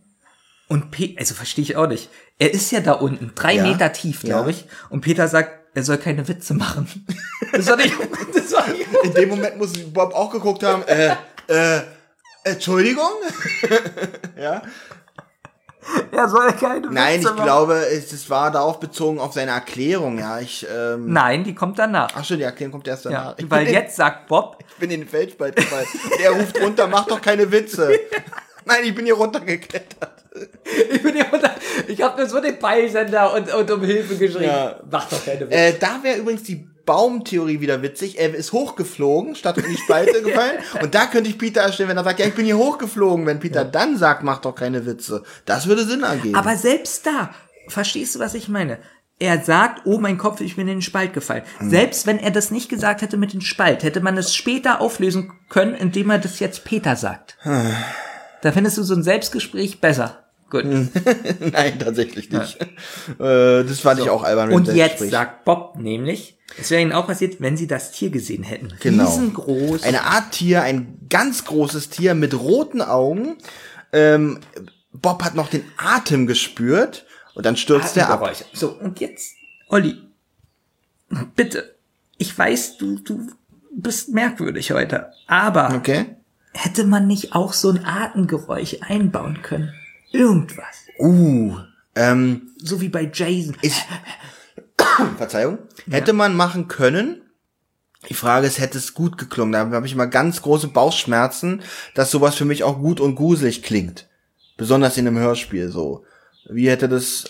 Und 0.68 0.90
Pe 0.90 1.14
also 1.18 1.34
verstehe 1.34 1.62
ich 1.62 1.76
auch 1.76 1.86
nicht. 1.86 2.08
Er 2.38 2.52
ist 2.52 2.70
ja 2.72 2.80
da 2.80 2.92
unten, 2.92 3.32
drei 3.34 3.54
Ja, 3.54 3.62
Meter 3.64 3.92
tief, 3.92 4.22
glaube 4.22 4.50
ja. 4.50 4.56
ich. 4.56 4.64
Und 4.90 5.02
Peter 5.02 5.28
sagt, 5.28 5.50
er 5.74 5.82
soll 5.82 5.98
keine 5.98 6.26
Witze 6.28 6.54
machen. 6.54 7.06
Das 7.52 7.68
war 7.68 7.76
nicht, 7.76 7.94
das 8.34 8.52
war 8.52 8.66
nicht 8.68 8.84
In 9.04 9.14
dem 9.14 9.28
Moment 9.28 9.56
muss 9.58 9.72
Bob 9.92 10.12
auch 10.12 10.32
geguckt 10.32 10.64
haben, 10.64 10.82
äh, 10.88 11.14
äh, 11.46 11.82
Entschuldigung? 12.42 13.10
ja. 14.36 14.60
er 16.10 16.28
soll 16.28 16.52
keine 16.54 16.90
Nein, 16.90 17.18
Witze 17.20 17.28
ich 17.28 17.34
machen. 17.34 17.44
glaube, 17.44 17.74
es, 17.92 18.12
es 18.12 18.28
war 18.28 18.50
darauf 18.50 18.80
bezogen 18.80 19.20
auf 19.20 19.34
seine 19.34 19.52
Erklärung, 19.52 20.18
ja. 20.18 20.40
Ich, 20.40 20.66
ähm, 20.68 21.12
Nein, 21.12 21.44
die 21.44 21.54
kommt 21.54 21.78
danach. 21.78 22.08
ach 22.16 22.24
schon, 22.24 22.38
die 22.38 22.42
Erklärung 22.44 22.72
kommt 22.72 22.88
erst 22.88 23.04
Ja, 23.04 23.10
danach. 23.10 23.34
Ich 23.38 23.48
weil 23.48 23.68
jetzt 23.68 23.94
sagt 23.94 24.26
Bob, 24.26 24.56
In, 24.58 24.66
ich 24.68 24.74
bin 24.76 24.90
in 24.90 25.00
den 25.02 25.08
Felsspalt 25.08 25.54
gefallen. 25.54 25.86
Und 26.10 26.20
er 26.20 26.30
ruft 26.32 26.60
runter, 26.60 26.88
mach 26.88 27.06
doch 27.06 27.20
keine 27.20 27.52
Witze. 27.52 27.88
Nein, 28.66 28.84
ich 28.84 28.94
bin 28.94 29.04
hier 29.04 29.14
runtergeklettert. 29.14 30.24
ich 30.92 31.02
bin 31.02 31.14
hier 31.14 31.32
unter, 31.32 31.54
Ich 31.86 32.02
habe 32.02 32.20
nur 32.20 32.28
so 32.28 32.40
den 32.40 32.58
Peilsender 32.58 33.34
und, 33.34 33.52
und 33.52 33.70
um 33.70 33.82
Hilfe 33.82 34.16
geschrien. 34.16 34.44
Ja. 34.44 34.80
Mach 34.90 35.08
doch 35.08 35.24
keine 35.24 35.40
Witze. 35.40 35.54
Äh, 35.54 35.78
da 35.78 36.00
wäre 36.02 36.18
übrigens 36.18 36.42
die 36.42 36.66
Baumtheorie 36.84 37.60
wieder 37.60 37.82
witzig. 37.82 38.18
Er 38.18 38.34
ist 38.34 38.52
hochgeflogen, 38.52 39.36
statt 39.36 39.58
in 39.58 39.64
die 39.64 39.76
Spalte 39.76 40.22
gefallen. 40.22 40.58
Und 40.82 40.94
da 40.94 41.06
könnte 41.06 41.30
ich 41.30 41.38
Peter 41.38 41.62
erstellen, 41.62 41.88
wenn 41.88 41.96
er 41.96 42.04
sagt, 42.04 42.20
ja, 42.20 42.26
ich 42.26 42.34
bin 42.34 42.44
hier 42.44 42.58
hochgeflogen. 42.58 43.26
Wenn 43.26 43.40
Peter 43.40 43.64
dann 43.64 43.96
sagt, 43.96 44.22
mach 44.22 44.40
doch 44.40 44.54
keine 44.54 44.84
Witze. 44.86 45.22
Das 45.46 45.66
würde 45.66 45.84
Sinn 45.84 46.02
ergeben. 46.02 46.34
Aber 46.34 46.56
selbst 46.56 47.06
da, 47.06 47.30
verstehst 47.68 48.14
du, 48.14 48.18
was 48.18 48.34
ich 48.34 48.48
meine? 48.48 48.78
Er 49.20 49.42
sagt, 49.42 49.82
oh 49.86 49.98
mein 49.98 50.18
Kopf, 50.18 50.40
ich 50.40 50.56
bin 50.56 50.66
in 50.66 50.76
den 50.76 50.82
Spalt 50.82 51.14
gefallen. 51.14 51.44
Selbst 51.60 52.06
wenn 52.06 52.18
er 52.18 52.32
das 52.32 52.50
nicht 52.50 52.68
gesagt 52.68 53.00
hätte 53.00 53.16
mit 53.16 53.32
dem 53.32 53.40
Spalt, 53.40 53.84
hätte 53.84 54.00
man 54.00 54.18
es 54.18 54.34
später 54.34 54.80
auflösen 54.80 55.32
können, 55.48 55.74
indem 55.74 56.10
er 56.10 56.18
das 56.18 56.40
jetzt 56.40 56.64
Peter 56.64 56.96
sagt. 56.96 57.38
Da 58.44 58.52
findest 58.52 58.76
du 58.76 58.82
so 58.82 58.94
ein 58.94 59.02
Selbstgespräch 59.02 59.80
besser. 59.80 60.22
Gut. 60.50 60.66
Nein, 61.52 61.78
tatsächlich 61.78 62.30
nicht. 62.30 62.60
Äh, 63.18 63.64
das 63.64 63.80
fand 63.80 64.00
ich 64.00 64.10
auch 64.10 64.22
albern. 64.22 64.50
mit 64.50 64.56
Und 64.56 64.74
jetzt 64.74 65.08
sagt 65.08 65.46
Bob 65.46 65.78
nämlich, 65.78 66.36
es 66.60 66.70
wäre 66.70 66.82
ihnen 66.82 66.92
auch 66.92 67.06
passiert, 67.06 67.40
wenn 67.40 67.56
sie 67.56 67.66
das 67.66 67.92
Tier 67.92 68.10
gesehen 68.10 68.42
hätten. 68.42 68.68
Genau. 68.80 69.06
Riesengroß. 69.06 69.84
Eine 69.84 70.02
Art 70.02 70.32
Tier, 70.32 70.62
ein 70.62 70.98
ganz 71.08 71.46
großes 71.46 71.88
Tier 71.88 72.14
mit 72.14 72.38
roten 72.38 72.82
Augen. 72.82 73.38
Ähm, 73.94 74.40
Bob 74.92 75.24
hat 75.24 75.34
noch 75.34 75.48
den 75.48 75.64
Atem 75.78 76.26
gespürt 76.26 77.06
und 77.34 77.46
dann 77.46 77.56
stürzt 77.56 77.96
er 77.96 78.10
ab. 78.10 78.30
So, 78.52 78.72
und 78.72 79.00
jetzt, 79.00 79.36
Olli, 79.68 79.96
bitte, 81.34 81.76
ich 82.18 82.36
weiß, 82.36 82.76
du, 82.76 82.98
du 82.98 83.26
bist 83.74 84.10
merkwürdig 84.10 84.70
heute, 84.72 85.14
aber 85.28 85.76
Okay. 85.76 86.16
Hätte 86.54 86.84
man 86.84 87.06
nicht 87.06 87.34
auch 87.34 87.52
so 87.52 87.70
ein 87.70 87.84
Atemgeräusch 87.84 88.78
einbauen 88.80 89.42
können? 89.42 89.72
Irgendwas. 90.12 90.86
Uh, 90.98 91.56
ähm, 91.94 92.52
So 92.58 92.80
wie 92.80 92.88
bei 92.88 93.10
Jason. 93.12 93.56
ist, 93.62 93.82
Verzeihung, 95.18 95.58
hätte 95.90 96.12
man 96.12 96.34
machen 96.36 96.68
können. 96.68 97.20
Die 98.08 98.14
Frage 98.14 98.46
ist, 98.46 98.58
hätte 98.60 98.78
es 98.78 98.94
gut 98.94 99.16
geklungen? 99.18 99.52
Da 99.52 99.70
habe 99.76 99.86
ich 99.86 99.92
immer 99.92 100.06
ganz 100.06 100.42
große 100.42 100.68
Bauchschmerzen, 100.68 101.62
dass 101.94 102.10
sowas 102.10 102.34
für 102.34 102.44
mich 102.44 102.62
auch 102.62 102.78
gut 102.78 103.00
und 103.00 103.14
gruselig 103.16 103.62
klingt. 103.62 104.08
Besonders 104.56 104.96
in 104.98 105.08
einem 105.08 105.18
Hörspiel 105.18 105.70
so. 105.70 106.04
Wie 106.48 106.68
hätte 106.68 106.88
das, 106.88 107.24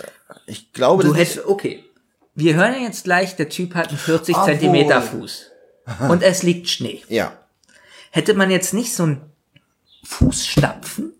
ich 0.46 0.72
glaube, 0.72 1.05
Du 1.05 1.10
das 1.10 1.18
hättest, 1.18 1.46
okay. 1.46 1.84
Wir 2.34 2.56
hören 2.56 2.82
jetzt 2.82 3.05
gleich, 3.05 3.36
der 3.36 3.48
Typ 3.48 3.76
hat 3.76 3.88
einen 3.90 3.98
40 3.98 4.34
Obwohl. 4.34 4.51
Zentimeter 4.52 5.01
Fuß. 5.01 5.51
Und 6.09 6.22
es 6.22 6.42
liegt 6.42 6.68
Schnee. 6.68 7.02
ja. 7.09 7.32
Hätte 8.14 8.34
man 8.34 8.48
jetzt 8.48 8.72
nicht 8.72 8.94
so 8.94 9.02
einen 9.02 9.22
Fußstapfen 10.04 11.14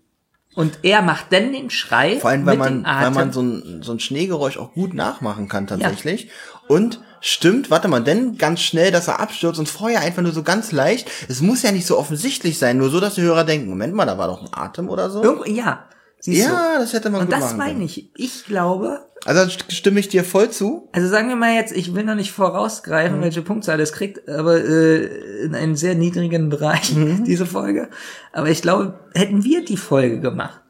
und 0.53 0.79
er 0.83 1.01
macht 1.01 1.25
dann 1.33 1.51
den 1.51 1.69
Schrei 1.69 2.21
Vor 2.21 2.29
allem, 2.29 2.45
weil 2.45 2.55
mit 2.55 2.83
man, 2.83 2.85
weil 2.85 3.11
man 3.11 3.33
so 3.33 3.41
ein, 3.41 3.83
so 3.83 3.91
ein 3.91 3.99
Schneegeräusch 3.99 4.57
auch 4.57 4.71
gut 4.71 4.93
nachmachen 4.93 5.49
kann 5.49 5.67
tatsächlich. 5.67 6.29
Und 6.69 7.01
stimmt, 7.19 7.69
warte 7.69 7.89
mal, 7.89 8.01
denn 8.01 8.37
ganz 8.37 8.61
schnell, 8.61 8.91
dass 8.91 9.09
er 9.09 9.19
abstürzt 9.19 9.59
und 9.59 9.67
vorher 9.67 9.99
einfach 9.99 10.21
nur 10.21 10.31
so 10.31 10.41
ganz 10.41 10.71
leicht. 10.71 11.11
Es 11.27 11.41
muss 11.41 11.63
ja 11.63 11.73
nicht 11.73 11.85
so 11.85 11.97
offensichtlich 11.97 12.57
sein, 12.57 12.77
nur 12.77 12.89
so, 12.89 13.01
dass 13.01 13.15
die 13.15 13.23
Hörer 13.23 13.43
denken, 13.43 13.69
Moment 13.69 13.93
mal, 13.93 14.05
da 14.05 14.17
war 14.17 14.29
doch 14.29 14.41
ein 14.41 14.53
Atem 14.53 14.87
oder 14.87 15.09
so. 15.09 15.21
Irgendwo, 15.21 15.43
ja. 15.43 15.83
Siehst 16.25 16.47
ja, 16.47 16.79
das 16.79 16.93
hätte 16.93 17.09
man 17.09 17.21
du? 17.21 17.25
Und 17.27 17.33
gut 17.33 17.41
das 17.43 17.55
meine 17.55 17.83
ich. 17.83 18.09
Ich 18.15 18.45
glaube, 18.45 19.01
Also 19.25 19.47
stimme 19.69 19.99
ich 19.99 20.07
dir 20.09 20.23
voll 20.23 20.49
zu. 20.49 20.89
also 20.91 21.07
sagen 21.07 21.29
wir 21.29 21.35
mal 21.35 21.53
jetzt, 21.53 21.71
ich 21.75 21.93
will 21.93 22.03
noch 22.03 22.15
nicht 22.15 22.31
Mhm. 22.31 22.43
vorausgreifen, 22.43 23.21
welche 23.21 23.41
Punktzahl 23.43 23.79
es 23.79 23.93
kriegt, 23.93 24.27
aber 24.27 24.57
äh, 24.57 25.05
in 25.45 25.53
einem 25.55 25.75
sehr 25.75 25.93
niedrigen 25.95 26.49
Bereich, 26.49 26.93
Mhm. 26.95 27.23
diese 27.25 27.45
Folge. 27.45 27.89
Aber 28.33 28.49
ich 28.49 28.61
glaube, 28.61 28.99
hätten 29.13 29.43
wir 29.43 29.63
die 29.63 29.77
Folge 29.77 30.19
gemacht, 30.19 30.61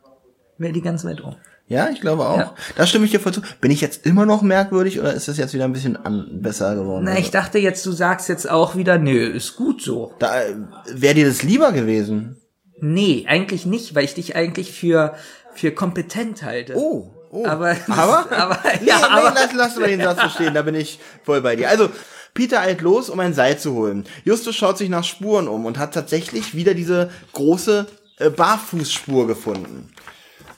wäre 0.58 0.74
die 0.74 0.82
ganz 0.82 1.06
weit 1.06 1.22
um. 1.22 1.36
Ja, 1.68 1.90
ich 1.90 2.00
glaube 2.00 2.28
auch. 2.28 2.38
Ja. 2.38 2.54
Da 2.76 2.86
stimme 2.86 3.06
ich 3.06 3.12
dir 3.12 3.20
voll 3.20 3.34
zu. 3.34 3.42
Bin 3.60 3.72
ich 3.72 3.82
jetzt 3.82 4.06
immer 4.06 4.26
noch 4.28 4.44
merkwürdig 4.44 5.00
oder 5.00 5.14
ist 5.16 5.28
das 5.28 5.38
jetzt 5.38 5.54
wieder 5.56 5.64
ein 5.66 5.74
bisschen 5.74 5.96
an, 5.98 6.28
besser 6.42 6.76
geworden? 6.76 7.06
Na, 7.06 7.18
ich 7.18 7.32
dachte 7.32 7.58
jetzt, 7.58 7.84
du 7.88 7.92
sagst 7.92 8.30
jetzt 8.30 8.48
auch 8.48 8.76
wieder, 8.76 9.00
nö, 9.00 9.26
ist 9.30 9.56
gut 9.56 9.82
so. 9.82 10.14
da 10.20 10.42
äh, 10.44 10.54
wäre 10.94 11.16
dir 11.16 11.26
das 11.28 11.42
lieber 11.42 11.72
gewesen. 11.72 12.38
Nee, 12.82 13.26
eigentlich 13.28 13.66
nicht, 13.66 13.96
weil 13.96 14.04
ich 14.04 14.14
dich 14.16 14.36
eigentlich 14.36 14.74
für, 14.74 15.16
für 15.56 15.72
kompetent 15.72 16.44
halte. 16.44 16.76
Oh, 16.76 17.12
oh. 17.32 17.46
Aber, 17.46 17.76
aber, 17.88 18.32
aber, 18.32 18.60
nee, 18.82 18.88
ja, 18.88 18.98
nee, 18.98 19.04
aber, 19.04 19.34
lass, 19.34 19.54
lass 19.54 19.76
mal 19.78 19.88
den 19.88 20.02
Satz 20.02 20.22
so 20.22 20.30
stehen, 20.30 20.54
da 20.54 20.62
bin 20.62 20.76
ich 20.76 21.00
voll 21.24 21.42
bei 21.42 21.56
dir. 21.56 21.70
Also, 21.70 21.90
Peter 22.34 22.60
eilt 22.60 22.82
los, 22.82 23.10
um 23.10 23.20
ein 23.22 23.34
Seil 23.34 23.58
zu 23.58 23.74
holen. 23.74 24.06
Justus 24.26 24.56
schaut 24.56 24.78
sich 24.78 24.90
nach 24.90 25.06
Spuren 25.06 25.48
um 25.48 25.66
und 25.66 25.78
hat 25.78 25.94
tatsächlich 25.94 26.54
wieder 26.54 26.74
diese 26.74 27.10
große 27.32 27.88
äh, 28.20 28.30
Barfußspur 28.30 29.26
gefunden. 29.26 29.94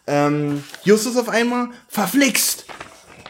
Ähm, 0.08 0.64
Justus 0.84 1.18
auf 1.18 1.30
einmal 1.30 1.70
verflixt. 1.88 2.66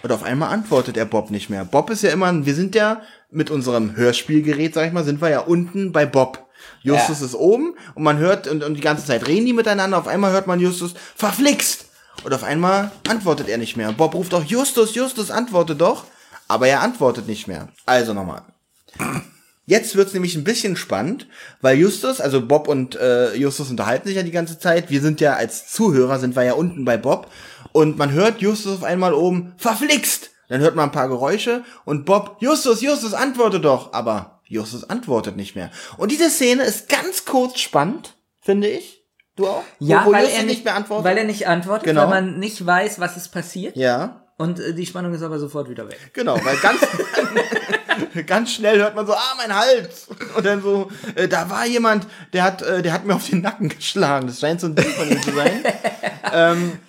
Und 0.04 0.12
auf 0.12 0.24
einmal 0.24 0.54
antwortet 0.54 0.96
er 0.96 1.06
Bob 1.06 1.32
nicht 1.32 1.50
mehr. 1.50 1.66
Bob 1.66 1.90
ist 1.90 2.04
ja 2.04 2.12
immer, 2.12 2.46
wir 2.46 2.56
sind 2.56 2.76
ja 2.76 3.02
mit 3.30 3.50
unserem 3.50 3.96
Hörspielgerät, 3.96 4.74
sag 4.74 4.88
ich 4.88 4.94
mal, 4.94 5.04
sind 5.04 5.22
wir 5.22 5.30
ja 5.30 5.40
unten 5.40 5.92
bei 5.92 6.06
Bob. 6.06 6.47
Justus 6.88 7.22
ist 7.22 7.36
oben 7.36 7.76
und 7.96 8.04
man 8.04 8.18
hört, 8.18 8.48
und, 8.48 8.64
und 8.64 8.76
die 8.76 8.82
ganze 8.82 9.06
Zeit 9.06 9.28
reden 9.28 9.46
die 9.46 9.54
miteinander, 9.54 9.98
auf 9.98 10.08
einmal 10.08 10.32
hört 10.32 10.48
man 10.48 10.60
Justus 10.60 10.94
verflixt. 11.16 11.86
Und 12.24 12.34
auf 12.34 12.44
einmal 12.44 12.92
antwortet 13.08 13.48
er 13.48 13.58
nicht 13.58 13.78
mehr. 13.78 13.92
Bob 13.92 14.16
ruft 14.16 14.34
auch 14.34 14.44
Justus, 14.44 14.96
Justus, 14.96 15.32
antworte 15.32 15.76
doch. 15.76 16.06
Aber 16.48 16.68
er 16.68 16.82
antwortet 16.82 17.28
nicht 17.28 17.48
mehr. 17.48 17.70
Also 17.86 18.14
nochmal. 18.14 18.42
Jetzt 19.66 19.98
wird's 19.98 20.14
nämlich 20.14 20.36
ein 20.36 20.46
bisschen 20.46 20.78
spannend, 20.78 21.28
weil 21.62 21.78
Justus, 21.78 22.22
also 22.22 22.46
Bob 22.46 22.70
und 22.70 22.96
äh, 22.96 23.36
Justus 23.36 23.70
unterhalten 23.70 24.08
sich 24.08 24.16
ja 24.16 24.24
die 24.24 24.32
ganze 24.32 24.58
Zeit. 24.60 24.90
Wir 24.90 25.02
sind 25.02 25.20
ja 25.20 25.34
als 25.34 25.68
Zuhörer, 25.68 26.20
sind 26.20 26.38
wir 26.38 26.44
ja 26.44 26.54
unten 26.54 26.86
bei 26.86 26.96
Bob. 26.96 27.30
Und 27.74 27.98
man 27.98 28.14
hört 28.14 28.42
Justus 28.42 28.78
auf 28.78 28.84
einmal 28.84 29.14
oben, 29.14 29.54
verflixt! 29.58 30.32
Dann 30.48 30.62
hört 30.62 30.78
man 30.78 30.86
ein 30.86 30.94
paar 30.94 31.10
Geräusche 31.10 31.66
und 31.84 32.06
Bob, 32.06 32.38
Justus, 32.40 32.82
Justus, 32.82 33.14
antworte 33.14 33.60
doch! 33.60 33.92
Aber 33.92 34.37
Justus 34.48 34.90
antwortet 34.90 35.36
nicht 35.36 35.56
mehr. 35.56 35.72
Und 35.98 36.12
diese 36.12 36.30
Szene 36.30 36.64
ist 36.64 36.90
ganz 36.90 37.26
kurz 37.26 37.60
spannend, 37.60 38.14
finde 38.42 38.68
ich. 38.70 39.04
Du 39.36 39.48
auch? 39.48 39.64
ja, 39.80 40.04
wo, 40.04 40.10
wo 40.10 40.14
weil 40.14 40.24
Justus 40.24 40.40
er 40.40 40.46
nicht, 40.46 40.66
mehr 40.66 40.76
antwortet? 40.76 41.06
weil 41.06 41.18
er 41.18 41.24
nicht 41.26 41.48
antwortet, 41.48 41.84
Genau. 41.86 42.02
weil 42.04 42.22
man 42.22 42.40
nicht 42.40 42.66
weiß, 42.66 43.00
was 43.00 43.18
ist 43.18 43.30
passiert. 43.30 43.76
ja. 43.76 44.24
Und 44.40 44.60
äh, 44.60 44.76
die 44.76 44.86
Spannung 44.86 45.16
ist 45.16 45.24
aber 45.24 45.40
sofort 45.40 45.68
wieder 45.68 45.88
weg. 45.90 46.12
Genau, 46.14 46.36
weil 46.46 46.58
ganz, 46.58 46.80
ganz 48.28 48.52
schnell 48.54 48.78
hört 48.78 48.94
man 48.96 49.08
so, 49.08 49.14
ah, 49.14 49.34
mein 49.36 49.56
Hals. 49.56 50.08
Und 50.36 50.46
dann 50.46 50.62
so, 50.62 50.92
äh, 51.16 51.28
da 51.28 51.50
war 51.50 51.66
jemand, 51.66 52.06
der 52.34 52.44
hat, 52.44 52.62
äh, 52.62 52.84
der 52.84 52.94
hat 52.94 53.04
mir 53.04 53.16
auf 53.16 53.28
den 53.28 53.42
Nacken 53.42 53.68
geschlagen. 53.70 54.28
Das 54.28 54.40
scheint 54.40 54.62
so 54.62 54.68
ein 54.68 54.76
Ding 54.76 54.86
von 54.86 55.10
ihm 55.10 55.22
zu 55.24 55.32
sein. 55.34 55.64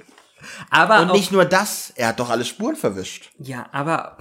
Aber 0.70 1.00
Und 1.00 1.12
nicht 1.12 1.32
nur 1.32 1.44
das, 1.46 1.90
er 1.96 2.08
hat 2.08 2.20
doch 2.20 2.28
alle 2.28 2.44
Spuren 2.44 2.76
verwischt. 2.76 3.30
ja, 3.38 3.66
aber 3.72 4.18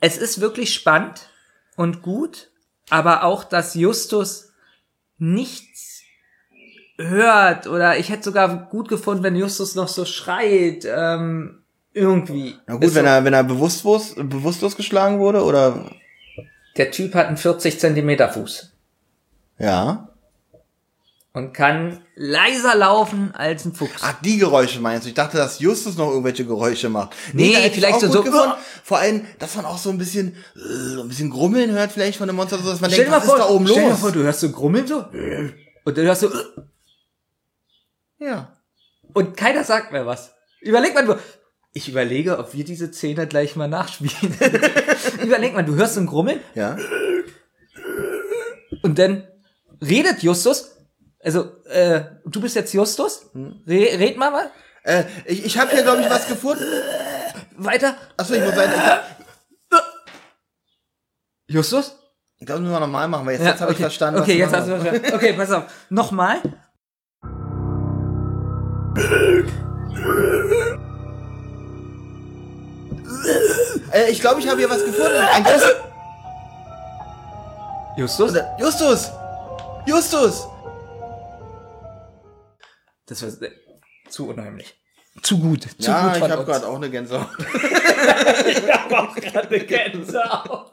es 0.00 0.18
ist 0.18 0.40
wirklich 0.40 0.74
spannend 0.74 1.28
und 1.76 2.02
gut, 2.02 2.50
aber 2.90 3.24
auch, 3.24 3.44
dass 3.44 3.74
Justus 3.74 4.52
nichts 5.18 6.02
hört 6.98 7.66
oder 7.66 7.98
ich 7.98 8.08
hätte 8.08 8.24
sogar 8.24 8.68
gut 8.68 8.88
gefunden, 8.88 9.22
wenn 9.22 9.36
Justus 9.36 9.74
noch 9.74 9.88
so 9.88 10.04
schreit, 10.04 10.86
ähm, 10.86 11.62
irgendwie. 11.92 12.54
Na 12.66 12.74
gut, 12.74 12.84
Ist 12.84 12.94
wenn 12.94 13.04
so, 13.04 13.10
er, 13.10 13.24
wenn 13.24 13.34
er 13.34 13.44
bewusstlos, 13.44 14.14
bewusstlos 14.16 14.76
geschlagen 14.76 15.18
wurde, 15.18 15.42
oder, 15.42 15.90
der 16.76 16.90
Typ 16.90 17.14
hat 17.14 17.26
einen 17.26 17.36
40 17.38 17.78
Zentimeter 17.80 18.28
Fuß 18.28 18.72
ja. 19.58 20.08
Und 21.36 21.52
kann 21.52 22.00
leiser 22.14 22.74
laufen 22.74 23.30
als 23.34 23.66
ein 23.66 23.74
Fuchs. 23.74 24.00
Ach, 24.00 24.14
die 24.22 24.38
Geräusche 24.38 24.80
meinst 24.80 25.04
du? 25.04 25.10
Ich 25.10 25.14
dachte, 25.14 25.36
dass 25.36 25.58
Justus 25.60 25.94
noch 25.98 26.08
irgendwelche 26.08 26.46
Geräusche 26.46 26.88
macht. 26.88 27.14
Nee, 27.34 27.54
ich 27.66 27.72
vielleicht 27.74 28.00
so- 28.00 28.10
so- 28.10 28.22
gefunden. 28.22 28.54
Vor 28.82 28.96
allem, 28.96 29.26
dass 29.38 29.54
man 29.54 29.66
auch 29.66 29.76
so 29.76 29.90
ein 29.90 29.98
bisschen, 29.98 30.34
äh, 30.54 30.58
so 30.94 31.02
ein 31.02 31.08
bisschen 31.08 31.28
Grummeln 31.28 31.72
hört 31.72 31.92
vielleicht 31.92 32.16
von 32.16 32.26
dem 32.26 32.36
Monster, 32.36 32.56
so 32.56 32.70
dass 32.70 32.80
man 32.80 32.90
Stell 32.90 33.04
denkt, 33.04 33.14
dir 33.14 33.20
was 33.20 33.26
mal 33.26 33.34
ist 33.34 33.38
vor, 33.42 33.48
da 33.50 33.54
oben 33.54 33.66
stell 33.66 33.76
dir 33.76 33.82
mal 33.82 33.90
los? 33.90 34.00
vor, 34.00 34.12
du 34.12 34.22
hörst 34.22 34.40
so 34.40 34.50
Grummeln 34.50 34.86
so 34.86 35.04
und 35.84 35.98
dann 35.98 36.04
hörst 36.06 36.22
du 36.22 36.30
ja. 38.18 38.56
und 39.12 39.36
keiner 39.36 39.62
sagt 39.62 39.92
mehr 39.92 40.06
was. 40.06 40.32
Überleg 40.62 40.94
mal, 40.94 41.04
du, 41.04 41.16
ich 41.74 41.86
überlege, 41.90 42.38
ob 42.38 42.54
wir 42.54 42.64
diese 42.64 42.90
Szene 42.90 43.26
gleich 43.26 43.56
mal 43.56 43.68
nachspielen. 43.68 44.34
Überleg 45.22 45.52
mal, 45.52 45.66
du 45.66 45.74
hörst 45.74 45.96
so 45.96 46.00
ein 46.00 46.06
Grummeln 46.06 46.40
Ja. 46.54 46.78
und 48.82 48.98
dann 48.98 49.28
redet 49.82 50.22
Justus, 50.22 50.75
also 51.26 51.50
äh, 51.66 52.02
du 52.24 52.40
bist 52.40 52.54
jetzt 52.56 52.72
Justus, 52.72 53.26
Re 53.34 53.98
red 53.98 54.16
mal 54.16 54.30
mal 54.30 54.50
Äh, 54.84 55.04
ich, 55.26 55.44
ich 55.44 55.58
habe 55.58 55.70
hier, 55.72 55.82
glaube 55.82 56.00
ich, 56.02 56.08
was 56.08 56.28
gefunden. 56.28 56.64
weiter. 57.56 57.96
Achso, 58.16 58.34
ich 58.34 58.40
muss 58.42 58.50
ich 58.50 58.56
glaub, 58.56 59.00
Justus? 61.48 61.96
Ich 62.38 62.46
glaube, 62.46 62.60
das 62.60 62.68
müssen 62.68 62.72
wir 62.74 62.80
nochmal 62.80 63.08
machen, 63.08 63.26
weil 63.26 63.34
jetzt, 63.34 63.44
jetzt 63.44 63.60
habe 63.60 63.72
ich 63.72 63.76
okay. 63.78 63.82
verstanden. 63.84 64.20
Okay, 64.20 64.38
jetzt 64.38 64.52
was 64.52 64.60
hast 64.60 64.68
du 64.68 64.76
verstanden. 64.80 65.14
Okay, 65.14 65.32
pass 65.32 65.50
auf. 65.50 65.64
Nochmal. 65.90 66.40
äh, 73.92 74.10
Ich 74.10 74.20
glaube, 74.20 74.40
ich 74.40 74.48
habe 74.48 74.58
hier 74.58 74.70
was 74.70 74.84
gefunden. 74.84 75.16
Ein 75.34 75.44
Justus? 77.96 78.30
Oder- 78.30 78.56
Justus! 78.58 79.10
Justus! 79.86 80.46
Das 83.06 83.22
war 83.22 83.30
zu 84.08 84.28
unheimlich. 84.28 84.74
Zu 85.22 85.38
gut. 85.38 85.62
Zu 85.62 85.90
ja, 85.90 86.08
gut 86.08 86.16
ich 86.16 86.30
habe 86.30 86.44
gerade 86.44 86.66
auch 86.66 86.76
eine 86.76 86.90
Gänsehaut. 86.90 87.28
gerade 89.20 89.60
Gänsehaut. 89.66 90.72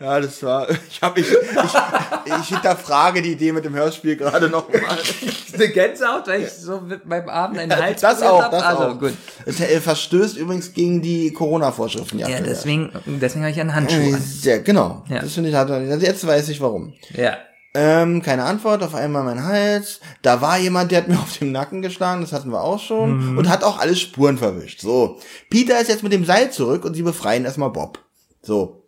Ja, 0.00 0.18
das 0.20 0.42
war. 0.42 0.66
Ich 0.90 1.00
habe 1.00 1.20
ich, 1.20 1.30
ich, 1.30 2.40
ich 2.40 2.48
hinterfrage 2.48 3.22
die 3.22 3.32
Idee 3.32 3.52
mit 3.52 3.64
dem 3.64 3.74
Hörspiel 3.74 4.16
gerade 4.16 4.48
noch 4.48 4.68
mal. 4.68 4.80
Eine 5.54 5.68
Gänsehaut, 5.68 6.26
weil 6.26 6.42
ich 6.42 6.50
so 6.50 6.80
mit 6.80 7.06
meinem 7.06 7.28
Arm 7.28 7.56
einen 7.56 7.76
Hals 7.76 8.00
Das 8.00 8.22
auch, 8.22 8.42
hab? 8.42 8.50
das 8.50 8.62
also, 8.62 8.82
auch. 8.84 8.98
gut. 8.98 9.12
Es 9.44 9.60
äh, 9.60 9.80
verstößt 9.80 10.36
übrigens 10.38 10.72
gegen 10.72 11.02
die 11.02 11.32
Corona-Vorschriften. 11.32 12.18
Ja, 12.18 12.28
deswegen, 12.40 12.90
deswegen 13.06 13.44
habe 13.44 13.52
ich 13.52 13.60
einen 13.60 13.74
Handschuh 13.74 14.14
an. 14.14 14.24
Ja, 14.42 14.58
genau. 14.58 15.04
Ja. 15.08 15.20
Das 15.20 15.34
finde 15.34 15.50
ich, 15.50 15.54
hat 15.54 15.68
er- 15.70 15.82
jetzt 15.98 16.26
weiß 16.26 16.48
ich 16.48 16.60
warum. 16.60 16.94
Ja. 17.10 17.36
Ähm, 17.74 18.20
keine 18.20 18.44
Antwort, 18.44 18.82
auf 18.82 18.94
einmal 18.94 19.24
mein 19.24 19.44
Hals. 19.44 20.00
Da 20.20 20.42
war 20.42 20.58
jemand, 20.58 20.90
der 20.90 20.98
hat 20.98 21.08
mir 21.08 21.18
auf 21.18 21.38
dem 21.38 21.52
Nacken 21.52 21.82
geschlagen, 21.82 22.20
das 22.20 22.32
hatten 22.32 22.50
wir 22.50 22.62
auch 22.62 22.80
schon. 22.80 23.38
Und 23.38 23.48
hat 23.48 23.64
auch 23.64 23.78
alle 23.78 23.96
Spuren 23.96 24.38
verwischt. 24.38 24.80
So. 24.80 25.18
Peter 25.48 25.80
ist 25.80 25.88
jetzt 25.88 26.02
mit 26.02 26.12
dem 26.12 26.24
Seil 26.24 26.52
zurück 26.52 26.84
und 26.84 26.94
sie 26.94 27.02
befreien 27.02 27.44
erstmal 27.44 27.70
Bob. 27.70 27.98
So. 28.42 28.82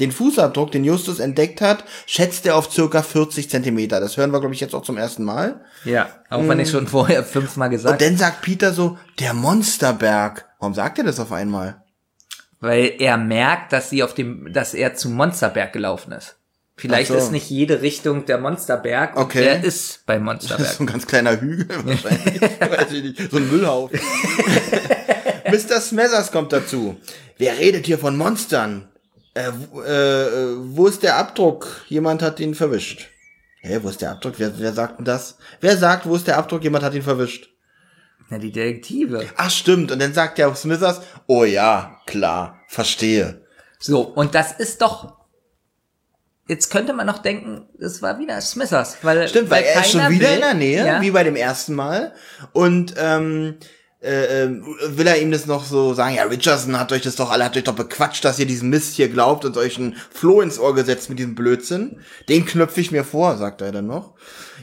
Den 0.00 0.12
Fußabdruck, 0.12 0.72
den 0.72 0.84
Justus 0.84 1.20
entdeckt 1.20 1.62
hat, 1.62 1.84
schätzt 2.04 2.44
er 2.44 2.56
auf 2.56 2.70
circa 2.70 3.02
40 3.02 3.48
Zentimeter. 3.48 3.98
Das 3.98 4.16
hören 4.18 4.30
wir, 4.30 4.40
glaube 4.40 4.54
ich, 4.54 4.60
jetzt 4.60 4.74
auch 4.74 4.82
zum 4.82 4.98
ersten 4.98 5.24
Mal. 5.24 5.64
Ja. 5.84 6.08
Auch 6.28 6.46
wenn 6.46 6.60
ich 6.60 6.70
schon 6.70 6.86
vorher 6.86 7.24
fünfmal 7.24 7.68
Und 7.68 7.72
gesagt 7.72 8.02
dann 8.02 8.16
sagt 8.18 8.42
Peter 8.42 8.72
so, 8.74 8.98
der 9.20 9.32
Monsterberg. 9.32 10.46
Warum 10.58 10.74
sagt 10.74 10.98
er 10.98 11.04
das 11.04 11.18
auf 11.18 11.32
einmal? 11.32 11.82
Weil 12.60 12.94
er 12.98 13.16
merkt, 13.16 13.72
dass 13.72 13.88
sie 13.88 14.02
auf 14.02 14.12
dem, 14.12 14.52
dass 14.52 14.74
er 14.74 14.94
zum 14.94 15.14
Monsterberg 15.14 15.72
gelaufen 15.72 16.12
ist. 16.12 16.36
Vielleicht 16.78 17.08
so. 17.08 17.14
ist 17.16 17.32
nicht 17.32 17.48
jede 17.48 17.80
Richtung 17.80 18.26
der 18.26 18.38
Monsterberg. 18.38 19.16
Okay. 19.16 19.44
Er 19.46 19.64
ist 19.64 20.04
bei 20.04 20.16
Das 20.16 20.24
Monsterberg. 20.24 20.60
ist 20.70 20.76
so 20.78 20.82
ein 20.84 20.86
ganz 20.86 21.06
kleiner 21.06 21.40
Hügel 21.40 21.68
wahrscheinlich. 21.86 22.40
Weiß 22.42 22.92
ich 22.92 23.02
nicht. 23.02 23.30
So 23.30 23.38
ein 23.38 23.50
Müllhaufen. 23.50 23.98
Mr. 25.50 25.80
Smethers 25.80 26.32
kommt 26.32 26.52
dazu. 26.52 26.96
Wer 27.38 27.58
redet 27.58 27.86
hier 27.86 27.98
von 27.98 28.16
Monstern? 28.16 28.88
Äh, 29.34 29.52
wo- 29.70 29.82
äh, 29.82 30.26
äh, 30.26 30.56
wo 30.58 30.86
ist 30.86 31.02
der 31.02 31.16
Abdruck? 31.16 31.84
Jemand 31.88 32.22
hat 32.22 32.40
ihn 32.40 32.54
verwischt. 32.54 33.08
Hä, 33.60 33.78
wo 33.82 33.88
ist 33.88 34.00
der 34.02 34.12
Abdruck? 34.12 34.34
Wer, 34.38 34.58
wer 34.58 34.72
sagt 34.72 34.98
denn 34.98 35.04
das? 35.04 35.38
Wer 35.60 35.76
sagt, 35.76 36.06
wo 36.06 36.14
ist 36.16 36.26
der 36.26 36.38
Abdruck? 36.38 36.62
Jemand 36.62 36.84
hat 36.84 36.94
ihn 36.94 37.02
verwischt. 37.02 37.48
Na, 38.28 38.38
die 38.38 38.50
Detektive. 38.52 39.26
Ach, 39.36 39.50
stimmt. 39.50 39.92
Und 39.92 40.00
dann 40.00 40.12
sagt 40.14 40.38
der 40.38 40.54
Smithers, 40.54 41.00
oh 41.26 41.44
ja, 41.44 42.00
klar, 42.06 42.60
verstehe. 42.68 43.42
So, 43.78 44.00
und 44.02 44.34
das 44.34 44.52
ist 44.52 44.82
doch. 44.82 45.14
Jetzt 46.48 46.70
könnte 46.70 46.92
man 46.92 47.06
noch 47.06 47.18
denken, 47.18 47.66
es 47.80 48.02
war 48.02 48.18
wieder 48.20 48.40
Smithers, 48.40 48.98
weil 49.02 49.26
Stimmt, 49.28 49.50
weil, 49.50 49.64
er 49.64 49.80
ist 49.80 49.90
schon 49.90 50.08
wieder 50.10 50.28
will- 50.28 50.34
in 50.34 50.40
der 50.40 50.54
Nähe, 50.54 50.86
Ja. 50.86 51.00
wie 51.00 51.10
bei 51.10 51.24
dem 51.24 51.34
ersten 51.36 51.74
Mal. 51.74 52.12
Und 52.52 52.94
ähm, 52.98 53.56
äh, 54.00 54.44
ähm, 54.44 54.64
will 54.90 55.06
er 55.08 55.20
ihm 55.20 55.32
das 55.32 55.46
noch 55.46 55.64
so 55.64 55.92
sagen, 55.94 56.14
ja, 56.14 56.22
Richardson 56.24 56.78
hat 56.78 56.92
euch 56.92 57.02
das 57.02 57.16
doch 57.16 57.30
alle, 57.32 57.44
hat 57.44 57.56
euch 57.56 57.64
doch 57.64 57.74
bequatscht, 57.74 58.24
dass 58.24 58.38
ihr 58.38 58.46
diesen 58.46 58.70
Mist 58.70 58.94
hier 58.94 59.08
glaubt 59.08 59.44
und 59.44 59.56
euch 59.56 59.76
einen 59.78 59.96
Floh 60.12 60.40
ins 60.40 60.60
Ohr 60.60 60.74
gesetzt 60.74 61.08
mit 61.08 61.18
diesem 61.18 61.34
Blödsinn. 61.34 61.98
Den 62.28 62.44
knöpfe 62.46 62.80
ich 62.80 62.92
mir 62.92 63.02
vor, 63.02 63.36
sagt 63.38 63.60
er 63.62 63.72
dann 63.72 63.86
noch. 63.88 64.14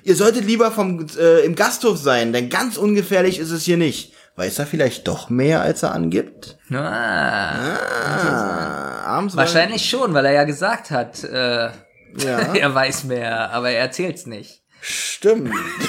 Ihr 0.04 0.16
solltet 0.16 0.46
lieber 0.46 0.72
vom 0.72 1.06
äh, 1.20 1.42
im 1.44 1.56
Gasthof 1.56 1.98
sein, 1.98 2.32
denn 2.32 2.50
ganz 2.50 2.78
ungefährlich 2.78 3.40
ist 3.40 3.52
es 3.52 3.64
hier 3.64 3.78
nicht. 3.78 4.13
Weiß 4.36 4.60
er 4.60 4.66
vielleicht 4.66 5.08
doch 5.08 5.30
mehr, 5.30 5.62
als 5.62 5.84
er 5.84 5.94
angibt? 5.94 6.58
Ah, 6.72 7.56
Ah, 7.56 9.02
abends 9.06 9.38
wahrscheinlich 9.38 9.88
schon, 9.88 10.14
weil 10.14 10.26
er 10.26 10.34
ja 10.34 10.44
gesagt 10.44 10.92
hat, 10.92 11.24
äh, 11.24 11.70
Ja. 12.18 12.40
er 12.56 12.74
weiß 12.74 13.04
mehr, 13.06 13.52
aber 13.52 13.70
er 13.70 13.82
erzählt's 13.82 14.26
nicht. 14.26 14.62
Stimmt. 14.82 15.54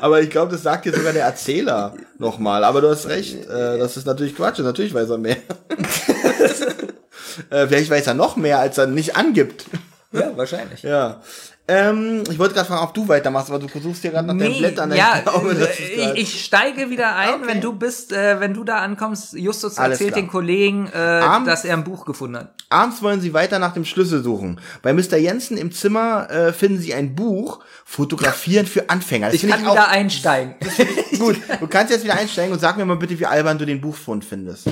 aber 0.00 0.20
ich 0.20 0.30
glaube, 0.30 0.52
das 0.52 0.62
sagt 0.62 0.84
dir 0.84 0.92
sogar 0.92 1.12
der 1.12 1.24
Erzähler 1.24 1.94
nochmal. 2.18 2.64
Aber 2.64 2.80
du 2.80 2.90
hast 2.90 3.08
recht. 3.08 3.46
Äh, 3.48 3.78
das 3.78 3.96
ist 3.96 4.06
natürlich 4.06 4.36
Quatsch. 4.36 4.58
Natürlich 4.58 4.92
weiß 4.92 5.10
er 5.10 5.18
mehr. 5.18 5.36
äh, 7.50 7.66
vielleicht 7.66 7.90
weiß 7.90 8.06
er 8.08 8.14
noch 8.14 8.36
mehr, 8.36 8.58
als 8.58 8.78
er 8.78 8.86
nicht 8.86 9.16
angibt. 9.16 9.64
Ja, 10.12 10.36
wahrscheinlich. 10.36 10.82
Ja. 10.82 11.20
Ähm, 11.68 12.24
ich 12.28 12.36
wollte 12.40 12.54
gerade 12.54 12.66
fragen, 12.66 12.82
ob 12.82 12.94
du 12.94 13.06
weitermachst, 13.06 13.48
aber 13.48 13.60
du 13.60 13.68
versuchst 13.68 14.02
hier 14.02 14.10
gerade 14.10 14.26
nach 14.26 14.36
deinen 14.36 14.58
Blättern. 14.58 14.92
ja, 14.92 15.18
Ich 15.18 15.22
glaube, 15.22 15.52
ich, 15.52 15.96
grad- 15.96 16.18
ich 16.18 16.44
steige 16.44 16.90
wieder 16.90 17.14
ein, 17.14 17.34
Okay. 17.34 17.42
wenn 17.46 17.60
du 17.60 17.72
bist, 17.74 18.12
äh, 18.12 18.40
wenn 18.40 18.54
du 18.54 18.64
da 18.64 18.78
ankommst. 18.78 19.34
Justus 19.34 19.78
erzählt 19.78 20.16
den 20.16 20.26
Kollegen, 20.26 20.88
äh, 20.92 20.96
Abends- 20.98 21.48
dass 21.48 21.64
er 21.64 21.76
ein 21.76 21.84
Buch 21.84 22.04
gefunden 22.06 22.38
hat. 22.38 22.54
Abends 22.70 23.02
wollen 23.02 23.20
sie 23.20 23.32
weiter 23.34 23.60
nach 23.60 23.72
dem 23.72 23.84
Schlüssel 23.84 24.20
suchen. 24.24 24.60
Bei 24.82 24.92
Mr. 24.92 25.16
Jensen 25.16 25.56
im 25.56 25.70
Zimmer 25.70 26.28
äh, 26.28 26.52
finden 26.52 26.80
sie 26.80 26.92
ein 26.92 27.14
Buch, 27.14 27.60
Fotografieren 27.84 28.66
für 28.66 28.90
Anfänger. 28.90 29.26
Das 29.26 29.36
Ich 29.36 29.48
kann 29.48 29.64
auch 29.64 29.72
wieder 29.74 29.88
einsteigen. 29.88 30.56
gut. 31.20 31.36
Du 31.60 31.68
kannst 31.68 31.92
jetzt 31.92 32.02
wieder 32.02 32.18
einsteigen 32.18 32.52
und 32.52 32.58
sag 32.58 32.78
mir 32.78 32.84
mal 32.84 32.96
bitte, 32.96 33.16
wie 33.20 33.26
albern 33.26 33.58
du 33.58 33.64
den 33.66 33.80
Buchfund 33.80 34.24
findest. 34.24 34.66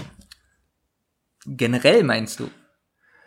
Generell 1.46 2.02
meinst 2.02 2.40
du? 2.40 2.50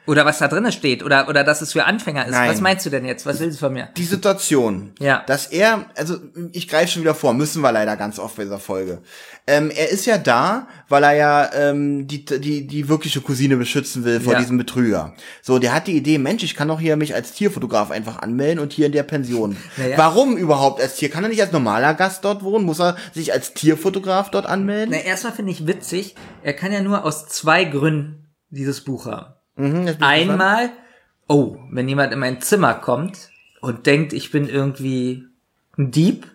Oder 0.07 0.25
was 0.25 0.39
da 0.39 0.47
drinne 0.47 0.71
steht? 0.71 1.03
Oder, 1.03 1.29
oder 1.29 1.43
dass 1.43 1.61
es 1.61 1.73
für 1.73 1.85
Anfänger 1.85 2.25
ist? 2.25 2.31
Nein. 2.31 2.49
Was 2.49 2.59
meinst 2.59 2.85
du 2.85 2.89
denn 2.89 3.05
jetzt? 3.05 3.25
Was 3.27 3.39
willst 3.39 3.57
du 3.61 3.65
von 3.65 3.73
mir? 3.73 3.89
die 3.95 4.03
Situation, 4.03 4.93
Ja. 4.99 5.23
dass 5.27 5.45
er, 5.47 5.85
also 5.95 6.17
ich 6.53 6.67
greife 6.67 6.91
schon 6.93 7.03
wieder 7.03 7.13
vor, 7.13 7.33
müssen 7.35 7.61
wir 7.61 7.71
leider 7.71 7.95
ganz 7.97 8.17
oft 8.17 8.35
bei 8.35 8.43
dieser 8.43 8.57
Folge. 8.59 9.01
Ähm, 9.45 9.69
er 9.69 9.89
ist 9.89 10.05
ja 10.07 10.17
da, 10.17 10.67
weil 10.89 11.03
er 11.03 11.13
ja 11.13 11.49
ähm, 11.53 12.07
die, 12.07 12.25
die, 12.25 12.65
die 12.65 12.89
wirkliche 12.89 13.21
Cousine 13.21 13.57
beschützen 13.57 14.03
will 14.03 14.19
vor 14.21 14.33
Ja. 14.33 14.39
diesem 14.39 14.57
Betrüger. 14.57 15.13
So, 15.43 15.59
der 15.59 15.73
hat 15.73 15.85
die 15.87 15.95
Idee, 15.97 16.17
Mensch, 16.17 16.43
ich 16.43 16.55
kann 16.55 16.67
doch 16.67 16.79
hier 16.79 16.95
mich 16.95 17.13
als 17.13 17.33
Tierfotograf 17.33 17.91
einfach 17.91 18.19
anmelden 18.19 18.59
und 18.59 18.73
hier 18.73 18.87
in 18.87 18.91
der 18.93 19.03
Pension. 19.03 19.55
Naja. 19.77 19.97
Warum 19.99 20.35
überhaupt 20.35 20.81
als 20.81 20.95
Tier? 20.95 21.09
Kann 21.09 21.23
er 21.23 21.29
nicht 21.29 21.41
als 21.41 21.51
normaler 21.51 21.93
Gast 21.93 22.25
dort 22.25 22.43
wohnen? 22.43 22.65
Muss 22.65 22.79
er 22.79 22.95
sich 23.13 23.33
als 23.33 23.53
Tierfotograf 23.53 24.31
dort 24.31 24.47
anmelden? 24.47 24.95
Na, 24.97 25.01
erstmal 25.03 25.33
finde 25.33 25.51
ich 25.51 25.67
witzig, 25.67 26.15
er 26.41 26.53
kann 26.53 26.71
ja 26.71 26.81
nur 26.81 27.05
aus 27.05 27.27
zwei 27.27 27.65
Gründen 27.65 28.33
dieses 28.49 28.81
Buch 28.83 29.05
haben. 29.05 29.35
Mhm. 29.61 29.95
Einmal, 29.99 30.71
oh, 31.27 31.57
wenn 31.71 31.87
jemand 31.87 32.13
in 32.13 32.19
mein 32.19 32.41
Zimmer 32.41 32.73
kommt 32.73 33.29
und 33.61 33.85
denkt, 33.85 34.13
ich 34.13 34.31
bin 34.31 34.49
irgendwie 34.49 35.27
ein 35.77 35.91
Dieb, 35.91 36.27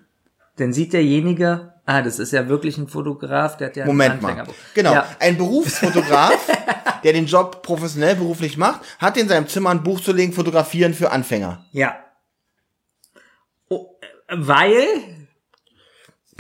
dann 0.57 0.73
sieht 0.73 0.93
derjenige, 0.93 1.74
ah, 1.85 2.03
das 2.03 2.19
ist 2.19 2.32
ja 2.32 2.48
wirklich 2.48 2.78
ein 2.78 2.89
Fotograf, 2.89 3.57
der 3.57 3.69
hat 3.69 3.77
ja 3.77 3.85
ein 3.85 3.89
Moment 3.89 4.23
mal. 4.23 4.31
Anfängerbuch. 4.31 4.55
Genau. 4.74 4.93
Ja, 4.93 5.07
Ein 5.20 5.36
Berufsfotograf, 5.36 6.51
der 7.05 7.12
den 7.12 7.27
Job 7.27 7.62
professionell 7.62 8.16
beruflich 8.16 8.57
macht, 8.57 8.81
hat 8.98 9.16
in 9.16 9.28
seinem 9.28 9.48
Zimmer 9.48 9.70
ein 9.70 9.82
Buch 9.82 10.01
zu 10.01 10.12
legen, 10.12 10.32
Fotografieren 10.32 10.94
für 10.94 11.11
Anfänger. 11.11 11.65
ja. 11.73 11.97
Oh, 13.69 13.97
äh, 14.28 14.36
weil 14.36 14.86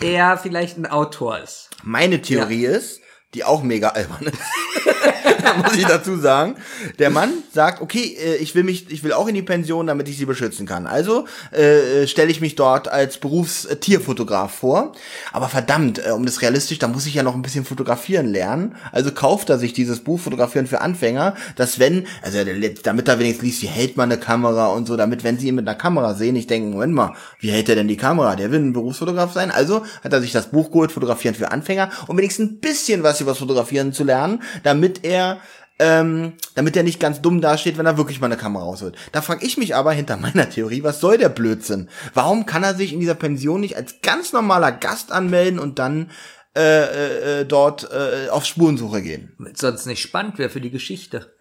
er 0.00 0.38
vielleicht 0.38 0.78
ein 0.78 0.86
Autor 0.86 1.38
ist. 1.38 1.70
Meine 1.82 2.22
Theorie 2.22 2.66
ist, 2.66 3.00
die 3.34 3.44
auch 3.44 3.62
mega 3.62 3.88
albern 3.88 4.26
ist. 4.26 4.38
muss 5.62 5.76
ich 5.76 5.86
dazu 5.86 6.16
sagen. 6.16 6.56
Der 6.98 7.10
Mann 7.10 7.30
sagt, 7.52 7.80
okay, 7.80 8.16
äh, 8.18 8.36
ich 8.36 8.54
will 8.54 8.64
mich, 8.64 8.90
ich 8.90 9.02
will 9.04 9.12
auch 9.12 9.28
in 9.28 9.34
die 9.34 9.42
Pension, 9.42 9.86
damit 9.86 10.08
ich 10.08 10.16
sie 10.16 10.24
beschützen 10.24 10.66
kann. 10.66 10.86
Also 10.86 11.26
äh, 11.52 12.06
stelle 12.06 12.30
ich 12.30 12.40
mich 12.40 12.54
dort 12.54 12.88
als 12.88 13.18
Berufstierfotograf 13.18 14.52
vor. 14.52 14.92
Aber 15.32 15.48
verdammt, 15.48 16.04
äh, 16.04 16.10
um 16.10 16.24
das 16.26 16.42
realistisch, 16.42 16.78
da 16.78 16.88
muss 16.88 17.06
ich 17.06 17.14
ja 17.14 17.22
noch 17.22 17.34
ein 17.34 17.42
bisschen 17.42 17.64
fotografieren 17.64 18.26
lernen. 18.26 18.76
Also 18.92 19.12
kauft 19.12 19.50
er 19.50 19.58
sich 19.58 19.72
dieses 19.72 20.00
Buch 20.00 20.20
Fotografieren 20.20 20.66
für 20.66 20.80
Anfänger, 20.80 21.34
dass 21.56 21.78
wenn, 21.78 22.06
also 22.22 22.38
damit 22.82 23.08
er 23.08 23.18
wenigstens 23.18 23.44
liest, 23.44 23.62
wie 23.62 23.66
hält 23.66 23.96
man 23.96 24.10
eine 24.10 24.20
Kamera 24.20 24.68
und 24.68 24.86
so, 24.86 24.96
damit 24.96 25.24
wenn 25.24 25.38
sie 25.38 25.48
ihn 25.48 25.54
mit 25.54 25.68
einer 25.68 25.76
Kamera 25.76 26.14
sehen, 26.14 26.34
nicht 26.34 26.50
denken, 26.50 26.70
Moment 26.70 26.94
mal, 26.94 27.14
wie 27.38 27.50
hält 27.50 27.68
er 27.68 27.74
denn 27.74 27.88
die 27.88 27.96
Kamera? 27.96 28.36
Der 28.36 28.50
will 28.50 28.60
ein 28.60 28.72
Berufsfotograf 28.72 29.32
sein. 29.32 29.50
Also 29.50 29.84
hat 30.02 30.12
er 30.12 30.20
sich 30.20 30.32
das 30.32 30.50
Buch 30.50 30.70
geholt, 30.70 30.92
Fotografieren 30.92 31.34
für 31.34 31.50
Anfänger, 31.50 31.90
um 32.06 32.16
wenigstens 32.16 32.50
ein 32.50 32.60
bisschen 32.60 33.02
was 33.02 33.18
das 33.26 33.38
Fotografieren 33.38 33.92
zu 33.92 34.04
lernen, 34.04 34.42
damit 34.62 35.04
er 35.04 35.40
ähm, 35.78 36.34
damit 36.54 36.76
er 36.76 36.82
nicht 36.82 37.00
ganz 37.00 37.20
dumm 37.20 37.40
dasteht, 37.40 37.76
wenn 37.76 37.86
er 37.86 37.98
wirklich 37.98 38.20
mal 38.20 38.26
eine 38.26 38.38
Kamera 38.38 38.64
rausholt. 38.64 38.96
Da 39.12 39.20
frage 39.20 39.44
ich 39.44 39.58
mich 39.58 39.74
aber 39.74 39.92
hinter 39.92 40.16
meiner 40.16 40.48
Theorie, 40.48 40.82
was 40.82 41.00
soll 41.00 41.18
der 41.18 41.28
Blödsinn? 41.28 41.88
Warum 42.14 42.46
kann 42.46 42.62
er 42.62 42.74
sich 42.74 42.92
in 42.92 43.00
dieser 43.00 43.14
Pension 43.14 43.60
nicht 43.60 43.76
als 43.76 44.00
ganz 44.02 44.32
normaler 44.32 44.72
Gast 44.72 45.12
anmelden 45.12 45.58
und 45.58 45.78
dann 45.78 46.10
äh, 46.56 46.60
äh, 46.60 47.40
äh, 47.40 47.44
dort 47.44 47.90
äh, 47.90 48.30
auf 48.30 48.46
Spurensuche 48.46 49.02
gehen? 49.02 49.36
Sonst 49.54 49.86
nicht 49.86 50.00
spannend 50.00 50.38
wäre 50.38 50.50
für 50.50 50.60
die 50.62 50.70
Geschichte. 50.70 51.34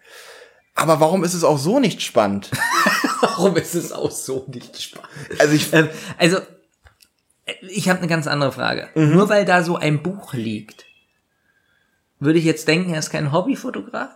Aber 0.74 1.00
warum 1.00 1.24
ist 1.24 1.32
es 1.32 1.42
auch 1.42 1.58
so 1.58 1.80
nicht 1.80 2.02
spannend? 2.02 2.50
Warum 3.22 3.56
ist 3.56 3.74
es 3.74 3.92
auch 3.92 4.10
so 4.10 4.44
nicht 4.48 4.80
spannend? 4.82 5.08
Also 5.38 5.54
ich, 5.54 5.72
Ähm, 5.72 5.88
also, 6.18 6.36
äh, 7.46 7.54
ich 7.66 7.88
habe 7.88 7.98
eine 8.00 8.08
ganz 8.08 8.26
andere 8.26 8.52
Frage. 8.52 8.90
Mhm. 8.94 9.14
Nur 9.14 9.30
weil 9.30 9.46
da 9.46 9.62
so 9.62 9.76
ein 9.76 10.02
Buch 10.02 10.34
liegt, 10.34 10.85
würde 12.18 12.38
ich 12.38 12.44
jetzt 12.44 12.68
denken, 12.68 12.92
er 12.92 12.98
ist 12.98 13.10
kein 13.10 13.32
Hobbyfotograf? 13.32 14.10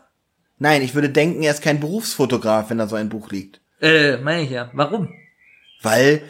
nein, 0.59 0.83
ich 0.83 0.95
würde 0.95 1.11
denken, 1.11 1.43
er 1.43 1.53
ist 1.53 1.63
kein 1.63 1.81
Berufsfotograf, 1.81 2.71
wenn 2.71 2.79
da 2.79 2.87
so 2.87 2.95
ein 2.97 3.09
Buch 3.09 3.31
liegt. 3.31 3.61
Äh, 3.81 4.19
meine 4.19 4.43
ich 4.43 4.51
ja. 4.51 4.71
Warum? 4.75 5.09
Weil, 5.83 6.23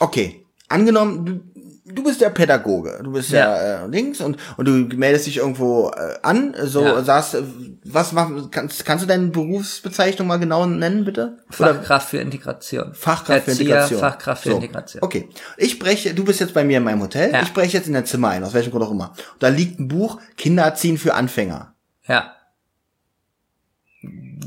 okay, 0.00 0.44
angenommen, 0.68 1.71
du- 1.94 2.02
bist 2.04 2.20
der 2.20 2.30
Pädagoge, 2.30 3.00
du 3.02 3.12
bist 3.12 3.30
ja, 3.30 3.84
äh, 3.84 3.86
links 3.86 4.20
und 4.20 4.36
und 4.56 4.66
du 4.66 4.72
meldest 4.96 5.26
dich 5.26 5.38
irgendwo 5.38 5.90
äh, 5.90 6.14
an, 6.22 6.54
so 6.64 6.82
Ja. 6.84 7.02
sagst, 7.02 7.34
äh, 7.34 7.42
was 7.84 8.12
mach, 8.12 8.28
kannst 8.50 8.84
kannst 8.84 9.04
du 9.04 9.08
deine 9.08 9.26
Berufsbezeichnung 9.28 10.26
mal 10.28 10.38
genau 10.38 10.66
nennen 10.66 11.04
bitte? 11.04 11.38
Oder 11.58 11.74
Fachkraft 11.74 12.08
für 12.10 12.18
Integration. 12.18 12.94
Fachkraft 12.94 13.44
für 13.44 13.50
Erzieher, 13.50 13.66
Integration. 13.66 14.00
Fachkraft 14.00 14.42
für 14.42 14.50
So, 14.50 14.56
Integration. 14.56 15.02
Okay. 15.02 15.28
Ich 15.56 15.78
breche, 15.78 16.14
du 16.14 16.24
bist 16.24 16.40
jetzt 16.40 16.54
bei 16.54 16.64
mir 16.64 16.78
in 16.78 16.84
meinem 16.84 17.00
Hotel, 17.02 17.32
Ja. 17.32 17.42
ich 17.42 17.52
breche 17.52 17.76
jetzt 17.76 17.86
in 17.86 17.94
dein 17.94 18.06
Zimmer 18.06 18.28
ein, 18.30 18.44
aus 18.44 18.54
welchem 18.54 18.70
Grund 18.70 18.84
auch 18.84 18.90
immer. 18.90 19.10
Und 19.34 19.42
da 19.42 19.48
liegt 19.48 19.78
ein 19.80 19.88
Buch, 19.88 20.20
Kinder 20.36 20.64
erziehen 20.64 20.98
für 20.98 21.14
Anfänger. 21.14 21.74
Ja. 22.06 22.32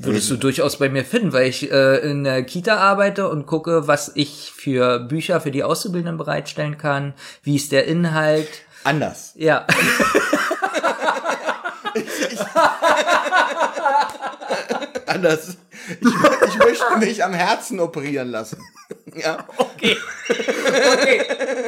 Würdest 0.06 0.30
du 0.30 0.38
durchaus 0.38 0.78
bei 0.78 0.90
mir 0.90 1.04
finden, 1.04 1.34
weil 1.34 1.48
ich 1.48 1.72
äh, 1.72 1.98
in 2.10 2.24
der 2.24 2.44
Kita 2.44 2.78
arbeite 2.78 3.28
und 3.30 3.46
gucke, 3.46 3.88
was 3.88 4.12
ich 4.16 4.54
für 4.56 5.00
Bücher 5.00 5.42
für 5.42 5.52
die 5.52 5.64
Auszubildenden 5.64 6.18
bereitstellen 6.18 6.78
kann, 6.78 7.14
wie 7.44 7.56
ist 7.56 7.72
der 7.72 7.86
Inhalt. 7.86 8.48
Anders. 8.84 9.34
Ja. 9.36 9.66
Anders. 15.08 15.58
Ich, 15.88 16.08
ich 16.48 16.58
möchte 16.58 16.98
mich 17.00 17.24
am 17.24 17.34
Herzen 17.34 17.80
operieren 17.80 18.30
lassen. 18.30 18.58
Ja. 19.16 19.46
Okay. 19.58 19.98
okay. 20.30 21.22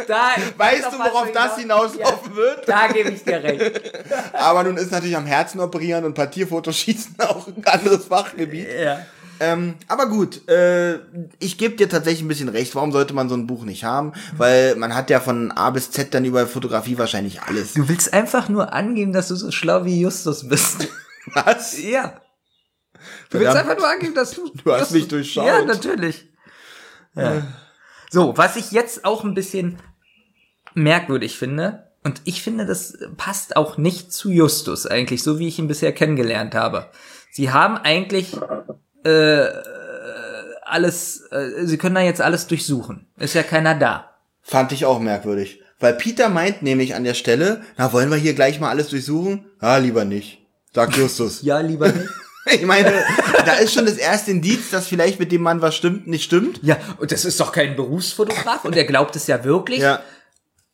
Da, 0.08 0.32
Weißt 0.58 0.88
du, 0.92 0.98
worauf 1.00 1.32
das 1.32 1.58
hinauslaufen 1.58 2.36
wird? 2.36 2.68
Da 2.68 2.88
gebe 2.88 3.10
ich 3.10 3.24
dir 3.24 3.42
recht. 3.44 3.82
Aber 4.34 4.64
nun 4.64 4.78
ist 4.78 4.92
natürlich 4.92 5.16
am 5.16 5.26
Herzen 5.26 5.60
operieren 5.60 6.04
und 6.06 6.14
Partierfotos 6.14 6.78
schießen 6.78 7.16
auch 7.20 7.48
ein 7.48 7.64
anderes 7.66 8.06
Fachgebiet. 8.06 8.68
Ja. 8.80 9.06
Ähm, 9.40 9.76
aber 9.88 10.08
gut, 10.08 10.50
äh, 10.50 10.96
ich 11.38 11.60
gebe 11.60 11.76
dir 11.76 11.88
tatsächlich 11.88 12.24
ein 12.24 12.28
bisschen 12.28 12.50
recht. 12.50 12.74
Warum 12.74 12.92
sollte 12.92 13.14
man 13.14 13.30
so 13.30 13.36
ein 13.36 13.46
Buch 13.46 13.66
nicht 13.66 13.84
haben? 13.84 14.14
Weil 14.36 14.76
man 14.76 14.96
hat 14.96 15.12
ja 15.12 15.20
von 15.20 15.52
A 15.52 15.70
bis 15.70 15.92
Z 15.92 16.12
dann 16.16 16.26
über 16.26 16.48
Fotografie 16.48 16.98
wahrscheinlich 16.98 17.44
alles. 17.44 17.74
Du 17.74 17.88
willst 17.88 18.14
einfach 18.14 18.50
nur 18.50 18.74
angeben, 18.74 19.14
dass 19.14 19.28
du 19.28 19.36
so 19.36 19.52
schlau 19.52 19.86
wie 19.86 20.02
Justus 20.02 20.50
bist. 20.50 20.88
Was? 21.36 21.80
Ja. 21.80 22.20
Du 23.30 23.40
willst 23.40 23.52
Verdammt. 23.52 23.58
einfach 23.58 23.78
nur 23.78 23.90
angeben, 23.90 24.16
dass 24.16 24.32
du. 24.32 24.50
Du 24.64 24.74
hast 24.74 24.92
mich 24.92 25.08
durchschaut. 25.08 25.46
Ja, 25.46 25.64
natürlich. 25.64 26.27
Ja. 27.18 27.44
So, 28.10 28.38
was 28.38 28.56
ich 28.56 28.72
jetzt 28.72 29.06
auch 29.06 29.24
ein 29.24 29.34
bisschen 29.34 29.78
merkwürdig 30.74 31.38
finde, 31.38 31.84
und 32.04 32.22
ich 32.24 32.42
finde, 32.42 32.66
das 32.66 32.98
passt 33.18 33.58
auch 33.58 33.78
nicht 33.78 34.14
zu 34.14 34.32
Justus 34.32 34.88
eigentlich, 34.88 35.24
so 35.24 35.40
wie 35.40 35.48
ich 35.50 35.60
ihn 35.60 35.68
bisher 35.68 35.92
kennengelernt 35.92 36.56
habe. 36.56 36.90
Sie 37.32 37.52
haben 37.52 37.78
eigentlich 37.78 38.38
äh, 39.04 39.48
alles, 40.64 41.22
äh, 41.32 41.66
sie 41.66 41.78
können 41.78 41.96
da 41.96 42.02
jetzt 42.02 42.22
alles 42.22 42.48
durchsuchen. 42.48 43.08
Ist 43.18 43.34
ja 43.34 43.44
keiner 43.44 43.76
da. 43.76 44.12
Fand 44.42 44.72
ich 44.72 44.86
auch 44.86 45.00
merkwürdig. 45.00 45.62
Weil 45.80 45.96
Peter 45.96 46.30
meint 46.30 46.62
nämlich 46.62 46.96
an 46.96 47.04
der 47.04 47.14
Stelle, 47.14 47.62
na, 47.78 47.92
wollen 47.92 48.10
wir 48.10 48.18
hier 48.18 48.34
gleich 48.34 48.60
mal 48.60 48.70
alles 48.70 48.88
durchsuchen? 48.88 49.46
Ah, 49.60 49.78
lieber 49.78 50.06
nicht. 50.06 50.40
Sagt 50.74 50.96
Justus. 50.96 51.42
Ja, 51.42 51.60
lieber 51.60 51.92
nicht. 51.92 52.10
Ich 52.52 52.64
meine, 52.66 52.92
da 53.46 53.54
ist 53.54 53.74
schon 53.74 53.86
das 53.86 53.98
erste 53.98 54.32
Indiz, 54.32 54.70
dass 54.72 54.88
vielleicht 54.88 55.20
mit 55.20 55.32
dem 55.32 55.42
Mann 55.42 55.62
was 55.62 55.76
stimmt, 55.76 56.08
nicht 56.08 56.24
stimmt. 56.24 56.60
ja, 56.64 56.78
und 57.00 57.12
das 57.12 57.26
ist 57.26 57.40
doch 57.40 57.52
kein 57.52 57.76
Berufsfotograf 57.76 58.64
und 58.66 58.76
er 58.76 58.86
glaubt 58.86 59.16
es 59.16 59.28
ja 59.28 59.44
wirklich. 59.44 59.80
Ja, 59.80 60.02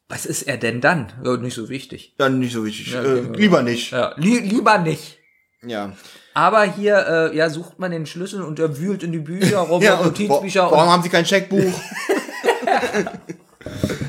Was 0.09 0.25
ist 0.25 0.43
er 0.43 0.57
denn 0.57 0.81
dann? 0.81 1.11
Ja, 1.23 1.37
nicht 1.37 1.55
so 1.55 1.69
wichtig. 1.69 2.13
dann 2.17 2.39
nicht 2.39 2.53
so 2.53 2.63
wichtig. 2.65 2.91
Ja, 2.93 3.01
äh, 3.03 3.19
okay. 3.21 3.37
lieber 3.37 3.61
nicht. 3.63 3.91
Ja, 3.91 4.13
li 4.17 4.39
lieber 4.39 4.77
nicht. 4.77 5.17
Ja. 5.65 5.93
Aber 6.35 6.63
hier, 6.63 7.31
äh, 7.31 7.37
ja, 7.37 7.49
sucht 7.49 7.79
man 7.79 7.91
den 7.91 8.05
Schlüssel 8.05 8.41
und 8.43 8.59
er 8.59 8.77
wühlt 8.79 9.03
in 9.03 9.11
die 9.11 9.19
Bücher 9.19 9.59
rum, 9.69 9.81
Ja, 9.81 10.01
Notizbücher. 10.03 10.69
warum 10.71 10.89
haben 10.91 11.03
sie 11.03 11.09
kein 11.09 11.25
Scheckbuch? 11.25 11.61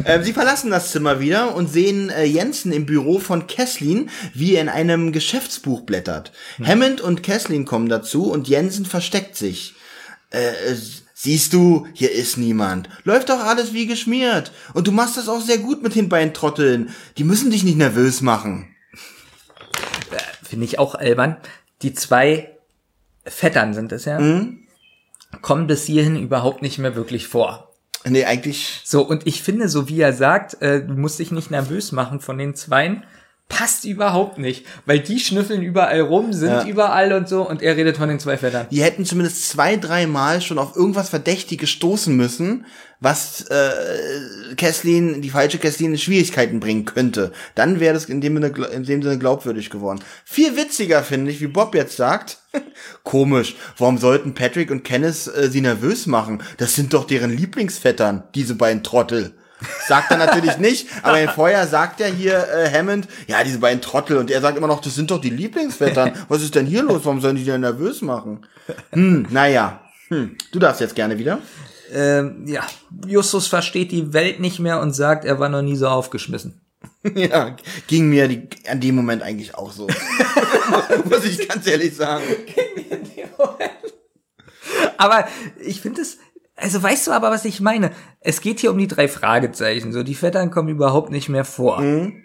ähm, 0.04 0.22
sie 0.22 0.32
verlassen 0.32 0.70
das 0.70 0.90
Zimmer 0.90 1.20
wieder 1.20 1.54
und 1.54 1.68
sehen 1.68 2.10
äh, 2.10 2.24
Jensen 2.24 2.72
im 2.72 2.86
Büro 2.86 3.18
von 3.18 3.46
Kesslin, 3.46 4.10
wie 4.32 4.54
er 4.54 4.62
in 4.62 4.68
einem 4.68 5.12
Geschäftsbuch 5.12 5.82
blättert. 5.82 6.32
Hammond 6.62 7.00
und 7.00 7.22
Kesslin 7.22 7.64
kommen 7.64 7.88
dazu 7.88 8.30
und 8.30 8.48
Jensen 8.48 8.86
versteckt 8.86 9.36
sich. 9.36 9.74
Äh, 10.30 10.48
äh, 10.48 10.76
siehst 11.14 11.52
du, 11.52 11.86
hier 11.94 12.12
ist 12.12 12.36
niemand. 12.36 12.88
Läuft 13.04 13.30
doch 13.30 13.40
alles 13.40 13.72
wie 13.72 13.86
geschmiert. 13.86 14.52
Und 14.74 14.86
du 14.86 14.92
machst 14.92 15.16
das 15.16 15.28
auch 15.28 15.40
sehr 15.40 15.58
gut 15.58 15.82
mit 15.82 15.94
den 15.94 16.08
beiden 16.08 16.34
Trotteln. 16.34 16.90
Die 17.16 17.24
müssen 17.24 17.50
dich 17.50 17.64
nicht 17.64 17.78
nervös 17.78 18.20
machen. 18.20 18.74
Finde 20.42 20.66
ich 20.66 20.78
auch 20.78 20.94
albern. 20.94 21.36
Die 21.82 21.94
zwei 21.94 22.50
Vettern 23.24 23.74
sind 23.74 23.92
es 23.92 24.04
ja. 24.04 24.20
Mhm. 24.20 24.66
Kommen 25.40 25.66
bis 25.66 25.84
hierhin 25.84 26.16
überhaupt 26.16 26.62
nicht 26.62 26.78
mehr 26.78 26.94
wirklich 26.94 27.26
vor. 27.26 27.73
Nee, 28.06 28.24
eigentlich. 28.24 28.82
So, 28.84 29.02
und 29.02 29.26
ich 29.26 29.42
finde, 29.42 29.68
so 29.68 29.88
wie 29.88 30.00
er 30.00 30.12
sagt, 30.12 30.60
äh, 30.60 30.84
du 30.84 30.94
musst 30.94 31.18
dich 31.18 31.30
nicht 31.30 31.50
nervös 31.50 31.90
machen 31.90 32.20
von 32.20 32.36
den 32.36 32.54
Zweien, 32.54 33.02
passt 33.48 33.84
überhaupt 33.84 34.38
nicht. 34.38 34.66
Weil 34.86 35.00
die 35.00 35.20
schnüffeln 35.20 35.62
überall 35.62 36.00
rum, 36.00 36.32
sind 36.32 36.50
Ja. 36.50 36.64
überall 36.66 37.12
und 37.12 37.28
so, 37.28 37.48
und 37.48 37.62
er 37.62 37.76
redet 37.76 37.96
von 37.98 38.08
den 38.08 38.18
zwei 38.18 38.36
Vettern. 38.36 38.66
Die 38.70 38.82
hätten 38.82 39.04
zumindest 39.04 39.48
zwei, 39.48 39.76
drei 39.76 40.06
Mal 40.06 40.40
schon 40.40 40.58
auf 40.58 40.74
irgendwas 40.74 41.08
Verdächtiges 41.10 41.70
stoßen 41.70 42.16
müssen, 42.16 42.66
was 43.00 43.42
äh, 43.50 44.54
Kesslin, 44.56 45.20
die 45.20 45.30
falsche 45.30 45.58
Kesslin 45.58 45.92
in 45.92 45.98
Schwierigkeiten 45.98 46.58
bringen 46.58 46.86
könnte. 46.86 47.32
Dann 47.54 47.80
wäre 47.80 47.94
das 47.94 48.06
in 48.06 48.20
dem, 48.22 48.34
Sinne, 48.34 48.48
in 48.72 48.84
dem 48.84 49.02
Sinne 49.02 49.18
glaubwürdig 49.18 49.68
geworden. 49.70 50.00
Viel 50.24 50.56
witziger 50.56 51.02
finde 51.02 51.30
ich, 51.30 51.40
wie 51.40 51.46
Bob 51.46 51.74
jetzt 51.74 51.96
sagt. 51.96 52.38
Komisch, 53.02 53.56
warum 53.76 53.98
sollten 53.98 54.34
Patrick 54.34 54.70
und 54.70 54.84
Kenneth 54.84 55.26
äh, 55.36 55.48
sie 55.50 55.60
nervös 55.60 56.06
machen? 56.06 56.42
Das 56.56 56.74
sind 56.74 56.94
doch 56.94 57.04
deren 57.06 57.30
Lieblingsvettern, 57.36 58.24
diese 58.34 58.54
beiden 58.54 58.82
Trottel. 58.82 59.34
Sagt 59.86 60.10
er 60.10 60.18
natürlich 60.18 60.58
nicht, 60.58 60.88
aber 61.02 61.20
in 61.20 61.28
vorher 61.28 61.66
sagt 61.66 62.00
er 62.00 62.08
hier 62.08 62.46
äh, 62.48 62.70
Hammond, 62.70 63.08
ja, 63.26 63.42
diese 63.44 63.58
beiden 63.58 63.80
Trottel 63.80 64.16
und 64.18 64.30
er 64.30 64.40
sagt 64.40 64.58
immer 64.58 64.66
noch, 64.66 64.80
das 64.80 64.94
sind 64.94 65.10
doch 65.10 65.20
die 65.20 65.30
Lieblingsvettern. 65.30 66.12
Was 66.28 66.42
ist 66.42 66.54
denn 66.54 66.66
hier 66.66 66.82
los? 66.82 67.02
Warum 67.04 67.20
sollen 67.20 67.36
die 67.36 67.44
denn 67.44 67.60
nervös 67.60 68.02
machen? 68.02 68.46
Hm, 68.92 69.26
naja. 69.30 69.80
Hm, 70.08 70.36
du 70.52 70.58
darfst 70.58 70.80
jetzt 70.80 70.94
gerne 70.94 71.18
wieder. 71.18 71.38
Ähm, 71.92 72.44
ja, 72.46 72.66
Justus 73.06 73.46
versteht 73.46 73.92
die 73.92 74.12
Welt 74.12 74.40
nicht 74.40 74.58
mehr 74.58 74.80
und 74.80 74.92
sagt, 74.92 75.24
er 75.24 75.38
war 75.38 75.48
noch 75.48 75.62
nie 75.62 75.76
so 75.76 75.88
aufgeschmissen. 75.88 76.60
Ja, 77.14 77.54
ging 77.86 78.08
mir 78.08 78.28
die, 78.28 78.48
an 78.66 78.80
dem 78.80 78.94
Moment 78.94 79.22
eigentlich 79.22 79.54
auch 79.54 79.72
so. 79.72 79.86
Muss 81.04 81.24
ich 81.24 81.46
ganz 81.46 81.66
ehrlich 81.66 81.94
sagen. 81.94 82.24
Aber 84.96 85.28
ich 85.60 85.82
finde 85.82 86.00
es, 86.00 86.18
also 86.56 86.82
weißt 86.82 87.06
du 87.06 87.12
aber, 87.12 87.30
was 87.30 87.44
ich 87.44 87.60
meine? 87.60 87.90
Es 88.20 88.40
geht 88.40 88.60
hier 88.60 88.70
um 88.70 88.78
die 88.78 88.86
drei 88.86 89.08
Fragezeichen. 89.08 89.92
So, 89.92 90.02
die 90.02 90.14
Vettern 90.14 90.50
kommen 90.50 90.68
überhaupt 90.68 91.10
nicht 91.10 91.28
mehr 91.28 91.44
vor. 91.44 91.80
Mhm. 91.80 92.22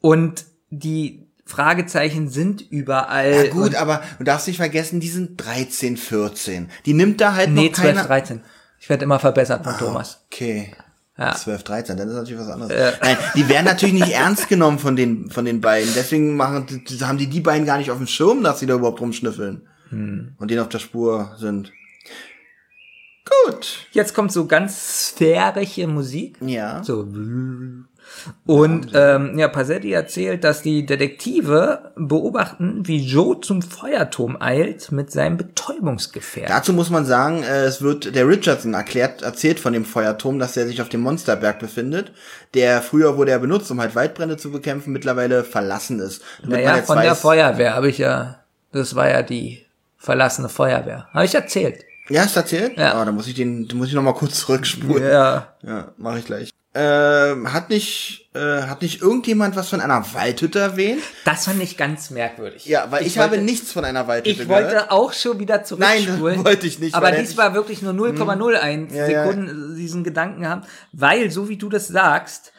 Und 0.00 0.44
die 0.70 1.28
Fragezeichen 1.44 2.28
sind 2.28 2.60
überall. 2.60 3.46
Ja, 3.46 3.50
gut, 3.50 3.74
aber 3.74 4.02
du 4.18 4.24
darfst 4.24 4.46
nicht 4.46 4.56
vergessen, 4.56 5.00
die 5.00 5.08
sind 5.08 5.44
13, 5.44 5.96
14. 5.96 6.70
Die 6.86 6.94
nimmt 6.94 7.20
da 7.20 7.34
halt 7.34 7.50
nee, 7.50 7.66
noch 7.66 7.74
12, 7.74 7.94
keiner. 7.94 8.04
13. 8.06 8.40
Ich 8.80 8.88
werde 8.88 9.04
immer 9.04 9.18
verbessert 9.18 9.64
von 9.64 9.76
Thomas. 9.76 10.24
Okay. 10.32 10.74
Ja. 11.18 11.34
12, 11.34 11.62
13, 11.62 11.96
dann 11.96 12.08
ist 12.08 12.14
natürlich 12.14 12.40
was 12.40 12.48
anderes. 12.48 12.72
Nein, 13.02 13.16
die 13.36 13.48
werden 13.48 13.66
natürlich 13.66 13.94
nicht 13.94 14.12
ernst 14.12 14.48
genommen 14.48 14.78
von 14.78 14.96
den, 14.96 15.30
von 15.30 15.44
den 15.44 15.60
beiden. 15.60 15.92
Deswegen 15.94 16.36
machen, 16.36 16.66
haben 17.02 17.18
die 17.18 17.28
die 17.28 17.40
beiden 17.40 17.66
gar 17.66 17.78
nicht 17.78 17.90
auf 17.90 17.98
dem 17.98 18.06
Schirm, 18.06 18.42
dass 18.42 18.60
sie 18.60 18.66
da 18.66 18.74
überhaupt 18.74 19.00
rumschnüffeln. 19.00 19.68
Hm. 19.90 20.32
Und 20.38 20.50
denen 20.50 20.60
auf 20.60 20.70
der 20.70 20.78
Spur 20.78 21.36
sind. 21.38 21.70
Gut. 23.46 23.86
Jetzt 23.92 24.14
kommt 24.14 24.32
so 24.32 24.46
ganz 24.46 25.08
sphärische 25.08 25.86
Musik. 25.86 26.36
Ja. 26.40 26.82
So. 26.82 27.06
Und 28.46 28.90
ähm, 28.94 29.38
ja, 29.38 29.48
Pasetti 29.48 29.92
erzählt, 29.92 30.44
dass 30.44 30.60
die 30.60 30.84
Detektive 30.84 31.92
beobachten, 31.96 32.82
wie 32.86 32.98
Joe 32.98 33.40
zum 33.40 33.62
Feuerturm 33.62 34.36
eilt 34.40 34.90
mit 34.92 35.10
seinem 35.12 35.36
Betäubungsgefährt. 35.36 36.50
Dazu 36.50 36.72
muss 36.72 36.90
man 36.90 37.06
sagen, 37.06 37.42
äh, 37.42 37.64
es 37.64 37.80
wird 37.80 38.14
der 38.14 38.26
Richardson 38.28 38.74
erklärt, 38.74 39.22
erzählt 39.22 39.60
von 39.60 39.72
dem 39.72 39.84
Feuerturm, 39.84 40.38
dass 40.38 40.56
er 40.56 40.66
sich 40.66 40.82
auf 40.82 40.88
dem 40.88 41.00
Monsterberg 41.00 41.58
befindet, 41.60 42.12
der 42.54 42.82
früher 42.82 43.16
wurde 43.16 43.30
er 43.30 43.38
benutzt, 43.38 43.70
um 43.70 43.80
halt 43.80 43.94
Waldbrände 43.94 44.36
zu 44.36 44.50
bekämpfen, 44.50 44.92
mittlerweile 44.92 45.44
verlassen 45.44 46.00
ist. 46.00 46.22
Damit 46.42 46.50
man 46.50 46.60
Naja, 46.64 46.76
jetzt 46.76 46.86
von 46.88 46.98
der 47.00 47.12
weiß- 47.12 47.20
Feuerwehr 47.20 47.74
habe 47.74 47.88
ich 47.88 47.98
ja, 47.98 48.40
das 48.72 48.94
war 48.94 49.08
ja 49.08 49.22
die 49.22 49.64
verlassene 49.96 50.48
Feuerwehr. 50.48 51.06
Habe 51.14 51.24
ich 51.24 51.34
erzählt. 51.34 51.84
Ja, 52.08 52.24
ist 52.24 52.36
erzählt? 52.36 52.76
Ja. 52.76 52.94
Ah, 52.94 53.04
dann 53.04 53.14
muss 53.14 53.26
ich 53.28 53.34
den, 53.34 53.68
dann 53.68 53.78
muss 53.78 53.88
ich 53.88 53.94
noch 53.94 54.02
mal 54.02 54.12
kurz 54.14 54.40
zurückspulen. 54.40 55.04
Ja. 55.04 55.54
Ja, 55.62 55.92
mache 55.96 56.18
ich 56.18 56.24
gleich. 56.24 56.50
Ähm, 56.74 57.52
hat 57.52 57.68
nicht, 57.68 58.30
äh, 58.34 58.62
hat 58.62 58.80
nicht 58.80 59.02
irgendjemand 59.02 59.56
was 59.56 59.68
von 59.68 59.82
einer 59.82 60.02
Waldhütte 60.14 60.58
erwähnt? 60.58 61.02
Das 61.26 61.44
fand 61.44 61.62
ich 61.62 61.76
ganz 61.76 62.08
merkwürdig. 62.08 62.64
Ja, 62.64 62.90
weil 62.90 63.06
ich, 63.06 63.16
wollte, 63.18 63.30
habe 63.32 63.42
nichts 63.42 63.72
von 63.72 63.84
einer 63.84 64.08
Waldhütte 64.08 64.30
Ich 64.42 64.48
gehört. 64.48 64.64
wollte 64.72 64.90
auch 64.90 65.12
schon 65.12 65.38
wieder 65.38 65.64
zurückspulen. 65.64 66.36
Nein, 66.36 66.44
wollte 66.46 66.66
ich 66.66 66.78
nicht, 66.78 66.94
Aber 66.94 67.12
dies 67.12 67.32
ich- 67.32 67.36
war 67.36 67.52
wirklich 67.52 67.82
nur 67.82 67.92
0,01 67.92 68.90
Ja, 68.94 69.06
ja. 69.06 69.24
Sekunden 69.24 69.76
diesen 69.76 70.02
Gedanken 70.02 70.48
haben, 70.48 70.62
weil 70.92 71.30
so 71.30 71.50
wie 71.50 71.58
du 71.58 71.68
das 71.68 71.88
sagst, 71.88 72.52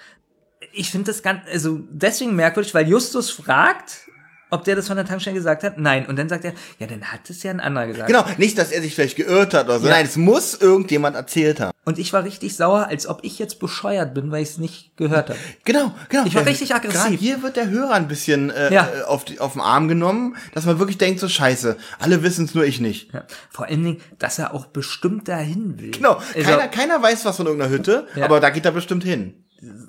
ich 0.73 0.91
finde 0.91 1.11
das 1.11 1.23
ganz, 1.23 1.41
also 1.51 1.79
deswegen 1.89 2.35
merkwürdig, 2.35 2.73
weil 2.75 2.87
Justus 2.87 3.31
fragt, 3.31 4.07
ob 4.53 4.63
der 4.63 4.75
das 4.75 4.87
von 4.87 4.95
der 4.95 5.05
Tankstelle 5.05 5.35
gesagt 5.35 5.63
hat. 5.63 5.77
Nein. 5.77 6.05
Und 6.05 6.17
dann 6.17 6.29
sagt 6.29 6.45
er, 6.45 6.53
ja, 6.79 6.87
dann 6.87 7.03
hat 7.03 7.29
es 7.29 7.43
ja 7.43 7.51
ein 7.51 7.59
anderer 7.59 7.87
gesagt. 7.87 8.07
Genau, 8.07 8.23
nicht, 8.37 8.57
dass 8.57 8.71
er 8.71 8.81
sich 8.81 8.95
vielleicht 8.95 9.15
geirrt 9.17 9.53
hat 9.53 9.65
oder 9.65 9.79
so. 9.79 9.87
Ja. 9.87 9.93
Nein, 9.93 10.05
es 10.05 10.15
muss 10.15 10.53
irgendjemand 10.55 11.15
erzählt 11.15 11.59
haben. 11.59 11.71
Und 11.85 11.99
ich 11.99 12.13
war 12.13 12.23
richtig 12.23 12.55
sauer, 12.55 12.87
als 12.87 13.07
ob 13.07 13.19
ich 13.23 13.39
jetzt 13.39 13.59
bescheuert 13.59 14.13
bin, 14.13 14.31
weil 14.31 14.41
ich 14.43 14.49
es 14.51 14.57
nicht 14.57 14.95
gehört 14.95 15.29
habe. 15.29 15.39
Genau, 15.65 15.93
genau. 16.07 16.25
Ich 16.25 16.33
war 16.35 16.43
Der- 16.43 16.51
richtig 16.51 16.73
aggressiv. 16.73 17.19
Hier 17.19 17.43
wird 17.43 17.57
der 17.57 17.69
Hörer 17.69 17.93
ein 17.93 18.07
bisschen 18.07 18.49
äh, 18.51 18.73
Ja. 18.73 18.87
äh, 18.87 19.01
auf, 19.03 19.25
die, 19.25 19.39
auf 19.41 19.53
den 19.53 19.61
Arm 19.61 19.87
genommen, 19.89 20.37
dass 20.53 20.65
man 20.65 20.79
wirklich 20.79 20.97
denkt, 20.97 21.19
so 21.19 21.27
scheiße, 21.27 21.75
alle 21.99 22.23
wissen 22.23 22.45
es, 22.45 22.55
nur 22.55 22.63
ich 22.63 22.79
nicht. 22.79 23.13
Ja. 23.13 23.25
Vor 23.51 23.65
allen 23.65 23.83
Dingen, 23.83 24.01
dass 24.19 24.39
er 24.39 24.53
auch 24.53 24.67
bestimmt 24.67 25.27
dahin 25.27 25.79
will. 25.79 25.91
Genau, 25.91 26.13
Also, 26.35 26.41
keiner, 26.49 26.67
keiner 26.69 27.01
weiß 27.01 27.25
was 27.25 27.35
von 27.37 27.47
irgendeiner 27.47 27.71
Hütte, 27.71 28.07
Ja. 28.15 28.25
aber 28.25 28.39
da 28.39 28.49
geht 28.49 28.63
er 28.65 28.71
bestimmt 28.71 29.03
hin. 29.03 29.33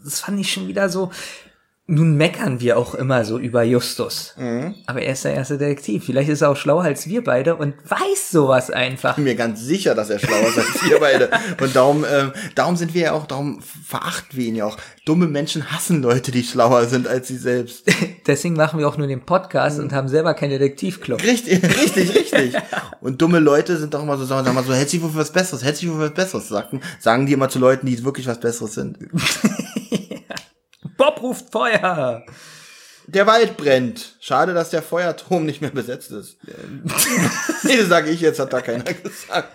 das 0.04 0.20
fand 0.20 0.40
ich 0.40 0.52
schon 0.52 0.66
wieder 0.68 0.88
so. 0.88 1.10
Nun 1.86 2.16
meckern 2.16 2.60
wir 2.60 2.78
auch 2.78 2.94
immer 2.94 3.26
so 3.26 3.38
über 3.38 3.62
Justus. 3.62 4.32
Mhm. 4.38 4.74
Aber 4.86 5.02
er 5.02 5.12
ist 5.12 5.24
der 5.26 5.34
erste 5.34 5.58
Detektiv. 5.58 6.06
Vielleicht 6.06 6.30
ist 6.30 6.40
er 6.40 6.48
auch 6.48 6.56
schlauer 6.56 6.82
als 6.82 7.06
wir 7.08 7.22
beide 7.22 7.56
und 7.56 7.74
weiß 7.86 8.30
sowas 8.30 8.70
einfach. 8.70 9.16
bin 9.16 9.24
mir 9.24 9.34
ganz 9.34 9.60
sicher, 9.60 9.94
dass 9.94 10.08
er 10.08 10.18
schlauer 10.18 10.48
ist 10.48 10.56
als 10.58 10.82
wir 10.88 10.98
beide. 10.98 11.28
Und 11.60 11.76
darum, 11.76 12.06
ähm, 12.10 12.32
darum 12.54 12.76
sind 12.76 12.94
wir 12.94 13.02
ja 13.02 13.12
auch, 13.12 13.26
darum 13.26 13.60
verachten 13.60 14.38
wir 14.38 14.46
ihn 14.46 14.56
ja 14.56 14.64
auch. 14.64 14.78
Dumme 15.04 15.26
Menschen 15.26 15.70
hassen 15.72 16.00
Leute, 16.00 16.32
die 16.32 16.42
schlauer 16.42 16.86
sind 16.86 17.06
als 17.06 17.28
sie 17.28 17.36
selbst. 17.36 17.84
Deswegen 18.26 18.54
machen 18.56 18.78
wir 18.78 18.88
auch 18.88 18.96
nur 18.96 19.06
den 19.06 19.20
Podcast 19.26 19.76
Mhm. 19.76 19.84
und 19.84 19.92
haben 19.92 20.08
selber 20.08 20.32
keinen 20.32 20.50
Detektivclub. 20.58 21.22
Richtig, 21.22 21.62
richtig, 21.82 22.14
richtig. 22.14 22.54
Und 23.02 23.20
dumme 23.20 23.40
Leute 23.40 23.76
sind 23.76 23.92
doch 23.92 24.02
immer 24.02 24.16
so, 24.16 24.24
sagen 24.24 24.46
wir 24.46 24.54
mal 24.54 24.64
so, 24.64 24.72
hält 24.72 24.88
sich 24.88 25.02
wohl 25.02 25.10
für 25.10 25.18
was 25.18 25.32
Besseres, 25.32 25.62
hält 25.62 25.76
sich 25.76 25.86
wohl 25.90 25.96
für 25.96 26.04
was 26.06 26.14
Besseres, 26.14 26.48
sagten, 26.48 26.80
sagen 26.98 27.26
die 27.26 27.34
immer 27.34 27.50
zu 27.50 27.58
Leuten, 27.58 27.86
die 27.86 28.02
wirklich 28.04 28.26
was 28.26 28.40
Besseres 28.40 28.72
sind. 28.72 28.96
Bob 30.96 31.22
ruft 31.22 31.50
Feuer! 31.50 32.24
Der 33.06 33.26
Wald 33.26 33.56
brennt. 33.56 34.16
Schade, 34.20 34.54
dass 34.54 34.70
der 34.70 34.82
Feuerturm 34.82 35.44
nicht 35.44 35.60
mehr 35.60 35.70
besetzt 35.70 36.10
ist. 36.10 36.38
nee, 37.62 37.76
das 37.76 37.88
sage 37.88 38.10
ich 38.10 38.20
jetzt, 38.20 38.38
hat 38.38 38.52
da 38.52 38.62
keiner 38.62 38.84
gesagt. 38.84 39.48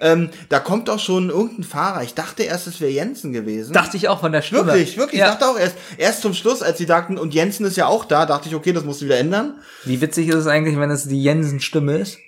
Ähm, 0.00 0.30
da 0.48 0.60
kommt 0.60 0.88
auch 0.88 0.98
schon 0.98 1.28
irgendein 1.28 1.64
Fahrer. 1.64 2.02
Ich 2.02 2.14
dachte 2.14 2.44
erst, 2.44 2.66
es 2.66 2.80
wäre 2.80 2.90
Jensen 2.90 3.32
gewesen. 3.32 3.72
Dachte 3.72 3.96
ich 3.96 4.08
auch 4.08 4.20
von 4.20 4.32
der 4.32 4.42
Stimme. 4.42 4.66
Wirklich, 4.66 4.96
wirklich. 4.96 5.20
Ja. 5.20 5.26
Ich 5.26 5.32
dachte 5.32 5.48
auch 5.48 5.58
erst, 5.58 5.76
erst 5.98 6.22
zum 6.22 6.34
Schluss, 6.34 6.62
als 6.62 6.78
sie 6.78 6.86
sagten, 6.86 7.18
und 7.18 7.34
Jensen 7.34 7.66
ist 7.66 7.76
ja 7.76 7.86
auch 7.86 8.04
da, 8.04 8.26
dachte 8.26 8.48
ich, 8.48 8.54
okay, 8.54 8.72
das 8.72 8.84
musst 8.84 9.00
du 9.00 9.06
wieder 9.06 9.18
ändern. 9.18 9.60
Wie 9.84 10.00
witzig 10.00 10.28
ist 10.28 10.36
es 10.36 10.46
eigentlich, 10.46 10.78
wenn 10.78 10.90
es 10.90 11.06
die 11.06 11.22
Jensen-Stimme 11.22 11.98
ist? 11.98 12.18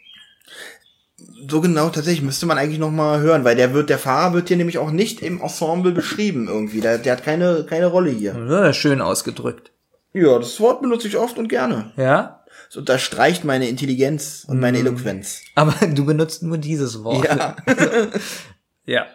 So 1.49 1.61
genau, 1.61 1.89
tatsächlich, 1.91 2.23
müsste 2.23 2.47
man 2.47 2.59
eigentlich 2.59 2.79
noch 2.79 2.91
mal 2.91 3.21
hören, 3.21 3.45
weil 3.45 3.57
der 3.57 3.75
wird, 3.75 3.91
der 3.91 3.99
Fahrer 3.99 4.33
wird 4.33 4.49
hier 4.49 4.57
nämlich 4.57 4.79
auch 4.79 4.91
nicht 4.91 5.23
im 5.23 5.41
Ensemble 5.41 5.93
beschrieben 5.93 6.49
irgendwie. 6.49 6.81
Der, 6.81 6.99
der 6.99 7.13
hat 7.13 7.25
keine, 7.25 7.65
keine 7.69 7.87
Rolle 7.87 8.11
hier. 8.11 8.35
Ja, 8.49 8.73
schön 8.73 9.01
ausgedrückt. 9.01 9.73
Ja, 10.13 10.39
das 10.39 10.59
Wort 10.61 10.81
benutze 10.81 11.09
ich 11.09 11.17
oft 11.17 11.39
und 11.39 11.49
gerne. 11.49 11.93
Ja? 11.97 12.45
Das 12.69 12.77
unterstreicht 12.77 13.45
meine 13.45 13.69
Intelligenz 13.69 14.45
und 14.49 14.61
meine 14.61 14.79
Eloquenz. 14.79 15.43
Aber 15.55 15.75
du 15.95 16.05
benutzt 16.05 16.43
nur 16.43 16.59
dieses 16.59 17.05
Wort. 17.05 17.25
Ja. 17.27 17.57
Ja. 18.89 19.07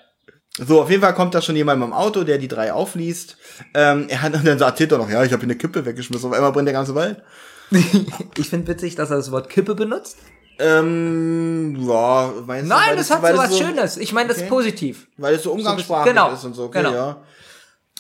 So, 0.58 0.82
auf 0.82 0.90
jeden 0.90 1.02
Fall 1.02 1.14
kommt 1.14 1.34
da 1.34 1.42
schon 1.42 1.56
jemand 1.56 1.80
mit 1.80 1.88
dem 1.88 1.94
Auto, 1.94 2.26
der 2.26 2.38
die 2.38 2.50
drei 2.50 2.74
aufliest. 2.74 3.38
Ähm, 3.74 4.08
er 4.10 4.22
hat 4.22 4.34
und 4.34 4.46
dann 4.46 4.60
erzählt 4.60 4.92
er 4.92 4.98
noch, 4.98 5.10
ja, 5.10 5.24
ich 5.24 5.32
habe 5.32 5.40
hier 5.40 5.50
eine 5.50 5.56
Kippe 5.56 5.86
weggeschmissen, 5.86 6.28
auf 6.28 6.36
einmal 6.36 6.52
brennt 6.52 6.68
der 6.68 6.74
ganze 6.74 6.94
Wald. 6.94 7.24
Ich 8.38 8.50
finde 8.50 8.68
witzig, 8.68 8.96
dass 8.96 9.12
er 9.12 9.16
das 9.16 9.32
Wort 9.32 9.50
Kippe 9.50 9.76
benutzt. 9.76 10.18
Ähm, 10.62 11.76
ja, 11.88 12.34
meinst 12.46 12.66
du, 12.72 12.76
Nein, 12.76 12.90
weil 12.90 12.96
das 12.98 13.10
hat 13.12 13.22
weil 13.22 13.36
so 13.36 13.42
was 13.42 13.50
so, 13.52 13.58
Schönes. 13.58 13.98
Ich 13.98 14.14
meine 14.14 14.30
das 14.30 14.38
Okay. 14.38 14.50
positiv. 14.50 15.08
Weil 15.18 15.36
es 15.36 15.44
so 15.44 15.52
umgangssprachlich 15.52 16.14
genau, 16.14 16.32
ist 16.32 16.44
und 16.44 16.54
so, 16.54 16.66
okay, 16.66 16.84
genau. 16.84 16.94
ja. 16.94 17.24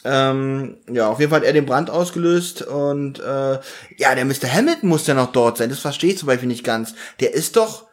Ähm, 0.03 0.77
ja, 0.91 1.07
auf 1.09 1.19
jeden 1.19 1.29
Fall 1.29 1.41
hat 1.41 1.45
er 1.45 1.53
den 1.53 1.65
Brand 1.65 1.89
ausgelöst 1.89 2.63
und 2.63 3.19
äh, 3.19 3.59
ja, 3.97 4.15
der 4.15 4.25
Mr. 4.25 4.51
Hamilton 4.51 4.89
muss 4.89 5.05
ja 5.05 5.13
noch 5.13 5.31
dort 5.31 5.57
sein. 5.57 5.69
Das 5.69 5.79
verstehe 5.79 6.11
ich 6.11 6.17
zum 6.17 6.27
Beispiel 6.27 6.47
nicht 6.47 6.63
ganz. 6.63 6.95
Der 7.19 7.33
ist 7.33 7.55
doch 7.55 7.85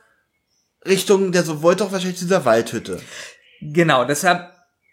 Richtung, 0.86 1.32
der 1.32 1.42
so 1.42 1.62
wollte 1.62 1.84
doch 1.84 1.92
wahrscheinlich 1.92 2.18
zu 2.18 2.24
dieser 2.24 2.44
Waldhütte. 2.44 3.00
Genau, 3.60 4.04
deshalb, 4.04 4.50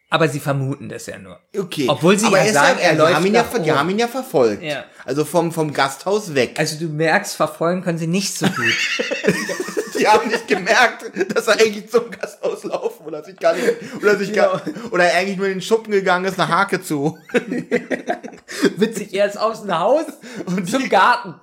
aber 0.10 0.30
sie 0.30 0.40
vermuten 0.40 0.88
das 0.88 1.07
ja 1.07 1.18
nur. 1.18 1.40
Okay. 1.57 1.88
Obwohl 1.90 2.18
sie 2.18 2.27
Aber 2.27 2.44
ja 2.44 2.53
sagen, 2.53 2.80
er 2.80 2.91
die 2.91 2.98
läuft 2.98 3.15
haben 3.15 3.26
ihn 3.26 3.34
ja, 3.34 3.44
die 3.44 3.72
haben 3.72 3.90
ihn 3.90 3.99
ja 3.99 4.07
verfolgt. 4.07 4.61
Ja. 4.64 4.86
Also 5.03 5.26
vom, 5.26 5.52
vom 5.52 5.73
Gasthaus 5.73 6.36
weg. 6.36 6.56
Also 6.57 6.77
du 6.80 6.91
merkst, 6.91 7.36
verfolgen 7.36 7.84
können 7.84 7.98
sie 7.98 8.07
nicht 8.07 8.38
so 8.38 8.45
gut. 8.45 8.56
Die 9.98 10.06
haben 10.07 10.27
nicht 10.27 10.48
gemerkt, 10.48 11.06
dass 11.34 11.48
er 11.48 11.53
eigentlich 11.53 11.90
zum 11.90 12.11
Gasthaus 12.11 12.64
laufen 12.65 13.06
oder 13.06 13.23
sich 13.23 13.38
gar 13.38 13.53
nicht, 13.53 13.76
oder 14.02 14.18
sich 14.18 14.34
gar, 14.34 14.61
oder 14.91 15.06
er 15.06 15.18
eigentlich 15.18 15.38
nur 15.38 15.48
in 15.48 15.53
den 15.53 15.61
Schuppen 15.61 15.91
gegangen 15.91 16.26
ist, 16.26 16.38
eine 16.40 16.49
Hake 16.49 16.82
zu. 16.84 17.18
Witzig, 18.76 19.14
er 19.14 19.27
ist 19.27 19.38
aus 19.38 19.61
dem 19.61 19.77
Haus 19.77 20.06
und 20.45 20.69
zum 20.69 20.90
Garten. 20.90 21.36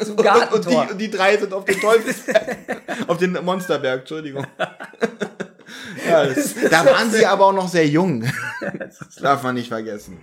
Zum 0.00 0.16
Und 0.16 0.22
Gartentor. 0.22 0.86
die, 0.86 0.92
und 0.92 0.98
die 0.98 1.10
drei 1.10 1.36
sind 1.36 1.52
auf 1.52 1.64
den 1.64 1.80
Teufelsberg, 1.80 2.56
auf 3.08 3.18
den 3.18 3.32
Monsterberg, 3.44 4.00
Entschuldigung. 4.00 4.46
Ja, 6.08 6.24
das, 6.26 6.54
da 6.70 6.84
waren 6.84 7.10
sie 7.10 7.26
aber 7.26 7.46
auch 7.46 7.52
noch 7.52 7.68
sehr 7.68 7.86
jung. 7.86 8.24
Das 8.60 9.16
darf 9.16 9.42
man 9.42 9.54
nicht 9.54 9.68
vergessen. 9.68 10.18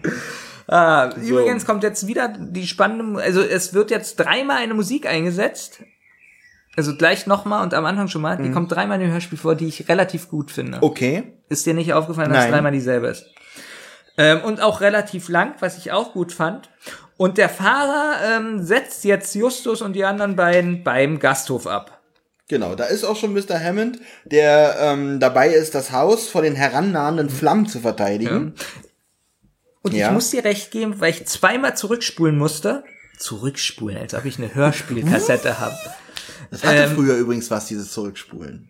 Ah, 0.67 1.09
Übrigens 1.15 1.65
kommt 1.65 1.83
jetzt 1.83 2.07
wieder 2.07 2.27
die 2.27 2.67
spannende, 2.67 3.21
also 3.21 3.41
es 3.41 3.73
wird 3.73 3.91
jetzt 3.91 4.17
dreimal 4.17 4.57
eine 4.57 4.73
Musik 4.73 5.07
eingesetzt. 5.07 5.83
Also 6.75 6.95
gleich 6.97 7.25
nochmal 7.27 7.63
und 7.63 7.73
am 7.73 7.85
Anfang 7.85 8.07
schon 8.07 8.21
mal. 8.21 8.37
Mhm. 8.37 8.43
Die 8.43 8.51
kommt 8.51 8.71
dreimal 8.71 8.99
in 8.99 9.07
dem 9.07 9.13
Hörspiel 9.13 9.37
vor, 9.37 9.55
die 9.55 9.67
ich 9.67 9.87
relativ 9.87 10.29
gut 10.29 10.51
finde. 10.51 10.79
Okay. 10.81 11.33
Ist 11.47 11.65
dir 11.65 11.73
nicht 11.73 11.93
aufgefallen, 11.93 12.29
dass 12.29 12.43
Nein. 12.43 12.51
dreimal 12.51 12.71
dieselbe 12.71 13.07
ist? 13.07 13.25
Ähm, 14.17 14.41
und 14.43 14.61
auch 14.61 14.81
relativ 14.81 15.29
lang, 15.29 15.55
was 15.59 15.77
ich 15.77 15.91
auch 15.91 16.13
gut 16.13 16.31
fand. 16.31 16.69
Und 17.17 17.37
der 17.37 17.49
Fahrer 17.49 18.15
ähm, 18.25 18.63
setzt 18.63 19.05
jetzt 19.05 19.35
Justus 19.35 19.81
und 19.81 19.93
die 19.93 20.03
anderen 20.03 20.35
beiden 20.35 20.83
beim 20.83 21.19
Gasthof 21.19 21.65
ab. 21.67 21.94
Genau, 22.47 22.75
da 22.75 22.85
ist 22.85 23.03
auch 23.03 23.15
schon 23.15 23.33
Mr. 23.33 23.59
Hammond, 23.59 23.99
der 24.25 24.75
ähm, 24.79 25.19
dabei 25.19 25.49
ist, 25.49 25.73
das 25.73 25.91
Haus 25.91 26.29
vor 26.29 26.43
den 26.43 26.53
herannahenden 26.55 27.29
Flammen 27.29 27.65
zu 27.67 27.79
verteidigen. 27.79 28.53
Und 29.81 29.93
Ja. 29.93 30.07
ich 30.07 30.13
muss 30.13 30.29
dir 30.29 30.43
recht 30.43 30.69
geben, 30.71 30.99
weil 30.99 31.11
ich 31.11 31.25
zweimal 31.25 31.75
zurückspulen 31.75 32.37
musste. 32.37 32.83
Zurückspulen, 33.17 33.97
als 33.97 34.13
ob 34.13 34.25
ich 34.25 34.37
eine 34.37 34.53
Hörspielkassette 34.53 35.59
habe. 35.59 35.75
Das 36.51 36.63
hatte 36.63 36.83
Ähm, 36.83 36.91
früher 36.95 37.15
übrigens 37.15 37.49
was, 37.49 37.65
dieses 37.67 37.91
Zurückspulen. 37.91 38.69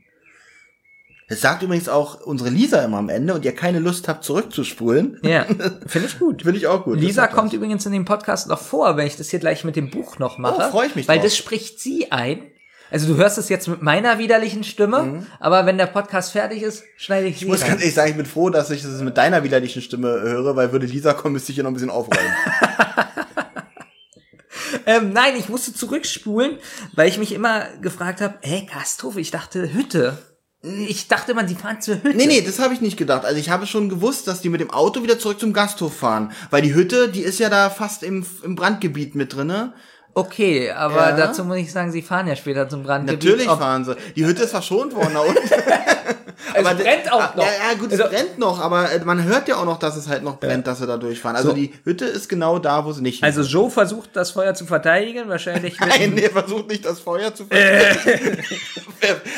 Es 1.27 1.41
sagt 1.41 1.63
übrigens 1.63 1.89
auch 1.89 2.21
unsere 2.21 2.51
Lisa 2.51 2.83
immer 2.83 2.97
am 2.97 3.09
Ende 3.09 3.33
und 3.33 3.43
ihr 3.45 3.55
keine 3.55 3.79
Lust 3.79 4.07
habt, 4.07 4.23
zurückzuspulen. 4.23 5.19
Ja, 5.23 5.43
finde 5.87 6.07
ich 6.07 6.19
gut. 6.19 6.43
Finde 6.43 6.59
ich 6.59 6.67
auch 6.67 6.83
gut. 6.83 6.99
Lisa 6.99 7.25
kommt 7.27 7.51
übrigens 7.51 7.85
in 7.87 7.91
dem 7.91 8.05
Podcast 8.05 8.47
noch 8.47 8.61
vor, 8.61 8.95
wenn 8.95 9.07
ich 9.07 9.17
das 9.17 9.29
hier 9.31 9.39
gleich 9.39 9.63
mit 9.63 9.75
dem 9.75 9.89
Buch 9.89 10.19
noch 10.19 10.37
mache. 10.37 10.65
Oh, 10.67 10.71
freu 10.71 10.85
ich 10.85 10.95
mich 10.95 11.07
Weil 11.07 11.17
drauf. 11.17 11.25
das 11.25 11.35
spricht 11.35 11.79
sie 11.79 12.11
ein. 12.11 12.43
Also 12.91 13.07
du 13.07 13.17
hörst 13.17 13.37
es 13.37 13.49
jetzt 13.49 13.67
mit 13.67 13.81
meiner 13.81 14.19
widerlichen 14.19 14.63
Stimme, 14.63 15.25
aber 15.39 15.65
wenn 15.65 15.77
der 15.77 15.87
Podcast 15.87 16.31
fertig 16.33 16.61
ist, 16.61 16.83
schneide 16.97 17.27
ich 17.27 17.35
Mhm. 17.35 17.41
Ich 17.41 17.47
muss 17.47 17.61
rein. 17.61 17.69
ganz 17.69 17.81
ehrlich 17.81 17.95
sagen, 17.95 18.11
ich 18.11 18.17
bin 18.17 18.25
froh, 18.25 18.49
dass 18.49 18.69
ich 18.69 18.83
das 18.83 19.01
mit 19.01 19.17
deiner 19.17 19.43
widerlichen 19.43 19.81
Stimme 19.81 20.07
höre, 20.07 20.55
weil 20.55 20.71
würde 20.71 20.85
Lisa 20.85 21.13
kommen, 21.13 21.33
müsste 21.33 21.51
ich 21.51 21.55
hier 21.55 21.63
noch 21.63 21.71
ein 21.71 21.75
bisschen 21.75 21.89
aufräumen. 21.89 22.19
Ähm, 24.87 25.13
nein, 25.13 25.33
ich 25.37 25.49
musste 25.49 25.73
zurückspulen, 25.73 26.57
weil 26.93 27.07
ich 27.09 27.17
mich 27.17 27.31
immer 27.31 27.65
gefragt 27.81 28.21
habe, 28.21 28.35
ey, 28.41 28.67
Gasthof, 28.71 29.17
ich 29.17 29.31
dachte 29.31 29.73
Hütte. 29.73 30.17
Ich 30.61 31.07
dachte 31.07 31.31
immer, 31.31 31.43
die 31.43 31.55
fahren 31.55 31.81
zur 31.81 31.95
Hütte. 31.95 32.15
nee, 32.17 32.25
nee, 32.27 32.41
das 32.41 32.59
habe 32.59 32.73
ich 32.73 32.81
nicht 32.81 32.97
gedacht. 32.97 33.25
Also 33.25 33.39
ich 33.39 33.49
habe 33.49 33.67
schon 33.67 33.89
gewusst, 33.89 34.27
dass 34.27 34.41
die 34.41 34.49
mit 34.49 34.61
dem 34.61 34.71
Auto 34.71 35.01
wieder 35.03 35.17
zurück 35.19 35.39
zum 35.39 35.53
Gasthof 35.53 35.95
fahren. 35.95 36.31
Weil 36.49 36.61
die 36.61 36.73
Hütte, 36.73 37.09
die 37.09 37.21
ist 37.21 37.39
ja 37.39 37.49
da 37.49 37.69
fast 37.69 38.03
im, 38.03 38.25
im 38.43 38.55
Brandgebiet 38.55 39.15
mit 39.15 39.35
drinne. 39.35 39.73
Okay, 40.17 40.71
aber 40.71 41.09
Ja. 41.09 41.15
dazu 41.17 41.43
muss 41.43 41.57
ich 41.57 41.71
sagen, 41.71 41.91
sie 41.91 42.01
fahren 42.01 42.25
ja 42.27 42.35
später 42.37 42.69
zum 42.69 42.83
Brandgebiet. 42.83 43.23
Natürlich 43.23 43.47
fahren 43.47 43.83
sie. 43.83 43.95
Die 44.15 44.25
Hütte 44.25 44.43
ist 44.43 44.51
verschont 44.51 44.95
worden 44.95 45.11
da 45.13 45.19
unten. 45.19 45.39
Es 46.53 46.65
Aber 46.65 46.75
brennt 46.75 47.11
auch 47.11 47.19
ah, 47.19 47.33
noch. 47.35 47.43
Ja, 47.43 47.49
ja, 47.71 47.77
gut, 47.77 47.91
es 47.91 47.99
Also- 47.99 48.13
brennt 48.13 48.37
noch, 48.37 48.59
aber 48.61 48.89
äh, 48.91 48.99
man 49.03 49.23
hört 49.23 49.47
ja 49.47 49.55
auch 49.57 49.65
noch, 49.65 49.77
dass 49.79 49.95
es 49.97 50.07
halt 50.07 50.23
noch 50.23 50.39
brennt, 50.39 50.67
dass 50.67 50.77
sie 50.79 50.87
da 50.87 50.95
durchfahren. 50.97 51.35
Also 51.35 51.49
So. 51.49 51.55
die 51.55 51.73
Hütte 51.83 52.05
ist 52.05 52.29
genau 52.29 52.59
da, 52.59 52.85
wo 52.85 52.91
sie 52.93 53.01
nicht 53.01 53.23
Also 53.23 53.41
Joe 53.41 53.69
versucht, 53.69 54.11
das 54.13 54.31
Feuer 54.31 54.53
zu 54.53 54.65
verteidigen, 54.65 55.27
wahrscheinlich 55.27 55.79
Nein, 55.79 56.15
der 56.15 56.29
versucht 56.29 56.67
nicht 56.69 56.85
das 56.85 56.99
Feuer 56.99 57.33
zu 57.33 57.45
verstehen. 57.45 58.37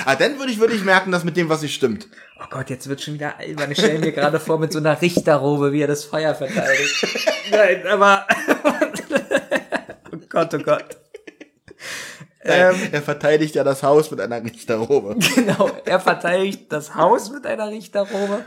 ah, 0.05 0.15
dann 0.15 0.37
würde 0.37 0.51
ich, 0.51 0.59
würde 0.59 0.73
ich 0.75 0.83
merken, 0.83 1.11
dass 1.11 1.23
mit 1.23 1.37
dem, 1.37 1.49
was 1.49 1.61
nicht 1.61 1.73
stimmt. 1.75 2.07
Oh 2.39 2.45
Gott, 2.49 2.69
jetzt 2.69 2.87
wird 2.87 3.01
schon 3.01 3.15
wieder 3.15 3.39
albern. 3.39 3.71
Ich 3.71 3.77
stelle 3.79 3.99
mir 3.99 4.11
gerade 4.11 4.39
vor 4.39 4.59
mit 4.59 4.71
so 4.71 4.79
einer 4.79 5.01
Richterrobe, 5.01 5.71
wie 5.71 5.81
er 5.81 5.87
das 5.87 6.03
Feuer 6.03 6.35
verteidigt. 6.35 7.07
Nein, 7.51 7.87
aber. 7.87 8.27
Gott, 10.29 10.53
oh 10.53 10.59
Gott. 10.59 10.85
Ähm, 12.49 12.75
er 12.93 13.01
verteidigt 13.01 13.55
ja 13.55 13.65
das 13.65 13.83
Haus 13.83 14.09
mit 14.09 14.21
einer 14.21 14.41
Richterrobe. 14.41 15.17
genau, 15.35 15.69
er 15.83 15.99
verteidigt 15.99 16.71
das 16.71 16.95
Haus 16.95 17.29
mit 17.29 17.45
einer 17.45 17.67
Richterrobe. 17.69 18.45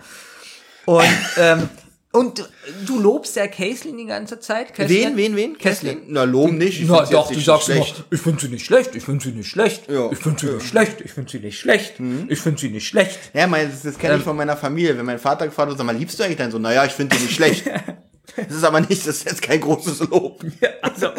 Und, 0.86 1.04
ähm, 1.36 1.68
und 2.12 2.38
du, 2.38 2.42
du 2.86 2.98
lobst 2.98 3.36
ja 3.36 3.46
Caitlin 3.46 3.98
die 3.98 4.06
ganze 4.06 4.40
Zeit. 4.40 4.72
Caitlin? 4.72 5.16
Wen, 5.16 5.16
wen, 5.18 5.36
wen? 5.36 5.58
Caitlin. 5.58 6.04
Na, 6.06 6.24
loben 6.24 6.56
nicht. 6.56 6.80
Ich 6.80 6.88
Na 6.88 7.04
doch, 7.04 7.28
du 7.28 7.34
nicht 7.34 7.44
sagst 7.44 7.66
schlecht. 7.66 7.96
immer, 7.98 8.06
ich 8.10 8.20
finde 8.22 8.40
sie 8.40 8.48
nicht 8.48 8.64
schlecht, 8.64 8.94
ich 8.96 9.04
finde 9.04 9.22
sie 9.22 9.32
nicht 9.32 9.50
schlecht, 9.50 9.90
Ja. 9.90 10.10
ich 10.10 10.18
finde 10.18 10.40
sie 10.40 10.46
nicht 10.54 10.66
schlecht, 10.66 11.00
ich 11.02 11.12
finde 11.12 11.30
sie 11.30 11.38
nicht 11.40 11.58
schlecht, 11.60 11.94
ich 12.28 12.40
finde 12.40 12.58
sie 12.60 12.68
nicht 12.70 12.88
schlecht. 12.88 13.18
Ja, 13.34 13.46
mein, 13.48 13.70
das, 13.70 13.82
das 13.82 13.98
kenne 13.98 14.14
Ähm. 14.14 14.20
ich 14.20 14.24
von 14.24 14.36
meiner 14.36 14.56
Familie. 14.56 14.96
Wenn 14.96 15.04
mein 15.04 15.18
Vater 15.18 15.44
gefragt 15.46 15.68
wird, 15.68 15.76
sag 15.78 15.84
mal, 15.86 15.94
liebst 15.94 16.18
du 16.18 16.22
eigentlich 16.24 16.38
deinen 16.38 16.52
Sohn? 16.52 16.62
Naja, 16.62 16.86
ich 16.86 16.92
finde 16.92 17.16
ihn 17.16 17.22
nicht 17.22 17.34
schlecht. 17.34 17.66
Das 18.36 18.56
ist 18.56 18.64
aber 18.64 18.80
nicht, 18.80 19.06
das 19.06 19.18
ist 19.18 19.24
jetzt 19.24 19.42
kein 19.42 19.60
großes 19.60 20.00
Lob. 20.00 20.44
Ja, 20.60 20.70
also, 20.82 21.10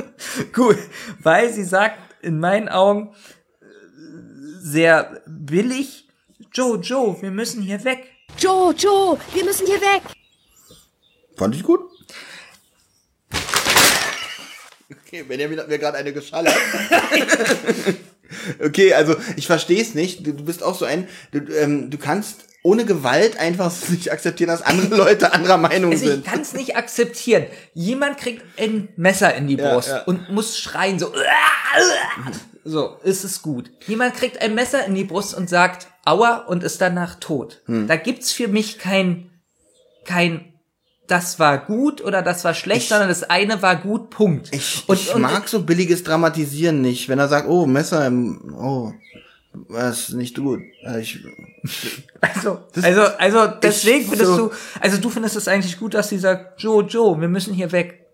cool. 0.57 0.77
Weil 1.19 1.51
sie 1.51 1.63
sagt, 1.63 1.97
in 2.21 2.39
meinen 2.39 2.69
Augen, 2.69 3.13
äh, 3.61 3.65
sehr 4.59 5.21
billig, 5.25 6.07
Joe, 6.53 6.77
Joe, 6.79 7.21
wir 7.21 7.31
müssen 7.31 7.61
hier 7.61 7.83
weg. 7.83 8.07
Joe, 8.37 8.73
Joe, 8.73 9.17
wir 9.33 9.45
müssen 9.45 9.65
hier 9.65 9.81
weg. 9.81 10.01
Fand 11.37 11.55
ich 11.55 11.63
gut. 11.63 11.81
Okay, 15.07 15.23
Benjamin 15.23 15.59
hat 15.59 15.67
mir 15.67 15.79
gerade 15.79 15.97
eine 15.97 16.13
geschallert. 16.13 16.55
okay, 18.63 18.93
also 18.93 19.15
ich 19.35 19.45
verstehe 19.47 19.81
es 19.81 19.93
nicht. 19.93 20.25
Du, 20.25 20.33
du 20.33 20.45
bist 20.45 20.63
auch 20.63 20.77
so 20.77 20.85
ein, 20.85 21.07
du, 21.31 21.39
ähm, 21.53 21.89
du 21.89 21.97
kannst 21.97 22.45
ohne 22.63 22.85
Gewalt 22.85 23.37
einfach 23.37 23.71
nicht 23.89 24.11
akzeptieren, 24.11 24.49
dass 24.49 24.61
andere 24.61 24.95
Leute 24.95 25.33
anderer 25.33 25.57
Meinung 25.57 25.91
Also 25.91 26.05
ich 26.05 26.11
sind. 26.11 26.25
kann 26.25 26.41
es 26.41 26.53
nicht 26.53 26.75
akzeptieren. 26.75 27.45
Jemand 27.73 28.17
kriegt 28.17 28.43
ein 28.59 28.89
Messer 28.97 29.33
in 29.35 29.47
die 29.47 29.55
Ja, 29.57 29.73
Brust 29.73 29.89
ja. 29.89 30.03
und 30.03 30.29
muss 30.29 30.57
schreien 30.57 30.99
so. 30.99 31.11
So, 32.63 32.97
ist 33.03 33.23
es 33.23 33.41
gut. 33.41 33.71
Jemand 33.87 34.13
kriegt 34.15 34.39
ein 34.41 34.53
Messer 34.53 34.85
in 34.85 34.93
die 34.93 35.03
Brust 35.03 35.33
und 35.33 35.49
sagt 35.49 35.87
Aua 36.05 36.37
und 36.47 36.63
ist 36.63 36.79
danach 36.79 37.15
tot. 37.15 37.61
Hm. 37.65 37.87
Da 37.87 37.95
gibt's 37.95 38.31
für 38.31 38.47
mich 38.47 38.77
kein 38.77 39.31
kein 40.05 40.47
das 41.07 41.39
war 41.39 41.57
gut 41.65 42.01
oder 42.01 42.21
das 42.21 42.43
war 42.45 42.53
schlecht, 42.53 42.83
Ich- 42.83 42.89
sondern 42.89 43.09
das 43.09 43.23
eine 43.23 43.61
war 43.61 43.75
gut, 43.75 44.09
Punkt. 44.11 44.49
Ich, 44.53 44.83
und, 44.87 44.97
ich 44.99 45.13
und, 45.13 45.21
mag 45.21 45.49
so 45.49 45.63
billiges 45.63 46.03
Dramatisieren 46.03 46.79
nicht, 46.81 47.09
wenn 47.09 47.19
er 47.19 47.27
sagt, 47.27 47.49
oh, 47.49 47.65
Messer 47.65 48.05
im, 48.07 48.55
oh, 48.57 48.93
was 49.53 50.09
nicht 50.09 50.37
gut. 50.37 50.61
Ich, 50.99 51.19
Also, 52.21 52.59
also, 52.81 53.01
also 53.01 53.47
deswegen 53.61 54.01
ich 54.01 54.07
findest 54.09 54.31
so- 54.31 54.47
du, 54.49 54.53
also 54.79 54.97
du 54.97 55.09
findest 55.09 55.35
es 55.35 55.47
eigentlich 55.47 55.77
gut, 55.79 55.93
dass 55.93 56.09
sie 56.09 56.17
sagt, 56.19 56.61
Joe, 56.61 56.83
Joe, 56.83 57.19
wir 57.19 57.27
müssen 57.27 57.53
hier 57.53 57.71
weg. 57.71 58.05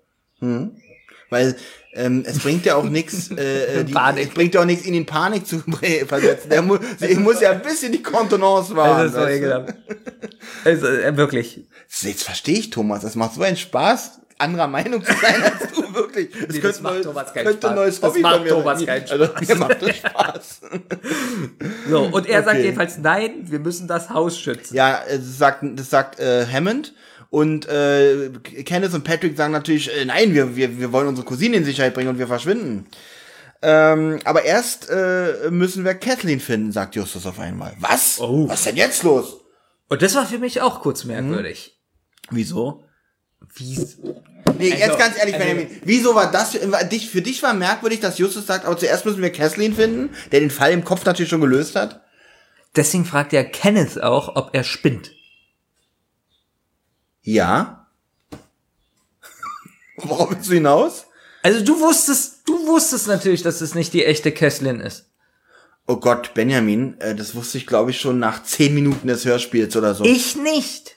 weil 1.29 1.55
ähm, 1.93 2.23
es 2.27 2.39
bringt 2.39 2.65
ja 2.65 2.75
auch 2.75 2.83
nichts, 2.83 3.31
äh, 3.31 3.79
äh, 3.81 3.83
die- 3.83 3.93
es 4.21 4.29
bringt 4.29 4.53
ja 4.53 4.61
auch 4.61 4.65
nichts, 4.65 4.85
ihn 4.85 4.93
in 4.93 5.05
Panik 5.05 5.45
zu 5.47 5.59
versetzen. 6.07 6.49
Der 6.49 6.61
mu 6.61 6.77
sie 6.99 7.15
muss 7.15 7.41
ja 7.41 7.51
ein 7.51 7.61
bisschen 7.61 7.91
die 7.91 8.01
Kontenance 8.03 8.75
wahren. 8.75 8.97
Also, 9.01 9.25
ekelhaft. 9.27 9.73
also 10.63 10.87
äh, 10.87 11.15
wirklich. 11.17 11.67
Jetzt 12.01 12.23
verstehe 12.23 12.57
ich, 12.59 12.69
Thomas. 12.69 13.03
Es 13.03 13.15
macht 13.15 13.33
so 13.35 13.41
einen 13.41 13.57
Spaß, 13.57 14.19
anderer 14.39 14.67
Meinung 14.67 15.03
zu 15.03 15.11
sein 15.13 15.41
als 15.43 15.71
du, 15.73 15.93
wirklich. 15.93 16.29
Das 16.31 16.39
Nee, 16.41 16.45
könnte, 16.47 16.61
das 16.67 16.81
macht 16.81 16.93
neu- 16.95 17.01
Thomas 17.01 17.33
keinen 17.33 17.45
könnte 17.45 17.67
ein 17.67 17.73
Spaß. 17.73 17.75
neues 17.75 17.99
Das 17.99 18.09
Hobby 18.09 18.21
macht 18.21 18.33
von 18.35 18.43
mir 18.43 18.49
Thomas 18.49 18.85
keinen 18.85 19.09
Also, 19.09 19.29
mir 19.47 19.55
macht 19.55 19.81
das 19.81 19.95
Spaß. 19.97 20.61
So, 21.89 22.01
und 22.03 22.27
er 22.27 22.43
sagt 22.43 22.55
Okay. 22.55 22.63
jedenfalls, 22.65 22.97
nein, 22.97 23.31
wir 23.43 23.59
müssen 23.59 23.87
das 23.87 24.09
Haus 24.09 24.37
schützen. 24.39 24.75
Ja, 24.75 25.01
äh, 25.07 25.17
das 25.17 25.37
sagt, 25.37 25.63
das 25.75 25.89
sagt 25.89 26.19
äh, 26.19 26.45
Hammond. 26.45 26.93
Und 27.29 27.67
äh, 27.67 28.29
Kenneth 28.63 28.93
und 28.93 29.03
Patrick 29.03 29.35
sagen 29.37 29.51
natürlich, 29.53 29.89
äh, 29.95 30.05
nein, 30.05 30.33
wir, 30.33 30.55
wir, 30.55 30.79
wir 30.79 30.91
wollen 30.93 31.07
unsere 31.07 31.25
Cousine 31.27 31.57
in 31.57 31.65
Sicherheit 31.65 31.93
bringen 31.93 32.09
und 32.09 32.19
wir 32.19 32.27
verschwinden. 32.27 32.87
Ähm, 33.61 34.19
aber 34.23 34.43
erst 34.43 34.89
äh, 34.89 35.49
müssen 35.49 35.83
wir 35.83 35.95
Kathleen 35.95 36.39
finden, 36.39 36.71
sagt 36.71 36.95
Justus 36.95 37.25
auf 37.25 37.39
einmal. 37.39 37.73
Was? 37.79 38.19
Oh. 38.19 38.47
Was 38.47 38.59
ist 38.59 38.65
denn 38.67 38.77
jetzt 38.77 39.03
los? 39.03 39.41
Und 39.89 40.01
das 40.01 40.13
war 40.15 40.25
für 40.25 40.37
mich 40.37 40.61
auch 40.61 40.81
kurz 40.81 41.05
merkwürdig. 41.05 41.77
Wieso? 42.29 42.83
Wie? 43.55 43.75
Nee, 44.57 44.71
Also, 44.73 44.85
jetzt 44.85 44.99
ganz 44.99 45.17
ehrlich, 45.17 45.35
also- 45.35 45.45
Benjamin, 45.47 45.81
wieso 45.83 46.15
war 46.15 46.31
das 46.31 46.51
für, 46.51 46.85
dich, 46.85 47.09
für 47.09 47.21
dich 47.21 47.41
war 47.43 47.53
merkwürdig, 47.53 47.99
dass 47.99 48.17
Justus 48.17 48.45
sagt, 48.45 48.65
aber 48.65 48.77
zuerst 48.77 49.05
müssen 49.05 49.21
wir 49.21 49.31
Kathleen 49.31 49.75
finden, 49.75 50.09
der 50.31 50.39
den 50.39 50.51
Fall 50.51 50.71
im 50.71 50.83
Kopf 50.83 51.05
natürlich 51.05 51.29
schon 51.29 51.41
gelöst 51.41 51.75
hat? 51.75 52.01
Deswegen 52.75 53.05
fragt 53.05 53.33
ja 53.33 53.43
Kenneth 53.43 54.01
auch, 54.01 54.35
ob 54.35 54.53
er 54.53 54.63
spinnt. 54.63 55.11
Ja. 57.21 57.87
Worauf 59.97 60.31
willst 60.31 60.49
du 60.49 60.53
hinaus? 60.53 61.05
Also 61.43 61.63
du 61.63 61.79
wusstest, 61.79 62.41
du 62.45 62.67
wusstest 62.67 63.07
natürlich, 63.07 63.41
dass 63.41 63.61
es 63.61 63.75
nicht 63.75 63.93
die 63.93 64.05
echte 64.05 64.31
Kesslin 64.31 64.79
ist. 64.79 65.09
Oh 65.87 65.95
Gott, 65.97 66.33
Benjamin, 66.33 66.99
äh, 66.99 67.15
das 67.15 67.35
wusste 67.35 67.57
ich, 67.57 67.65
glaube 67.65 67.91
ich, 67.91 67.99
schon 68.01 68.19
nach 68.19 68.43
zehn 68.43 68.73
Minuten 68.73 69.07
des 69.07 69.23
Hörspiels 69.23 69.75
oder 69.75 69.95
so. 69.95 70.03
Ich 70.03 70.35
nicht. 70.35 70.96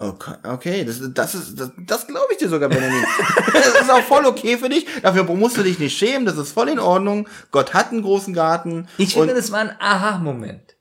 Okay, 0.00 0.34
okay 0.44 0.84
das, 0.84 1.00
das 1.12 1.34
ist, 1.34 1.58
das, 1.58 1.72
das 1.76 2.06
glaube 2.06 2.28
ich 2.30 2.38
dir 2.38 2.48
sogar, 2.48 2.68
Benjamin. 2.68 3.04
das 3.52 3.80
ist 3.80 3.90
auch 3.90 4.04
voll 4.04 4.26
okay 4.26 4.56
für 4.56 4.68
dich. 4.68 4.86
Dafür 5.02 5.24
musst 5.24 5.56
du 5.56 5.64
dich 5.64 5.80
nicht 5.80 5.98
schämen. 5.98 6.24
Das 6.24 6.36
ist 6.36 6.52
voll 6.52 6.68
in 6.68 6.78
Ordnung. 6.78 7.28
Gott 7.50 7.74
hat 7.74 7.90
einen 7.90 8.02
großen 8.02 8.32
Garten. 8.32 8.86
Ich 8.96 9.14
finde, 9.14 9.34
das 9.34 9.50
war 9.50 9.60
ein 9.60 9.72
Aha-Moment. 9.80 10.76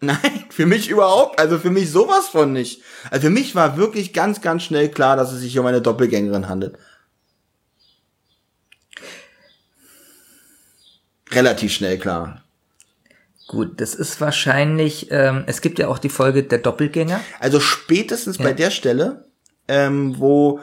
Nein, 0.00 0.44
für 0.48 0.64
mich 0.64 0.88
überhaupt. 0.88 1.38
Also 1.38 1.58
für 1.58 1.70
mich 1.70 1.90
sowas 1.90 2.28
von 2.28 2.52
nicht. 2.52 2.82
Also 3.10 3.26
für 3.26 3.30
mich 3.30 3.54
war 3.54 3.76
wirklich 3.76 4.14
ganz, 4.14 4.40
ganz 4.40 4.62
schnell 4.62 4.90
klar, 4.90 5.16
dass 5.16 5.32
es 5.32 5.40
sich 5.40 5.58
um 5.58 5.66
eine 5.66 5.82
Doppelgängerin 5.82 6.48
handelt. 6.48 6.78
Relativ 11.30 11.72
schnell 11.72 11.98
klar. 11.98 12.45
Gut, 13.48 13.80
das 13.80 13.94
ist 13.94 14.20
wahrscheinlich, 14.20 15.08
ähm, 15.10 15.44
es 15.46 15.60
gibt 15.60 15.78
ja 15.78 15.86
auch 15.88 15.98
die 15.98 16.08
Folge 16.08 16.42
der 16.42 16.58
Doppelgänger. 16.58 17.20
Also 17.38 17.60
spätestens 17.60 18.38
bei 18.38 18.52
der 18.52 18.70
Stelle, 18.70 19.26
ähm, 19.68 20.18
wo 20.18 20.60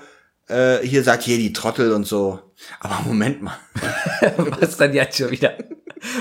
äh, 0.48 0.80
hier 0.80 1.04
sagt, 1.04 1.24
hier 1.24 1.38
die 1.38 1.54
Trottel 1.54 1.94
und 1.94 2.06
so. 2.06 2.40
Aber 2.80 3.02
Moment 3.06 3.42
mal. 3.42 3.58
Was 4.38 4.78
dann 4.78 4.94
jetzt 4.94 5.18
schon 5.18 5.32
wieder? 5.32 5.58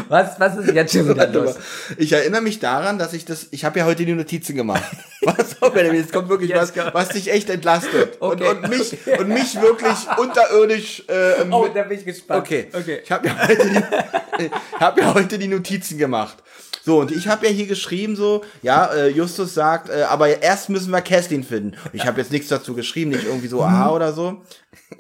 Was, 0.09 0.39
was 0.39 0.57
ist 0.59 0.73
jetzt 0.73 0.93
schon 0.93 1.09
wieder 1.09 1.27
los? 1.29 1.57
Ich 1.97 2.13
erinnere 2.13 2.41
mich 2.41 2.59
daran, 2.61 2.99
dass 2.99 3.13
ich 3.13 3.25
das, 3.25 3.49
ich 3.51 3.65
habe 3.65 3.79
ja 3.81 3.85
heute 3.85 4.05
die 4.05 4.13
Notizen 4.15 4.55
gemacht. 4.57 4.83
Was 5.25 5.55
Benjamin, 5.73 6.01
jetzt 6.01 6.13
kommt 6.13 6.29
wirklich 6.29 6.53
was, 6.53 6.73
was 6.93 7.11
dich 7.11 7.31
echt 7.31 7.49
entlastet. 7.49 8.17
Okay, 8.19 8.49
und, 8.49 8.65
und 8.65 8.69
mich, 8.71 8.97
und 9.21 9.29
mich 9.29 9.55
wirklich 9.61 9.97
unterirdisch, 10.19 11.05
äh, 11.07 11.45
Oh, 11.49 11.69
da 11.73 11.85
bin 11.85 11.97
ich 11.99 12.05
gespannt. 12.05 12.43
Okay, 12.43 12.67
okay. 12.73 13.01
Ich 13.05 13.13
habe 13.13 13.29
ja, 13.29 13.37
heute 13.49 13.69
die- 13.71 14.45
ich 14.47 14.51
hab 14.81 14.99
ja 14.99 15.15
heute 15.15 15.39
die 15.39 15.47
Notizen 15.47 15.97
gemacht. 15.97 16.39
So, 16.85 16.99
und 16.99 17.13
ich 17.13 17.29
habe 17.29 17.47
ja 17.47 17.53
hier 17.53 17.67
geschrieben 17.69 18.17
so, 18.17 18.43
ja, 18.63 18.87
äh, 18.93 19.09
Justus 19.11 19.55
sagt, 19.55 19.91
äh, 19.91 20.03
aber 20.03 20.43
erst 20.43 20.69
müssen 20.71 20.91
wir 20.91 21.01
Kerstin 21.01 21.45
finden. 21.45 21.77
Ich 21.93 22.05
habe 22.05 22.21
jetzt 22.21 22.33
nichts 22.33 22.49
dazu 22.49 22.75
geschrieben, 22.75 23.13
nicht 23.13 23.25
irgendwie 23.25 23.47
so 23.47 23.63
aha 23.63 23.91
oder 23.93 24.13
so. 24.13 24.43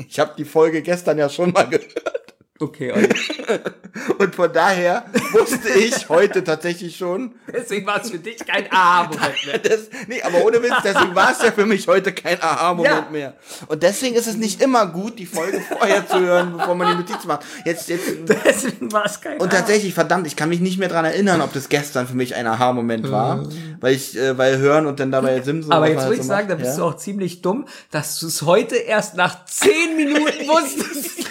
Ich 0.08 0.20
habe 0.20 0.34
die 0.38 0.44
Folge 0.44 0.82
gestern 0.82 1.18
ja 1.18 1.28
schon 1.28 1.50
mal 1.50 1.64
gehört. 1.68 2.21
Okay, 2.60 2.92
Olli. 2.92 3.08
Und 4.18 4.34
von 4.34 4.52
daher 4.52 5.04
wusste 5.32 5.68
ich 5.70 6.08
heute 6.08 6.44
tatsächlich 6.44 6.96
schon, 6.96 7.34
Deswegen 7.52 7.86
war 7.86 8.00
es 8.00 8.10
für 8.10 8.18
dich 8.18 8.38
kein 8.46 8.70
Aha-Moment 8.70 9.46
mehr. 9.46 9.58
das, 9.62 9.80
nee, 10.06 10.22
aber 10.22 10.44
ohne 10.44 10.62
Witz, 10.62 10.74
deswegen 10.84 11.14
war 11.14 11.32
es 11.32 11.42
ja 11.42 11.50
für 11.50 11.66
mich 11.66 11.88
heute 11.88 12.12
kein 12.12 12.40
Aha-Moment 12.40 12.94
Ja. 12.94 13.10
mehr. 13.10 13.34
Und 13.66 13.82
deswegen 13.82 14.14
ist 14.14 14.26
es 14.26 14.36
nicht 14.36 14.62
immer 14.62 14.86
gut, 14.86 15.18
die 15.18 15.26
Folge 15.26 15.60
vorher 15.60 16.06
zu 16.06 16.20
hören, 16.20 16.54
bevor 16.56 16.74
man 16.74 16.92
die 16.96 17.02
Notiz 17.02 17.24
macht. 17.26 17.44
Jetzt, 17.64 17.88
jetzt, 17.88 18.06
Deswegen 18.44 18.92
war 18.92 19.06
es 19.06 19.20
kein 19.20 19.38
Und 19.38 19.50
tatsächlich, 19.50 19.92
verdammt, 19.92 20.26
ich 20.26 20.36
kann 20.36 20.48
mich 20.48 20.60
nicht 20.60 20.78
mehr 20.78 20.88
dran 20.88 21.04
erinnern, 21.04 21.40
ob 21.40 21.52
das 21.52 21.68
gestern 21.68 22.06
für 22.06 22.14
mich 22.14 22.34
ein 22.34 22.46
Aha-Moment 22.46 23.10
war, 23.10 23.44
weil 23.80 23.94
ich, 23.94 24.16
äh, 24.16 24.38
weil 24.38 24.58
hören 24.58 24.86
und 24.86 25.00
dann 25.00 25.10
dabei 25.10 25.40
Simsen. 25.42 25.72
Aber 25.72 25.88
jetzt 25.88 26.04
würde 26.04 26.14
ich 26.16 26.22
so 26.22 26.28
sagen, 26.28 26.48
da 26.48 26.54
macht, 26.54 26.64
bist 26.64 26.78
ja? 26.78 26.84
du 26.84 26.90
auch 26.90 26.96
ziemlich 26.96 27.42
dumm, 27.42 27.66
dass 27.90 28.20
du 28.20 28.28
es 28.28 28.42
heute 28.42 28.76
erst 28.76 29.16
nach 29.16 29.44
zehn 29.46 29.96
Minuten 29.96 30.46
wusstest. 30.46 31.28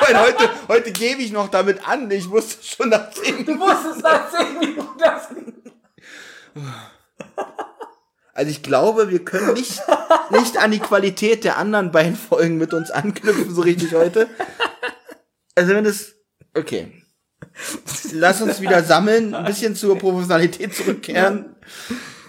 Weil 0.00 0.20
heute, 0.20 0.50
heute 0.68 0.92
gebe 0.92 1.22
ich 1.22 1.32
noch 1.32 1.48
damit 1.48 1.86
an, 1.88 2.10
ich 2.10 2.28
wusste 2.30 2.64
schon 2.64 2.90
nach 2.90 3.10
zehn 3.10 3.44
Du 3.44 3.52
Minuten. 3.52 3.60
wusstest 3.60 4.02
nach 4.02 4.30
zehn 4.30 4.58
Minuten 4.58 4.98
das. 4.98 5.28
Also 8.32 8.50
ich 8.50 8.62
glaube, 8.62 9.10
wir 9.10 9.24
können 9.24 9.54
nicht, 9.54 9.80
nicht 10.30 10.58
an 10.58 10.70
die 10.70 10.78
Qualität 10.78 11.44
der 11.44 11.56
anderen 11.56 11.90
beiden 11.90 12.16
Folgen 12.16 12.58
mit 12.58 12.74
uns 12.74 12.90
anknüpfen, 12.90 13.54
so 13.54 13.62
richtig 13.62 13.94
heute. 13.94 14.28
Also 15.54 15.74
wenn 15.74 15.86
es, 15.86 16.14
okay. 16.54 17.02
Lass 18.12 18.42
uns 18.42 18.60
wieder 18.60 18.82
sammeln, 18.82 19.34
ein 19.34 19.44
bisschen 19.46 19.74
zur 19.74 19.98
Professionalität 19.98 20.74
zurückkehren. 20.74 21.56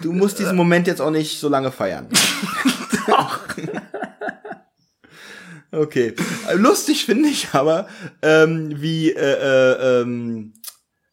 Du 0.00 0.12
musst 0.12 0.38
diesen 0.38 0.56
Moment 0.56 0.86
jetzt 0.86 1.00
auch 1.00 1.10
nicht 1.10 1.38
so 1.38 1.48
lange 1.48 1.70
feiern. 1.72 2.08
Okay. 5.72 6.14
Lustig 6.54 7.04
finde 7.04 7.28
ich 7.28 7.48
aber, 7.52 7.88
ähm, 8.22 8.72
wie, 8.80 9.12
äh, 9.12 9.20
äh, 9.20 10.00
ähm, 10.02 10.54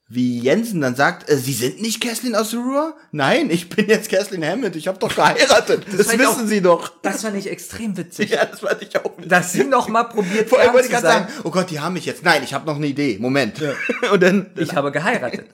wie 0.07 0.39
Jensen 0.39 0.81
dann 0.81 0.95
sagt, 0.95 1.29
äh, 1.29 1.35
Sie 1.35 1.51
sind 1.51 1.81
nicht 1.81 1.99
Keslin 1.99 2.35
aus 2.35 2.53
Ruhr? 2.53 2.95
Nein, 3.11 3.49
ich 3.49 3.69
bin 3.69 3.87
jetzt 3.89 4.07
Keslin 4.07 4.45
Hammond, 4.45 4.75
ich 4.75 4.87
habe 4.87 4.99
doch 4.99 5.13
geheiratet. 5.13 5.83
Das, 5.91 6.13
ich 6.13 6.19
wissen 6.19 6.25
auch- 6.43 6.45
Sie 6.47 6.61
doch. 6.61 6.91
Das 7.01 7.23
fand 7.23 7.35
ich 7.37 7.49
extrem 7.49 7.97
witzig. 7.97 8.29
Ja, 8.29 8.45
das 8.45 8.59
fand 8.61 8.81
ich 8.83 8.95
auch. 8.97 9.11
Dass 9.27 9.51
sie 9.51 9.63
noch 9.63 9.89
mal 9.89 10.03
probiert, 10.03 10.47
Vor 10.47 10.59
allem 10.59 10.73
wollte 10.73 10.85
ich 10.85 10.91
gerade 10.93 11.07
sagen, 11.07 11.27
oh 11.43 11.49
Gott, 11.49 11.69
die 11.71 11.79
haben 11.79 11.93
mich 11.93 12.05
jetzt. 12.05 12.23
Nein, 12.23 12.41
ich 12.43 12.53
habe 12.53 12.65
noch 12.67 12.75
eine 12.75 12.85
Idee. 12.87 13.17
Moment. 13.19 13.59
Und 14.11 14.21
dann, 14.23 14.51
Ich 14.57 14.73
habe 14.75 14.91
geheiratet. 14.91 15.47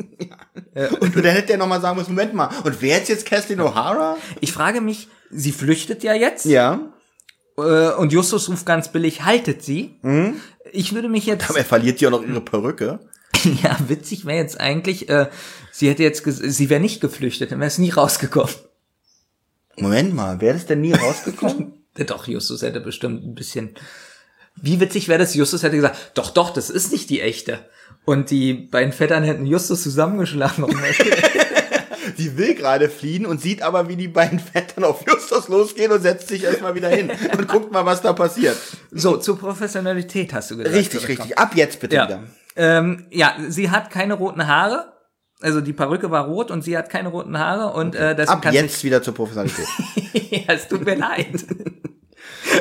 und 1.01 1.15
dann 1.15 1.25
hätte 1.25 1.53
er 1.53 1.57
noch 1.57 1.67
mal 1.67 1.81
sagen 1.81 1.97
müssen, 1.97 2.11
Moment 2.13 2.33
mal. 2.33 2.49
Und 2.63 2.81
wer 2.81 3.01
ist 3.01 3.09
jetzt 3.09 3.25
Keslin 3.25 3.59
O'Hara? 3.59 4.15
Ich 4.41 4.51
frage 4.53 4.79
mich, 4.79 5.07
sie 5.29 5.51
flüchtet 5.51 6.01
ja 6.03 6.13
jetzt. 6.13 6.45
Ja. 6.45 6.93
Äh, 7.57 7.93
und 7.93 8.11
Justus 8.11 8.49
ruft 8.49 8.65
ganz 8.65 8.91
billig, 8.91 9.23
haltet 9.23 9.63
sie. 9.63 9.95
Mhm. 10.01 10.35
Ich 10.71 10.93
würde 10.93 11.09
mich 11.09 11.25
jetzt. 11.25 11.49
Aber 11.49 11.59
er 11.59 11.65
verliert 11.65 12.01
ja 12.01 12.09
auch 12.09 12.13
noch 12.13 12.23
ihre 12.27 12.41
Perücke. 12.41 12.99
Ja, 13.63 13.75
witzig 13.87 14.25
wäre 14.25 14.37
jetzt 14.37 14.59
eigentlich, 14.59 15.09
äh, 15.09 15.27
sie 15.71 15.89
hätte 15.89 16.03
jetzt, 16.03 16.23
sie 16.25 16.69
wäre 16.69 16.79
nicht 16.79 17.01
geflüchtet, 17.01 17.51
dann 17.51 17.59
wäre 17.59 17.69
es 17.69 17.79
nie 17.79 17.89
rausgekommen. 17.89 18.53
Moment 19.77 20.13
mal, 20.13 20.41
wäre 20.41 20.53
das 20.53 20.67
denn 20.67 20.81
nie 20.81 20.93
rausgekommen? 20.93 21.73
Doch, 22.05 22.27
Justus 22.27 22.61
hätte 22.61 22.81
bestimmt 22.81 23.25
ein 23.25 23.33
bisschen. 23.33 23.75
Wie 24.55 24.79
witzig 24.79 25.07
wäre 25.07 25.19
das, 25.19 25.33
Justus 25.33 25.63
hätte 25.63 25.75
gesagt, 25.75 26.11
doch, 26.13 26.29
doch, 26.29 26.51
das 26.53 26.69
ist 26.69 26.91
nicht 26.91 27.09
die 27.09 27.21
echte. 27.21 27.59
Und 28.05 28.31
die 28.31 28.53
beiden 28.53 28.93
Vettern 28.93 29.23
hätten 29.23 29.45
Justus 29.45 29.81
zusammengeschlagen. 29.83 30.65
die 32.21 32.37
will 32.37 32.53
gerade 32.55 32.89
fliehen 32.89 33.25
und 33.25 33.41
sieht 33.41 33.61
aber, 33.63 33.87
wie 33.87 33.95
die 33.95 34.07
beiden 34.07 34.39
Vettern 34.53 34.83
auf 34.83 35.03
Justus 35.07 35.47
losgehen 35.47 35.91
und 35.91 36.01
setzt 36.01 36.27
sich 36.27 36.43
erstmal 36.43 36.75
wieder 36.75 36.89
hin 36.89 37.11
und 37.37 37.47
guckt 37.47 37.71
mal, 37.71 37.85
was 37.85 38.01
da 38.01 38.13
passiert. 38.13 38.57
So, 38.91 39.17
zur 39.17 39.37
Professionalität 39.39 40.33
hast 40.33 40.51
du 40.51 40.57
gesagt. 40.57 40.75
Richtig, 40.75 41.07
richtig. 41.07 41.37
Ab 41.37 41.51
jetzt 41.55 41.79
bitte 41.79 41.95
Ja. 41.95 42.07
wieder. 42.07 42.23
Ähm, 42.55 43.05
ja, 43.09 43.35
sie 43.47 43.71
hat 43.71 43.89
keine 43.89 44.13
roten 44.13 44.45
Haare. 44.47 44.91
Also 45.41 45.59
die 45.61 45.73
Perücke 45.73 46.11
war 46.11 46.25
rot 46.25 46.51
und 46.51 46.63
sie 46.63 46.77
hat 46.77 46.89
keine 46.91 47.09
roten 47.09 47.39
Haare 47.39 47.73
und 47.73 47.95
äh, 47.95 48.15
deswegen 48.15 48.45
Ab 48.45 48.53
jetzt 48.53 48.83
wieder 48.83 49.01
zur 49.01 49.15
Professionalität. 49.15 49.65
ja, 50.29 50.53
es 50.53 50.67
tut 50.67 50.85
mir 50.85 50.95
leid. 50.95 51.45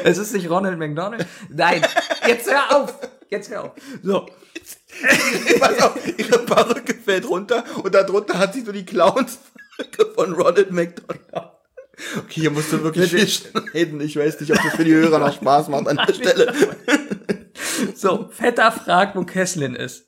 es 0.05 0.16
ist 0.16 0.32
nicht 0.32 0.49
Ronald 0.49 0.78
McDonald. 0.78 1.27
Nein, 1.51 1.82
jetzt 2.27 2.51
hör 2.51 2.74
auf. 2.74 2.95
Jetzt 3.28 3.51
hör 3.51 3.65
auf. 3.65 3.70
So, 4.03 4.27
Pass 5.61 5.81
auf, 5.83 6.19
ihre 6.19 6.39
Perücke 6.41 6.95
fällt 6.95 7.29
runter 7.29 7.65
und 7.83 7.95
darunter 7.95 8.39
hat 8.39 8.55
sie 8.55 8.62
so 8.62 8.73
die 8.73 8.85
Clowns-Perücke 8.85 10.12
von 10.15 10.33
Ronald 10.35 10.71
McDonald. 10.73 11.21
Okay, 12.19 12.41
hier 12.43 12.51
musst 12.51 12.73
du 12.73 12.83
wirklich 12.83 13.11
viel 13.11 13.29
schneiden. 13.29 14.01
Ich 14.01 14.17
weiß 14.17 14.41
nicht, 14.41 14.51
ob 14.53 14.62
das 14.62 14.75
für 14.75 14.85
die 14.85 14.95
Hörer 14.95 15.19
noch 15.19 15.35
Spaß 15.35 15.69
macht 15.69 15.87
an 15.89 15.97
der 16.07 16.15
Stelle. 16.15 16.53
so, 17.95 18.29
Vetter 18.31 18.73
fragt, 18.73 19.17
wo 19.17 19.25
Kesslin 19.25 19.75
ist. 19.75 20.07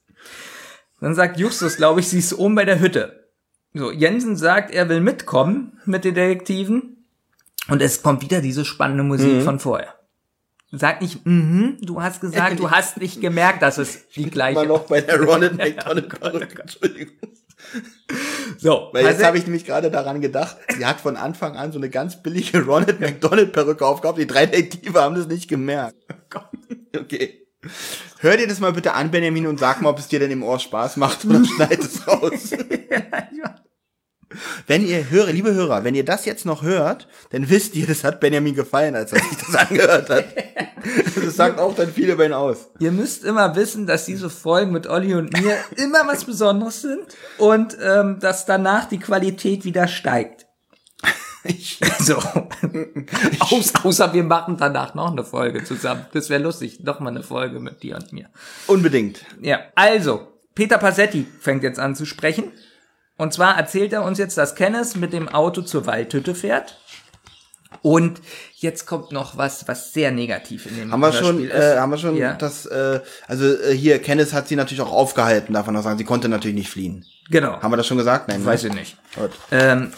Dann 1.00 1.14
sagt 1.14 1.38
Justus, 1.38 1.76
glaube 1.76 2.00
ich, 2.00 2.08
sie 2.08 2.18
ist 2.20 2.32
oben 2.34 2.54
bei 2.54 2.64
der 2.64 2.80
Hütte. 2.80 3.28
So, 3.74 3.90
Jensen 3.90 4.36
sagt, 4.36 4.70
er 4.72 4.88
will 4.88 5.00
mitkommen 5.00 5.80
mit 5.84 6.04
den 6.04 6.14
Detektiven. 6.14 7.06
Und 7.68 7.80
es 7.82 8.02
kommt 8.02 8.22
wieder 8.22 8.40
diese 8.40 8.64
spannende 8.64 9.02
Musik 9.02 9.32
Mhm. 9.34 9.42
von 9.42 9.58
vorher. 9.58 9.94
Sag 10.74 11.02
nicht, 11.02 11.26
mhm, 11.26 11.76
du 11.82 12.00
hast 12.02 12.22
gesagt, 12.22 12.58
du 12.58 12.70
hast 12.70 12.96
nicht 12.96 13.20
gemerkt, 13.20 13.60
dass 13.60 13.76
es 13.76 14.08
die 14.08 14.22
Immer 14.22 14.30
gleiche. 14.30 14.66
noch 14.66 14.86
bei 14.86 15.02
der 15.02 15.20
Ronald 15.22 15.58
McDonald 15.58 16.08
Perücke. 16.08 16.60
Entschuldigung. 16.62 17.14
So, 18.58 18.88
Weil 18.92 19.04
jetzt 19.04 19.14
also- 19.16 19.26
habe 19.26 19.38
ich 19.38 19.44
nämlich 19.44 19.66
gerade 19.66 19.90
daran 19.90 20.20
gedacht, 20.22 20.56
sie 20.74 20.86
hat 20.86 21.00
von 21.00 21.16
Anfang 21.16 21.56
an 21.56 21.72
so 21.72 21.78
eine 21.78 21.90
ganz 21.90 22.22
billige 22.22 22.62
Ronald 22.64 23.00
McDonald 23.00 23.52
Perücke 23.52 23.86
aufgehabt. 23.86 24.18
Die 24.18 24.26
drei 24.26 24.46
Detektive 24.46 25.00
haben 25.00 25.14
das 25.14 25.26
nicht 25.26 25.46
gemerkt. 25.48 25.96
Okay. 26.98 27.46
Hör 28.20 28.36
dir 28.36 28.48
das 28.48 28.58
mal 28.60 28.72
bitte 28.72 28.94
an, 28.94 29.10
Benjamin, 29.10 29.46
und 29.46 29.58
sag 29.60 29.82
mal, 29.82 29.90
ob 29.90 29.98
es 29.98 30.08
dir 30.08 30.18
denn 30.20 30.30
im 30.30 30.42
Ohr 30.42 30.58
Spaß 30.58 30.96
macht 30.96 31.24
oder 31.26 31.44
schneid 31.56 31.78
es 31.80 32.06
raus. 32.08 32.50
Wenn 34.66 34.86
ihr 34.86 35.10
höre, 35.10 35.32
liebe 35.32 35.54
Hörer, 35.54 35.84
wenn 35.84 35.94
ihr 35.94 36.04
das 36.04 36.24
jetzt 36.24 36.46
noch 36.46 36.62
hört, 36.62 37.08
dann 37.30 37.48
wisst 37.50 37.74
ihr, 37.74 37.86
das 37.86 38.04
hat 38.04 38.20
Benjamin 38.20 38.54
gefallen, 38.54 38.94
als 38.96 39.12
er 39.12 39.22
sich 39.22 39.38
das 39.38 39.54
angehört 39.68 40.10
hat. 40.10 40.24
Das 41.14 41.36
sagt 41.36 41.58
auch 41.58 41.74
dann 41.74 41.92
viel 41.92 42.10
über 42.10 42.26
ihn 42.26 42.32
aus. 42.32 42.70
Ihr 42.78 42.92
müsst 42.92 43.24
immer 43.24 43.54
wissen, 43.54 43.86
dass 43.86 44.04
diese 44.04 44.30
Folgen 44.30 44.72
mit 44.72 44.86
Olli 44.86 45.14
und 45.14 45.32
mir 45.40 45.56
immer 45.76 46.06
was 46.06 46.24
Besonderes 46.24 46.82
sind 46.82 47.02
und 47.38 47.76
ähm, 47.82 48.18
dass 48.20 48.46
danach 48.46 48.88
die 48.88 48.98
Qualität 48.98 49.64
wieder 49.64 49.88
steigt. 49.88 50.46
so. 52.00 52.16
Aus, 53.40 53.72
außer 53.82 54.12
wir 54.12 54.22
machen 54.22 54.56
danach 54.58 54.94
noch 54.94 55.10
eine 55.10 55.24
Folge 55.24 55.64
zusammen. 55.64 56.06
Das 56.12 56.30
wäre 56.30 56.42
lustig. 56.42 56.80
Noch 56.80 57.00
mal 57.00 57.10
eine 57.10 57.22
Folge 57.22 57.58
mit 57.60 57.82
dir 57.82 57.96
und 57.96 58.12
mir. 58.12 58.28
Unbedingt. 58.66 59.24
Ja, 59.40 59.60
also, 59.74 60.28
Peter 60.54 60.78
Passetti 60.78 61.26
fängt 61.40 61.62
jetzt 61.62 61.80
an 61.80 61.94
zu 61.94 62.06
sprechen. 62.06 62.52
Und 63.22 63.32
zwar 63.32 63.56
erzählt 63.56 63.92
er 63.92 64.02
uns 64.02 64.18
jetzt, 64.18 64.36
dass 64.36 64.56
Kenneth 64.56 64.96
mit 64.96 65.12
dem 65.12 65.28
Auto 65.28 65.62
zur 65.62 65.86
Waldhütte 65.86 66.34
fährt. 66.34 66.76
Und 67.80 68.20
jetzt 68.56 68.84
kommt 68.84 69.12
noch 69.12 69.36
was, 69.36 69.68
was 69.68 69.92
sehr 69.92 70.10
negativ 70.10 70.66
in 70.66 70.76
dem 70.76 70.90
Haben 70.92 70.98
wir 71.00 71.12
schon, 71.12 71.38
Hörspiel 71.38 71.50
äh, 71.52 71.78
haben 71.78 71.90
wir 71.90 71.98
schon 71.98 72.16
Ja. 72.16 72.32
das, 72.34 72.66
äh, 72.66 72.98
also 73.28 73.44
äh, 73.44 73.76
hier, 73.76 74.00
Kenneth 74.00 74.32
hat 74.32 74.48
sie 74.48 74.56
natürlich 74.56 74.80
auch 74.80 74.90
aufgehalten, 74.90 75.52
darf 75.54 75.66
man 75.66 75.76
auch 75.76 75.84
sagen. 75.84 75.98
Sie 75.98 76.04
konnte 76.04 76.28
natürlich 76.28 76.56
nicht 76.56 76.68
fliehen. 76.68 77.04
Genau. 77.30 77.62
Haben 77.62 77.70
wir 77.72 77.76
das 77.76 77.86
schon 77.86 77.96
gesagt? 77.96 78.26
Nein. 78.26 78.40
ne? 78.40 78.46
Weiß 78.46 78.64
ich 78.64 78.72
nicht. 78.74 78.96
Ähm, 79.52 79.92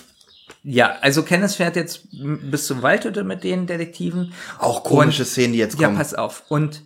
ja, 0.62 0.98
also 1.00 1.22
Kenneth 1.22 1.52
fährt 1.52 1.76
jetzt 1.76 2.02
bis 2.12 2.66
zur 2.66 2.82
Waldhütte 2.82 3.24
mit 3.24 3.42
den 3.42 3.66
Detektiven. 3.66 4.34
Auch 4.58 4.84
komische 4.84 5.24
Szenen, 5.24 5.54
die 5.54 5.60
jetzt 5.60 5.80
Ja, 5.80 5.86
kommen. 5.88 5.96
pass 5.96 6.12
auf. 6.12 6.42
Und 6.48 6.82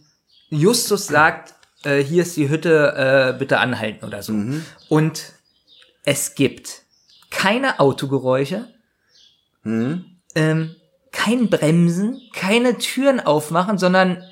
Justus 0.51 1.09
sagt, 1.09 1.55
äh, 1.83 1.99
hier 1.99 2.23
ist 2.23 2.37
die 2.37 2.49
Hütte, 2.49 3.33
äh, 3.35 3.37
bitte 3.37 3.59
anhalten 3.59 4.05
oder 4.07 4.23
so. 4.23 4.33
Mhm. 4.35 4.65
Und 4.89 5.33
es 6.09 6.35
gibt 6.35 6.85
keine 7.31 7.81
Autogeräusche, 7.81 8.67
Mhm. 9.63 10.07
ähm, 10.35 10.75
kein 11.13 11.51
Bremsen, 11.51 12.19
keine 12.35 12.79
Türen 12.79 13.21
aufmachen, 13.21 13.77
sondern 13.77 14.23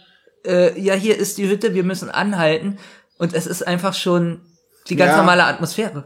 äh, 0.47 0.81
ja, 0.81 0.94
hier 0.94 1.19
ist 1.19 1.36
die 1.36 1.47
Hütte, 1.48 1.74
wir 1.74 1.82
müssen 1.85 2.09
anhalten. 2.09 2.78
Und 3.19 3.35
es 3.35 3.47
ist 3.47 3.66
einfach 3.66 3.93
schon 3.94 4.40
die 4.89 4.97
ganz 4.97 5.11
Ja. 5.11 5.16
normale 5.19 5.44
Atmosphäre. 5.44 6.05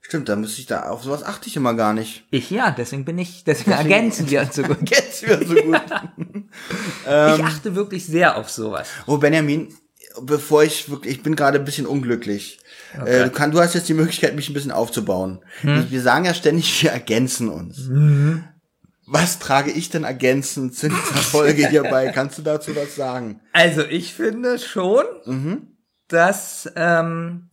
Stimmt, 0.00 0.28
da 0.30 0.36
müsste 0.36 0.60
ich 0.60 0.66
da, 0.66 0.88
auf 0.88 1.02
sowas 1.02 1.22
achte 1.24 1.48
ich 1.48 1.56
immer 1.56 1.74
gar 1.74 1.92
nicht. 1.92 2.24
Ich 2.30 2.50
ja, 2.50 2.70
deswegen 2.70 3.04
bin 3.04 3.18
ich, 3.18 3.44
deswegen 3.44 3.72
ergänzen 3.72 4.30
wir 4.30 4.40
uns 4.42 4.54
so 4.54 4.62
gut. 4.62 4.78
Jetzt 4.90 5.22
wieder 5.24 5.44
so 5.44 5.54
gut. 5.54 5.80
Ähm. 7.06 7.34
ich 7.36 7.44
achte 7.44 7.74
wirklich 7.74 8.06
sehr 8.06 8.36
auf 8.36 8.48
sowas. 8.50 8.88
Oh, 9.06 9.16
Benjamin, 9.18 9.74
bevor 10.22 10.62
ich 10.64 10.88
wirklich, 10.90 11.16
ich 11.16 11.22
bin 11.22 11.34
gerade 11.36 11.58
ein 11.58 11.64
bisschen 11.64 11.86
unglücklich. 11.86 12.58
Äh, 13.04 13.24
du, 13.24 13.30
kann, 13.30 13.50
du 13.50 13.60
hast 13.60 13.74
jetzt 13.74 13.88
die 13.88 13.94
Möglichkeit, 13.94 14.34
mich 14.34 14.48
ein 14.48 14.54
bisschen 14.54 14.72
aufzubauen. 14.72 15.44
Hm. 15.60 15.90
Wir 15.90 16.02
sagen 16.02 16.24
ja 16.24 16.34
ständig, 16.34 16.82
wir 16.82 16.90
ergänzen 16.90 17.48
uns. 17.48 17.88
Mhm. 17.88 18.44
Was 19.06 19.38
trage 19.38 19.70
ich 19.70 19.90
denn 19.90 20.04
ergänzend 20.04 20.74
zu 20.74 20.88
dieser 20.88 21.00
Folge 21.00 21.68
hierbei? 21.68 22.08
Kannst 22.14 22.38
du 22.38 22.42
dazu 22.42 22.74
was 22.76 22.94
sagen? 22.96 23.40
Also 23.52 23.82
ich 23.82 24.14
finde 24.14 24.58
schon, 24.58 25.04
dass 26.08 26.70
ähm, 26.76 27.50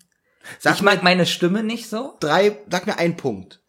Sag 0.59 0.75
ich 0.75 0.81
mag 0.81 1.03
meine 1.03 1.25
Stimme 1.25 1.63
nicht 1.63 1.89
so. 1.89 2.15
drei, 2.19 2.57
sag 2.69 2.87
mir 2.87 2.97
einen 2.97 3.17
Punkt. 3.17 3.61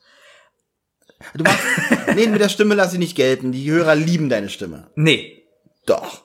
Du 1.35 1.45
machst, 1.45 1.65
nee, 2.15 2.27
mit 2.27 2.41
der 2.41 2.49
Stimme 2.49 2.75
lass 2.75 2.93
ich 2.93 2.99
nicht 2.99 3.17
gelten. 3.17 3.53
Die 3.53 3.71
Hörer 3.71 3.95
lieben 3.95 4.29
deine 4.29 4.49
Stimme. 4.49 4.91
Nee, 4.95 5.45
Doch, 5.87 6.25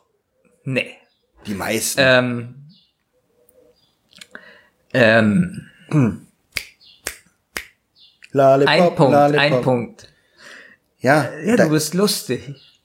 nee. 0.63 0.95
die 1.47 1.55
meisten. 1.55 1.99
Ähm, 2.01 2.64
ähm, 4.95 5.69
Lollipop, 8.31 8.69
ein 8.69 8.95
Punkt, 8.95 9.13
Lollipop. 9.13 9.39
ein 9.41 9.61
Punkt. 9.61 10.07
Ja, 10.99 11.29
Ja, 11.43 11.55
du 11.57 11.69
bist 11.69 11.93
lustig. 11.93 12.81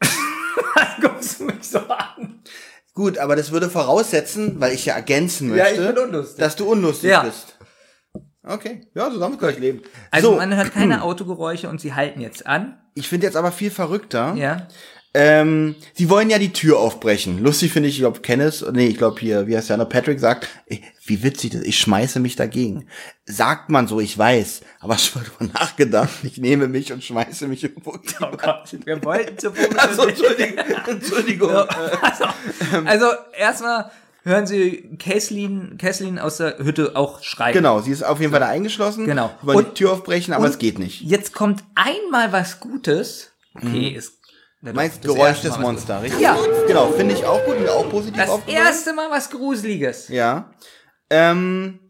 Was 0.00 1.00
guckst 1.00 1.40
du 1.40 1.44
mich 1.44 1.62
so 1.62 1.78
an? 1.80 2.40
gut, 2.94 3.18
aber 3.18 3.36
das 3.36 3.50
würde 3.52 3.70
voraussetzen, 3.70 4.60
weil 4.60 4.72
ich 4.72 4.84
ja 4.86 4.94
ergänzen 4.94 5.48
Ja, 5.56 5.64
möchte, 5.64 5.82
ich 5.82 5.94
bin 5.94 6.04
unlustig. 6.04 6.38
dass 6.38 6.56
du 6.56 6.66
unlustig 6.70 7.10
Ja. 7.10 7.22
bist. 7.22 7.56
Okay, 8.44 8.86
ja, 8.94 9.10
so 9.10 9.18
damit 9.20 9.38
kann 9.38 9.50
ich 9.50 9.58
leben. 9.58 9.82
Also 10.10 10.30
so, 10.32 10.36
man 10.36 10.54
hört 10.54 10.72
keine 10.72 11.02
Autogeräusche 11.02 11.68
und 11.68 11.80
sie 11.80 11.94
halten 11.94 12.20
jetzt 12.20 12.46
an. 12.46 12.76
ich 12.94 13.08
finde 13.08 13.26
jetzt 13.26 13.36
aber 13.36 13.52
viel 13.52 13.70
verrückter. 13.70 14.34
Ja. 14.34 14.66
Ähm, 15.14 15.74
sie 15.92 16.08
wollen 16.08 16.30
ja 16.30 16.38
die 16.38 16.54
Tür 16.54 16.78
aufbrechen. 16.78 17.42
Lustig 17.42 17.70
finde 17.72 17.90
ich, 17.90 17.96
ich 17.96 18.00
glaube, 18.00 18.20
Kenneth, 18.20 18.64
nee, 18.72 18.86
ich 18.86 18.96
glaube 18.96 19.20
hier, 19.20 19.46
wie 19.46 19.54
heißt 19.54 19.68
der, 19.68 19.76
noch, 19.76 19.88
Patrick 19.88 20.18
sagt, 20.18 20.48
ey, 20.66 20.82
wie 21.04 21.22
witzig 21.22 21.50
das, 21.50 21.62
ich 21.62 21.78
schmeiße 21.78 22.18
mich 22.18 22.34
dagegen. 22.36 22.86
Sagt 23.26 23.68
man 23.68 23.86
so, 23.86 24.00
ich 24.00 24.16
weiß, 24.16 24.62
aber 24.80 24.96
schon 24.98 25.22
drüber 25.22 25.52
nachgedacht, 25.52 26.10
ich 26.22 26.38
nehme 26.38 26.66
mich 26.66 26.92
und 26.92 27.04
schmeiße 27.04 27.46
mich 27.46 27.62
irgendwo. 27.62 27.98
Oh 28.22 28.36
Gott, 28.36 28.74
wir 28.84 29.04
wollten 29.04 29.36
zur 29.36 29.52
Also, 29.76 30.06
Entschuldigung, 30.06 30.64
Entschuldigung. 30.86 31.50
Also, 31.50 32.24
also 32.86 33.06
erstmal 33.36 33.90
hören 34.22 34.46
Sie 34.46 34.96
Kesslin, 34.98 35.76
Kesslin 35.76 36.18
aus 36.18 36.38
der 36.38 36.56
Hütte 36.58 36.96
auch 36.96 37.22
schreien. 37.22 37.52
Genau, 37.52 37.80
sie 37.80 37.90
ist 37.90 38.02
auf 38.02 38.20
jeden 38.20 38.30
Fall 38.30 38.40
da 38.40 38.48
eingeschlossen. 38.48 39.04
Genau. 39.04 39.30
Wollen 39.42 39.66
die 39.66 39.74
Tür 39.74 39.92
aufbrechen, 39.92 40.32
aber 40.32 40.46
es 40.46 40.58
geht 40.58 40.78
nicht. 40.78 41.02
Jetzt 41.02 41.34
kommt 41.34 41.62
einmal 41.74 42.32
was 42.32 42.60
Gutes. 42.60 43.28
Okay, 43.54 43.88
ist 43.88 44.21
Du 44.62 44.72
meinst 44.72 45.04
das 45.04 45.12
Geräusch 45.12 45.40
des 45.40 45.58
Monster, 45.58 46.02
richtig? 46.02 46.20
Ja. 46.20 46.38
Genau, 46.68 46.92
finde 46.92 47.14
ich 47.14 47.24
auch 47.24 47.44
gut, 47.44 47.58
mir 47.58 47.72
auch 47.72 47.88
positiv 47.90 48.16
Das 48.24 48.30
erste 48.46 48.92
Mal 48.92 49.10
was 49.10 49.28
Gruseliges. 49.30 50.06
Ja. 50.08 50.52
Ähm, 51.10 51.80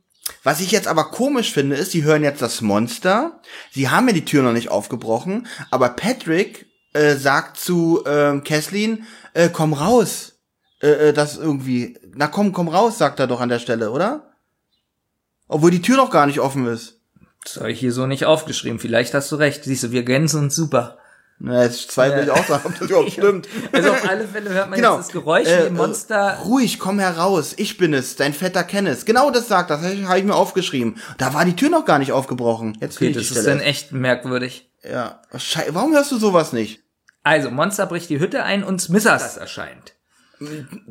was 0.43 0.61
ich 0.61 0.71
jetzt 0.71 0.89
aber 0.89 1.11
komisch 1.11 1.53
finde, 1.53 1.77
ist, 1.77 1.93
sie 1.93 2.03
hören 2.03 2.23
jetzt 2.23 2.41
das 2.41 2.63
Monster. 2.63 3.41
Sie 3.73 3.91
haben 3.91 4.09
ja 4.09 4.15
die 4.15 4.25
Tür 4.25 4.43
noch 4.43 4.55
nicht 4.55 4.71
aufgebrochen, 4.71 5.47
aber 5.71 5.91
Patrick 5.91 6.67
äh, 6.95 7.17
sagt 7.17 7.59
zu 7.59 8.05
ähm, 8.07 8.43
Kesslin, 8.43 9.05
äh, 9.35 9.51
komm 9.51 9.75
raus. 9.75 10.39
Äh, 10.83 11.09
äh, 11.09 11.13
das 11.13 11.37
irgendwie. 11.37 11.99
Na 12.15 12.27
komm, 12.27 12.53
komm 12.53 12.69
raus, 12.69 12.97
sagt 12.97 13.21
er 13.21 13.27
doch 13.27 13.41
an 13.41 13.51
der 13.51 13.59
Stelle, 13.59 13.91
oder? 13.91 14.33
Obwohl 15.47 15.71
die 15.71 15.83
Tür 15.83 15.99
noch 15.99 16.11
gar 16.11 16.27
nicht 16.27 16.41
offen 16.41 16.67
ist. 16.67 17.01
Das 17.45 17.57
habe 17.57 17.73
ich 17.73 17.81
hier 17.81 17.93
so 17.93 18.07
nicht 18.07 18.25
aufgeschrieben. 18.25 18.79
Vielleicht 18.79 19.13
hast 19.13 19.31
du 19.31 19.37
recht. 19.37 19.65
Siehst 19.65 19.83
du, 19.83 19.91
wir 19.91 20.05
gänsen 20.05 20.45
uns 20.45 20.55
super. 20.55 20.99
Na, 21.45 21.65
jetzt 21.65 21.91
zweifle 21.91 22.23
ich 22.23 22.31
auch 22.31 22.47
daran, 22.47 22.61
ob 22.73 22.79
das 22.79 22.89
überhaupt 22.89 23.11
stimmt. 23.13 23.49
Also 23.73 23.91
auf 23.91 24.09
alle 24.09 24.29
Fälle 24.29 24.51
hört 24.51 24.71
man 24.71 24.79
Genau. 24.79 24.97
jetzt 24.97 25.07
das 25.09 25.13
Geräusch, 25.13 25.49
Äh, 25.49 25.63
wie 25.65 25.67
ein 25.67 25.75
Monster. 25.75 26.39
äh, 26.39 26.43
ruhig, 26.43 26.79
komm 26.79 27.01
heraus. 27.01 27.55
Ich 27.57 27.79
bin 27.79 27.93
es, 27.95 28.15
dein 28.15 28.33
fetter 28.33 28.63
Kenneth. 28.63 29.05
Genau 29.07 29.31
das 29.33 29.49
sagt 29.49 29.71
das. 29.71 29.83
Habe 29.83 30.19
ich 30.19 30.25
mir 30.25 30.37
aufgeschrieben. 30.37 30.99
Da 31.19 31.35
war 31.35 31.45
die 31.45 31.57
Tür 31.57 31.69
noch 31.69 31.85
gar 31.85 31.99
nicht 31.99 32.13
aufgebrochen. 32.13 32.79
Jetzt 32.81 32.97
Okay, 32.97 33.07
finde 33.07 33.19
das 33.19 33.27
ich 33.29 33.33
die 33.33 33.39
ist 33.41 33.47
dann 33.49 33.59
echt 33.61 33.91
merkwürdig. 33.91 34.71
Ja. 34.89 35.21
Schei 35.37 35.67
Warum 35.71 35.93
hörst 35.95 36.13
du 36.13 36.17
sowas 36.19 36.53
nicht? 36.53 36.85
Also, 37.25 37.51
Monster 37.51 37.87
bricht 37.87 38.09
die 38.11 38.21
Hütte 38.21 38.45
ein 38.45 38.63
und 38.63 38.81
Smithers 38.81 39.37
erscheint. 39.37 39.95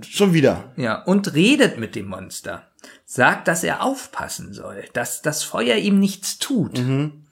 Schon 0.01 0.33
wieder. 0.33 0.71
Ja, 0.77 1.01
und 1.03 1.33
redet 1.33 1.77
mit 1.77 1.95
dem 1.95 2.07
Monster. 2.07 2.67
sagt, 3.05 3.47
dass 3.47 3.63
er 3.63 3.83
aufpassen 3.83 4.53
soll, 4.53 4.83
dass 4.93 5.21
das 5.21 5.43
Feuer 5.43 5.75
ihm 5.75 5.99
nichts 5.99 6.39
tut. 6.39 6.77
Mhm. 6.79 7.25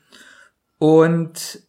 Und 0.78 1.62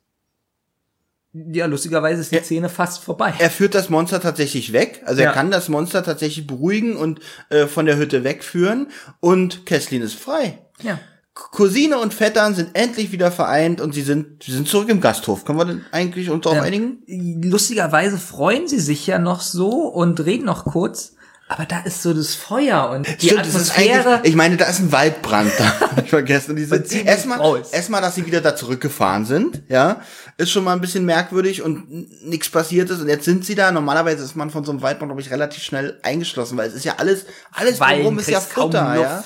ja, 1.32 1.66
lustigerweise 1.66 2.20
ist 2.20 2.32
die 2.32 2.36
Ja. 2.36 2.42
Szene 2.42 2.68
fast 2.68 3.02
vorbei. 3.04 3.32
Er 3.38 3.50
führt 3.50 3.74
das 3.74 3.88
Monster 3.88 4.20
tatsächlich 4.20 4.72
weg. 4.72 5.02
Also 5.06 5.22
Ja. 5.22 5.28
er 5.28 5.34
kann 5.34 5.50
das 5.50 5.68
Monster 5.68 6.02
tatsächlich 6.02 6.46
beruhigen 6.46 6.96
und 6.96 7.20
äh, 7.50 7.66
von 7.66 7.86
der 7.86 7.96
Hütte 7.96 8.24
wegführen. 8.24 8.88
Und 9.20 9.66
Kesslin 9.66 10.02
ist 10.02 10.14
frei. 10.14 10.58
ja. 10.82 10.98
Cousine 11.32 11.98
und 11.98 12.12
Vettern 12.12 12.54
sind 12.54 12.70
endlich 12.74 13.12
wieder 13.12 13.30
vereint 13.30 13.80
und 13.80 13.94
sie 13.94 14.02
sind, 14.02 14.42
sie 14.42 14.52
sind 14.52 14.68
zurück 14.68 14.90
im 14.90 15.00
Gasthof. 15.00 15.44
Können 15.46 15.58
wir 15.58 15.64
denn 15.64 15.84
eigentlich 15.90 16.28
uns 16.28 16.42
darauf 16.42 16.58
Ja. 16.58 16.64
einigen? 16.64 16.98
Lustigerweise 17.42 18.18
freuen 18.18 18.68
sie 18.68 18.80
sich 18.80 19.06
ja 19.06 19.18
noch 19.18 19.40
so 19.40 19.70
und 19.88 20.20
reden 20.26 20.44
noch 20.44 20.64
kurz, 20.66 21.14
aber 21.50 21.66
da 21.66 21.80
ist 21.80 22.00
so 22.02 22.14
das 22.14 22.34
Feuer 22.36 22.90
und 22.90 23.08
die 23.20 23.26
Stimmt, 23.26 23.40
Atmosphäre. 23.40 24.14
eigentlich, 24.14 24.30
ich 24.30 24.36
meine, 24.36 24.56
da 24.56 24.66
ist 24.66 24.78
ein 24.78 24.92
Waldbrand 24.92 25.50
da. 25.58 25.80
Hab 25.80 25.98
ich 26.04 26.08
vergessen. 26.10 26.50
Und 26.52 26.56
die 26.58 26.64
sind 26.64 26.86
ziemlich 26.86 27.08
erstmal, 27.08 27.62
erstmal, 27.72 28.00
dass 28.00 28.14
sie 28.14 28.24
wieder 28.24 28.40
da 28.40 28.54
zurückgefahren 28.54 29.24
sind, 29.24 29.62
ja, 29.68 30.00
ist 30.36 30.52
schon 30.52 30.62
mal 30.62 30.74
ein 30.74 30.80
bisschen 30.80 31.04
merkwürdig 31.04 31.62
und 31.62 32.24
nichts 32.24 32.48
passiert 32.50 32.88
ist. 32.90 33.00
Und 33.00 33.08
jetzt 33.08 33.24
sind 33.24 33.44
sie 33.44 33.56
da. 33.56 33.72
Normalerweise 33.72 34.22
ist 34.22 34.36
man 34.36 34.50
von 34.50 34.64
so 34.64 34.70
einem 34.70 34.80
Waldbrand, 34.80 35.08
glaube 35.10 35.20
ich, 35.22 35.30
relativ 35.32 35.64
schnell 35.64 35.98
eingeschlossen, 36.04 36.56
weil 36.56 36.68
es 36.68 36.74
ist 36.74 36.84
ja 36.84 36.94
alles, 36.98 37.26
alles 37.52 37.78
Qualm, 37.78 37.94
drumherum 37.94 38.18
ist 38.20 38.30
ja 38.30 38.40
Futter, 38.40 38.94
ja. 39.00 39.24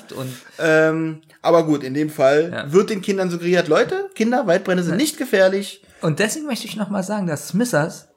Ähm, 0.58 1.20
aber 1.42 1.66
gut, 1.66 1.84
in 1.84 1.92
dem 1.92 2.08
Fall 2.08 2.50
Ja. 2.52 2.72
wird 2.72 2.88
den 2.88 3.02
Kindern 3.02 3.28
suggeriert, 3.30 3.68
Leute, 3.68 4.08
Kinder, 4.14 4.46
Waldbrände 4.46 4.82
sind 4.82 4.96
nicht 4.96 5.18
gefährlich. 5.18 5.82
Und 6.00 6.20
deswegen 6.20 6.46
möchte 6.46 6.66
ich 6.66 6.76
noch 6.76 6.88
mal 6.88 7.02
sagen, 7.02 7.26
dass 7.26 7.48
Smithers, 7.48 8.08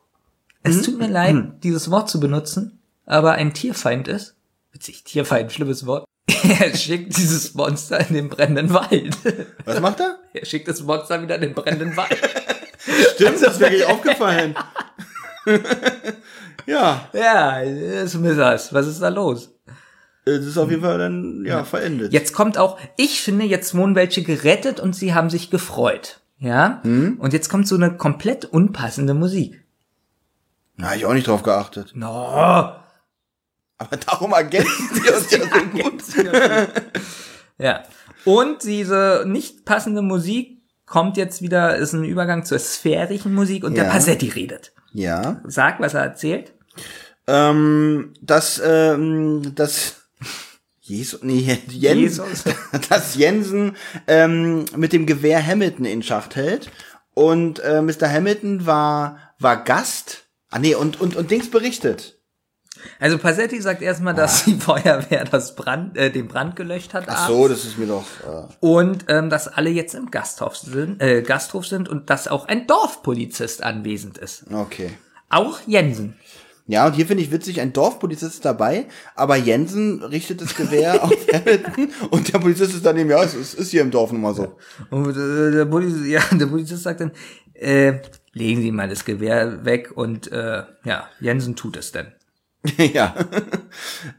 es 0.64 0.82
tut 0.82 0.98
mir 0.98 1.08
leid, 1.10 1.36
dieses 1.64 1.92
Wort 1.92 2.10
zu 2.10 2.20
benutzen, 2.22 2.77
aber 3.08 3.32
ein 3.34 3.54
Tierfeind 3.54 4.08
ist. 4.08 4.36
Witzig, 4.72 5.04
Tierfeind, 5.04 5.52
schlimmes 5.52 5.88
Wort. 5.88 6.06
Er 6.60 6.76
schickt 6.76 7.18
dieses 7.18 7.56
Monster 7.56 8.00
in 8.08 8.14
den 8.14 8.30
brennenden 8.30 8.72
Wald. 8.72 9.18
Was 9.66 9.80
macht 9.82 10.00
er? 10.02 10.20
Er 10.34 10.46
schickt 10.46 10.68
das 10.68 10.84
Monster 10.84 11.22
wieder 11.22 11.36
in 11.36 11.42
den 11.42 11.54
brennenden 11.56 11.98
Wald. 11.98 12.16
Stimmt, 13.16 13.42
das 13.42 13.60
wäre 13.60 13.72
mir 13.72 13.90
aufgefallen. 13.90 14.56
ja, 16.66 17.10
Ja, 17.14 18.08
Smithers, 18.08 18.72
was 18.74 18.88
ist 18.88 19.02
da 19.02 19.10
los? 19.10 19.50
es 20.26 20.46
ist 20.46 20.58
auf 20.58 20.70
jeden 20.70 20.82
Fall 20.82 20.98
dann, 20.98 21.46
ja, 21.46 21.64
verendet. 21.64 22.12
Jetzt 22.12 22.34
kommt 22.34 22.58
auch, 22.58 22.78
ich 22.98 23.22
finde, 23.22 23.46
jetzt 23.46 23.74
wurden 23.76 23.96
welche 23.96 24.24
gerettet 24.24 24.80
und 24.82 24.94
sie 24.94 25.14
haben 25.14 25.30
sich 25.30 25.50
gefreut. 25.50 26.20
Ja? 26.38 26.82
Hm? 26.84 27.18
Und 27.20 27.32
jetzt 27.32 27.50
kommt 27.50 27.68
so 27.68 27.76
eine 27.76 27.96
komplett 27.96 28.44
unpassende 28.46 29.14
Musik. 29.14 29.64
Na, 30.76 30.96
ich 30.96 31.06
auch 31.06 31.14
nicht 31.14 31.28
drauf 31.28 31.44
geachtet. 31.44 31.94
No. 31.96 32.74
Aber 33.78 33.98
darum 33.98 34.34
ergänzen 34.34 34.90
sie 34.94 35.10
uns 35.14 35.32
ja 35.32 35.40
so 35.40 35.66
gut. 35.82 36.04
Ja. 37.58 37.84
Und 38.26 38.64
diese 38.64 39.24
nicht 39.26 39.66
passende 39.66 40.02
Musik 40.02 40.62
kommt 40.86 41.18
jetzt 41.18 41.42
wieder, 41.42 41.76
ist 41.76 41.94
ein 41.94 42.04
Übergang 42.04 42.46
zur 42.46 42.60
sphärischen 42.60 43.34
Musik 43.34 43.64
und 43.64 43.76
der 43.76 43.86
Ja. 43.86 43.92
Passetti 43.92 44.30
redet. 44.30 44.74
Ja. 44.94 45.42
Sag, 45.46 45.80
was 45.80 45.94
er 45.94 46.02
erzählt. 46.02 46.54
Ähm, 47.28 48.14
dass, 48.22 48.62
ähm, 48.64 49.54
das, 49.54 50.08
Jesus, 50.80 51.22
nee, 51.24 51.40
Jens, 51.40 51.74
Jesus. 51.74 52.44
dass 52.90 53.16
Jensen 53.16 53.76
ähm, 54.08 54.66
mit 54.76 54.94
dem 54.94 55.06
Gewehr 55.06 55.46
Hamilton 55.46 55.86
in 55.86 56.04
Schacht 56.04 56.36
hält. 56.36 56.72
Und 57.14 57.60
äh, 57.60 57.82
Mr. 57.82 58.10
Hamilton 58.10 58.66
war, 58.66 59.20
war 59.40 59.64
Gast. 59.64 60.26
Ah 60.50 60.60
nee, 60.60 60.76
und, 60.76 61.02
und, 61.02 61.16
und 61.16 61.30
Dings 61.32 61.52
berichtet. 61.52 62.17
Also 63.00 63.18
Passetti 63.18 63.62
sagt 63.62 63.82
erstmal, 63.82 64.14
dass 64.14 64.46
die 64.46 64.56
Feuerwehr 64.56 65.26
das 65.26 65.56
Brand, 65.56 65.98
äh, 65.98 66.12
den 66.12 66.28
Brand 66.28 66.56
gelöscht 66.56 66.94
hat. 66.94 67.06
Ach 67.08 67.28
so, 67.28 67.48
das 67.48 67.66
ist 67.66 67.78
mir 67.78 67.88
doch. 67.88 68.06
Äh, 68.26 68.48
Und 68.60 69.06
ähm, 69.08 69.30
dass 69.30 69.48
alle 69.48 69.70
jetzt 69.70 69.96
im 69.96 70.12
Gasthof 70.12 70.58
sind, 70.58 71.02
äh, 71.02 71.22
Gasthof 71.22 71.66
sind 71.68 71.90
und 71.90 72.10
dass 72.10 72.28
auch 72.28 72.48
ein 72.48 72.68
Dorfpolizist 72.68 73.64
anwesend 73.64 74.18
ist. 74.18 74.46
okay. 74.52 74.92
Auch 75.30 75.60
Jensen. 75.68 76.16
Ja, 76.68 76.86
und 76.86 76.94
hier 76.94 77.08
finde 77.08 77.24
ich 77.24 77.32
witzig, 77.32 77.62
ein 77.62 77.72
Dorfpolizist 77.72 78.36
ist 78.36 78.46
dabei, 78.46 78.88
aber 79.16 79.38
Jensen 79.38 80.04
richtet 80.04 80.42
das 80.42 80.54
Gewehr 80.54 81.02
auf 81.02 81.14
Hamilton 81.34 81.90
und 82.10 82.34
der 82.34 82.40
Polizist 82.40 82.74
ist 82.76 82.86
daneben, 82.86 83.10
ja, 83.10 83.24
es 83.24 83.34
ist, 83.34 83.54
ist 83.54 83.72
hier 83.72 83.82
im 83.82 83.92
Dorf 83.92 84.12
nun 84.12 84.22
mal 84.22 84.34
so. 84.34 84.58
Und 84.90 85.16
äh, 85.16 85.52
der, 85.52 85.66
Polizist, 85.66 86.06
ja, 86.06 86.22
der 86.38 86.46
Polizist 86.48 86.84
sagt 86.84 87.00
dann, 87.00 87.12
äh, 87.54 88.00
legen 88.34 88.62
Sie 88.62 88.72
mal 88.72 88.90
das 88.90 89.06
Gewehr 89.06 89.64
weg 89.64 89.92
und 89.96 90.30
äh, 90.32 90.64
ja, 90.84 91.08
Jensen 91.22 91.56
tut 91.56 91.78
es 91.78 91.94
denn. 91.94 92.08
ja. 92.94 93.16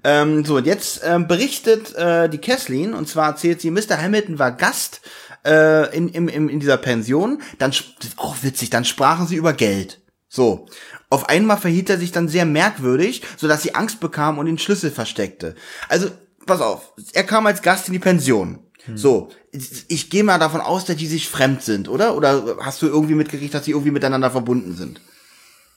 ähm, 0.04 0.44
so, 0.44 0.56
und 0.56 0.66
jetzt 0.66 1.02
ähm, 1.04 1.26
berichtet 1.26 1.94
äh, 1.94 2.28
die 2.28 2.38
Kesslin, 2.38 2.94
und 2.94 3.08
zwar 3.08 3.30
erzählt 3.30 3.60
sie, 3.60 3.70
Mr. 3.70 4.00
Hamilton 4.00 4.38
war 4.38 4.52
Gast 4.52 5.00
äh, 5.44 5.94
in, 5.96 6.08
in, 6.08 6.28
in, 6.28 6.48
in 6.48 6.60
dieser 6.60 6.76
Pension. 6.76 7.42
Dann, 7.58 7.72
auch 8.16 8.36
witzig, 8.42 8.70
dann 8.70 8.84
sprachen 8.84 9.26
sie 9.26 9.36
über 9.36 9.52
Geld. 9.52 10.00
So. 10.28 10.66
Auf 11.10 11.28
einmal 11.28 11.56
verhielt 11.56 11.90
er 11.90 11.98
sich 11.98 12.12
dann 12.12 12.28
sehr 12.28 12.44
merkwürdig, 12.44 13.22
sodass 13.36 13.62
sie 13.62 13.74
Angst 13.74 14.00
bekam 14.00 14.38
und 14.38 14.46
den 14.46 14.58
Schlüssel 14.58 14.90
versteckte. 14.90 15.54
Also, 15.88 16.10
pass 16.46 16.60
auf, 16.60 16.92
er 17.12 17.24
kam 17.24 17.46
als 17.46 17.62
Gast 17.62 17.88
in 17.88 17.92
die 17.92 17.98
Pension. 17.98 18.60
So, 18.94 19.28
ich, 19.52 19.84
ich 19.88 20.10
gehe 20.10 20.24
mal 20.24 20.38
davon 20.38 20.62
aus, 20.62 20.86
dass 20.86 20.96
die 20.96 21.06
sich 21.06 21.28
fremd 21.28 21.62
sind, 21.62 21.88
oder? 21.88 22.16
Oder 22.16 22.56
hast 22.60 22.80
du 22.80 22.86
irgendwie 22.86 23.14
mitgekriegt, 23.14 23.52
dass 23.52 23.66
sie 23.66 23.72
irgendwie 23.72 23.90
miteinander 23.90 24.30
verbunden 24.30 24.74
sind? 24.74 25.02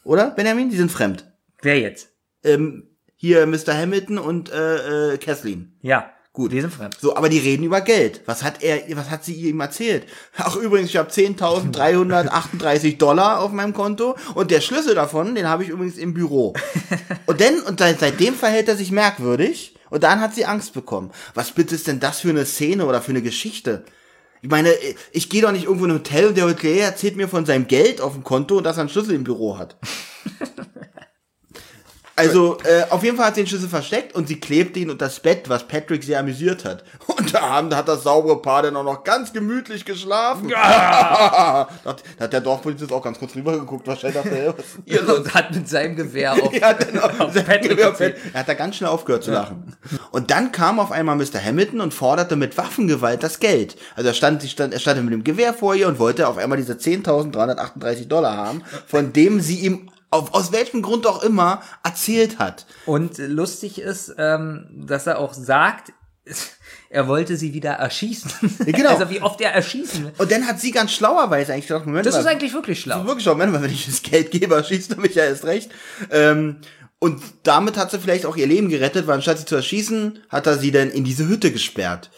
Oder, 0.03 0.31
Benjamin? 0.31 0.69
Die 0.69 0.77
sind 0.77 0.91
fremd 0.91 1.25
Wer 1.61 1.79
jetzt? 1.79 2.10
Ähm, 2.43 2.87
hier 3.15 3.45
Mr. 3.45 3.73
Hamilton 3.77 4.17
und 4.17 4.51
äh, 4.51 5.13
äh, 5.13 5.17
Kathleen. 5.17 5.77
Ja, 5.81 6.11
Gut. 6.33 6.53
Die 6.53 6.61
sind 6.61 6.71
fremd. 6.71 6.95
So, 6.97 7.17
aber 7.17 7.27
die 7.27 7.39
reden 7.39 7.63
über 7.63 7.81
Geld. 7.81 8.21
Was 8.25 8.41
hat 8.41 8.63
er, 8.63 8.83
was 8.95 9.09
hat 9.09 9.25
sie 9.25 9.33
ihm 9.33 9.59
erzählt? 9.59 10.05
Ach, 10.37 10.55
übrigens, 10.55 10.89
ich 10.89 10.95
habe 10.95 11.11
10.338 11.11 12.97
Dollar 12.97 13.41
auf 13.41 13.51
meinem 13.51 13.73
Konto 13.73 14.15
und 14.33 14.49
der 14.49 14.61
Schlüssel 14.61 14.95
davon, 14.95 15.35
den 15.35 15.49
habe 15.49 15.63
ich 15.63 15.69
übrigens 15.69 15.97
im 15.97 16.13
Büro. 16.13 16.53
Und 17.25 17.41
dann, 17.41 17.59
und 17.61 17.79
seit, 17.79 17.99
seitdem 17.99 18.33
verhält 18.33 18.67
er 18.67 18.75
sich 18.75 18.91
merkwürdig 18.91 19.75
und 19.89 20.03
dann 20.03 20.19
hat 20.19 20.33
sie 20.33 20.45
Angst 20.45 20.73
bekommen. 20.73 21.11
Was 21.33 21.51
bitte 21.51 21.75
ist 21.75 21.87
denn 21.87 21.99
das 21.99 22.21
für 22.21 22.29
eine 22.29 22.45
Szene 22.45 22.85
oder 22.85 23.01
für 23.01 23.11
eine 23.11 23.21
Geschichte? 23.21 23.83
Ich 24.41 24.49
meine, 24.49 24.73
ich 25.11 25.29
gehe 25.29 25.41
doch 25.41 25.51
nicht 25.51 25.65
irgendwo 25.65 25.85
in 25.85 25.91
ein 25.91 25.97
Hotel 25.97 26.27
und 26.27 26.37
der 26.37 26.45
Hotelier 26.45 26.83
erzählt 26.83 27.15
mir 27.15 27.27
von 27.27 27.45
seinem 27.45 27.67
Geld 27.67 28.01
auf 28.01 28.13
dem 28.13 28.23
Konto 28.23 28.57
und 28.57 28.63
dass 28.63 28.77
er 28.77 28.81
einen 28.81 28.89
Schlüssel 28.89 29.15
im 29.15 29.23
Büro 29.23 29.57
hat. 29.57 29.77
Also, 32.27 32.57
äh, 32.63 32.83
auf 32.89 33.03
jeden 33.03 33.17
Fall 33.17 33.27
hat 33.27 33.35
sie 33.35 33.41
den 33.41 33.47
Schlüssel 33.47 33.69
versteckt 33.69 34.15
und 34.15 34.27
sie 34.27 34.39
klebt 34.39 34.77
ihn 34.77 34.89
unter 34.89 35.05
das 35.05 35.19
Bett, 35.19 35.49
was 35.49 35.67
Patrick 35.67 36.03
sehr 36.03 36.19
amüsiert 36.19 36.65
hat. 36.65 36.83
Und 37.07 37.33
da 37.33 37.41
haben, 37.41 37.69
da 37.69 37.77
hat 37.77 37.87
das 37.87 38.03
saubere 38.03 38.41
Paar 38.41 38.63
dann 38.63 38.75
auch 38.75 38.83
noch 38.83 39.03
ganz 39.03 39.33
gemütlich 39.33 39.83
geschlafen. 39.85 40.49
da, 40.49 41.67
hat, 41.85 42.03
da 42.17 42.23
hat 42.23 42.33
der 42.33 42.41
Dorfpolizist 42.41 42.91
auch 42.91 43.01
ganz 43.01 43.19
kurz 43.19 43.35
rübergeguckt, 43.35 43.85
wahrscheinlich 43.87 44.21
dachte 44.21 44.35
er, 44.37 44.53
was 44.57 44.65
los? 45.07 45.17
Und 45.17 45.33
hat 45.33 45.53
mit 45.53 45.67
seinem 45.67 45.95
Gewehr 45.95 46.33
auf, 46.33 46.53
Ja, 46.53 46.73
genau. 46.73 47.03
auf 47.03 47.33
Patrick 47.33 47.79
er 47.79 47.91
gezielt. 47.91 48.17
hat 48.33 48.47
da 48.47 48.53
ganz 48.53 48.75
schnell 48.77 48.89
aufgehört 48.89 49.23
zu 49.23 49.31
lachen. 49.31 49.75
Und 50.11 50.31
dann 50.31 50.51
kam 50.51 50.79
auf 50.79 50.91
einmal 50.91 51.15
Mr. 51.15 51.43
Hamilton 51.43 51.81
und 51.81 51.93
forderte 51.93 52.35
mit 52.35 52.57
Waffengewalt 52.57 53.23
das 53.23 53.39
Geld. 53.39 53.77
Also 53.95 54.09
er 54.09 54.13
stand, 54.13 54.43
stand, 54.43 54.73
er 54.73 54.79
stand 54.79 55.03
mit 55.03 55.13
dem 55.13 55.23
Gewehr 55.23 55.53
vor 55.53 55.75
ihr 55.75 55.87
und 55.87 55.99
wollte 55.99 56.27
auf 56.27 56.37
einmal 56.37 56.57
diese 56.57 56.73
10.338 56.73 58.07
Dollar 58.07 58.37
haben, 58.37 58.63
von 58.87 59.13
dem 59.13 59.41
sie 59.41 59.59
ihm 59.59 59.90
auf, 60.11 60.33
aus 60.33 60.51
welchem 60.51 60.81
Grund 60.81 61.07
auch 61.07 61.23
immer 61.23 61.63
erzählt 61.83 62.37
hat. 62.37 62.65
Und 62.85 63.17
lustig 63.17 63.79
ist, 63.79 64.13
ähm, 64.17 64.67
dass 64.85 65.07
er 65.07 65.17
auch 65.19 65.33
sagt, 65.33 65.93
er 66.89 67.07
wollte 67.07 67.37
sie 67.37 67.53
wieder 67.53 67.71
erschießen. 67.71 68.31
Genau. 68.65 68.91
Also 68.91 69.09
wie 69.09 69.21
oft 69.21 69.41
er 69.41 69.51
erschießen 69.53 70.05
will. 70.05 70.13
Und 70.17 70.31
dann 70.31 70.45
hat 70.45 70.59
sie 70.59 70.71
ganz 70.71 70.91
schlauerweise 70.91 71.53
eigentlich 71.53 71.67
gedacht, 71.67 71.85
Moment 71.87 72.05
Das 72.05 72.13
mal, 72.15 72.19
ist 72.21 72.27
eigentlich 72.27 72.53
wirklich 72.53 72.81
schlau. 72.81 73.05
wirklich 73.05 73.23
schlau, 73.23 73.33
Moment 73.33 73.53
mal, 73.53 73.63
wenn 73.63 73.71
ich 73.71 73.85
das 73.87 74.03
Geld 74.03 74.31
gebe, 74.31 74.63
schießt 74.63 74.91
er 74.91 74.97
mich 74.97 75.15
ja 75.15 75.23
erst 75.23 75.45
recht. 75.45 75.71
Ähm, 76.11 76.57
und 76.99 77.21
damit 77.43 77.77
hat 77.77 77.89
sie 77.89 77.97
vielleicht 77.99 78.27
auch 78.27 78.35
ihr 78.37 78.45
Leben 78.45 78.69
gerettet, 78.69 79.07
weil 79.07 79.15
anstatt 79.15 79.39
sie 79.39 79.45
zu 79.45 79.55
erschießen, 79.55 80.19
hat 80.29 80.45
er 80.45 80.59
sie 80.59 80.71
dann 80.71 80.91
in 80.91 81.03
diese 81.03 81.27
Hütte 81.27 81.51
gesperrt. 81.51 82.11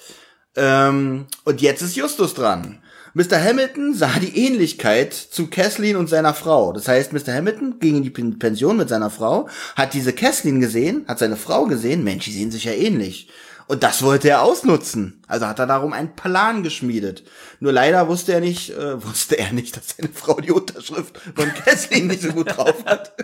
Ähm, 0.55 1.27
und 1.45 1.61
jetzt 1.61 1.81
ist 1.81 1.95
Justus 1.95 2.33
dran. 2.33 2.79
Mr. 3.15 3.39
Hamilton 3.43 3.93
sah 3.93 4.17
die 4.19 4.37
Ähnlichkeit 4.45 5.13
zu 5.13 5.47
Kathleen 5.47 5.97
und 5.97 6.09
seiner 6.09 6.33
Frau. 6.33 6.73
Das 6.73 6.87
heißt, 6.87 7.13
Mr. 7.13 7.33
Hamilton 7.33 7.79
ging 7.79 7.97
in 7.97 8.03
die 8.03 8.09
Pen- 8.09 8.39
Pension 8.39 8.75
mit 8.77 8.89
seiner 8.89 9.11
Frau, 9.11 9.47
hat 9.75 9.93
diese 9.93 10.13
Kathleen 10.13 10.59
gesehen, 10.59 11.05
hat 11.07 11.19
seine 11.19 11.35
Frau 11.37 11.65
gesehen, 11.65 12.03
Mensch, 12.03 12.25
die 12.25 12.31
sehen 12.31 12.51
sich 12.51 12.63
ja 12.63 12.71
ähnlich. 12.73 13.29
Und 13.67 13.83
das 13.83 14.01
wollte 14.03 14.29
er 14.29 14.41
ausnutzen. 14.41 15.21
Also 15.27 15.47
hat 15.47 15.59
er 15.59 15.67
darum 15.67 15.93
einen 15.93 16.15
Plan 16.15 16.63
geschmiedet. 16.63 17.23
Nur 17.59 17.71
leider 17.71 18.07
wusste 18.07 18.33
er 18.33 18.41
nicht, 18.41 18.71
äh, 18.71 19.03
wusste 19.05 19.37
er 19.37 19.53
nicht, 19.53 19.77
dass 19.77 19.95
seine 19.95 20.09
Frau 20.11 20.41
die 20.41 20.51
Unterschrift 20.51 21.17
von 21.35 21.53
Kathleen 21.53 22.07
nicht 22.07 22.21
so 22.23 22.31
gut 22.33 22.57
drauf 22.57 22.83
hat. 22.85 23.13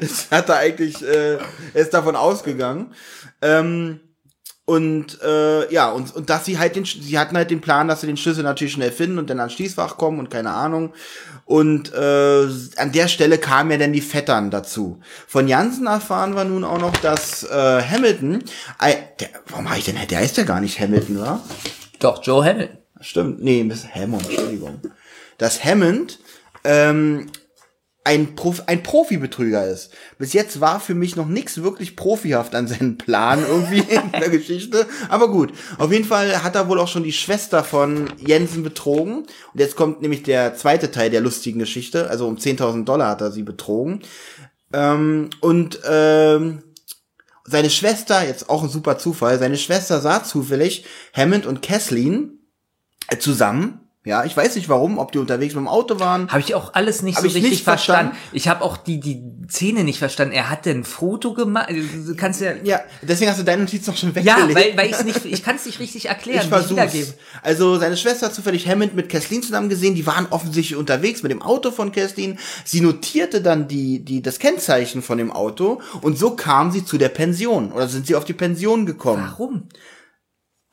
Das 0.00 0.30
hat 0.30 0.48
er 0.48 0.58
eigentlich, 0.58 1.02
äh, 1.02 1.34
er 1.34 1.40
ist 1.74 1.92
davon 1.92 2.14
ausgegangen. 2.14 2.92
Ähm, 3.40 4.00
Und 4.72 5.20
äh, 5.20 5.70
ja, 5.70 5.90
und, 5.90 6.16
und 6.16 6.30
dass 6.30 6.46
sie 6.46 6.58
halt 6.58 6.76
den, 6.76 6.86
sie 6.86 7.18
hatten 7.18 7.36
halt 7.36 7.50
den 7.50 7.60
Plan, 7.60 7.88
dass 7.88 8.00
sie 8.00 8.06
den 8.06 8.16
Schlüssel 8.16 8.42
natürlich 8.42 8.72
schnell 8.72 8.90
finden 8.90 9.18
und 9.18 9.28
dann 9.28 9.38
ans 9.38 9.52
Schließfach 9.52 9.98
kommen 9.98 10.18
und 10.18 10.30
keine 10.30 10.48
Ahnung. 10.48 10.94
Und 11.44 11.92
äh, 11.92 12.46
an 12.78 12.90
der 12.94 13.08
Stelle 13.08 13.36
kamen 13.36 13.70
ja 13.72 13.76
dann 13.76 13.92
die 13.92 14.00
Vettern 14.00 14.50
dazu. 14.50 14.98
Von 15.26 15.46
Jansen 15.46 15.86
erfahren 15.86 16.34
wir 16.34 16.44
nun 16.44 16.64
auch 16.64 16.78
noch, 16.78 16.96
dass 16.96 17.42
äh, 17.42 17.82
Hamilton, 17.82 18.44
äh, 18.80 18.94
der, 19.20 19.28
warum 19.48 19.68
habe 19.68 19.78
ich 19.78 19.84
denn, 19.84 19.96
der 20.08 20.18
heißt 20.18 20.38
ja 20.38 20.44
gar 20.44 20.62
nicht 20.62 20.80
Hamilton, 20.80 21.18
oder? 21.18 21.40
Doch, 21.98 22.24
Joe 22.24 22.42
Hamilton. 22.42 22.78
Stimmt, 23.02 23.42
nee, 23.42 23.64
Miss 23.64 23.86
Hammond, 23.94 24.26
Entschuldigung. 24.26 24.80
Dass 25.36 25.62
Hammond 25.62 26.18
ähm, 26.64 27.26
ein, 28.04 28.34
Prof 28.34 28.64
ein 28.66 28.82
Profibetrüger 28.82 29.66
ist. 29.66 29.90
Bis 30.18 30.32
jetzt 30.32 30.60
war 30.60 30.80
für 30.80 30.94
mich 30.94 31.14
noch 31.14 31.26
nichts 31.26 31.62
wirklich 31.62 31.94
profihaft 31.94 32.54
an 32.54 32.66
seinem 32.66 32.98
Plan 32.98 33.44
irgendwie 33.46 33.78
in 33.88 34.12
der 34.12 34.28
Geschichte. 34.28 34.86
Aber 35.08 35.30
gut, 35.30 35.52
auf 35.78 35.92
jeden 35.92 36.04
Fall 36.04 36.42
hat 36.42 36.56
er 36.56 36.68
wohl 36.68 36.80
auch 36.80 36.88
schon 36.88 37.04
die 37.04 37.12
Schwester 37.12 37.62
von 37.62 38.10
Jensen 38.18 38.62
betrogen. 38.62 39.18
Und 39.18 39.60
jetzt 39.60 39.76
kommt 39.76 40.02
nämlich 40.02 40.22
der 40.24 40.54
zweite 40.54 40.90
Teil 40.90 41.10
der 41.10 41.20
lustigen 41.20 41.60
Geschichte. 41.60 42.10
Also 42.10 42.26
um 42.26 42.36
10.000 42.36 42.84
Dollar 42.84 43.10
hat 43.10 43.20
er 43.20 43.30
sie 43.30 43.44
betrogen. 43.44 44.02
Ähm, 44.72 45.30
und 45.40 45.80
ähm, 45.88 46.62
seine 47.44 47.70
Schwester, 47.70 48.26
jetzt 48.26 48.48
auch 48.48 48.62
ein 48.62 48.68
super 48.68 48.98
Zufall, 48.98 49.38
seine 49.38 49.58
Schwester 49.58 50.00
sah 50.00 50.24
zufällig 50.24 50.86
Hammond 51.12 51.46
und 51.46 51.62
Kathleen 51.62 52.40
äh, 53.08 53.18
zusammen. 53.18 53.81
Ja, 54.04 54.24
ich 54.24 54.36
weiß 54.36 54.56
nicht 54.56 54.68
warum, 54.68 54.98
ob 54.98 55.12
die 55.12 55.18
unterwegs 55.18 55.54
mit 55.54 55.60
dem 55.60 55.68
Auto 55.68 56.00
waren. 56.00 56.28
Habe 56.28 56.40
ich 56.40 56.56
auch 56.56 56.74
alles 56.74 57.02
nicht 57.02 57.14
Hab 57.16 57.22
so 57.22 57.28
ich 57.28 57.34
richtig 57.36 57.50
nicht 57.52 57.62
verstanden. 57.64 58.10
verstanden. 58.14 58.36
Ich 58.36 58.48
habe 58.48 58.62
auch 58.64 58.76
die 58.76 58.98
die 58.98 59.22
Szene 59.48 59.84
nicht 59.84 60.00
verstanden. 60.00 60.34
Er 60.34 60.50
hat 60.50 60.66
denn 60.66 60.78
ein 60.80 60.84
Foto 60.84 61.34
gemacht. 61.34 61.68
Du 61.70 62.16
kannst 62.16 62.40
ja 62.40 62.52
Ja, 62.64 62.80
deswegen 63.02 63.30
hast 63.30 63.38
du 63.38 63.44
deine 63.44 63.62
Notiz 63.62 63.86
noch 63.86 63.96
schon 63.96 64.08
ja, 64.08 64.16
weggelegt. 64.48 64.54
weil, 64.56 64.76
weil 64.76 64.90
ich 64.90 65.04
nicht, 65.04 65.24
ich 65.24 65.44
kann 65.44 65.54
es 65.54 65.66
nicht 65.66 65.78
richtig 65.78 66.06
erklären. 66.06 66.40
ich 66.42 66.48
versuch's. 66.48 66.72
wiedergeben. 66.72 67.14
Also 67.42 67.78
seine 67.78 67.96
Schwester 67.96 68.26
hat 68.26 68.34
zufällig 68.34 68.66
Hammond 68.68 68.96
mit 68.96 69.08
Kathleen 69.08 69.40
zusammen 69.40 69.68
gesehen. 69.68 69.94
Die 69.94 70.04
waren 70.04 70.26
offensichtlich 70.30 70.76
unterwegs 70.76 71.22
mit 71.22 71.30
dem 71.30 71.40
Auto 71.40 71.70
von 71.70 71.92
Kathleen. 71.92 72.40
Sie 72.64 72.80
notierte 72.80 73.40
dann 73.40 73.68
die, 73.68 74.00
die, 74.04 74.20
das 74.20 74.40
Kennzeichen 74.40 75.02
von 75.02 75.18
dem 75.18 75.30
Auto 75.30 75.80
und 76.00 76.18
so 76.18 76.32
kam 76.34 76.72
sie 76.72 76.84
zu 76.84 76.98
der 76.98 77.08
Pension 77.10 77.70
oder 77.70 77.86
sind 77.86 78.08
sie 78.08 78.16
auf 78.16 78.24
die 78.24 78.32
Pension 78.32 78.84
gekommen. 78.84 79.28
Warum? 79.30 79.68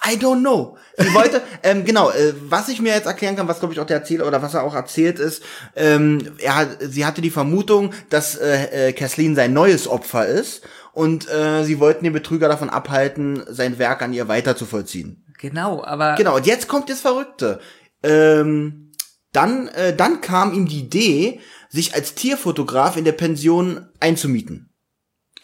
I 0.06 0.16
don't 0.16 0.40
know. 0.42 0.78
Sie 0.98 1.14
wollte, 1.14 1.42
ähm, 1.64 1.86
genau, 1.86 2.10
äh, 2.10 2.34
was 2.42 2.70
ich 2.70 2.82
mir 2.82 2.94
jetzt 2.94 3.06
erklären 3.06 3.36
kann, 3.36 3.48
was 3.48 3.60
glaube 3.60 3.74
ich 3.74 3.80
auch 3.80 3.86
der 3.86 3.98
Erzähler 3.98 4.28
oder 4.28 4.42
was 4.42 4.54
er 4.54 4.64
auch 4.64 4.76
erzählt 4.76 5.20
ist, 5.20 5.44
ähm, 5.76 6.36
er 6.40 6.56
hat, 6.56 6.78
sie 6.80 7.06
hatte 7.06 7.22
die 7.22 7.30
Vermutung, 7.30 7.94
dass 8.10 8.36
äh, 8.36 8.90
äh, 8.90 8.94
Kathleen 8.94 9.36
sein 9.36 9.54
neues 9.54 9.88
Opfer 9.88 10.26
ist 10.26 10.64
und 10.94 11.30
äh, 11.30 11.64
sie 11.64 11.80
wollten 11.80 12.04
den 12.06 12.14
Betrüger 12.14 12.48
davon 12.48 12.70
abhalten, 12.70 13.44
sein 13.48 13.78
Werk 13.78 14.02
an 14.02 14.14
ihr 14.14 14.28
weiter 14.28 14.56
zu 14.56 14.66
vollziehen. 14.66 15.26
Genau, 15.38 15.84
aber 15.84 16.16
Genau, 16.16 16.36
und 16.36 16.46
jetzt 16.46 16.68
kommt 16.68 16.90
das 16.90 17.02
Verrückte. 17.02 17.60
Ähm, 18.04 18.92
dann, 19.32 19.68
äh, 19.70 19.96
dann 19.96 20.22
kam 20.22 20.54
ihm 20.54 20.66
die 20.66 20.80
Idee, 20.80 21.40
sich 21.70 21.94
als 21.94 22.16
Tierfotograf 22.16 22.98
in 22.98 23.06
der 23.06 23.12
Pension 23.12 23.88
einzumieten. 24.00 24.69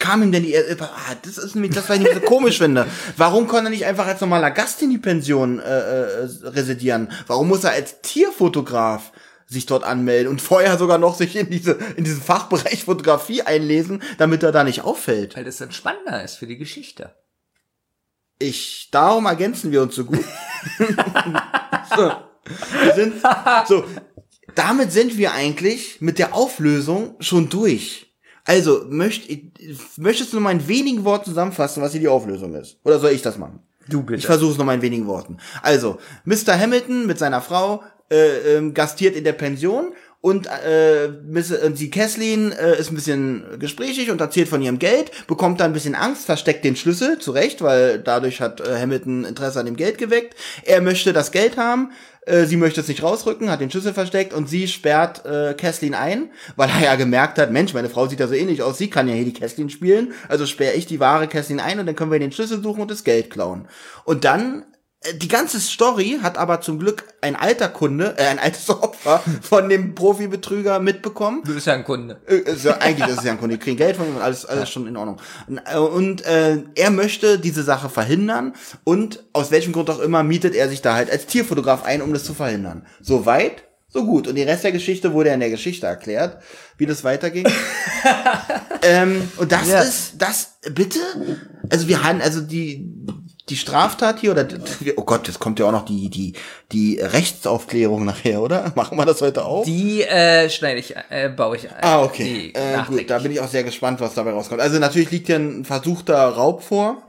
Kam 0.06 0.22
ihm 0.22 0.30
denn 0.30 0.44
die, 0.44 0.54
äh, 0.54 0.76
ah, 0.78 1.16
das 1.22 1.36
ist 1.36 1.56
nämlich 1.56 1.74
das, 1.74 1.88
was 1.88 1.96
ich 1.96 2.02
nicht 2.02 2.14
so 2.14 2.20
komisch 2.20 2.58
finde. 2.58 2.86
Warum 3.16 3.48
kann 3.48 3.66
er 3.66 3.70
nicht 3.70 3.86
einfach 3.86 4.06
als 4.06 4.20
normaler 4.20 4.52
Gast 4.52 4.80
in 4.80 4.90
die 4.90 4.98
Pension 4.98 5.58
äh, 5.58 5.64
äh, 5.64 6.28
residieren? 6.44 7.10
Warum 7.26 7.48
muss 7.48 7.64
er 7.64 7.72
als 7.72 8.02
Tierfotograf 8.02 9.10
sich 9.46 9.66
dort 9.66 9.82
anmelden 9.82 10.30
und 10.30 10.40
vorher 10.40 10.78
sogar 10.78 10.98
noch 10.98 11.16
sich 11.16 11.34
in 11.34 11.50
diese 11.50 11.72
in 11.96 12.04
diesen 12.04 12.22
Fachbereich 12.22 12.84
Fotografie 12.84 13.42
einlesen, 13.42 14.00
damit 14.18 14.44
er 14.44 14.52
da 14.52 14.62
nicht 14.62 14.82
auffällt? 14.82 15.36
weil 15.36 15.42
das 15.42 15.56
dann 15.56 15.72
spannender 15.72 16.22
ist 16.22 16.36
für 16.36 16.46
die 16.46 16.56
Geschichte. 16.56 17.12
Ich, 18.38 18.88
darum 18.92 19.26
ergänzen 19.26 19.72
wir 19.72 19.82
uns 19.82 19.96
so 19.96 20.04
gut. 20.04 20.24
so, 21.96 22.12
wir 22.84 22.94
sind, 22.94 23.14
so, 23.66 23.84
damit 24.54 24.92
sind 24.92 25.18
wir 25.18 25.32
eigentlich 25.32 26.00
mit 26.00 26.20
der 26.20 26.32
Auflösung 26.32 27.16
schon 27.18 27.48
durch. 27.48 28.05
Also, 28.46 28.86
möcht, 28.88 29.28
möchtest 29.96 30.32
du 30.32 30.36
noch 30.36 30.44
mal 30.44 30.52
in 30.52 30.66
wenigen 30.68 31.04
Worten 31.04 31.26
zusammenfassen, 31.26 31.82
was 31.82 31.92
hier 31.92 32.00
die 32.00 32.08
Auflösung 32.08 32.54
ist? 32.54 32.78
Oder 32.84 33.00
soll 33.00 33.10
ich 33.10 33.22
das 33.22 33.38
machen? 33.38 33.58
Du 33.88 34.02
bitte. 34.02 34.18
Ich 34.18 34.26
versuche 34.26 34.52
es 34.52 34.58
noch 34.58 34.64
mal 34.64 34.74
in 34.74 34.82
wenigen 34.82 35.06
Worten. 35.06 35.38
Also, 35.62 35.98
Mr. 36.24 36.58
Hamilton 36.58 37.06
mit 37.06 37.18
seiner 37.18 37.40
Frau 37.40 37.82
äh, 38.10 38.56
ähm, 38.56 38.72
gastiert 38.72 39.16
in 39.16 39.24
der 39.24 39.32
Pension 39.32 39.92
und 40.20 40.46
äh, 40.46 41.08
Miss, 41.24 41.50
äh, 41.50 41.70
die 41.70 41.90
Kathleen 41.90 42.52
äh, 42.52 42.78
ist 42.78 42.90
ein 42.90 42.96
bisschen 42.96 43.44
gesprächig 43.58 44.10
und 44.10 44.20
erzählt 44.20 44.48
von 44.48 44.62
ihrem 44.62 44.78
Geld, 44.78 45.10
bekommt 45.26 45.60
dann 45.60 45.70
ein 45.70 45.72
bisschen 45.72 45.94
Angst, 45.94 46.26
versteckt 46.26 46.64
den 46.64 46.74
Schlüssel, 46.74 47.18
zu 47.18 47.32
Recht, 47.32 47.62
weil 47.62 48.00
dadurch 48.00 48.40
hat 48.40 48.60
äh, 48.60 48.80
Hamilton 48.80 49.24
Interesse 49.24 49.60
an 49.60 49.66
dem 49.66 49.76
Geld 49.76 49.98
geweckt. 49.98 50.34
Er 50.64 50.80
möchte 50.80 51.12
das 51.12 51.30
Geld 51.30 51.56
haben, 51.56 51.92
sie 52.46 52.56
möchte 52.56 52.80
es 52.80 52.88
nicht 52.88 53.02
rausrücken, 53.02 53.50
hat 53.50 53.60
den 53.60 53.70
Schlüssel 53.70 53.94
versteckt 53.94 54.34
und 54.34 54.48
sie 54.48 54.66
sperrt 54.68 55.24
äh, 55.24 55.54
Kathleen 55.54 55.94
ein, 55.94 56.30
weil 56.56 56.68
er 56.70 56.80
ja 56.82 56.94
gemerkt 56.96 57.38
hat, 57.38 57.52
Mensch, 57.52 57.72
meine 57.72 57.88
Frau 57.88 58.06
sieht 58.08 58.20
ja 58.20 58.26
so 58.26 58.34
ähnlich 58.34 58.62
aus, 58.62 58.78
sie 58.78 58.90
kann 58.90 59.08
ja 59.08 59.14
hier 59.14 59.24
die 59.24 59.32
Kathleen 59.32 59.70
spielen, 59.70 60.12
also 60.28 60.44
sperre 60.46 60.74
ich 60.74 60.86
die 60.86 61.00
wahre 61.00 61.28
Kathleen 61.28 61.60
ein 61.60 61.78
und 61.78 61.86
dann 61.86 61.96
können 61.96 62.10
wir 62.10 62.18
den 62.18 62.32
Schlüssel 62.32 62.62
suchen 62.62 62.82
und 62.82 62.90
das 62.90 63.04
Geld 63.04 63.30
klauen. 63.30 63.68
Und 64.04 64.24
dann 64.24 64.62
äh, 64.62 64.75
die 65.20 65.28
ganze 65.28 65.60
Story 65.60 66.18
hat 66.22 66.36
aber 66.38 66.60
zum 66.60 66.78
Glück 66.78 67.04
ein 67.20 67.36
alter 67.36 67.68
Kunde, 67.68 68.14
äh, 68.18 68.26
ein 68.26 68.38
altes 68.38 68.68
Opfer 68.70 69.22
von 69.42 69.68
dem 69.68 69.94
Profibetrüger 69.94 70.80
mitbekommen. 70.80 71.42
Du 71.44 71.54
bist 71.54 71.66
ja 71.66 71.74
ein 71.74 71.84
Kunde. 71.84 72.20
Äh, 72.26 72.42
ja, 72.62 72.78
eigentlich 72.78 73.08
ist 73.08 73.18
es 73.18 73.24
ja 73.24 73.32
ein 73.32 73.38
Kunde, 73.38 73.56
die 73.56 73.62
kriegen 73.62 73.76
Geld 73.76 73.96
von 73.96 74.06
ihm 74.08 74.16
und 74.16 74.22
alles, 74.22 74.44
alles 74.46 74.70
schon 74.70 74.86
in 74.86 74.96
Ordnung. 74.96 75.20
Und, 75.92 76.24
äh, 76.26 76.54
äh, 76.54 76.64
er 76.74 76.90
möchte 76.90 77.38
diese 77.38 77.62
Sache 77.62 77.88
verhindern 77.88 78.54
und 78.84 79.24
aus 79.32 79.50
welchem 79.50 79.72
Grund 79.72 79.88
auch 79.90 80.00
immer 80.00 80.22
mietet 80.22 80.54
er 80.54 80.68
sich 80.68 80.82
da 80.82 80.94
halt 80.94 81.10
als 81.10 81.26
Tierfotograf 81.26 81.84
ein, 81.84 82.02
um 82.02 82.12
das 82.12 82.24
zu 82.24 82.34
verhindern. 82.34 82.86
So 83.00 83.26
weit, 83.26 83.64
so 83.88 84.04
gut. 84.04 84.26
Und 84.28 84.34
den 84.34 84.48
Rest 84.48 84.64
der 84.64 84.72
Geschichte 84.72 85.12
wurde 85.12 85.28
ja 85.28 85.34
in 85.34 85.40
der 85.40 85.50
Geschichte 85.50 85.86
erklärt, 85.86 86.42
wie 86.78 86.86
das 86.86 87.04
weiterging. 87.04 87.46
ähm, 88.82 89.30
und 89.36 89.52
das 89.52 89.68
Ja. 89.68 89.80
ist, 89.80 90.14
das, 90.18 90.58
bitte? 90.72 90.98
Also 91.70 91.88
wir 91.88 92.02
haben, 92.02 92.20
also 92.20 92.40
die, 92.40 92.88
die 93.48 93.56
Straftat 93.56 94.20
hier, 94.20 94.32
oder, 94.32 94.46
oh 94.96 95.04
Gott, 95.04 95.28
jetzt 95.28 95.38
kommt 95.38 95.60
ja 95.60 95.66
auch 95.66 95.72
noch 95.72 95.84
die, 95.84 96.10
die, 96.10 96.32
die 96.72 96.98
Rechtsaufklärung 97.00 98.04
nachher, 98.04 98.42
oder? 98.42 98.72
Machen 98.74 98.98
wir 98.98 99.06
das 99.06 99.22
heute 99.22 99.44
auch? 99.44 99.64
Die 99.64 100.02
äh, 100.02 100.50
schneide 100.50 100.80
ich, 100.80 100.94
äh, 101.10 101.28
baue 101.28 101.56
ich 101.56 101.70
ein. 101.70 101.82
Ah, 101.82 102.02
okay. 102.02 102.52
Äh, 102.54 102.82
gut, 102.88 103.08
da 103.08 103.18
bin 103.20 103.30
ich 103.30 103.40
auch 103.40 103.48
sehr 103.48 103.62
gespannt, 103.62 104.00
was 104.00 104.14
dabei 104.14 104.32
rauskommt. 104.32 104.60
Also 104.60 104.78
natürlich 104.78 105.10
liegt 105.10 105.28
hier 105.28 105.36
ein 105.36 105.64
versuchter 105.64 106.16
Raub 106.28 106.62
vor. 106.62 107.02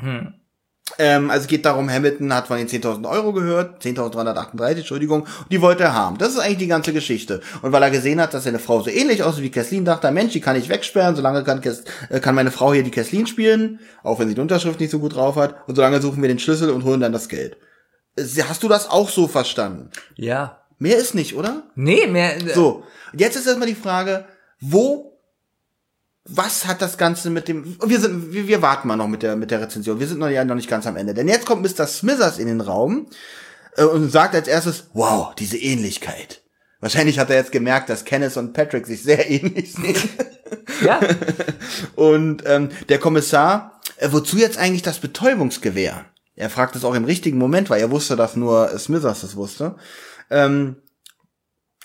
Ähm, 1.00 1.30
also 1.30 1.42
es 1.44 1.48
geht 1.48 1.66
darum, 1.66 1.90
Hamilton 1.90 2.34
hat 2.34 2.48
von 2.48 2.58
den 2.58 2.68
10.000 2.68 3.08
Euro 3.10 3.34
gehört, 3.34 3.84
10.338, 3.84 4.78
Entschuldigung, 4.78 5.22
und 5.22 5.52
die 5.52 5.62
wollte 5.62 5.84
er 5.84 5.94
haben. 5.94 6.18
Das 6.18 6.30
ist 6.30 6.40
eigentlich 6.40 6.58
die 6.58 6.68
ganze 6.68 6.94
Geschichte. 6.94 7.42
Und 7.62 7.72
weil 7.72 7.84
er 7.84 7.92
gesehen 7.92 8.20
hat, 8.22 8.34
dass 8.34 8.46
seine 8.46 8.58
Frau 8.60 8.82
so 8.82 8.90
ähnlich 8.90 9.22
aussieht 9.24 9.44
wie 9.44 9.52
Kathleen, 9.52 9.86
dachte 9.86 10.08
er, 10.08 10.12
Mensch, 10.14 10.34
die 10.34 10.42
kann 10.42 10.56
ich 10.56 10.70
wegsperren, 10.70 11.16
solange 11.16 11.44
kann, 11.44 11.62
Kes- 11.62 11.84
äh, 12.10 12.20
kann 12.20 12.36
meine 12.36 12.52
Frau 12.52 12.74
hier 12.74 12.84
die 12.84 12.92
Kathleen 12.92 13.28
spielen, 13.28 13.80
auch 14.04 14.20
wenn 14.20 14.28
sie 14.30 14.36
die 14.36 14.42
Unterschrift 14.42 14.80
nicht 14.80 14.90
so 14.92 15.00
gut 15.00 15.16
drauf 15.16 15.36
hat, 15.36 15.56
und 15.68 15.76
solange 15.76 16.02
suchen 16.02 16.22
wir 16.22 16.30
den 16.30 16.40
Schlüssel 16.40 16.70
und 16.72 16.84
holen 16.84 17.02
dann 17.02 17.14
das 17.14 17.30
Geld. 17.30 17.58
Äh, 18.16 18.24
Hast 18.48 18.64
du 18.64 18.68
das 18.68 18.90
auch 18.90 19.10
so 19.10 19.28
verstanden? 19.28 19.92
Ja. 20.16 20.62
Mehr 20.80 20.98
ist 20.98 21.16
nicht, 21.16 21.36
oder? 21.36 21.64
Nee, 21.76 22.08
mehr. 22.08 22.38
äh, 22.38 22.54
So, 22.54 22.84
jetzt 23.16 23.36
ist 23.36 23.46
erstmal 23.48 23.68
die 23.68 23.76
Frage, 23.76 24.26
wo, 24.60 25.07
was 26.30 26.68
hat 26.68 26.82
das 26.82 26.98
Ganze 26.98 27.30
mit 27.30 27.48
dem, 27.48 27.78
wir 27.86 28.00
sind, 28.00 28.34
wir, 28.34 28.48
wir 28.48 28.62
warten 28.62 28.88
mal 28.88 28.98
noch 28.98 29.08
mit 29.08 29.24
der, 29.24 29.36
mit 29.36 29.52
der 29.52 29.62
Rezension, 29.62 30.00
wir 30.00 30.08
sind 30.08 30.20
noch, 30.20 30.30
ja 30.30 30.44
noch 30.44 30.56
nicht 30.56 30.70
ganz 30.70 30.86
am 30.86 30.98
Ende, 30.98 31.14
denn 31.14 31.28
jetzt 31.28 31.46
kommt 31.46 31.64
Mr. 31.64 31.88
Smithers 31.88 32.38
in 32.38 32.48
den 32.48 32.62
Raum 32.62 33.08
äh, 33.78 33.84
und 33.84 34.12
sagt 34.12 34.36
als 34.36 34.48
erstes, 34.48 34.86
wow, 34.94 35.34
diese 35.36 35.58
Ähnlichkeit. 35.58 36.42
Wahrscheinlich 36.80 37.18
hat 37.18 37.30
er 37.30 37.38
jetzt 37.38 37.52
gemerkt, 37.52 37.90
dass 37.90 38.06
Kenneth 38.06 38.38
und 38.38 38.54
Patrick 38.54 38.86
sich 38.86 39.02
sehr 39.04 39.30
ähnlich 39.30 39.74
sehen. 39.74 39.98
Ja. 40.84 41.00
Und 41.96 42.44
ähm, 42.46 42.70
der 42.90 43.00
Kommissar, 43.00 43.82
äh, 43.98 44.10
wozu 44.12 44.38
jetzt 44.38 44.58
eigentlich 44.58 44.84
das 44.84 45.00
Betäubungsgewehr? 45.00 46.06
Er 46.36 46.50
fragt 46.52 46.76
es 46.76 46.86
auch 46.86 46.94
im 46.94 47.06
richtigen 47.06 47.40
Moment, 47.40 47.70
weil 47.70 47.82
er 47.82 47.90
wusste, 47.90 48.16
dass 48.16 48.36
nur 48.36 48.78
Smithers 48.78 49.22
das 49.22 49.36
wusste. 49.36 49.76
Ähm, 50.30 50.76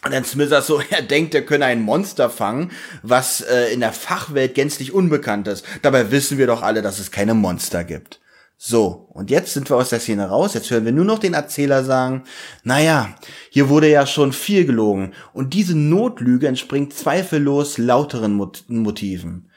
und 0.04 0.12
dann 0.12 0.24
Smithers 0.24 0.66
so, 0.66 0.80
er 0.90 1.02
denkt, 1.02 1.34
er 1.34 1.42
könne 1.42 1.66
ein 1.66 1.82
Monster 1.82 2.30
fangen, 2.30 2.70
was 3.02 3.40
äh, 3.40 3.72
in 3.72 3.80
der 3.80 3.92
Fachwelt 3.92 4.54
gänzlich 4.54 4.92
unbekannt 4.92 5.48
ist. 5.48 5.64
Dabei 5.82 6.10
wissen 6.10 6.38
wir 6.38 6.46
doch 6.46 6.62
alle, 6.62 6.82
dass 6.82 6.98
es 6.98 7.10
keine 7.10 7.34
Monster 7.34 7.84
gibt. 7.84 8.20
So, 8.64 9.08
und 9.12 9.28
jetzt 9.28 9.54
sind 9.54 9.68
wir 9.70 9.76
aus 9.76 9.88
der 9.88 9.98
Szene 9.98 10.28
raus. 10.28 10.54
Jetzt 10.54 10.70
hören 10.70 10.84
wir 10.84 10.92
nur 10.92 11.04
noch 11.04 11.18
den 11.18 11.34
Erzähler 11.34 11.82
sagen, 11.82 12.22
naja, 12.62 13.16
hier 13.50 13.68
wurde 13.68 13.90
ja 13.90 14.06
schon 14.06 14.32
viel 14.32 14.64
gelogen. 14.64 15.14
Und 15.32 15.52
diese 15.52 15.76
Notlüge 15.76 16.46
entspringt 16.46 16.94
zweifellos 16.94 17.76
lauteren 17.78 18.34
Mot 18.34 18.64
Motiven. 18.68 19.50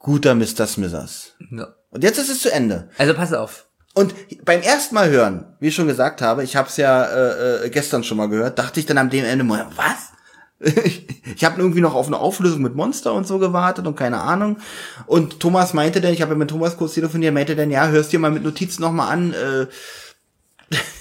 Guter 0.00 0.34
Mr. 0.34 0.66
Smithers. 0.66 1.36
No. 1.38 1.66
Und 1.90 2.02
jetzt 2.02 2.18
ist 2.18 2.28
es 2.28 2.40
zu 2.40 2.52
Ende. 2.52 2.90
Also 2.98 3.14
pass 3.14 3.32
auf. 3.32 3.68
Und 3.94 4.14
beim 4.44 4.60
ersten 4.60 4.94
Mal 4.96 5.08
hören, 5.08 5.46
wie 5.60 5.68
ich 5.68 5.74
schon 5.74 5.86
gesagt 5.86 6.20
habe, 6.20 6.42
ich 6.42 6.56
habe 6.56 6.68
es 6.68 6.76
ja 6.76 7.04
äh, 7.04 7.66
äh, 7.66 7.70
gestern 7.70 8.02
schon 8.02 8.16
mal 8.16 8.28
gehört, 8.28 8.58
dachte 8.58 8.80
ich 8.80 8.86
dann 8.86 8.98
am 8.98 9.08
dem 9.08 9.24
Ende 9.24 9.48
was? 9.48 10.10
Ich, 10.84 11.06
ich 11.36 11.44
habe 11.44 11.60
irgendwie 11.60 11.82
noch 11.82 11.94
auf 11.94 12.06
eine 12.06 12.16
Auflösung 12.16 12.62
mit 12.62 12.74
Monster 12.74 13.12
und 13.12 13.26
so 13.26 13.38
gewartet 13.38 13.86
und 13.86 13.96
keine 13.96 14.20
Ahnung. 14.20 14.56
Und 15.04 15.38
Thomas 15.40 15.74
meinte 15.74 16.00
dann, 16.00 16.14
ich 16.14 16.22
habe 16.22 16.32
ja 16.32 16.38
mit 16.38 16.48
Thomas 16.48 16.78
kurz 16.78 16.94
telefoniert, 16.94 17.34
meinte 17.34 17.54
dann, 17.54 17.70
ja, 17.70 17.88
hörst 17.88 18.12
dir 18.12 18.18
mal 18.18 18.30
mit 18.30 18.44
Notizen 18.44 18.80
noch 18.80 18.92
mal 18.92 19.08
an, 19.08 19.34
äh, 19.34 19.66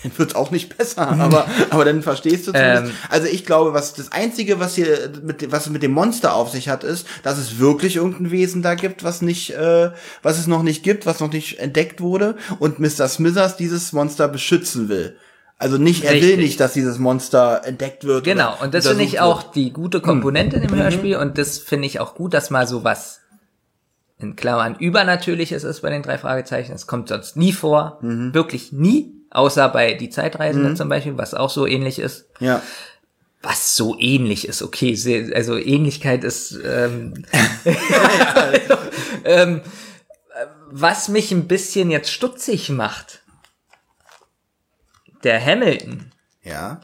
dann 0.03 0.11
wird's 0.17 0.35
auch 0.35 0.51
nicht 0.51 0.77
besser, 0.77 1.07
aber, 1.07 1.45
aber 1.69 1.85
dann 1.85 2.01
verstehst 2.01 2.47
du 2.47 2.51
zumindest. 2.53 2.91
Ähm. 2.91 2.97
Also 3.09 3.27
ich 3.27 3.45
glaube, 3.45 3.73
was 3.73 3.93
das 3.93 4.11
Einzige, 4.11 4.59
was 4.59 4.75
hier 4.75 5.11
mit, 5.23 5.51
was 5.51 5.69
mit 5.69 5.83
dem 5.83 5.91
Monster 5.91 6.33
auf 6.35 6.49
sich 6.49 6.69
hat, 6.69 6.83
ist, 6.83 7.07
dass 7.23 7.37
es 7.37 7.59
wirklich 7.59 7.95
irgendein 7.97 8.31
Wesen 8.31 8.61
da 8.61 8.75
gibt, 8.75 9.03
was 9.03 9.21
nicht, 9.21 9.51
äh, 9.51 9.91
was 10.21 10.39
es 10.39 10.47
noch 10.47 10.63
nicht 10.63 10.83
gibt, 10.83 11.05
was 11.05 11.19
noch 11.19 11.31
nicht 11.31 11.59
entdeckt 11.59 12.01
wurde 12.01 12.35
und 12.59 12.79
Mr. 12.79 13.07
Smithers 13.07 13.57
dieses 13.57 13.91
Monster 13.93 14.27
beschützen 14.27 14.89
will. 14.89 15.15
Also 15.57 15.77
nicht, 15.77 16.03
er 16.03 16.11
will 16.13 16.19
Richtig. 16.21 16.37
nicht, 16.39 16.59
dass 16.59 16.73
dieses 16.73 16.97
Monster 16.99 17.61
entdeckt 17.63 18.03
wird. 18.03 18.25
Genau, 18.25 18.53
und 18.61 18.73
das 18.73 18.85
finde 18.87 19.03
ich 19.05 19.21
auch 19.21 19.43
die 19.43 19.71
gute 19.71 20.01
Komponente 20.01 20.57
Mhm. 20.57 20.63
im 20.63 20.75
Hörspiel 20.75 21.15
und 21.15 21.37
das 21.37 21.57
finde 21.59 21.85
ich 21.85 21.99
auch 22.01 22.15
gut, 22.15 22.33
dass 22.33 22.49
mal 22.49 22.67
so 22.67 22.83
was 22.83 23.21
in 24.19 24.35
Klammern 24.35 24.75
übernatürliches 24.75 25.63
ist 25.63 25.81
bei 25.81 25.89
den 25.89 26.01
drei 26.01 26.17
Fragezeichen. 26.17 26.73
Es 26.73 26.87
kommt 26.87 27.09
sonst 27.09 27.35
nie 27.37 27.51
vor, 27.53 27.99
Mhm. 28.01 28.33
wirklich 28.33 28.71
nie, 28.71 29.13
außer 29.33 29.67
bei 29.69 29.93
die 29.93 30.09
Zeitreisenden 30.09 30.75
zum 30.75 30.89
Beispiel, 30.89 31.17
was 31.17 31.33
auch 31.33 31.49
so 31.49 31.65
ähnlich 31.67 31.99
ist. 31.99 32.25
Ja. 32.39 32.61
Was 33.41 33.75
so 33.75 33.97
ähnlich 33.99 34.47
ist, 34.47 34.61
okay, 34.61 34.95
sehr- 34.95 35.35
also 35.35 35.57
Ähnlichkeit 35.57 36.23
ist 36.23 36.57
ähm, 36.63 37.25
also, 38.35 38.77
ähm, 39.25 39.61
was 40.71 41.09
mich 41.09 41.31
ein 41.31 41.47
bisschen 41.47 41.91
jetzt 41.91 42.09
stutzig 42.11 42.69
macht. 42.69 43.21
Der 45.23 45.43
Hamilton, 45.43 46.11
Ja. 46.41 46.81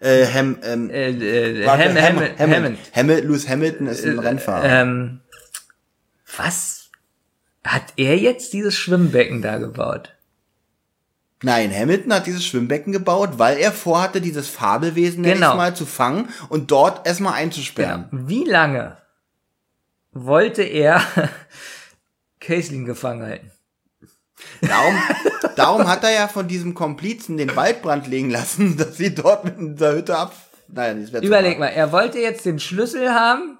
Äh, 0.00 0.26
Ham, 0.32 0.58
ähm, 0.62 0.90
äh, 0.90 1.10
äh, 1.10 1.66
Ham, 1.66 1.78
Ham, 1.80 1.96
Ham, 1.96 2.20
Ham, 2.38 2.50
Hammond, 2.52 2.78
Hamilton, 2.94 3.28
Lewis 3.28 3.48
Hamilton 3.48 3.86
ist 3.88 4.04
ein 4.04 4.18
Rennfahrer. 4.18 4.64
Ähm, 4.64 5.20
was 6.36 6.90
hat 7.64 7.82
er 7.96 8.16
jetzt 8.16 8.52
dieses 8.52 8.76
Schwimmbecken 8.76 9.42
da 9.42 9.58
gebaut? 9.58 10.14
Nein, 11.42 11.72
Hamilton 11.72 12.12
hat 12.12 12.26
dieses 12.26 12.44
Schwimmbecken 12.44 12.92
gebaut, 12.92 13.38
weil 13.38 13.58
er 13.58 13.70
vorhatte, 13.70 14.20
dieses 14.20 14.48
Fabelwesen 14.48 15.22
Genau. 15.22 15.34
genau. 15.34 15.56
mal 15.56 15.76
zu 15.76 15.86
fangen 15.86 16.28
und 16.48 16.70
dort 16.70 17.06
erstmal 17.06 17.34
einzusperren. 17.34 18.08
Wie 18.10 18.44
lange 18.44 18.96
wollte 20.12 20.62
er 20.62 21.00
Caitlin 22.40 22.84
gefangen 22.84 23.22
halten? 23.22 23.50
Darum, 24.62 24.94
darum 25.56 25.88
hat 25.88 26.02
er 26.04 26.12
ja 26.12 26.28
von 26.28 26.48
diesem 26.48 26.74
Komplizen 26.74 27.36
den 27.36 27.54
Waldbrand 27.54 28.06
legen 28.08 28.30
lassen, 28.30 28.76
dass 28.78 28.96
sie 28.96 29.14
dort 29.14 29.44
mit 29.44 29.58
dieser 29.58 29.94
Hütte 29.94 30.16
ab... 30.16 30.34
Nein, 30.68 31.00
das 31.00 31.12
wäre 31.12 31.24
Überleg 31.24 31.58
mal, 31.58 31.68
er 31.68 31.92
wollte 31.92 32.18
jetzt 32.18 32.44
den 32.44 32.58
Schlüssel 32.58 33.14
haben, 33.14 33.58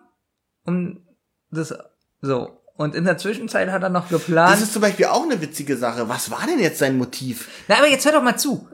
um 0.64 1.06
das 1.50 1.74
so. 2.20 2.57
Und 2.78 2.94
in 2.94 3.04
der 3.04 3.18
Zwischenzeit 3.18 3.70
hat 3.72 3.82
er 3.82 3.88
noch 3.88 4.08
Das 4.08 4.24
geplant. 4.24 4.62
ist 4.62 4.72
zum 4.72 4.82
Beispiel 4.82 5.06
auch 5.06 5.24
eine 5.24 5.40
witzige 5.40 5.76
Sache. 5.76 6.08
Was 6.08 6.30
war 6.30 6.46
denn 6.46 6.60
jetzt 6.60 6.78
sein 6.78 6.96
Motiv? 6.96 7.48
Na, 7.66 7.76
aber 7.78 7.88
jetzt 7.88 8.04
hör 8.06 8.12
doch 8.12 8.22
mal 8.22 8.36
zu. 8.36 8.68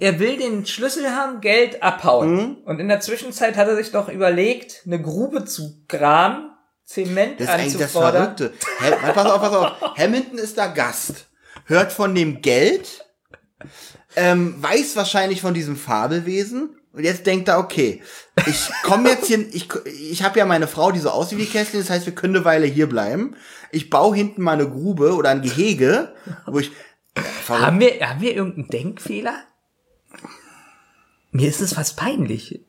Er 0.00 0.18
will 0.18 0.38
den 0.38 0.64
Schlüssel 0.64 1.10
haben, 1.10 1.42
Geld 1.42 1.82
abhauen. 1.82 2.34
Mhm. 2.34 2.56
Und 2.64 2.80
in 2.80 2.88
der 2.88 3.00
Zwischenzeit 3.00 3.56
hat 3.58 3.68
er 3.68 3.76
sich 3.76 3.90
doch 3.92 4.08
überlegt, 4.08 4.82
eine 4.86 5.00
Grube 5.02 5.44
zu 5.44 5.84
graben, 5.86 6.50
Zement 6.86 7.38
Das 7.40 7.48
ist 7.48 7.52
eigentlich 7.52 7.76
das. 7.76 7.92
Verrückte. 7.92 8.54
Pass 9.14 9.26
auf, 9.26 9.40
pass 9.42 9.52
auf. 9.52 9.96
Hamilton 9.98 10.38
ist 10.38 10.56
da 10.56 10.68
Gast, 10.68 11.26
hört 11.66 11.92
von 11.92 12.14
dem 12.14 12.40
Geld, 12.40 13.04
ähm, 14.16 14.62
weiß 14.62 14.96
wahrscheinlich 14.96 15.42
von 15.42 15.52
diesem 15.52 15.76
Fabelwesen 15.76 16.70
und 16.92 17.04
jetzt 17.04 17.26
denkt 17.26 17.48
er, 17.48 17.58
okay, 17.58 18.02
ich 18.46 18.70
komme 18.82 19.08
jetzt 19.08 19.26
hier, 19.26 19.38
ich, 19.54 19.68
ich 19.86 20.22
habe 20.22 20.38
ja 20.38 20.44
meine 20.44 20.66
Frau, 20.66 20.92
die 20.92 20.98
so 20.98 21.10
aussieht 21.10 21.38
wie 21.38 21.46
Kesslin, 21.46 21.80
das 21.80 21.90
heißt, 21.90 22.06
wir 22.06 22.14
können 22.14 22.36
eine 22.36 22.44
Weile 22.44 22.66
hier 22.66 22.88
bleiben. 22.88 23.34
Ich 23.70 23.88
baue 23.88 24.14
hinten 24.14 24.42
mal 24.42 24.52
eine 24.52 24.68
Grube 24.68 25.14
oder 25.14 25.30
ein 25.30 25.42
Gehege, 25.42 26.14
wo 26.46 26.58
ich... 26.58 26.70
Verrückt. 27.14 27.66
Haben 27.66 27.80
wir, 27.80 28.08
haben 28.08 28.20
wir 28.20 28.34
irgendeinen 28.34 28.68
Denkfehler? 28.68 29.34
Mir 31.30 31.48
ist 31.48 31.60
es 31.60 31.74
fast 31.74 31.96
peinlich. 31.96 32.60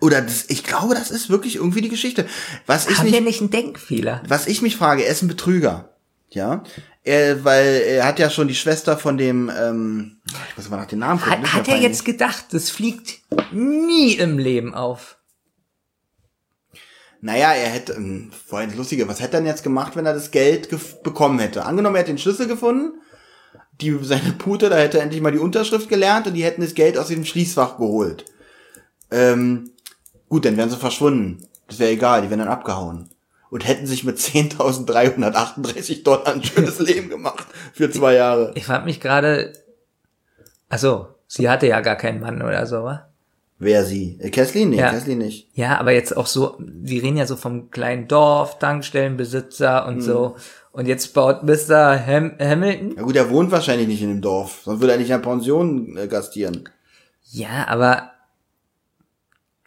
Oder 0.00 0.22
das, 0.22 0.48
ich 0.48 0.64
glaube, 0.64 0.94
das 0.94 1.10
ist 1.10 1.30
wirklich 1.30 1.56
irgendwie 1.56 1.80
die 1.82 1.88
Geschichte. 1.88 2.26
Was 2.66 2.88
ich 2.88 2.98
haben 2.98 3.04
nicht, 3.04 3.14
wir 3.14 3.20
nicht 3.20 3.40
einen 3.40 3.50
Denkfehler? 3.50 4.22
was 4.26 4.46
ich 4.46 4.62
mich 4.62 4.76
frage, 4.76 5.04
er 5.04 5.12
ist 5.12 5.22
ein 5.22 5.28
Betrüger. 5.28 5.89
Ja, 6.32 6.62
er, 7.02 7.44
weil 7.44 7.82
er 7.86 8.06
hat 8.06 8.20
ja 8.20 8.30
schon 8.30 8.46
die 8.46 8.54
Schwester 8.54 8.96
von 8.96 9.18
dem, 9.18 9.50
ähm, 9.50 10.20
ich 10.50 10.56
muss 10.56 10.70
mal 10.70 10.76
nach 10.76 10.86
den 10.86 11.00
Namen 11.00 11.20
gucken. 11.20 11.42
Hat, 11.42 11.52
hat 11.52 11.66
er 11.66 11.72
peinlich. 11.72 11.82
jetzt 11.82 12.04
gedacht, 12.04 12.46
das 12.52 12.70
fliegt 12.70 13.20
nie 13.52 14.12
im 14.12 14.38
Leben 14.38 14.74
auf? 14.74 15.18
Naja, 17.20 17.52
er 17.52 17.68
hätte, 17.68 17.94
ähm, 17.94 18.30
vorhin 18.46 18.70
das 18.70 18.78
Lustige, 18.78 19.08
was 19.08 19.20
hätte 19.20 19.36
er 19.36 19.40
denn 19.40 19.48
jetzt 19.48 19.64
gemacht, 19.64 19.96
wenn 19.96 20.06
er 20.06 20.14
das 20.14 20.30
Geld 20.30 20.68
bekommen 21.02 21.38
hätte? 21.40 21.64
Angenommen, 21.64 21.96
er 21.96 22.02
hätte 22.02 22.12
den 22.12 22.18
Schlüssel 22.18 22.46
gefunden, 22.46 23.00
die, 23.80 23.98
seine 24.02 24.32
Pute, 24.32 24.70
da 24.70 24.76
hätte 24.76 24.98
er 24.98 25.04
endlich 25.04 25.20
mal 25.20 25.32
die 25.32 25.38
Unterschrift 25.38 25.88
gelernt 25.88 26.26
und 26.26 26.34
die 26.34 26.44
hätten 26.44 26.62
das 26.62 26.74
Geld 26.74 26.96
aus 26.96 27.08
dem 27.08 27.24
Schließfach 27.24 27.76
geholt. 27.76 28.24
Ähm, 29.10 29.72
gut, 30.28 30.44
dann 30.44 30.56
wären 30.56 30.70
sie 30.70 30.76
verschwunden. 30.76 31.46
Das 31.66 31.78
wäre 31.78 31.90
egal, 31.90 32.22
die 32.22 32.30
wären 32.30 32.40
dann 32.40 32.48
abgehauen. 32.48 33.10
Und 33.50 33.66
hätten 33.66 33.86
sich 33.86 34.04
mit 34.04 34.16
10.338 34.18 36.04
Dollar 36.04 36.28
ein 36.28 36.42
schönes 36.44 36.78
Leben 36.80 37.08
gemacht 37.10 37.46
für 37.72 37.90
zwei 37.90 38.14
Jahre. 38.14 38.52
Ich 38.54 38.64
frag 38.64 38.84
mich 38.84 39.00
gerade, 39.00 39.52
also 40.68 41.08
sie 41.26 41.48
hatte 41.50 41.66
ja 41.66 41.80
gar 41.80 41.96
keinen 41.96 42.20
Mann 42.20 42.42
oder 42.42 42.66
so, 42.66 42.84
wa? 42.84 43.06
Wer 43.58 43.84
sie? 43.84 44.18
Äh, 44.20 44.30
Kesslin? 44.30 44.70
Nee, 44.70 44.78
Ja. 44.78 44.90
Kesslin 44.90 45.18
nicht. 45.18 45.48
Ja, 45.54 45.78
aber 45.78 45.92
jetzt 45.92 46.16
auch 46.16 46.26
so, 46.26 46.56
die 46.60 46.98
reden 46.98 47.16
ja 47.18 47.26
so 47.26 47.36
vom 47.36 47.70
kleinen 47.70 48.08
Dorf, 48.08 48.58
Tankstellenbesitzer 48.58 49.86
und 49.86 50.00
so. 50.00 50.36
Und 50.72 50.86
jetzt 50.86 51.12
baut 51.12 51.42
Mr. 51.42 51.98
Ham 52.06 52.32
Hamilton. 52.38 52.94
Na 52.96 53.02
gut, 53.02 53.16
er 53.16 53.28
wohnt 53.30 53.50
wahrscheinlich 53.50 53.88
nicht 53.88 54.00
in 54.02 54.08
dem 54.08 54.22
Dorf, 54.22 54.60
sonst 54.64 54.80
würde 54.80 54.92
er 54.92 54.98
nicht 54.98 55.10
in 55.10 55.20
der 55.20 55.28
Pension 55.28 55.96
äh, 55.98 56.06
gastieren. 56.06 56.68
Ja, 57.32 57.66
aber 57.68 58.12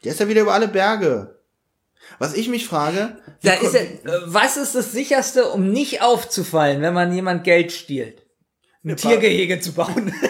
Der 0.03 0.13
ist 0.13 0.19
ja 0.21 0.27
wieder 0.27 0.41
über 0.41 0.53
alle 0.53 0.69
Berge. 0.69 1.35
Was 2.23 2.35
ich 2.35 2.47
mich 2.47 2.65
frage, 2.65 3.17
da 3.41 3.55
ist 3.55 3.75
er, 3.75 3.81
äh, 3.81 4.21
was 4.27 4.55
ist 4.55 4.75
das 4.75 4.93
sicherste, 4.93 5.49
um 5.49 5.73
nicht 5.73 6.01
aufzufallen, 6.01 6.81
wenn 6.81 6.93
man 6.93 7.11
jemand 7.11 7.43
Geld 7.43 7.73
stiehlt? 7.73 8.25
Ein 8.85 8.95
Tiergehege 8.95 9.59
zu 9.59 9.73
bauen. 9.73 10.15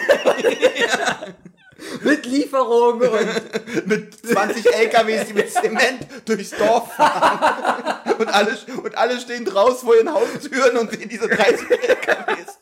Mit 2.02 2.26
Lieferungen 2.26 3.08
und 3.08 3.28
mit 3.86 4.26
20 4.26 4.66
LKWs, 4.66 5.28
die 5.28 5.34
mit 5.34 5.50
Zement 5.50 6.06
durchs 6.24 6.50
Dorf 6.50 6.92
fahren. 6.94 8.16
und, 8.18 8.28
alle, 8.28 8.58
und 8.82 8.98
alle 8.98 9.20
stehen 9.20 9.44
draußen 9.44 9.86
vor 9.86 9.94
ihren 9.94 10.12
Haustüren 10.12 10.76
und 10.76 10.90
sehen 10.90 11.08
diese 11.08 11.28
30 11.28 11.70
LKWs. 11.70 12.58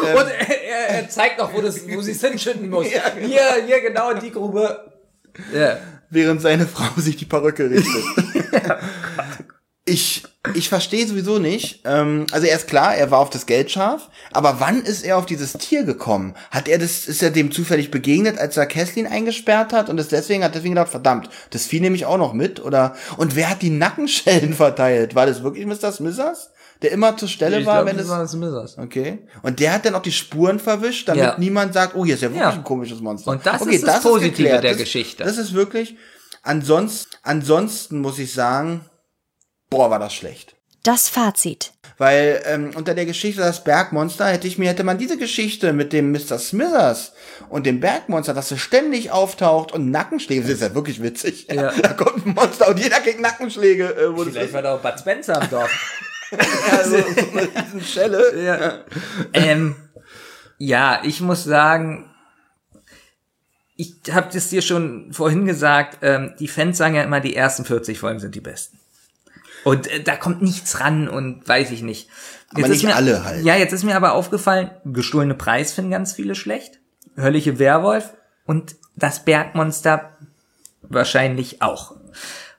Und 0.00 0.28
er, 0.28 0.88
er, 0.88 1.08
zeigt 1.10 1.38
noch, 1.38 1.52
wo, 1.52 1.60
das, 1.60 1.86
wo 1.88 2.00
sie 2.00 2.12
es 2.12 2.22
hinschütten 2.22 2.70
muss. 2.70 2.90
Ja, 2.90 3.10
genau. 3.10 3.26
Hier, 3.26 3.66
hier 3.66 3.82
genau 3.82 4.10
in 4.10 4.20
die 4.20 4.32
Grube. 4.32 4.92
Ja. 5.54 5.78
Während 6.10 6.40
seine 6.40 6.66
Frau 6.66 7.00
sich 7.00 7.16
die 7.16 7.24
Perücke 7.24 7.68
richtet. 7.68 8.35
Ich, 9.88 10.24
ich 10.54 10.68
verstehe 10.68 11.06
sowieso 11.06 11.38
nicht. 11.38 11.82
Ähm, 11.84 12.26
also 12.32 12.44
er 12.44 12.56
ist 12.56 12.66
klar, 12.66 12.96
er 12.96 13.12
war 13.12 13.20
auf 13.20 13.30
das 13.30 13.46
Geld 13.46 13.70
scharf, 13.70 14.10
aber 14.32 14.56
wann 14.58 14.82
ist 14.82 15.04
er 15.04 15.16
auf 15.16 15.26
dieses 15.26 15.52
Tier 15.52 15.84
gekommen? 15.84 16.34
Hat 16.50 16.66
er 16.66 16.78
das, 16.78 17.06
ist 17.06 17.22
er 17.22 17.30
dem 17.30 17.52
zufällig 17.52 17.92
begegnet, 17.92 18.36
als 18.36 18.56
er 18.56 18.66
Kesslin 18.66 19.06
eingesperrt 19.06 19.72
hat 19.72 19.88
und 19.88 20.00
es 20.00 20.08
deswegen 20.08 20.42
hat 20.42 20.56
deswegen 20.56 20.74
gedacht, 20.74 20.90
verdammt, 20.90 21.30
das 21.50 21.66
fiel 21.66 21.80
nämlich 21.82 22.04
auch 22.04 22.18
noch 22.18 22.32
mit? 22.32 22.58
Oder 22.64 22.96
und 23.16 23.36
wer 23.36 23.48
hat 23.48 23.62
die 23.62 23.70
Nackenschellen 23.70 24.54
verteilt? 24.54 25.14
War 25.14 25.26
das 25.26 25.44
wirklich 25.44 25.64
Mr. 25.66 25.92
Smithers? 25.92 26.50
Der 26.82 26.90
immer 26.90 27.16
zur 27.16 27.28
Stelle 27.28 27.60
Ich 27.60 27.64
war, 27.66 27.76
glaub, 27.84 27.86
wenn 27.86 27.96
das 27.96 28.06
es. 28.06 28.10
war 28.10 28.18
das 28.18 28.34
Missers. 28.34 28.76
Okay. 28.76 29.20
Und 29.42 29.60
der 29.60 29.72
hat 29.72 29.86
dann 29.86 29.94
auch 29.94 30.02
die 30.02 30.12
Spuren 30.12 30.58
verwischt, 30.58 31.08
damit 31.08 31.22
Ja. 31.22 31.36
niemand 31.38 31.72
sagt, 31.72 31.94
oh, 31.94 32.04
hier 32.04 32.16
ist 32.16 32.20
ja 32.22 32.28
wirklich 32.28 32.42
Ja. 32.42 32.50
ein 32.50 32.64
komisches 32.64 33.00
Monster. 33.00 33.30
Und 33.30 33.46
das 33.46 33.62
okay, 33.62 33.76
ist 33.76 33.86
das 33.86 34.02
Positive 34.02 34.30
geklärt. 34.42 34.64
der 34.64 34.72
das, 34.72 34.80
Geschichte. 34.80 35.24
Das 35.24 35.38
ist 35.38 35.54
wirklich. 35.54 35.96
Ansonsten, 36.46 37.16
ansonsten 37.24 38.00
muss 38.00 38.20
ich 38.20 38.32
sagen, 38.32 38.84
boah, 39.68 39.90
war 39.90 39.98
das 39.98 40.14
schlecht. 40.14 40.54
Das 40.84 41.08
Fazit. 41.08 41.72
Weil 41.98 42.40
ähm, 42.44 42.70
unter 42.76 42.94
der 42.94 43.04
Geschichte 43.04 43.40
das 43.40 43.64
Bergmonster 43.64 44.26
hätte 44.26 44.46
ich 44.46 44.56
mir, 44.56 44.68
hätte 44.68 44.84
man 44.84 44.96
diese 44.96 45.18
Geschichte 45.18 45.72
mit 45.72 45.92
dem 45.92 46.12
Mr. 46.12 46.38
Smithers 46.38 47.14
und 47.48 47.66
dem 47.66 47.80
Bergmonster, 47.80 48.32
das 48.32 48.48
so 48.48 48.56
ständig 48.56 49.10
auftaucht 49.10 49.72
und 49.72 49.90
Nackenschläge, 49.90 50.42
das 50.42 50.50
ist 50.50 50.62
ja 50.62 50.74
wirklich 50.76 51.02
witzig. 51.02 51.48
Ja. 51.50 51.72
Da 51.82 51.94
kommt 51.94 52.24
ein 52.24 52.34
Monster 52.34 52.68
und 52.68 52.78
jeder 52.78 53.00
kriegt 53.00 53.20
Nackenschläge. 53.20 53.96
Äh, 53.96 54.16
wo 54.16 54.22
Vielleicht 54.22 54.52
war 54.52 54.62
da 54.62 54.76
auch 54.76 54.80
Bud 54.80 55.00
Spencer 55.00 55.42
am 55.42 55.50
Dorf. 55.50 55.70
Also, 56.72 56.96
so 57.16 57.38
eine 57.38 57.42
riesen 57.42 57.80
Schelle. 57.82 58.44
ja. 58.44 58.84
ähm, 59.32 59.76
ja, 60.58 61.00
ich 61.04 61.20
muss 61.20 61.44
sagen, 61.44 62.10
ich 63.76 63.94
habe 64.10 64.28
das 64.32 64.48
dir 64.48 64.62
schon 64.62 65.12
vorhin 65.12 65.44
gesagt, 65.44 65.98
ähm, 66.02 66.34
die 66.38 66.48
Fans 66.48 66.78
sagen 66.78 66.94
ja 66.94 67.02
immer, 67.02 67.20
die 67.20 67.36
ersten 67.36 67.64
40 67.64 67.98
Folgen 67.98 68.20
sind 68.20 68.34
die 68.34 68.40
besten. 68.40 68.78
Und 69.64 69.86
äh, 69.88 70.02
da 70.02 70.16
kommt 70.16 70.42
nichts 70.42 70.80
ran 70.80 71.08
und 71.08 71.46
weiß 71.46 71.70
ich 71.72 71.82
nicht. 71.82 72.08
Aber 72.52 72.62
ist 72.62 72.70
nicht 72.70 72.84
mir, 72.84 72.96
alle 72.96 73.24
halt. 73.24 73.44
Ja, 73.44 73.56
jetzt 73.56 73.72
ist 73.72 73.84
mir 73.84 73.96
aber 73.96 74.12
aufgefallen, 74.12 74.70
gestohlene 74.84 75.34
Preis 75.34 75.72
finden 75.72 75.90
ganz 75.90 76.12
viele 76.12 76.34
schlecht. 76.34 76.78
Höllische 77.16 77.58
Werwolf 77.58 78.14
und 78.46 78.76
das 78.94 79.24
Bergmonster 79.24 80.16
wahrscheinlich 80.82 81.62
auch. 81.62 81.96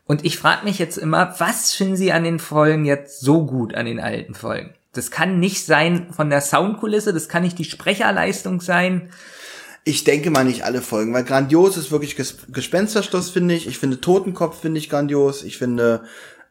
Und 0.06 0.24
ich 0.24 0.38
frage 0.38 0.66
mich 0.66 0.80
jetzt 0.80 0.98
immer, 0.98 1.36
was 1.40 1.74
finden 1.74 1.98
Sie 1.98 2.12
an 2.12 2.24
den 2.24 2.40
Folgen 2.40 2.86
jetzt 2.86 3.22
so 3.22 3.46
gut 3.46 3.74
an 3.76 3.86
den 3.86 4.00
alten 4.00 4.36
Folgen? 4.36 4.74
Das 4.94 5.12
kann 5.12 5.40
nicht 5.40 5.66
sein 5.66 6.12
von 6.12 6.30
der 6.30 6.42
Soundkulisse, 6.42 7.14
das 7.14 7.30
kann 7.30 7.44
nicht 7.44 7.60
die 7.60 7.66
Sprecherleistung 7.66 8.62
sein. 8.62 9.10
Ich 9.88 10.04
denke 10.04 10.32
mal 10.32 10.44
nicht 10.44 10.64
alle 10.66 10.82
Folgen, 10.82 11.14
weil 11.14 11.24
grandios 11.24 11.78
ist 11.78 11.92
wirklich 11.92 12.18
Ges 12.18 12.36
Gespensterschloss, 12.52 13.30
finde 13.30 13.56
ich. 13.56 13.68
Ich 13.68 13.78
finde 13.80 14.02
Totenkopf 14.02 14.60
finde 14.60 14.80
ich 14.80 14.90
grandios. 14.90 15.44
Ich 15.44 15.58
finde 15.58 16.02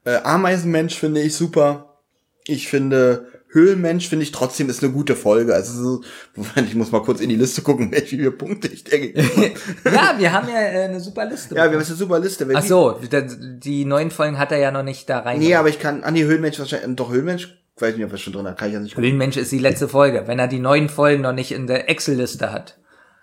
äh, 0.05 0.17
Ameisenmensch 0.23 0.99
finde 0.99 1.21
ich 1.21 1.35
super. 1.37 1.99
Ich 2.47 2.69
finde 2.69 3.27
Höhlenmensch 3.51 4.09
finde 4.09 4.23
ich 4.23 4.33
trotzdem 4.33 4.71
ist 4.71 4.83
eine 4.83 4.93
gute 4.93 5.15
Folge. 5.17 5.55
Also 5.55 6.01
ich 6.57 6.75
muss 6.75 6.93
mal 6.93 7.03
kurz 7.03 7.21
in 7.21 7.29
die 7.29 7.37
Liste 7.37 7.61
gucken, 7.61 7.93
wie 7.95 8.01
viele 8.01 8.31
Punkte 8.31 8.69
ich 8.69 8.85
habe. 8.87 9.53
Ja, 9.95 10.15
wir 10.19 10.33
haben 10.33 10.49
ja 10.49 10.61
äh, 10.61 10.85
eine 10.85 11.01
super 11.01 11.27
Liste. 11.27 11.55
Ja, 11.55 11.65
wir 11.65 11.73
haben 11.73 11.79
jetzt 11.81 11.89
eine 11.91 11.99
super 11.99 12.19
Liste. 12.19 12.47
Ach 12.55 12.63
die- 12.63 12.69
so, 12.69 12.99
die, 13.03 13.61
die 13.61 13.85
neuen 13.85 14.11
Folgen 14.11 14.39
hat 14.39 14.51
er 14.51 14.59
ja 14.59 14.71
noch 14.71 14.83
nicht 14.83 15.11
da 15.11 15.19
rein. 15.21 15.41
Nee, 15.41 15.55
aber 15.55 15.69
ich 15.69 15.79
kann, 15.79 16.05
ah 16.05 16.11
nee, 16.11 16.25
Höhlenmensch 16.25 16.59
wahrscheinlich, 16.59 16.97
doch 16.97 17.11
Höhlenmensch, 17.11 17.55
weiß 17.79 17.97
nicht, 17.97 18.05
ob 18.07 18.13
er 18.13 18.19
schon 18.19 18.33
drin 18.33 18.47
hat, 18.47 18.57
kann 18.59 18.69
ich 18.69 18.75
ja 18.75 18.81
nicht 18.81 18.95
gucken. 18.95 19.05
Höhlenmensch 19.05 19.37
ist 19.37 19.53
die 19.53 19.59
letzte 19.59 19.89
Folge, 19.89 20.23
wenn 20.27 20.39
er 20.39 20.49
die 20.49 20.59
neuen 20.59 20.89
Folgen 20.89 21.23
noch 21.23 21.33
nicht 21.35 21.53
in 21.53 21.67
der 21.67 21.91
Excel-Liste 21.91 22.51
hat. 22.53 22.79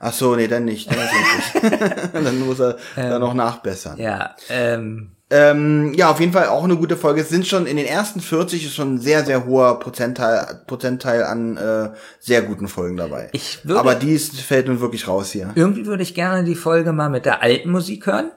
Ach 0.06 0.12
so, 0.12 0.36
nee, 0.36 0.48
dann 0.50 0.66
nicht. 0.66 0.90
Dann, 0.92 0.98
nicht. 1.00 2.14
dann 2.14 2.40
muss 2.42 2.60
er 2.60 2.78
da 2.96 3.20
noch 3.20 3.34
nachbessern. 3.34 3.98
Ja, 3.98 4.36
ähm, 4.50 5.12
Ähm, 5.30 5.94
ja, 5.96 6.12
auf 6.12 6.20
jeden 6.20 6.34
Fall 6.34 6.48
auch 6.48 6.64
eine 6.66 6.76
gute 6.76 6.98
Folge. 6.98 7.22
Es 7.22 7.30
sind 7.30 7.48
schon 7.48 7.66
in 7.66 7.78
den 7.78 7.86
ersten 7.86 8.20
40 8.20 8.66
ist 8.66 8.76
schon 8.76 8.96
ein 8.96 9.00
sehr, 9.00 9.24
sehr 9.26 9.46
hoher 9.46 9.80
Prozentteil, 9.80 10.62
Prozentteil 10.68 11.24
an 11.24 11.56
äh, 11.58 11.90
sehr 12.20 12.42
guten 12.42 12.68
Folgen 12.68 12.98
dabei. 12.98 13.30
Ich 13.32 13.66
würde- 13.66 13.80
Aber 13.80 13.96
die 13.96 14.12
ist, 14.14 14.40
fällt 14.42 14.68
nun 14.68 14.80
wirklich 14.82 15.08
raus 15.08 15.32
hier. 15.32 15.52
irgendwie 15.56 15.86
würde 15.86 16.04
ich 16.04 16.14
gerne 16.14 16.44
die 16.44 16.56
Folge 16.56 16.92
mal 16.92 17.10
mit 17.10 17.26
der 17.26 17.42
alten 17.42 17.72
Musik 17.72 18.06
hören. 18.06 18.32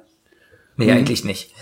Nee, 0.77 0.91
Hm. 0.91 0.97
eigentlich 0.99 1.25
nicht. 1.25 1.53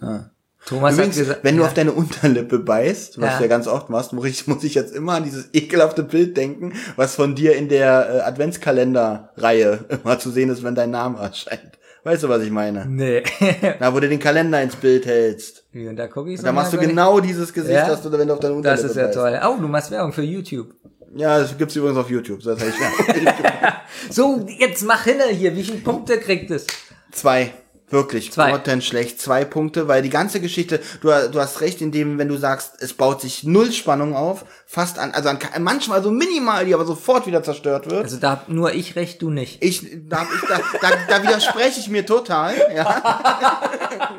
Ja. 0.00 0.29
Thomas 0.70 0.94
Übrigens, 0.94 1.16
hat 1.16 1.22
gesagt, 1.24 1.40
wenn 1.44 1.56
du 1.56 1.62
ja. 1.62 1.68
auf 1.68 1.74
deine 1.74 1.92
Unterlippe 1.92 2.58
beißt, 2.60 3.20
was 3.20 3.30
Ja. 3.32 3.36
du 3.36 3.42
ja 3.42 3.48
ganz 3.48 3.66
oft 3.66 3.90
machst, 3.90 4.12
muss 4.14 4.24
ich, 4.24 4.46
muss 4.46 4.64
ich 4.64 4.74
jetzt 4.74 4.94
immer 4.94 5.14
an 5.14 5.24
dieses 5.24 5.50
ekelhafte 5.52 6.02
Bild 6.02 6.36
denken, 6.36 6.72
was 6.96 7.14
von 7.16 7.34
dir 7.34 7.56
in 7.56 7.68
der 7.68 8.08
äh, 8.08 8.20
Adventskalender-Reihe 8.20 9.84
immer 10.04 10.18
zu 10.18 10.30
sehen 10.30 10.48
ist, 10.50 10.62
wenn 10.62 10.74
dein 10.74 10.90
Name 10.90 11.18
erscheint. 11.18 11.78
Weißt 12.02 12.22
du, 12.22 12.28
was 12.30 12.42
ich 12.42 12.50
meine? 12.50 12.86
Nee. 12.86 13.22
Na, 13.78 13.92
wo 13.94 14.00
du 14.00 14.08
den 14.08 14.18
Kalender 14.20 14.62
ins 14.62 14.74
Bild 14.76 15.04
hältst. 15.04 15.64
Und 15.74 15.96
da 15.96 16.06
gucke 16.08 16.30
ich 16.32 16.40
Da 16.40 16.50
machst 16.50 16.72
du 16.72 16.78
genau 16.78 17.20
dieses 17.20 17.52
Gesicht, 17.52 17.74
Ja? 17.74 17.88
das 17.88 18.00
du, 18.02 18.10
wenn 18.10 18.26
du 18.26 18.32
auf 18.34 18.40
deine 18.40 18.54
Unterlippe 18.54 18.82
Das 18.82 18.90
ist 18.90 18.96
ja 18.96 19.04
beißt. 19.04 19.14
toll. 19.18 19.38
Oh, 19.44 19.60
du 19.60 19.68
machst 19.68 19.90
Werbung 19.90 20.12
für 20.12 20.22
YouTube. 20.22 20.68
Ja, 21.14 21.40
das 21.40 21.58
gibt's 21.58 21.76
übrigens 21.76 21.98
auf 21.98 22.08
YouTube. 22.08 22.40
Das 22.42 22.58
heißt, 22.60 22.74
ja. 23.24 23.82
So, 24.08 24.46
jetzt 24.58 24.82
mach 24.84 25.04
hinne 25.04 25.24
hier. 25.30 25.54
Wie 25.54 25.62
viele 25.64 25.78
Punkte 25.78 26.18
kriegt 26.18 26.50
es? 26.52 26.66
Zwei. 27.10 27.52
Wirklich. 27.90 28.32
Zwei. 28.32 28.52
schlecht. 28.80 29.20
Zwei 29.20 29.44
Punkte, 29.44 29.88
weil 29.88 30.02
die 30.02 30.10
ganze 30.10 30.40
Geschichte, 30.40 30.80
du, 31.00 31.08
du 31.08 31.40
hast 31.40 31.60
recht 31.60 31.80
in 31.80 31.92
dem, 31.92 32.18
wenn 32.18 32.28
du 32.28 32.36
sagst, 32.36 32.74
es 32.80 32.94
baut 32.94 33.20
sich 33.20 33.44
null 33.44 33.72
Spannung 33.72 34.14
auf, 34.14 34.44
fast 34.72 35.00
an, 35.00 35.10
also 35.10 35.30
an, 35.30 35.38
manchmal 35.58 36.00
so 36.00 36.12
minimal, 36.12 36.64
die 36.64 36.74
aber 36.74 36.84
sofort 36.84 37.26
wieder 37.26 37.42
zerstört 37.42 37.90
wird. 37.90 38.04
Also 38.04 38.18
da 38.18 38.30
hab 38.30 38.48
nur 38.48 38.72
ich 38.72 38.94
recht, 38.94 39.20
du 39.20 39.28
nicht. 39.28 39.60
Ich, 39.64 39.84
da, 40.08 40.22
ich, 40.32 40.48
da, 40.48 40.60
da, 40.80 40.88
da 41.08 41.22
widerspreche 41.24 41.80
ich 41.80 41.88
mir 41.88 42.06
total. 42.06 42.54
Ja. 42.72 43.60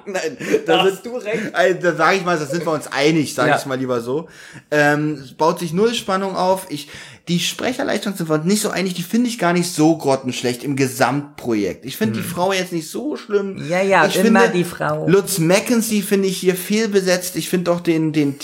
Nein, 0.05 0.37
da, 0.65 0.83
sind, 0.85 1.05
du 1.05 1.15
recht. 1.15 1.55
Also, 1.55 1.79
da 1.79 1.95
sage 1.95 2.17
ich 2.17 2.25
mal, 2.25 2.37
da 2.37 2.45
sind 2.45 2.65
wir 2.65 2.73
uns 2.73 2.87
einig, 2.87 3.33
sage 3.33 3.51
Ja. 3.51 3.57
ich 3.57 3.65
mal 3.65 3.79
lieber 3.79 4.01
so. 4.01 4.27
Ähm, 4.71 5.21
es 5.23 5.31
baut 5.31 5.59
sich 5.59 5.71
null 5.71 5.93
Spannung 5.93 6.35
auf. 6.35 6.65
Ich, 6.67 6.89
die 7.29 7.39
Sprecherleistung 7.39 8.17
sind 8.17 8.27
wir 8.27 8.33
uns 8.33 8.43
nicht 8.45 8.61
so 8.61 8.71
einig, 8.71 8.93
die 8.93 9.03
finde 9.03 9.29
ich 9.29 9.39
gar 9.39 9.53
nicht 9.53 9.71
so 9.71 9.97
grottenschlecht 9.97 10.65
im 10.65 10.75
Gesamtprojekt. 10.75 11.85
Ich 11.85 11.95
finde 11.95 12.19
die 12.19 12.27
Frau 12.27 12.51
jetzt 12.51 12.73
nicht 12.73 12.89
so 12.89 13.15
schlimm. 13.15 13.55
Hm. 13.57 13.69
Ja, 13.69 13.81
ja, 13.81 14.05
ich 14.05 14.17
immer 14.17 14.49
die 14.49 14.65
Frau. 14.65 15.07
Lutz 15.07 15.37
Mackenzie 15.37 16.01
finde 16.01 16.27
ich 16.27 16.37
hier 16.39 16.55
fehlbesetzt. 16.55 17.37
Ich 17.37 17.47
finde 17.47 17.71
auch 17.71 17.79
den, 17.79 18.11
den 18.11 18.37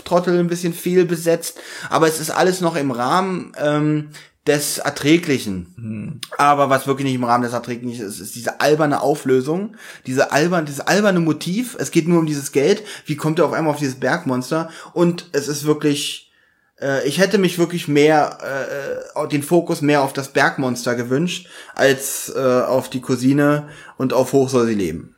Tiertrottel 0.00 0.38
ein 0.38 0.48
bisschen 0.48 0.72
fehlbesetzt. 0.72 1.58
Aber 1.88 2.08
es 2.08 2.20
ist 2.20 2.30
alles 2.30 2.60
noch 2.60 2.76
im 2.76 2.90
Rahmen 2.90 3.52
ähm, 3.58 4.10
des 4.46 4.78
Erträglichen. 4.78 5.74
Hm. 5.76 6.20
Aber 6.38 6.70
was 6.70 6.86
wirklich 6.86 7.04
nicht 7.04 7.14
im 7.14 7.24
Rahmen 7.24 7.44
des 7.44 7.52
Erträglichen 7.52 8.04
ist, 8.04 8.20
ist 8.20 8.34
diese 8.34 8.60
alberne 8.60 9.02
Auflösung, 9.02 9.76
diese 10.06 10.32
albern, 10.32 10.66
dieses 10.66 10.80
alberne 10.80 11.20
Motiv. 11.20 11.76
Es 11.78 11.90
geht 11.90 12.08
nur 12.08 12.18
um 12.18 12.26
dieses 12.26 12.52
Geld. 12.52 12.82
Wie 13.06 13.16
kommt 13.16 13.38
er 13.38 13.44
auf 13.46 13.52
einmal 13.52 13.72
auf 13.72 13.78
dieses 13.78 14.00
Bergmonster? 14.00 14.70
Und 14.92 15.28
es 15.32 15.46
ist 15.46 15.64
wirklich, 15.66 16.32
äh, 16.80 17.06
ich 17.06 17.18
hätte 17.18 17.38
mich 17.38 17.58
wirklich 17.58 17.86
mehr, 17.86 19.02
äh, 19.14 19.28
den 19.28 19.42
Fokus 19.42 19.82
mehr 19.82 20.02
auf 20.02 20.14
das 20.14 20.32
Bergmonster 20.32 20.94
gewünscht, 20.94 21.48
als 21.74 22.32
äh, 22.34 22.38
auf 22.38 22.88
die 22.88 23.02
Cousine 23.02 23.68
und 23.98 24.14
auf 24.14 24.32
Hoch 24.32 24.48
soll 24.48 24.66
sie 24.66 24.74
leben. 24.74 25.16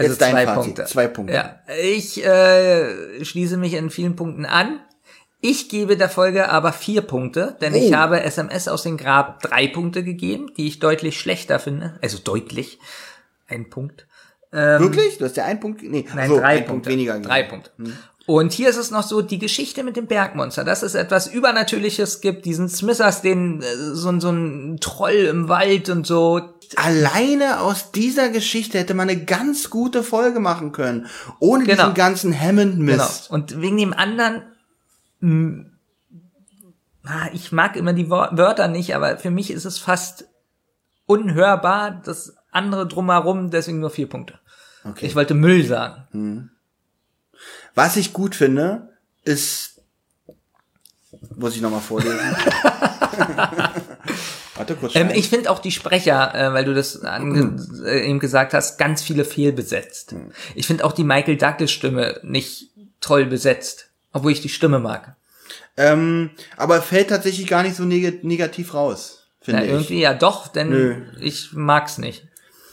Also 0.00 0.12
Jetzt 0.14 0.30
zwei. 0.30 0.46
Punkte. 0.46 0.84
Zwei 0.86 1.08
Punkte. 1.08 1.34
Ja, 1.34 1.58
ich 1.82 2.24
äh, 2.24 3.24
schließe 3.24 3.56
mich 3.56 3.74
in 3.74 3.90
vielen 3.90 4.16
Punkten 4.16 4.46
an. 4.46 4.80
Ich 5.42 5.68
gebe 5.70 5.96
der 5.96 6.08
Folge 6.10 6.50
aber 6.50 6.72
vier 6.72 7.02
Punkte, 7.02 7.56
denn 7.60 7.74
ich 7.74 7.92
Oh. 7.92 7.96
habe 7.96 8.22
SMS 8.22 8.68
aus 8.68 8.82
dem 8.82 8.96
Grab 8.98 9.40
drei 9.40 9.68
Punkte 9.68 10.02
gegeben, 10.04 10.52
die 10.56 10.66
ich 10.66 10.80
deutlich 10.80 11.18
schlechter 11.18 11.58
finde. 11.58 11.98
Also 12.02 12.18
deutlich. 12.18 12.78
Ein 13.48 13.70
Punkt. 13.70 14.06
Wirklich? 14.52 15.16
Du 15.18 15.24
hast 15.26 15.36
ja 15.36 15.44
einen 15.44 15.60
Punkt, 15.60 15.80
nee, 15.82 16.04
Nein, 16.14 16.28
so, 16.28 16.38
drei 16.40 16.56
Punkte. 16.56 16.68
Punkt 16.72 16.86
weniger. 16.88 17.12
gegeben. 17.14 17.28
Drei 17.28 17.42
Punkte. 17.44 17.70
Und 18.26 18.52
hier 18.52 18.68
ist 18.68 18.76
es 18.76 18.90
noch 18.92 19.02
so, 19.02 19.22
die 19.22 19.38
Geschichte 19.38 19.82
mit 19.82 19.96
dem 19.96 20.06
Bergmonster, 20.06 20.62
dass 20.62 20.82
es 20.82 20.94
etwas 20.94 21.26
Übernatürliches 21.26 22.20
gibt, 22.20 22.44
diesen 22.44 22.68
Smithers, 22.68 23.22
den, 23.22 23.60
äh, 23.62 23.64
so, 23.92 24.08
ein- 24.08 24.20
so 24.20 24.30
ein 24.30 24.78
Troll 24.80 25.12
im 25.28 25.48
Wald 25.48 25.88
und 25.88 26.06
so. 26.06 26.40
Alleine 26.76 27.60
aus 27.60 27.90
dieser 27.90 28.28
Geschichte 28.28 28.78
hätte 28.78 28.94
man 28.94 29.08
eine 29.08 29.24
ganz 29.24 29.70
gute 29.70 30.04
Folge 30.04 30.38
machen 30.38 30.70
können. 30.70 31.06
Ohne 31.40 31.64
Genau. 31.64 31.82
diesen 31.84 31.94
ganzen 31.94 32.30
Genau. 32.30 32.42
Hammond-Mist. 32.44 33.30
Und 33.30 33.60
wegen 33.60 33.78
dem 33.78 33.92
anderen, 33.92 34.42
mh, 35.20 35.64
ich 37.32 37.50
mag 37.50 37.74
immer 37.76 37.92
die 37.94 38.10
Wörter 38.10 38.68
nicht, 38.68 38.94
aber 38.94 39.16
für 39.16 39.30
mich 39.30 39.50
ist 39.50 39.64
es 39.64 39.78
fast 39.78 40.26
unhörbar, 41.06 42.00
das 42.04 42.36
andere 42.52 42.86
drumherum, 42.86 43.50
deswegen 43.50 43.80
nur 43.80 43.90
vier 43.90 44.08
Punkte. 44.08 44.38
Okay. 44.84 45.06
Ich 45.06 45.16
wollte 45.16 45.34
Müll 45.34 45.64
sagen. 45.66 46.50
Was 47.80 47.96
ich 47.96 48.12
gut 48.12 48.34
finde, 48.34 48.90
ist, 49.24 49.80
muss 51.34 51.56
ich 51.56 51.62
nochmal 51.62 51.80
vorlesen. 51.80 52.18
Warte 54.54 54.76
kurz. 54.76 54.94
Ähm, 54.94 55.08
ich 55.14 55.30
finde 55.30 55.50
auch 55.50 55.60
die 55.60 55.70
Sprecher, 55.70 56.34
äh, 56.34 56.52
weil 56.52 56.66
du 56.66 56.74
das 56.74 57.02
ange 57.02 57.56
äh, 57.86 58.06
eben 58.06 58.18
gesagt 58.18 58.52
hast, 58.52 58.76
ganz 58.76 59.00
viele 59.02 59.24
fehlbesetzt. 59.24 60.12
Hm. 60.12 60.30
Ich 60.54 60.66
finde 60.66 60.84
auch 60.84 60.92
die 60.92 61.04
Michael 61.04 61.38
Douglas 61.38 61.70
Stimme 61.70 62.20
nicht 62.22 62.68
toll 63.00 63.24
besetzt, 63.24 63.88
obwohl 64.12 64.32
ich 64.32 64.42
die 64.42 64.50
Stimme 64.50 64.78
mag. 64.78 65.16
ähm, 65.78 66.30
aber 66.58 66.82
fällt 66.82 67.08
tatsächlich 67.08 67.46
gar 67.46 67.62
nicht 67.62 67.76
so 67.76 67.84
neg 67.84 68.22
negativ 68.24 68.74
raus, 68.74 69.24
Ja, 69.40 69.44
finde 69.46 69.64
ich. 69.64 69.70
irgendwie 69.70 70.00
ja 70.00 70.12
doch, 70.12 70.48
denn 70.48 70.68
Nö. 70.68 70.96
ich 71.18 71.54
mag's 71.54 71.96
nicht. 71.96 72.26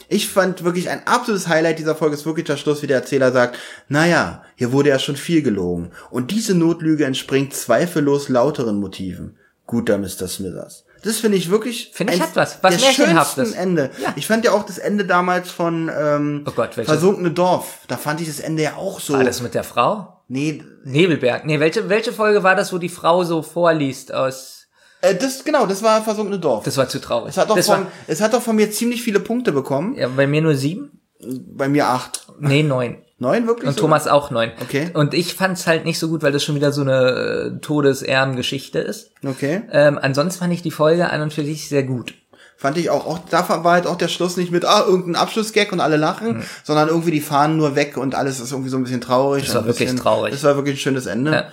Ich 0.10 0.30
fand 0.30 0.64
wirklich 0.64 0.90
ein 0.90 1.06
absolutes 1.06 1.48
Highlight 1.48 1.80
dieser 1.80 1.96
Folge 1.96 2.16
ist 2.16 2.26
wirklich 2.26 2.46
der 2.46 2.58
Schluss, 2.58 2.82
wie 2.82 2.88
der 2.88 2.98
Erzähler 2.98 3.32
sagt, 3.32 3.58
naja, 3.90 4.44
hier 4.56 4.72
wurde 4.72 4.90
ja 4.90 5.00
schon 5.00 5.18
viel 5.18 5.42
gelogen. 5.42 5.92
Und 6.10 6.32
diese 6.32 6.56
Notlüge 6.56 7.06
entspringt 7.06 7.54
zweifellos 7.54 8.30
lauteren 8.30 8.80
Motiven. 8.80 9.38
Guter 9.66 9.98
Mr. 9.98 10.28
Smithers. 10.28 10.86
Das 11.04 11.18
finde 11.18 11.38
ich 11.38 11.50
wirklich 11.50 11.92
Finde 11.94 12.14
ich 12.14 12.22
hat 12.22 12.36
was. 12.36 12.60
Was 12.64 12.78
der 12.78 12.92
schönsten 12.92 13.54
Ende. 13.54 13.92
Ja. 14.02 14.14
Ich 14.16 14.26
fand 14.26 14.46
ja 14.46 14.52
auch 14.52 14.66
das 14.66 14.78
Ende 14.78 15.06
damals 15.06 15.52
von 15.52 15.92
ähm, 15.96 16.44
Oh 16.48 16.52
Gott? 16.52 16.74
Versunkene 16.74 17.32
Dorf. 17.32 17.80
Da 17.88 17.98
fand 17.98 18.22
ich 18.22 18.28
das 18.28 18.40
Ende 18.40 18.64
ja 18.64 18.76
auch 18.76 19.00
so. 19.00 19.14
War 19.14 19.24
das 19.24 19.42
mit 19.42 19.54
der 19.54 19.64
Frau? 19.64 20.14
nee, 20.28 20.64
Nebelberg. 20.84 21.46
Nee, 21.46 21.60
welche, 21.60 21.90
welche 21.90 22.12
Folge 22.12 22.44
war 22.44 22.56
das, 22.56 22.74
wo 22.74 22.78
die 22.78 22.90
Frau 22.90 23.24
so 23.24 23.42
vorliest 23.42 24.14
aus. 24.14 24.57
Äh, 25.02 25.16
das 25.16 25.44
genau, 25.44 25.66
das 25.66 25.84
war 25.84 26.02
Versunkene 26.04 26.40
Dorf. 26.40 26.64
Das 26.64 26.78
war 26.78 26.90
zu 26.90 27.00
traurig. 27.00 27.30
es 27.30 27.38
hat 27.38 27.50
doch 27.50 27.56
das 27.56 27.68
von, 27.68 27.82
war, 27.82 27.92
es 28.08 28.22
hat 28.22 28.34
doch 28.34 28.42
von 28.42 28.56
mir 28.56 28.72
ziemlich 28.72 29.04
viele 29.04 29.20
Punkte 29.20 29.52
bekommen. 29.52 29.96
ja, 29.96 30.08
bei 30.08 30.28
mir 30.28 30.42
nur 30.42 30.56
sieben? 30.56 31.02
Bei 31.20 31.68
mir 31.68 31.88
acht. 31.88 32.28
Nee, 32.40 32.64
neun. 32.64 32.98
Neun 33.20 33.48
wirklich? 33.48 33.68
Und 33.68 33.76
sogar? 33.76 33.90
Thomas 33.90 34.08
auch 34.08 34.30
neun. 34.30 34.52
Okay. 34.62 34.92
Und 34.94 35.16
ich 35.16 35.34
fand's 35.34 35.66
halt 35.66 35.86
nicht 35.86 35.98
so 35.98 36.08
gut, 36.08 36.22
weil 36.22 36.32
das 36.32 36.44
schon 36.44 36.54
wieder 36.54 36.72
so 36.72 36.82
eine 36.82 37.56
äh, 37.56 37.60
Todesehrengeschichte 37.60 38.78
ist. 38.78 39.12
Okay. 39.26 39.64
Ähm, 39.72 39.98
ansonsten 40.00 40.40
fand 40.40 40.54
ich 40.54 40.62
die 40.62 40.72
Folge 40.72 41.10
an 41.10 41.22
und 41.22 41.34
für 41.34 41.44
sich 41.44 41.68
sehr 41.68 41.84
gut. 41.84 42.14
Fand 42.60 42.78
ich 42.78 42.90
auch, 42.90 43.06
auch, 43.06 43.20
da 43.30 43.48
war 43.64 43.74
halt 43.74 43.86
auch 43.86 43.98
der 43.98 44.08
Schluss 44.08 44.36
nicht 44.36 44.52
mit, 44.52 44.66
ah, 44.66 44.84
irgendein 44.88 45.16
Abschlussgag 45.16 45.72
und 45.72 45.80
alle 45.80 45.98
lachen, 45.98 46.44
sondern 46.64 46.88
irgendwie 46.88 47.12
die 47.12 47.22
fahren 47.22 47.56
nur 47.56 47.76
weg 47.76 47.98
und 47.98 48.16
alles 48.16 48.40
ist 48.40 48.52
irgendwie 48.52 48.70
so 48.70 48.78
ein 48.78 48.84
bisschen 48.84 49.02
traurig. 49.02 49.46
Das 49.46 49.54
war 49.54 49.66
wirklich 49.66 49.90
bisschen, 49.90 50.00
traurig. 50.00 50.32
Das 50.32 50.44
war 50.44 50.56
wirklich 50.56 50.76
ein 50.76 50.80
schönes 50.80 51.06
Ende. 51.06 51.32
Ja. 51.32 51.48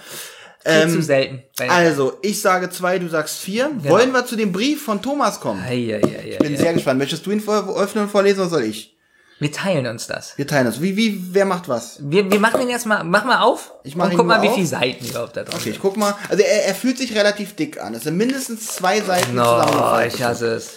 Viel 0.65 0.89
zu 0.89 1.03
selten. 1.03 1.43
Also, 1.69 2.15
ich 2.23 2.41
sage 2.41 2.71
zwei, 2.71 2.99
du 2.99 3.09
sagst 3.09 3.39
vier. 3.39 3.71
Wollen 3.79 4.13
wir 4.13 4.25
zu 4.25 4.37
dem 4.37 4.53
Brief 4.53 4.83
von 4.85 5.03
Thomas 5.03 5.41
kommen? 5.41 5.63
Ei, 5.63 5.95
ei, 5.95 6.01
ei, 6.03 6.29
Ich 6.33 6.39
bin 6.39 6.57
sehr 6.57 6.73
gespannt. 6.73 6.99
Möchtest 6.99 7.27
du 7.27 7.31
ihn 7.33 7.43
öffnen 7.47 8.05
und 8.05 8.11
vorlesen 8.11 8.41
oder 8.41 8.51
soll 8.51 8.65
ich? 8.65 8.97
Wir 9.41 9.51
teilen 9.53 9.87
uns 9.87 10.07
das. 10.07 10.39
Wir 10.39 10.47
teilen 10.47 10.65
das. 10.65 10.81
Wie, 10.81 10.97
wie, 10.97 11.35
wer 11.35 11.45
macht 11.45 11.69
was? 11.69 11.99
Wir, 12.01 12.31
wir 12.31 12.39
machen 12.39 12.63
ihn 12.63 12.69
erstmal, 12.71 13.03
mach 13.05 13.25
mal 13.25 13.41
auf 13.41 13.73
Ich 13.83 13.97
mach 13.97 14.07
und 14.07 14.13
ihn 14.13 14.17
guck 14.19 14.27
mal, 14.27 14.37
nur 14.37 14.45
wie 14.45 14.49
auf. 14.49 14.55
viele 14.55 14.67
Seiten 14.67 15.05
überhaupt 15.05 15.37
da 15.37 15.43
drin 15.43 15.55
Okay, 15.59 15.71
ich 15.71 15.81
guck 15.81 15.97
mal. 15.97 16.15
Also 16.29 16.43
er, 16.43 16.67
er 16.67 16.75
fühlt 16.75 16.97
sich 16.97 17.15
relativ 17.17 17.55
dick 17.57 17.83
an. 17.83 17.95
Es 17.95 18.05
sind 18.05 18.17
mindestens 18.17 18.69
zwei 18.69 19.01
Seiten. 19.01 19.35
No, 19.35 20.01
ich 20.07 20.23
hasse 20.23 20.55
es. 20.55 20.77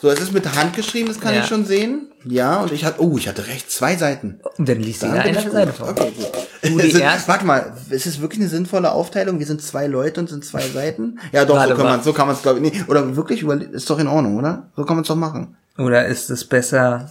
So, 0.00 0.08
es 0.10 0.20
ist 0.20 0.32
mit 0.32 0.50
Hand 0.56 0.74
geschrieben, 0.74 1.08
das 1.08 1.20
kann 1.20 1.34
Ja. 1.34 1.40
ich 1.42 1.46
schon 1.46 1.64
sehen. 1.66 2.10
Ja, 2.24 2.60
und 2.62 2.72
ich 2.72 2.84
hatte, 2.84 3.02
oh, 3.02 3.18
ich 3.18 3.28
hatte 3.28 3.46
recht, 3.46 3.70
zwei 3.70 3.96
Seiten. 3.96 4.40
Und 4.56 4.68
dann 4.68 4.80
liest 4.80 5.02
Da 5.02 5.12
eine 5.12 5.50
Seite 5.50 5.72
vor. 5.72 5.90
Okay, 5.90 6.10
gut. 6.16 6.30
Du 6.62 6.78
die 6.82 6.90
sind, 6.90 7.00
erste? 7.02 7.28
warte 7.28 7.44
mal, 7.44 7.74
ist 7.90 8.06
es 8.06 8.20
wirklich 8.20 8.40
eine 8.40 8.48
sinnvolle 8.48 8.92
Aufteilung? 8.92 9.38
Wir 9.38 9.46
sind 9.46 9.60
zwei 9.62 9.86
Leute 9.86 10.20
und 10.20 10.28
sind 10.30 10.44
zwei 10.44 10.66
Seiten? 10.66 11.18
Ja, 11.32 11.44
doch, 11.44 11.56
Warte 11.56 11.72
so 11.72 11.76
kann 11.76 11.86
man, 11.86 12.02
so 12.02 12.12
kann 12.14 12.26
man 12.26 12.36
es 12.36 12.42
glaube 12.42 12.60
ich. 12.60 12.72
Nee, 12.72 12.84
oder 12.88 13.14
wirklich, 13.16 13.42
ist 13.42 13.88
doch 13.90 13.98
in 13.98 14.06
Ordnung, 14.08 14.38
oder? 14.38 14.70
So 14.76 14.84
kann 14.84 14.96
man 14.96 15.02
es 15.02 15.08
doch 15.08 15.16
machen. 15.16 15.56
Oder 15.78 16.06
ist 16.06 16.30
es 16.30 16.44
besser 16.46 17.10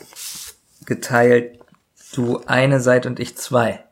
geteilt, 0.86 1.60
du 2.14 2.42
eine 2.48 2.80
Seite 2.82 3.08
und 3.08 3.20
ich 3.20 3.36
zwei? 3.38 3.84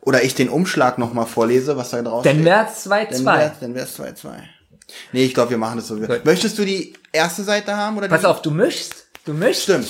Oder 0.00 0.22
ich 0.24 0.34
den 0.34 0.48
Umschlag 0.48 0.98
nochmal 0.98 1.26
vorlese, 1.26 1.76
was 1.76 1.90
da 1.90 2.02
drauf 2.02 2.22
Dann 2.24 2.34
steht. 2.34 2.44
wär's 2.44 2.82
zwei, 2.84 3.04
Dann 3.04 3.14
zwei. 3.14 3.38
wär's- 3.38 3.58
Dann 3.60 3.74
wär's 3.74 3.94
2, 3.94 4.12
2. 4.12 4.30
Nee, 5.12 5.24
ich 5.24 5.34
glaube, 5.34 5.50
wir 5.50 5.58
machen 5.58 5.76
das 5.76 5.88
so. 5.88 5.96
Gut. 5.96 6.24
Möchtest 6.24 6.58
du 6.58 6.64
die 6.64 6.94
erste 7.12 7.42
Seite 7.42 7.76
haben 7.76 7.96
oder 7.98 8.08
Pass 8.08 8.20
die? 8.20 8.26
auf, 8.26 8.42
du 8.42 8.50
mischst. 8.50 9.06
Du 9.24 9.32
mischst. 9.32 9.64
Stimmt. 9.64 9.88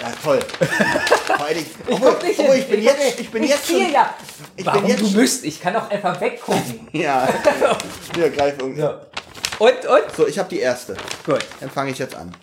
Ja, 0.00 0.12
toll. 0.22 0.40
Dingen- 1.54 1.66
obwohl, 1.88 2.10
guck 2.10 2.22
nicht 2.24 2.38
obwohl, 2.40 2.56
ich 2.56 2.66
bin 2.68 2.78
Ich 2.80 2.84
jetzt, 2.84 3.20
ich 3.20 3.30
bin 3.30 3.42
ich 3.44 3.50
jetzt 3.50 3.66
schon, 3.68 3.92
ja. 3.92 4.14
ich 4.56 4.66
Warum 4.66 4.80
bin 4.82 4.90
jetzt 4.90 5.02
du 5.02 5.16
mischst? 5.16 5.44
Ich 5.44 5.60
kann 5.60 5.74
doch 5.74 5.88
einfach 5.90 6.20
weggucken. 6.20 6.88
ja. 6.92 7.28
Hier, 8.16 8.30
greif 8.30 8.54
irgendwie. 8.58 8.82
Und, 8.82 9.86
und? 9.86 10.16
So, 10.16 10.26
ich 10.26 10.38
habe 10.38 10.48
die 10.48 10.58
erste. 10.58 10.96
Gut. 11.24 11.38
Dann 11.60 11.70
fange 11.70 11.92
ich 11.92 11.98
jetzt 11.98 12.16
an. 12.16 12.34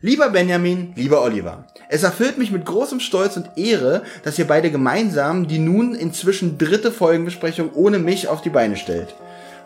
Lieber 0.00 0.30
Benjamin, 0.30 0.92
lieber 0.96 1.22
Oliver, 1.22 1.64
es 1.88 2.02
erfüllt 2.02 2.36
mich 2.36 2.50
mit 2.50 2.64
großem 2.66 2.98
Stolz 2.98 3.36
und 3.36 3.50
Ehre, 3.56 4.02
dass 4.24 4.36
ihr 4.38 4.46
beide 4.48 4.70
gemeinsam 4.72 5.46
die 5.46 5.60
nun 5.60 5.94
inzwischen 5.94 6.58
dritte 6.58 6.90
Folgenbesprechung 6.90 7.72
ohne 7.74 8.00
mich 8.00 8.26
auf 8.26 8.42
die 8.42 8.50
Beine 8.50 8.76
stellt. 8.76 9.14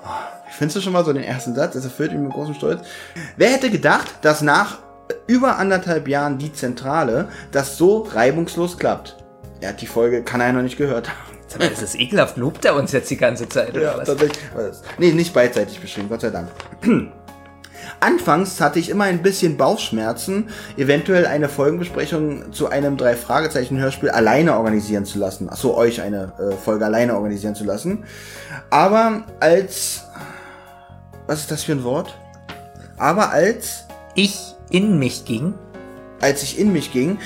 Oh, 0.04 0.08
Findest 0.58 0.76
du 0.76 0.80
schon 0.80 0.92
mal 0.92 1.04
so 1.04 1.12
den 1.12 1.22
ersten 1.24 1.54
Satz? 1.54 1.74
Es 1.74 1.84
erfüllt 1.84 2.12
mich 2.12 2.20
mit 2.20 2.32
großem 2.32 2.54
Stolz. 2.54 2.80
Wer 3.36 3.50
hätte 3.50 3.70
gedacht, 3.70 4.06
dass 4.22 4.40
nach 4.42 4.78
über 5.26 5.58
anderthalb 5.58 6.08
Jahren 6.08 6.38
die 6.38 6.52
Zentrale 6.52 7.28
das 7.52 7.76
so 7.76 8.02
reibungslos 8.12 8.78
klappt? 8.78 9.16
Er 9.60 9.70
hat 9.70 9.80
die 9.80 9.86
Folge, 9.86 10.22
kann 10.22 10.40
er 10.40 10.52
noch 10.52 10.62
nicht 10.62 10.78
gehört 10.78 11.08
haben. 11.08 11.36
Sag 11.48 11.60
mal, 11.60 11.68
ist 11.68 11.82
das 11.82 11.94
ekelhaft? 11.94 12.36
Lobt 12.36 12.64
er 12.64 12.74
uns 12.74 12.92
jetzt 12.92 13.10
die 13.10 13.16
ganze 13.16 13.48
Zeit? 13.48 13.70
Oder 13.70 13.82
Ja, 13.82 13.98
was? 13.98 14.06
tatsächlich. 14.08 14.38
Nee, 14.98 15.12
nicht 15.12 15.32
beidseitig 15.32 15.80
beschrieben, 15.80 16.08
Gott 16.08 16.22
sei 16.22 16.30
Dank. 16.30 16.48
Anfangs 18.00 18.60
hatte 18.60 18.78
ich 18.78 18.90
immer 18.90 19.04
ein 19.04 19.22
bisschen 19.22 19.56
Bauchschmerzen, 19.56 20.48
eventuell 20.76 21.26
eine 21.26 21.48
Folgenbesprechung 21.48 22.52
zu 22.52 22.68
einem 22.68 22.96
drei 22.96 23.14
Fragezeichen 23.16 23.78
Hörspiel 23.78 24.10
alleine 24.10 24.54
organisieren 24.56 25.04
zu 25.04 25.18
lassen. 25.18 25.48
Achso, 25.48 25.74
euch 25.74 26.02
eine 26.02 26.32
äh, 26.38 26.52
Folge 26.56 26.84
alleine 26.84 27.14
organisieren 27.14 27.54
zu 27.54 27.64
lassen. 27.64 28.04
Aber 28.70 29.22
als 29.40 30.04
was 31.26 31.40
ist 31.40 31.50
das 31.50 31.64
für 31.64 31.72
ein 31.72 31.84
Wort? 31.84 32.18
Aber 32.96 33.30
als 33.30 33.84
Ich 34.14 34.54
in 34.70 34.98
mich 34.98 35.24
ging. 35.24 35.54
als 36.20 36.42
ich 36.42 36.58
in 36.58 36.72
mich 36.72 36.92
ging, 36.92 37.18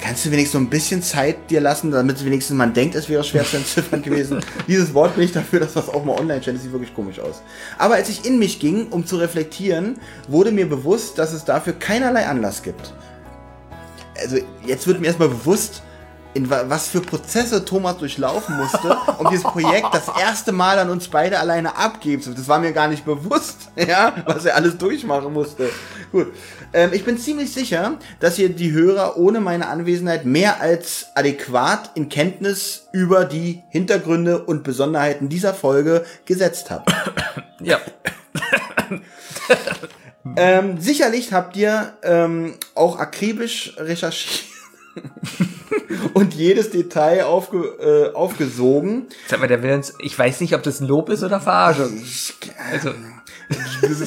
kannst 0.00 0.26
du 0.26 0.30
wenigstens 0.30 0.52
so 0.52 0.58
ein 0.58 0.68
bisschen 0.68 1.02
Zeit 1.02 1.50
dir 1.50 1.62
lassen, 1.62 1.90
damit 1.90 2.22
wenigstens 2.24 2.56
man 2.56 2.74
denkt, 2.74 2.94
es 2.94 3.08
wäre 3.08 3.24
schwer 3.24 3.44
zu 3.44 3.56
entziffern 3.56 4.02
gewesen. 4.08 4.40
Dieses 4.68 4.92
Wort 4.92 5.14
bin 5.14 5.24
ich 5.24 5.32
dafür, 5.32 5.60
dass 5.60 5.72
das 5.72 5.88
auch 5.88 6.04
mal 6.04 6.18
online 6.18 6.42
stellt. 6.42 6.56
Das 6.56 6.62
sieht 6.62 6.72
wirklich 6.72 6.94
komisch 6.94 7.18
aus. 7.20 7.40
Aber 7.78 7.94
als 7.94 8.10
ich 8.10 8.26
in 8.26 8.38
mich 8.38 8.60
ging, 8.60 8.88
um 8.88 9.06
zu 9.06 9.16
reflektieren, 9.16 9.96
wurde 10.28 10.52
mir 10.52 10.68
bewusst, 10.68 11.18
dass 11.18 11.32
es 11.32 11.44
dafür 11.46 11.72
keinerlei 11.72 12.26
Anlass 12.26 12.62
gibt. 12.62 12.92
Also 14.20 14.36
jetzt 14.66 14.86
wird 14.86 15.00
mir 15.00 15.06
erstmal 15.06 15.30
bewusst, 15.30 15.82
in 16.34 16.50
wa- 16.50 16.64
was 16.68 16.88
für 16.88 17.00
Prozesse 17.00 17.64
Thomas 17.64 17.96
durchlaufen 17.98 18.56
musste, 18.56 18.96
um 19.18 19.28
dieses 19.30 19.44
Projekt 19.44 19.86
das 19.92 20.04
erste 20.20 20.52
Mal 20.52 20.78
an 20.78 20.90
uns 20.90 21.08
beide 21.08 21.38
alleine 21.38 21.76
abgeben 21.76 22.20
zu. 22.22 22.34
Das 22.34 22.48
war 22.48 22.58
mir 22.58 22.72
gar 22.72 22.88
nicht 22.88 23.04
bewusst, 23.04 23.68
ja, 23.76 24.12
was 24.26 24.44
er 24.44 24.56
alles 24.56 24.76
durchmachen 24.76 25.32
musste. 25.32 25.70
Gut. 26.12 26.28
Ähm, 26.72 26.90
ich 26.92 27.04
bin 27.04 27.18
ziemlich 27.18 27.52
sicher, 27.52 27.98
dass 28.20 28.38
ihr 28.38 28.48
die 28.48 28.72
Hörer 28.72 29.16
ohne 29.16 29.40
meine 29.40 29.68
Anwesenheit 29.68 30.24
mehr 30.26 30.60
als 30.60 31.06
adäquat 31.14 31.90
in 31.94 32.08
Kenntnis 32.08 32.88
über 32.92 33.24
die 33.24 33.62
Hintergründe 33.70 34.44
und 34.44 34.64
Besonderheiten 34.64 35.28
dieser 35.28 35.54
Folge 35.54 36.04
gesetzt 36.24 36.70
habt. 36.70 36.92
Ja. 37.60 37.78
Ähm, 40.36 40.80
sicherlich 40.80 41.32
habt 41.32 41.56
ihr 41.56 41.92
ähm, 42.02 42.54
auch 42.74 42.98
akribisch 42.98 43.74
recherchiert 43.78 44.44
und 46.14 46.34
jedes 46.34 46.70
Detail 46.70 47.24
aufge, 47.24 47.58
äh, 47.80 48.14
aufgesogen. 48.14 49.06
Sag 49.28 49.40
mal, 49.40 49.48
der 49.48 49.62
will 49.62 49.72
uns, 49.72 49.94
ich 50.00 50.18
weiß 50.18 50.40
nicht, 50.40 50.54
ob 50.54 50.62
das 50.62 50.80
ein 50.80 50.86
Lob 50.86 51.08
ist 51.08 51.22
oder 51.22 51.40
Verarschung. 51.40 52.02
Also, 52.72 52.90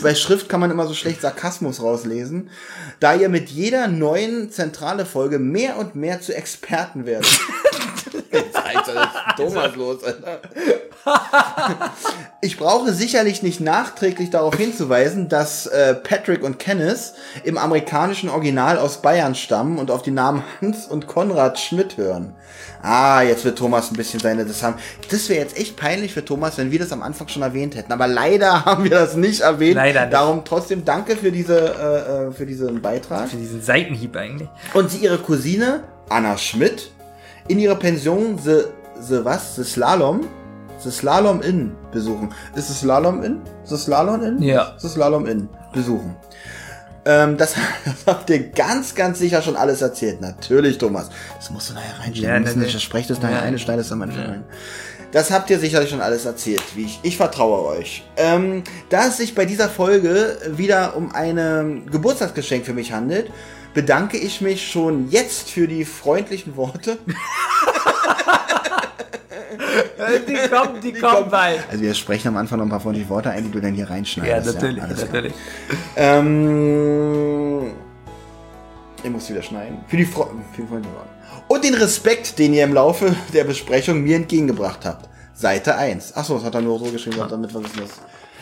Bei 0.01 0.15
Schrift 0.15 0.49
kann 0.49 0.59
man 0.59 0.71
immer 0.71 0.87
so 0.87 0.93
schlecht 0.93 1.21
Sarkasmus 1.21 1.81
rauslesen. 1.81 2.49
Da 2.99 3.13
ihr 3.13 3.29
mit 3.29 3.49
jeder 3.49 3.87
neuen 3.87 4.51
zentrale 4.51 5.05
Folge 5.05 5.39
mehr 5.39 5.77
und 5.77 5.95
mehr 5.95 6.21
zu 6.21 6.35
Experten 6.35 7.05
werdet. 7.05 7.39
Alter, 8.75 8.93
das 8.93 9.05
ist 9.05 9.35
Thomas 9.37 9.75
los, 9.75 10.03
Alter. 10.03 10.39
Ich 12.41 12.57
brauche 12.57 12.93
sicherlich 12.93 13.41
nicht 13.43 13.59
nachträglich 13.59 14.29
darauf 14.29 14.55
hinzuweisen, 14.55 15.29
dass 15.29 15.65
äh, 15.67 15.95
Patrick 15.95 16.43
und 16.43 16.59
Kenneth 16.59 17.13
im 17.43 17.57
amerikanischen 17.57 18.29
Original 18.29 18.77
aus 18.77 19.01
Bayern 19.01 19.35
stammen 19.35 19.79
und 19.79 19.89
auf 19.89 20.01
die 20.01 20.11
Namen 20.11 20.43
Hans 20.61 20.85
und 20.85 21.07
Konrad 21.07 21.59
Schmidt 21.59 21.97
hören. 21.97 22.35
Ah, 22.81 23.21
jetzt 23.21 23.43
wird 23.43 23.57
Thomas 23.57 23.91
ein 23.91 23.97
bisschen 23.97 24.19
seine 24.19 24.45
das 24.45 24.61
haben. 24.63 24.75
Das 25.09 25.29
wäre 25.29 25.41
jetzt 25.41 25.57
echt 25.57 25.77
peinlich 25.77 26.13
für 26.13 26.23
Thomas, 26.23 26.57
wenn 26.57 26.71
wir 26.71 26.79
das 26.79 26.91
am 26.91 27.01
Anfang 27.01 27.27
schon 27.27 27.41
erwähnt 27.41 27.75
hätten. 27.75 27.91
Aber 27.91 28.07
leider 28.07 28.65
haben 28.65 28.83
wir 28.83 28.91
das 28.91 29.15
nicht 29.15 29.41
erwähnt. 29.41 29.75
Leider 29.75 30.01
nicht. 30.01 30.13
Darum 30.13 30.43
trotzdem 30.45 30.85
danke 30.85 31.15
für 31.15 31.31
diese 31.31 31.57
äh, 31.57 32.27
äh, 32.27 32.31
für 32.31 32.45
diesen 32.45 32.81
Beitrag. 32.81 33.29
für 33.29 33.37
diesen 33.37 33.61
Seitenhieb 33.61 34.15
eigentlich. 34.15 34.49
Und 34.73 34.91
sie 34.91 34.99
ihre 34.99 35.17
Cousine 35.17 35.83
Anna 36.09 36.37
Schmidt 36.37 36.91
in 37.47 37.59
ihrer 37.59 37.75
Pension 37.75 38.37
The, 38.43 38.63
the 39.01 39.23
was? 39.23 39.55
The 39.55 39.63
Slalom? 39.63 40.27
The 40.79 40.91
Slalom 40.91 41.41
Inn 41.41 41.75
besuchen. 41.91 42.29
Ist 42.55 42.69
es 42.69 42.81
Slalom 42.81 43.23
Inn? 43.23 43.41
The 43.63 43.77
Slalom 43.77 44.21
Inn? 44.23 44.41
Ja. 44.41 44.75
The 44.77 44.87
Slalom 44.89 45.25
Inn 45.25 45.49
besuchen. 45.73 46.15
Ähm, 47.05 47.37
das, 47.37 47.55
das 47.85 47.95
habt 48.05 48.29
ihr 48.29 48.49
ganz, 48.49 48.93
ganz 48.93 49.17
sicher 49.19 49.41
schon 49.41 49.55
alles 49.55 49.81
erzählt. 49.81 50.21
Natürlich, 50.21 50.77
Thomas. 50.77 51.09
Das 51.37 51.49
musst 51.49 51.69
du 51.69 51.73
nachher 51.73 51.99
reinstellen. 51.99 52.33
Ja, 52.33 52.39
müssen 52.39 52.59
nicht, 52.59 52.79
sprecht 52.81 53.09
das 53.09 53.21
nachher 53.21 53.37
Ja. 53.37 53.41
ein, 53.43 53.57
schneid 53.57 53.79
es 53.79 53.89
dann 53.89 53.99
manchmal 53.99 54.25
rein. 54.25 54.43
Das 55.13 55.31
habt 55.31 55.49
ihr 55.49 55.57
sicherlich 55.57 55.89
schon 55.89 56.01
alles 56.01 56.25
erzählt, 56.25 56.61
wie 56.75 56.83
ich. 56.83 56.99
Ich 57.01 57.15
vertraue 57.15 57.65
euch. 57.77 58.03
Ähm, 58.17 58.61
da 58.89 59.07
es 59.07 59.17
sich 59.17 59.33
bei 59.33 59.45
dieser 59.45 59.69
Folge 59.69 60.37
wieder 60.51 60.97
um 60.97 61.15
ein 61.15 61.85
Geburtstagsgeschenk 61.89 62.65
für 62.65 62.73
mich 62.73 62.91
handelt, 62.91 63.31
bedanke 63.77 64.17
ich 64.17 64.41
mich 64.41 64.71
schon 64.71 65.07
jetzt 65.11 65.51
für 65.51 65.67
die 65.67 65.85
freundlichen 65.85 66.55
Worte. 66.55 66.97
Die 70.27 70.49
kommen, 70.49 70.81
die, 70.81 70.93
kommen 70.93 71.29
bald. 71.29 71.59
Also 71.69 71.83
wir 71.83 71.93
sprechen 71.93 72.29
am 72.29 72.37
Anfang 72.37 72.57
noch 72.57 72.65
ein 72.65 72.69
paar 72.69 72.79
freundliche 72.79 73.07
Worte 73.09 73.29
ein, 73.29 73.43
die 73.43 73.51
du 73.51 73.61
dann 73.61 73.75
hier 73.75 73.83
Ja, 73.85 73.91
reinschneidest. 73.91 74.55
natürlich, 74.55 74.81
alles 74.81 74.97
klar. 74.97 75.07
natürlich. 75.13 75.33
Ähm, 75.95 77.71
ich 79.03 79.09
muss 79.11 79.29
wieder 79.29 79.43
schneiden. 79.43 79.77
Für 79.87 79.97
die, 79.97 80.05
Fro 80.05 80.23
für 80.55 80.61
die 80.63 80.67
freundlichen 80.67 80.95
Worte. 80.95 81.09
Und 81.47 81.63
den 81.63 81.75
Respekt, 81.75 82.39
den 82.39 82.55
ihr 82.55 82.63
im 82.63 82.73
Laufe 82.73 83.15
der 83.33 83.43
Besprechung 83.43 84.01
mir 84.01 84.15
entgegengebracht 84.15 84.85
habt. 84.85 85.07
Seite 85.35 85.75
1. 85.75 86.15
Achso, 86.15 86.33
das 86.35 86.45
hat 86.45 86.55
er 86.55 86.61
nur 86.61 86.79
so 86.79 86.85
geschrieben, 86.85 87.17
damit 87.29 87.53
wir 87.53 87.63
wissen 87.63 87.79
das. 87.79 87.91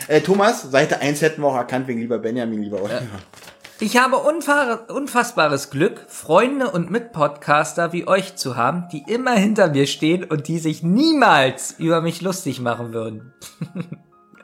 Äh, 0.08 0.22
Thomas, 0.22 0.62
Seite 0.62 0.98
1 1.00 1.20
hätten 1.20 1.42
wir 1.42 1.48
auch 1.48 1.56
erkannt, 1.56 1.86
wegen 1.88 2.00
lieber 2.00 2.18
Benjamin, 2.18 2.62
lieber 2.62 2.78
Oliver. 2.80 3.02
Ich 3.78 3.98
habe 3.98 4.16
unfassbares 4.16 5.68
Glück, 5.68 6.06
Freunde 6.08 6.70
und 6.70 6.90
Mitpodcaster 6.90 7.92
wie 7.92 8.08
euch 8.08 8.36
zu 8.36 8.56
haben, 8.56 8.88
die 8.90 9.04
immer 9.06 9.32
hinter 9.32 9.68
mir 9.68 9.86
stehen 9.86 10.24
und 10.24 10.48
die 10.48 10.58
sich 10.58 10.82
niemals 10.82 11.74
über 11.78 12.00
mich 12.00 12.22
lustig 12.22 12.60
machen 12.60 12.94
würden. 12.94 13.34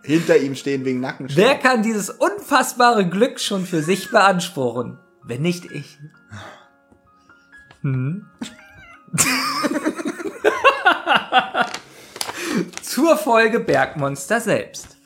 Hinter 0.05 0.37
ihm 0.37 0.57
stehen 0.57 0.85
wegen 0.85 0.99
Nacken. 0.99 1.29
Wer 1.31 1.55
kann 1.55 1.85
dieses 1.85 2.11
unfassbare 2.11 3.09
Glück 3.09 3.39
schon 3.39 3.65
für 3.65 3.83
sich 3.83 4.11
beanspruchen? 4.11 4.99
Wenn 5.23 5.43
nicht 5.43 5.71
ich. 5.71 5.97
Hm? 7.83 8.27
Zur 12.83 13.17
Folge 13.17 13.61
Bergmonster 13.61 14.41
selbst. 14.41 14.97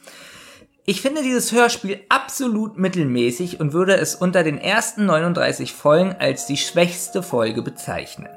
Ich 0.88 1.02
finde 1.02 1.24
dieses 1.24 1.50
Hörspiel 1.50 2.04
absolut 2.08 2.78
mittelmäßig 2.78 3.58
und 3.58 3.72
würde 3.72 3.96
es 3.96 4.14
unter 4.14 4.44
den 4.44 4.56
ersten 4.56 5.04
39 5.06 5.72
Folgen 5.72 6.14
als 6.16 6.46
die 6.46 6.56
schwächste 6.56 7.24
Folge 7.24 7.60
bezeichnen. 7.62 8.28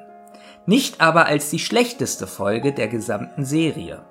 Nicht 0.66 1.00
aber 1.00 1.28
als 1.28 1.52
die 1.52 1.60
schlechteste 1.60 2.26
Folge 2.26 2.74
der 2.74 2.88
gesamten 2.88 3.46
Serie. 3.46 4.02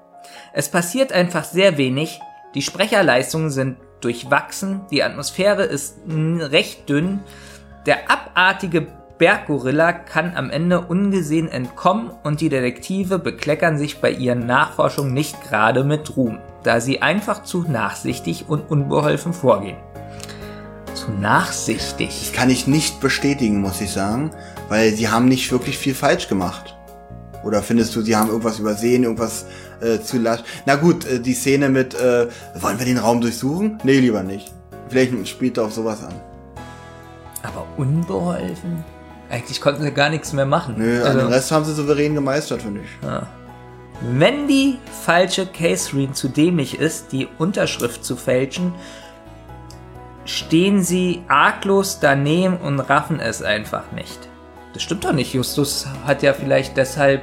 Es 0.52 0.68
passiert 0.68 1.12
einfach 1.12 1.42
sehr 1.42 1.78
wenig, 1.78 2.20
die 2.54 2.62
Sprecherleistungen 2.62 3.50
sind 3.50 3.76
durchwachsen, 4.00 4.82
die 4.92 5.02
Atmosphäre 5.02 5.64
ist 5.64 5.96
recht 6.06 6.88
dünn, 6.88 7.18
der 7.86 8.08
abartige 8.08 8.86
Berggorilla 9.18 9.92
kann 9.92 10.36
am 10.36 10.50
Ende 10.50 10.82
ungesehen 10.82 11.48
entkommen 11.48 12.12
und 12.22 12.40
die 12.40 12.50
Detektive 12.50 13.18
bekleckern 13.18 13.78
sich 13.78 14.00
bei 14.00 14.12
ihren 14.12 14.46
Nachforschungen 14.46 15.12
nicht 15.12 15.42
gerade 15.42 15.82
mit 15.82 16.16
Ruhm, 16.16 16.38
da 16.68 16.82
sie 16.82 17.00
einfach 17.00 17.44
zu 17.44 17.64
nachsichtig 17.66 18.44
und 18.46 18.70
unbeholfen 18.70 19.32
vorgehen. 19.32 19.78
Zu 20.92 21.10
nachsichtig. 21.12 22.08
Das 22.28 22.32
kann 22.34 22.50
ich 22.50 22.66
nicht 22.66 23.00
bestätigen, 23.00 23.62
muss 23.62 23.80
ich 23.80 23.90
sagen, 23.90 24.32
weil 24.68 24.92
sie 24.92 25.08
haben 25.08 25.28
nicht 25.28 25.50
wirklich 25.50 25.78
viel 25.78 25.94
falsch 25.94 26.28
gemacht. 26.28 26.76
Oder 27.42 27.62
findest 27.62 27.96
du, 27.96 28.02
sie 28.02 28.14
haben 28.14 28.28
irgendwas 28.28 28.58
übersehen, 28.58 29.04
irgendwas 29.04 29.46
äh, 29.80 30.00
zu 30.00 30.18
lasch? 30.18 30.40
Na 30.66 30.74
gut, 30.76 31.06
äh, 31.06 31.20
die 31.20 31.32
Szene 31.32 31.70
mit, 31.70 31.94
äh, 31.94 32.26
wollen 32.60 32.78
wir 32.78 32.84
den 32.84 32.98
Raum 32.98 33.22
durchsuchen? 33.22 33.78
Nee, 33.82 34.00
lieber 34.00 34.22
nicht. 34.22 34.52
Vielleicht 34.90 35.26
spielt 35.26 35.56
er 35.56 35.64
auf 35.64 35.72
sowas 35.72 36.04
an. 36.04 36.12
Aber 37.44 37.64
unbeholfen? 37.78 38.84
Eigentlich 39.30 39.62
konnten 39.62 39.84
sie 39.84 39.90
gar 39.92 40.10
nichts 40.10 40.34
mehr 40.34 40.44
machen. 40.44 40.74
Nö, 40.76 41.02
Also- 41.02 41.18
den 41.20 41.28
Rest 41.28 41.50
haben 41.50 41.64
sie 41.64 41.72
souverän 41.72 42.14
gemeistert, 42.14 42.60
finde 42.60 42.80
ich. 42.82 43.08
Wenn 44.00 44.46
die 44.46 44.78
falsche 45.04 45.46
Catherine 45.46 46.12
zu 46.12 46.28
dämlich 46.28 46.78
ist, 46.78 47.10
die 47.12 47.26
Unterschrift 47.38 48.04
zu 48.04 48.14
fälschen, 48.16 48.72
stehen 50.24 50.82
sie 50.82 51.22
arglos 51.28 51.98
daneben 52.00 52.58
und 52.58 52.78
raffen 52.80 53.18
es 53.18 53.42
einfach 53.42 53.90
nicht. 53.92 54.28
Das 54.74 54.82
stimmt 54.82 55.04
doch 55.04 55.12
nicht. 55.12 55.32
Justus 55.34 55.86
hat 56.06 56.22
ja 56.22 56.32
vielleicht 56.32 56.76
deshalb. 56.76 57.22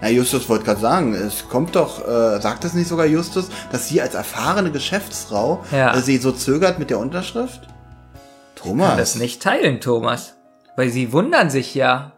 Na, 0.00 0.08
Justus 0.08 0.48
wollte 0.48 0.64
gerade 0.64 0.80
sagen, 0.80 1.14
es 1.14 1.48
kommt 1.48 1.76
doch, 1.76 2.00
äh, 2.06 2.40
sagt 2.40 2.64
das 2.64 2.74
nicht 2.74 2.88
sogar 2.88 3.06
Justus, 3.06 3.48
dass 3.70 3.88
sie 3.88 4.00
als 4.02 4.14
erfahrene 4.14 4.70
Geschäftsfrau 4.72 5.62
Ja. 5.70 5.94
äh, 5.94 6.00
sie 6.00 6.18
so 6.18 6.32
zögert 6.32 6.78
mit 6.78 6.90
der 6.90 6.98
Unterschrift? 6.98 7.62
Kann 7.62 8.70
Thomas. 8.70 8.96
das 8.96 9.14
nicht 9.16 9.42
teilen, 9.42 9.80
Thomas. 9.80 10.34
Weil 10.76 10.88
sie 10.90 11.12
wundern 11.12 11.50
sich 11.50 11.74
ja. 11.74 12.12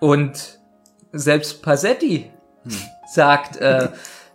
Und 0.00 0.58
selbst 1.12 1.62
Passetti 1.62 2.30
Hm. 2.64 2.72
sagt, 3.06 3.56
äh, 3.56 3.88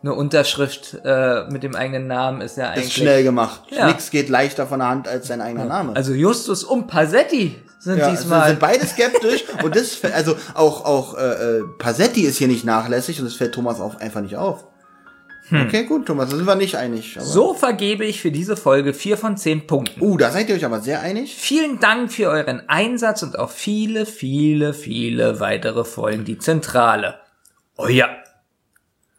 eine 0.06 0.14
Unterschrift 0.14 0.98
äh, 1.04 1.46
mit 1.50 1.64
dem 1.64 1.76
eigenen 1.76 2.08
Namen 2.08 2.42
ist 2.42 2.58
ja 2.58 2.70
eigentlich. 2.70 2.86
Ist 2.86 2.94
schnell 2.94 3.24
gemacht. 3.24 3.62
Ja. 3.72 3.88
Nix 3.88 4.12
geht 4.12 4.30
leichter 4.30 4.68
von 4.68 4.80
der 4.80 4.90
Hand 4.90 5.08
als 5.08 5.28
sein 5.28 5.42
eigener 5.42 5.66
Name. 5.66 5.96
Also 5.96 6.14
Justus 6.14 6.64
und 6.64 6.88
Passetti 6.88 7.56
sind 7.80 7.98
ja, 7.98 8.06
also 8.08 8.22
diesmal. 8.22 8.50
sind 8.50 8.60
beide 8.60 8.86
skeptisch 8.86 9.46
und 9.64 9.76
das, 9.76 10.04
also 10.04 10.36
auch 10.54 10.86
auch 10.86 11.18
äh, 11.18 11.58
äh, 11.58 11.64
Passetti 11.80 12.22
ist 12.22 12.38
hier 12.38 12.48
nicht 12.48 12.66
nachlässig 12.66 13.20
und 13.20 13.26
das 13.26 13.36
fällt 13.36 13.56
Thomas 13.56 13.80
auch 13.80 13.96
einfach 13.96 14.22
nicht 14.22 14.36
auf. 14.36 14.66
Okay, 15.52 15.84
gut, 15.84 16.08
Thomas, 16.08 16.32
da 16.32 16.38
sind 16.38 16.48
wir 16.48 16.56
nicht 16.56 16.76
einig. 16.76 17.16
Hm. 17.16 17.22
So 17.22 17.54
vergebe 17.54 18.04
ich 18.04 18.20
für 18.20 18.32
diese 18.32 18.58
Folge 18.58 18.96
4 18.96 19.18
von 19.18 19.38
10 19.38 19.68
Punkten. 19.68 20.02
Uh, 20.02 20.18
da 20.18 20.32
seid 20.32 20.50
ihr 20.50 20.56
euch 20.56 20.66
aber 20.66 20.82
sehr 20.82 21.02
einig. 21.02 21.36
Vielen 21.36 21.80
Dank 21.80 22.12
für 22.12 22.30
euren 22.30 22.68
Einsatz 22.68 23.22
und 23.22 23.38
auf 23.38 23.52
viele, 23.52 24.08
viele, 24.08 24.74
viele 24.74 25.40
weitere 25.40 25.86
Folgen 25.86 26.26
die 26.26 26.40
Zentrale. 26.40 27.20
Euer, 27.78 28.24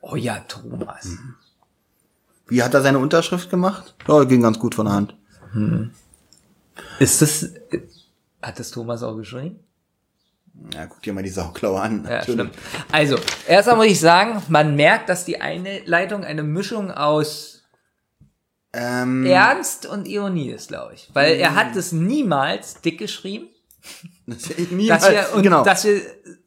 euer 0.03 0.45
Thomas. 0.49 1.09
Wie 2.49 2.63
hat 2.63 2.75
er 2.75 2.83
seine 2.83 2.99
Unterschrift 2.99 3.51
gemacht? 3.51 3.95
Ja, 4.09 4.25
ging 4.25 4.41
ganz 4.41 4.59
gut 4.59 4.75
von 4.75 4.87
der 4.87 4.95
Hand. 4.95 5.17
Ist 6.99 7.23
das, 7.23 7.51
hat 8.41 8.59
das 8.59 8.71
Thomas 8.71 9.03
auch 9.03 9.17
geschrieben? 9.17 9.61
Ja, 10.73 10.87
guck 10.87 11.03
dir 11.03 11.13
mal 11.13 11.23
die 11.23 11.29
Sauklaue 11.29 11.81
an. 11.81 12.07
Ja, 12.09 12.23
stimmt. 12.23 12.55
Also, 12.91 13.19
erstmal 13.47 13.77
muss 13.77 13.87
ich 13.87 14.01
sagen, 14.01 14.43
man 14.49 14.75
merkt, 14.75 15.09
dass 15.11 15.27
die 15.27 15.41
eine 15.41 15.81
Leitung 15.85 16.25
eine 16.25 16.43
Mischung 16.43 16.91
aus 16.91 17.63
Ähm, 18.73 19.27
Ernst 19.27 19.85
und 19.87 20.09
Ironie 20.09 20.51
ist, 20.51 20.69
glaube 20.69 20.95
ich. 20.95 21.11
Weil 21.13 21.37
er 21.37 21.55
hat 21.55 21.77
es 21.77 21.93
niemals 21.93 22.81
dick 22.81 22.99
geschrieben, 22.99 23.49
niemals, 24.71 25.03
dass 25.03 25.13
wir, 25.13 25.35
und, 25.35 25.43
genau. 25.43 25.63
dass 25.63 25.85
wir 25.85 26.01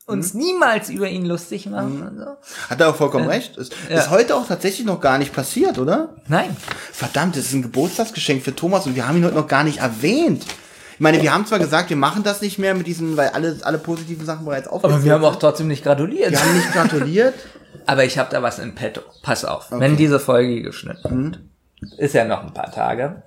uns 0.10 0.34
niemals 0.34 0.90
über 0.90 1.08
ihn 1.08 1.26
lustig 1.26 1.68
machen 1.68 2.02
und 2.08 2.18
so. 2.18 2.26
Hat 2.70 2.82
er 2.82 2.90
auch 2.90 2.96
vollkommen 2.96 3.28
recht. 3.28 3.58
Ist, 3.58 3.74
ja. 3.90 4.00
ist 4.00 4.10
heute 4.10 4.36
auch 4.36 4.48
tatsächlich 4.48 4.86
noch 4.86 5.00
gar 5.00 5.18
nicht 5.18 5.34
passiert, 5.34 5.78
oder? 5.78 6.16
Nein. 6.28 6.56
Verdammt, 6.92 7.36
das 7.36 7.46
ist 7.46 7.54
ein 7.54 7.62
Geburtstagsgeschenk 7.62 8.44
für 8.44 8.56
Thomas 8.56 8.86
und 8.86 8.96
wir 8.96 9.08
haben 9.08 9.18
ihn 9.18 9.26
heute 9.26 9.36
noch 9.36 9.48
gar 9.48 9.64
nicht 9.64 9.80
erwähnt. 9.80 10.46
Ich 10.94 11.00
meine, 11.00 11.22
wir 11.22 11.34
haben 11.34 11.46
zwar 11.46 11.60
gesagt, 11.60 11.90
wir 11.90 11.98
machen 11.98 12.24
das 12.24 12.42
nicht 12.42 12.60
mehr 12.60 12.74
mit 12.74 12.86
diesen, 12.86 13.16
weil 13.16 13.30
alle, 13.30 13.58
alle 13.62 13.78
positiven 13.78 14.26
Sachen 14.26 14.44
bereits 14.44 14.68
aufgezählt 14.68 14.96
Aber 14.96 15.04
wir 15.06 15.14
haben 15.14 15.24
auch 15.24 15.38
trotzdem 15.38 15.70
nicht 15.70 15.84
gratuliert. 15.84 16.32
wir 16.32 16.42
haben 16.42 16.56
nicht 16.56 16.74
gratuliert. 16.74 17.36
Aber 17.86 18.04
ich 18.04 18.18
habe 18.18 18.30
da 18.32 18.42
was 18.42 18.60
in 18.60 18.76
petto. 18.76 19.02
Pass 19.24 19.46
auf, 19.46 19.68
wenn 19.72 19.96
diese 19.96 20.20
Folge 20.20 20.62
geschnitten 20.62 21.40
wird, 21.80 22.00
ist 22.00 22.14
ja 22.14 22.26
noch 22.26 22.44
ein 22.44 22.54
paar 22.54 22.72
Tage. 22.72 23.24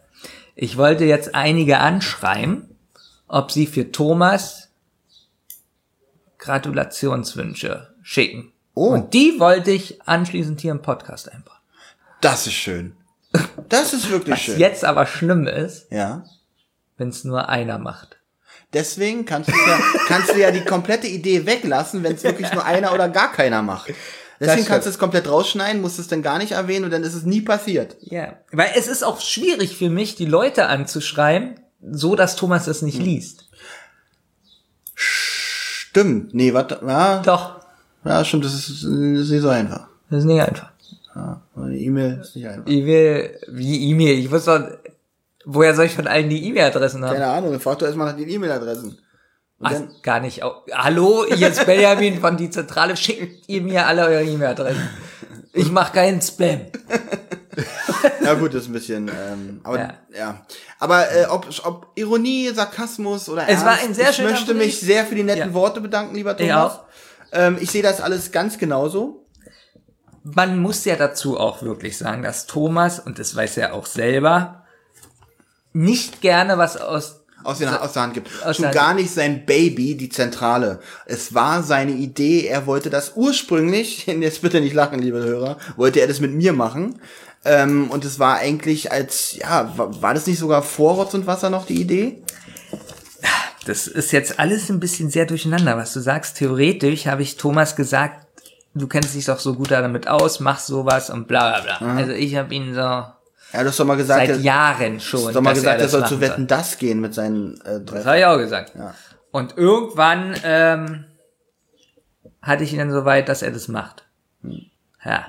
Ich 0.55 0.77
wollte 0.77 1.05
jetzt 1.05 1.35
einige 1.35 1.78
anschreiben, 1.78 2.77
ob 3.27 3.51
sie 3.51 3.67
für 3.67 3.91
Thomas 3.91 4.62
Gratulationswünsche 6.43 7.95
schicken. 8.03 8.53
Oh. 8.75 8.89
Und 8.89 9.15
die 9.15 9.39
wollte 9.39 9.71
ich 9.71 10.03
anschließend 10.09 10.61
hier 10.61 10.73
im 10.73 10.83
Podcast 10.83 11.31
einbauen. 11.31 11.57
Das 12.21 12.47
ist 12.47 12.55
schön. 12.55 12.97
Das 13.69 13.93
ist 13.93 14.11
wirklich 14.11 14.35
Was 14.35 14.41
schön. 14.43 14.59
jetzt 14.59 14.85
aber 14.85 15.07
schlimm 15.07 15.47
ist, 15.47 15.91
Ja. 15.91 16.25
wenn 16.99 17.09
es 17.09 17.25
nur 17.25 17.49
einer 17.49 17.79
macht. 17.79 18.19
Deswegen 18.73 19.25
kannst 19.25 19.51
du 19.51 19.55
ja, 19.55 19.79
kannst 20.09 20.35
du 20.35 20.39
ja 20.41 20.51
die 20.51 20.65
komplette 20.65 21.07
Idee 21.07 21.47
weglassen, 21.47 22.03
wenn 22.03 22.15
es 22.15 22.25
wirklich 22.25 22.53
nur 22.53 22.65
einer 22.65 22.93
oder 22.93 23.09
gar 23.09 23.33
keiner 23.33 23.62
macht. 23.62 23.93
Deswegen 24.41 24.67
kannst 24.67 24.87
du 24.87 24.91
es 24.91 24.99
komplett 24.99 25.29
rausschneiden, 25.29 25.81
musst 25.81 25.99
es 25.99 26.09
dann 26.09 26.23
gar 26.23 26.39
nicht 26.39 26.53
erwähnen 26.53 26.85
und 26.87 26.91
dann 26.91 27.05
ist 27.05 27.15
es 27.15 27.23
nie 27.25 27.43
passiert. 27.43 27.97
Ja. 28.01 28.39
Weil 28.51 28.71
es 28.77 28.89
ist 28.89 29.05
auch 29.05 29.21
schwierig 29.21 29.77
für 29.77 29.91
mich, 29.91 30.17
die 30.17 30.25
Leute 30.27 30.67
anzuschreiben, 30.67 31.61
so 31.81 32.17
dass 32.17 32.35
Thomas 32.37 32.67
es 32.67 32.83
nicht 32.83 32.99
liest. 32.99 33.42
Stimmt. 35.93 36.33
Nee, 36.35 36.55
warte, 36.55 36.81
ja, 36.87 37.21
Doch, 37.23 37.61
ja, 38.05 38.25
stimmt, 38.25 38.45
das 38.47 38.55
ist, 38.55 38.69
das 38.83 38.91
ist 38.91 39.31
nicht 39.31 39.43
so 39.43 39.51
einfach. 39.51 39.89
das 40.11 40.21
ist 40.21 40.25
nicht 40.25 40.41
einfach. 40.43 40.71
Eine 41.55 41.77
E-Mail 41.77 42.19
ist 42.23 42.35
nicht 42.35 42.49
einfach. 42.49 42.67
Will, 42.67 43.39
wie 43.49 43.91
E-Mail? 43.91 44.19
Ich 44.19 44.31
wusste 44.31 44.59
doch, 44.59 44.93
woher 45.45 45.75
soll 45.75 45.85
ich 45.85 45.95
von 45.95 46.07
allen 46.07 46.31
die 46.31 46.49
E-Mail-Adressen 46.49 47.05
haben? 47.05 47.12
Keine 47.12 47.27
Ahnung, 47.27 47.61
frag 47.61 47.79
doch 47.79 47.87
erstmal 47.87 48.07
nach 48.11 48.17
den 48.17 48.29
E-Mail-Adressen. 48.29 48.99
Und 49.59 49.67
Ach, 49.69 50.03
gar 50.03 50.21
nicht. 50.21 50.43
Au- 50.43 50.65
Hallo, 50.73 51.23
ist 51.25 51.67
Benjamin 51.67 52.19
von 52.21 52.37
die 52.39 52.49
Zentrale, 52.51 52.97
schickt 52.97 53.49
ihr 53.49 53.61
mir 53.61 53.87
alle 53.87 54.07
eure 54.07 54.25
E-Mail-Adressen. 54.25 54.89
Ich 55.53 55.71
mache 55.71 55.93
keinen 55.93 56.23
Spam. 56.23 56.61
ja 58.25 58.35
gut, 58.35 58.55
das 58.55 58.63
ist 58.63 58.69
ein 58.69 58.73
bisschen, 58.73 59.09
ähm, 59.09 59.61
aber 59.63 59.79
Ja. 59.79 59.95
ja. 60.17 60.47
Aber 60.79 61.11
äh, 61.13 61.27
ob, 61.27 61.47
ob 61.65 61.87
Ironie, 61.95 62.51
Sarkasmus 62.55 63.29
oder 63.29 63.49
Es 63.49 63.61
war 63.61 63.73
Ernst, 63.73 63.85
ein 63.85 63.95
sehr 63.95 64.11
ich 64.11 64.23
möchte 64.23 64.55
mich 64.55 64.81
sehr 64.81 65.05
für 65.05 65.15
die 65.15 65.23
netten 65.23 65.49
Ja. 65.49 65.55
Worte 65.55 65.81
bedanken, 65.81 66.15
lieber 66.15 66.37
Thomas. 66.37 66.49
Ich 66.49 66.55
auch. 66.55 66.85
Ähm, 67.33 67.59
ich 67.61 67.71
sehe 67.71 67.83
das 67.83 68.01
alles 68.01 68.33
ganz 68.33 68.59
genauso. 68.59 69.27
Man 70.25 70.59
muss 70.59 70.85
ja 70.85 70.97
dazu 70.97 71.39
auch 71.39 71.63
wirklich 71.63 71.99
sagen, 71.99 72.23
dass 72.23 72.47
Thomas, 72.47 73.01
und 73.01 73.19
das 73.19 73.35
weiß 73.35 73.57
er 73.57 73.75
auch 73.75 73.87
selber, 73.87 74.65
nicht 75.73 76.21
gerne 76.21 76.59
was 76.59 76.77
aus 76.77 77.23
aus, 77.45 77.59
den, 77.59 77.69
aus 77.69 77.93
der 77.93 78.03
Hand 78.03 78.15
gibt. 78.15 78.29
Aus 78.45 78.57
Schon 78.57 78.71
gar 78.71 78.95
nicht 78.95 79.11
sein 79.11 79.45
Baby, 79.45 79.97
die 79.97 80.09
Zentrale. 80.09 80.81
Es 81.07 81.35
war 81.35 81.63
seine 81.63 81.93
Idee, 81.93 82.47
er 82.47 82.67
wollte 82.67 82.91
das 82.91 83.13
ursprünglich, 83.17 84.07
jetzt 84.07 84.43
bitte 84.43 84.61
nicht 84.61 84.75
lachen, 84.75 84.99
liebe 85.01 85.19
Hörer, 85.19 85.59
wollte 85.77 86.01
er 86.01 86.07
das 86.07 86.21
mit 86.21 86.33
mir 86.33 86.53
machen. 86.53 87.01
Ähm, 87.45 87.91
und 87.91 88.05
es 88.05 88.19
war 88.19 88.37
eigentlich 88.37 88.93
als, 88.93 89.35
ja, 89.37 89.77
war, 89.77 90.01
war 90.03 90.15
das 90.15 90.27
nicht 90.27 90.39
sogar 90.39 90.62
vor 90.62 90.95
Rotz 90.95 91.15
und 91.15 91.27
Wasser 91.27 91.51
noch 91.51 91.67
die 91.67 91.81
Idee? 91.81 92.23
Das 93.67 93.87
ist 93.87 94.11
jetzt 94.12 94.39
alles 94.41 94.69
ein 94.71 94.81
bisschen 94.81 95.11
sehr 95.11 95.27
durcheinander, 95.27 95.77
was 95.77 95.93
du 95.93 96.01
sagst. 96.01 96.37
Theoretisch 96.39 97.07
habe 97.07 97.23
ich 97.23 97.37
Thomas 97.37 97.77
gesagt, 97.77 98.27
du 98.75 98.89
kennst 98.89 99.15
dich 99.15 99.25
doch 99.27 99.39
so 99.39 99.55
gut 99.55 99.71
damit 99.71 100.09
aus, 100.09 100.41
mach 100.41 100.59
sowas 100.59 101.11
und 101.11 101.29
bla 101.29 101.61
bla 101.61 101.79
bla. 101.79 101.97
Also 101.97 102.12
ich 102.12 102.35
habe 102.37 102.53
ihn 102.55 102.75
so 102.75 102.81
Ja, 102.81 103.15
du 103.53 103.67
hast 103.67 103.79
doch 103.79 103.85
mal 103.85 103.97
gesagt, 103.97 104.27
seit 104.27 104.37
er- 104.37 104.41
Jahren 104.43 104.95
du 104.95 105.01
schon. 105.01 105.27
hast 105.27 105.35
doch 105.37 105.41
mal 105.43 105.55
gesagt, 105.55 105.77
er 105.79 105.83
das 105.85 105.93
soll 105.93 106.07
zu 106.07 106.21
Wetten 106.21 106.47
das 106.49 106.79
gehen 106.79 107.01
mit 107.01 107.15
seinen 107.15 107.61
äh, 107.62 107.81
drei. 107.81 107.97
Das 107.99 108.07
habe 108.07 108.19
ich 108.19 108.25
auch 108.25 108.39
gesagt. 108.39 108.73
Ja. 108.77 108.95
Und 109.31 109.57
irgendwann 109.57 110.35
ähm, 110.45 111.05
hatte 112.41 112.65
ich 112.65 112.73
ihn 112.73 112.79
dann 112.81 112.91
so 112.93 113.05
weit, 113.05 113.29
dass 113.29 113.43
er 113.43 113.51
das 113.53 113.69
macht. 113.69 114.05
Ja. 115.05 115.27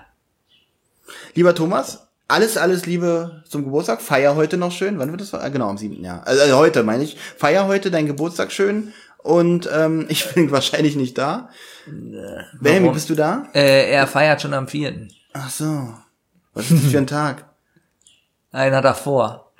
Lieber 1.35 1.53
Thomas, 1.53 2.02
alles, 2.27 2.57
alles 2.57 2.85
Liebe 2.85 3.43
zum 3.47 3.63
Geburtstag. 3.63 4.01
Feier 4.01 4.35
heute 4.35 4.57
noch 4.57 4.71
schön. 4.71 4.97
Wann 4.99 5.11
wird 5.11 5.21
das? 5.21 5.33
Ah, 5.33 5.49
Genau, 5.49 5.69
am 5.69 5.77
7. 5.77 6.03
Jahr. 6.03 6.25
Also, 6.25 6.41
also 6.41 6.57
heute 6.57 6.83
meine 6.83 7.03
ich. 7.03 7.17
Feier 7.37 7.67
heute 7.67 7.91
deinen 7.91 8.07
Geburtstag 8.07 8.51
schön. 8.51 8.93
Und 9.17 9.69
ähm, 9.71 10.05
ich 10.09 10.33
bin 10.33 10.51
wahrscheinlich 10.51 10.95
nicht 10.95 11.17
da. 11.17 11.49
Benjamin, 12.59 12.93
bist 12.93 13.09
du 13.09 13.15
da? 13.15 13.47
Äh, 13.53 13.91
er 13.91 14.07
feiert 14.07 14.41
schon 14.41 14.53
am 14.53 14.67
4. 14.67 15.07
Ach 15.33 15.49
so. 15.49 15.93
Was 16.53 16.69
ist 16.71 16.83
das 16.83 16.91
für 16.91 16.97
ein 16.99 17.07
Tag? 17.07 17.45
Einer 18.51 18.81
davor. 18.81 19.51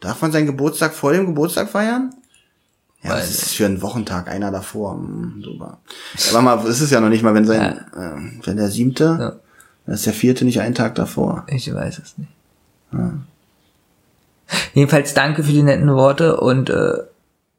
Darf 0.00 0.20
man 0.20 0.32
seinen 0.32 0.46
Geburtstag 0.46 0.92
vor 0.94 1.12
dem 1.12 1.26
Geburtstag 1.26 1.68
feiern? 1.70 2.12
Ja, 3.02 3.10
Weiß 3.10 3.30
ist 3.30 3.42
das 3.42 3.52
für 3.52 3.66
ein 3.66 3.80
Wochentag? 3.82 4.28
Einer 4.28 4.50
davor. 4.50 4.94
Hm, 4.94 5.40
super. 5.44 5.78
Aber 6.30 6.42
mal, 6.42 6.66
es 6.66 6.80
ist 6.80 6.90
ja 6.90 7.00
noch 7.00 7.08
nicht 7.08 7.22
mal, 7.22 7.34
wenn 7.34 7.44
sein, 7.46 7.78
äh, 7.94 8.46
wenn 8.46 8.56
der 8.56 8.68
siebte, 8.68 9.16
Ja. 9.20 9.32
Dann 9.86 9.94
ist 9.94 10.06
der 10.06 10.12
vierte 10.12 10.44
nicht 10.44 10.60
einen 10.60 10.74
Tag 10.74 10.94
davor. 10.94 11.44
Ich 11.48 11.72
weiß 11.72 11.98
es 11.98 12.18
nicht. 12.18 12.30
Jedenfalls 14.74 15.14
danke 15.14 15.42
für 15.44 15.52
die 15.52 15.62
netten 15.62 15.92
Worte 15.94 16.38
und 16.40 16.70
äh, 16.70 16.74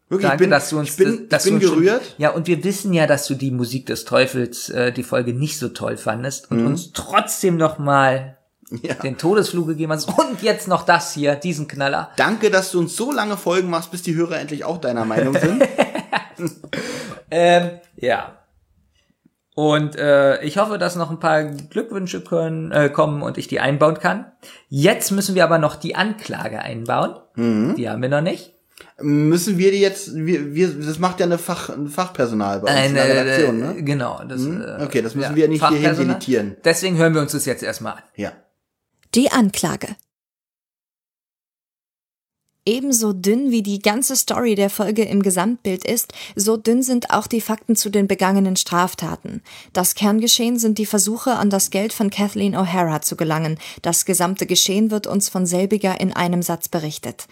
Wirklich, 0.09 0.25
ich 0.25 0.29
Danke, 0.29 0.43
bin- 0.43 0.51
dass 0.51 0.69
du 0.69 0.77
uns, 0.79 0.89
ich 0.91 0.95
bin- 0.97 1.27
dass 1.29 1.45
ich 1.45 1.51
bin 1.51 1.59
du 1.59 1.65
uns 1.67 1.73
schon- 1.75 1.83
gerührt. 1.83 2.15
ja, 2.19 2.29
und 2.29 2.45
wir 2.45 2.63
wissen 2.63 2.93
ja, 2.93 3.07
dass 3.07 3.25
du 3.25 3.33
die 3.33 3.49
Musik 3.49 3.87
des 3.87 4.05
Teufels, 4.05 4.69
äh, 4.69 4.91
die 4.91 5.01
Folge 5.01 5.33
nicht 5.33 5.57
so 5.57 5.69
toll 5.69 5.97
fandest 5.97 6.51
und 6.51 6.63
uns 6.67 6.91
trotzdem 6.93 7.57
noch 7.57 7.79
mal 7.79 8.37
Mhm. 8.69 8.79
Ja. 8.83 8.93
den 8.95 9.17
Todesflug 9.17 9.67
gegeben 9.67 9.91
hast. 9.91 10.07
Und 10.07 10.41
jetzt 10.43 10.67
noch 10.67 10.83
das 10.83 11.13
hier, 11.13 11.35
diesen 11.35 11.67
Knaller. 11.67 12.09
Danke, 12.17 12.51
dass 12.51 12.71
du 12.71 12.79
uns 12.79 12.95
so 12.95 13.11
lange 13.11 13.37
Folgen 13.37 13.69
machst, 13.71 13.89
bis 13.91 14.03
die 14.03 14.13
Hörer 14.13 14.39
endlich 14.39 14.63
auch 14.65 14.77
deiner 14.79 15.05
Meinung 15.05 15.35
sind. 15.39 15.63
Ähm, 17.35 17.71
ja. 17.95 18.33
Und 19.55 19.95
äh, 19.95 20.41
ich 20.41 20.57
hoffe, 20.57 20.77
dass 20.77 20.95
noch 20.95 21.11
ein 21.11 21.19
paar 21.19 21.43
Glückwünsche 21.43 22.21
können, 22.21 22.71
äh, 22.71 22.89
kommen 22.89 23.21
und 23.21 23.37
ich 23.37 23.47
die 23.47 23.59
einbauen 23.59 23.99
kann. 23.99 24.31
Jetzt 24.67 25.11
müssen 25.11 25.35
wir 25.35 25.43
aber 25.43 25.59
noch 25.59 25.75
die 25.75 25.95
Anklage 25.95 26.59
einbauen. 26.59 27.15
Mhm. 27.35 27.75
Die 27.75 27.87
haben 27.87 28.01
wir 28.01 28.09
noch 28.09 28.21
nicht. 28.21 28.53
Müssen 28.99 29.57
wir 29.57 29.71
die 29.71 29.79
jetzt, 29.79 30.15
wir, 30.15 30.53
wir, 30.53 30.69
das 30.73 30.97
macht 30.97 31.19
ja 31.19 31.25
eine 31.25 31.37
Fach, 31.37 31.69
ein 31.69 31.87
Fachpersonal 31.87 32.61
bei 32.61 32.75
uns 32.75 32.87
in 32.89 32.95
der 32.95 33.09
Redaktion, 33.09 33.61
äh, 33.61 33.73
ne? 33.73 33.83
Genau. 33.83 34.21
Das, 34.27 34.43
äh, 34.45 34.83
Okay, 34.83 35.01
das 35.01 35.15
müssen 35.15 35.35
wir 35.35 35.47
nicht 35.47 35.67
hierhin 35.67 35.95
deletieren. 35.95 36.57
Deswegen 36.63 36.97
hören 36.97 37.13
wir 37.13 37.21
uns 37.21 37.31
das 37.31 37.45
jetzt 37.45 37.63
erstmal 37.63 37.93
an. 37.93 38.03
Ja. 38.15 38.31
Die 39.13 39.31
Anklage. 39.31 39.87
Ebenso 42.65 43.11
dünn 43.11 43.51
wie 43.51 43.61
die 43.61 43.79
ganze 43.79 44.15
Story 44.15 44.55
der 44.55 44.69
Folge 44.69 45.03
im 45.03 45.21
Gesamtbild 45.21 45.83
ist, 45.83 46.13
so 46.37 46.55
dünn 46.55 46.81
sind 46.81 47.09
auch 47.09 47.27
die 47.27 47.41
Fakten 47.41 47.75
zu 47.75 47.89
den 47.89 48.07
begangenen 48.07 48.55
Straftaten. 48.55 49.41
Das 49.73 49.95
Kerngeschehen 49.95 50.57
sind 50.57 50.77
die 50.77 50.85
Versuche, 50.85 51.33
an 51.33 51.49
das 51.49 51.71
Geld 51.71 51.91
von 51.91 52.09
Kathleen 52.09 52.55
O'Hara 52.55 53.01
zu 53.01 53.17
gelangen. 53.17 53.59
Das 53.81 54.05
gesamte 54.05 54.45
Geschehen 54.45 54.91
wird 54.91 55.07
uns 55.07 55.27
von 55.27 55.45
selbiger 55.45 55.99
in 55.99 56.13
einem 56.13 56.41
Satz 56.41 56.69
berichtet. 56.69 57.27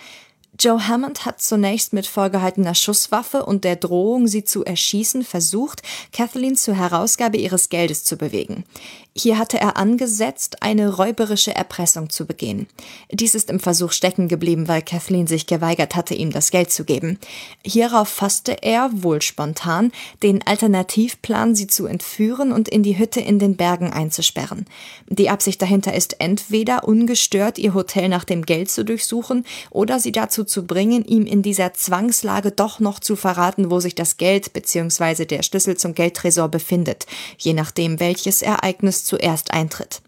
Joe 0.59 0.85
Hammond 0.85 1.25
hat 1.25 1.41
zunächst 1.41 1.93
mit 1.93 2.05
vorgehaltener 2.05 2.75
Schusswaffe 2.75 3.45
und 3.45 3.63
der 3.63 3.77
Drohung, 3.77 4.27
sie 4.27 4.43
zu 4.43 4.65
erschießen, 4.65 5.23
versucht, 5.23 5.81
Kathleen 6.11 6.57
zur 6.57 6.75
Herausgabe 6.75 7.37
ihres 7.37 7.69
Geldes 7.69 8.03
zu 8.03 8.17
bewegen. 8.17 8.65
Hier 9.13 9.37
hatte 9.37 9.59
er 9.59 9.75
angesetzt, 9.75 10.63
eine 10.63 10.95
räuberische 10.95 11.53
Erpressung 11.53 12.09
zu 12.09 12.25
begehen. 12.25 12.67
Dies 13.11 13.35
ist 13.35 13.49
im 13.49 13.59
Versuch 13.59 13.91
stecken 13.91 14.29
geblieben, 14.29 14.69
weil 14.69 14.81
Kathleen 14.81 15.27
sich 15.27 15.47
geweigert 15.47 15.97
hatte, 15.97 16.15
ihm 16.15 16.31
das 16.31 16.49
Geld 16.49 16.71
zu 16.71 16.85
geben. 16.85 17.19
Hierauf 17.65 18.07
fasste 18.07 18.63
er, 18.63 18.89
wohl 18.93 19.21
spontan, 19.21 19.91
den 20.23 20.47
Alternativplan, 20.47 21.55
sie 21.55 21.67
zu 21.67 21.87
entführen 21.87 22.53
und 22.53 22.69
in 22.69 22.83
die 22.83 22.97
Hütte 22.97 23.19
in 23.19 23.37
den 23.37 23.57
Bergen 23.57 23.91
einzusperren. 23.91 24.65
Die 25.09 25.29
Absicht 25.29 25.61
dahinter 25.61 25.93
ist 25.93 26.21
entweder 26.21 26.85
ungestört 26.85 27.57
ihr 27.57 27.73
Hotel 27.73 28.07
nach 28.07 28.23
dem 28.23 28.45
Geld 28.45 28.71
zu 28.71 28.85
durchsuchen 28.85 29.45
oder 29.71 29.99
sie 29.99 30.13
dazu 30.13 30.45
zu 30.45 30.65
bringen, 30.65 31.03
ihm 31.03 31.25
in 31.25 31.41
dieser 31.41 31.73
Zwangslage 31.73 32.51
doch 32.51 32.79
noch 32.79 33.01
zu 33.01 33.17
verraten, 33.17 33.71
wo 33.71 33.81
sich 33.81 33.93
das 33.93 34.15
Geld 34.15 34.53
bzw. 34.53 35.25
der 35.25 35.43
Schlüssel 35.43 35.75
zum 35.75 35.95
Geldtresor 35.95 36.47
befindet, 36.47 37.07
je 37.37 37.51
nachdem 37.51 37.99
welches 37.99 38.41
Ereignis 38.41 39.00
zuerst 39.05 39.51
eintritt. 39.51 40.01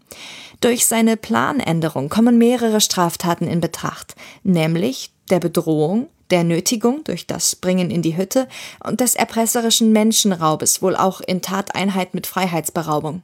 Durch 0.60 0.86
seine 0.86 1.16
Planänderung 1.16 2.08
kommen 2.08 2.38
mehrere 2.38 2.80
Straftaten 2.80 3.46
in 3.46 3.60
Betracht, 3.60 4.14
nämlich 4.42 5.12
der 5.30 5.40
Bedrohung, 5.40 6.08
der 6.30 6.44
Nötigung 6.44 7.04
durch 7.04 7.26
das 7.26 7.56
Bringen 7.56 7.90
in 7.90 8.02
die 8.02 8.16
Hütte 8.16 8.48
und 8.82 9.00
des 9.00 9.14
erpresserischen 9.14 9.92
Menschenraubes, 9.92 10.82
wohl 10.82 10.96
auch 10.96 11.20
in 11.20 11.42
Tateinheit 11.42 12.14
mit 12.14 12.26
Freiheitsberaubung. 12.26 13.22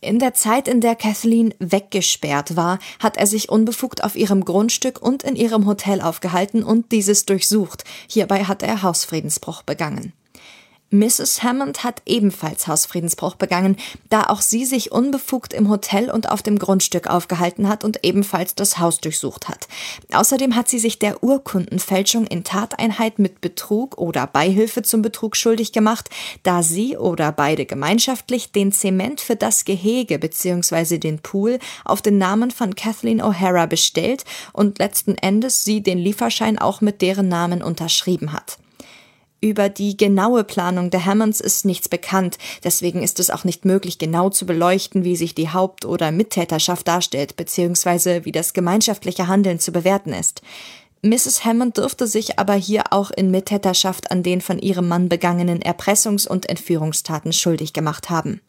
In 0.00 0.18
der 0.18 0.34
Zeit, 0.34 0.68
in 0.68 0.80
der 0.80 0.96
Kathleen 0.96 1.54
weggesperrt 1.58 2.56
war, 2.56 2.78
hat 2.98 3.16
er 3.16 3.26
sich 3.26 3.48
unbefugt 3.48 4.04
auf 4.04 4.16
ihrem 4.16 4.44
Grundstück 4.44 5.00
und 5.00 5.22
in 5.22 5.36
ihrem 5.36 5.66
Hotel 5.66 6.00
aufgehalten 6.00 6.62
und 6.62 6.92
dieses 6.92 7.24
durchsucht. 7.26 7.84
Hierbei 8.08 8.44
hat 8.44 8.62
er 8.62 8.82
Hausfriedensbruch 8.82 9.62
begangen. 9.62 10.12
Mrs. 10.92 11.42
Hammond 11.42 11.84
hat 11.84 12.02
ebenfalls 12.04 12.66
Hausfriedensbruch 12.66 13.36
begangen, 13.36 13.76
da 14.10 14.24
auch 14.24 14.42
sie 14.42 14.66
sich 14.66 14.92
unbefugt 14.92 15.54
im 15.54 15.70
Hotel 15.70 16.10
und 16.10 16.30
auf 16.30 16.42
dem 16.42 16.58
Grundstück 16.58 17.06
aufgehalten 17.06 17.66
hat 17.66 17.82
und 17.82 18.04
ebenfalls 18.04 18.54
das 18.54 18.78
Haus 18.78 19.00
durchsucht 19.00 19.48
hat. 19.48 19.68
Außerdem 20.12 20.54
hat 20.54 20.68
sie 20.68 20.78
sich 20.78 20.98
der 20.98 21.24
Urkundenfälschung 21.24 22.26
in 22.26 22.44
Tateinheit 22.44 23.18
mit 23.18 23.40
Betrug 23.40 23.96
oder 23.96 24.26
Beihilfe 24.26 24.82
zum 24.82 25.00
Betrug 25.00 25.34
schuldig 25.34 25.72
gemacht, 25.72 26.10
da 26.42 26.62
sie 26.62 26.98
oder 26.98 27.32
beide 27.32 27.64
gemeinschaftlich 27.64 28.52
den 28.52 28.70
Zement 28.70 29.22
für 29.22 29.36
das 29.36 29.64
Gehege 29.64 30.18
bzw. 30.18 30.98
den 30.98 31.20
Pool 31.20 31.58
auf 31.86 32.02
den 32.02 32.18
Namen 32.18 32.50
von 32.50 32.74
Kathleen 32.74 33.22
O'Hara 33.22 33.66
bestellt 33.66 34.26
und 34.52 34.78
letzten 34.78 35.16
Endes 35.16 35.64
sie 35.64 35.82
den 35.82 35.98
Lieferschein 35.98 36.58
auch 36.58 36.82
mit 36.82 37.00
deren 37.00 37.28
Namen 37.28 37.62
unterschrieben 37.62 38.34
hat. 38.34 38.58
Über 39.44 39.68
die 39.68 39.96
genaue 39.96 40.44
Planung 40.44 40.90
der 40.90 41.04
Hammonds 41.04 41.40
ist 41.40 41.64
nichts 41.64 41.88
bekannt, 41.88 42.38
deswegen 42.62 43.02
ist 43.02 43.18
es 43.18 43.28
auch 43.28 43.42
nicht 43.42 43.64
möglich, 43.64 43.98
genau 43.98 44.30
zu 44.30 44.46
beleuchten, 44.46 45.02
wie 45.02 45.16
sich 45.16 45.34
die 45.34 45.50
Haupt- 45.50 45.84
oder 45.84 46.12
Mittäterschaft 46.12 46.86
darstellt, 46.86 47.34
beziehungsweise 47.34 48.24
wie 48.24 48.30
das 48.30 48.52
gemeinschaftliche 48.52 49.26
Handeln 49.26 49.58
zu 49.58 49.72
bewerten 49.72 50.12
ist. 50.12 50.42
Mrs. 51.02 51.44
Hammond 51.44 51.76
dürfte 51.76 52.06
sich 52.06 52.38
aber 52.38 52.54
hier 52.54 52.92
auch 52.92 53.10
in 53.10 53.32
Mittäterschaft 53.32 54.12
an 54.12 54.22
den 54.22 54.40
von 54.40 54.60
ihrem 54.60 54.86
Mann 54.86 55.08
begangenen 55.08 55.58
Erpressungs- 55.58 56.28
und 56.28 56.48
Entführungstaten 56.48 57.32
schuldig 57.32 57.72
gemacht 57.72 58.10
haben. 58.10 58.40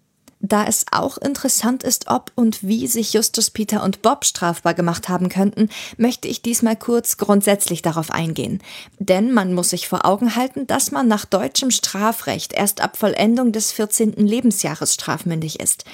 Da 0.46 0.66
es 0.66 0.86
auch 0.92 1.18
interessant 1.18 1.84
ist, 1.84 2.10
ob 2.10 2.34
und 2.36 2.68
wie 2.68 2.86
sich 2.88 3.14
Justus, 3.14 3.50
Peter 3.50 3.82
und 3.82 4.02
Bob 4.02 4.26
strafbar 4.26 4.74
gemacht 4.74 5.08
haben 5.08 5.30
könnten, 5.30 5.70
möchte 5.96 6.28
ich 6.28 6.42
diesmal 6.42 6.76
kurz 6.76 7.16
grundsätzlich 7.16 7.82
darauf 7.82 8.12
eingehen. 8.12 8.62
Denn 9.00 9.32
man 9.32 9.54
muss 9.54 9.70
sich 9.70 9.88
vor 9.88 10.06
Augen 10.06 10.36
halten, 10.36 10.68
dass 10.68 10.92
man 10.92 11.08
nach 11.08 11.24
deutschem 11.24 11.72
Strafrecht 11.72 12.52
erst 12.52 12.82
ab 12.82 12.98
Vollendung 12.98 13.54
des 13.54 13.72
14. 13.72 14.16
Lebensjahres 14.18 14.94
strafmündig 14.94 15.62
ist. 15.62 15.86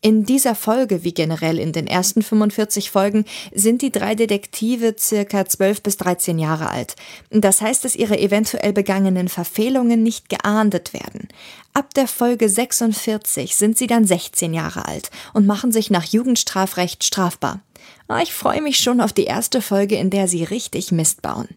In 0.00 0.24
dieser 0.24 0.54
Folge, 0.54 1.02
wie 1.02 1.12
generell 1.12 1.58
in 1.58 1.72
den 1.72 1.88
ersten 1.88 2.22
45 2.22 2.92
Folgen, 2.92 3.24
sind 3.52 3.82
die 3.82 3.90
drei 3.90 4.14
Detektive 4.14 4.94
circa 4.96 5.44
12 5.44 5.82
bis 5.82 5.96
13 5.96 6.38
Jahre 6.38 6.70
alt. 6.70 6.94
Das 7.30 7.60
heißt, 7.60 7.84
dass 7.84 7.96
ihre 7.96 8.16
eventuell 8.16 8.72
begangenen 8.72 9.28
Verfehlungen 9.28 10.04
nicht 10.04 10.28
geahndet 10.28 10.92
werden. 10.92 11.26
Ab 11.74 11.94
der 11.94 12.06
Folge 12.06 12.48
46 12.48 13.56
sind 13.56 13.76
sie 13.76 13.88
dann 13.88 14.06
16 14.06 14.54
Jahre 14.54 14.86
alt 14.86 15.10
und 15.34 15.46
machen 15.46 15.72
sich 15.72 15.90
nach 15.90 16.04
Jugendstrafrecht 16.04 17.02
strafbar. 17.02 17.60
Ah, 18.06 18.20
Ich 18.22 18.32
freue 18.32 18.62
mich 18.62 18.78
schon 18.78 19.00
auf 19.00 19.12
die 19.12 19.24
erste 19.24 19.60
Folge, 19.60 19.96
in 19.96 20.10
der 20.10 20.28
sie 20.28 20.44
richtig 20.44 20.92
Mist 20.92 21.22
bauen. 21.22 21.48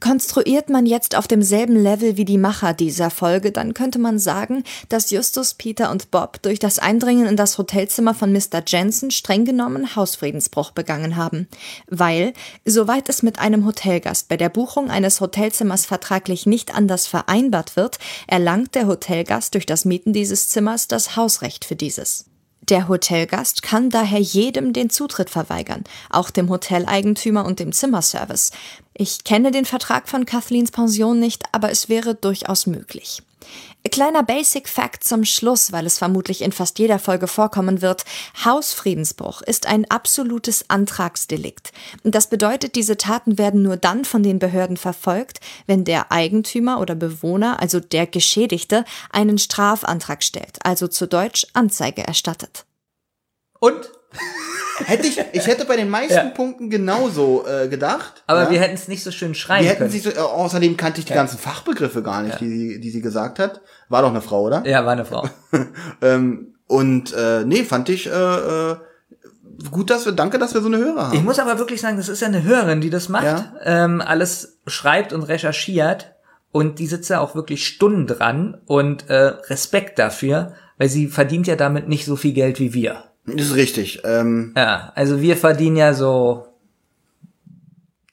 Konstruiert 0.00 0.70
man 0.70 0.86
jetzt 0.86 1.14
auf 1.14 1.28
demselben 1.28 1.76
Level 1.76 2.16
wie 2.16 2.24
die 2.24 2.38
Macher 2.38 2.72
dieser 2.72 3.10
Folge, 3.10 3.52
dann 3.52 3.74
könnte 3.74 3.98
man 3.98 4.18
sagen, 4.18 4.64
dass 4.88 5.10
Justus, 5.10 5.54
Peter 5.54 5.90
und 5.90 6.10
Bob 6.10 6.40
durch 6.42 6.58
das 6.58 6.78
Eindringen 6.78 7.26
in 7.26 7.36
das 7.36 7.58
Hotelzimmer 7.58 8.14
von 8.14 8.32
Mr. 8.32 8.62
Jensen 8.66 9.10
streng 9.10 9.44
genommen 9.44 9.94
Hausfriedensbruch 9.94 10.70
begangen 10.70 11.16
haben. 11.16 11.48
Weil, 11.86 12.32
soweit 12.64 13.08
es 13.10 13.22
mit 13.22 13.38
einem 13.38 13.66
Hotelgast 13.66 14.28
bei 14.28 14.38
der 14.38 14.48
Buchung 14.48 14.90
eines 14.90 15.20
Hotelzimmers 15.20 15.84
vertraglich 15.84 16.46
nicht 16.46 16.74
anders 16.74 17.06
vereinbart 17.06 17.76
wird, 17.76 17.98
erlangt 18.26 18.74
der 18.74 18.86
Hotelgast 18.86 19.54
durch 19.54 19.66
das 19.66 19.84
Mieten 19.84 20.12
dieses 20.12 20.48
Zimmers 20.48 20.88
das 20.88 21.16
Hausrecht 21.16 21.64
für 21.66 21.76
dieses. 21.76 22.29
Der 22.70 22.86
Hotelgast 22.86 23.62
kann 23.62 23.90
daher 23.90 24.20
jedem 24.20 24.72
den 24.72 24.90
Zutritt 24.90 25.28
verweigern, 25.28 25.82
auch 26.08 26.30
dem 26.30 26.48
Hoteleigentümer 26.48 27.44
und 27.44 27.58
dem 27.58 27.72
Zimmerservice. 27.72 28.52
Ich 28.94 29.24
kenne 29.24 29.50
den 29.50 29.64
Vertrag 29.64 30.08
von 30.08 30.24
Kathleens 30.24 30.70
Pension 30.70 31.18
nicht, 31.18 31.42
aber 31.50 31.72
es 31.72 31.88
wäre 31.88 32.14
durchaus 32.14 32.66
möglich. 32.66 33.22
Kleiner 33.88 34.22
Basic 34.22 34.68
Fact 34.68 35.04
zum 35.04 35.24
Schluss, 35.24 35.72
weil 35.72 35.86
es 35.86 35.98
vermutlich 35.98 36.42
in 36.42 36.52
fast 36.52 36.78
jeder 36.78 36.98
Folge 36.98 37.26
vorkommen 37.26 37.80
wird. 37.80 38.04
Hausfriedensbruch 38.44 39.40
ist 39.42 39.66
ein 39.66 39.90
absolutes 39.90 40.68
Antragsdelikt. 40.68 41.72
Das 42.04 42.28
bedeutet, 42.28 42.74
diese 42.74 42.98
Taten 42.98 43.38
werden 43.38 43.62
nur 43.62 43.78
dann 43.78 44.04
von 44.04 44.22
den 44.22 44.38
Behörden 44.38 44.76
verfolgt, 44.76 45.40
wenn 45.66 45.84
der 45.84 46.12
Eigentümer 46.12 46.78
oder 46.78 46.94
Bewohner, 46.94 47.60
also 47.60 47.80
der 47.80 48.06
Geschädigte, 48.06 48.84
einen 49.10 49.38
Strafantrag 49.38 50.22
stellt, 50.22 50.58
also 50.62 50.86
zu 50.86 51.06
Deutsch 51.08 51.46
Anzeige 51.54 52.06
erstattet. 52.06 52.66
Und? 53.60 53.90
Hätte 54.86 55.06
ich, 55.06 55.18
ich 55.32 55.46
hätte 55.46 55.66
bei 55.66 55.76
den 55.76 55.90
meisten 55.90 56.14
Ja. 56.14 56.24
Punkten 56.30 56.70
genauso 56.70 57.44
äh, 57.46 57.68
gedacht. 57.68 58.22
Aber 58.26 58.44
ja? 58.44 58.50
wir 58.50 58.60
hätten 58.60 58.74
es 58.74 58.88
nicht 58.88 59.02
so 59.04 59.10
schön 59.10 59.34
schreien 59.34 59.62
Wir 59.64 59.70
hätten 59.70 59.80
können. 59.80 59.90
sich 59.90 60.02
so, 60.02 60.10
äh, 60.10 60.18
außerdem 60.18 60.76
kannte 60.78 61.00
ich 61.00 61.04
die 61.04 61.12
ganzen 61.12 61.38
Fachbegriffe 61.38 62.02
gar 62.02 62.22
nicht, 62.22 62.40
die, 62.40 62.48
sie, 62.48 62.80
die 62.80 62.90
sie 62.90 63.02
gesagt 63.02 63.38
hat. 63.38 63.60
War 63.90 64.00
doch 64.02 64.08
eine 64.08 64.22
Frau, 64.22 64.42
oder? 64.42 64.66
ja, 64.66 64.84
war 64.86 64.92
eine 64.92 65.04
Frau. 65.04 65.28
Ähm, 66.00 66.54
und 66.66 67.12
äh, 67.12 67.44
nee, 67.44 67.64
fand 67.64 67.88
ich 67.90 68.06
äh, 68.06 68.10
äh, 68.10 68.76
gut, 69.70 69.90
dass 69.90 70.06
wir, 70.06 70.12
danke, 70.12 70.38
dass 70.38 70.54
wir 70.54 70.62
so 70.62 70.68
eine 70.68 70.78
Hörer 70.78 71.08
haben. 71.08 71.16
Ich 71.16 71.22
muss 71.22 71.38
aber 71.38 71.58
wirklich 71.58 71.80
sagen, 71.82 71.98
das 71.98 72.08
ist 72.08 72.20
ja 72.22 72.28
eine 72.28 72.42
Hörerin, 72.42 72.80
die 72.80 72.90
das 72.90 73.08
macht, 73.10 73.24
Ja. 73.26 73.52
ähm, 73.64 74.00
alles 74.00 74.60
schreibt 74.66 75.12
und 75.12 75.24
recherchiert 75.24 76.12
und 76.52 76.78
die 76.78 76.86
sitzt 76.86 77.10
ja 77.10 77.20
auch 77.20 77.34
wirklich 77.34 77.66
Stunden 77.66 78.06
dran 78.06 78.56
und 78.66 79.10
äh, 79.10 79.14
Respekt 79.50 79.98
dafür, 79.98 80.54
weil 80.78 80.88
sie 80.88 81.08
verdient 81.08 81.46
ja 81.46 81.56
damit 81.56 81.86
nicht 81.88 82.06
so 82.06 82.16
viel 82.16 82.32
Geld 82.32 82.58
wie 82.60 82.72
wir. 82.72 83.04
Das 83.26 83.46
ist 83.46 83.54
richtig. 83.54 84.00
Ähm, 84.04 84.52
Ja, 84.56 84.92
also 84.94 85.20
wir 85.20 85.36
verdienen 85.36 85.76
ja 85.76 85.94
so 85.94 86.46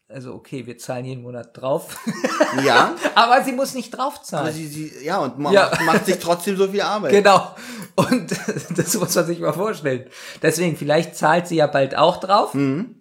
Also 0.09 0.33
okay, 0.33 0.65
wir 0.65 0.77
zahlen 0.77 1.05
jeden 1.05 1.21
Monat 1.23 1.49
drauf. 1.59 1.97
Ja, 2.65 2.95
Aber 3.13 3.43
sie 3.43 3.51
muss 3.51 3.73
nicht 3.75 3.91
draufzahlen. 3.91 4.53
sie, 4.53 4.67
sie, 4.67 4.91
ja, 5.03 5.19
und 5.19 5.37
ma 5.37 5.51
Ja. 5.51 5.69
Macht, 5.85 6.05
sich 6.05 6.17
trotzdem 6.17 6.55
so 6.55 6.67
viel 6.69 6.81
Arbeit. 6.81 7.11
Genau. 7.11 7.55
Und 7.95 8.31
das 8.77 8.95
muss 8.97 9.13
man 9.15 9.25
sich 9.25 9.39
mal 9.39 9.51
vorstellen. 9.53 10.05
Deswegen, 10.41 10.77
vielleicht 10.77 11.15
zahlt 11.15 11.47
sie 11.47 11.57
ja 11.57 11.67
bald 11.67 11.95
auch 11.97 12.17
drauf. 12.17 12.53
Und 12.53 12.95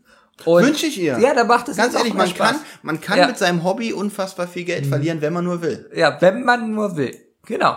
Wünsche 0.44 0.86
ich 0.86 0.98
ihr. 1.00 1.18
Ja, 1.18 1.32
da 1.32 1.44
macht 1.44 1.68
es 1.68 1.76
Ganz 1.76 1.94
ehrlich, 1.94 2.12
man 2.12 2.28
Spaß. 2.28 2.50
kann, 2.50 2.60
man 2.82 3.00
kann 3.00 3.18
Ja. 3.18 3.24
Mhm. 3.24 3.30
mit 3.30 3.38
seinem 3.38 3.64
Hobby 3.64 3.92
unfassbar 3.92 4.48
viel 4.48 4.64
Geld 4.64 4.86
verlieren, 4.86 5.20
wenn 5.22 5.32
man 5.32 5.44
nur 5.44 5.62
will. 5.62 5.88
Ja, 5.94 6.20
wenn 6.20 6.44
man 6.44 6.72
nur 6.74 6.96
will. 6.96 7.16
Genau. 7.46 7.76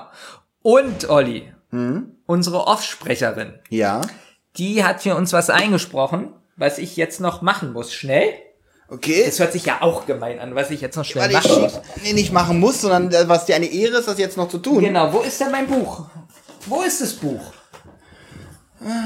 Und 0.61 1.07
Olli, 1.09 1.53
Mhm. 1.71 2.15
Unsere 2.29 2.67
Offsprecherin, 2.67 3.55
Ja. 3.69 4.01
die 4.57 4.83
hat 4.83 5.01
für 5.01 5.15
uns 5.15 5.33
was 5.33 5.49
eingesprochen, 5.49 6.31
was 6.55 6.77
ich 6.77 6.95
jetzt 6.95 7.19
noch 7.19 7.41
machen 7.41 7.73
muss. 7.73 7.91
Schnell. 7.91 8.33
Okay. 8.87 9.23
Das 9.25 9.39
hört 9.39 9.51
sich 9.51 9.65
ja 9.65 9.81
auch 9.81 10.05
gemein 10.05 10.39
an, 10.39 10.53
was 10.55 10.69
ich 10.71 10.81
jetzt 10.81 10.95
noch 10.95 11.05
schnell 11.05 11.25
Weil 11.25 11.33
machen 11.33 11.61
muss. 11.61 11.79
nee, 12.03 12.13
nicht 12.13 12.31
machen 12.31 12.59
muss, 12.59 12.81
sondern 12.81 13.27
was 13.29 13.45
dir 13.45 13.55
eine 13.55 13.65
Ehre 13.65 13.97
ist, 13.97 14.07
das 14.07 14.17
jetzt 14.19 14.37
noch 14.37 14.47
zu 14.49 14.59
tun. 14.59 14.79
Genau, 14.83 15.11
wo 15.11 15.19
ist 15.21 15.39
denn 15.41 15.51
mein 15.51 15.67
Buch? 15.67 16.05
Wo 16.67 16.81
ist 16.83 17.01
das 17.01 17.13
Buch? 17.13 17.41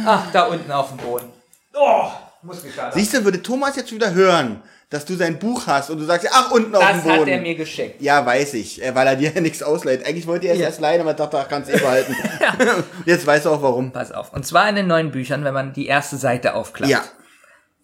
Ach, 0.05 0.29
da 0.31 0.43
unten 0.43 0.71
auf 0.71 0.89
dem 0.89 0.97
Boden. 0.97 1.29
Oh, 1.73 2.09
muss 2.43 2.61
mich 2.63 2.75
gerade. 2.75 2.93
Siehst 2.93 3.13
du, 3.13 3.23
würde 3.23 3.41
Thomas 3.41 3.75
jetzt 3.75 3.91
wieder 3.91 4.13
hören, 4.13 4.61
dass 4.93 5.05
du 5.05 5.15
sein 5.15 5.39
Buch 5.39 5.65
hast 5.67 5.89
und 5.89 5.97
du 5.97 6.05
sagst, 6.05 6.27
ach, 6.31 6.51
unten 6.51 6.73
auf 6.75 6.81
dem 6.85 6.95
Das 6.97 7.03
Boden. 7.03 7.19
hat 7.22 7.27
er 7.27 7.41
mir 7.41 7.55
geschenkt. 7.55 8.01
ja, 8.01 8.25
weiß 8.25 8.53
ich, 8.53 8.81
äh, 8.83 8.93
weil 8.93 9.07
er 9.07 9.15
dir 9.15 9.31
ja 9.33 9.41
nichts 9.47 9.63
ausleiht. 9.63 10.05
Eigentlich 10.05 10.27
wollte 10.27 10.47
er 10.47 10.53
es 10.53 10.59
Ja. 10.59 10.65
erst 10.67 10.80
leihen, 10.81 11.01
aber 11.01 11.13
dachte, 11.13 11.39
ach, 11.39 11.47
kannst 11.49 11.69
du 11.69 11.75
eh 11.75 11.80
behalten. 11.80 12.15
Jetzt 13.05 13.25
weißt 13.25 13.45
du 13.45 13.49
auch 13.49 13.61
warum. 13.61 13.91
Pass 13.91 14.11
auf. 14.11 14.31
Und 14.33 14.45
zwar 14.45 14.69
in 14.69 14.75
den 14.75 14.88
neuen 14.88 15.11
Büchern, 15.11 15.43
wenn 15.43 15.53
man 15.53 15.73
die 15.73 15.88
erste 15.88 16.17
Seite 16.17 16.53
aufklappt. 16.53 16.91
Ja. 16.91 17.03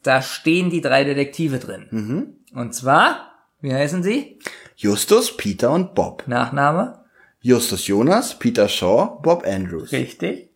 Da 0.03 0.21
stehen 0.21 0.69
die 0.69 0.81
drei 0.81 1.03
Detektive 1.03 1.59
drin. 1.59 2.37
Und 2.55 2.73
zwar, 2.73 3.31
wie 3.59 3.73
heißen 3.73 4.01
sie? 4.03 4.39
Justus, 4.77 5.35
Peter 5.35 5.71
und 5.71 5.93
Bob. 5.95 6.23
Nachname? 6.27 7.03
Justus 7.41 7.87
Jonas, 7.87 8.37
Peter 8.39 8.69
Shaw, 8.69 9.19
Bob 9.21 9.45
Andrews. 9.45 9.91
Richtig. 9.91 10.49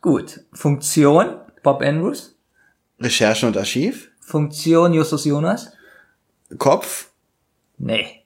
Gut. 0.00 0.40
Funktion? 0.52 1.36
Bob 1.62 1.82
Andrews. 1.82 2.36
Recherche 2.98 3.46
und 3.46 3.56
Archiv. 3.56 4.10
Funktion 4.20 4.92
Justus 4.94 5.24
Jonas? 5.24 5.72
Kopf. 6.58 7.08
Nee. 7.78 8.24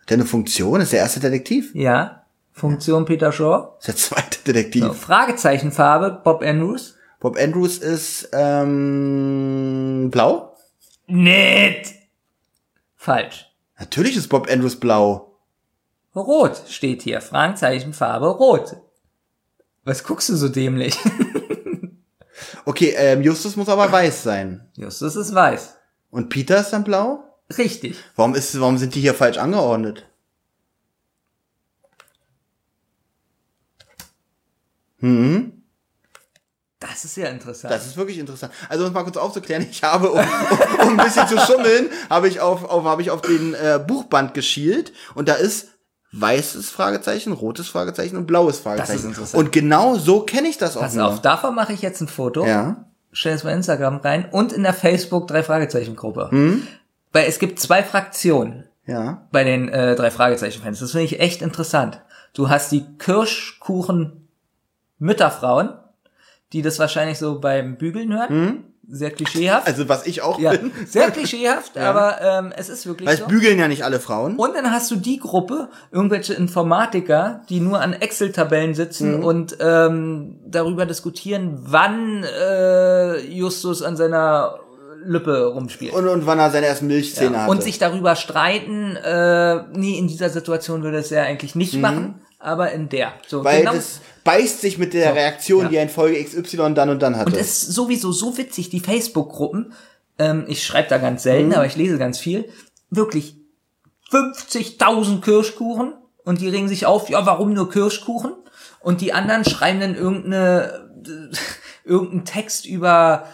Hat 0.00 0.10
der 0.10 0.16
eine 0.18 0.24
Funktion? 0.24 0.80
Ist 0.80 0.92
der 0.92 1.00
erste 1.00 1.20
Detektiv? 1.20 1.74
Ja. 1.74 2.24
Funktion 2.52 3.04
Peter 3.04 3.30
Shaw? 3.32 3.76
Ist 3.78 3.88
der 3.88 3.96
zweite 3.96 4.38
Detektiv. 4.44 4.84
So, 4.84 4.92
Fragezeichenfarbe 4.92 6.20
Bob 6.24 6.42
Andrews? 6.42 6.96
Bob 7.20 7.36
Andrews 7.38 7.78
ist 7.78 8.28
ähm, 8.32 10.08
blau? 10.10 10.56
Nicht. 11.06 11.94
Falsch. 12.96 13.46
Natürlich 13.78 14.16
ist 14.16 14.28
Bob 14.28 14.50
Andrews 14.50 14.76
blau. 14.76 15.38
Rot 16.14 16.60
steht 16.68 17.02
hier. 17.02 17.20
Fragezeichenfarbe 17.20 18.26
Rot. 18.28 18.76
Was 19.84 20.02
guckst 20.02 20.28
du 20.28 20.36
so 20.36 20.48
dämlich? 20.48 20.96
Okay, 22.68 22.94
ähm, 22.98 23.22
Justus 23.22 23.56
muss 23.56 23.70
aber 23.70 23.90
weiß 23.90 24.22
sein. 24.22 24.68
Justus 24.76 25.16
ist 25.16 25.34
weiß. 25.34 25.76
Und 26.10 26.28
Peter 26.28 26.60
ist 26.60 26.68
dann 26.68 26.84
blau? 26.84 27.24
Richtig. 27.56 27.96
Warum 28.16 28.34
ist, 28.34 28.60
warum 28.60 28.76
sind 28.78 28.94
die 28.94 29.00
hier 29.00 29.14
falsch 29.14 29.38
angeordnet? 29.38 30.04
Hm, 35.00 35.52
Das 36.80 37.04
ist 37.04 37.16
ja 37.16 37.28
interessant. 37.28 37.72
das 37.72 37.86
ist 37.86 37.96
wirklich 37.96 38.18
interessant. 38.18 38.52
Also 38.68 38.84
um 38.84 38.88
es 38.88 38.94
mal 38.94 39.04
kurz 39.04 39.16
aufzuklären, 39.16 39.66
ich 39.70 39.82
habe, 39.82 40.10
um, 40.10 40.18
um, 40.20 40.86
um 40.88 40.98
ein 41.00 41.04
bisschen 41.04 41.26
zu 41.28 41.38
schummeln, 41.38 41.88
habe 42.10 42.28
ich 42.28 42.40
auf, 42.40 42.64
auf, 42.64 42.84
habe 42.84 43.02
ich 43.02 43.10
auf 43.10 43.20
den 43.20 43.54
äh, 43.54 43.80
Buchband 43.84 44.34
geschielt 44.34 44.92
und 45.14 45.28
da 45.28 45.34
ist 45.34 45.68
weißes 46.12 46.70
Fragezeichen, 46.70 47.32
rotes 47.32 47.68
Fragezeichen 47.68 48.16
und 48.16 48.26
blaues 48.26 48.58
Fragezeichen. 48.58 49.06
interessant. 49.08 49.34
Und 49.44 49.52
genau 49.52 49.96
so 49.96 50.20
kenne 50.22 50.48
ich 50.48 50.58
das 50.58 50.76
auch 50.76 50.80
Pass 50.82 50.94
nur. 50.94 51.06
auf, 51.06 51.20
davon 51.22 51.54
mache 51.54 51.72
ich 51.72 51.82
jetzt 51.82 52.00
ein 52.00 52.08
Foto. 52.08 52.44
Ja. 52.46 52.84
Stell 53.12 53.34
es 53.34 53.42
bei 53.42 53.52
Instagram 53.52 53.98
rein 53.98 54.28
und 54.30 54.52
in 54.52 54.62
der 54.62 54.74
Facebook 54.74 55.28
drei 55.28 55.42
Fragezeichen 55.42 55.96
Gruppe. 55.96 56.28
Hm? 56.30 56.66
Weil 57.12 57.26
es 57.26 57.38
gibt 57.38 57.58
zwei 57.60 57.82
Fraktionen 57.82 58.64
Ja. 58.86 59.26
bei 59.32 59.44
den 59.44 59.68
äh, 59.68 59.94
drei 59.94 60.10
Fragezeichen 60.10 60.62
Fans. 60.62 60.80
Das 60.80 60.92
finde 60.92 61.04
ich 61.06 61.20
echt 61.20 61.42
interessant. 61.42 62.00
Du 62.34 62.48
hast 62.48 62.70
die 62.72 62.84
Kirschkuchen 62.98 64.28
Mütterfrauen, 64.98 65.70
die 66.52 66.62
das 66.62 66.78
wahrscheinlich 66.78 67.18
so 67.18 67.40
beim 67.40 67.76
Bügeln 67.76 68.12
hören. 68.12 68.64
Sehr 68.90 69.10
klischeehaft. 69.10 69.66
Also 69.66 69.88
was 69.90 70.06
ich 70.06 70.22
auch 70.22 70.38
ja, 70.38 70.52
bin. 70.52 70.72
sehr 70.86 71.10
klischeehaft, 71.10 71.76
aber 71.78 72.22
ähm, 72.22 72.52
es 72.56 72.70
ist 72.70 72.86
wirklich 72.86 73.06
Weil 73.06 73.18
so. 73.18 73.24
es 73.24 73.28
bügeln 73.28 73.58
ja 73.58 73.68
nicht 73.68 73.84
alle 73.84 74.00
Frauen. 74.00 74.36
Und 74.36 74.54
dann 74.56 74.70
hast 74.72 74.90
du 74.90 74.96
die 74.96 75.18
Gruppe, 75.18 75.68
irgendwelche 75.90 76.32
Informatiker, 76.32 77.42
die 77.50 77.60
nur 77.60 77.80
an 77.82 77.92
Excel-Tabellen 77.92 78.74
sitzen 78.74 79.22
und 79.22 79.58
ähm, 79.60 80.38
darüber 80.46 80.86
diskutieren, 80.86 81.58
wann 81.64 82.24
äh, 82.24 83.18
Justus 83.26 83.82
an 83.82 83.96
seiner 83.98 84.58
Lippe 85.04 85.46
rumspielt. 85.46 85.92
Und, 85.92 86.08
und 86.08 86.26
wann 86.26 86.38
er 86.38 86.50
seine 86.50 86.66
ersten 86.66 86.86
Milchzähne 86.86 87.34
ja. 87.34 87.42
hatte. 87.42 87.50
Und 87.50 87.62
sich 87.62 87.78
darüber 87.78 88.16
streiten, 88.16 88.96
äh, 88.96 89.64
nee, 89.72 89.98
in 89.98 90.08
dieser 90.08 90.30
Situation 90.30 90.82
würde 90.82 90.98
es 90.98 91.10
ja 91.10 91.22
eigentlich 91.22 91.54
nicht 91.54 91.74
machen, 91.74 92.20
aber 92.38 92.72
in 92.72 92.88
der. 92.88 93.12
So, 93.26 93.40
Mhm. 93.40 93.44
Weil 93.44 93.58
genau. 93.60 93.74
das 93.74 94.00
beißt 94.24 94.60
sich 94.60 94.78
mit 94.78 94.94
der 94.94 95.14
Reaktion, 95.14 95.64
ja. 95.64 95.68
die 95.68 95.76
er 95.76 95.82
in 95.82 95.88
Folge 95.88 96.22
XY 96.22 96.74
dann 96.74 96.90
und 96.90 97.00
dann 97.02 97.16
hatte. 97.16 97.32
Und 97.32 97.38
es 97.38 97.62
ist 97.62 97.72
sowieso 97.72 98.12
so 98.12 98.36
witzig, 98.36 98.70
die 98.70 98.80
Facebook-Gruppen, 98.80 99.72
ähm, 100.18 100.44
ich 100.48 100.64
schreibe 100.64 100.88
da 100.88 100.98
ganz 100.98 101.20
Mhm. 101.20 101.28
selten, 101.28 101.54
aber 101.54 101.66
ich 101.66 101.76
lese 101.76 101.98
ganz 101.98 102.18
viel, 102.18 102.48
wirklich 102.90 103.36
50.000 104.10 105.20
Kirschkuchen 105.20 105.92
und 106.24 106.40
die 106.40 106.48
regen 106.48 106.68
sich 106.68 106.86
auf, 106.86 107.08
ja, 107.08 107.24
warum 107.26 107.52
nur 107.52 107.70
Kirschkuchen? 107.70 108.32
Und 108.80 109.00
die 109.00 109.12
anderen 109.12 109.44
schreiben 109.44 109.80
dann 109.80 109.94
irgendeine, 109.94 110.90
irgendeinen 111.84 112.24
Text 112.24 112.66
über 112.66 113.24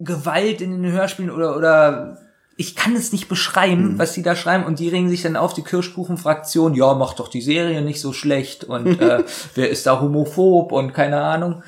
Gewalt 0.00 0.60
in 0.60 0.82
den 0.82 0.90
Hörspielen 0.92 1.30
oder, 1.30 1.56
oder 1.56 2.18
ich 2.56 2.74
kann 2.76 2.94
es 2.96 3.12
nicht 3.12 3.24
Mhm. 3.24 3.28
beschreiben, 3.28 3.98
was 3.98 4.12
die 4.12 4.22
da 4.22 4.34
schreiben 4.36 4.64
und 4.64 4.78
die 4.78 4.88
regen 4.88 5.08
sich 5.08 5.22
dann 5.22 5.36
auf 5.36 5.54
die 5.54 5.62
Kirschkuchen-Fraktion, 5.62 6.74
ja, 6.74 6.94
macht 6.94 7.18
doch 7.20 7.28
die 7.28 7.40
Serie 7.42 7.82
nicht 7.82 8.00
so 8.00 8.12
schlecht 8.12 8.64
und 8.64 8.86
äh, 9.00 9.24
wer 9.54 9.70
ist 9.70 9.86
da 9.86 10.00
homophob 10.00 10.72
und 10.72 10.92
keine 10.92 11.20
Ahnung. 11.22 11.62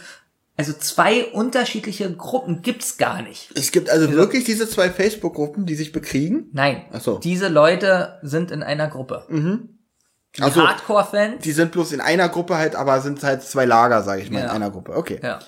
Also 0.57 0.75
zwei 0.75 1.25
unterschiedliche 1.33 2.13
Gruppen 2.15 2.61
gibt's 2.61 2.99
gar 2.99 3.23
nicht. 3.23 3.51
es 3.55 3.73
gibt 3.73 3.89
also 3.89 4.13
wirklich 4.13 4.45
diese 4.45 4.69
zwei 4.69 4.91
Facebook-Gruppen, 4.91 5.65
die 5.65 5.75
sich 5.75 5.93
bekriegen. 5.93 6.51
Nein, 6.53 6.85
Ach 6.93 7.01
so. 7.01 7.19
diese 7.19 7.49
Leute 7.49 8.19
sind 8.23 8.51
in 8.51 8.63
einer 8.63 8.89
Gruppe. 8.89 9.25
Die 9.31 10.43
Ach 10.43 10.53
so. 10.53 10.67
Hardcore-Fans. 10.67 11.43
Die 11.43 11.53
sind 11.53 11.73
bloß 11.73 11.93
in 11.93 12.01
einer 12.03 12.29
Gruppe 12.29 12.57
halt, 12.59 12.77
aber 12.77 13.01
sind 13.01 13.23
halt 13.23 13.43
zwei 13.43 13.65
Lager, 13.65 14.03
sage 14.03 14.21
ich 14.23 14.31
mal, 14.31 14.41
Ja. 14.41 14.45
in 14.45 14.51
einer 14.51 14.71
Gruppe. 14.71 14.95
Okay. 14.95 15.21
Ja. 15.23 15.39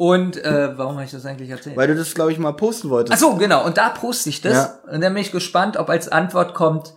Und 0.00 0.42
äh, 0.42 0.78
warum 0.78 0.94
habe 0.94 1.04
ich 1.04 1.10
das 1.10 1.26
eigentlich 1.26 1.50
erzählt? 1.50 1.76
Weil 1.76 1.88
du 1.88 1.94
das, 1.94 2.14
glaube 2.14 2.32
ich, 2.32 2.38
mal 2.38 2.52
posten 2.52 2.88
wolltest. 2.88 3.12
Ach 3.12 3.18
so, 3.20 3.36
genau. 3.36 3.66
Und 3.66 3.76
da 3.76 3.90
poste 3.90 4.30
ich 4.30 4.40
das. 4.40 4.54
Ja. 4.54 4.78
Und 4.90 5.02
dann 5.02 5.12
bin 5.12 5.20
ich 5.20 5.30
gespannt, 5.30 5.76
ob 5.76 5.90
als 5.90 6.08
Antwort 6.08 6.54
kommt, 6.54 6.94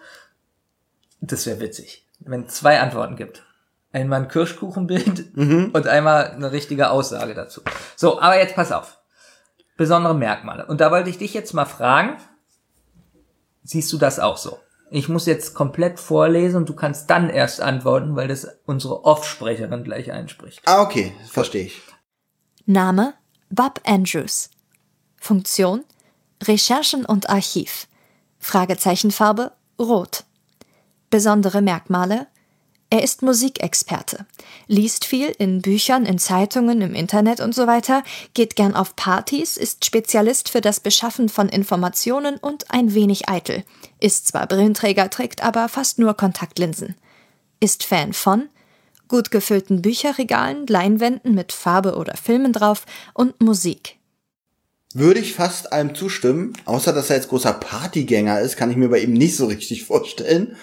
das 1.20 1.46
wäre 1.46 1.60
witzig, 1.60 2.08
wenn 2.20 2.46
es 2.46 2.54
zwei 2.54 2.80
Antworten 2.80 3.18
gibt. 3.18 3.44
Einmal 3.92 4.22
ein 4.22 4.28
Kirschkuchenbild 4.30 5.36
Mhm. 5.36 5.72
und 5.74 5.86
einmal 5.86 6.28
eine 6.32 6.54
richtige 6.54 6.92
Aussage 6.92 7.34
dazu. 7.34 7.60
So, 7.98 8.22
aber 8.22 8.38
jetzt 8.38 8.56
pass 8.56 8.72
auf. 8.72 9.00
Besondere 9.76 10.16
Merkmale. 10.16 10.66
Und 10.66 10.80
da 10.80 10.90
wollte 10.90 11.10
ich 11.10 11.18
dich 11.18 11.34
jetzt 11.34 11.54
mal 11.54 11.66
fragen, 11.66 12.16
siehst 13.66 13.92
du 13.92 13.98
das 13.98 14.22
auch 14.22 14.38
so? 14.38 14.60
Ich 14.92 15.10
muss 15.10 15.26
jetzt 15.26 15.56
komplett 15.56 16.00
vorlesen 16.00 16.56
und 16.56 16.70
du 16.70 16.74
kannst 16.74 17.10
dann 17.10 17.30
erst 17.30 17.60
antworten, 17.60 18.16
weil 18.16 18.30
das 18.30 18.48
unsere 18.66 19.04
Off-Sprecherin 19.04 19.84
gleich 19.84 20.10
einspricht. 20.10 20.62
Ah, 20.66 20.82
okay, 20.84 21.12
verstehe 21.30 21.66
ich. 21.66 21.82
Name 22.66 23.14
Bob 23.50 23.82
Andrews. 23.86 24.50
Funktion 25.18 25.84
Recherchen 26.42 27.06
und 27.06 27.30
Archiv. 27.30 27.88
Fragezeichenfarbe 28.40 29.52
Rot. 29.78 30.24
Besondere 31.10 31.62
Merkmale 31.62 32.28
er 32.90 33.02
ist 33.02 33.24
Musikexperte, 33.24 34.28
liest 34.68 35.06
viel 35.06 35.34
in 35.40 35.64
Büchern, 35.64 36.06
in 36.06 36.20
Zeitungen, 36.20 36.80
im 36.82 36.94
Internet 36.94 37.40
und 37.40 37.56
so 37.56 37.66
weiter, 37.66 38.04
geht 38.36 38.56
gern 38.56 38.76
auf 38.76 38.96
Partys, 38.96 39.58
ist 39.58 39.84
Spezialist 39.84 40.48
für 40.48 40.62
das 40.62 40.80
Beschaffen 40.80 41.28
von 41.28 41.50
Informationen 41.50 42.38
und 42.38 42.70
ein 42.70 42.94
wenig 42.94 43.28
eitel, 43.28 43.64
ist 44.00 44.28
zwar 44.28 44.46
Brillenträger, 44.46 45.10
trägt 45.10 45.44
aber 45.44 45.70
fast 45.70 45.98
nur 45.98 46.14
Kontaktlinsen, 46.14 46.96
ist 47.60 47.84
Fan 47.84 48.14
von 48.14 48.48
gut 49.14 49.30
gefüllten 49.30 49.84
Bücherregalen, 49.84 50.66
Leinwänden 50.66 51.36
mit 51.36 51.52
Farbe 51.52 51.98
oder 51.98 52.18
Filmen 52.18 52.52
drauf 52.52 52.84
und 53.14 53.40
Musik. 53.44 54.00
Würde 54.96 55.20
ich 55.20 55.36
fast 55.36 55.72
allem 55.72 55.94
zustimmen, 55.94 56.54
außer 56.66 56.94
dass 56.94 57.12
er 57.12 57.18
jetzt 57.18 57.30
großer 57.30 57.54
Partygänger 57.54 58.40
ist, 58.40 58.58
kann 58.58 58.72
ich 58.72 58.76
mir 58.76 58.90
bei 58.90 58.98
ihm 58.98 59.14
nicht 59.14 59.36
so 59.36 59.46
richtig 59.46 59.86
vorstellen. 59.86 60.56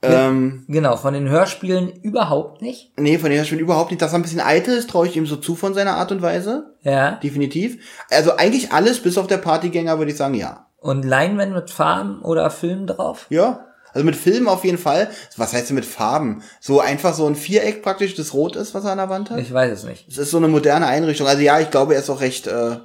Ähm, 0.00 0.64
Genau, 0.68 0.96
von 0.96 1.12
den 1.12 1.28
Hörspielen 1.28 1.92
überhaupt 2.00 2.62
nicht. 2.62 2.92
nee, 2.96 3.18
von 3.18 3.30
her 3.30 3.44
schon 3.44 3.58
überhaupt 3.58 3.90
nicht. 3.90 4.00
Dass 4.00 4.14
er 4.14 4.20
ein 4.20 4.22
bisschen 4.22 4.40
eitel 4.40 4.74
ist, 4.74 4.88
traue 4.88 5.06
ich 5.06 5.14
ihm 5.14 5.26
so 5.26 5.36
zu 5.36 5.54
von 5.54 5.74
seiner 5.74 5.96
Art 5.96 6.12
und 6.12 6.22
Weise. 6.22 6.76
Ja. 6.80 7.16
Definitiv. 7.16 7.84
Also 8.08 8.38
eigentlich 8.38 8.72
alles, 8.72 9.00
bis 9.00 9.18
auf 9.18 9.26
der 9.26 9.36
Partygänger, 9.36 9.98
würde 9.98 10.12
ich 10.12 10.16
sagen, 10.16 10.32
ja. 10.32 10.66
Und 10.78 11.04
Leinwand 11.04 11.52
mit 11.52 11.70
Farben 11.70 12.22
oder 12.22 12.48
Film 12.48 12.86
drauf? 12.86 13.26
Ja. 13.28 13.66
Also 13.92 14.04
mit 14.04 14.16
Film 14.16 14.48
auf 14.48 14.64
jeden 14.64 14.78
Fall. 14.78 15.10
Was 15.36 15.52
heißt 15.52 15.70
denn 15.70 15.74
mit 15.74 15.84
Farben? 15.84 16.42
So 16.60 16.80
einfach 16.80 17.14
so 17.14 17.26
ein 17.26 17.36
Viereck 17.36 17.82
praktisch, 17.82 18.14
das 18.14 18.34
rot 18.34 18.56
ist, 18.56 18.74
was 18.74 18.84
er 18.84 18.92
an 18.92 18.98
der 18.98 19.08
Wand 19.08 19.30
hat? 19.30 19.38
Ich 19.38 19.52
weiß 19.52 19.72
es 19.72 19.84
nicht. 19.84 20.08
Es 20.08 20.18
ist 20.18 20.30
so 20.30 20.36
eine 20.36 20.48
moderne 20.48 20.86
Einrichtung. 20.86 21.26
Also 21.26 21.42
ja, 21.42 21.60
ich 21.60 21.70
glaube, 21.70 21.94
er 21.94 22.00
ist 22.00 22.10
auch 22.10 22.20
recht 22.20 22.46
äh, 22.46 22.76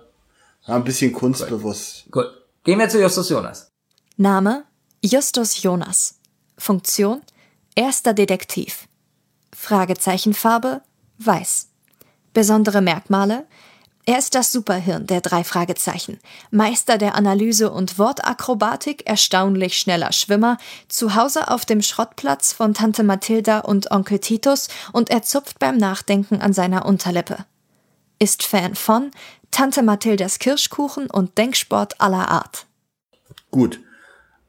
ein 0.66 0.84
bisschen 0.84 1.14
kunstbewusst. 1.14 2.06
Gut. 2.11 2.27
Gehen 2.64 2.80
wir 2.80 2.90
zu 2.90 3.00
Justus 3.00 3.30
Jonas. 3.30 3.72
Name 4.17 4.64
Justus 5.03 5.61
Jonas. 5.61 6.16
Funktion 6.58 7.22
Erster 7.75 8.14
Detektiv. 8.14 8.88
Fragezeichenfarbe 9.53 10.82
Weiß. 11.17 11.67
Besondere 12.34 12.82
Merkmale 12.82 13.45
er 14.06 14.19
ist 14.19 14.35
das 14.35 14.51
Superhirn 14.51 15.08
der 15.08 15.22
drei 15.22 15.43
Fragezeichen, 15.43 16.19
Meister 16.51 17.00
der 17.00 17.16
Analyse 17.16 17.72
und 17.72 17.98
Wortakrobatik, 17.98 19.08
erstaunlich 19.08 19.80
schneller 19.80 20.11
Schwimmer, 20.11 20.58
zu 20.88 21.16
Hause 21.16 21.50
auf 21.50 21.66
dem 21.66 21.82
Schrottplatz 21.82 22.53
von 22.53 22.75
Tante 22.75 23.03
Mathilda 23.03 23.59
und 23.59 23.90
Onkel 23.90 24.19
Titus 24.19 24.67
und 24.92 25.09
er 25.09 25.24
zupft 25.24 25.58
beim 25.58 25.77
Nachdenken 25.77 26.42
an 26.42 26.53
seiner 26.53 26.85
Unterlippe. 26.85 27.45
Ist 28.19 28.43
Fan 28.43 28.75
von 28.75 29.09
Tante 29.50 29.82
Mathildas 29.82 30.38
Kirschkuchen 30.38 31.09
und 31.09 31.38
Denksport 31.38 32.00
aller 32.00 32.30
Art. 32.30 32.67
Gut. 33.50 33.80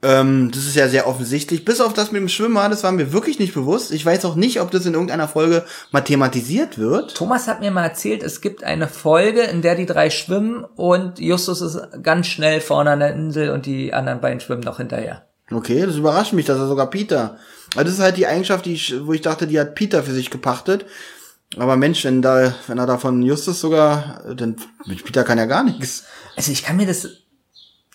Ähm, 0.03 0.51
das 0.53 0.67
ist 0.67 0.77
ja 0.77 0.89
sehr 0.89 1.07
offensichtlich. 1.07 1.65
Bis 1.65 1.81
auf 1.81 1.95
das 1.95 2.13
mit 2.13 2.21
dem 2.21 2.29
Schwimmer, 2.29 2.69
das 2.69 2.85
war 2.85 2.93
mir 2.93 3.13
wirklich 3.13 3.39
nicht 3.39 3.55
bewusst. 3.55 3.93
Ich 3.93 4.05
weiß 4.05 4.25
auch 4.27 4.35
nicht, 4.35 4.61
ob 4.61 4.71
das 4.71 4.85
in 4.85 4.93
irgendeiner 4.93 5.29
Folge 5.29 5.65
mal 5.91 6.03
thematisiert 6.03 6.79
wird. 6.79 7.15
Thomas 7.15 7.49
hat 7.49 7.61
mir 7.61 7.71
mal 7.71 7.85
erzählt, 7.85 8.23
es 8.23 8.41
gibt 8.41 8.63
eine 8.63 8.89
Folge, 8.89 9.43
in 9.43 9.63
der 9.63 9.75
die 9.75 9.87
drei 9.87 10.11
schwimmen 10.11 10.65
und 10.65 11.19
Justus 11.19 11.61
ist 11.63 11.81
ganz 12.03 12.27
schnell 12.27 12.61
vorne 12.61 12.91
an 12.91 13.01
der 13.01 13.15
Insel 13.15 13.51
und 13.51 13.67
die 13.67 13.95
anderen 13.95 14.21
beiden 14.21 14.41
schwimmen 14.41 14.63
noch 14.63 14.77
hinterher. 14.77 15.27
Okay, 15.51 15.87
das 15.87 15.97
überrascht 15.97 16.33
mich, 16.33 16.47
dass 16.47 16.59
er 16.59 16.67
sogar 16.67 16.91
Peter. 16.91 17.39
Also 17.75 17.85
das 17.85 17.95
ist 17.95 18.01
halt 18.01 18.17
die 18.17 18.27
Eigenschaft, 18.27 18.67
die 18.67 18.75
ich, 18.75 18.95
wo 19.07 19.13
ich 19.13 19.23
dachte, 19.23 19.47
die 19.47 19.59
hat 19.59 19.75
Peter 19.75 20.03
für 20.03 20.13
sich 20.13 20.31
gepachtet. 20.31 20.85
Aber 21.57 21.77
Mensch, 21.77 22.05
wenn 22.05 22.23
da, 22.23 22.55
wenn 22.67 22.79
er 22.79 22.87
da 22.87 22.99
von 22.99 23.23
Justus 23.23 23.61
sogar, 23.61 24.23
dann 24.35 24.57
Peter 25.05 25.23
kann 25.23 25.39
ja 25.39 25.47
gar 25.47 25.63
nichts. 25.63 26.05
Also 26.37 26.51
ich 26.51 26.65
kann 26.65 26.77
mir 26.77 26.87
das 26.87 27.09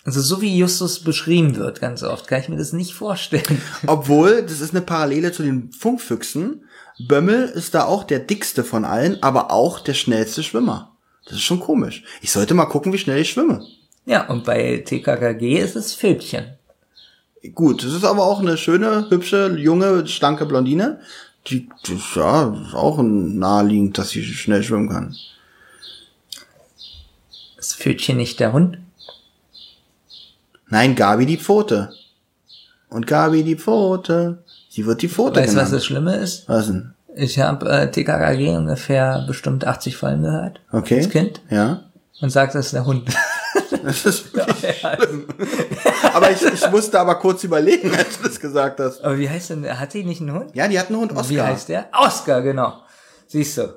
also 0.04 0.20
so 0.20 0.40
wie 0.42 0.56
Justus 0.56 1.00
beschrieben 1.00 1.56
wird, 1.56 1.80
ganz 1.80 2.02
oft, 2.02 2.26
kann 2.26 2.40
ich 2.40 2.48
mir 2.48 2.56
das 2.56 2.72
nicht 2.72 2.92
vorstellen. 2.92 3.62
Obwohl, 3.86 4.42
das 4.42 4.60
ist 4.60 4.74
eine 4.74 4.80
Parallele 4.80 5.32
zu 5.32 5.42
den 5.42 5.72
Funkfüchsen. 5.72 6.64
Bömmel 6.98 7.44
ist 7.44 7.74
da 7.74 7.84
auch 7.84 8.04
der 8.04 8.18
dickste 8.18 8.64
von 8.64 8.84
allen, 8.84 9.22
aber 9.22 9.50
auch 9.50 9.80
der 9.80 9.94
schnellste 9.94 10.42
Schwimmer. 10.42 10.96
Das 11.24 11.34
ist 11.34 11.42
schon 11.42 11.60
komisch. 11.60 12.02
Ich 12.20 12.32
sollte 12.32 12.54
mal 12.54 12.66
gucken, 12.66 12.92
wie 12.92 12.98
schnell 12.98 13.20
ich 13.20 13.30
schwimme. 13.30 13.64
Ja, 14.04 14.26
und 14.28 14.44
bei 14.44 14.82
TKKG 14.84 15.58
ist 15.58 15.76
es 15.76 15.94
Filbchen. 15.94 16.56
Gut, 17.54 17.84
das 17.84 17.92
ist 17.92 18.04
aber 18.04 18.24
auch 18.24 18.40
eine 18.40 18.56
schöne, 18.56 19.06
hübsche, 19.08 19.56
junge, 19.56 20.06
schlanke 20.08 20.46
Blondine. 20.46 21.00
Die, 21.48 21.68
die 21.86 21.94
ist 21.94 22.16
ja 22.16 22.52
auch 22.74 23.00
naheliegend, 23.02 23.98
dass 23.98 24.10
sie 24.10 24.22
schnell 24.24 24.62
schwimmen 24.62 24.88
kann. 24.88 25.16
Ist 27.56 27.74
Filbchen 27.74 28.16
nicht 28.16 28.40
der 28.40 28.52
Hund? 28.52 28.78
Nein, 30.72 30.94
Gabi 30.94 31.26
die 31.26 31.36
Pfote. 31.36 31.92
Und 32.88 33.06
Gabi 33.06 33.44
die 33.44 33.56
Pfote. 33.56 34.42
Sie 34.70 34.86
wird 34.86 35.02
die 35.02 35.08
Pfote 35.10 35.38
Weißt 35.38 35.52
du, 35.52 35.58
was 35.58 35.70
das 35.70 35.84
Schlimme 35.84 36.16
ist? 36.16 36.48
Was 36.48 36.68
denn? 36.68 36.94
Ich 37.14 37.38
habe 37.38 37.68
äh, 37.70 37.90
TKKG 37.90 38.56
ungefähr 38.56 39.22
bestimmt 39.26 39.66
80 39.66 39.98
Folgen 39.98 40.22
gehört. 40.22 40.60
Okay. 40.72 40.96
Als 40.96 41.10
Kind. 41.10 41.42
Ja. 41.50 41.82
Und 42.22 42.30
sagt, 42.30 42.54
das 42.54 42.66
ist 42.66 42.72
der 42.72 42.86
Hund. 42.86 43.08
Das 43.84 44.06
ist 44.06 44.32
wirklich 44.32 44.78
schlimm. 44.78 45.26
aber 46.14 46.30
ich, 46.30 46.40
ich 46.40 46.70
musste 46.70 47.00
aber 47.00 47.16
kurz 47.16 47.42
überlegen, 47.42 47.92
als 47.94 48.18
du 48.18 48.28
das 48.28 48.38
gesagt 48.38 48.78
hast. 48.78 49.02
Aber 49.02 49.18
wie 49.18 49.28
heißt 49.28 49.50
denn, 49.50 49.78
hat 49.78 49.92
die 49.92 50.04
nicht 50.04 50.20
einen 50.20 50.32
Hund? 50.32 50.54
Ja, 50.54 50.68
die 50.68 50.78
hat 50.78 50.88
einen 50.88 51.00
Hund, 51.00 51.10
Oscar. 51.12 51.28
Wie 51.30 51.40
heißt 51.40 51.68
der? 51.68 51.88
Oscar, 51.92 52.42
genau. 52.42 52.82
Siehst 53.26 53.58
du. 53.58 53.74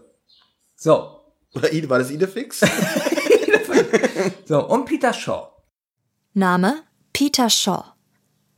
So. 0.76 1.22
Oder 1.56 1.70
war 1.90 2.00
das 2.00 2.12
Idefix? 2.12 2.62
So, 4.46 4.68
und 4.68 4.86
Peter 4.86 5.12
Shaw. 5.12 5.55
Name 6.38 6.84
Peter 7.14 7.50
Shaw. 7.50 7.94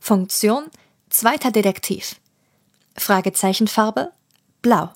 Funktion 0.00 0.64
Zweiter 1.10 1.52
Detektiv. 1.52 2.16
Fragezeichenfarbe 2.96 4.10
Blau. 4.62 4.90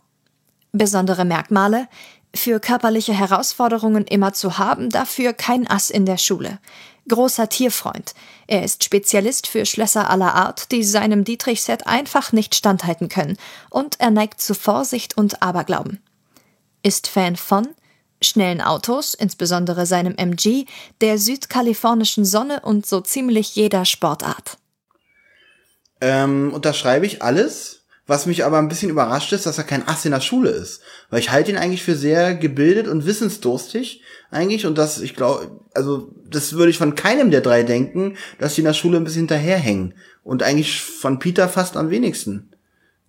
Besondere 0.72 1.24
Merkmale 1.24 1.86
für 2.34 2.58
körperliche 2.58 3.12
Herausforderungen 3.12 4.04
immer 4.04 4.32
zu 4.32 4.58
haben, 4.58 4.90
dafür 4.90 5.32
kein 5.32 5.68
Ass 5.68 5.90
in 5.90 6.06
der 6.06 6.16
Schule. 6.16 6.58
Großer 7.08 7.48
Tierfreund. 7.48 8.14
Er 8.48 8.64
ist 8.64 8.82
Spezialist 8.82 9.46
für 9.46 9.64
Schlösser 9.64 10.10
aller 10.10 10.34
Art, 10.34 10.72
die 10.72 10.82
seinem 10.82 11.22
Dietrich-Set 11.22 11.86
einfach 11.86 12.32
nicht 12.32 12.52
standhalten 12.52 13.08
können. 13.08 13.36
Und 13.70 14.00
er 14.00 14.10
neigt 14.10 14.40
zu 14.40 14.56
Vorsicht 14.56 15.16
und 15.16 15.40
Aberglauben. 15.40 16.02
Ist 16.82 17.06
Fan 17.06 17.36
von 17.36 17.68
schnellen 18.22 18.60
Autos, 18.60 19.14
insbesondere 19.14 19.86
seinem 19.86 20.14
MG, 20.16 20.66
der 21.00 21.18
südkalifornischen 21.18 22.24
Sonne 22.24 22.60
und 22.60 22.86
so 22.86 23.00
ziemlich 23.00 23.54
jeder 23.54 23.84
Sportart. 23.84 24.58
ähm, 26.02 26.52
unterschreibe 26.52 27.06
ich 27.06 27.22
alles. 27.22 27.78
Was 28.08 28.26
mich 28.26 28.44
aber 28.44 28.58
ein 28.58 28.68
bisschen 28.68 28.90
überrascht 28.90 29.32
ist, 29.32 29.46
dass 29.46 29.58
er 29.58 29.64
kein 29.64 29.86
Ass 29.86 30.04
in 30.04 30.10
der 30.10 30.20
Schule 30.20 30.50
ist. 30.50 30.82
Weil 31.08 31.20
ich 31.20 31.30
halte 31.30 31.52
ihn 31.52 31.56
eigentlich 31.56 31.84
für 31.84 31.94
sehr 31.94 32.34
gebildet 32.34 32.88
und 32.88 33.06
wissensdurstig 33.06 34.02
eigentlich. 34.32 34.66
Und 34.66 34.76
das, 34.76 35.00
ich 35.00 35.14
glaube, 35.14 35.60
also 35.72 36.12
das 36.28 36.54
würde 36.54 36.70
ich 36.70 36.78
von 36.78 36.96
keinem 36.96 37.30
der 37.30 37.42
drei 37.42 37.62
denken, 37.62 38.16
dass 38.40 38.56
die 38.56 38.62
in 38.62 38.66
der 38.66 38.74
Schule 38.74 38.96
ein 38.96 39.04
bisschen 39.04 39.20
hinterherhängen. 39.20 39.94
Und 40.24 40.42
eigentlich 40.42 40.82
von 40.82 41.20
Peter 41.20 41.48
fast 41.48 41.76
am 41.76 41.90
wenigsten. 41.90 42.50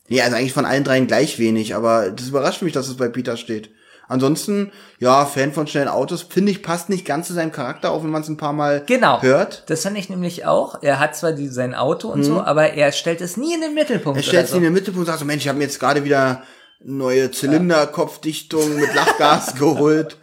Nee, 0.09 0.21
also 0.21 0.35
eigentlich 0.37 0.53
von 0.53 0.65
allen 0.65 0.83
dreien 0.83 1.07
gleich 1.07 1.39
wenig, 1.39 1.73
aber 1.73 2.11
das 2.11 2.27
überrascht 2.27 2.61
mich, 2.61 2.73
dass 2.73 2.87
es 2.87 2.95
bei 2.95 3.09
Peter 3.09 3.35
steht. 3.35 3.71
Ansonsten, 4.13 4.71
ja, 4.99 5.25
Fan 5.25 5.53
von 5.53 5.65
schnellen 5.65 5.87
Autos, 5.87 6.21
finde 6.21 6.51
ich, 6.51 6.61
passt 6.61 6.87
nicht 6.87 7.03
ganz 7.03 7.25
zu 7.27 7.33
seinem 7.33 7.51
Charakter, 7.51 7.89
auch 7.91 8.03
wenn 8.03 8.11
man 8.11 8.21
es 8.21 8.29
ein 8.29 8.37
paar 8.37 8.53
Mal 8.53 8.83
Genau. 8.85 9.21
hört. 9.23 9.63
Das 9.71 9.81
fand 9.81 9.97
ich 9.97 10.07
nämlich 10.07 10.45
auch. 10.45 10.83
Er 10.83 10.99
hat 10.99 11.15
zwar 11.15 11.31
die, 11.31 11.47
sein 11.47 11.73
Auto 11.73 12.09
und 12.09 12.23
so, 12.23 12.39
aber 12.41 12.73
er 12.73 12.91
stellt 12.91 13.21
es 13.21 13.37
nie 13.37 13.55
in 13.55 13.61
den 13.61 13.73
Mittelpunkt. 13.73 14.19
Er 14.19 14.23
stellt 14.23 14.43
oder 14.43 14.47
sich 14.49 14.57
in 14.57 14.63
den 14.63 14.73
Mittelpunkt 14.73 14.99
und 14.99 15.05
sagt 15.07 15.17
so, 15.19 15.25
Mensch, 15.25 15.41
ich 15.43 15.49
habe 15.49 15.57
mir 15.57 15.63
jetzt 15.63 15.79
gerade 15.79 16.03
wieder 16.03 16.43
neue 16.79 17.31
Zylinderkopfdichtung 17.31 18.75
mit 18.75 18.93
Lachgas 18.93 19.55
geholt. 19.59 20.17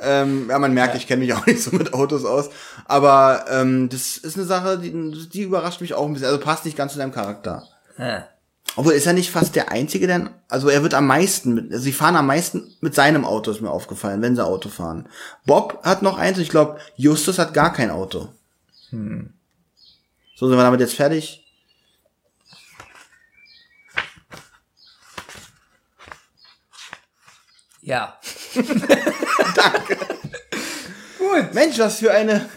Ähm, 0.00 0.46
ja, 0.50 0.58
man 0.58 0.72
merkt, 0.74 0.96
ich 0.96 1.06
kenne 1.06 1.24
mich 1.24 1.34
auch 1.34 1.46
nicht 1.46 1.62
so 1.62 1.76
mit 1.76 1.92
Autos 1.94 2.24
aus. 2.24 2.50
Aber 2.86 3.44
ähm, 3.50 3.88
das 3.90 4.16
ist 4.16 4.36
eine 4.36 4.46
Sache, 4.46 4.78
die, 4.78 4.90
die 5.28 5.42
überrascht 5.42 5.80
mich 5.80 5.94
auch 5.94 6.06
ein 6.06 6.12
bisschen. 6.14 6.28
Also 6.28 6.40
passt 6.40 6.64
nicht 6.64 6.76
ganz 6.76 6.92
zu 6.92 6.98
deinem 6.98 7.12
Charakter. 7.12 7.64
Ja. 7.98 8.26
Obwohl, 8.76 8.94
ist 8.94 9.06
er 9.06 9.12
nicht 9.12 9.30
fast 9.30 9.54
der 9.54 9.70
Einzige, 9.70 10.06
denn, 10.06 10.30
also 10.48 10.68
er 10.68 10.82
wird 10.82 10.94
am 10.94 11.06
meisten, 11.06 11.54
mit, 11.54 11.72
also 11.72 11.84
sie 11.84 11.92
fahren 11.92 12.16
am 12.16 12.26
meisten 12.26 12.74
mit 12.80 12.94
seinem 12.94 13.24
Auto, 13.24 13.50
ist 13.50 13.60
mir 13.60 13.70
aufgefallen, 13.70 14.20
wenn 14.20 14.34
sie 14.34 14.44
Auto 14.44 14.68
fahren. 14.68 15.08
Bob 15.46 15.80
hat 15.84 16.02
noch 16.02 16.18
eins, 16.18 16.38
ich 16.38 16.48
glaube, 16.48 16.80
Justus 16.96 17.38
hat 17.38 17.54
gar 17.54 17.72
kein 17.72 17.90
Auto. 17.90 18.28
Hm. 18.90 19.32
So, 20.34 20.48
sind 20.48 20.56
wir 20.56 20.64
damit 20.64 20.80
jetzt 20.80 20.94
fertig? 20.94 21.44
ja. 27.84 28.18
Mensch, 31.52 31.78
was 31.78 31.98
für 31.98 32.12
eine 32.12 32.48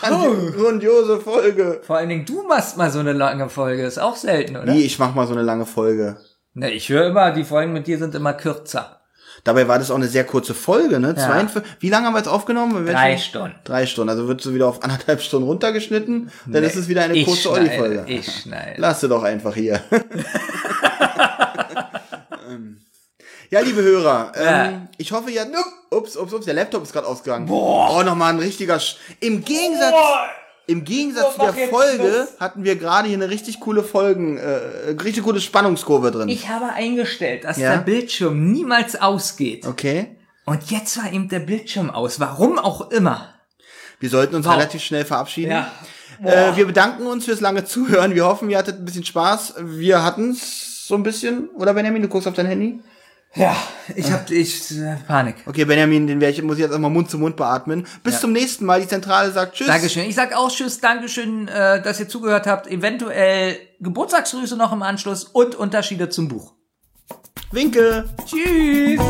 grandiose 0.00 1.20
Folge. 1.20 1.80
Vor 1.82 1.96
allen 1.96 2.08
Dingen, 2.08 2.24
du 2.24 2.42
machst 2.46 2.76
mal 2.76 2.90
so 2.90 3.00
eine 3.00 3.12
lange 3.12 3.48
Folge. 3.48 3.84
Ist 3.84 3.98
auch 3.98 4.16
selten, 4.16 4.56
oder? 4.56 4.72
Nee, 4.72 4.82
ich 4.82 4.98
mach 4.98 5.14
mal 5.14 5.26
so 5.26 5.32
eine 5.34 5.42
lange 5.42 5.66
Folge. 5.66 6.16
Ne, 6.54 6.70
ich 6.72 6.88
höre 6.88 7.08
immer, 7.08 7.32
die 7.32 7.44
Folgen 7.44 7.72
mit 7.72 7.86
dir 7.86 7.98
sind 7.98 8.14
immer 8.14 8.32
kürzer. 8.32 9.00
Dabei 9.42 9.68
war 9.68 9.78
das 9.78 9.90
auch 9.90 9.96
eine 9.96 10.06
sehr 10.06 10.24
kurze 10.24 10.54
Folge, 10.54 11.00
ne? 11.00 11.08
Ja. 11.16 11.26
42 11.26 11.70
Wie 11.80 11.90
lange 11.90 12.06
haben 12.06 12.14
wir 12.14 12.18
jetzt 12.18 12.28
aufgenommen? 12.28 12.86
Drei 12.86 13.10
Welche- 13.10 13.24
Stunden. 13.24 13.56
Drei 13.64 13.84
Stunden. 13.86 14.10
Also 14.10 14.28
wird 14.28 14.40
so 14.40 14.54
wieder 14.54 14.68
auf 14.68 14.82
anderthalb 14.82 15.20
Stunden 15.20 15.46
runtergeschnitten. 15.48 16.30
Dann 16.46 16.62
Nee, 16.62 16.68
ist 16.68 16.76
es 16.76 16.88
wieder 16.88 17.02
eine 17.02 17.14
ich 17.14 17.26
kurze 17.26 17.42
schneide, 17.48 17.60
Olli-Folge. 17.82 18.04
ich 18.06 18.26
schneide. 18.26 18.74
Lass 18.80 19.00
sie 19.00 19.08
doch 19.08 19.22
einfach 19.22 19.54
hier. 19.54 19.80
Ja, 23.50 23.60
liebe 23.60 23.82
Hörer, 23.82 24.32
ähm, 24.36 24.88
ich 24.98 25.12
hoffe, 25.12 25.30
ihr 25.30 25.40
habt. 25.42 25.54
Ups, 25.90 26.16
ups, 26.16 26.32
ups, 26.32 26.44
der 26.46 26.54
Laptop 26.54 26.82
ist 26.82 26.92
gerade 26.92 27.06
ausgegangen. 27.06 27.46
Boah. 27.46 27.98
Oh, 27.98 28.02
nochmal 28.02 28.32
ein 28.32 28.38
richtiger. 28.38 28.80
Sch 28.80 28.96
Im 29.20 29.44
Gegensatz. 29.44 29.94
Im 30.66 30.84
Gegensatz 30.84 31.36
So, 31.36 31.46
zu 31.46 31.52
der 31.52 31.68
Folge 31.68 32.28
hatten 32.40 32.64
wir 32.64 32.76
gerade 32.76 33.06
hier 33.06 33.18
eine 33.18 33.28
richtig 33.28 33.60
coole 33.60 33.82
Folgen, 33.82 34.38
äh, 34.38 34.92
richtig 35.02 35.22
gute 35.22 35.40
Spannungskurve 35.40 36.10
drin. 36.10 36.28
Ich 36.30 36.48
habe 36.48 36.72
eingestellt, 36.72 37.44
dass 37.44 37.58
Ja? 37.58 37.72
der 37.76 37.82
Bildschirm 37.82 38.50
niemals 38.50 38.96
ausgeht. 39.00 39.66
okay. 39.66 40.16
Und 40.46 40.70
jetzt 40.70 40.96
war 40.98 41.10
eben 41.12 41.28
der 41.28 41.38
Bildschirm 41.40 41.90
aus. 41.90 42.18
Warum 42.20 42.58
auch 42.58 42.90
immer. 42.90 43.32
Wir 44.00 44.10
sollten 44.10 44.34
uns 44.34 44.46
Wow. 44.46 44.54
relativ 44.56 44.82
schnell 44.82 45.04
verabschieden. 45.06 45.52
Ja. 45.52 45.70
Äh, 46.22 46.54
wir 46.56 46.66
bedanken 46.66 47.06
uns 47.06 47.24
fürs 47.26 47.40
lange 47.40 47.64
Zuhören. 47.64 48.14
Wir 48.14 48.24
hoffen, 48.26 48.50
ihr 48.50 48.58
hattet 48.58 48.78
ein 48.78 48.84
bisschen 48.84 49.04
Spaß. 49.04 49.54
Wir 49.58 50.02
hatten's 50.04 50.86
so 50.86 50.94
ein 50.96 51.02
bisschen. 51.02 51.48
Oder 51.56 51.72
Benjamin, 51.74 52.02
du 52.02 52.08
guckst 52.08 52.28
auf 52.28 52.34
dein 52.34 52.46
Handy? 52.46 52.80
Ja, 53.36 53.56
ich 53.96 54.12
hab 54.12 54.30
ich 54.30 54.70
äh, 54.78 54.94
Panik. 55.08 55.36
Okay, 55.46 55.64
Benjamin, 55.64 56.06
den 56.06 56.20
werde 56.20 56.34
ich, 56.34 56.42
muss 56.42 56.56
ich 56.56 56.62
jetzt 56.62 56.72
einmal 56.72 56.90
Mund 56.90 57.10
zu 57.10 57.18
Mund 57.18 57.36
beatmen. 57.36 57.84
Bis 58.04 58.14
Ja. 58.14 58.20
zum 58.20 58.32
nächsten 58.32 58.64
Mal. 58.64 58.80
Die 58.80 58.86
Zentrale 58.86 59.32
sagt 59.32 59.56
Tschüss. 59.56 59.66
Dankeschön. 59.66 60.04
Ich 60.08 60.14
sag 60.14 60.34
auch 60.36 60.50
Tschüss, 60.50 60.80
Dankeschön, 60.80 61.48
äh, 61.48 61.82
dass 61.82 61.98
ihr 61.98 62.08
zugehört 62.08 62.46
habt. 62.46 62.68
Eventuell 62.68 63.56
Geburtstagsgrüße 63.80 64.56
noch 64.56 64.72
im 64.72 64.82
Anschluss 64.82 65.24
und 65.24 65.56
Unterschiede 65.56 66.08
zum 66.10 66.28
Buch. 66.28 66.52
Winke. 67.50 68.08
Tschüss. 68.24 69.00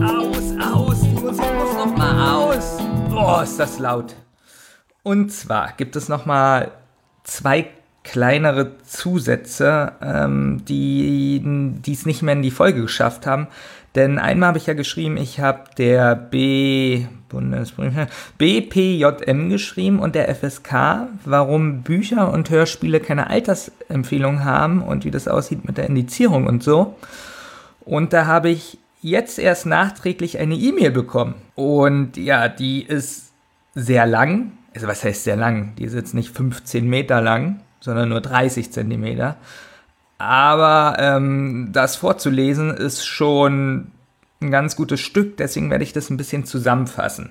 Aus, 0.00 0.54
aus, 0.62 1.00
die 1.00 1.08
Musik 1.20 1.54
muss 1.54 1.74
noch 1.74 1.96
mal 1.96 2.34
aus. 2.34 2.78
Oh, 3.14 3.40
ist 3.42 3.58
das 3.58 3.78
laut. 3.78 4.14
Und 5.02 5.30
zwar 5.32 5.72
gibt 5.76 5.96
es 5.96 6.08
noch 6.08 6.24
mal 6.26 6.70
zwei 7.28 7.66
kleinere 8.04 8.78
Zusätze, 8.84 9.92
ähm, 10.02 10.62
die 10.66 11.42
es 11.86 12.06
nicht 12.06 12.22
mehr 12.22 12.34
in 12.34 12.42
die 12.42 12.50
Folge 12.50 12.82
geschafft 12.82 13.26
haben. 13.26 13.48
Denn 13.94 14.18
einmal 14.18 14.48
habe 14.48 14.58
ich 14.58 14.66
ja 14.66 14.74
geschrieben, 14.74 15.16
ich 15.16 15.40
habe 15.40 15.64
der 15.76 16.14
B 16.14 17.06
BPJM 18.38 19.50
geschrieben 19.50 19.98
und 19.98 20.14
der 20.14 20.34
FSK, 20.34 21.08
warum 21.24 21.82
Bücher 21.82 22.32
und 22.32 22.48
Hörspiele 22.48 23.00
keine 23.00 23.28
Altersempfehlung 23.28 24.44
haben 24.44 24.82
und 24.82 25.04
wie 25.04 25.10
das 25.10 25.28
aussieht 25.28 25.66
mit 25.66 25.76
der 25.76 25.86
Indizierung 25.86 26.46
und 26.46 26.62
so. 26.62 26.96
Und 27.80 28.14
da 28.14 28.26
habe 28.26 28.48
ich 28.48 28.78
jetzt 29.02 29.38
erst 29.38 29.66
nachträglich 29.66 30.38
eine 30.38 30.54
E-Mail 30.54 30.90
bekommen. 30.90 31.34
Und 31.54 32.16
ja, 32.16 32.48
die 32.48 32.82
ist 32.82 33.32
sehr 33.74 34.06
lang. 34.06 34.52
Also 34.74 34.86
was 34.86 35.02
heißt 35.02 35.24
sehr 35.24 35.36
lang? 35.36 35.74
Die 35.76 35.84
ist 35.84 35.94
jetzt 35.94 36.14
nicht 36.14 36.34
15 36.36 36.86
Meter 36.88 37.20
lang, 37.20 37.60
sondern 37.80 38.10
nur 38.10 38.20
30 38.20 38.70
Zentimeter. 38.72 39.36
Aber 40.18 40.96
ähm, 40.98 41.68
das 41.72 41.96
vorzulesen 41.96 42.70
ist 42.70 43.06
schon 43.06 43.92
ein 44.40 44.50
ganz 44.50 44.76
gutes 44.76 45.00
Stück, 45.00 45.36
deswegen 45.36 45.70
werde 45.70 45.84
ich 45.84 45.92
das 45.92 46.10
ein 46.10 46.16
bisschen 46.16 46.44
zusammenfassen. 46.44 47.30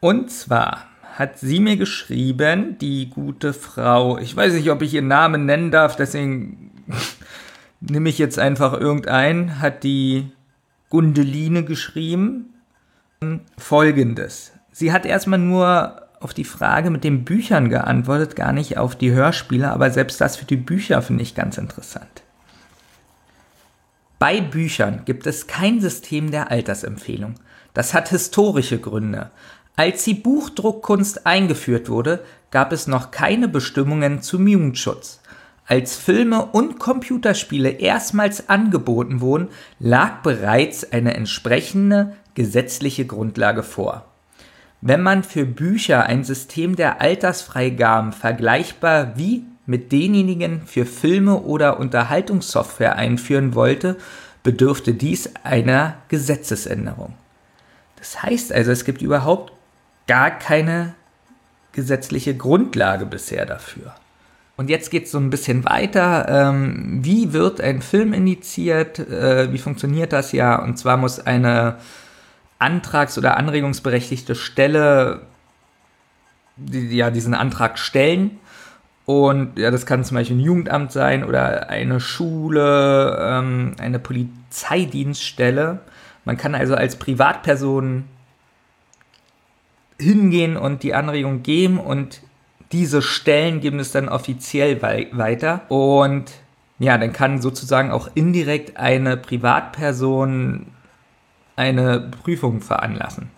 Und 0.00 0.30
zwar 0.30 0.86
hat 1.16 1.38
sie 1.38 1.60
mir 1.60 1.76
geschrieben, 1.76 2.78
die 2.78 3.10
gute 3.10 3.52
Frau, 3.52 4.18
ich 4.18 4.34
weiß 4.34 4.54
nicht, 4.54 4.70
ob 4.70 4.82
ich 4.82 4.94
ihren 4.94 5.08
Namen 5.08 5.46
nennen 5.46 5.70
darf, 5.70 5.94
deswegen 5.96 6.72
nehme 7.80 8.08
ich 8.08 8.18
jetzt 8.18 8.38
einfach 8.38 8.72
irgendein, 8.72 9.60
hat 9.60 9.84
die 9.84 10.30
Gundeline 10.90 11.64
geschrieben. 11.64 12.54
Folgendes. 13.56 14.52
Sie 14.72 14.92
hat 14.92 15.06
erstmal 15.06 15.38
nur 15.38 16.01
auf 16.22 16.34
die 16.34 16.44
Frage 16.44 16.90
mit 16.90 17.04
den 17.04 17.24
Büchern 17.24 17.68
geantwortet, 17.68 18.36
gar 18.36 18.52
nicht 18.52 18.78
auf 18.78 18.96
die 18.96 19.12
Hörspiele, 19.12 19.70
aber 19.70 19.90
selbst 19.90 20.20
das 20.20 20.36
für 20.36 20.44
die 20.44 20.56
Bücher 20.56 21.02
finde 21.02 21.22
ich 21.22 21.34
ganz 21.34 21.58
interessant. 21.58 22.22
Bei 24.18 24.40
Büchern 24.40 25.02
gibt 25.04 25.26
es 25.26 25.48
kein 25.48 25.80
System 25.80 26.30
der 26.30 26.50
Altersempfehlung. 26.50 27.34
Das 27.74 27.92
hat 27.92 28.10
historische 28.10 28.78
Gründe. 28.78 29.30
Als 29.74 30.04
die 30.04 30.14
Buchdruckkunst 30.14 31.26
eingeführt 31.26 31.88
wurde, 31.88 32.24
gab 32.50 32.72
es 32.72 32.86
noch 32.86 33.10
keine 33.10 33.48
Bestimmungen 33.48 34.22
zum 34.22 34.46
Jugendschutz. 34.46 35.20
Als 35.66 35.96
Filme 35.96 36.44
und 36.46 36.78
Computerspiele 36.78 37.70
erstmals 37.70 38.48
angeboten 38.48 39.20
wurden, 39.20 39.48
lag 39.78 40.22
bereits 40.22 40.92
eine 40.92 41.14
entsprechende 41.14 42.12
gesetzliche 42.34 43.06
Grundlage 43.06 43.62
vor. 43.62 44.11
Wenn 44.84 45.00
man 45.00 45.22
für 45.22 45.46
Bücher 45.46 46.06
ein 46.06 46.24
System 46.24 46.74
der 46.74 47.00
Altersfreigaben 47.00 48.12
vergleichbar 48.12 49.16
wie 49.16 49.44
mit 49.64 49.92
denjenigen 49.92 50.62
für 50.66 50.86
Filme 50.86 51.38
oder 51.38 51.78
Unterhaltungssoftware 51.78 52.96
einführen 52.96 53.54
wollte, 53.54 53.96
bedürfte 54.42 54.92
dies 54.92 55.30
einer 55.44 55.94
Gesetzesänderung. 56.08 57.14
Das 57.96 58.24
heißt 58.24 58.52
also, 58.52 58.72
es 58.72 58.84
gibt 58.84 59.02
überhaupt 59.02 59.52
gar 60.08 60.32
keine 60.32 60.94
gesetzliche 61.70 62.36
Grundlage 62.36 63.06
bisher 63.06 63.46
dafür. 63.46 63.94
Und 64.56 64.68
jetzt 64.68 64.90
geht 64.90 65.04
es 65.04 65.12
so 65.12 65.18
ein 65.18 65.30
bisschen 65.30 65.64
weiter. 65.64 66.26
Ähm, 66.28 66.98
wie 67.02 67.32
wird 67.32 67.60
ein 67.60 67.82
Film 67.82 68.12
indiziert? 68.12 68.98
Äh, 68.98 69.52
wie 69.52 69.58
funktioniert 69.58 70.12
das 70.12 70.32
ja? 70.32 70.56
Und 70.60 70.76
zwar 70.76 70.96
muss 70.96 71.20
eine 71.20 71.76
antrags- 72.62 73.18
oder 73.18 73.36
anregungsberechtigte 73.36 74.34
Stelle 74.34 75.22
die, 76.56 76.96
ja, 76.96 77.10
diesen 77.10 77.34
Antrag 77.34 77.78
stellen. 77.78 78.38
Und 79.04 79.58
ja, 79.58 79.70
das 79.70 79.84
kann 79.84 80.04
zum 80.04 80.16
Beispiel 80.16 80.36
ein 80.36 80.40
Jugendamt 80.40 80.92
sein 80.92 81.24
oder 81.24 81.68
eine 81.68 81.98
Schule, 81.98 83.18
ähm, 83.20 83.74
eine 83.78 83.98
Polizeidienststelle. 83.98 85.80
Man 86.24 86.36
kann 86.36 86.54
also 86.54 86.74
als 86.76 86.96
Privatperson 86.96 88.04
hingehen 89.98 90.56
und 90.56 90.82
die 90.82 90.94
Anregung 90.94 91.42
geben 91.42 91.78
und 91.78 92.22
diese 92.70 93.02
Stellen 93.02 93.60
geben 93.60 93.80
es 93.80 93.92
dann 93.92 94.08
offiziell 94.08 94.80
wei 94.82 95.08
weiter. 95.12 95.62
Und 95.68 96.32
ja, 96.78 96.96
dann 96.96 97.12
kann 97.12 97.42
sozusagen 97.42 97.90
auch 97.90 98.08
indirekt 98.14 98.76
eine 98.76 99.16
Privatperson 99.16 100.66
eine 101.56 102.10
Prüfung 102.22 102.60
veranlassen. 102.60 103.30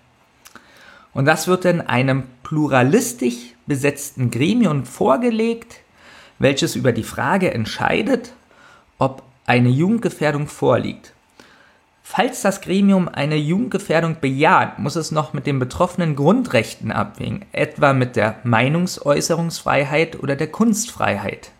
Und 1.12 1.26
das 1.26 1.47
wird 1.47 1.65
dann 1.65 1.81
einem 1.81 2.25
pluralistisch 2.43 3.55
besetzten 3.67 4.31
Gremium 4.31 4.84
vorgelegt, 4.84 5.76
welches 6.39 6.76
über 6.76 6.93
die 6.93 7.05
Frage 7.05 7.52
entscheidet, 7.52 8.33
ob 8.99 9.23
eine 9.47 9.68
Jugendgefährdung 9.68 10.49
vorliegt. 10.49 11.12
Falls 12.02 12.43
das 12.43 12.60
Gremium 12.60 13.09
eine 13.09 13.36
Jugendgefährdung 13.36 14.18
bejaht, 14.20 14.78
muss 14.78 14.94
es 14.94 15.10
noch 15.10 15.33
mit 15.33 15.47
den 15.47 15.59
betroffenen 15.59 16.17
Grundrechten 16.17 16.93
abwägen, 16.93 17.47
etwa 17.52 17.94
mit 17.94 18.17
der 18.17 18.36
Meinungsäußerungsfreiheit 18.44 20.23
oder 20.23 20.36
der 20.36 20.49
Kunstfreiheit. 20.49 21.51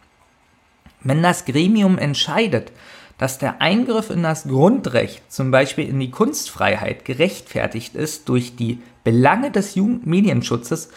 Wenn 1.01 1.23
das 1.23 1.47
Gremium 1.47 1.97
entscheidet, 1.97 2.73
dass 3.19 3.39
der 3.39 3.61
Eingriff 3.61 4.11
in 4.11 4.23
das 4.23 4.45
Grundrecht, 4.45 5.33
zum 5.33 5.51
Beispiel 5.51 5.89
in 5.89 6.01
die 6.01 6.11
Kunstfreiheit, 6.11 7.05
gerechtfertigt 7.05 7.95
ist 7.95 8.29
durch 8.29 8.57
die 8.57 8.81
Belange 9.05 9.51
des 9.51 9.75
Jugendmedienschutzes, 9.75 10.91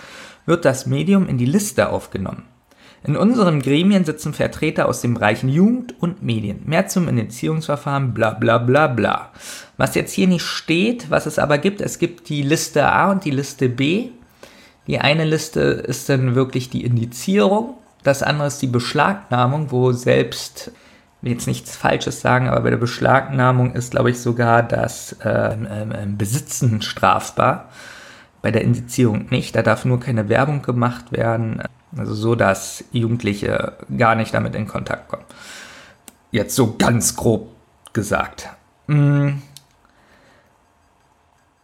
wird 0.46 0.66
das 0.66 0.86
Medium 0.86 1.28
in 1.28 1.38
die 1.38 1.46
Liste 1.46 1.90
aufgenommen. 1.90 2.44
In 3.04 3.16
unseren 3.16 3.62
Gremien 3.62 4.06
sitzen 4.06 4.34
Vertreter 4.34 4.88
aus 4.88 5.02
den 5.02 5.14
Bereichen 5.14 5.50
Jugend 5.50 5.94
und 6.02 6.24
Medien. 6.24 6.64
Mehr 6.66 6.88
zum 6.88 7.08
Indizierungsverfahren, 7.08 8.14
bla 8.14 8.32
bla 8.32 8.58
bla 8.58 8.88
bla. 8.88 9.32
Was 9.78 9.96
jetzt 9.96 10.14
hier 10.14 10.28
nicht 10.28 10.44
steht, 10.44 11.10
was 11.10 11.26
es 11.26 11.38
aber 11.38 11.60
gibt, 11.60 11.80
es 11.80 12.00
gibt 12.00 12.28
die 12.30 12.42
Liste 12.42 12.88
A 12.92 13.12
und 13.12 13.24
die 13.24 13.32
Liste 13.32 13.70
B. 13.70 14.10
Die 14.88 15.00
eine 15.00 15.26
Liste 15.26 15.60
ist 15.60 16.10
dann 16.10 16.34
wirklich 16.34 16.70
die 16.70 16.84
Indizierung, 16.84 17.76
das 18.04 18.24
andere 18.24 18.48
ist 18.48 18.62
die 18.62 18.68
Beschlagnahmung, 18.68 19.72
wo 19.72 19.92
selbst 19.92 20.72
jetzt 21.28 21.48
nichts 21.48 21.76
Falsches 21.76 22.22
sagen, 22.22 22.48
aber 22.48 22.62
bei 22.62 22.70
der 22.70 22.78
Beschlagnahmung 22.78 23.74
ist, 23.74 23.92
glaube 23.92 24.10
ich, 24.10 24.20
sogar 24.20 24.64
das 24.64 25.14
äh, 25.24 25.54
äh, 25.54 26.06
Besitzen 26.08 26.82
strafbar. 26.82 27.70
Bei 28.42 28.52
der 28.52 28.62
Indizierung 28.62 29.28
nicht. 29.30 29.56
Da 29.56 29.64
darf 29.64 29.84
nur 29.84 30.00
keine 30.00 30.30
Werbung 30.30 30.62
gemacht 30.62 31.12
werden. 31.12 31.62
Also 31.96 32.14
so, 32.14 32.36
dass 32.36 32.84
Jugendliche 32.92 33.74
gar 33.98 34.16
nicht 34.16 34.34
damit 34.34 34.56
in 34.56 34.68
Kontakt 34.68 35.10
kommen. 35.10 35.26
Jetzt 36.32 36.56
so 36.56 36.76
ganz 36.78 37.16
grob 37.16 37.50
gesagt. 37.94 38.50
Mm. 38.88 39.40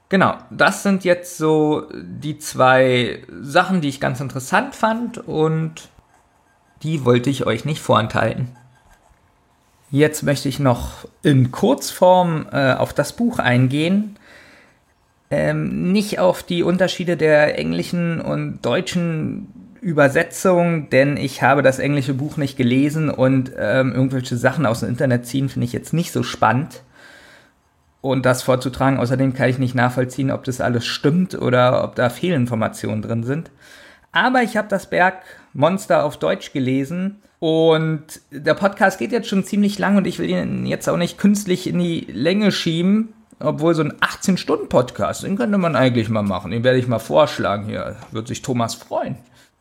Genau, 0.09 0.35
das 0.51 0.83
sind 0.83 1.03
jetzt 1.03 1.37
so 1.37 1.87
die 1.91 2.37
zwei 2.37 3.23
Sachen, 3.41 3.81
die 3.81 3.89
ich 3.89 3.99
ganz 3.99 4.19
interessant 4.19 4.75
fand 4.75 5.17
und 5.17 5.89
die 6.83 7.03
wollte 7.05 7.29
ich 7.29 7.47
euch 7.47 7.65
nicht 7.65 7.81
vorenthalten. 7.81 8.55
Jetzt 9.93 10.23
möchte 10.23 10.49
ich 10.49 10.57
noch 10.57 11.07
in 11.21 11.51
Kurzform 11.51 12.47
äh, 12.51 12.73
auf 12.73 12.93
das 12.93 13.13
Buch 13.13 13.37
eingehen. 13.37 14.15
Ähm, 15.29 15.91
nicht 15.91 16.17
auf 16.17 16.41
die 16.41 16.63
Unterschiede 16.63 17.15
der 17.15 17.59
englischen 17.59 18.19
und 18.19 18.63
deutschen 18.63 19.75
Übersetzung, 19.81 20.89
denn 20.89 21.15
ich 21.15 21.43
habe 21.43 21.61
das 21.61 21.77
englische 21.77 22.15
Buch 22.15 22.37
nicht 22.37 22.57
gelesen 22.57 23.11
und 23.11 23.51
ähm, 23.55 23.93
irgendwelche 23.93 24.35
Sachen 24.35 24.65
aus 24.65 24.79
dem 24.79 24.89
Internet 24.89 25.27
ziehen 25.27 25.47
finde 25.47 25.65
ich 25.65 25.73
jetzt 25.73 25.93
nicht 25.93 26.11
so 26.11 26.23
spannend. 26.23 26.81
Und 28.01 28.25
das 28.25 28.41
vorzutragen, 28.41 28.97
außerdem 28.97 29.35
kann 29.35 29.49
ich 29.49 29.59
nicht 29.59 29.75
nachvollziehen, 29.75 30.31
ob 30.31 30.43
das 30.43 30.59
alles 30.59 30.87
stimmt 30.87 31.35
oder 31.35 31.83
ob 31.83 31.93
da 31.93 32.09
Fehlinformationen 32.09 33.03
drin 33.03 33.23
sind. 33.23 33.51
Aber 34.11 34.41
ich 34.41 34.57
habe 34.57 34.69
das 34.69 34.89
Bergmonster 34.89 36.03
auf 36.03 36.17
Deutsch 36.17 36.51
gelesen 36.51 37.19
und 37.43 38.21
der 38.31 38.53
Podcast 38.53 38.99
geht 38.99 39.11
jetzt 39.11 39.27
schon 39.27 39.43
ziemlich 39.43 39.77
lang 39.77 39.97
und 39.97 40.07
ich 40.07 40.17
will 40.17 40.29
ihn 40.29 40.65
jetzt 40.65 40.87
auch 40.87 40.95
nicht 40.95 41.17
künstlich 41.17 41.67
in 41.67 41.77
die 41.77 42.07
Länge 42.09 42.53
schieben. 42.53 43.09
Obwohl 43.37 43.75
so 43.75 43.83
ein 43.83 43.91
18-Stunden-Podcast, 43.95 45.23
den 45.23 45.35
könnte 45.35 45.57
man 45.57 45.75
eigentlich 45.75 46.07
mal 46.07 46.21
machen. 46.21 46.51
Den 46.51 46.63
werde 46.63 46.79
ich 46.79 46.87
mal 46.87 46.99
vorschlagen 46.99 47.65
hier. 47.65 47.97
Wird 48.11 48.29
sich 48.29 48.43
Thomas 48.43 48.75
freuen. 48.75 49.17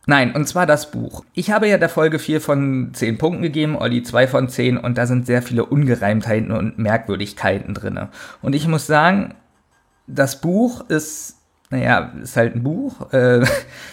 Nein, 0.06 0.32
und 0.32 0.46
zwar 0.46 0.64
das 0.64 0.92
Buch. 0.92 1.24
Ich 1.34 1.50
habe 1.50 1.66
ja 1.66 1.76
der 1.76 1.88
Folge 1.88 2.20
4 2.20 2.40
von 2.40 2.90
10 2.94 3.18
Punkten 3.18 3.42
gegeben, 3.42 3.76
Olli 3.76 4.04
2 4.04 4.28
von 4.28 4.48
10 4.48 4.78
und 4.78 4.96
da 4.96 5.06
sind 5.06 5.26
sehr 5.26 5.42
viele 5.42 5.66
Ungereimtheiten 5.66 6.52
und 6.52 6.78
Merkwürdigkeiten 6.78 7.74
drin. 7.74 7.98
Und 8.42 8.54
ich 8.54 8.68
muss 8.68 8.86
sagen, 8.86 9.34
das 10.06 10.40
Buch 10.40 10.88
ist, 10.88 11.34
naja, 11.70 12.12
ist 12.22 12.36
halt 12.36 12.54
ein 12.54 12.62
Buch, 12.62 13.12
äh, 13.12 13.44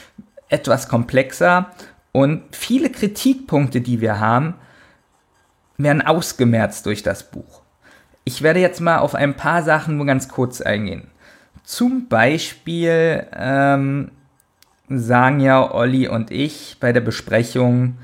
etwas 0.48 0.88
komplexer 0.90 1.72
und 2.12 2.56
viele 2.56 2.90
Kritikpunkte, 2.90 3.82
die 3.82 4.02
wir 4.02 4.20
haben, 4.20 4.56
werden 5.78 6.02
ausgemerzt 6.02 6.86
durch 6.86 7.04
das 7.04 7.32
Buch. 7.32 7.62
Ich 8.24 8.42
werde 8.42 8.60
jetzt 8.60 8.82
mal 8.82 9.00
auf 9.00 9.16
ein 9.16 9.36
paar 9.36 9.64
Sachen 9.64 9.98
nur 9.98 10.06
ganz 10.06 10.28
kurz 10.28 10.62
eingehen. 10.62 11.08
Zum 11.64 12.08
Beispiel 12.08 13.28
ähm, 13.36 14.12
sagen 14.90 15.40
ja 15.40 15.72
Olli 15.72 16.08
und 16.08 16.32
ich 16.32 16.78
bei 16.80 16.92
der 16.92 17.02
Besprechung, 17.02 17.98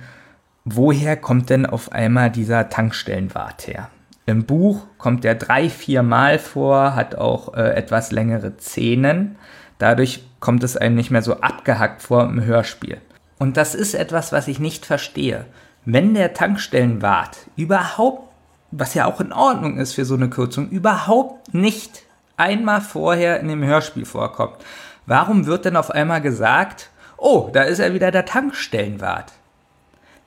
woher 0.63 1.17
kommt 1.17 1.49
denn 1.49 1.65
auf 1.65 1.91
einmal 1.91 2.31
dieser 2.31 2.69
Tankstellenwart 2.69 3.67
her? 3.67 3.89
Im 4.25 4.45
Buch 4.45 4.85
kommt 4.97 5.25
er 5.25 5.35
drei, 5.35 5.69
vier 5.69 6.01
Mal 6.01 6.39
vor, 6.39 6.95
hat 6.95 7.15
auch 7.15 7.53
äh, 7.53 7.75
etwas 7.75 8.11
längere 8.11 8.53
Szenen. 8.57 9.35
Dadurch 9.77 10.23
kommt 10.39 10.63
es 10.63 10.77
einem 10.77 10.95
nicht 10.95 11.11
mehr 11.11 11.21
so 11.21 11.41
abgehackt 11.41 12.01
vor 12.01 12.23
im 12.23 12.43
Hörspiel. 12.43 12.97
Und 13.37 13.57
das 13.57 13.75
ist 13.75 13.93
etwas, 13.93 14.31
was 14.31 14.47
ich 14.47 14.59
nicht 14.59 14.85
verstehe. 14.85 15.45
Wenn 15.85 16.13
der 16.13 16.33
Tankstellenwart 16.33 17.37
überhaupt, 17.55 18.31
was 18.71 18.93
ja 18.93 19.05
auch 19.05 19.21
in 19.21 19.33
Ordnung 19.33 19.77
ist 19.77 19.93
für 19.93 20.05
so 20.05 20.15
eine 20.15 20.29
Kürzung, 20.29 20.69
überhaupt 20.69 21.53
nicht 21.53 22.03
einmal 22.37 22.81
vorher 22.81 23.39
in 23.39 23.47
dem 23.47 23.63
Hörspiel 23.63 24.05
vorkommt, 24.05 24.57
warum 25.05 25.45
wird 25.45 25.65
denn 25.65 25.77
auf 25.77 25.91
einmal 25.91 26.21
gesagt, 26.21 26.89
oh, 27.17 27.49
da 27.53 27.63
ist 27.63 27.79
er 27.79 27.93
wieder 27.93 28.11
der 28.11 28.25
Tankstellenwart? 28.25 29.31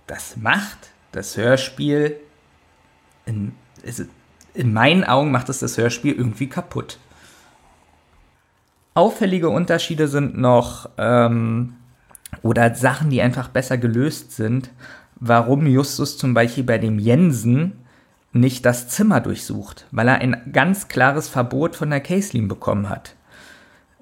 Das 0.06 0.36
macht 0.36 0.90
das 1.12 1.36
Hörspiel, 1.36 2.18
in, 3.26 3.54
in 4.54 4.72
meinen 4.72 5.04
Augen 5.04 5.30
macht 5.30 5.48
es 5.48 5.58
das 5.58 5.76
Hörspiel 5.76 6.14
irgendwie 6.14 6.48
kaputt. 6.48 6.98
Auffällige 8.94 9.48
Unterschiede 9.48 10.08
sind 10.08 10.38
noch, 10.38 10.88
ähm, 10.98 11.76
oder 12.42 12.74
Sachen, 12.74 13.10
die 13.10 13.22
einfach 13.22 13.48
besser 13.48 13.78
gelöst 13.78 14.32
sind, 14.32 14.70
warum 15.16 15.66
Justus 15.66 16.18
zum 16.18 16.34
Beispiel 16.34 16.64
bei 16.64 16.78
dem 16.78 16.98
Jensen 16.98 17.72
nicht 18.32 18.64
das 18.66 18.88
Zimmer 18.88 19.20
durchsucht, 19.20 19.86
weil 19.90 20.08
er 20.08 20.18
ein 20.18 20.50
ganz 20.52 20.88
klares 20.88 21.28
Verbot 21.28 21.76
von 21.76 21.90
der 21.90 22.00
Caselin 22.00 22.48
bekommen 22.48 22.88
hat. 22.88 23.14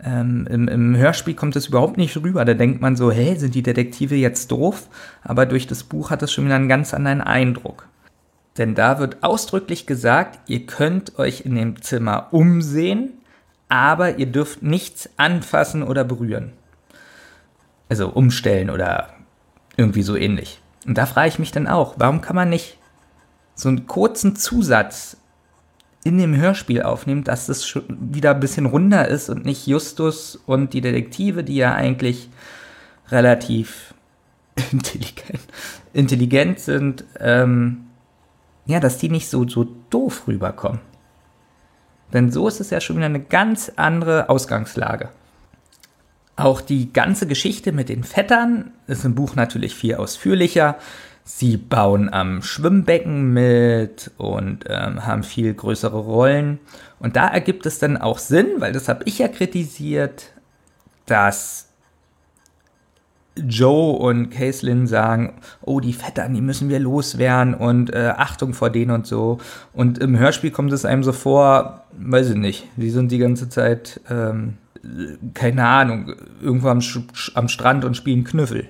Ähm, 0.03 0.47
im, 0.51 0.69
Im 0.69 0.97
Hörspiel 0.97 1.35
kommt 1.35 1.57
es 1.57 1.69
überhaupt 1.69 1.97
nicht 1.97 2.17
rüber. 2.17 2.45
Da 2.45 2.55
denkt 2.55 2.81
man 2.81 2.97
so, 2.97 3.11
hey, 3.11 3.37
sind 3.39 3.55
die 3.55 3.63
Detektive 3.63 4.15
jetzt 4.15 4.51
doof? 4.51 4.89
Aber 5.23 5.47
durch 5.47 5.67
das 5.67 5.85
Buch 5.85 6.11
hat 6.11 6.23
es 6.23 6.33
schon 6.33 6.45
wieder 6.45 6.57
einen 6.57 6.69
ganz 6.69 6.93
anderen 6.93 7.23
Eindruck. 7.23 7.89
Denn 8.59 8.75
da 8.75 8.99
wird 8.99 9.23
ausdrücklich 9.23 9.87
gesagt, 9.87 10.39
ihr 10.49 10.67
könnt 10.67 11.19
euch 11.19 11.43
in 11.43 11.55
dem 11.55 11.83
Zimmer 11.83 12.29
umsehen, 12.31 13.13
aber 13.69 14.19
ihr 14.19 14.27
dürft 14.27 14.63
nichts 14.63 15.11
anfassen 15.17 15.83
oder 15.83 16.05
berühren. 16.05 16.53
Also 17.89 18.09
umstellen 18.09 18.71
oder 18.71 19.11
irgendwie 19.77 20.03
so 20.03 20.17
ähnlich. 20.17 20.61
Und 20.87 20.99
da 20.99 21.07
frage 21.07 21.29
ich 21.29 21.39
mich 21.39 21.53
dann 21.53 21.67
auch, 21.67 21.95
warum 21.99 22.21
kann 22.21 22.37
man 22.37 22.49
nicht 22.49 22.79
so 23.55 23.69
einen 23.69 23.87
kurzen 23.87 24.37
Zusatz 24.37 25.17
in 26.05 26.19
dem 26.19 26.37
Hörspiel 26.37 26.83
aufnehmen, 26.83 27.25
dass 27.25 27.49
es 27.49 27.67
schon 27.67 27.85
wieder 27.89 28.33
ein 28.33 28.41
bisschen 28.41 28.67
runder 28.67 29.09
ist 29.09 29.29
und 29.29 29.45
nicht 29.45 29.67
Justus 29.67 30.37
und 30.47 30.73
die 30.73 30.81
Detektive, 30.81 31.43
die 31.43 31.57
ja 31.57 31.75
eigentlich 31.75 32.31
relativ 33.09 33.95
intelligent, 34.73 35.41
intelligent 35.93 36.61
sind, 36.61 37.05
ähm, 37.19 37.87
ja, 38.67 38.79
dass 38.79 38.99
die 38.99 39.09
nicht 39.09 39.29
so, 39.29 39.49
so 39.49 39.67
doof 39.91 40.29
rüberkommen. 40.29 40.81
Denn 42.13 42.31
so 42.31 42.47
ist 42.47 42.61
es 42.61 42.71
ja 42.71 42.81
schon 42.81 42.97
wieder 42.97 43.07
eine 43.07 43.23
ganz 43.23 43.73
andere 43.75 44.29
Ausgangslage. 44.29 45.09
Auch 46.37 46.61
die 46.61 46.93
ganze 46.93 47.27
Geschichte 47.27 47.73
mit 47.73 47.89
den 47.89 48.05
Vettern 48.05 48.73
ist 48.87 49.05
im 49.05 49.15
Buch 49.15 49.35
natürlich 49.37 49.75
viel 49.75 49.95
ausführlicher. 49.95 50.77
Sie 51.25 51.57
bauen 51.57 52.13
am 52.13 52.43
Schwimmbecken 52.43 53.33
mit 53.33 54.13
und 54.19 54.65
ähm, 54.69 55.07
haben 55.07 55.25
viel 55.25 55.53
größere 55.55 55.99
Rollen. 55.99 56.61
Und 57.01 57.17
da 57.17 57.27
ergibt 57.27 57.67
es 57.67 57.79
dann 57.79 57.97
auch 57.97 58.19
Sinn, 58.19 58.47
weil 58.59 58.73
das 58.73 58.89
habe 58.89 59.03
ich 59.07 59.19
ja 59.19 59.29
kritisiert, 59.29 60.31
dass 61.07 61.67
Joe 63.37 63.97
und 63.97 64.31
Caitlin 64.31 64.87
sagen, 64.87 65.41
oh, 65.63 65.81
die 65.81 65.93
Vettern, 65.93 66.35
die 66.35 66.41
müssen 66.41 66.69
wir 66.69 66.79
loswerden 66.79 67.55
und 67.55 67.93
äh, 67.93 68.13
Achtung 68.17 68.55
vor 68.55 68.71
denen 68.71 68.91
und 68.91 69.07
so. 69.07 69.39
Und 69.73 69.99
im 69.99 70.19
Hörspiel 70.19 70.51
kommt 70.51 70.73
es 70.73 70.85
einem 70.85 71.03
so 71.03 71.13
vor, 71.13 71.85
weiß 71.99 72.31
ich 72.31 72.37
nicht, 72.37 72.67
die 72.77 72.91
sind 72.91 73.11
die 73.11 73.19
ganze 73.19 73.49
Zeit 73.49 74.01
ähm, 74.09 74.59
keine 75.35 75.67
Ahnung, 75.67 76.15
irgendwo 76.41 76.69
am, 76.69 76.81
am 77.35 77.49
Strand 77.49 77.85
und 77.85 77.97
spielen 77.97 78.25
Knüffel. 78.25 78.69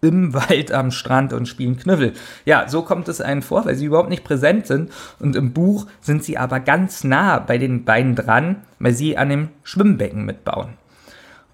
Im 0.00 0.32
Wald 0.48 0.72
am 0.72 0.90
Strand 0.90 1.32
und 1.32 1.46
spielen 1.46 1.76
Knüffel. 1.76 2.12
Ja, 2.44 2.68
so 2.68 2.82
kommt 2.82 3.08
es 3.08 3.20
einem 3.20 3.42
vor, 3.42 3.64
weil 3.64 3.74
sie 3.74 3.86
überhaupt 3.86 4.10
nicht 4.10 4.24
präsent 4.24 4.66
sind. 4.66 4.90
Und 5.18 5.36
im 5.36 5.52
Buch 5.52 5.86
sind 6.00 6.22
sie 6.22 6.38
aber 6.38 6.60
ganz 6.60 7.04
nah 7.04 7.38
bei 7.38 7.58
den 7.58 7.84
beiden 7.84 8.14
dran, 8.14 8.56
weil 8.78 8.94
sie 8.94 9.16
an 9.16 9.28
dem 9.28 9.48
Schwimmbecken 9.64 10.24
mitbauen. 10.24 10.74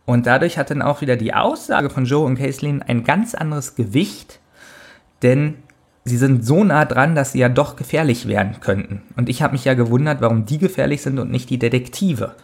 Und 0.07 0.27
dadurch 0.27 0.59
hat 0.59 0.71
dann 0.71 0.83
auch 0.83 1.01
wieder 1.01 1.17
die 1.17 1.35
Aussage 1.35 1.89
von 1.89 2.05
Joe 2.05 2.27
und 2.27 2.37
Caitlin 2.37 2.83
ein 2.83 3.05
ganz 3.05 3.35
anderes 3.35 3.75
Gewicht, 3.75 4.39
denn 5.23 5.55
sie 6.05 6.19
sind 6.19 6.45
so 6.45 6.63
nah 6.63 6.85
dran, 6.85 7.15
dass 7.15 7.33
sie 7.33 7.39
ja 7.39 7.49
doch 7.49 7.77
gefährlich 7.77 8.29
werden 8.29 8.61
könnten. 8.61 9.03
Und 9.17 9.31
ich 9.31 9.43
habe 9.43 9.55
mich 9.55 9.65
ja 9.65 9.73
gewundert, 9.75 10.21
warum 10.21 10.45
die 10.45 10.59
gefährlich 10.59 11.01
sind 11.01 11.19
und 11.19 11.31
nicht 11.31 11.49
die 11.49 11.59
Detektive. 11.59 12.35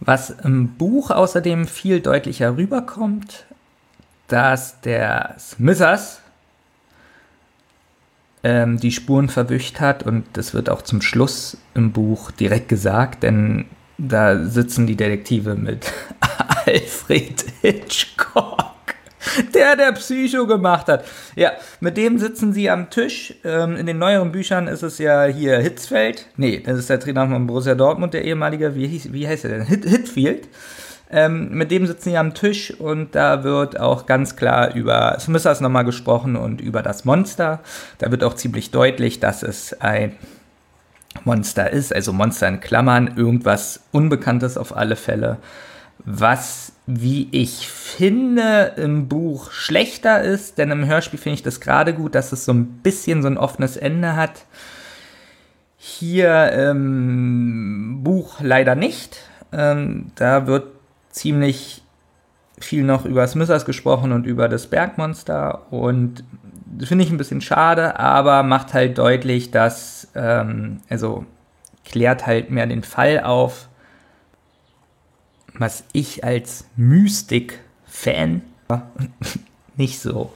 Was 0.00 0.30
im 0.30 0.68
Buch 0.76 1.10
außerdem 1.10 1.66
viel 1.66 2.00
deutlicher 2.00 2.56
rüberkommt, 2.56 3.46
dass 4.28 4.80
der 4.82 5.36
Smithers 5.38 6.20
ähm, 8.42 8.78
die 8.78 8.92
Spuren 8.92 9.28
verwischt 9.28 9.80
hat 9.80 10.02
und 10.04 10.24
das 10.34 10.54
wird 10.54 10.68
auch 10.70 10.82
zum 10.82 11.00
Schluss 11.00 11.56
im 11.74 11.92
Buch 11.92 12.30
direkt 12.30 12.68
gesagt, 12.68 13.22
denn 13.22 13.66
da 13.98 14.44
sitzen 14.44 14.86
die 14.86 14.96
Detektive 14.96 15.54
mit 15.54 15.92
Alfred 16.66 17.44
Hitchcock 17.62 18.75
der 19.54 19.76
der 19.76 19.92
Psycho 19.92 20.46
gemacht 20.46 20.88
hat. 20.88 21.04
Ja, 21.34 21.52
mit 21.80 21.96
dem 21.96 22.18
sitzen 22.18 22.52
sie 22.52 22.70
am 22.70 22.90
Tisch. 22.90 23.34
Ähm, 23.44 23.76
in 23.76 23.86
den 23.86 23.98
neueren 23.98 24.32
Büchern 24.32 24.68
ist 24.68 24.82
es 24.82 24.98
ja 24.98 25.24
hier 25.24 25.58
Hitzfeld. 25.58 26.26
Nee, 26.36 26.62
das 26.64 26.78
ist 26.78 26.90
der 26.90 27.00
Trainer 27.00 27.28
von 27.28 27.46
Borussia 27.46 27.74
Dortmund, 27.74 28.14
der 28.14 28.24
ehemalige, 28.24 28.74
wie, 28.74 28.86
hieß, 28.86 29.12
wie 29.12 29.26
heißt 29.26 29.44
er 29.44 29.50
denn? 29.50 29.66
Hit, 29.66 29.84
Hitfield. 29.84 30.48
Ähm, 31.08 31.50
mit 31.52 31.70
dem 31.70 31.86
sitzen 31.86 32.10
sie 32.10 32.16
am 32.16 32.34
Tisch 32.34 32.72
und 32.72 33.14
da 33.14 33.44
wird 33.44 33.78
auch 33.78 34.06
ganz 34.06 34.34
klar 34.34 34.74
über 34.74 35.16
Smithers 35.20 35.60
nochmal 35.60 35.84
gesprochen 35.84 36.34
und 36.34 36.60
über 36.60 36.82
das 36.82 37.04
Monster. 37.04 37.60
Da 37.98 38.10
wird 38.10 38.24
auch 38.24 38.34
ziemlich 38.34 38.72
deutlich, 38.72 39.20
dass 39.20 39.44
es 39.44 39.80
ein 39.80 40.16
Monster 41.24 41.70
ist, 41.70 41.94
also 41.94 42.12
Monster 42.12 42.48
in 42.48 42.60
Klammern, 42.60 43.12
irgendwas 43.16 43.80
Unbekanntes 43.92 44.58
auf 44.58 44.76
alle 44.76 44.96
Fälle, 44.96 45.38
was 46.04 46.72
wie 46.86 47.28
ich 47.32 47.68
finde, 47.68 48.74
im 48.76 49.08
Buch 49.08 49.50
schlechter 49.50 50.22
ist, 50.22 50.58
denn 50.58 50.70
im 50.70 50.86
Hörspiel 50.86 51.18
finde 51.18 51.34
ich 51.34 51.42
das 51.42 51.60
gerade 51.60 51.92
gut, 51.92 52.14
dass 52.14 52.30
es 52.32 52.44
so 52.44 52.52
ein 52.52 52.66
bisschen 52.82 53.22
so 53.22 53.28
ein 53.28 53.38
offenes 53.38 53.76
Ende 53.76 54.14
hat. 54.14 54.44
Hier 55.78 56.52
im 56.52 58.00
Buch 58.02 58.36
leider 58.40 58.74
nicht. 58.76 59.18
Ähm, 59.52 60.12
da 60.14 60.46
wird 60.46 60.68
ziemlich 61.10 61.82
viel 62.58 62.84
noch 62.84 63.04
über 63.04 63.26
Smithers 63.26 63.64
gesprochen 63.64 64.12
und 64.12 64.24
über 64.24 64.48
das 64.48 64.68
Bergmonster 64.68 65.70
und 65.72 66.24
das 66.78 66.88
finde 66.88 67.04
ich 67.04 67.10
ein 67.10 67.16
bisschen 67.16 67.40
schade, 67.40 67.98
aber 67.98 68.42
macht 68.42 68.74
halt 68.74 68.98
deutlich, 68.98 69.50
dass, 69.50 70.08
ähm, 70.14 70.80
also 70.88 71.24
klärt 71.84 72.26
halt 72.26 72.50
mehr 72.50 72.66
den 72.66 72.82
Fall 72.82 73.20
auf, 73.20 73.68
was 75.58 75.84
ich 75.92 76.24
als 76.24 76.66
Mystik-Fan 76.76 78.42
nicht 79.76 80.00
so 80.00 80.32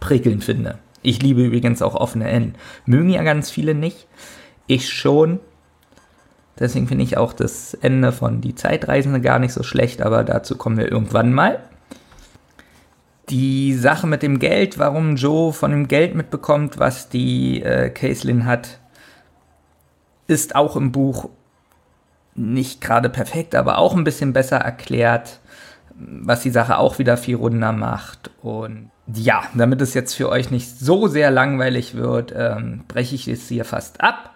prickelnd 0.00 0.44
finde. 0.44 0.78
Ich 1.02 1.22
liebe 1.22 1.44
übrigens 1.44 1.82
auch 1.82 1.94
offene 1.94 2.28
Enden. 2.28 2.54
Mögen 2.84 3.10
ja 3.10 3.22
ganz 3.22 3.50
viele 3.50 3.74
nicht. 3.74 4.06
Ich 4.66 4.90
schon. 4.90 5.40
Deswegen 6.58 6.88
finde 6.88 7.04
ich 7.04 7.16
auch 7.16 7.32
das 7.32 7.74
Ende 7.74 8.12
von 8.12 8.40
Die 8.40 8.54
Zeitreisende 8.54 9.20
gar 9.20 9.38
nicht 9.38 9.52
so 9.52 9.62
schlecht, 9.62 10.02
aber 10.02 10.24
dazu 10.24 10.56
kommen 10.56 10.78
wir 10.78 10.90
irgendwann 10.90 11.32
mal. 11.32 11.60
Die 13.28 13.74
Sache 13.74 14.06
mit 14.06 14.22
dem 14.22 14.38
Geld, 14.38 14.78
warum 14.78 15.16
Joe 15.16 15.52
von 15.52 15.70
dem 15.70 15.88
Geld 15.88 16.14
mitbekommt, 16.14 16.78
was 16.78 17.08
die 17.08 17.62
äh, 17.62 17.90
Caitlin 17.90 18.46
hat, 18.46 18.78
ist 20.28 20.54
auch 20.54 20.76
im 20.76 20.92
Buch 20.92 21.28
nicht 22.36 22.80
gerade 22.80 23.08
perfekt, 23.08 23.54
aber 23.54 23.78
auch 23.78 23.94
ein 23.94 24.04
bisschen 24.04 24.32
besser 24.32 24.58
erklärt, 24.58 25.40
was 25.94 26.42
die 26.42 26.50
Sache 26.50 26.78
auch 26.78 26.98
wieder 26.98 27.16
viel 27.16 27.36
runder 27.36 27.72
macht. 27.72 28.30
Und 28.42 28.90
ja, 29.12 29.44
damit 29.54 29.80
es 29.80 29.94
jetzt 29.94 30.14
für 30.14 30.28
euch 30.28 30.50
nicht 30.50 30.78
so 30.78 31.06
sehr 31.06 31.30
langweilig 31.30 31.94
wird, 31.94 32.34
ähm, 32.36 32.82
breche 32.88 33.14
ich 33.14 33.28
es 33.28 33.48
hier 33.48 33.64
fast 33.64 34.00
ab. 34.00 34.30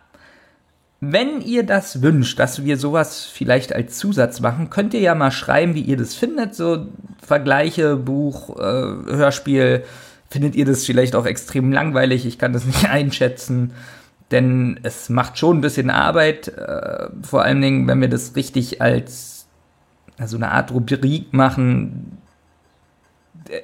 Wenn 1.01 1.41
ihr 1.41 1.65
das 1.65 2.03
wünscht, 2.03 2.39
dass 2.39 2.65
wir 2.65 2.77
sowas 2.77 3.25
vielleicht 3.25 3.75
als 3.75 3.97
Zusatz 3.99 4.41
machen, 4.41 4.69
könnt 4.69 4.93
ihr 4.93 5.01
ja 5.01 5.15
mal 5.15 5.31
schreiben, 5.31 5.75
wie 5.75 5.81
ihr 5.81 5.97
das 5.97 6.15
findet. 6.15 6.55
So 6.55 6.87
Vergleiche, 7.27 7.97
Buch, 7.97 8.59
äh, 8.59 8.63
Hörspiel. 8.63 9.85
Findet 10.29 10.55
ihr 10.55 10.67
das 10.67 10.85
vielleicht 10.85 11.17
auch 11.17 11.27
extrem 11.27 11.73
langweilig? 11.73 12.27
Ich 12.27 12.39
kann 12.39 12.53
das 12.53 12.67
nicht 12.67 12.89
einschätzen. 12.91 13.73
Denn 14.31 14.79
es 14.83 15.09
macht 15.09 15.39
schon 15.39 15.59
ein 15.59 15.61
bisschen 15.61 15.91
Arbeit. 15.91 16.49
Äh, 16.49 17.09
vor 17.23 17.43
allen 17.43 17.61
Dingen, 17.61 17.89
wenn 17.89 18.01
wir 18.01 18.09
das 18.09 18.37
richtig 18.37 18.81
als 18.81 19.31
also 20.19 20.37
eine 20.37 20.51
Art 20.51 20.71
Rubrik 20.71 21.33
machen, 21.33 22.19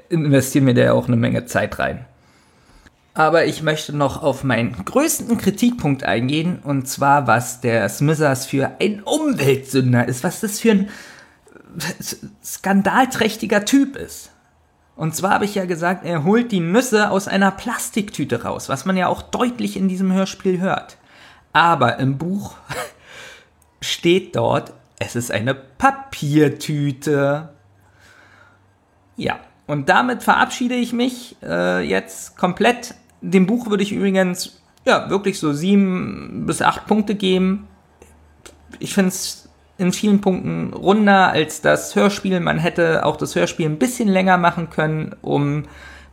investieren 0.09 0.67
wir 0.67 0.75
da 0.75 0.83
ja 0.83 0.93
auch 0.95 1.07
eine 1.07 1.17
Menge 1.17 1.45
Zeit 1.45 1.79
rein. 1.79 2.07
Aber 3.15 3.47
ich 3.47 3.63
möchte 3.63 3.97
noch 3.97 4.23
auf 4.23 4.45
meinen 4.45 4.85
größten 4.85 5.39
Kritikpunkt 5.39 6.05
eingehen, 6.05 6.59
und 6.63 6.87
zwar, 6.87 7.27
was 7.27 7.61
der 7.61 7.89
Smithers 7.89 8.47
für 8.47 8.73
ein 8.79 9.03
Umweltsünder 9.03 10.07
ist, 10.07 10.23
was 10.23 10.41
das 10.41 10.61
für 10.61 10.73
ein 10.73 10.89
skandalträchtiger 12.45 13.65
Typ 13.65 13.97
ist. 13.97 14.33
Und 14.97 15.15
zwar 15.15 15.33
habe 15.33 15.45
ich 15.45 15.55
ja 15.55 15.67
gesagt, 15.67 16.05
er 16.05 16.25
holt 16.25 16.51
die 16.53 16.61
Nüsse 16.61 17.11
aus 17.11 17.29
einer 17.29 17.51
Plastiktüte 17.51 18.43
raus, 18.43 18.69
was 18.69 18.87
man 18.87 18.97
ja 18.97 19.09
auch 19.09 19.23
deutlich 19.23 19.77
in 19.77 19.89
diesem 19.89 20.13
Hörspiel 20.13 20.59
hört. 20.59 20.97
Aber 21.53 21.99
im 21.99 22.17
Buch 22.17 22.57
steht 23.81 24.35
dort, 24.37 24.73
es 24.99 25.15
ist 25.15 25.31
eine 25.31 25.55
Papiertüte. 25.55 27.51
Ja, 29.17 29.39
und 29.67 29.89
damit 29.91 30.23
verabschiede 30.23 30.75
ich 30.75 30.95
mich 30.95 31.37
äh, 31.43 31.87
jetzt 31.87 32.37
komplett 32.39 32.95
dem 33.21 33.47
Buch 33.47 33.69
würde 33.69 33.83
ich 33.83 33.93
übrigens 33.93 34.63
ja 34.85 35.11
wirklich 35.11 35.39
so 35.39 35.53
sieben 35.53 36.45
bis 36.47 36.63
acht 36.63 36.87
Punkte 36.87 37.15
geben. 37.15 37.67
Ich 38.79 38.95
finde 38.95 39.09
es 39.09 39.46
in 39.79 39.93
vielen 39.93 40.21
Punkten 40.21 40.73
runder 40.73 41.29
als 41.29 41.61
das 41.61 41.95
Hörspiel. 41.95 42.41
Man 42.41 42.59
hätte 42.59 43.05
auch 43.05 43.17
das 43.17 43.35
Hörspiel 43.35 43.67
ein 43.67 43.79
bisschen 43.79 44.09
länger 44.09 44.39
machen 44.39 44.71
können, 44.71 45.15
um 45.23 45.65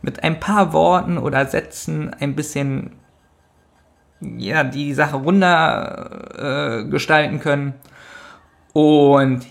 mit 0.02 0.22
ein 0.22 0.38
paar 0.38 0.72
Worten 0.72 1.16
oder 1.16 1.46
Sätzen 1.46 2.12
ein 2.20 2.34
bisschen 2.34 2.92
ja 4.20 4.64
die 4.64 4.94
Sache 4.94 5.16
runder 5.16 6.82
äh, 6.84 6.88
gestalten 6.88 7.40
können. 7.40 7.74
Und 8.72 9.46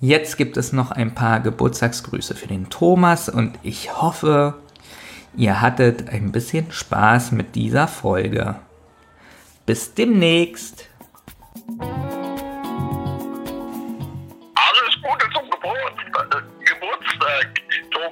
jetzt 0.00 0.36
gibt 0.36 0.56
es 0.56 0.72
noch 0.72 0.90
ein 0.90 1.14
paar 1.14 1.40
Geburtstagsgrüße 1.40 2.34
für 2.34 2.48
den 2.48 2.68
Thomas 2.68 3.28
und 3.28 3.58
ich 3.62 4.00
hoffe, 4.00 4.54
ihr 5.36 5.60
hattet 5.60 6.08
ein 6.10 6.32
bisschen 6.32 6.70
Spaß 6.70 7.32
mit 7.32 7.54
dieser 7.54 7.88
Folge. 7.88 8.56
Bis 9.66 9.94
demnächst. 9.94 10.88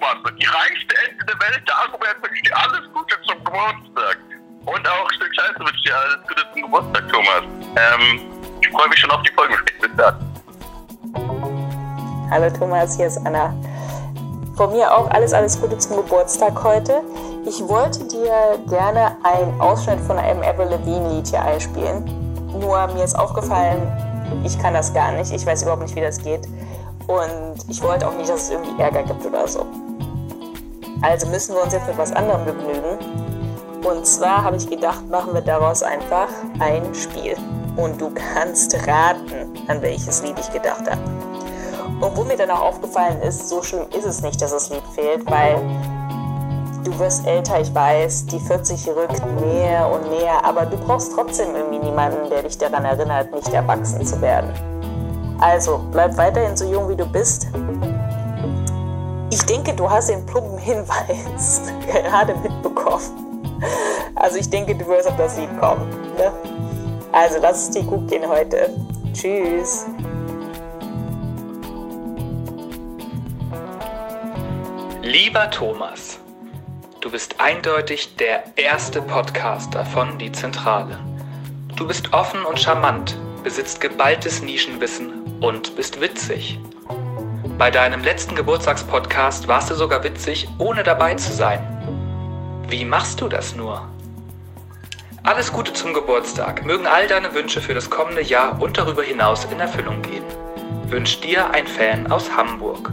Thomas. 0.09 0.35
Die 0.39 0.47
reichste 0.47 0.95
Ende 1.09 1.25
der 1.27 1.41
Welt, 1.41 1.63
der 1.67 1.77
Argument 1.77 2.17
wünscht 2.23 2.47
dir 2.47 2.57
alles 2.57 2.83
Gute 2.93 3.15
zum 3.27 3.45
Geburtstag. 3.45 4.19
Und 4.65 4.89
auch 4.89 5.11
Stück 5.13 5.35
Scheiße 5.35 5.61
wünscht 5.61 5.87
dir 5.87 5.97
alles 5.97 6.19
Gute 6.29 6.43
zum 6.53 6.63
Geburtstag, 6.63 7.09
Thomas. 7.09 7.43
Ähm, 7.77 8.21
ich 8.61 8.69
freue 8.71 8.89
mich 8.89 8.99
schon 8.99 9.11
auf 9.11 9.23
die 9.23 9.33
Folge. 9.33 9.55
Bis 9.81 9.91
dann. 9.97 10.17
Hallo 12.31 12.51
Thomas, 12.51 12.97
hier 12.97 13.07
ist 13.07 13.19
Anna. 13.19 13.55
Von 14.57 14.73
mir 14.73 14.93
auch 14.93 15.11
alles, 15.11 15.33
alles 15.33 15.61
Gute 15.61 15.79
zum 15.79 15.97
Geburtstag 15.97 16.63
heute. 16.63 17.03
Ich 17.47 17.61
wollte 17.61 18.07
dir 18.09 18.59
gerne 18.69 19.17
einen 19.23 19.59
Ausschnitt 19.61 20.01
von 20.01 20.19
einem 20.19 20.43
Avril 20.43 20.69
Lavigne-Lied 20.69 21.29
hier 21.29 21.43
einspielen. 21.43 22.05
Nur 22.59 22.87
mir 22.89 23.05
ist 23.05 23.15
aufgefallen, 23.15 23.81
ich 24.45 24.59
kann 24.59 24.75
das 24.75 24.93
gar 24.93 25.13
nicht. 25.13 25.33
Ich 25.33 25.47
weiß 25.47 25.63
überhaupt 25.63 25.83
nicht, 25.83 25.95
wie 25.95 26.01
das 26.01 26.19
geht. 26.23 26.47
Und 27.07 27.65
ich 27.69 27.81
wollte 27.83 28.07
auch 28.07 28.15
nicht, 28.15 28.29
dass 28.29 28.43
es 28.43 28.51
irgendwie 28.51 28.83
Ärger 28.83 29.03
gibt 29.05 29.25
oder 29.25 29.49
so. 29.49 29.67
Also 31.01 31.27
müssen 31.29 31.55
wir 31.55 31.63
uns 31.63 31.73
jetzt 31.73 31.87
mit 31.87 31.97
was 31.97 32.13
anderem 32.13 32.45
begnügen. 32.45 32.99
Und 33.85 34.07
zwar 34.07 34.43
habe 34.43 34.57
ich 34.57 34.69
gedacht, 34.69 35.09
machen 35.09 35.33
wir 35.33 35.41
daraus 35.41 35.83
einfach 35.83 36.29
ein 36.59 36.95
Spiel. 36.95 37.37
Und 37.77 38.01
du 38.01 38.11
kannst 38.11 38.75
raten, 38.87 39.55
an 39.69 39.81
welches 39.83 40.23
Lied 40.23 40.35
ich 40.41 40.53
gedacht 40.53 40.91
habe. 40.91 41.01
Und 42.01 42.17
wo 42.17 42.25
mir 42.25 42.37
dann 42.37 42.51
auch 42.51 42.63
aufgefallen 42.63 43.21
ist, 43.23 43.49
so 43.49 43.63
schlimm 43.63 43.87
ist 43.97 44.05
es 44.05 44.23
nicht, 44.23 44.43
dass 44.43 44.53
das 44.53 44.71
Lied 44.71 44.83
fehlt, 44.95 45.29
weil 45.31 45.61
du 46.85 46.99
wirst 46.99 47.27
älter, 47.27 47.61
ich 47.61 47.73
weiß, 47.75 48.27
die 48.27 48.41
40 48.41 48.89
rückt 48.89 49.23
näher 49.41 49.89
und 49.91 50.11
näher, 50.11 50.45
aber 50.45 50.67
du 50.67 50.77
brauchst 50.77 51.13
trotzdem 51.15 51.55
irgendwie 51.55 51.79
niemanden, 51.79 52.29
der 52.31 52.43
dich 52.43 52.59
daran 52.59 52.85
erinnert, 52.85 53.33
nicht 53.33 53.53
erwachsen 53.53 54.05
zu 54.05 54.21
werden. 54.21 54.53
Also, 55.41 55.81
bleib 55.93 56.17
weiterhin 56.17 56.57
so 56.57 56.65
jung, 56.65 56.89
wie 56.89 56.97
du 56.97 57.07
bist. 57.07 57.49
Ich 59.31 59.43
denke, 59.45 59.75
du 59.75 59.91
hast 59.91 60.09
den 60.09 60.25
plumpen 60.25 60.59
Hinweis 60.59 61.61
gerade 61.87 62.35
mitbekommen. 62.37 63.63
Also 64.15 64.39
ich 64.39 64.49
denke, 64.49 64.75
du 64.75 64.87
wirst 64.89 65.07
auf 65.07 65.17
das 65.17 65.37
Lied 65.37 65.51
kommen. 65.61 65.89
Ne? 66.17 66.33
Also 67.13 67.39
lass 67.41 67.65
es 67.65 67.71
dir 67.71 67.83
gut 67.83 68.09
gehen 68.09 68.27
heute. 68.27 68.71
Tschüss. 69.13 69.87
Lieber 75.03 75.51
Thomas, 75.51 76.19
du 77.01 77.11
bist 77.11 77.39
eindeutig 77.39 78.17
der 78.17 78.45
erste 78.57 79.03
Podcaster 79.03 79.85
von 79.85 80.19
Die 80.19 80.33
Zentrale. 80.33 80.99
Du 81.77 81.87
bist 81.87 82.13
offen 82.13 82.45
und 82.45 82.59
charmant, 82.59 83.17
besitzt 83.45 83.81
geballtes 83.81 84.43
Nischenwissen 84.43 85.39
und 85.41 85.77
bist 85.77 86.01
witzig. 86.01 86.59
Bei 87.59 87.73
deinem 87.73 88.05
letzten 88.05 88.37
Geburtstagspodcast 88.37 89.49
warst 89.49 89.69
du 89.69 89.75
sogar 89.75 90.05
witzig, 90.05 90.49
ohne 90.59 90.85
dabei 90.85 91.15
zu 91.15 91.33
sein. 91.33 91.59
Wie 92.69 92.85
machst 92.85 93.21
du 93.21 93.27
das 93.27 93.57
nur? 93.57 93.85
Alles 95.25 95.53
Gute 95.53 95.73
zum 95.73 95.93
Geburtstag. 95.93 96.65
Mögen 96.65 96.87
all 96.87 97.09
deine 97.09 97.35
Wünsche 97.35 97.61
für 97.61 97.75
das 97.75 97.91
kommende 97.91 98.23
Jahr 98.23 98.63
und 98.63 98.79
darüber 98.79 99.03
hinaus 99.03 99.45
in 99.51 99.59
Erfüllung 99.59 100.03
gehen. 100.03 100.23
Wünscht 100.85 101.25
dir 101.25 101.51
ein 101.51 101.67
Fan 101.67 102.13
aus 102.13 102.31
Hamburg. 102.31 102.93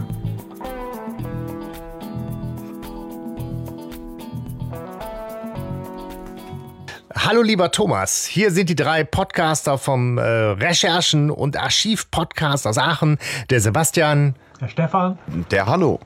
Hallo 7.14 7.42
lieber 7.42 7.70
Thomas, 7.70 8.24
hier 8.24 8.50
sind 8.50 8.68
die 8.68 8.76
drei 8.76 9.04
Podcaster 9.04 9.78
vom 9.78 10.18
äh, 10.18 10.22
Recherchen- 10.22 11.30
und 11.30 11.56
Archiv-Podcast 11.56 12.66
aus 12.66 12.78
Aachen, 12.78 13.18
der 13.50 13.60
Sebastian, 13.60 14.34
der 14.60 14.68
Stefan, 14.68 15.18
der 15.50 15.66
Hanno. 15.66 16.00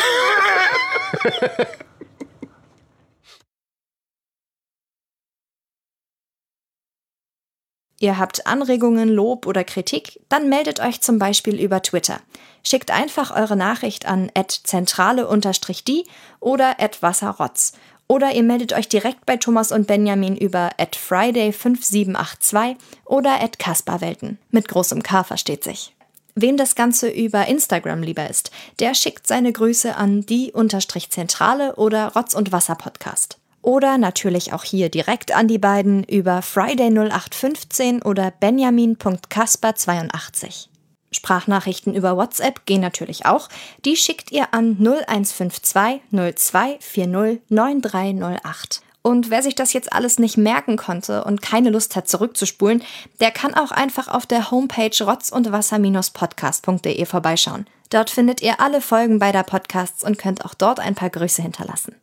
Ihr 7.99 8.19
habt 8.19 8.45
Anregungen, 8.45 9.09
Lob 9.09 9.47
oder 9.47 9.63
Kritik? 9.63 10.19
Dann 10.27 10.49
meldet 10.49 10.79
euch 10.81 11.01
zum 11.01 11.17
Beispiel 11.17 11.59
über 11.59 11.81
Twitter. 11.81 12.19
Schickt 12.67 12.89
einfach 12.89 13.35
eure 13.35 13.55
Nachricht 13.55 14.07
an 14.07 14.31
zentrale-die 14.47 16.07
oder 16.39 16.79
wasserrotz. 17.01 17.73
Oder 18.07 18.33
ihr 18.33 18.41
meldet 18.43 18.73
euch 18.73 18.89
direkt 18.89 19.25
bei 19.25 19.37
Thomas 19.37 19.71
und 19.71 19.87
Benjamin 19.87 20.35
über 20.35 20.71
friday5782 20.79 22.75
oder 23.05 23.39
kasperwelten. 23.59 24.39
Mit 24.51 24.67
großem 24.67 25.01
K 25.03 25.23
versteht 25.23 25.63
sich. 25.63 25.93
Wem 26.35 26.57
das 26.57 26.75
Ganze 26.75 27.09
über 27.09 27.47
Instagram 27.47 28.03
lieber 28.03 28.29
ist, 28.29 28.51
der 28.79 28.93
schickt 28.93 29.25
seine 29.25 29.53
Grüße 29.53 29.95
an 29.95 30.25
die-zentrale 30.25 31.77
oder 31.77 32.11
Rotz 32.13 32.33
und 32.33 32.51
Wasser 32.51 32.75
Podcast. 32.75 33.37
Oder 33.61 33.97
natürlich 33.97 34.51
auch 34.53 34.63
hier 34.63 34.89
direkt 34.89 35.33
an 35.35 35.47
die 35.47 35.59
beiden 35.59 36.03
über 36.03 36.39
Friday0815 36.39 38.03
oder 38.03 38.31
benjamin.kasper82. 38.31 40.67
Sprachnachrichten 41.15 41.93
über 41.93 42.17
WhatsApp 42.17 42.65
gehen 42.65 42.81
natürlich 42.81 43.25
auch. 43.25 43.47
Die 43.85 43.95
schickt 43.95 44.31
ihr 44.31 44.53
an 44.53 44.77
0152 44.79 46.01
0240 46.11 47.41
9308. 47.49 48.81
Und 49.01 49.29
wer 49.29 49.43
sich 49.43 49.53
das 49.53 49.73
jetzt 49.73 49.93
alles 49.93 50.17
nicht 50.17 50.35
merken 50.35 50.77
konnte 50.77 51.23
und 51.25 51.43
keine 51.43 51.69
Lust 51.69 51.95
hat 51.95 52.07
zurückzuspulen, 52.07 52.81
der 53.19 53.29
kann 53.29 53.53
auch 53.53 53.71
einfach 53.71 54.07
auf 54.07 54.25
der 54.25 54.49
Homepage 54.49 55.03
rotzundwasser-podcast.de 55.03 57.05
vorbeischauen. 57.05 57.67
Dort 57.91 58.09
findet 58.09 58.41
ihr 58.41 58.59
alle 58.59 58.81
Folgen 58.81 59.19
beider 59.19 59.43
Podcasts 59.43 60.03
und 60.03 60.17
könnt 60.17 60.43
auch 60.43 60.55
dort 60.55 60.79
ein 60.79 60.95
paar 60.95 61.11
Grüße 61.11 61.43
hinterlassen. 61.43 61.93